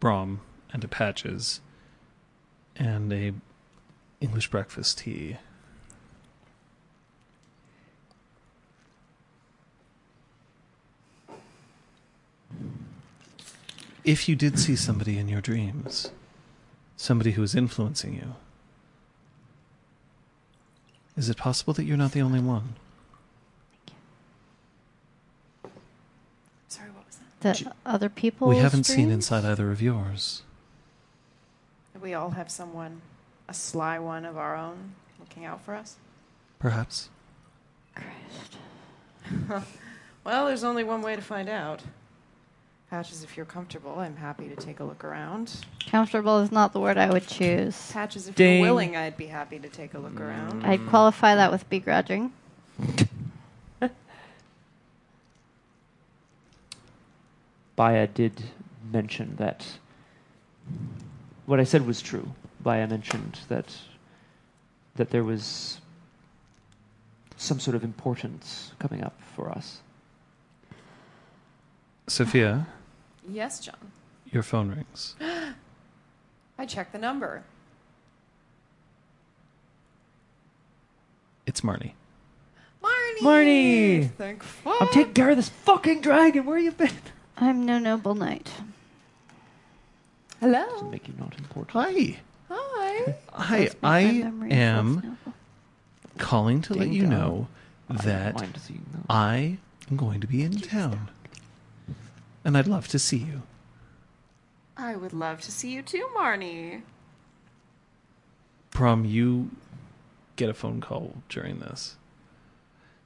Braum 0.00 0.38
and 0.72 0.82
to 0.82 0.88
Patches 0.88 1.60
and 2.76 3.12
a 3.12 3.32
English 4.20 4.50
breakfast 4.50 4.98
tea. 4.98 5.36
If 14.04 14.28
you 14.28 14.36
did 14.36 14.58
see 14.58 14.74
somebody 14.74 15.18
in 15.18 15.28
your 15.28 15.40
dreams, 15.40 16.10
somebody 16.98 17.30
who 17.32 17.42
is 17.42 17.54
influencing 17.54 18.12
you, 18.14 18.34
is 21.16 21.30
it 21.30 21.36
possible 21.38 21.72
that 21.74 21.84
you're 21.84 21.96
not 21.96 22.12
the 22.12 22.20
only 22.20 22.40
one? 22.40 22.74
Sorry, 26.68 26.90
what 26.90 27.06
was 27.06 27.16
that? 27.16 27.40
That 27.40 27.56
J- 27.56 27.66
other 27.86 28.08
people. 28.10 28.48
we 28.48 28.58
haven't 28.58 28.84
seen 28.84 29.10
inside 29.10 29.44
either 29.44 29.70
of 29.70 29.80
yours. 29.80 30.42
We 32.00 32.14
all 32.14 32.30
have 32.30 32.50
someone, 32.50 33.00
a 33.48 33.54
sly 33.54 33.98
one 33.98 34.24
of 34.24 34.36
our 34.36 34.54
own, 34.56 34.94
looking 35.18 35.44
out 35.44 35.60
for 35.64 35.74
us. 35.74 35.96
Perhaps. 36.58 37.08
Christ. 37.94 38.56
Well, 40.24 40.44
there's 40.46 40.64
only 40.64 40.84
one 40.84 41.00
way 41.00 41.16
to 41.16 41.22
find 41.22 41.48
out. 41.48 41.80
Patches, 42.90 43.22
if 43.22 43.36
you're 43.36 43.44
comfortable, 43.44 43.98
I'm 43.98 44.16
happy 44.16 44.48
to 44.48 44.56
take 44.56 44.80
a 44.80 44.84
look 44.84 45.04
around. 45.04 45.66
Comfortable 45.90 46.38
is 46.38 46.50
not 46.50 46.72
the 46.72 46.80
word 46.80 46.96
I 46.96 47.10
would 47.10 47.26
choose. 47.26 47.92
Patches, 47.92 48.28
if 48.28 48.34
Ding. 48.34 48.60
you're 48.60 48.70
willing, 48.70 48.96
I'd 48.96 49.18
be 49.18 49.26
happy 49.26 49.58
to 49.58 49.68
take 49.68 49.92
a 49.92 49.98
look 49.98 50.14
mm. 50.14 50.22
around. 50.22 50.64
I'd 50.64 50.86
qualify 50.88 51.34
that 51.34 51.52
with 51.52 51.68
begrudging. 51.68 52.32
Baya 57.76 58.06
did 58.06 58.42
mention 58.90 59.36
that 59.36 59.66
what 61.44 61.60
I 61.60 61.64
said 61.64 61.86
was 61.86 62.00
true. 62.00 62.26
Baya 62.60 62.86
mentioned 62.86 63.40
that 63.48 63.76
that 64.96 65.10
there 65.10 65.24
was 65.24 65.80
some 67.36 67.60
sort 67.60 67.76
of 67.76 67.84
importance 67.84 68.72
coming 68.78 69.04
up 69.04 69.14
for 69.36 69.50
us. 69.50 69.80
Sophia, 72.08 72.66
Yes, 73.30 73.60
John. 73.60 73.92
your 74.30 74.42
phone 74.42 74.70
rings. 74.70 75.14
I 76.58 76.66
check 76.66 76.92
the 76.92 76.98
number. 76.98 77.44
It's 81.46 81.60
Marnie. 81.62 81.92
Marnie! 82.82 83.20
Marnie! 83.22 84.10
Thank 84.12 84.42
fuck. 84.42 84.80
I'm 84.82 84.88
taking 84.88 85.14
care 85.14 85.30
of 85.30 85.36
this 85.36 85.48
fucking 85.48 86.00
dragon. 86.00 86.44
Where 86.46 86.58
you 86.58 86.70
been? 86.72 86.90
I'm 87.36 87.64
no 87.64 87.78
noble 87.78 88.14
knight. 88.14 88.50
Doesn't 90.40 90.54
Hello. 90.54 90.90
make 90.90 91.08
you 91.08 91.14
not 91.18 91.36
important. 91.38 91.70
Hi. 91.70 92.18
Hi. 92.50 93.14
Hi. 93.32 93.64
Does 93.64 93.74
make 93.74 93.82
my 93.82 93.98
I 94.00 94.12
memory 94.12 94.50
less 94.50 94.58
am 94.58 94.94
noble. 94.94 95.34
calling 96.18 96.60
to 96.62 96.74
let 96.74 96.84
Ding 96.84 96.92
you 96.92 97.02
dong. 97.02 97.10
know 97.10 97.48
I 97.88 97.94
don't 97.94 98.04
that 98.06 98.34
mind 98.36 98.60
seeing 98.60 98.84
that. 98.92 99.02
I 99.10 99.58
am 99.90 99.96
going 99.96 100.20
to 100.20 100.26
be 100.26 100.42
in 100.42 100.52
town. 100.60 101.10
And 102.48 102.56
I'd 102.56 102.66
love 102.66 102.88
to 102.88 102.98
see 102.98 103.18
you. 103.18 103.42
I 104.74 104.96
would 104.96 105.12
love 105.12 105.42
to 105.42 105.52
see 105.52 105.70
you 105.70 105.82
too, 105.82 106.08
Marnie. 106.16 106.80
Braum, 108.70 109.06
you 109.06 109.50
get 110.36 110.48
a 110.48 110.54
phone 110.54 110.80
call 110.80 111.16
during 111.28 111.58
this. 111.58 111.96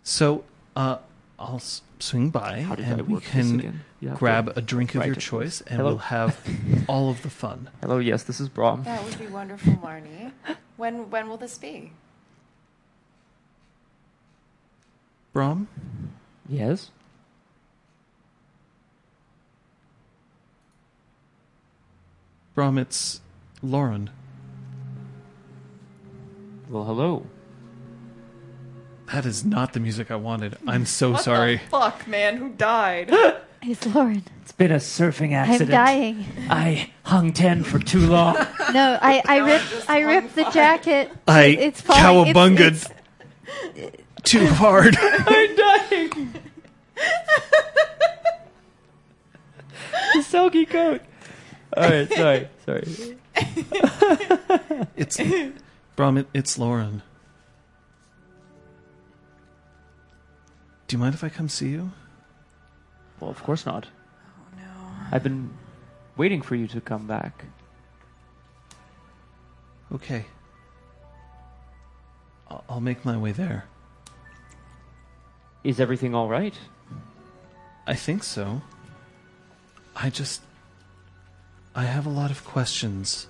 So, 0.05 0.45
uh, 0.77 0.99
I'll 1.41 1.57
s- 1.57 1.83
swing 1.99 2.31
by 2.31 2.59
and 2.79 3.09
we 3.09 3.19
can 3.21 3.59
again? 3.59 4.15
Grab 4.15 4.53
a 4.57 4.63
drink 4.63 4.95
of 4.95 5.05
your 5.07 5.17
it, 5.17 5.19
choice 5.19 5.61
and 5.63 5.79
Hello? 5.79 5.89
we'll 5.91 5.99
have 5.99 6.39
all 6.87 7.11
of 7.11 7.23
the 7.23 7.31
fun. 7.31 7.69
Hello, 7.81 7.99
yes, 7.99 8.23
this 8.23 8.39
is 8.39 8.49
Braum. 8.49 8.85
That 8.85 9.03
would 9.03 9.19
be 9.19 9.27
wonderful, 9.27 9.73
Marnie. 9.73 10.31
When 10.77 11.11
when 11.11 11.29
will 11.29 11.37
this 11.37 11.59
be? 11.59 11.91
Braum, 15.35 15.67
Yes. 16.49 16.93
Braum, 22.63 22.79
it's 22.79 23.21
Lauren. 23.61 24.09
Well, 26.71 26.85
hello. 26.85 27.27
That 29.13 29.27
is 29.27 29.45
not 29.45 29.73
the 29.73 29.81
music 29.81 30.13
I 30.13 30.15
wanted. 30.17 30.57
I'm 30.65 30.87
so 30.87 31.11
What 31.11 31.23
sorry. 31.23 31.57
the 31.57 31.63
fuck, 31.71 32.07
man? 32.07 32.37
Who 32.37 32.51
died? 32.51 33.11
He's 33.63 33.85
Lauren. 33.85 34.23
It's 34.43 34.53
been 34.53 34.71
a 34.71 34.77
surfing 34.77 35.33
accident. 35.33 35.71
I'm 35.71 35.87
dying. 35.87 36.27
I 36.49 36.91
hung 37.03 37.33
ten 37.33 37.65
for 37.65 37.81
too 37.81 38.07
long. 38.07 38.37
No, 38.73 38.97
I, 39.03 39.21
I 39.27 39.39
No, 39.41 39.47
ripped 39.47 39.71
just 39.71 39.91
I 39.91 40.01
hung 40.03 40.09
ripped 40.15 40.35
the 40.37 40.45
jacket. 40.51 41.11
I 41.27 41.43
it's 41.47 41.81
fine. 41.81 41.99
It's- 42.29 42.35
cowabunged 42.37 42.61
it's- 43.75 43.99
too 44.23 44.47
hard. 44.47 44.97
I'm 45.01 45.57
dying. 45.57 46.35
the 50.15 50.23
soggy 50.23 50.65
coat. 50.65 51.01
All 51.77 51.89
right, 51.89 52.13
sorry, 52.13 52.49
sorry. 52.67 53.17
it's 54.97 55.17
Braum, 55.97 56.19
it, 56.19 56.27
it's 56.35 56.59
Lauren. 56.59 57.03
Do 60.87 60.97
you 60.97 60.99
mind 60.99 61.15
if 61.15 61.25
I 61.25 61.31
come 61.31 61.49
see 61.49 61.69
you? 61.69 61.93
Well, 63.21 63.31
of 63.31 63.43
course 63.43 63.65
not. 63.65 63.87
Oh 63.87 64.57
no. 64.59 64.91
I've 65.11 65.23
been 65.23 65.51
waiting 66.17 66.43
for 66.43 66.55
you 66.55 66.67
to 66.69 66.81
come 66.81 67.07
back. 67.07 67.47
Okay. 69.95 70.27
I'll, 72.49 72.65
I'll 72.69 72.81
make 72.81 73.05
my 73.05 73.17
way 73.17 73.33
there. 73.33 73.65
Is 75.65 75.81
everything 75.81 76.15
all 76.15 76.29
right? 76.29 76.59
I 77.87 77.95
think 77.95 78.23
so. 78.23 78.61
I 79.97 80.11
just. 80.11 80.43
I 81.75 81.85
have 81.85 82.07
a 82.07 82.11
lot 82.11 82.31
of 82.31 82.45
questions. 82.45 83.27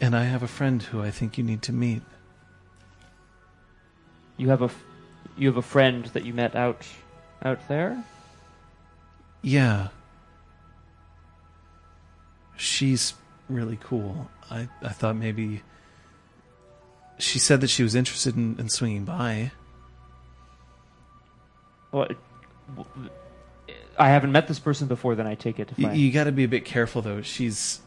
And 0.00 0.16
I 0.16 0.24
have 0.24 0.42
a 0.42 0.48
friend 0.48 0.82
who 0.82 1.02
I 1.02 1.10
think 1.10 1.38
you 1.38 1.44
need 1.44 1.62
to 1.62 1.72
meet. 1.72 2.02
You 4.36 4.48
have 4.48 4.62
a 4.62 4.66
f- 4.66 4.84
you 5.36 5.48
have 5.48 5.56
a 5.56 5.62
friend 5.62 6.04
that 6.06 6.24
you 6.24 6.34
met 6.34 6.54
out 6.56 6.86
out 7.42 7.66
there. 7.68 8.02
Yeah. 9.42 9.88
She's 12.56 13.14
really 13.48 13.78
cool. 13.82 14.30
I, 14.50 14.68
I 14.82 14.88
thought 14.90 15.16
maybe. 15.16 15.62
She 17.18 17.38
said 17.38 17.60
that 17.60 17.68
she 17.68 17.82
was 17.84 17.94
interested 17.94 18.36
in, 18.36 18.58
in 18.58 18.68
swinging 18.68 19.04
by. 19.04 19.52
Well, 21.92 22.04
it- 22.04 22.18
w- 22.76 23.10
I 23.98 24.08
haven't 24.08 24.32
met 24.32 24.48
this 24.48 24.58
person 24.58 24.86
before. 24.86 25.14
Then 25.14 25.26
I 25.26 25.34
take 25.34 25.58
it. 25.58 25.70
You, 25.76 25.88
I, 25.88 25.92
you 25.92 26.12
got 26.12 26.24
to 26.24 26.32
be 26.32 26.44
a 26.44 26.48
bit 26.48 26.64
careful, 26.64 27.02
though. 27.02 27.22
She's. 27.22 27.80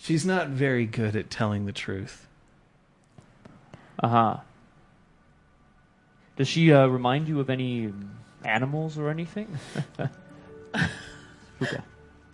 She's 0.00 0.24
not 0.24 0.48
very 0.48 0.86
good 0.86 1.16
at 1.16 1.28
telling 1.28 1.66
the 1.66 1.72
truth. 1.72 2.26
Uh 3.98 4.08
huh. 4.08 4.36
Does 6.36 6.46
she 6.46 6.72
uh, 6.72 6.86
remind 6.86 7.26
you 7.26 7.40
of 7.40 7.50
any 7.50 7.92
animals 8.44 8.96
or 8.96 9.10
anything? 9.10 9.58
okay. 9.98 11.80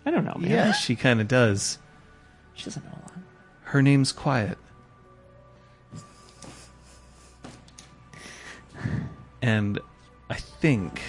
I 0.05 0.11
don't 0.11 0.23
know, 0.23 0.35
man. 0.37 0.49
Yeah, 0.49 0.71
she 0.71 0.95
kind 0.95 1.19
of 1.19 1.27
does. 1.27 1.79
She 2.53 2.65
doesn't 2.65 2.85
know 2.85 2.91
a 2.91 3.01
lot. 3.01 3.13
Her 3.63 3.81
name's 3.81 4.11
Quiet. 4.11 4.59
And 9.41 9.79
I 10.29 10.35
think 10.35 11.01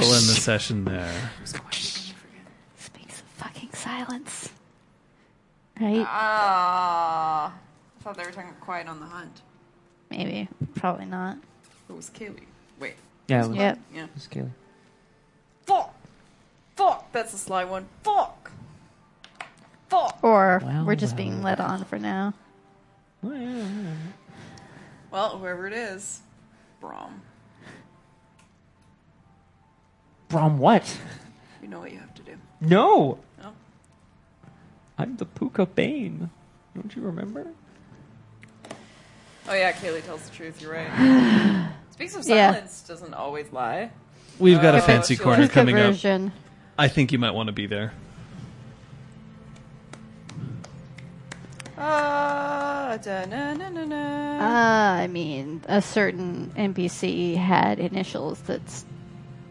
we'll 0.00 0.14
end 0.14 0.24
the 0.24 0.40
session 0.40 0.84
there. 0.84 1.30
Speaks 1.44 3.20
of 3.20 3.26
fucking 3.36 3.72
silence. 3.72 4.50
right? 5.80 6.04
Ah, 6.08 7.52
I 7.54 8.02
thought 8.02 8.16
they 8.16 8.24
were 8.24 8.30
talking 8.32 8.52
quiet 8.60 8.88
on 8.88 9.00
the 9.00 9.06
hunt. 9.06 9.42
Maybe, 10.10 10.48
probably 10.74 11.04
not. 11.06 11.36
It 11.88 11.94
was 11.96 12.10
Kaylee. 12.10 12.44
Wait. 12.80 12.94
Yeah, 13.28 13.44
it 13.44 13.48
was, 13.48 13.56
Yep. 13.56 13.78
Yeah. 13.94 14.04
it 14.04 14.10
was 14.14 14.28
Kaylee. 14.28 14.50
Fuck. 15.66 15.94
Fuck. 16.76 17.12
That's 17.12 17.34
a 17.34 17.38
sly 17.38 17.64
one. 17.64 17.86
Fuck. 18.02 18.50
Fuck. 19.88 20.18
Or 20.22 20.60
Well, 20.64 20.84
we're 20.86 20.94
just 20.96 21.12
well, 21.14 21.16
being 21.24 21.42
led 21.42 21.60
on 21.60 21.84
for 21.84 21.98
now. 21.98 22.32
Well, 25.10 25.38
whoever 25.38 25.66
it 25.66 25.72
is, 25.72 26.20
Braum. 26.82 27.20
Braum, 30.28 30.56
what? 30.58 30.96
You 31.62 31.68
know 31.68 31.80
what 31.80 31.92
you 31.92 31.98
have 31.98 32.14
to 32.14 32.22
do. 32.22 32.32
No! 32.60 33.18
No. 33.42 33.52
I'm 34.98 35.16
the 35.16 35.26
Pooka 35.26 35.66
Bane. 35.74 36.30
Don't 36.74 36.94
you 36.94 37.02
remember? 37.02 37.46
Oh 39.48 39.54
yeah, 39.54 39.72
Kaylee 39.72 40.04
tells 40.04 40.28
the 40.28 40.34
truth. 40.36 40.60
You're 40.60 40.72
right. 40.74 41.70
Speaks 41.92 42.14
of 42.14 42.26
Yeah. 42.28 42.52
silence, 42.52 42.84
doesn't 42.86 43.14
always 43.14 43.50
lie. 43.52 43.90
We've 44.38 44.60
got 44.60 44.74
a 44.74 44.78
Oh, 44.78 44.80
fancy 44.82 45.16
she 45.16 45.22
corner 45.22 45.42
likes 45.42 45.54
coming 45.54 45.76
up. 45.78 45.86
version. 45.92 46.32
I 46.78 46.88
think 46.88 47.10
you 47.12 47.18
might 47.18 47.30
want 47.32 47.46
to 47.48 47.52
be 47.52 47.66
there. 47.66 47.92
Ah, 51.76 52.98
da 53.02 53.24
na 53.26 53.54
na 53.54 53.68
na 53.70 53.80
Uh, 53.82 53.86
na. 53.86 54.92
I 55.02 55.06
mean, 55.06 55.62
a 55.68 55.80
certain 55.80 56.52
NPC 56.56 57.36
had 57.36 57.78
initials 57.78 58.40
that's, 58.42 58.84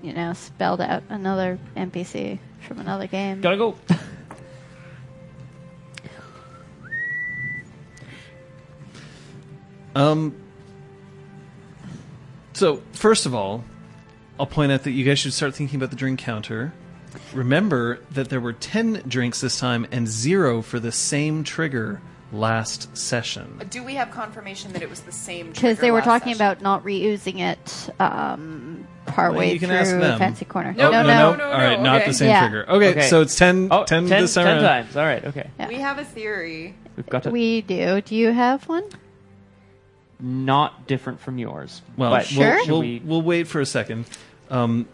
you 0.02 0.14
know, 0.14 0.34
spelled 0.34 0.82
out 0.82 1.04
another 1.10 1.60
NPC 1.76 2.40
from 2.62 2.80
another 2.80 3.08
game. 3.08 3.42
Gotta 3.42 3.58
go. 3.58 3.76
Um. 9.96 10.36
So 12.54 12.84
first 12.92 13.26
of 13.26 13.34
all, 13.34 13.64
I'll 14.40 14.46
point 14.46 14.72
out 14.72 14.84
that 14.84 14.92
you 14.92 15.04
guys 15.04 15.18
should 15.18 15.34
start 15.34 15.56
thinking 15.56 15.78
about 15.78 15.90
the 15.90 15.96
drink 15.96 16.20
counter. 16.20 16.72
Remember 17.34 18.00
that 18.12 18.30
there 18.30 18.40
were 18.40 18.54
ten 18.54 19.02
drinks 19.08 19.42
this 19.42 19.58
time 19.60 19.88
and 19.92 20.08
zero 20.08 20.62
for 20.62 20.80
the 20.80 20.92
same 20.92 21.44
trigger 21.44 22.00
last 22.32 22.96
session. 22.96 23.60
Do 23.72 23.84
we 23.84 23.96
have 23.96 24.12
confirmation 24.12 24.72
that 24.74 24.84
it 24.84 24.90
was 24.90 25.02
the 25.02 25.12
same? 25.12 25.50
Because 25.52 25.80
they 25.80 25.90
were 25.90 25.98
last 25.98 26.06
talking 26.06 26.34
session? 26.36 26.46
about 26.46 26.62
not 26.62 26.84
reusing 26.84 27.40
it 27.40 27.90
um, 28.00 28.88
partway 29.08 29.38
Well, 29.46 29.54
you 29.54 29.60
can 29.60 29.70
through 29.70 29.78
ask 29.78 29.92
them. 29.92 30.20
Fancy 30.20 30.46
Corner. 30.46 30.74
No, 30.74 30.92
no, 30.92 31.02
no, 31.04 31.08
no. 31.08 31.36
no. 31.36 31.44
All 31.46 31.52
right, 31.58 31.82
not 31.82 31.98
okay. 32.02 32.08
the 32.10 32.14
same 32.14 32.30
Yeah. 32.30 32.42
trigger. 32.48 32.70
Okay, 32.70 32.90
Okay. 32.92 33.08
so 33.10 33.22
it's 33.22 33.36
10, 33.36 33.70
Oh, 33.72 33.84
10 33.86 34.08
10 34.08 34.22
this 34.22 34.34
time 34.34 34.46
10 34.46 34.56
around. 34.56 34.64
times. 34.64 34.96
All 34.98 35.04
right, 35.06 35.26
okay. 35.26 35.50
Yeah. 35.60 35.68
We 35.68 35.76
have 35.76 35.98
a 36.00 36.04
theory. 36.06 36.76
We've 36.96 37.06
got 37.08 37.24
to. 37.24 37.30
We 37.32 37.62
do. 37.62 38.02
Do 38.02 38.16
you 38.16 38.32
have 38.32 38.68
one? 38.70 38.84
not 40.20 40.88
different 40.88 41.20
from 41.20 41.38
yours. 41.38 41.84
Well, 41.96 42.10
but 42.10 42.26
Sure. 42.26 42.56
we'll, 42.56 42.60
should 42.64 42.72
we'll, 42.72 42.80
we- 42.82 43.02
we'll 43.06 43.22
wait 43.22 43.48
for 43.48 43.62
a 43.62 43.68
second. 43.68 44.06
Um, 44.50 44.88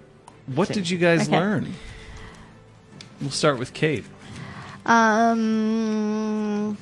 what 0.47 0.67
Same. 0.67 0.75
did 0.75 0.89
you 0.89 0.97
guys 0.97 1.29
Okay. 1.29 1.39
learn? 1.39 1.73
We'll 3.21 3.29
start 3.31 3.57
with 3.57 3.73
Kate. 3.73 4.03
Um, 5.43 6.77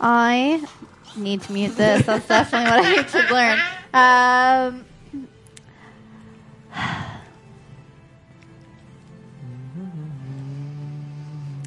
I 0.00 0.62
need 1.16 1.42
to 1.42 1.52
mute 1.52 1.76
this. 1.76 2.06
That's 2.06 2.28
definitely 2.28 2.70
what 2.70 2.84
I 2.84 2.90
need 2.96 3.08
to 3.08 3.34
learn. 3.34 3.58
Um, 4.72 4.84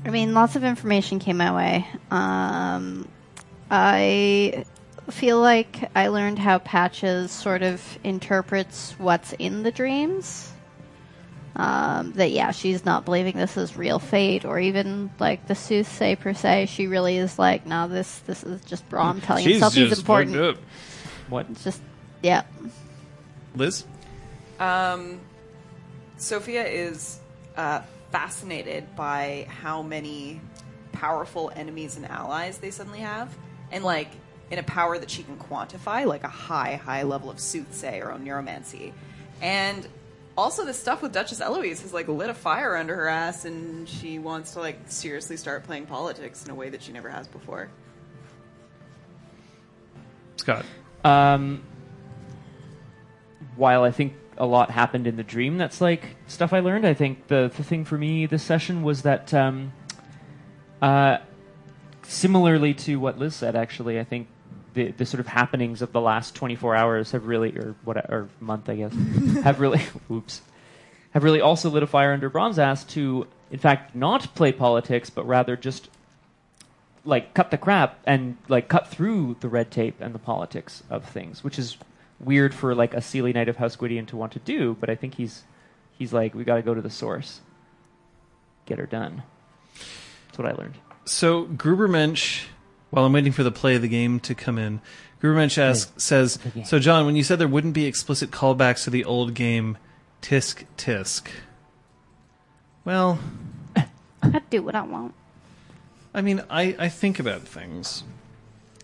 I 0.05 0.09
mean, 0.09 0.33
lots 0.33 0.55
of 0.55 0.63
information 0.63 1.19
came 1.19 1.37
my 1.37 1.55
way. 1.55 1.87
Um, 2.11 3.07
I 3.71 4.65
feel 5.09 5.39
like 5.39 5.89
I 5.95 6.07
learned 6.07 6.39
how 6.39 6.59
Patches 6.59 7.31
sort 7.31 7.63
of 7.63 7.81
interprets 8.03 8.95
what's 8.97 9.33
in 9.33 9.63
the 9.63 9.71
dreams. 9.71 10.49
Um, 11.55 12.13
that 12.13 12.31
yeah, 12.31 12.49
she's 12.51 12.83
not 12.83 13.05
believing 13.05 13.37
this 13.37 13.57
is 13.57 13.77
real 13.77 13.99
fate, 13.99 14.43
or 14.43 14.59
even 14.59 15.11
like 15.19 15.47
the 15.47 15.53
soothsay 15.53 16.19
per 16.19 16.33
se. 16.33 16.65
She 16.65 16.87
really 16.87 17.17
is 17.17 17.37
like, 17.37 17.67
no, 17.67 17.87
this 17.87 18.19
this 18.19 18.43
is 18.43 18.63
just 18.65 18.89
Braum 18.89 19.21
telling 19.23 19.47
himself 19.47 19.75
he's 19.75 19.99
important. 19.99 20.57
what? 21.29 21.45
It's 21.51 21.63
just 21.63 21.81
yeah. 22.23 22.43
Liz? 23.55 23.85
Um, 24.59 25.19
Sophia 26.17 26.65
is 26.65 27.19
uh, 27.57 27.81
fascinated 28.11 28.95
by 28.95 29.47
how 29.49 29.81
many 29.81 30.39
powerful 30.91 31.51
enemies 31.55 31.97
and 31.97 32.05
allies 32.09 32.59
they 32.59 32.71
suddenly 32.71 32.99
have, 32.99 33.35
and 33.71 33.83
like 33.83 34.09
in 34.51 34.59
a 34.59 34.63
power 34.63 34.97
that 34.97 35.09
she 35.09 35.23
can 35.23 35.37
quantify, 35.37 36.05
like 36.05 36.23
a 36.23 36.29
high, 36.29 36.75
high 36.75 37.03
level 37.03 37.29
of 37.29 37.37
soothsay 37.37 38.01
or 38.01 38.17
oneiromancy, 38.17 38.93
and 39.41 39.87
also 40.37 40.65
the 40.65 40.73
stuff 40.73 41.01
with 41.01 41.11
Duchess 41.11 41.41
Eloise 41.41 41.81
has 41.81 41.93
like 41.93 42.07
lit 42.07 42.29
a 42.29 42.33
fire 42.33 42.75
under 42.75 42.95
her 42.95 43.07
ass, 43.07 43.45
and 43.45 43.87
she 43.89 44.19
wants 44.19 44.53
to 44.53 44.59
like 44.59 44.79
seriously 44.87 45.37
start 45.37 45.63
playing 45.63 45.85
politics 45.85 46.45
in 46.45 46.51
a 46.51 46.55
way 46.55 46.69
that 46.69 46.81
she 46.81 46.91
never 46.91 47.09
has 47.09 47.27
before. 47.27 47.69
Scott. 50.37 50.65
Um, 51.03 51.63
while 53.55 53.83
I 53.83 53.91
think 53.91 54.13
a 54.37 54.45
lot 54.45 54.71
happened 54.71 55.07
in 55.07 55.15
the 55.15 55.23
dream, 55.23 55.57
that's 55.57 55.81
like 55.81 56.15
stuff 56.27 56.53
I 56.53 56.59
learned. 56.59 56.85
I 56.85 56.93
think 56.93 57.27
the, 57.27 57.51
the 57.55 57.63
thing 57.63 57.85
for 57.85 57.97
me 57.97 58.25
this 58.25 58.43
session 58.43 58.83
was 58.83 59.03
that, 59.03 59.33
um, 59.33 59.73
uh, 60.81 61.17
similarly 62.03 62.73
to 62.73 62.99
what 62.99 63.17
Liz 63.17 63.35
said, 63.35 63.55
actually, 63.55 63.99
I 63.99 64.03
think 64.03 64.27
the, 64.73 64.91
the 64.91 65.05
sort 65.05 65.19
of 65.19 65.27
happenings 65.27 65.81
of 65.81 65.91
the 65.91 66.01
last 66.01 66.35
24 66.35 66.75
hours 66.75 67.11
have 67.11 67.25
really, 67.25 67.57
or 67.57 67.75
what, 67.83 67.97
or 68.09 68.29
month, 68.39 68.69
I 68.69 68.75
guess, 68.75 68.93
have 69.43 69.59
really, 69.59 69.81
oops, 70.11 70.41
have 71.11 71.23
really 71.23 71.41
also 71.41 71.69
lit 71.69 71.83
a 71.83 71.87
fire 71.87 72.13
under 72.13 72.29
Braum's 72.29 72.59
ass 72.59 72.83
to, 72.85 73.27
in 73.51 73.59
fact, 73.59 73.95
not 73.95 74.33
play 74.35 74.51
politics, 74.51 75.09
but 75.09 75.27
rather 75.27 75.55
just 75.55 75.89
like 77.05 77.33
cut 77.33 77.51
the 77.51 77.57
crap 77.57 77.99
and 78.05 78.37
like 78.47 78.67
cut 78.67 78.87
through 78.87 79.35
the 79.41 79.49
red 79.49 79.69
tape 79.69 79.99
and 79.99 80.15
the 80.15 80.19
politics 80.19 80.83
of 80.89 81.05
things, 81.05 81.43
which 81.43 81.59
is 81.59 81.77
weird 82.19 82.53
for 82.53 82.73
like 82.75 82.93
a 82.93 82.97
Seelie 82.97 83.33
Knight 83.33 83.49
of 83.49 83.57
House 83.57 83.75
Gwydion 83.75 84.05
to 84.07 84.17
want 84.17 84.31
to 84.33 84.39
do. 84.39 84.75
But 84.79 84.89
I 84.89 84.95
think 84.95 85.15
he's 85.15 85.43
he's 85.91 86.13
like 86.13 86.33
we 86.33 86.43
got 86.43 86.55
to 86.55 86.61
go 86.61 86.73
to 86.73 86.81
the 86.81 86.89
source, 86.89 87.41
get 88.65 88.79
her 88.79 88.85
done. 88.85 89.23
That's 90.27 90.37
what 90.37 90.47
I 90.47 90.51
learned. 90.53 90.75
So 91.05 91.45
Grubermensch, 91.45 92.45
while 92.89 93.05
I'm 93.05 93.13
waiting 93.13 93.31
for 93.33 93.43
the 93.43 93.51
play 93.51 93.75
of 93.75 93.81
the 93.81 93.87
game 93.87 94.19
to 94.21 94.33
come 94.35 94.57
in, 94.57 94.81
Grubermensch 95.21 95.57
asks, 95.57 95.91
says, 96.03 96.37
game. 96.37 96.65
"So 96.65 96.79
John, 96.79 97.05
when 97.05 97.15
you 97.15 97.23
said 97.23 97.39
there 97.39 97.47
wouldn't 97.47 97.73
be 97.73 97.85
explicit 97.85 98.31
callbacks 98.31 98.83
to 98.85 98.89
the 98.89 99.05
old 99.05 99.33
game, 99.33 99.77
Tisk 100.21 100.63
Tisk, 100.77 101.27
well, 102.85 103.19
I 104.21 104.41
do 104.49 104.61
what 104.61 104.75
I 104.75 104.81
want. 104.81 105.13
I 106.13 106.21
mean, 106.21 106.43
I, 106.49 106.75
I 106.77 106.89
think 106.89 107.19
about 107.19 107.41
things, 107.41 108.03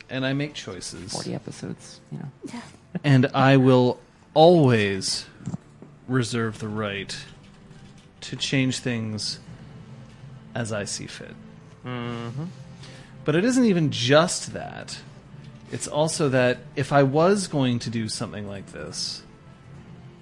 and 0.09 0.25
I 0.25 0.33
make 0.33 0.53
choices, 0.53 1.11
Forty 1.11 1.33
episodes, 1.33 1.99
you 2.11 2.19
know. 2.19 2.61
and 3.03 3.27
I 3.33 3.57
will 3.57 3.99
always 4.33 5.25
reserve 6.07 6.59
the 6.59 6.67
right 6.67 7.15
to 8.21 8.35
change 8.35 8.79
things 8.79 9.39
as 10.55 10.71
I 10.73 10.85
see 10.85 11.07
fit." 11.07 11.35
Mm-hmm. 11.85 12.45
But 13.25 13.35
it 13.35 13.45
isn't 13.45 13.65
even 13.65 13.91
just 13.91 14.53
that. 14.53 14.97
It's 15.71 15.87
also 15.87 16.29
that 16.29 16.57
if 16.75 16.91
I 16.91 17.03
was 17.03 17.47
going 17.47 17.79
to 17.79 17.89
do 17.89 18.09
something 18.09 18.47
like 18.47 18.71
this, 18.71 19.21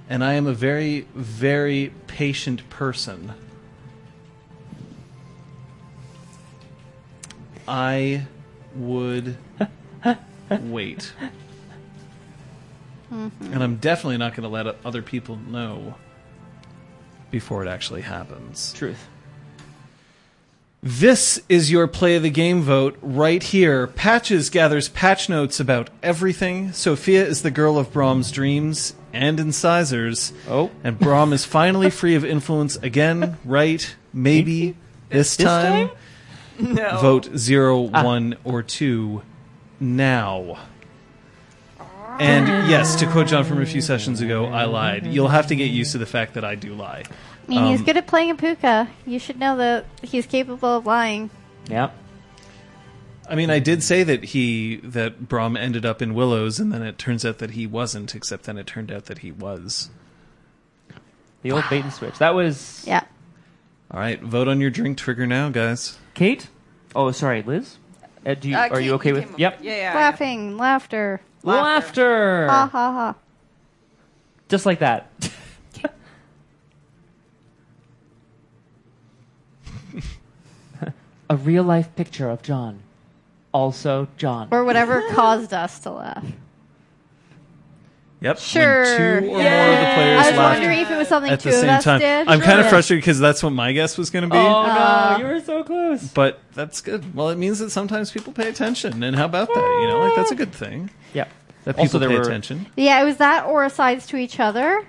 and 0.09 0.24
I 0.24 0.33
am 0.33 0.45
a 0.45 0.53
very, 0.53 1.07
very 1.16 1.93
patient 2.07 2.69
person, 2.69 3.33
I 7.67 8.25
would 8.77 9.38
wait. 10.49 11.11
Mm-hmm. 13.11 13.53
And 13.53 13.64
I'm 13.64 13.77
definitely 13.77 14.17
not 14.17 14.35
going 14.35 14.43
to 14.43 14.49
let 14.49 14.75
other 14.85 15.01
people 15.01 15.38
know 15.38 15.95
before 17.31 17.64
it 17.64 17.69
actually 17.69 18.01
happens. 18.01 18.73
Truth. 18.73 19.07
This 20.83 21.41
is 21.49 21.72
your 21.72 21.88
play 21.88 22.15
of 22.15 22.23
the 22.23 22.30
game 22.30 22.61
vote 22.61 22.97
right 23.01 23.41
here. 23.41 23.88
Patches 23.88 24.49
gathers 24.49 24.89
patch 24.89 25.27
notes 25.27 25.59
about 25.59 25.89
everything. 26.03 26.72
Sophia 26.72 27.25
is 27.25 27.41
the 27.41 27.51
girl 27.51 27.77
of 27.77 27.91
Braum's 27.91 28.31
dreams 28.31 28.93
and 29.11 29.39
incisors. 29.39 30.33
Oh. 30.47 30.69
And 30.83 30.99
Brahm 30.99 31.33
is 31.33 31.45
finally 31.45 31.89
free 31.89 32.15
of 32.15 32.23
influence 32.23 32.75
again, 32.77 33.38
right? 33.43 33.95
Maybe 34.14 34.77
this, 35.09 35.35
time. 35.35 35.89
No. 36.59 36.97
Vote 37.01 37.29
zero, 37.37 37.81
one, 37.81 38.35
or 38.43 38.63
two 38.63 39.21
now. 39.79 40.57
And 42.19 42.47
yes, 42.69 42.95
to 42.95 43.05
quote 43.07 43.27
John 43.27 43.43
from 43.43 43.61
a 43.61 43.65
few 43.65 43.81
sessions 43.81 44.21
ago, 44.21 44.45
I 44.47 44.65
lied. 44.65 45.05
You'll 45.05 45.27
have 45.27 45.47
to 45.47 45.55
get 45.55 45.65
used 45.65 45.91
to 45.91 45.99
the 45.99 46.07
fact 46.07 46.33
that 46.33 46.43
I 46.43 46.55
do 46.55 46.73
lie. 46.73 47.03
I 47.47 47.49
mean, 47.49 47.65
he's 47.67 47.79
Um, 47.81 47.85
good 47.85 47.97
at 47.97 48.07
playing 48.07 48.31
a 48.31 48.35
Pooka. 48.35 48.87
You 49.05 49.19
should 49.19 49.39
know 49.39 49.55
that 49.57 49.85
he's 50.01 50.25
capable 50.25 50.77
of 50.77 50.85
lying. 50.85 51.29
Yeah. 51.69 51.91
I 53.29 53.35
mean, 53.35 53.49
I 53.49 53.59
did 53.59 53.83
say 53.83 54.03
that 54.03 54.23
he 54.25 54.77
that 54.77 55.27
Braum 55.27 55.57
ended 55.57 55.85
up 55.85 56.01
in 56.01 56.13
Willows, 56.15 56.59
and 56.59 56.71
then 56.73 56.81
it 56.81 56.97
turns 56.97 57.23
out 57.25 57.37
that 57.37 57.51
he 57.51 57.67
wasn't. 57.67 58.15
Except 58.15 58.45
then 58.45 58.57
it 58.57 58.65
turned 58.65 58.91
out 58.91 59.05
that 59.05 59.19
he 59.19 59.31
was. 59.31 59.89
The 61.43 61.51
old 61.51 61.65
bait 61.69 61.83
and 61.83 61.93
switch. 61.93 62.17
That 62.17 62.33
was 62.33 62.83
Yeah. 62.87 63.03
All 63.91 63.99
right, 63.99 64.22
vote 64.22 64.48
on 64.48 64.59
your 64.59 64.69
drink 64.69 64.98
trigger 64.98 65.25
now, 65.25 65.49
guys. 65.49 65.98
Kate. 66.14 66.49
Oh, 66.95 67.11
sorry, 67.11 67.41
Liz. 67.41 67.77
Uh, 68.25 68.33
do 68.33 68.49
you, 68.49 68.57
Uh, 68.57 68.67
are 68.72 68.80
you 68.82 68.91
Kate, 68.91 68.95
okay 68.95 69.03
came 69.09 69.16
with? 69.16 69.33
up- 69.33 69.40
Yep. 69.40 69.59
Yeah, 69.61 69.75
yeah. 69.75 69.95
Laughing, 69.95 70.57
laughter. 70.57 71.22
Laughter. 71.43 72.48
Ha 72.48 72.67
ha 72.72 72.91
ha. 72.91 73.16
Just 74.49 74.66
like 74.66 74.80
that. 74.80 75.09
A 81.30 81.35
real 81.35 81.64
life 81.64 81.93
picture 81.95 82.30
of 82.30 82.41
John. 82.41 82.80
Also 83.51 84.07
John. 84.17 84.48
Or 84.51 84.64
whatever 84.64 85.03
caused 85.11 85.53
us 85.53 85.80
to 85.80 85.91
laugh. 85.91 86.25
Yep. 88.19 88.39
Sure. 88.39 88.83
When 88.83 88.97
two 88.97 89.03
or 89.03 89.21
more 89.21 89.29
of 89.31 89.37
the 89.37 89.43
Yeah. 89.43 89.93
players 89.95 90.19
I 90.25 90.29
was 90.31 90.37
laughed 90.39 90.59
wondering 90.59 90.79
if 90.79 90.91
it 90.91 90.97
was 90.97 91.07
something 91.07 91.31
at 91.31 91.39
two 91.39 91.49
the 91.51 91.55
of 91.55 91.61
same 91.61 91.69
us 91.69 91.83
time. 91.83 91.99
did. 91.99 92.27
I'm 92.27 92.41
kind 92.41 92.59
of 92.59 92.67
frustrated 92.67 93.03
because 93.03 93.19
that's 93.19 93.43
what 93.43 93.51
my 93.51 93.71
guess 93.73 93.97
was 93.97 94.09
going 94.09 94.23
to 94.23 94.29
be. 94.29 94.37
Oh 94.37 94.41
no, 94.41 94.47
Uh, 94.69 95.17
you 95.19 95.25
were 95.25 95.39
so 95.41 95.63
close. 95.63 96.03
But 96.07 96.39
that's 96.55 96.81
good. 96.81 97.13
Well, 97.15 97.29
it 97.29 97.37
means 97.37 97.59
that 97.59 97.69
sometimes 97.69 98.09
people 98.11 98.33
pay 98.33 98.49
attention, 98.49 99.03
and 99.03 99.15
how 99.15 99.25
about 99.25 99.53
that? 99.53 99.79
You 99.81 99.87
know, 99.87 99.99
like 99.99 100.15
that's 100.15 100.31
a 100.31 100.35
good 100.35 100.51
thing 100.51 100.89
Yeah. 101.13 101.25
that 101.65 101.73
people 101.75 101.81
Also, 101.83 101.99
there 101.99 102.09
pay 102.09 102.15
were- 102.15 102.21
attention. 102.23 102.65
Yeah, 102.75 102.99
it 103.01 103.05
was 103.05 103.17
that 103.17 103.45
or 103.45 103.63
asides 103.63 104.07
to 104.07 104.17
each 104.17 104.39
other. 104.39 104.83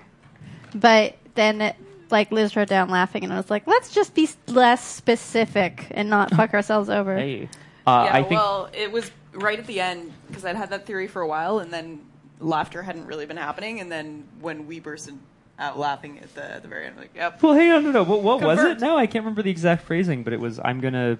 But 0.73 1.15
then, 1.35 1.61
it, 1.61 1.75
like, 2.09 2.31
Liz 2.31 2.55
wrote 2.55 2.67
down 2.69 2.89
laughing, 2.89 3.23
and 3.23 3.31
I 3.33 3.37
was 3.37 3.49
like, 3.51 3.67
let's 3.67 3.91
just 3.91 4.13
be 4.15 4.27
less 4.47 4.83
specific 4.83 5.87
and 5.91 6.09
not 6.09 6.31
fuck 6.35 6.53
ourselves 6.53 6.89
over. 6.89 7.15
Hey. 7.15 7.47
Uh, 7.85 8.05
yeah, 8.05 8.15
I 8.17 8.23
think 8.23 8.39
well, 8.41 8.69
it 8.73 8.91
was 8.91 9.09
right 9.33 9.57
at 9.59 9.65
the 9.67 9.79
end 9.79 10.11
because 10.27 10.45
I'd 10.45 10.55
had 10.55 10.69
that 10.71 10.85
theory 10.87 11.07
for 11.07 11.21
a 11.21 11.27
while, 11.27 11.59
and 11.59 11.71
then 11.71 11.99
laughter 12.39 12.81
hadn't 12.83 13.05
really 13.05 13.25
been 13.25 13.37
happening, 13.37 13.79
and 13.79 13.91
then 13.91 14.23
when 14.41 14.67
we 14.67 14.79
bursted 14.79 15.15
out 15.57 15.77
laughing 15.77 16.19
at 16.19 16.33
the, 16.35 16.59
the 16.61 16.67
very 16.67 16.85
end, 16.87 16.97
like, 16.97 17.11
yep. 17.15 17.41
Well, 17.43 17.53
hang 17.53 17.71
on, 17.71 17.83
no, 17.83 17.91
no. 17.91 18.03
What, 18.03 18.21
what 18.21 18.41
was 18.41 18.59
it? 18.63 18.79
No, 18.79 18.97
I 18.97 19.07
can't 19.07 19.23
remember 19.25 19.41
the 19.41 19.51
exact 19.51 19.83
phrasing, 19.83 20.23
but 20.23 20.31
it 20.33 20.39
was 20.39 20.59
I'm 20.63 20.79
gonna, 20.79 21.17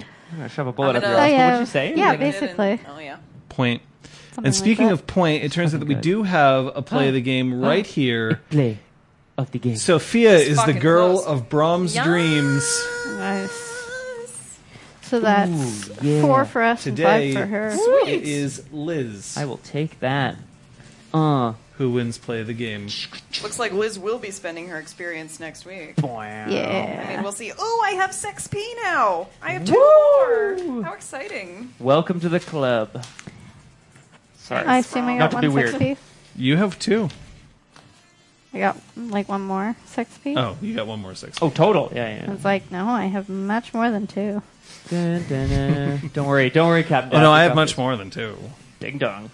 I'm 0.00 0.36
gonna 0.38 0.48
shove 0.48 0.66
a 0.66 0.72
bullet 0.72 0.96
I'm 0.96 0.96
up 0.96 1.02
your 1.02 1.12
ass. 1.12 1.18
Oh, 1.18 1.22
What 1.22 1.30
yeah. 1.30 1.52
would 1.54 1.60
you 1.60 1.66
say? 1.66 1.94
Yeah, 1.94 2.06
Like, 2.08 2.20
and- 2.20 2.32
basically. 2.32 2.80
Oh 2.88 2.98
yeah. 2.98 3.16
Point. 3.50 3.82
Something 4.34 4.46
And 4.46 4.54
speaking 4.54 4.86
that. 4.86 4.94
of 4.94 5.06
point, 5.06 5.44
it 5.44 5.52
turns 5.52 5.74
out 5.74 5.80
that 5.80 5.86
we 5.88 5.94
Something 5.94 6.10
do 6.10 6.22
have 6.22 6.66
a 6.74 6.80
play 6.80 7.08
of 7.08 7.14
the 7.14 7.20
game 7.20 7.60
right 7.60 7.86
here. 7.86 8.40
Play 8.48 8.78
of 9.36 9.50
the 9.50 9.58
game. 9.58 9.76
Sophia 9.76 10.34
It's 10.36 10.48
is 10.48 10.64
the 10.64 10.72
girl 10.72 11.18
close. 11.22 11.26
of 11.26 11.48
Braum's 11.50 11.94
Yes. 11.94 12.06
dreams. 12.06 12.86
Nice. 13.18 13.71
So 15.12 15.20
that's 15.20 15.90
Ooh, 15.90 15.94
yeah. 16.00 16.22
four 16.22 16.46
for 16.46 16.62
us 16.62 16.84
Today, 16.84 17.34
and 17.34 17.34
five 17.34 17.42
for 17.42 17.46
her. 17.50 18.08
it 18.08 18.22
is 18.22 18.62
Liz 18.72 19.36
I 19.36 19.44
will 19.44 19.58
take 19.58 20.00
that. 20.00 20.36
Uh. 21.12 21.52
who 21.76 21.90
wins 21.90 22.16
play 22.16 22.40
of 22.40 22.46
the 22.46 22.54
game. 22.54 22.84
Looks 23.42 23.58
like 23.58 23.72
Liz 23.74 23.98
will 23.98 24.18
be 24.18 24.30
spending 24.30 24.68
her 24.68 24.78
experience 24.78 25.38
next 25.38 25.66
week. 25.66 26.02
I 26.02 26.46
Yeah. 26.48 27.08
mean, 27.10 27.22
we'll 27.22 27.32
see. 27.32 27.52
Oh, 27.58 27.82
I 27.86 27.90
have 27.96 28.12
6P 28.12 28.64
now. 28.84 29.26
I 29.42 29.50
have 29.50 29.66
two 29.66 29.74
more. 29.74 30.82
How 30.82 30.94
exciting! 30.94 31.74
Welcome 31.78 32.18
to 32.20 32.30
the 32.30 32.40
club. 32.40 33.04
Sorry. 34.38 34.64
I 34.64 34.78
assume 34.78 35.08
I 35.08 35.18
Not 35.18 35.32
got 35.32 35.42
to 35.42 35.42
be 35.42 35.48
one 35.48 35.56
weird. 35.56 35.74
6p. 35.74 35.96
You 36.36 36.56
have 36.56 36.78
two. 36.78 37.10
I 38.54 38.60
got 38.60 38.78
like 38.96 39.28
one 39.28 39.42
more 39.42 39.76
6p. 39.94 40.38
Oh, 40.38 40.56
you 40.62 40.74
got 40.74 40.86
one 40.86 41.00
more 41.02 41.14
six. 41.14 41.36
Oh, 41.42 41.50
total. 41.50 41.92
Yeah, 41.94 42.16
yeah. 42.16 42.30
I 42.30 42.32
was 42.32 42.46
like, 42.46 42.72
no, 42.72 42.86
I 42.88 43.08
have 43.08 43.28
much 43.28 43.74
more 43.74 43.90
than 43.90 44.06
two. 44.06 44.40
Dun, 44.88 45.24
dun, 45.28 45.48
dun. 45.48 46.10
don't 46.12 46.26
worry, 46.26 46.50
don't 46.50 46.68
worry, 46.68 46.82
Captain. 46.84 47.18
Oh 47.18 47.22
no, 47.22 47.32
I 47.32 47.44
have 47.44 47.54
much 47.54 47.78
more 47.78 47.96
than 47.96 48.10
two. 48.10 48.36
Ding 48.80 48.98
dong. 48.98 49.30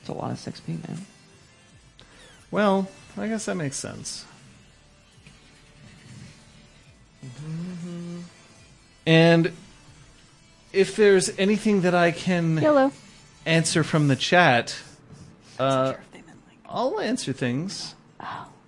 It's 0.00 0.08
a 0.08 0.12
lot 0.12 0.30
of 0.30 0.36
6p, 0.38 0.68
man. 0.88 1.06
Well, 2.50 2.88
I 3.16 3.26
guess 3.28 3.46
that 3.46 3.56
makes 3.56 3.76
sense. 3.76 4.24
And 9.06 9.52
if 10.72 10.96
there's 10.96 11.36
anything 11.38 11.82
that 11.82 11.94
I 11.94 12.10
can 12.10 12.58
Yellow. 12.58 12.92
answer 13.46 13.84
from 13.84 14.08
the 14.08 14.16
chat, 14.16 14.76
uh, 15.58 15.92
Sure 15.92 16.00
if 16.00 16.10
they 16.12 16.18
meant 16.22 16.38
like- 16.46 16.58
I'll 16.68 17.00
answer 17.00 17.32
things 17.32 17.94
Oh, 18.20 18.24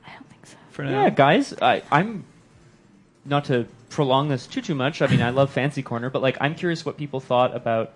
I 0.07 0.10
don't 0.15 0.28
think 0.28 0.47
so. 0.47 0.57
for 0.70 0.84
now. 0.84 1.02
Yeah, 1.05 1.10
guys, 1.10 1.55
I, 1.60 1.83
I'm 1.91 2.25
not 3.25 3.47
to 3.47 3.66
prolong 3.97 4.28
this 4.28 4.47
too 4.47 4.60
too 4.60 4.75
much. 4.75 5.00
I 5.00 5.07
mean, 5.07 5.23
I 5.23 5.31
love 5.31 5.50
Fancy 5.50 5.83
Corner, 5.83 6.10
but 6.10 6.20
like, 6.20 6.36
I'm 6.39 6.55
curious 6.55 6.84
what 6.84 6.99
people 6.99 7.18
thought 7.18 7.57
about 7.57 7.94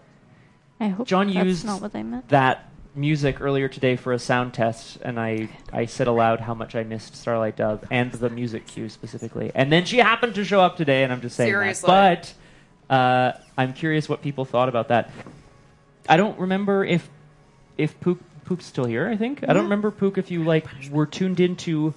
I 0.80 0.88
hope 0.88 1.06
John 1.06 1.26
that's 1.30 1.46
used 1.46 1.66
not 1.66 1.82
what 1.82 1.92
they 1.92 2.02
meant. 2.02 2.26
that 2.30 2.70
music 2.94 3.40
earlier 3.42 3.68
today 3.68 3.96
for 3.96 4.14
a 4.14 4.18
sound 4.18 4.54
test, 4.54 4.96
and 5.02 5.20
I 5.20 5.50
I 5.74 5.84
said 5.84 6.06
aloud 6.06 6.40
how 6.40 6.54
much 6.54 6.74
I 6.74 6.84
missed 6.84 7.14
Starlight 7.16 7.56
Dove 7.56 7.84
and 7.90 8.10
the 8.12 8.30
music 8.30 8.66
cue 8.66 8.88
specifically. 8.88 9.52
And 9.54 9.70
then 9.70 9.84
she 9.84 9.98
happened 9.98 10.34
to 10.36 10.44
show 10.44 10.62
up 10.62 10.78
today, 10.78 11.04
and 11.04 11.12
I'm 11.12 11.20
just 11.20 11.36
saying 11.36 11.50
Seriously. 11.50 11.86
that. 11.88 12.34
But 12.88 12.94
uh, 12.94 13.32
I'm 13.58 13.74
curious 13.74 14.08
what 14.08 14.22
people 14.22 14.46
thought 14.46 14.70
about 14.70 14.88
that. 14.88 15.10
I 16.08 16.16
don't 16.16 16.38
remember 16.38 16.82
if 16.82 17.10
if 17.76 18.00
Pook 18.00 18.20
Pook's 18.46 18.64
still 18.64 18.86
here. 18.86 19.06
I 19.06 19.18
think 19.18 19.44
I 19.46 19.52
don't 19.52 19.64
remember 19.64 19.90
Pook 19.90 20.16
if 20.16 20.30
you 20.30 20.44
like 20.44 20.64
were 20.90 21.04
tuned 21.04 21.40
into 21.40 21.92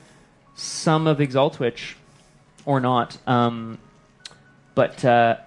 some 0.56 1.08
of 1.08 1.20
Exaltwitch 1.20 1.96
or 2.66 2.82
not. 2.82 3.18
Um, 3.26 3.80
but 4.76 5.04
uh, 5.06 5.38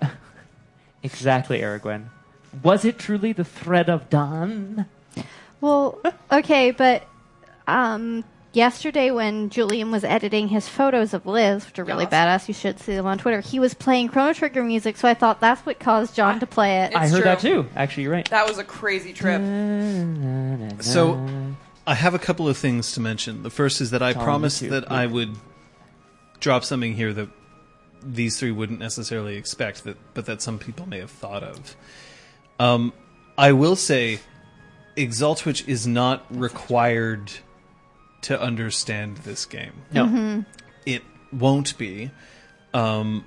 exactly, 1.02 1.60
Aragwen. 1.60 2.06
Was 2.62 2.84
it 2.84 2.98
truly 2.98 3.32
the 3.32 3.44
thread 3.44 3.88
of 3.90 4.08
dawn? 4.08 4.86
Well, 5.60 6.00
okay, 6.32 6.70
but 6.70 7.04
um, 7.66 8.24
yesterday 8.52 9.10
when 9.10 9.50
Julian 9.50 9.90
was 9.90 10.04
editing 10.04 10.48
his 10.48 10.68
photos 10.68 11.12
of 11.12 11.26
Liz, 11.26 11.66
which 11.66 11.78
are 11.78 11.84
really 11.84 12.06
Yes. 12.10 12.44
badass, 12.44 12.48
you 12.48 12.54
should 12.54 12.78
see 12.80 12.94
them 12.94 13.04
on 13.06 13.18
Twitter. 13.18 13.40
He 13.40 13.58
was 13.58 13.74
playing 13.74 14.08
Chrono 14.08 14.32
Trigger 14.32 14.62
music, 14.62 14.96
so 14.96 15.08
I 15.08 15.14
thought 15.14 15.40
that's 15.40 15.64
what 15.66 15.78
caused 15.80 16.14
John 16.14 16.40
to 16.40 16.46
play 16.46 16.82
it. 16.82 16.86
It's 16.88 16.96
I 16.96 17.08
heard 17.08 17.16
true. 17.16 17.24
that 17.24 17.40
too. 17.40 17.66
Actually, 17.76 18.04
you're 18.04 18.12
right. 18.12 18.28
That 18.30 18.46
was 18.48 18.58
a 18.58 18.64
crazy 18.64 19.12
trip. 19.12 19.40
So, 20.82 21.26
I 21.86 21.94
have 21.94 22.14
a 22.14 22.18
couple 22.18 22.48
of 22.48 22.56
things 22.56 22.92
to 22.92 23.00
mention. 23.00 23.42
The 23.42 23.50
first 23.50 23.80
is 23.80 23.90
that 23.92 24.02
I 24.02 24.12
Tell 24.12 24.22
me 24.22 24.24
promised 24.24 24.68
that 24.68 24.90
I 24.90 25.06
would 25.06 25.36
drop 26.40 26.64
something 26.64 26.94
here 26.94 27.12
that 27.12 27.28
these 28.06 28.38
three 28.38 28.52
wouldn't 28.52 28.78
necessarily 28.78 29.36
expect, 29.36 29.84
that 29.84 29.96
but 30.14 30.26
that 30.26 30.40
some 30.42 30.58
people 30.58 30.86
may 30.88 30.98
have 31.00 31.10
thought 31.10 31.42
of. 31.42 31.76
Um, 32.60 32.92
I 33.36 33.52
will 33.52 33.76
say, 33.76 34.20
Exaltwitch 34.96 35.66
is 35.68 35.86
not 35.86 36.24
required 36.30 37.30
to 38.22 38.40
understand 38.40 39.18
this 39.18 39.44
game. 39.44 39.72
no. 39.92 40.44
It 40.86 41.02
won't 41.32 41.76
be. 41.78 42.10
Um, 42.72 43.24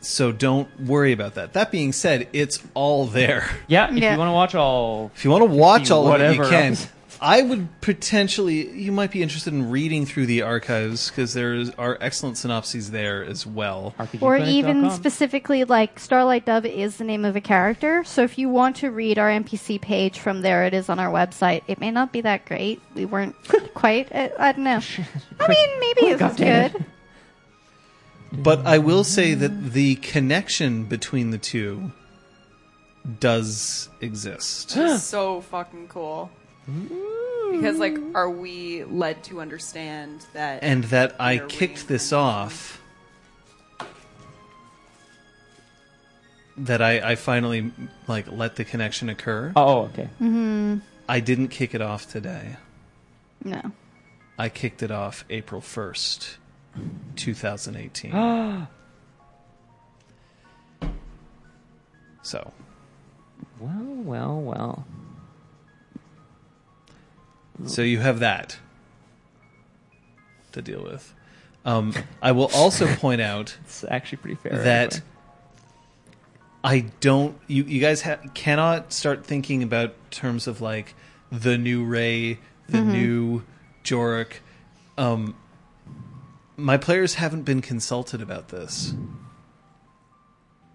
so 0.00 0.32
don't 0.32 0.68
worry 0.80 1.12
about 1.12 1.34
that. 1.34 1.52
That 1.52 1.70
being 1.70 1.92
said, 1.92 2.28
it's 2.32 2.60
all 2.74 3.06
there. 3.06 3.48
Yeah, 3.68 3.88
if 3.90 3.96
Yeah. 4.02 4.12
you 4.12 4.18
want 4.18 4.28
to 4.28 4.32
watch 4.32 4.54
all, 4.56 5.12
If 5.14 5.24
you 5.24 5.30
want 5.30 5.42
to 5.44 5.50
watch 5.56 5.86
See 5.86 5.92
all 5.94 6.12
of 6.12 6.20
it, 6.20 6.32
you 6.34 6.40
whatever 6.40 6.50
can. 6.50 6.76
Else. 7.22 7.38
I 7.38 7.42
would 7.42 7.80
potentially, 7.80 8.68
you 8.70 8.92
might 8.92 9.10
be 9.10 9.22
interested 9.22 9.52
in 9.52 9.70
reading 9.70 10.04
through 10.06 10.26
the 10.26 10.42
archives 10.42 11.08
because 11.10 11.34
there 11.34 11.54
is- 11.54 11.70
are 11.78 11.96
excellent 12.00 12.36
synopses 12.38 12.90
there 12.90 13.24
as 13.24 13.46
well. 13.46 13.94
Or 14.20 14.36
even 14.36 14.82
RPGclinic.com. 14.82 14.90
specifically, 14.96 15.64
like 15.64 15.98
Starlight 15.98 16.44
Dove 16.46 16.66
is 16.66 16.96
the 16.96 17.04
name 17.04 17.24
of 17.24 17.36
a 17.36 17.40
character. 17.40 18.02
So 18.04 18.22
if 18.22 18.38
you 18.38 18.48
want 18.48 18.76
to 18.76 18.90
read 18.90 19.18
our 19.18 19.30
NPC 19.30 19.78
page 19.80 20.18
from 20.18 20.42
there, 20.42 20.64
it 20.64 20.74
is 20.74 20.88
on 20.88 20.98
our 20.98 21.12
website. 21.12 21.62
It 21.68 21.80
may 21.80 21.90
not 21.90 22.12
be 22.12 22.20
that 22.22 22.44
great. 22.46 22.80
We 22.94 23.04
weren't 23.04 23.36
quite. 23.74 24.08
I, 24.14 24.30
I 24.38 24.52
don't 24.52 24.64
know. 24.64 24.80
I 25.40 25.48
mean, 25.48 25.80
maybe 25.80 26.06
it 26.08 26.20
was 26.20 26.36
God 26.36 26.36
good. 26.36 26.84
But 28.32 28.66
I 28.66 28.78
will 28.78 29.04
say 29.04 29.34
that 29.34 29.72
the 29.72 29.96
connection 29.96 30.84
between 30.84 31.30
the 31.30 31.38
two 31.38 31.92
does 33.20 33.88
exist. 34.00 34.70
so 34.98 35.40
fucking 35.42 35.88
cool. 35.88 36.30
Because 36.66 37.78
like, 37.78 37.98
are 38.14 38.30
we 38.30 38.84
led 38.84 39.22
to 39.24 39.40
understand 39.40 40.24
that? 40.32 40.62
and 40.62 40.84
that 40.84 41.16
I 41.20 41.34
Inner 41.34 41.46
kicked 41.46 41.88
this 41.88 42.12
off. 42.12 42.80
That 46.56 46.82
I, 46.82 47.12
I 47.12 47.14
finally 47.14 47.72
like 48.06 48.30
let 48.30 48.56
the 48.56 48.64
connection 48.64 49.08
occur. 49.08 49.52
Oh, 49.56 49.82
okay. 49.84 50.08
Mm-hmm. 50.20 50.78
I 51.08 51.20
didn't 51.20 51.48
kick 51.48 51.74
it 51.74 51.80
off 51.82 52.10
today. 52.10 52.56
No. 53.44 53.60
I 54.38 54.48
kicked 54.48 54.82
it 54.82 54.90
off 54.90 55.24
April 55.30 55.60
1st, 55.60 56.36
2018. 57.16 58.12
so, 62.22 62.52
Well, 63.60 63.84
well, 64.04 64.40
well. 64.40 64.86
So 67.66 67.82
you 67.82 67.98
have 68.00 68.18
that 68.20 68.58
to 70.52 70.62
deal 70.62 70.82
with. 70.82 71.14
Um, 71.64 71.94
I 72.20 72.32
will 72.32 72.50
also 72.54 72.86
point 72.96 73.20
out 73.20 73.56
It's 73.64 73.84
actually 73.84 74.18
pretty 74.18 74.36
fair. 74.36 74.62
that 74.64 74.94
anyway. 74.94 75.06
I 76.64 76.80
don't. 77.00 77.36
You 77.48 77.64
you 77.64 77.80
guys 77.80 78.02
ha- 78.02 78.18
cannot 78.34 78.92
start 78.92 79.24
thinking 79.26 79.62
about 79.62 79.94
terms 80.10 80.46
of 80.46 80.60
like 80.60 80.94
the 81.30 81.58
new 81.58 81.84
Ray, 81.84 82.38
the 82.68 82.80
new 82.80 83.42
Jorik. 83.84 84.34
Um, 84.96 85.34
my 86.56 86.76
players 86.76 87.14
haven't 87.14 87.42
been 87.42 87.62
consulted 87.62 88.20
about 88.22 88.48
this, 88.50 88.94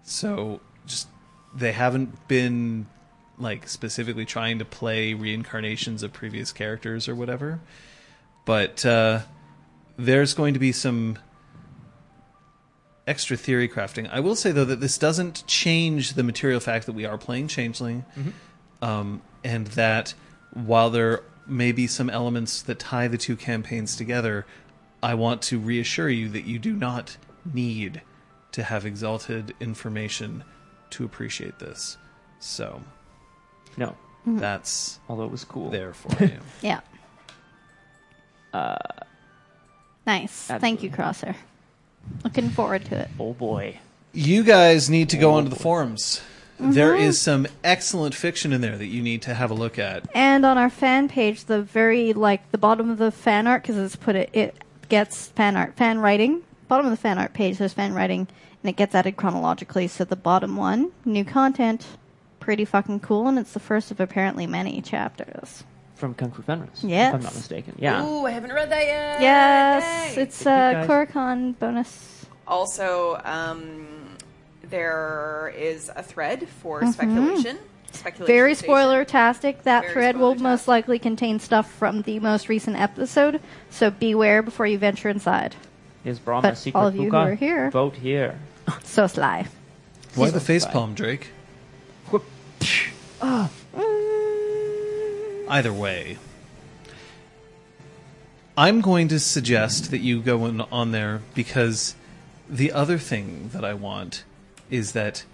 so 0.02 0.60
just 0.86 1.08
they 1.54 1.72
haven't 1.72 2.28
been 2.28 2.86
like 3.38 3.68
specifically 3.68 4.24
trying 4.24 4.58
to 4.58 4.64
play 4.64 5.14
reincarnations 5.14 6.02
of 6.02 6.12
previous 6.12 6.52
characters 6.52 7.08
or 7.08 7.14
whatever. 7.14 7.60
But 8.44 8.84
uh, 8.84 9.20
there's 9.96 10.34
going 10.34 10.54
to 10.54 10.60
be 10.60 10.72
some 10.72 11.18
extra 13.06 13.36
theory 13.36 13.68
crafting. 13.68 14.08
I 14.10 14.20
will 14.20 14.36
say 14.36 14.52
though 14.52 14.64
that 14.64 14.80
this 14.80 14.98
doesn't 14.98 15.46
change 15.46 16.14
the 16.14 16.22
material 16.22 16.60
fact 16.60 16.86
that 16.86 16.92
we 16.92 17.04
are 17.04 17.18
playing 17.18 17.48
Changeling, 17.48 18.04
um, 18.82 19.22
and 19.44 19.66
that 19.68 20.14
while 20.52 20.90
there 20.90 21.22
may 21.46 21.72
be 21.72 21.86
some 21.86 22.10
elements 22.10 22.62
that 22.62 22.78
tie 22.78 23.08
the 23.08 23.18
two 23.18 23.36
campaigns 23.36 23.96
together, 23.96 24.46
I 25.02 25.14
want 25.14 25.42
to 25.42 25.58
reassure 25.58 26.08
you 26.08 26.28
that 26.30 26.44
you 26.44 26.58
do 26.58 26.74
not 26.74 27.16
need 27.52 28.02
to 28.52 28.62
have 28.62 28.84
exalted 28.84 29.54
information 29.60 30.44
to 30.90 31.04
appreciate 31.04 31.58
this. 31.58 31.96
So 32.40 32.82
No, 33.76 33.96
that's 34.26 34.98
although 35.08 35.24
it 35.24 35.30
was 35.30 35.44
cool. 35.44 35.70
there 35.70 35.92
for 35.92 36.24
you. 36.24 36.38
Yeah. 36.62 36.80
Uh 38.52 38.76
nice. 40.06 40.46
Thank 40.46 40.82
you, 40.82 40.90
Crosshair. 40.90 41.34
Looking 42.24 42.48
forward 42.50 42.84
to 42.86 43.00
it. 43.00 43.10
Oh 43.18 43.34
boy. 43.34 43.78
You 44.12 44.42
guys 44.42 44.88
need 44.88 45.10
to 45.10 45.16
go 45.18 45.34
onto 45.34 45.50
the 45.50 45.56
forums. 45.56 46.22
There 46.60 46.96
is 46.96 47.20
some 47.20 47.46
excellent 47.62 48.16
fiction 48.16 48.52
in 48.52 48.60
there 48.62 48.76
that 48.76 48.86
you 48.86 49.00
need 49.00 49.22
to 49.22 49.34
have 49.34 49.50
a 49.52 49.54
look 49.54 49.78
at. 49.78 50.08
And 50.12 50.44
on 50.44 50.58
our 50.58 50.70
fan 50.70 51.08
page, 51.08 51.44
the 51.44 51.62
very 51.62 52.12
like 52.12 52.50
the 52.50 52.58
bottom 52.58 52.90
of 52.90 52.98
the 52.98 53.12
fan 53.12 53.46
art 53.46 53.62
because 53.62 53.76
it's 53.76 53.94
put 53.96 54.16
it 54.16 54.30
it 54.32 54.56
gets 54.88 55.28
fan 55.28 55.56
art 55.56 55.76
fan 55.76 56.00
writing. 56.00 56.42
Bottom 56.66 56.86
of 56.86 56.90
the 56.90 56.96
fan 56.96 57.18
art 57.18 57.32
page 57.32 57.58
there's 57.58 57.74
fan 57.74 57.94
writing 57.94 58.26
and 58.62 58.70
it 58.70 58.76
gets 58.76 58.94
added 58.94 59.16
chronologically. 59.16 59.86
So 59.86 60.04
the 60.04 60.16
bottom 60.16 60.56
one, 60.56 60.90
new 61.04 61.24
content, 61.24 61.86
pretty 62.48 62.64
fucking 62.64 62.98
cool, 63.00 63.28
and 63.28 63.38
it's 63.38 63.52
the 63.52 63.60
first 63.60 63.90
of 63.90 64.00
apparently 64.00 64.46
many 64.46 64.80
chapters. 64.80 65.64
From 65.96 66.14
Kung 66.14 66.30
Fu 66.30 66.40
Fenris. 66.40 66.82
Yes. 66.82 67.10
If 67.10 67.14
I'm 67.16 67.22
not 67.24 67.34
mistaken. 67.34 67.74
Yeah. 67.78 68.02
Ooh, 68.02 68.24
I 68.24 68.30
haven't 68.30 68.54
read 68.54 68.70
that 68.70 68.86
yet. 68.86 69.20
Yes, 69.20 70.16
Yay. 70.16 70.22
it's 70.22 70.38
Good 70.44 70.48
uh, 70.48 70.72
guys. 70.72 70.88
Koricon 70.88 71.58
bonus. 71.58 72.24
Also, 72.46 73.20
um, 73.24 73.86
there 74.62 75.52
is 75.58 75.90
a 75.94 76.02
thread 76.02 76.48
for 76.48 76.80
speculation. 76.90 77.36
Speculation 77.36 77.58
Mm-hmm. 77.92 78.24
Very 78.24 78.54
station. 78.54 78.70
spoiler 78.72 79.04
tastic. 79.04 79.62
That 79.64 79.80
Very 79.82 79.92
thread 79.92 80.16
will 80.16 80.32
spoiler-tastic. 80.34 80.42
most 80.42 80.68
likely 80.68 80.98
contain 80.98 81.38
stuff 81.40 81.70
from 81.72 82.00
the 82.02 82.18
most 82.20 82.48
recent 82.48 82.76
episode, 82.78 83.40
so 83.70 83.90
beware 83.90 84.40
before 84.42 84.66
you 84.66 84.78
venture 84.78 85.08
inside. 85.10 85.54
Is 86.04 86.18
Brahma 86.18 86.42
But 86.48 86.56
secret 86.58 86.80
all 86.80 86.86
of 86.86 86.94
you 86.96 87.04
who 87.04 87.10
Pooka? 87.10 87.26
are 87.32 87.34
here- 87.34 87.70
Vote 87.70 87.96
here. 87.96 88.38
So 88.84 89.06
sly. 89.06 89.46
Why 90.14 90.30
the 90.30 90.38
Bye. 90.38 90.44
facepalm, 90.44 90.94
Drake? 90.94 91.28
Either 95.48 95.72
way, 95.72 96.18
I'm 98.56 98.80
going 98.80 99.08
to 99.08 99.18
suggest 99.18 99.90
that 99.90 99.98
you 99.98 100.20
go 100.20 100.46
in 100.46 100.60
on 100.60 100.92
there 100.92 101.22
because 101.34 101.94
the 102.48 102.72
other 102.72 102.98
thing 102.98 103.50
that 103.52 103.64
I 103.64 103.74
want 103.74 104.24
is 104.70 104.92
that 104.92 105.24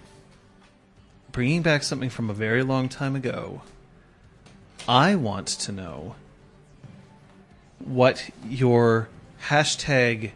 bringing 1.31 1.61
back 1.61 1.83
something 1.83 2.09
from 2.09 2.29
a 2.29 2.33
very 2.33 2.63
long 2.63 2.89
time 2.89 3.15
ago, 3.15 3.61
I 4.87 5.15
want 5.15 5.47
to 5.47 5.71
know 5.71 6.15
what 7.79 8.29
your 8.47 9.09
hashtag 9.47 10.31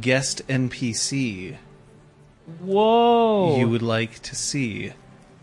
guest 0.00 0.42
NPC 0.48 1.56
Whoa. 2.60 3.58
you 3.58 3.68
would 3.68 3.82
like 3.82 4.20
to 4.20 4.34
see 4.34 4.92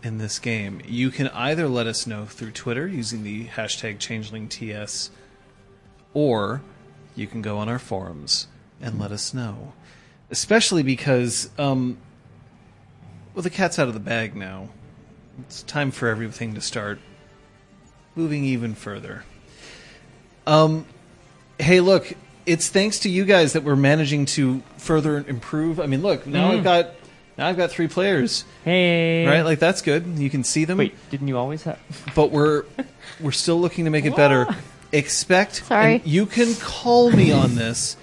in 0.02 0.18
this 0.18 0.38
game. 0.38 0.80
You 0.86 1.10
can 1.10 1.28
either 1.28 1.68
let 1.68 1.86
us 1.86 2.06
know 2.06 2.24
through 2.24 2.52
Twitter 2.52 2.86
using 2.86 3.24
the 3.24 3.46
hashtag 3.46 3.98
ChangelingTS, 3.98 5.10
or 6.14 6.62
you 7.14 7.26
can 7.26 7.42
go 7.42 7.58
on 7.58 7.68
our 7.68 7.78
forums 7.78 8.46
and 8.80 8.98
let 8.98 9.10
us 9.10 9.34
know. 9.34 9.72
Especially 10.30 10.82
because, 10.82 11.50
um, 11.58 11.98
well, 13.34 13.42
the 13.42 13.50
cat's 13.50 13.78
out 13.78 13.88
of 13.88 13.94
the 13.94 14.00
bag 14.00 14.36
now. 14.36 14.68
It's 15.40 15.62
time 15.62 15.90
for 15.90 16.08
everything 16.08 16.54
to 16.54 16.60
start 16.60 16.98
moving 18.14 18.44
even 18.44 18.74
further. 18.74 19.24
Um, 20.46 20.86
hey, 21.58 21.80
look, 21.80 22.12
it's 22.46 22.68
thanks 22.68 23.00
to 23.00 23.10
you 23.10 23.24
guys 23.24 23.52
that 23.52 23.62
we're 23.62 23.76
managing 23.76 24.26
to 24.26 24.62
further 24.76 25.18
improve. 25.26 25.78
I 25.78 25.86
mean, 25.86 26.02
look, 26.02 26.26
now 26.26 26.50
I've 26.50 26.64
got 26.64 26.97
now 27.38 27.46
I've 27.46 27.56
got 27.56 27.70
three 27.70 27.86
players, 27.86 28.44
hey. 28.64 29.24
right? 29.26 29.42
Like 29.42 29.60
that's 29.60 29.80
good. 29.80 30.04
You 30.18 30.28
can 30.28 30.42
see 30.42 30.64
them, 30.64 30.78
Wait, 30.78 30.94
didn't 31.08 31.28
you 31.28 31.38
always 31.38 31.62
have? 31.62 31.78
but 32.14 32.32
we're 32.32 32.64
we're 33.20 33.32
still 33.32 33.60
looking 33.60 33.84
to 33.84 33.90
make 33.90 34.04
it 34.04 34.16
better. 34.16 34.46
Expect, 34.92 35.66
Sorry. 35.66 35.96
and 35.96 36.06
you 36.06 36.24
can 36.26 36.54
call 36.56 37.10
me 37.10 37.30
on 37.30 37.54
this. 37.54 37.96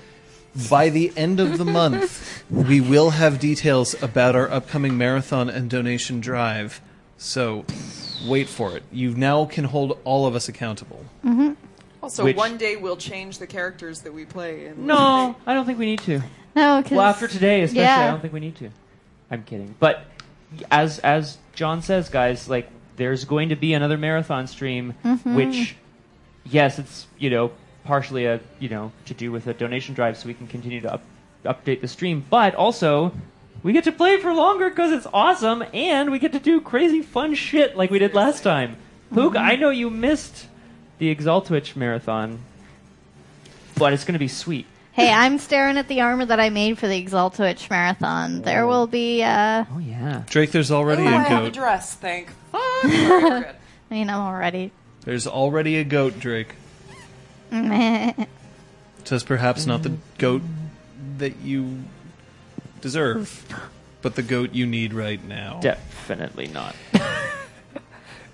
By 0.69 0.87
the 0.89 1.11
end 1.17 1.41
of 1.41 1.57
the 1.57 1.65
month, 1.65 2.43
we 2.49 2.79
will 2.79 3.09
have 3.09 3.39
details 3.39 4.01
about 4.01 4.37
our 4.37 4.49
upcoming 4.49 4.97
marathon 4.97 5.49
and 5.49 5.69
donation 5.69 6.21
drive. 6.21 6.79
So, 7.17 7.65
wait 8.25 8.47
for 8.47 8.77
it. 8.77 8.83
You 8.89 9.15
now 9.15 9.45
can 9.45 9.65
hold 9.65 9.97
all 10.05 10.27
of 10.27 10.33
us 10.35 10.47
accountable. 10.47 11.03
Mm-hmm. 11.25 11.53
Also, 12.01 12.23
Which- 12.23 12.37
one 12.37 12.55
day 12.55 12.75
we'll 12.77 12.95
change 12.95 13.39
the 13.39 13.47
characters 13.47 14.01
that 14.01 14.13
we 14.13 14.23
play. 14.23 14.67
And 14.67 14.85
No, 14.85 15.35
I 15.45 15.53
don't 15.53 15.65
think 15.65 15.79
we 15.79 15.87
need 15.87 16.01
to. 16.01 16.21
No, 16.55 16.81
because 16.81 16.95
Well, 16.95 17.07
after 17.07 17.27
today, 17.27 17.63
especially, 17.63 17.81
yeah. 17.81 18.07
I 18.07 18.11
don't 18.11 18.21
think 18.21 18.31
we 18.31 18.39
need 18.39 18.55
to. 18.57 18.69
I'm 19.31 19.43
kidding. 19.43 19.75
But 19.79 20.03
as 20.71 20.99
as 20.99 21.37
John 21.53 21.81
says, 21.81 22.09
guys, 22.09 22.47
like 22.49 22.69
there's 22.97 23.25
going 23.25 23.49
to 23.49 23.55
be 23.55 23.73
another 23.73 23.97
marathon 23.97 24.47
stream, 24.47 24.93
Mm-hmm. 25.03 25.35
which, 25.35 25.75
yes, 26.45 26.79
it's 26.79 27.07
you 27.17 27.29
know 27.29 27.51
partially 27.83 28.25
a 28.25 28.39
you 28.59 28.69
know 28.69 28.91
to 29.05 29.13
do 29.13 29.31
with 29.31 29.47
a 29.47 29.53
donation 29.53 29.93
drive, 29.95 30.17
so 30.17 30.27
we 30.27 30.33
can 30.33 30.47
continue 30.47 30.81
to 30.81 30.93
up, 30.95 31.03
update 31.43 31.81
the 31.81 31.87
stream, 31.87 32.23
but 32.29 32.55
also. 32.55 33.11
We 33.63 33.73
get 33.73 33.85
to 33.85 33.91
play 33.91 34.17
for 34.19 34.31
longer 34.31 34.69
because 34.69 34.91
it's 34.91 35.07
awesome, 35.11 35.63
and 35.73 36.11
we 36.11 36.19
get 36.19 36.33
to 36.33 36.39
do 36.39 36.61
crazy 36.61 37.01
fun 37.01 37.33
shit 37.33 37.75
like 37.75 37.89
we 37.89 37.97
did 37.97 38.13
last 38.13 38.43
time. 38.43 38.75
Pook, 39.11 39.33
Mm-hmm. 39.33 39.37
I 39.43 39.55
know 39.55 39.71
you 39.71 39.89
missed 39.89 40.45
the 40.99 41.15
Exaltwitch 41.15 41.75
marathon, 41.75 42.41
but 43.75 43.91
it's 43.91 44.03
going 44.05 44.13
to 44.13 44.19
be 44.19 44.27
sweet. 44.27 44.67
Hey, 44.95 45.11
I'm 45.11 45.39
staring 45.39 45.77
at 45.77 45.89
the 45.89 45.99
armor 45.99 46.25
that 46.25 46.39
I 46.39 46.49
made 46.49 46.77
for 46.79 46.87
the 46.87 47.03
Exaltwitch 47.03 47.69
marathon. 47.69 48.41
There 48.43 48.65
will 48.65 48.87
be, 48.87 49.23
uh, 49.23 49.65
Oh 49.69 49.79
yeah. 49.79 50.23
Drake, 50.29 50.51
there's 50.51 50.71
already 50.71 51.03
Oh, 51.03 51.07
I 51.07 51.15
a 51.25 51.27
have 51.27 51.43
a 51.43 51.51
dress. 51.51 51.95
Thank 51.95 52.29
fuck. 52.53 52.61
Very 52.83 53.21
good. 53.21 53.45
I 53.91 53.93
mean, 53.93 54.09
I'm 54.09 54.21
already. 54.21 54.71
There's 55.01 55.27
already 55.27 55.75
a 55.79 55.83
goat, 55.83 56.17
Drake. 56.17 56.55
Meh. 57.51 58.13
Just 59.03 59.25
perhaps 59.25 59.65
not 59.65 59.83
the 59.83 59.97
goat 60.17 60.41
that 61.17 61.35
you 61.41 61.83
deserve, 62.79 63.45
but 64.01 64.15
the 64.15 64.23
goat 64.23 64.53
you 64.53 64.65
need 64.65 64.93
right 64.93 65.21
now. 65.25 65.59
Definitely 65.61 66.47
not. 66.47 66.73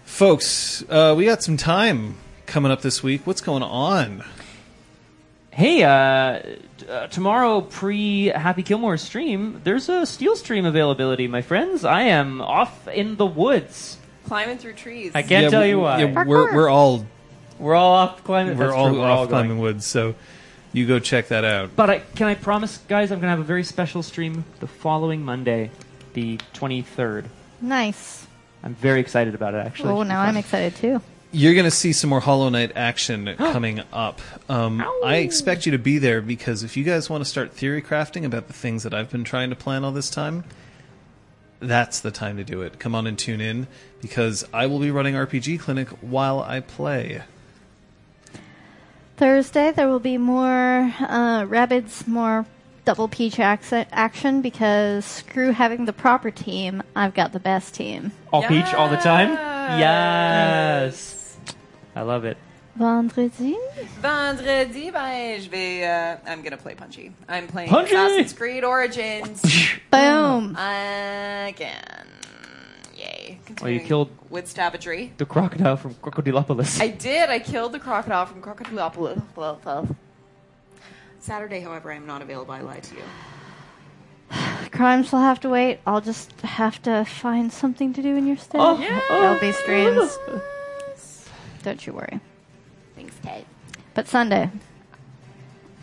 Folks, 0.05 0.83
uh, 0.89 1.15
we 1.17 1.25
got 1.25 1.41
some 1.41 1.57
time 1.57 2.17
coming 2.45 2.71
up 2.71 2.81
this 2.83 3.01
week. 3.01 3.25
What's 3.25 3.41
going 3.41 3.63
on? 3.63 4.23
Hey, 5.51 5.83
uh, 5.83 6.41
t- 6.77 6.87
uh, 6.87 7.07
tomorrow 7.07 7.61
pre 7.61 8.27
Happy 8.27 8.63
Gilmore 8.63 8.97
stream, 8.97 9.59
there's 9.63 9.89
a 9.89 10.05
steel 10.05 10.35
stream 10.35 10.65
availability, 10.65 11.27
my 11.27 11.41
friends. 11.41 11.83
I 11.83 12.03
am 12.03 12.41
off 12.41 12.87
in 12.87 13.17
the 13.17 13.25
woods. 13.25 13.97
Climbing 14.27 14.57
through 14.59 14.73
trees. 14.73 15.11
I 15.13 15.23
can't 15.23 15.43
Yeah, 15.45 15.49
tell 15.49 15.61
we- 15.63 15.69
you 15.69 15.79
why. 15.79 15.99
yeah, 16.03 16.23
we're, 16.23 16.53
we're 16.55 16.69
all 16.69 17.05
we're 17.59 17.75
all 17.75 17.91
off 17.93 18.23
climbing. 18.23 18.57
we're 18.57 18.65
that's 18.67 18.75
all 18.75 18.89
true, 18.89 18.99
we're 19.01 19.05
off 19.05 19.19
all 19.19 19.27
climbing 19.27 19.59
woods, 19.59 19.85
so 19.85 20.15
you 20.73 20.87
go 20.87 20.99
check 20.99 21.27
that 21.27 21.43
out. 21.43 21.75
But 21.75 21.89
I, 21.89 21.99
can 21.99 22.27
I 22.27 22.35
promise, 22.35 22.77
guys, 22.87 23.11
I'm 23.11 23.17
going 23.19 23.27
to 23.27 23.31
have 23.31 23.39
a 23.39 23.43
very 23.43 23.63
special 23.65 24.01
stream 24.03 24.45
the 24.61 24.67
following 24.67 25.23
Monday, 25.23 25.69
the 26.13 26.37
23rd. 26.53 27.25
nice. 27.61 28.25
I'm 28.63 28.75
very 28.75 28.99
excited 28.99 29.33
about 29.35 29.55
it, 29.55 29.65
actually. 29.65 29.89
Oh, 29.89 29.97
Should 29.97 30.03
be 30.05 30.09
now 30.09 30.19
fun. 30.21 30.29
I'm 30.29 30.37
excited 30.37 30.75
too. 30.75 31.01
You're 31.33 31.53
going 31.53 31.65
to 31.65 31.71
see 31.71 31.93
some 31.93 32.09
more 32.09 32.19
Hollow 32.19 32.49
Knight 32.49 32.73
action 32.75 33.35
coming 33.37 33.81
up. 33.93 34.19
Um, 34.49 34.83
I 35.03 35.17
expect 35.17 35.65
you 35.65 35.71
to 35.71 35.77
be 35.77 35.97
there 35.97 36.21
because 36.21 36.63
if 36.63 36.75
you 36.75 36.83
guys 36.83 37.09
want 37.09 37.23
to 37.23 37.29
start 37.29 37.53
theory 37.53 37.81
crafting 37.81 38.25
about 38.25 38.47
the 38.47 38.53
things 38.53 38.83
that 38.83 38.93
I've 38.93 39.09
been 39.09 39.23
trying 39.23 39.49
to 39.49 39.55
plan 39.55 39.85
all 39.85 39.91
this 39.91 40.09
time, 40.09 40.43
that's 41.61 42.01
the 42.01 42.11
time 42.11 42.37
to 42.37 42.43
do 42.43 42.61
it. 42.61 42.79
Come 42.79 42.95
on 42.95 43.07
and 43.07 43.17
tune 43.17 43.39
in 43.39 43.67
because 44.01 44.43
I 44.53 44.65
will 44.65 44.79
be 44.79 44.91
running 44.91 45.13
RPG 45.13 45.59
Clinic 45.59 45.87
while 46.01 46.41
I 46.41 46.59
play. 46.59 47.23
Thursday 49.15 49.71
there 49.71 49.87
will 49.87 49.99
be 49.99 50.17
more 50.17 50.91
uh, 50.99 51.45
rabbits, 51.47 52.07
more 52.07 52.45
double 52.83 53.07
peach 53.07 53.39
action 53.39 54.41
because 54.41 55.05
screw 55.05 55.51
having 55.51 55.85
the 55.85 55.93
proper 55.93 56.31
team. 56.31 56.81
I've 56.95 57.13
got 57.13 57.31
the 57.31 57.39
best 57.39 57.75
team. 57.75 58.11
All 58.33 58.43
peach 58.43 58.73
all 58.73 58.89
the 58.89 58.97
time? 58.97 59.29
Yes. 59.79 61.20
I 61.95 62.01
love 62.01 62.25
it. 62.25 62.37
Vendredi. 62.75 63.57
Vendredi, 63.99 64.91
ben, 64.91 65.41
je 65.41 65.49
vais. 65.49 65.83
Uh, 65.83 66.17
I'm 66.25 66.41
gonna 66.41 66.55
play 66.57 66.73
Punchy. 66.73 67.11
I'm 67.27 67.47
playing 67.47 67.69
Punchy! 67.69 67.93
Assassin's 67.95 68.31
Creed 68.33 68.63
Origins 68.63 69.41
Boom. 69.91 70.55
again. 70.55 72.07
Yay! 72.95 73.39
Continuing 73.45 73.85
killed- 73.85 74.09
with 74.29 74.47
savagery. 74.47 75.11
The 75.17 75.25
crocodile 75.25 75.75
from 75.75 75.95
Crocodilopolis. 75.95 76.79
I 76.79 76.87
did. 76.87 77.29
I 77.29 77.39
killed 77.39 77.73
the 77.73 77.79
crocodile 77.79 78.25
from 78.25 78.41
Crocodilopolis. 78.41 79.95
Saturday, 81.19 81.59
however, 81.59 81.91
I 81.91 81.95
am 81.95 82.05
not 82.07 82.21
available. 82.21 82.53
I 82.53 82.61
lied 82.61 82.83
to 82.83 82.95
you. 82.95 83.01
Crimes 84.71 85.11
will 85.11 85.19
have 85.19 85.41
to 85.41 85.49
wait. 85.49 85.79
I'll 85.85 85.99
just 86.01 86.39
have 86.41 86.81
to 86.83 87.03
find 87.03 87.51
something 87.51 87.91
to 87.93 88.01
do 88.01 88.15
in 88.15 88.27
your 88.27 88.37
stead. 88.37 88.61
Oh, 88.63 88.79
yeah. 88.79 89.01
There'll 89.09 89.39
be 89.41 89.51
streams. 89.51 90.17
Don't 91.63 91.85
you 91.85 91.93
worry. 91.93 92.19
Thanks, 92.95 93.15
Kate. 93.23 93.45
But 93.93 94.07
Sunday. 94.07 94.49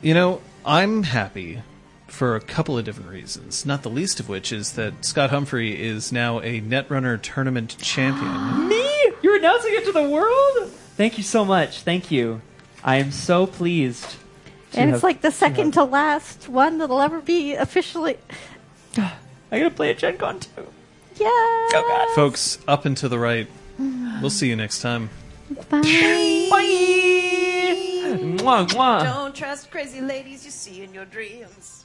You 0.02 0.14
know, 0.14 0.40
I'm 0.64 1.02
happy 1.04 1.62
for 2.06 2.34
a 2.36 2.40
couple 2.40 2.78
of 2.78 2.84
different 2.84 3.10
reasons. 3.10 3.66
Not 3.66 3.82
the 3.82 3.90
least 3.90 4.18
of 4.20 4.28
which 4.28 4.52
is 4.52 4.72
that 4.72 5.04
Scott 5.04 5.30
Humphrey 5.30 5.80
is 5.80 6.10
now 6.12 6.40
a 6.40 6.60
Netrunner 6.60 7.20
tournament 7.20 7.76
champion. 7.80 8.68
Me? 8.68 9.12
You're 9.22 9.36
announcing 9.36 9.72
it 9.74 9.84
to 9.86 9.92
the 9.92 10.08
world? 10.08 10.70
Thank 10.96 11.16
you 11.18 11.24
so 11.24 11.44
much. 11.44 11.80
Thank 11.82 12.10
you. 12.10 12.40
I 12.82 12.96
am 12.96 13.10
so 13.10 13.46
pleased. 13.46 14.16
to 14.72 14.78
And 14.80 14.90
have- 14.90 14.96
it's 14.98 15.04
like 15.04 15.20
the 15.20 15.30
to 15.30 15.34
second 15.34 15.74
have- 15.74 15.74
to 15.74 15.84
last 15.84 16.48
one 16.48 16.78
that'll 16.78 17.00
ever 17.00 17.20
be 17.20 17.54
officially. 17.54 18.16
I 18.96 19.12
gotta 19.58 19.70
play 19.70 19.90
at 19.90 19.98
Gen 19.98 20.16
Con 20.18 20.40
too. 20.40 20.50
Yeah. 21.16 21.26
Oh 21.26 21.70
god. 22.08 22.14
Folks, 22.14 22.58
up 22.68 22.84
and 22.84 22.96
to 22.98 23.08
the 23.08 23.18
right. 23.18 23.48
We'll 24.20 24.30
see 24.30 24.48
you 24.48 24.56
next 24.56 24.80
time. 24.82 25.10
Bye. 25.48 25.80
Bye. 26.50 27.78
Mwah, 28.38 28.66
mwah. 28.68 29.04
Don't 29.04 29.34
trust 29.34 29.70
crazy 29.70 30.00
ladies 30.00 30.44
you 30.44 30.50
see 30.50 30.82
in 30.82 30.92
your 30.92 31.06
dreams. 31.06 31.77